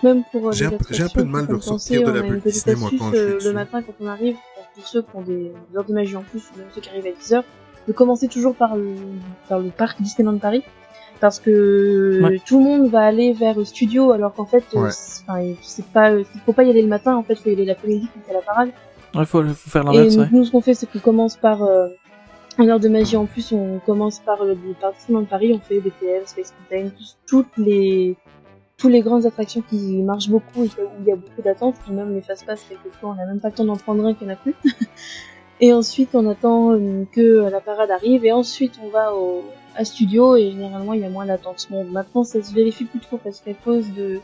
ça. 0.02 0.08
Même 0.08 0.24
pour 0.32 0.48
euh, 0.50 0.52
J'ai 0.52 0.66
un 0.66 0.72
peu- 0.72 0.86
j'ai 0.90 1.04
un 1.04 1.10
peu 1.10 1.22
de 1.24 1.28
mal 1.30 1.46
de 1.48 1.56
penser, 1.56 2.00
de 2.00 2.06
on 2.06 2.12
la 2.14 2.22
a 2.22 2.24
une 2.24 2.30
bulle 2.30 2.42
petite 2.42 2.66
Disney, 2.66 2.76
moi, 2.76 2.88
astuce, 2.88 3.00
quand 3.00 3.12
je 3.12 3.16
suis 3.18 3.20
euh, 3.26 3.36
dessus. 3.36 3.48
Le 3.48 3.54
matin, 3.54 3.82
quand 3.84 3.94
on 4.02 4.08
arrive, 4.08 4.36
pour 4.76 4.88
ceux 4.88 5.02
qui 5.04 5.10
ont 5.16 5.22
des 5.22 5.52
heures 5.76 5.84
de 5.86 5.94
magie 5.94 6.16
en 6.16 6.24
plus, 6.24 6.42
ou 6.54 6.58
même 6.58 6.68
ceux 6.74 6.82
qui 6.82 6.90
arrivent 6.90 7.06
à 7.06 7.12
10 7.22 7.34
heures, 7.34 7.44
de 7.88 7.94
commencer 7.94 8.28
toujours 8.28 8.56
par 8.56 8.76
le, 8.76 8.96
par 9.48 9.60
le 9.60 9.70
parc 9.70 10.02
Disneyland 10.02 10.38
Paris. 10.40 10.64
Parce 11.20 11.40
que 11.40 12.20
Ouais. 12.24 12.42
tout 12.48 12.58
le 12.58 12.64
monde 12.64 12.90
va 12.90 13.02
aller 13.02 13.32
vers 13.34 13.56
le 13.56 13.64
studio, 13.64 14.12
alors 14.12 14.34
qu'en 14.34 14.46
fait, 14.48 14.64
euh, 14.74 14.80
Ouais. 14.86 14.90
c'est- 14.92 15.22
enfin, 15.28 15.44
c'est 15.62 15.86
pas, 15.86 16.12
il 16.14 16.26
faut 16.48 16.54
pas 16.54 16.64
y 16.64 16.72
aller 16.72 16.82
le 16.82 16.88
matin, 16.88 17.16
en 17.16 17.22
fait, 17.22 17.36
faut 17.36 17.50
y 17.50 17.54
aller 17.54 17.66
l'après-midi 17.66 18.08
quand 18.12 18.22
c'est 18.28 18.34
la 18.34 18.42
parade. 18.42 18.70
Il 19.14 19.26
faut, 19.28 19.44
faut 19.44 19.70
faire 19.70 19.84
Et 19.84 19.86
l'inverse, 19.98 20.16
ouais. 20.18 20.30
nous, 20.32 20.46
ce 20.46 20.52
qu'on 20.52 20.62
fait, 20.62 20.74
c'est 20.74 20.88
qu'on 20.92 20.98
commence 21.00 21.38
par 21.38 21.62
euh, 21.62 21.90
en 22.58 22.68
heure 22.68 22.80
de 22.80 22.90
magie. 22.90 23.18
En 23.18 23.26
plus, 23.26 23.52
on 23.52 23.80
commence 23.80 24.20
par 24.20 24.44
le 24.44 24.56
par 24.80 24.94
Disneyland 24.94 25.26
Paris. 25.26 25.54
On 25.54 25.60
fait 25.60 25.80
BTM, 25.80 26.26
Space 26.26 26.54
Mountain, 26.72 26.92
toutes 27.28 27.58
les 27.58 28.16
tous 28.78 28.90
les 28.90 29.02
grandes 29.02 29.26
attractions 29.26 29.62
qui 29.62 30.02
marchent 30.02 30.30
beaucoup 30.30 30.64
et 30.64 30.68
où 30.68 31.02
il 31.02 31.08
y 31.08 31.12
a 31.12 31.16
beaucoup 31.16 31.42
d'attentes. 31.44 31.76
Et 31.90 31.94
Même 31.94 32.14
les 32.14 32.22
fast 32.22 32.46
pass, 32.46 32.66
quelquefois, 32.68 33.10
on 33.12 33.16
n'a 33.16 33.26
même 33.26 33.40
pas 33.40 33.50
le 33.50 33.54
temps 33.54 33.66
d'en 33.66 33.78
prendre 33.78 34.06
un 34.06 34.14
qu'il 34.14 34.28
n'y 34.28 34.34
en 34.34 34.36
a 34.36 34.40
plus. 34.40 34.56
et 35.62 35.72
ensuite, 35.74 36.16
on 36.16 36.28
attend 36.28 36.74
euh, 36.74 37.06
que 37.12 37.50
la 37.50 37.62
parade 37.62 37.92
arrive. 37.92 38.26
Et 38.26 38.32
ensuite, 38.32 38.80
on 38.84 38.90
va 38.90 39.14
au 39.14 39.44
à 39.76 39.86
studio 39.86 40.36
et 40.36 40.52
généralement 40.52 40.94
il 40.94 41.02
y 41.02 41.06
a 41.06 41.10
moins 41.10 41.26
d'attente. 41.26 41.68
Maintenant 41.72 42.24
ça 42.24 42.42
se 42.42 42.54
vérifie 42.54 42.86
plus 42.86 43.00
trop 43.00 43.18
parce 43.18 43.40
qu'à 43.40 43.54
cause 43.54 43.92
de 43.94 44.20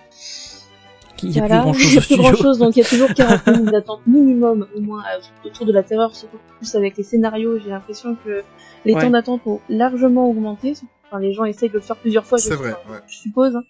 Il 1.24 1.32
y 1.36 1.40
a 1.40 1.48
voilà, 1.48 1.62
plus 1.62 1.72
grand 1.72 1.74
chose 1.74 1.84
a 1.84 1.98
au 1.98 2.00
plus 2.00 2.02
studio. 2.06 2.24
grand 2.24 2.36
chose, 2.36 2.60
donc 2.60 2.76
il 2.76 2.80
y 2.80 2.86
a 2.86 2.86
toujours 2.90 3.10
40 3.16 3.48
minutes 3.48 3.72
d'attente 3.72 4.02
minimum, 4.08 4.68
au 4.76 4.80
moins, 4.82 5.04
euh, 5.16 5.48
autour 5.48 5.66
de 5.66 5.72
la 5.74 5.84
terreur, 5.84 6.16
surtout 6.16 6.38
plus 6.58 6.76
avec 6.76 6.98
les 6.98 7.04
scénarios, 7.04 7.60
j'ai 7.60 7.70
l'impression 7.70 8.16
que 8.26 8.44
les 8.86 8.94
Ouais. 8.94 9.02
temps 9.02 9.10
d'attente 9.10 9.42
ont 9.46 9.60
largement 9.70 10.30
augmenté. 10.30 10.74
Enfin, 11.08 11.20
les 11.20 11.34
gens 11.34 11.46
essayent 11.46 11.70
de 11.70 11.74
le 11.76 11.80
faire 11.82 11.96
plusieurs 11.98 12.26
fois, 12.26 12.38
je, 12.38 12.44
C'est 12.44 12.56
vrai, 12.56 12.72
ouais. 12.90 12.98
je 13.08 13.16
suppose. 13.18 13.56
hein. 13.56 13.64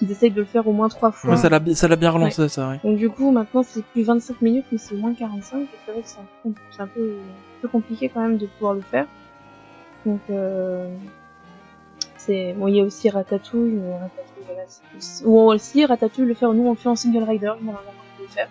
ils 0.00 0.10
essayent 0.10 0.30
de 0.30 0.40
le 0.40 0.44
faire 0.46 0.66
au 0.68 0.72
moins 0.72 0.88
trois 0.88 1.10
fois. 1.10 1.30
Ouais, 1.30 1.36
ça 1.36 1.48
l'a, 1.48 1.60
ça 1.74 1.88
l'a 1.88 1.96
bien 1.96 2.10
relancé, 2.10 2.48
ça, 2.48 2.68
ouais. 2.68 2.80
Donc 2.84 2.96
du 2.98 3.10
coup, 3.10 3.30
maintenant, 3.32 3.62
c'est 3.64 3.84
plus 3.84 4.02
25 4.04 4.40
minutes, 4.42 4.64
mais 4.72 4.78
c'est 4.78 4.94
moins 4.94 5.12
45. 5.14 5.62
Et 5.62 5.66
c'est 5.84 5.92
vrai 5.92 6.02
que 6.02 6.08
c'est 6.08 6.18
un, 6.18 6.24
peu, 6.44 6.50
c'est 6.70 6.80
un 6.82 6.86
peu, 6.86 7.10
un 7.18 7.60
peu 7.62 7.68
compliqué 7.68 8.08
quand 8.08 8.20
même 8.20 8.38
de 8.38 8.46
pouvoir 8.46 8.74
le 8.74 8.80
faire. 8.80 9.06
Donc, 10.06 10.20
euh, 10.30 10.88
c'est 12.16 12.52
bon. 12.54 12.68
Il 12.68 12.76
y 12.76 12.80
a 12.80 12.84
aussi 12.84 13.10
Ratatouille, 13.10 13.72
mais 13.72 13.92
Ratatouille, 13.94 14.06
voilà, 14.06 14.08
c'est- 14.36 14.37
ou 15.24 15.38
aussi 15.40 15.84
Ratatouille 15.84 16.26
le 16.26 16.34
faire. 16.34 16.52
Nous, 16.52 16.64
on 16.66 16.70
le 16.70 16.76
fait 16.76 16.88
en 16.88 16.96
single 16.96 17.24
rider. 17.24 17.52
On 17.66 17.70
le 18.22 18.28
faire. 18.28 18.48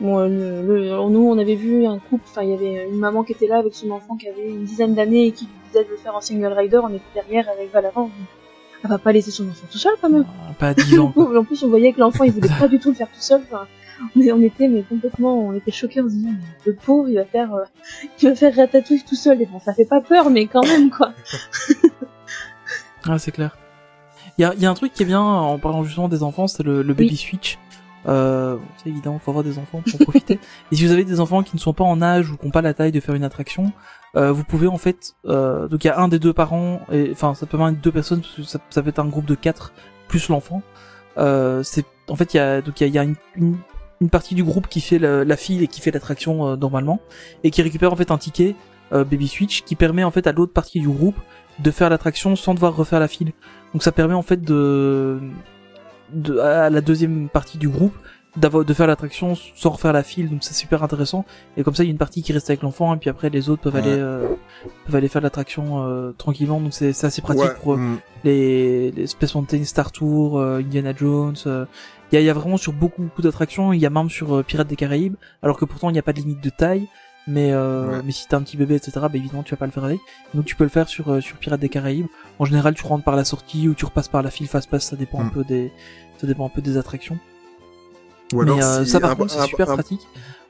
Bon, 0.00 0.18
euh, 0.18 0.28
le, 0.28 0.62
le- 0.62 1.10
nous, 1.10 1.28
on 1.28 1.38
avait 1.38 1.54
vu 1.54 1.84
un 1.86 1.98
couple. 1.98 2.24
Enfin, 2.30 2.42
il 2.42 2.50
y 2.50 2.54
avait 2.54 2.88
une 2.88 2.98
maman 2.98 3.24
qui 3.24 3.32
était 3.32 3.46
là 3.46 3.58
avec 3.58 3.74
son 3.74 3.90
enfant 3.90 4.16
qui 4.16 4.26
avait 4.28 4.48
une 4.48 4.64
dizaine 4.64 4.94
d'années 4.94 5.26
et 5.26 5.32
qui 5.32 5.44
lui 5.44 5.52
disait 5.66 5.84
de 5.84 5.90
le 5.90 5.96
faire 5.96 6.14
en 6.16 6.20
single 6.20 6.52
rider. 6.52 6.78
On 6.82 6.88
était 6.88 7.02
derrière 7.14 7.46
avec 7.50 7.70
Valorant. 7.72 8.10
Elle 8.82 8.88
va 8.88 8.96
pas 8.98 9.12
laisser 9.12 9.30
son 9.30 9.46
enfant 9.48 9.66
tout 9.70 9.76
seul 9.76 9.92
quand 10.00 10.08
même. 10.08 10.22
Euh, 10.22 10.52
Pas 10.58 10.72
10 10.72 10.98
ans, 11.00 11.12
en 11.36 11.44
plus, 11.44 11.62
on 11.62 11.68
voyait 11.68 11.92
que 11.92 12.00
l'enfant, 12.00 12.24
il 12.24 12.32
voulait 12.32 12.48
pas 12.58 12.68
du 12.68 12.78
tout 12.78 12.88
le 12.88 12.94
faire 12.94 13.08
tout 13.08 13.20
seul. 13.20 13.42
Enfin, 13.42 13.66
on, 14.16 14.40
était 14.40 14.68
mais 14.68 14.82
complètement, 14.82 15.38
on 15.38 15.52
était 15.52 15.70
choqués 15.70 16.00
en 16.00 16.04
se 16.04 16.14
disant, 16.14 16.30
mais 16.30 16.44
le 16.64 16.74
pauvre, 16.74 17.06
il 17.10 17.16
va 17.16 17.26
faire, 17.26 17.54
euh, 17.54 17.64
il 18.22 18.28
va 18.30 18.34
faire 18.34 18.56
ratatouille 18.56 19.02
tout 19.06 19.14
seul. 19.16 19.42
Et 19.42 19.44
bon, 19.44 19.60
ça 19.60 19.74
fait 19.74 19.84
pas 19.84 20.00
peur, 20.00 20.30
mais 20.30 20.46
quand 20.46 20.66
même, 20.66 20.88
quoi. 20.88 21.12
Ah, 23.06 23.18
c'est 23.18 23.32
clair. 23.32 23.56
Il 24.40 24.44
y 24.44 24.46
a, 24.46 24.54
il 24.54 24.62
y 24.62 24.64
a 24.64 24.70
un 24.70 24.74
truc 24.74 24.94
qui 24.94 25.02
est 25.02 25.06
bien 25.06 25.20
en 25.20 25.58
parlant 25.58 25.84
justement 25.84 26.08
des 26.08 26.22
enfants, 26.22 26.46
c'est 26.48 26.62
le, 26.62 26.80
le 26.80 26.94
baby 26.94 27.10
Oui. 27.10 27.16
switch. 27.18 27.58
Euh, 28.08 28.56
c'est 28.78 28.88
évident, 28.88 29.18
faut 29.22 29.30
avoir 29.30 29.44
des 29.44 29.58
enfants 29.58 29.82
pour 29.84 30.00
en 30.00 30.04
profiter. 30.04 30.38
Et 30.72 30.76
si 30.76 30.86
vous 30.86 30.92
avez 30.92 31.04
des 31.04 31.20
enfants 31.20 31.42
qui 31.42 31.54
ne 31.54 31.60
sont 31.60 31.74
pas 31.74 31.84
en 31.84 32.00
âge 32.00 32.30
ou 32.30 32.38
qui 32.38 32.46
n'ont 32.46 32.50
pas 32.50 32.62
la 32.62 32.72
taille 32.72 32.90
de 32.90 33.00
faire 33.00 33.14
une 33.14 33.22
attraction, 33.24 33.70
euh, 34.16 34.32
vous 34.32 34.42
pouvez 34.44 34.66
en 34.66 34.78
fait, 34.78 35.12
euh, 35.26 35.68
donc 35.68 35.84
il 35.84 35.88
y 35.88 35.90
a 35.90 35.98
un 36.00 36.08
des 36.08 36.18
deux 36.18 36.32
parents, 36.32 36.80
et 36.90 37.10
enfin 37.12 37.34
ça 37.34 37.44
peut 37.44 37.58
même 37.58 37.74
être 37.74 37.82
deux 37.82 37.92
personnes 37.92 38.22
parce 38.22 38.32
que 38.34 38.42
ça, 38.44 38.58
ça 38.70 38.82
peut 38.82 38.88
être 38.88 38.98
un 39.00 39.08
groupe 39.08 39.26
de 39.26 39.34
quatre 39.34 39.74
plus 40.08 40.28
l'enfant. 40.30 40.62
Euh, 41.18 41.62
c'est 41.62 41.84
en 42.08 42.16
fait 42.16 42.32
il 42.32 42.38
y 42.38 42.40
a 42.40 42.62
donc 42.62 42.80
il 42.80 42.84
y 42.84 42.86
a, 42.86 42.88
il 42.88 42.94
y 42.94 42.98
a 42.98 43.02
une, 43.04 43.16
une, 43.36 43.58
une 44.00 44.08
partie 44.08 44.34
du 44.34 44.42
groupe 44.42 44.68
qui 44.68 44.80
fait 44.80 44.98
le- 44.98 45.22
la 45.22 45.36
file 45.36 45.62
et 45.62 45.66
qui 45.66 45.82
fait 45.82 45.90
l'attraction 45.90 46.56
normalement 46.56 46.98
et 47.44 47.50
qui 47.50 47.60
récupère 47.60 47.92
en 47.92 47.96
fait 47.96 48.10
un 48.10 48.16
ticket 48.16 48.56
baby 48.90 49.28
switch 49.28 49.62
qui 49.64 49.76
permet 49.76 50.02
en 50.02 50.10
fait 50.10 50.26
à 50.26 50.32
l'autre 50.32 50.54
partie 50.54 50.80
du 50.80 50.88
groupe 50.88 51.16
de 51.58 51.70
faire 51.70 51.90
l'attraction 51.90 52.34
sans 52.36 52.54
devoir 52.54 52.74
refaire 52.74 52.98
la 53.00 53.08
file. 53.08 53.32
Donc 53.72 53.82
ça 53.82 53.92
permet 53.92 54.14
en 54.14 54.22
fait 54.22 54.40
de, 54.42 55.20
de 56.12 56.38
à 56.38 56.70
la 56.70 56.80
deuxième 56.80 57.28
partie 57.28 57.58
du 57.58 57.68
groupe 57.68 57.94
d'avoir 58.36 58.64
de 58.64 58.74
faire 58.74 58.86
l'attraction 58.86 59.34
sans 59.56 59.70
refaire 59.70 59.92
la 59.92 60.02
file. 60.04 60.28
Donc 60.30 60.38
c'est 60.42 60.54
super 60.54 60.82
intéressant. 60.84 61.24
Et 61.56 61.62
comme 61.64 61.74
ça 61.74 61.82
il 61.82 61.86
y 61.86 61.90
a 61.90 61.92
une 61.92 61.98
partie 61.98 62.22
qui 62.22 62.32
reste 62.32 62.48
avec 62.50 62.62
l'enfant 62.62 62.94
et 62.94 62.98
puis 62.98 63.10
après 63.10 63.28
les 63.30 63.48
autres 63.48 63.62
peuvent 63.62 63.74
Ouais. 63.74 63.80
aller 63.80 63.90
euh, 63.98 64.28
peuvent 64.86 64.94
aller 64.96 65.08
faire 65.08 65.22
l'attraction 65.22 65.84
euh, 65.84 66.12
tranquillement. 66.16 66.60
Donc 66.60 66.72
c'est 66.72 66.90
assez 67.04 67.22
pratique 67.22 67.42
Ouais, 67.44 67.54
pour 67.60 67.74
euh, 67.74 67.76
hmm. 67.76 67.98
les, 68.24 68.90
les 68.92 69.06
Space 69.08 69.34
Mountain 69.34 69.64
Star 69.64 69.90
Tour, 69.92 70.38
euh, 70.38 70.58
Indiana 70.60 70.92
Jones. 70.96 71.34
euh, 71.46 71.64
Il 72.12 72.16
y, 72.16 72.18
a, 72.18 72.20
y 72.24 72.30
a 72.30 72.34
vraiment 72.34 72.56
sur 72.56 72.72
beaucoup, 72.72 73.02
beaucoup 73.02 73.22
d'attractions. 73.22 73.72
Il 73.72 73.80
y 73.80 73.86
a 73.86 73.90
même 73.90 74.10
sur 74.10 74.36
euh, 74.36 74.42
Pirates 74.44 74.68
des 74.68 74.76
Caraïbes, 74.76 75.14
alors 75.42 75.56
que 75.56 75.64
pourtant 75.64 75.90
il 75.90 75.92
n'y 75.94 75.98
a 75.98 76.02
pas 76.02 76.12
de 76.12 76.18
limite 76.20 76.42
de 76.42 76.50
taille. 76.50 76.86
Mais 77.26 77.52
euh, 77.52 77.88
Ouais. 77.98 78.02
mais 78.04 78.12
si 78.12 78.26
t'as 78.26 78.38
un 78.38 78.42
petit 78.42 78.56
bébé, 78.56 78.74
etc., 78.76 78.92
bah 79.02 79.10
évidemment 79.14 79.42
tu 79.42 79.50
vas 79.52 79.56
pas 79.58 79.66
le 79.66 79.72
faire 79.72 79.84
avec. 79.84 80.00
Donc 80.34 80.46
tu 80.46 80.56
peux 80.56 80.64
le 80.64 80.70
faire 80.70 80.88
sur 80.88 81.10
euh, 81.12 81.20
sur 81.20 81.36
Pirates 81.36 81.60
des 81.60 81.68
Caraïbes. 81.68 82.06
En 82.38 82.44
général, 82.44 82.74
tu 82.74 82.84
rentres 82.86 83.04
par 83.04 83.14
la 83.16 83.24
sortie 83.24 83.68
ou 83.68 83.74
tu 83.74 83.84
repasses 83.84 84.08
par 84.08 84.22
la 84.22 84.30
file 84.30 84.48
fast 84.48 84.68
pass. 84.70 84.84
Ça 84.86 84.96
dépend 84.96 85.20
un 85.20 85.24
Mm. 85.24 85.30
peu 85.30 85.44
des 85.44 85.72
ça 86.18 86.26
dépend 86.26 86.46
un 86.46 86.48
peu 86.50 86.62
des 86.62 86.76
attractions. 86.78 87.18
Ou 88.32 88.40
alors, 88.42 88.56
mais 88.56 88.64
euh, 88.64 88.84
si 88.84 88.90
ça 88.90 89.00
par 89.00 89.10
un- 89.10 89.14
contre 89.16 89.32
c'est 89.32 89.46
super 89.46 89.70
un- 89.70 89.74
pratique. 89.74 90.00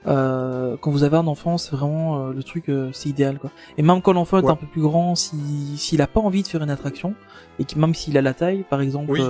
Euh, 0.07 0.77
quand 0.81 0.91
vous 0.91 1.03
avez 1.03 1.17
un 1.19 1.27
enfant, 1.27 1.59
c'est 1.59 1.73
vraiment 1.77 2.29
euh, 2.29 2.33
le 2.33 2.43
truc, 2.43 2.69
euh, 2.71 2.91
c'est 2.93 3.09
idéal 3.11 3.39
quoi. 3.39 3.51
Et 3.77 3.83
même 3.83 4.01
quand 4.01 4.13
l'enfant 4.15 4.39
est 4.39 4.49
un 4.49 4.57
peu 4.57 4.67
plus 4.67 4.81
grand, 4.81 5.15
si 5.15 5.77
s'il 5.77 6.01
a 6.01 6.07
pas 6.07 6.21
envie 6.21 6.43
de 6.43 6.49
faire 6.49 6.63
une 6.63 6.71
attraction 6.71 7.15
et 7.59 7.65
que 7.65 7.79
même 7.79 7.95
s'il 7.95 8.17
a 8.17 8.23
la 8.23 8.33
taille, 8.33 8.65
par 8.71 8.81
exemple, 8.81 9.11
Oui. 9.11 9.21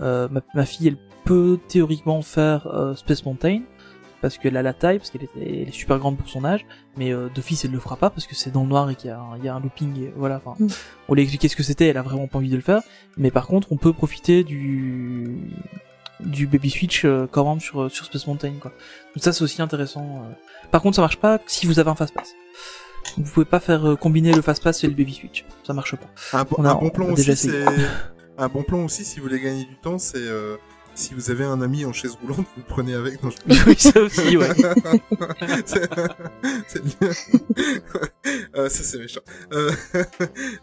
ma, 0.00 0.28
ma 0.54 0.64
fille 0.66 0.88
elle 0.88 0.96
peut 1.24 1.58
théoriquement 1.68 2.22
faire 2.22 2.66
euh, 2.68 2.94
Space 2.94 3.24
Mountain 3.24 3.60
parce 4.22 4.38
qu'elle 4.38 4.56
a 4.56 4.62
la 4.62 4.72
taille, 4.72 4.98
parce 4.98 5.10
qu'elle 5.10 5.24
est, 5.24 5.30
elle 5.36 5.68
est 5.68 5.72
super 5.72 5.98
grande 5.98 6.16
pour 6.16 6.28
son 6.28 6.44
âge, 6.44 6.64
mais 6.96 7.12
euh, 7.12 7.28
d'office 7.34 7.64
elle 7.64 7.70
le 7.72 7.78
fera 7.80 7.96
pas 7.96 8.10
parce 8.10 8.26
que 8.26 8.34
c'est 8.34 8.50
dans 8.50 8.62
le 8.62 8.68
noir 8.68 8.88
et 8.90 8.94
qu'il 8.94 9.08
y 9.10 9.12
a 9.12 9.18
un, 9.18 9.36
il 9.38 9.44
y 9.44 9.48
a 9.48 9.54
un 9.54 9.60
looping, 9.60 9.98
et 10.04 10.12
voilà. 10.16 10.40
Enfin, 10.44 10.54
Mm. 10.62 10.68
on 11.08 11.14
lui 11.14 11.20
a 11.20 11.24
expliqué 11.24 11.48
ce 11.48 11.56
que 11.56 11.62
c'était, 11.62 11.86
elle 11.88 11.96
a 11.98 12.02
vraiment 12.02 12.26
pas 12.28 12.38
envie 12.38 12.50
de 12.50 12.56
le 12.56 12.62
faire, 12.62 12.80
mais 13.16 13.30
par 13.30 13.46
contre 13.46 13.72
on 13.72 13.76
peut 13.76 13.92
profiter 13.92 14.44
du 14.44 15.36
du 16.20 16.46
baby 16.46 16.70
switch 16.70 17.04
euh, 17.04 17.26
quand 17.30 17.46
même 17.46 17.60
sur 17.60 17.90
sur 17.90 18.06
Space 18.06 18.26
Mountain 18.26 18.54
quoi. 18.60 18.70
Donc 19.14 19.22
ça 19.22 19.32
c'est 19.32 19.42
aussi 19.44 19.60
intéressant. 19.60 20.22
euh. 20.24 20.32
Par 20.70 20.80
contre 20.82 20.96
ça 20.96 21.02
marche 21.02 21.18
pas 21.18 21.38
si 21.46 21.66
vous 21.66 21.78
avez 21.78 21.90
un 21.90 21.94
fast 21.94 22.14
pass. 22.14 22.32
Vous 23.18 23.30
pouvez 23.30 23.44
pas 23.46 23.60
faire 23.60 23.86
euh, 23.86 23.96
combiner 23.96 24.32
le 24.32 24.40
fast 24.42 24.62
pass 24.62 24.82
et 24.82 24.86
le 24.88 24.94
baby 24.94 25.12
switch, 25.14 25.44
ça 25.62 25.72
marche 25.74 25.94
pas. 25.96 26.06
Un, 26.38 26.44
bon- 26.44 26.56
On 26.58 26.64
a- 26.64 26.70
un 26.70 26.74
bon 26.74 26.86
on 26.86 26.90
plan 26.90 27.06
a 27.08 27.14
déjà 27.14 27.32
aussi, 27.32 27.50
c'est 27.50 27.64
un 28.38 28.48
bon 28.48 28.62
plan 28.62 28.84
aussi 28.84 29.04
si 29.04 29.18
vous 29.20 29.26
voulez 29.26 29.40
gagner 29.40 29.64
du 29.64 29.76
temps, 29.76 29.98
c'est 29.98 30.16
euh, 30.18 30.56
si 30.96 31.14
vous 31.14 31.30
avez 31.30 31.44
un 31.44 31.60
ami 31.62 31.84
en 31.84 31.92
chaise 31.92 32.16
roulante, 32.20 32.38
vous 32.38 32.62
le 32.62 32.62
prenez 32.68 32.94
avec. 32.94 33.22
Non, 33.22 33.30
je- 33.30 33.64
oui 33.68 33.76
ça 33.78 34.00
aussi 34.00 34.36
ouais. 34.36 34.48
c'est 35.66 35.88
c'est 36.66 36.82
bien. 36.84 37.10
Euh, 38.56 38.68
ça 38.68 38.82
c'est 38.82 38.98
méchant. 38.98 39.20
Euh, 39.52 39.70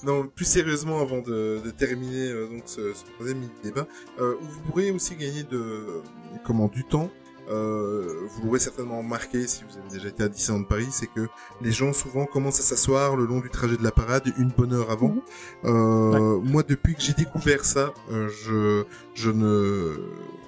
non, 0.03 0.27
plus 0.27 0.45
sérieusement, 0.45 0.99
avant 1.01 1.19
de, 1.21 1.61
de 1.63 1.71
terminer 1.71 2.29
euh, 2.29 2.47
donc 2.49 2.63
ce, 2.65 2.93
ce 2.93 3.05
troisième 3.15 3.37
mini 3.39 3.51
débat, 3.63 3.87
euh, 4.19 4.35
vous 4.41 4.59
pourrez 4.61 4.91
aussi 4.91 5.15
gagner 5.15 5.43
de 5.43 6.01
comment 6.45 6.67
du 6.67 6.83
temps. 6.83 7.09
Euh, 7.49 8.27
vous 8.29 8.45
l'aurez 8.45 8.59
certainement 8.59 8.99
remarqué 8.99 9.47
si 9.47 9.63
vous 9.63 9.77
avez 9.77 9.89
déjà 9.89 10.07
été 10.09 10.23
à 10.23 10.29
Disneyland 10.29 10.63
Paris, 10.63 10.87
c'est 10.91 11.07
que 11.07 11.27
les 11.61 11.71
gens 11.71 11.93
souvent 11.93 12.25
commencent 12.25 12.59
à 12.59 12.63
s'asseoir 12.63 13.15
le 13.15 13.25
long 13.25 13.39
du 13.39 13.49
trajet 13.49 13.77
de 13.77 13.83
la 13.83 13.91
parade 13.91 14.31
une 14.37 14.49
bonne 14.49 14.73
heure 14.73 14.91
avant. 14.91 15.09
Mhm. 15.09 15.21
Euh, 15.65 16.39
Moi, 16.43 16.63
depuis 16.63 16.95
que 16.95 17.01
j'ai 17.01 17.13
découvert 17.13 17.65
ça, 17.65 17.93
euh, 18.11 18.29
je 18.45 18.83
je 19.13 19.29
ne 19.29 19.97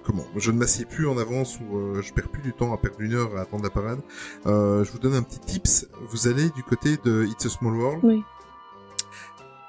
comment 0.05 0.26
je 0.35 0.51
ne 0.51 0.57
m'assieds 0.57 0.85
plus 0.85 1.07
en 1.07 1.17
avance 1.17 1.59
ou 1.59 1.77
euh, 1.77 2.01
je 2.01 2.13
perds 2.13 2.30
plus 2.30 2.41
du 2.41 2.53
temps 2.53 2.73
à 2.73 2.77
perdre 2.77 2.99
une 3.01 3.13
heure 3.13 3.35
à 3.38 3.41
attendre 3.41 3.63
la 3.63 3.69
parade. 3.69 3.99
Euh, 4.45 4.84
je 4.84 4.91
vous 4.91 4.99
donne 4.99 5.15
un 5.15 5.23
petit 5.23 5.39
tips. 5.39 5.88
Vous 6.09 6.27
allez 6.27 6.49
du 6.51 6.63
côté 6.63 6.97
de 7.03 7.26
It's 7.26 7.45
a 7.45 7.49
Small 7.49 7.76
World. 7.76 7.99
Oui. 8.03 8.23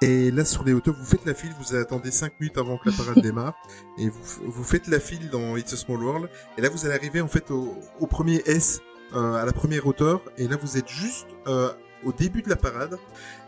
Et 0.03 0.31
là, 0.31 0.45
sur 0.45 0.63
les 0.65 0.75
hauteurs, 0.75 0.95
vous 0.95 1.05
faites 1.05 1.25
la 1.25 1.33
file, 1.33 1.53
vous 1.59 1.75
attendez 1.75 2.11
5 2.11 2.39
minutes 2.39 2.59
avant 2.59 2.77
que 2.77 2.91
la 2.91 2.97
parade 2.97 3.19
démarre, 3.23 3.55
et 3.99 4.11
vous, 4.11 4.51
vous 4.53 4.65
faites 4.65 4.89
la 4.89 5.01
file 5.01 5.31
dans 5.31 5.57
It's 5.57 5.73
a 5.73 5.77
Small 5.77 6.03
World, 6.03 6.29
et 6.59 6.61
là, 6.61 6.69
vous 6.69 6.85
allez 6.85 6.95
arriver, 6.95 7.23
en 7.23 7.29
fait, 7.29 7.51
au, 7.51 7.75
au 7.99 8.07
premier 8.07 8.43
S, 8.45 8.81
euh, 9.15 9.35
à 9.35 9.47
la 9.47 9.53
première 9.53 9.87
hauteur, 9.87 10.21
et 10.37 10.49
là, 10.49 10.57
vous 10.61 10.77
êtes 10.77 10.89
juste 10.89 11.29
euh, 11.47 11.73
au 12.05 12.13
début 12.13 12.43
de 12.43 12.51
la 12.51 12.57
parade, 12.57 12.99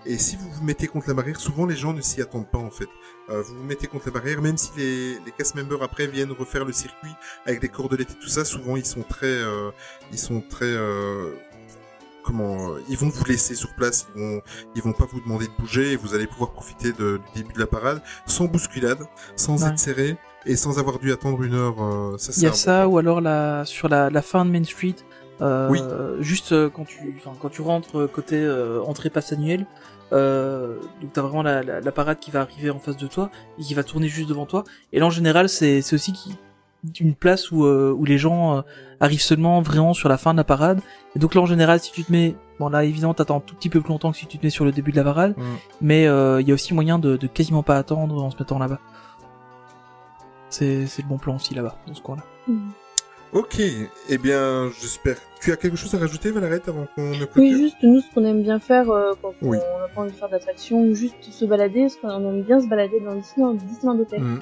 et 0.06 0.16
si 0.16 0.36
vous 0.36 0.48
vous 0.50 0.64
mettez 0.64 0.86
contre 0.86 1.08
la 1.08 1.14
barrière, 1.14 1.38
souvent, 1.38 1.66
les 1.66 1.76
gens 1.76 1.92
ne 1.92 2.00
s'y 2.00 2.22
attendent 2.22 2.50
pas, 2.50 2.58
en 2.58 2.70
fait. 2.70 2.88
Euh, 3.28 3.42
vous 3.42 3.56
vous 3.56 3.64
mettez 3.64 3.86
contre 3.86 4.06
la 4.06 4.12
barrière, 4.12 4.40
même 4.40 4.56
si 4.56 4.70
les, 4.78 5.14
les 5.26 5.32
cast 5.36 5.54
members 5.54 5.82
après 5.82 6.06
viennent 6.06 6.32
refaire 6.32 6.64
le 6.64 6.72
circuit 6.72 7.12
avec 7.44 7.60
des 7.60 7.68
cordelettes 7.68 8.12
et 8.12 8.18
tout 8.18 8.28
ça, 8.28 8.46
souvent, 8.46 8.76
ils 8.76 8.86
sont 8.86 9.02
très... 9.02 9.26
euh, 9.26 9.70
ils 10.12 10.18
sont 10.18 10.40
très... 10.40 10.64
comment 12.28 12.54
euh, 12.72 12.80
ils 12.88 12.98
vont 13.02 13.08
vous 13.08 13.24
laisser 13.24 13.54
sur 13.62 13.70
place, 13.78 14.06
ils 14.14 14.20
vont 14.22 14.40
ils 14.76 14.82
vont 14.82 14.92
pas 15.00 15.06
vous 15.12 15.20
demander 15.20 15.46
de 15.46 15.56
bouger 15.58 15.92
et 15.92 15.96
vous 15.96 16.14
allez 16.14 16.26
pouvoir 16.26 16.50
profiter 16.52 16.92
de- 16.92 17.18
du 17.34 17.42
début 17.42 17.54
de 17.54 17.60
la 17.60 17.66
parade 17.76 18.00
sans 18.26 18.44
bousculade, 18.52 19.02
sans 19.36 19.56
Ouais. 19.62 19.70
être 19.70 19.78
serré 19.78 20.16
et 20.46 20.56
sans 20.56 20.78
avoir 20.78 20.98
dû 20.98 21.10
attendre 21.12 21.42
une 21.42 21.54
heure. 21.54 21.78
euh, 21.82 22.16
ça, 22.18 22.32
Il 22.36 22.42
y 22.42 22.46
a 22.46 22.52
ça 22.52 22.86
ou 22.88 22.98
alors 22.98 23.20
la 23.20 23.64
sur 23.64 23.88
la, 23.88 24.10
la 24.10 24.22
fin 24.30 24.44
de 24.44 24.50
Main 24.50 24.64
Street. 24.64 24.96
Euh, 25.40 25.68
Oui. 25.72 25.80
Juste 26.20 26.50
euh, 26.52 26.68
quand 26.74 26.84
tu 26.84 26.98
quand 27.40 27.48
tu 27.56 27.62
rentres 27.62 27.96
euh, 28.00 28.06
côté 28.18 28.36
euh, 28.36 28.80
entrée 28.90 29.08
passe 29.10 29.32
annuelle, 29.32 29.66
euh, 30.12 30.76
donc 31.00 31.12
t'as 31.12 31.22
vraiment 31.22 31.42
la, 31.42 31.62
la, 31.62 31.80
la 31.80 31.92
parade 31.92 32.18
qui 32.18 32.30
va 32.30 32.40
arriver 32.40 32.70
en 32.70 32.78
face 32.80 32.96
de 32.96 33.06
toi 33.06 33.30
et 33.58 33.62
qui 33.62 33.74
va 33.74 33.84
tourner 33.84 34.08
juste 34.08 34.28
devant 34.28 34.46
toi. 34.46 34.64
Et 34.92 34.98
là 35.00 35.06
en 35.06 35.10
général 35.10 35.48
c'est 35.48 35.80
c'est 35.82 35.94
aussi 35.94 36.12
qui, 36.12 36.36
une 37.00 37.14
place 37.14 37.50
où 37.50 37.64
euh, 37.64 37.92
où 37.96 38.04
les 38.04 38.18
gens 38.18 38.58
euh, 38.58 38.60
arrivent 39.00 39.20
seulement 39.22 39.60
vraiment 39.62 39.94
sur 39.94 40.08
la 40.08 40.16
fin 40.18 40.32
de 40.32 40.38
la 40.38 40.44
parade. 40.44 40.80
Et 41.16 41.18
donc 41.18 41.34
là 41.34 41.40
en 41.40 41.46
général 41.46 41.80
si 41.80 41.90
tu 41.92 42.04
te 42.04 42.12
mets 42.12 42.34
bon 42.60 42.68
là 42.68 42.84
évidemment 42.84 43.14
t'attends 43.14 43.38
un 43.38 43.40
tout 43.40 43.54
petit 43.54 43.68
peu 43.68 43.80
plus 43.80 43.88
longtemps 43.90 44.12
que 44.12 44.16
si 44.18 44.26
tu 44.26 44.38
te 44.38 44.46
mets 44.46 44.50
sur 44.50 44.64
le 44.64 44.72
début 44.72 44.92
de 44.92 44.96
la 44.96 45.04
parade, 45.04 45.34
Mm. 45.36 45.42
mais 45.80 46.06
euh, 46.06 46.40
il 46.40 46.48
y 46.48 46.50
a 46.50 46.54
aussi 46.54 46.74
moyen 46.74 46.98
de, 46.98 47.16
de 47.16 47.26
quasiment 47.26 47.62
pas 47.62 47.76
attendre 47.76 48.22
en 48.22 48.30
se 48.30 48.36
mettant 48.38 48.58
là-bas. 48.58 48.78
C'est 50.50 50.86
c'est 50.86 51.02
le 51.02 51.08
bon 51.08 51.18
plan 51.18 51.36
aussi 51.36 51.54
là-bas 51.54 51.76
dans 51.86 51.94
ce 51.94 52.00
coin-là. 52.02 52.22
Mhm. 52.46 52.70
Ok, 53.34 53.60
eh 54.08 54.16
bien, 54.16 54.70
j'espère. 54.80 55.18
Tu 55.42 55.52
as 55.52 55.56
quelque 55.56 55.76
chose 55.76 55.94
à 55.94 55.98
rajouter, 55.98 56.30
Valarette, 56.30 56.66
avant 56.70 56.86
qu'on 56.94 57.10
ne 57.10 57.26
Oui, 57.36 57.50
juste 57.52 57.76
nous, 57.82 58.00
ce 58.00 58.06
qu'on 58.14 58.24
aime 58.24 58.42
bien 58.42 58.58
faire 58.58 58.88
euh, 58.90 59.12
quand 59.20 59.34
Oui. 59.42 59.58
on 59.76 59.78
n'a 59.80 59.88
pas 59.88 60.00
envie 60.00 60.12
de 60.12 60.16
faire 60.16 60.30
d'attraction, 60.30 60.80
ou 60.80 60.94
juste 60.94 61.22
se 61.30 61.44
balader, 61.44 61.82
parce 61.82 61.96
qu'on 61.96 62.26
aime 62.26 62.40
bien 62.42 62.58
se 62.58 62.66
balader 62.68 63.00
dans 63.00 63.14
Disneyland, 63.16 63.52
Disneyland 63.52 63.98
Hotel, 64.00 64.22
Mhm. 64.22 64.40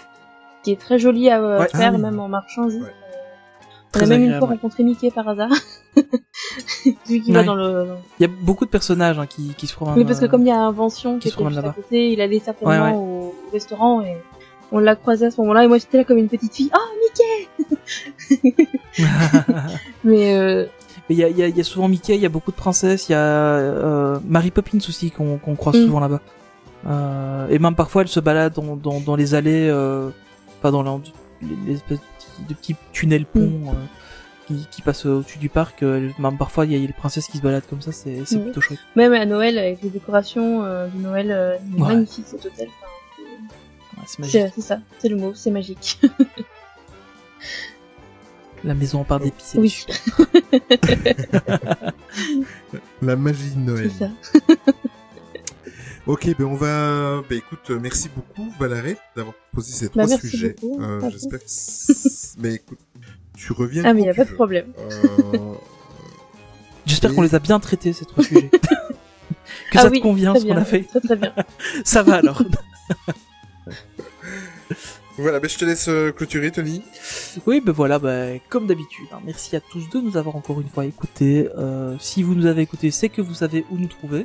Qui 0.67 0.73
est 0.73 0.81
très 0.81 0.99
joli 0.99 1.31
à 1.31 1.41
euh, 1.41 1.61
Ouais. 1.61 1.69
faire, 1.69 1.93
Ah 1.93 1.97
oui. 1.97 2.03
même 2.03 2.19
en 2.19 2.27
marchant 2.29 2.69
juste. 2.69 2.83
Ouais. 2.83 2.91
On 3.95 3.99
Très 3.99 4.03
a 4.05 4.09
même 4.09 4.25
une 4.25 4.37
fois 4.39 4.49
rencontré 4.49 4.83
Mickey 4.83 5.11
par 5.13 5.27
hasard. 5.29 5.49
Vu 7.09 7.21
qu'il 7.23 7.33
va 7.33 7.41
Ouais. 7.41 7.47
dans 7.47 7.55
le... 7.55 7.87
dans- 7.87 7.99
Il 8.19 8.23
y 8.23 8.25
a 8.25 8.33
beaucoup 8.43 8.65
de 8.67 8.71
personnages 8.71 9.19
hein, 9.19 9.27
qui, 9.27 9.55
qui 9.57 9.67
se 9.69 9.75
promènent. 9.75 9.97
Oui, 9.97 10.05
parce 10.05 10.19
que 10.21 10.25
euh, 10.25 10.29
comme 10.29 10.43
il 10.43 10.49
y 10.49 10.51
a 10.51 10.59
Invention 10.59 11.15
qui 11.15 11.21
qui 11.21 11.29
se 11.31 11.35
était 11.35 11.45
juste 11.45 11.59
à 11.59 11.63
là-bas. 11.63 11.75
côté, 11.75 12.11
il 12.13 12.21
allait 12.21 12.41
certainement 12.41 12.75
Ouais, 12.75 12.81
ouais. 12.91 12.97
Au, 12.97 13.35
au 13.49 13.51
restaurant 13.53 14.01
et 14.03 14.17
on 14.73 14.81
l'a 14.81 14.97
croisé 14.97 15.27
à 15.27 15.31
ce 15.31 15.41
moment-là 15.41 15.65
et 15.65 15.69
moi 15.69 15.79
j'étais 15.79 15.99
là 15.99 16.05
comme 16.05 16.19
une 16.19 16.29
petite 16.29 16.53
fille. 16.55 16.71
Ah, 16.75 16.79
Mickey 17.01 18.59
Mais 20.05 20.37
euh, 20.37 20.65
Mais 21.09 21.15
il 21.15 21.19
y 21.19 21.25
a, 21.25 21.29
il 21.29 21.39
y, 21.39 21.43
a, 21.43 21.49
il 21.49 21.57
y 21.57 21.61
a 21.61 21.65
souvent 21.65 21.89
Mickey, 21.89 22.15
il 22.17 22.21
y 22.21 22.27
a 22.27 22.31
beaucoup 22.31 22.51
de 22.51 22.57
princesses, 22.57 23.09
il 23.09 23.13
y 23.13 23.15
a 23.15 23.19
euh, 23.21 24.19
Mary 24.27 24.51
Poppins 24.51 24.79
aussi 24.79 25.11
qu'on 25.11 25.39
qu'on 25.39 25.55
croise 25.55 25.77
Mm. 25.77 25.85
souvent 25.87 26.01
là-bas. 26.01 26.21
Euh, 26.89 27.47
et 27.51 27.59
même 27.59 27.75
parfois 27.75 28.03
elle 28.03 28.09
se 28.09 28.21
balade 28.21 28.53
dans, 28.55 28.77
dans, 28.77 29.01
dans 29.01 29.17
les 29.17 29.35
allées, 29.35 29.69
euh, 29.71 30.11
enfin 30.67 30.73
dans 30.73 30.83
la- 30.83 30.99
l'espèce 31.67 31.99
de 31.99 32.05
petits, 32.05 32.45
de 32.49 32.55
petits 32.55 32.77
tunnels 32.93 33.27
ponts 33.27 33.41
euh, 33.69 33.73
qui, 34.47 34.67
qui 34.71 34.83
passent 34.83 35.07
au-dessus 35.07 35.39
du 35.39 35.49
parc. 35.49 35.83
euh, 35.83 36.11
même 36.19 36.37
parfois, 36.39 36.65
il 36.67 36.73
y 36.73 36.77
a 36.77 36.79
les 36.87 36.93
princesses 36.93 37.27
qui 37.29 37.39
se 37.39 37.43
baladent 37.43 37.67
comme 37.69 37.81
ça, 37.83 37.93
c'est 37.93 38.25
c'est 38.25 38.37
Mhm. 38.37 38.45
plutôt 38.45 38.61
chouette. 38.61 38.79
Même 38.97 39.13
à 39.13 39.25
Noël, 39.27 39.59
avec 39.59 39.83
les 39.83 39.91
décorations 39.91 40.65
euh, 40.65 40.89
de 40.89 40.99
Noël, 40.99 41.31
euh, 41.31 41.57
Ouais. 41.79 41.89
magnifique 41.95 42.27
cet 42.27 42.45
hôtel. 42.47 42.69
Enfin, 42.69 44.01
Ouais, 44.01 44.05
c'est 44.07 44.19
magique. 44.21 44.33
c'est 44.33 44.53
c'est 44.55 44.61
ça, 44.67 44.79
c'est 44.99 45.09
le 45.09 45.17
mot, 45.17 45.33
c'est 45.35 45.51
magique. 45.51 46.01
La 48.65 48.75
maison 48.75 49.01
en 49.01 49.05
part 49.05 49.21
est 49.23 49.33
Oui. 49.57 49.85
La 53.03 53.15
magie 53.17 53.51
de 53.55 53.61
Noël. 53.61 53.91
C'est 53.93 54.05
ça. 54.07 54.11
Ok, 56.07 56.29
ben 56.39 56.45
on 56.47 56.55
va. 56.55 57.23
Ben 57.29 57.39
écoute, 57.39 57.71
euh, 57.71 57.79
merci 57.81 58.09
beaucoup 58.09 58.53
Valaré 58.61 58.97
d'avoir 59.17 59.35
posé 59.53 59.73
ces 59.73 59.87
Bah, 59.87 59.91
trois 59.93 60.07
merci 60.07 60.29
sujets. 60.29 60.55
beaucoup. 60.61 60.81
Euh, 60.81 61.11
J'espère. 61.11 61.41
que 61.41 62.41
Ben 62.41 62.53
écoute, 62.55 62.79
tu 63.37 63.53
reviens. 63.53 63.83
Ah 63.85 63.93
mais 63.93 64.03
y 64.03 64.09
a 64.09 64.15
pas 64.15 64.25
de 64.25 64.29
veux. 64.31 64.35
problème. 64.37 64.73
Euh, 64.79 65.55
J'espère 66.87 67.11
Et- 67.11 67.15
qu'on 67.15 67.23
les 67.23 67.35
a 67.35 67.41
bien 67.41 67.59
traités 67.59 67.93
ces 67.93 68.05
trois 68.05 68.23
sujets. 68.25 68.49
que 69.73 69.79
ah 69.79 69.83
ça 69.83 69.89
oui, 69.89 69.99
te 69.99 70.03
convient 70.05 70.35
ce 70.37 70.45
qu'on 70.47 70.57
a 70.57 70.65
fait. 70.65 70.83
Très 70.83 71.01
très 71.01 71.17
bien. 71.17 71.35
Ça 71.85 72.03
va 72.05 72.17
alors. 72.17 72.41
Voilà, 75.19 75.41
ben 75.41 75.49
je 75.49 75.57
te 75.57 75.65
laisse 75.65 75.89
euh, 75.89 76.13
clôturer, 76.13 76.51
Tony. 76.51 76.83
Oui, 77.47 77.63
ben 77.65 77.73
voilà, 77.73 77.99
ben, 77.99 78.39
comme 78.51 78.67
d'habitude. 78.67 79.07
hein, 79.13 79.21
merci 79.25 79.57
à 79.57 79.61
tous 79.61 79.89
de 79.89 79.99
nous 79.99 80.19
avoir 80.19 80.37
encore 80.37 80.61
une 80.61 80.69
fois 80.69 80.85
écoutés. 80.85 81.49
Euh, 81.57 81.97
si 81.99 82.23
vous 82.23 82.35
nous 82.35 82.45
avez 82.45 82.61
écoutés, 82.61 82.91
c'est 82.91 83.09
que 83.09 83.23
vous 83.23 83.33
savez 83.33 83.65
où 83.71 83.79
nous 83.79 83.89
trouver. 83.89 84.25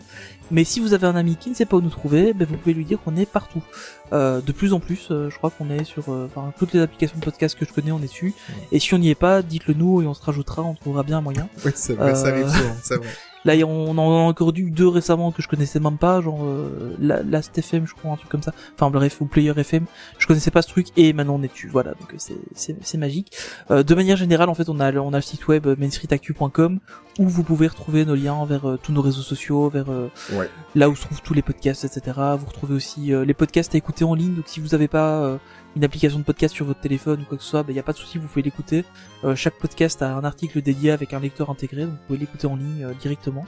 Mais 0.52 0.66
si 0.66 0.82
vous 0.82 0.94
avez 0.94 1.08
un 1.08 1.16
ami 1.16 1.38
qui 1.38 1.50
ne 1.50 1.56
sait 1.56 1.66
pas 1.66 1.78
où 1.78 1.82
nous 1.82 1.90
trouver, 1.90 2.34
ben, 2.34 2.46
vous 2.46 2.58
pouvez 2.58 2.74
lui 2.74 2.84
dire 2.84 3.00
qu'on 3.02 3.16
est 3.16 3.26
partout. 3.26 3.64
Euh, 4.12 4.42
de 4.42 4.52
plus 4.52 4.74
en 4.74 4.82
plus, 4.82 5.08
euh, 5.12 5.30
je 5.30 5.38
crois 5.38 5.50
qu'on 5.50 5.70
est 5.70 5.86
sur 5.86 6.10
euh, 6.10 6.28
enfin, 6.30 6.52
toutes 6.60 6.74
les 6.74 6.82
applications 6.82 7.18
de 7.18 7.24
podcast 7.24 7.58
que 7.58 7.66
je 7.66 7.72
connais, 7.72 7.94
on 7.94 8.00
est 8.00 8.08
dessus. 8.08 8.34
Et 8.74 8.80
si 8.80 8.94
on 8.94 8.98
n'y 8.98 9.10
est 9.10 9.16
pas, 9.16 9.42
dites-le 9.44 9.74
nous 9.74 10.02
et 10.02 10.08
on 10.08 10.14
se 10.14 10.22
rajoutera, 10.22 10.62
on 10.62 10.74
trouvera 10.74 11.04
bien 11.04 11.20
un 11.20 11.22
moyen. 11.22 11.48
Oui, 11.64 11.72
c'est 11.74 11.94
vrai, 11.94 12.16
ça 12.16 12.28
arrive 12.28 12.50
souvent, 12.50 12.76
c'est 12.84 12.98
vrai. 12.98 13.08
Là, 13.46 13.54
on 13.66 13.98
en 13.98 13.98
a 13.98 14.20
encore 14.30 14.52
eu 14.56 14.70
deux 14.70 14.88
récemment 14.88 15.32
que 15.32 15.42
je 15.42 15.48
connaissais 15.48 15.80
même 15.80 15.98
pas, 15.98 16.22
genre 16.22 16.44
euh, 16.44 16.96
la- 17.00 17.24
Last 17.24 17.58
FM, 17.58 17.88
je 17.88 17.94
crois, 17.96 18.12
un 18.12 18.16
truc 18.16 18.30
comme 18.30 18.44
ça. 18.44 18.54
Enfin 18.76 18.90
bref, 18.92 19.20
ou 19.22 19.26
Player 19.26 19.54
FM. 19.58 19.86
Je 20.20 20.28
connaissais 20.28 20.52
pas 20.52 20.62
ce 20.62 20.68
truc 20.70 20.88
et 20.98 21.12
maintenant 21.14 21.36
on 21.40 21.44
est 21.44 21.48
dessus. 21.52 21.68
Voilà, 21.68 21.92
donc 21.92 22.14
euh, 22.14 22.18
c'est 22.20 22.36
c'est 22.54 22.76
c'est 22.82 22.98
magique. 22.98 23.32
Euh, 23.72 23.82
de 23.84 23.96
manière 23.96 24.18
générale, 24.18 24.50
en 24.50 24.54
fait, 24.54 24.70
on 24.70 24.80
a 24.80 24.92
le- 24.92 25.02
on 25.02 25.14
a 25.14 25.18
le 25.18 25.22
site 25.24 25.48
web 25.48 25.66
euh, 25.68 25.76
mainstreetactu.com 25.78 26.80
où 27.20 27.28
vous 27.28 27.44
pouvez 27.44 27.68
retrouver 27.68 28.06
nos 28.06 28.16
liens 28.16 28.46
vers 28.46 28.70
euh, 28.70 28.80
tous 28.82 28.94
nos 28.94 29.02
réseaux 29.02 29.22
sociaux, 29.22 29.70
vers 29.70 29.90
euh, 29.92 30.08
Ouais. 30.34 30.50
là 30.76 30.90
où 30.90 30.96
se 30.96 31.02
trouvent 31.02 31.22
tous 31.22 31.34
les 31.34 31.42
podcasts, 31.42 31.84
etc. 31.84 32.18
Vous 32.38 32.46
retrouvez 32.46 32.76
aussi 32.76 33.12
les 33.26 33.34
podcasts 33.34 33.74
à 33.76 33.78
écouter 33.78 34.04
en 34.06 34.14
ligne. 34.14 34.36
Donc 34.36 34.46
si 34.48 34.60
vous 34.60 34.70
n'avez 34.70 34.88
pas 34.88 35.20
euh, 35.24 35.38
une 35.76 35.84
application 35.84 36.20
de 36.20 36.24
podcast 36.24 36.54
sur 36.54 36.66
votre 36.66 36.82
téléphone 36.82 37.22
ou 37.22 37.26
quoi 37.26 37.38
que 37.38 37.44
ce 37.44 37.50
soit, 37.50 37.64
il 37.68 37.74
n'y 37.74 37.80
a 37.80 37.84
pas 37.84 37.94
de 37.94 37.98
souci, 37.98 38.18
vous 38.18 38.28
pouvez 38.28 38.42
l'écouter. 38.42 38.84
Euh, 39.24 39.36
chaque 39.36 39.58
podcast 39.58 40.02
a 40.02 40.16
un 40.16 40.24
article 40.24 40.62
dédié 40.62 40.92
avec 40.92 41.14
un 41.14 41.20
lecteur 41.20 41.50
intégré, 41.50 41.84
donc 41.84 41.92
vous 41.92 42.06
pouvez 42.08 42.20
l'écouter 42.20 42.48
en 42.48 42.56
ligne 42.56 42.84
euh, 42.84 42.94
directement. 43.00 43.46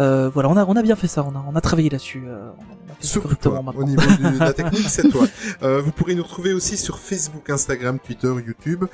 Euh, 0.00 0.30
voilà, 0.32 0.48
on 0.48 0.56
a 0.56 0.64
on 0.64 0.76
a 0.76 0.82
bien 0.82 0.94
fait 0.94 1.08
ça, 1.08 1.24
on 1.24 1.34
a 1.34 1.44
on 1.44 1.56
a 1.56 1.60
travaillé 1.60 1.90
là-dessus. 1.90 2.22
euh, 2.28 2.50
toi, 3.40 3.60
au 3.76 3.82
niveau 3.82 4.00
de 4.00 4.38
la 4.38 4.52
technique, 4.54 4.88
c'est 4.88 5.08
toi. 5.08 5.26
Euh, 5.62 5.82
vous 5.82 5.90
pourrez 5.90 6.14
nous 6.14 6.22
retrouver 6.22 6.52
aussi 6.52 6.76
sur 6.76 7.00
Facebook, 7.00 7.50
Instagram, 7.50 7.98
Twitter, 7.98 8.32
YouTube, 8.46 8.84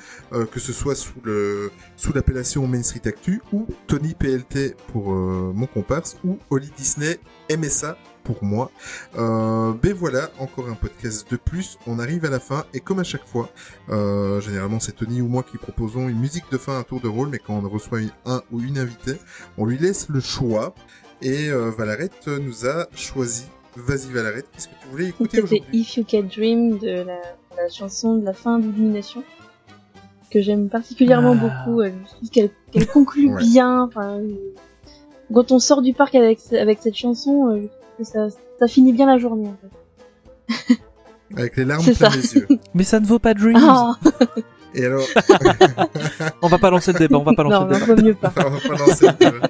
que 0.50 0.60
ce 0.60 0.72
soit 0.72 0.94
sous 0.94 1.20
le 1.22 1.70
sous 1.96 2.14
l'appellation 2.14 2.66
Main 2.66 2.82
Street 2.82 3.02
Actu 3.04 3.42
ou 3.52 3.66
Tony 3.86 4.14
PLT 4.14 4.76
pour 4.92 5.10
mon 5.10 5.66
comparse 5.66 6.16
ou 6.24 6.38
Oli 6.48 6.70
Disney 6.76 7.20
MSA 7.50 7.98
pour 8.24 8.42
moi. 8.42 8.70
Euh, 9.16 9.72
ben 9.80 9.92
voilà, 9.94 10.30
encore 10.40 10.68
un 10.68 10.74
podcast 10.74 11.30
de 11.30 11.36
plus. 11.36 11.78
On 11.86 11.98
arrive 11.98 12.24
à 12.24 12.30
la 12.30 12.40
fin 12.40 12.64
et 12.74 12.80
comme 12.80 12.98
à 12.98 13.04
chaque 13.04 13.26
fois, 13.26 13.50
euh, 13.90 14.40
généralement 14.40 14.80
c'est 14.80 14.92
Tony 14.96 15.20
ou 15.20 15.28
moi 15.28 15.42
qui 15.42 15.58
proposons 15.58 16.08
une 16.08 16.18
musique 16.18 16.44
de 16.50 16.58
fin 16.58 16.80
à 16.80 16.84
tour 16.84 17.00
de 17.00 17.08
rôle, 17.08 17.28
mais 17.28 17.38
quand 17.38 17.54
on 17.62 17.68
reçoit 17.68 18.00
une- 18.00 18.10
un 18.26 18.42
ou 18.50 18.60
une 18.60 18.78
invitée, 18.78 19.18
on 19.58 19.66
lui 19.66 19.78
laisse 19.78 20.08
le 20.08 20.20
choix. 20.20 20.74
Et 21.22 21.48
euh, 21.50 21.70
Valarette 21.70 22.26
nous 22.26 22.66
a 22.66 22.86
choisi. 22.94 23.44
Vas-y 23.76 24.10
Valarette, 24.12 24.46
qu'est-ce 24.52 24.68
que 24.68 24.74
tu 24.82 24.88
voulais 24.88 25.08
écouter 25.08 25.36
C'était 25.36 25.42
aujourd'hui 25.42 25.80
If 25.80 25.96
You 25.96 26.04
Can 26.10 26.22
Dream 26.34 26.78
de 26.78 27.02
la, 27.02 27.20
la 27.56 27.68
chanson 27.70 28.16
de 28.16 28.24
la 28.24 28.32
fin 28.32 28.58
d'Illumination 28.58 29.22
que 30.30 30.40
j'aime 30.40 30.68
particulièrement 30.68 31.36
Ah. 31.40 31.64
beaucoup. 31.64 31.80
euh, 31.80 31.90
Je 32.04 32.14
trouve 32.16 32.50
qu'elle 32.72 32.86
conclut 32.88 33.32
Ouais. 33.32 33.40
bien. 33.42 33.88
Euh, 33.96 34.28
quand 35.32 35.52
on 35.52 35.58
sort 35.58 35.80
du 35.82 35.92
parc 35.94 36.14
avec 36.14 36.38
ce- 36.40 36.54
avec 36.56 36.78
cette 36.82 36.96
chanson, 36.96 37.54
je 37.62 37.66
trouve 37.68 37.70
que 37.96 38.04
ça 38.04 38.28
ça 38.58 38.66
finit 38.66 38.92
bien 38.92 39.06
la 39.06 39.18
journée. 39.18 39.48
En 39.48 39.56
fait. 39.56 40.78
Avec 41.36 41.56
les 41.56 41.64
larmes 41.64 41.84
plein 41.84 41.94
ça. 41.94 42.08
les 42.10 42.34
yeux. 42.34 42.48
Mais 42.74 42.84
ça 42.84 43.00
ne 43.00 43.06
vaut 43.06 43.18
pas 43.18 43.34
Dreams. 43.34 43.56
Ah, 43.60 43.94
Et 44.74 44.84
alors, 44.84 45.06
On 46.42 46.48
va 46.48 46.58
pas 46.58 46.70
lancer 46.70 46.92
le 46.92 46.98
débat, 46.98 47.18
on 47.18 47.22
va 47.22 47.32
pas 47.34 47.42
lancer 47.44 47.58
non, 47.58 47.66
le 47.66 47.72
non, 47.72 47.78
débat. 47.78 47.94
vaut 47.94 48.02
mieux 48.02 48.14
pas. 48.14 48.32
on 48.46 48.50
va 48.50 48.60
pas 48.60 48.76
lancer 48.86 49.06
le 49.06 49.12
débat. 49.12 49.48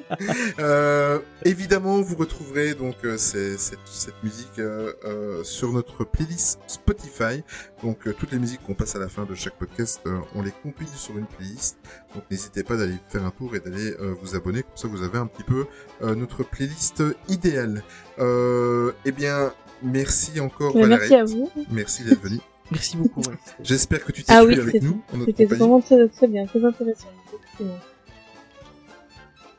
Euh, 0.61 1.19
évidemment, 1.45 2.01
vous 2.01 2.15
retrouverez 2.17 2.75
donc 2.75 2.97
euh, 3.05 3.17
ces- 3.17 3.57
cette, 3.59 3.79
cette 3.87 4.23
musique 4.23 4.59
euh, 4.59 4.93
euh, 5.05 5.43
sur 5.45 5.73
notre 5.73 6.05
playlist 6.05 6.61
Spotify. 6.67 7.43
Donc 7.83 8.07
euh, 8.07 8.15
toutes 8.19 8.33
les 8.33 8.39
musiques 8.39 8.61
qu'on 8.67 8.75
passe 8.75 8.97
à 8.97 8.99
la 8.99 9.09
fin 9.09 9.25
de 9.25 9.35
chaque 9.35 9.55
podcast, 9.59 10.01
euh, 10.07 10.19
on 10.35 10.43
les 10.43 10.53
compile 10.63 10.89
sur 10.95 11.17
une 11.19 11.27
playlist. 11.27 11.79
Donc 12.15 12.25
n'hésitez 12.31 12.63
pas 12.63 12.77
d'aller 12.77 12.97
faire 13.09 13.25
un 13.25 13.31
tour 13.31 13.55
et 13.57 13.61
d'aller 13.61 13.95
euh, 14.01 14.15
vous 14.23 14.37
abonner, 14.37 14.63
comme 14.63 14.77
ça 14.77 14.89
vous 14.89 15.03
avez 15.03 15.19
un 15.19 15.27
petit 15.27 15.45
peu 15.45 15.67
euh, 16.03 16.15
notre 16.15 16.43
playlist 16.45 17.03
idéale. 17.29 17.83
Euh, 18.19 18.93
eh 19.05 19.13
bien, 19.13 19.53
merci 19.83 20.39
encore 20.41 20.75
Mais 20.77 20.83
Valérie. 20.83 21.01
merci 21.11 21.15
à 21.15 21.25
vous. 21.25 21.51
Merci 21.71 22.05
d'être 22.05 22.23
venu. 22.23 22.39
Merci 22.70 22.97
beaucoup. 22.97 23.20
ouais. 23.20 23.36
J'espère 23.62 24.05
que 24.05 24.12
tu 24.12 24.24
t'es 24.24 24.32
Ah 24.32 24.45
oui, 24.45 24.59
avec 24.59 24.82
nous 24.82 25.03
C'était 25.27 25.45
vraiment 25.47 25.81
très 25.81 26.09
très 26.09 26.28
bien, 26.28 26.47
très 26.47 26.65
intéressant. 26.65 27.09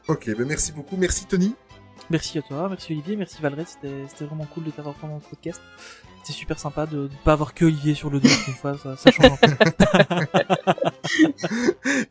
Ok, 0.08 0.30
ben 0.38 0.46
merci 0.46 0.72
beaucoup. 0.72 0.98
Merci 0.98 1.26
Tony. 1.26 1.56
Merci 2.10 2.38
à 2.38 2.44
toi, 2.44 2.70
merci 2.70 2.94
Olivier, 2.94 3.16
merci 3.16 3.42
Valret, 3.42 3.66
c'était 3.66 4.04
c'était 4.08 4.26
vraiment 4.26 4.46
cool 4.46 4.66
de 4.66 4.70
t'avoir 4.70 4.94
pendant 4.94 5.20
ce 5.20 5.28
podcast. 5.28 5.60
C'était 6.26 6.40
super 6.40 6.58
sympa 6.58 6.88
de 6.88 7.04
ne 7.04 7.08
pas 7.24 7.34
avoir 7.34 7.54
que 7.54 7.66
Olivier 7.66 7.94
sur 7.94 8.10
le 8.10 8.20
dos 8.20 8.28
une 8.48 8.56
fois, 8.56 8.76
ça, 8.80 8.98
ça 8.98 9.12
change 9.12 9.32
un 9.32 9.38
peu. 9.38 9.52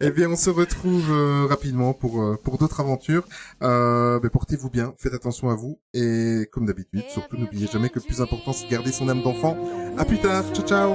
Eh 0.01 0.11
bien, 0.13 0.31
on 0.31 0.37
se 0.37 0.51
retrouve 0.51 1.11
euh, 1.11 1.47
rapidement 1.49 1.95
pour 1.95 2.23
euh, 2.23 2.39
pour 2.43 2.59
d'autres 2.59 2.79
aventures. 2.79 3.25
Euh, 3.63 4.21
ben, 4.21 4.31
portez-vous 4.31 4.71
bien, 4.71 4.95
faites 4.99 5.15
attention 5.15 5.51
à 5.51 5.57
vous 5.57 5.81
et 5.95 6.49
comme 6.53 6.67
d'habitude, 6.67 7.03
surtout 7.09 7.37
n'oubliez 7.37 7.67
jamais 7.67 7.89
que 7.89 7.99
le 7.99 8.05
plus 8.05 8.21
important 8.21 8.53
c'est 8.53 8.67
de 8.67 8.71
garder 8.71 8.93
son 8.93 9.09
âme 9.09 9.23
d'enfant. 9.23 9.57
À 9.99 10.05
plus 10.05 10.19
tard, 10.19 10.45
ciao 10.55 10.65
ciao. 10.65 10.95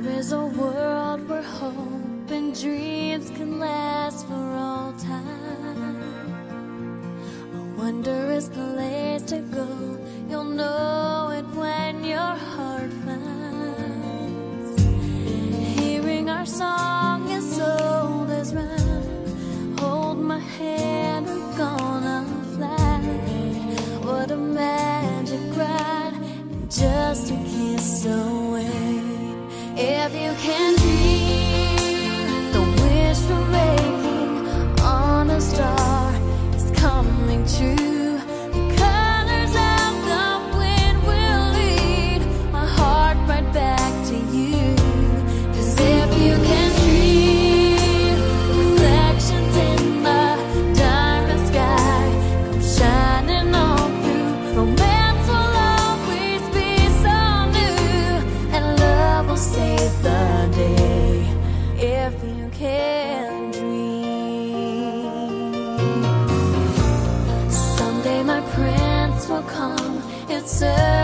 There 0.00 0.12
is 0.12 0.30
a 0.30 0.46
world 0.46 1.28
where 1.28 1.42
hope 1.42 2.30
and 2.30 2.54
dreams 2.54 3.30
can 3.30 3.58
last 3.58 4.28
for 4.28 4.34
all 4.34 4.92
time. 4.92 6.02
A 7.52 7.60
wondrous 7.76 8.48
place 8.48 9.22
to 9.22 9.40
go. 9.40 9.66
You'll 10.30 10.44
know 10.44 11.30
it 11.34 11.44
when 11.46 12.04
your 12.04 12.36
heart 12.50 12.92
finds. 13.04 14.82
Hearing 15.80 16.28
our 16.30 16.46
song 16.46 17.32
as 17.32 17.58
old 17.58 18.30
as 18.30 18.54
rhyme. 18.54 19.76
Hold 19.78 20.18
my 20.18 20.38
hand, 20.38 21.26
we're 21.26 21.56
gonna 21.58 22.24
fly. 22.54 23.00
What 24.06 24.30
a 24.30 24.36
magic 24.36 25.56
ride, 25.56 26.14
just 26.70 27.32
a 27.32 27.36
kiss 27.50 28.06
away. 28.06 28.97
If 29.80 30.18
Someday 67.50 68.22
my 68.22 68.40
prince 68.54 69.28
will 69.28 69.42
come. 69.42 70.02
It's 70.28 70.52
certain 70.52 70.97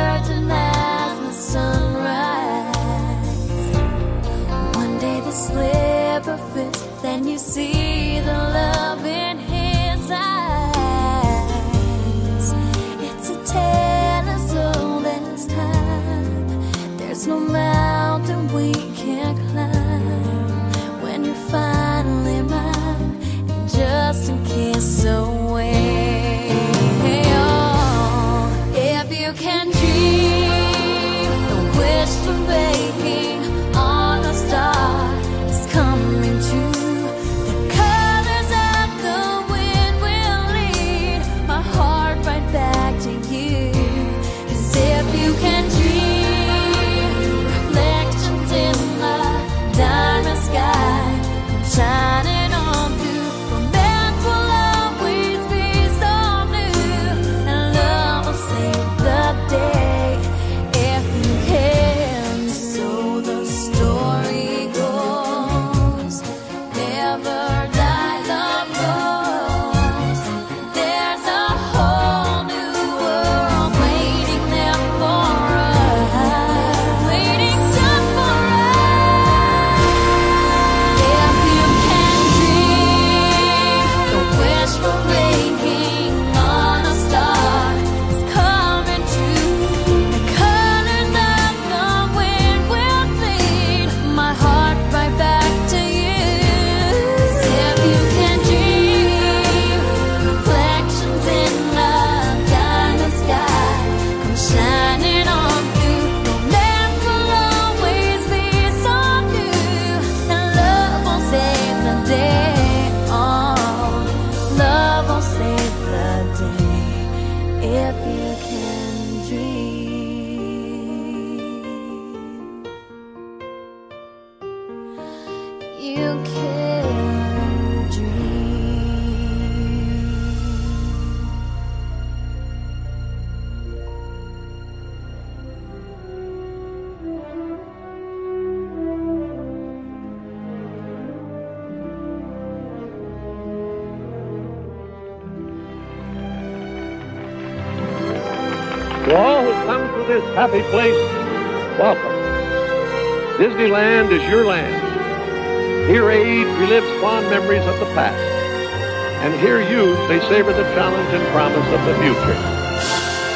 may 160.08 160.20
savor 160.28 160.52
the 160.52 160.64
challenge 160.74 161.08
and 161.14 161.24
promise 161.32 161.66
of 161.72 161.80
the 161.86 161.94
future. 162.02 162.36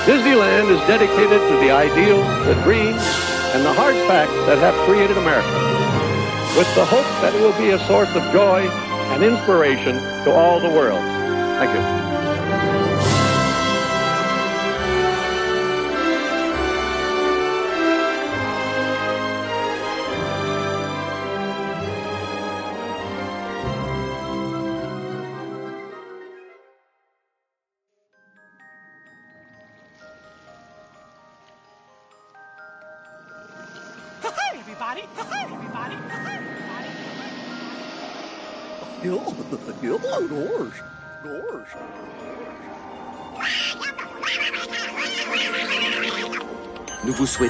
Disneyland 0.04 0.70
is 0.70 0.80
dedicated 0.86 1.40
to 1.40 1.56
the 1.60 1.70
ideals, 1.70 2.26
the 2.46 2.54
dreams, 2.64 3.02
and 3.54 3.64
the 3.64 3.72
hard 3.72 3.96
facts 4.06 4.32
that 4.46 4.58
have 4.58 4.74
created 4.86 5.16
America, 5.16 5.48
with 6.56 6.68
the 6.74 6.84
hope 6.84 7.08
that 7.22 7.34
it 7.34 7.40
will 7.40 7.56
be 7.58 7.70
a 7.70 7.78
source 7.86 8.14
of 8.14 8.22
joy 8.32 8.68
and 9.12 9.24
inspiration 9.24 9.96
to 10.24 10.32
all 10.32 10.60
the 10.60 10.70
world. 10.70 11.00
Thank 11.58 11.72
you. 11.72 11.97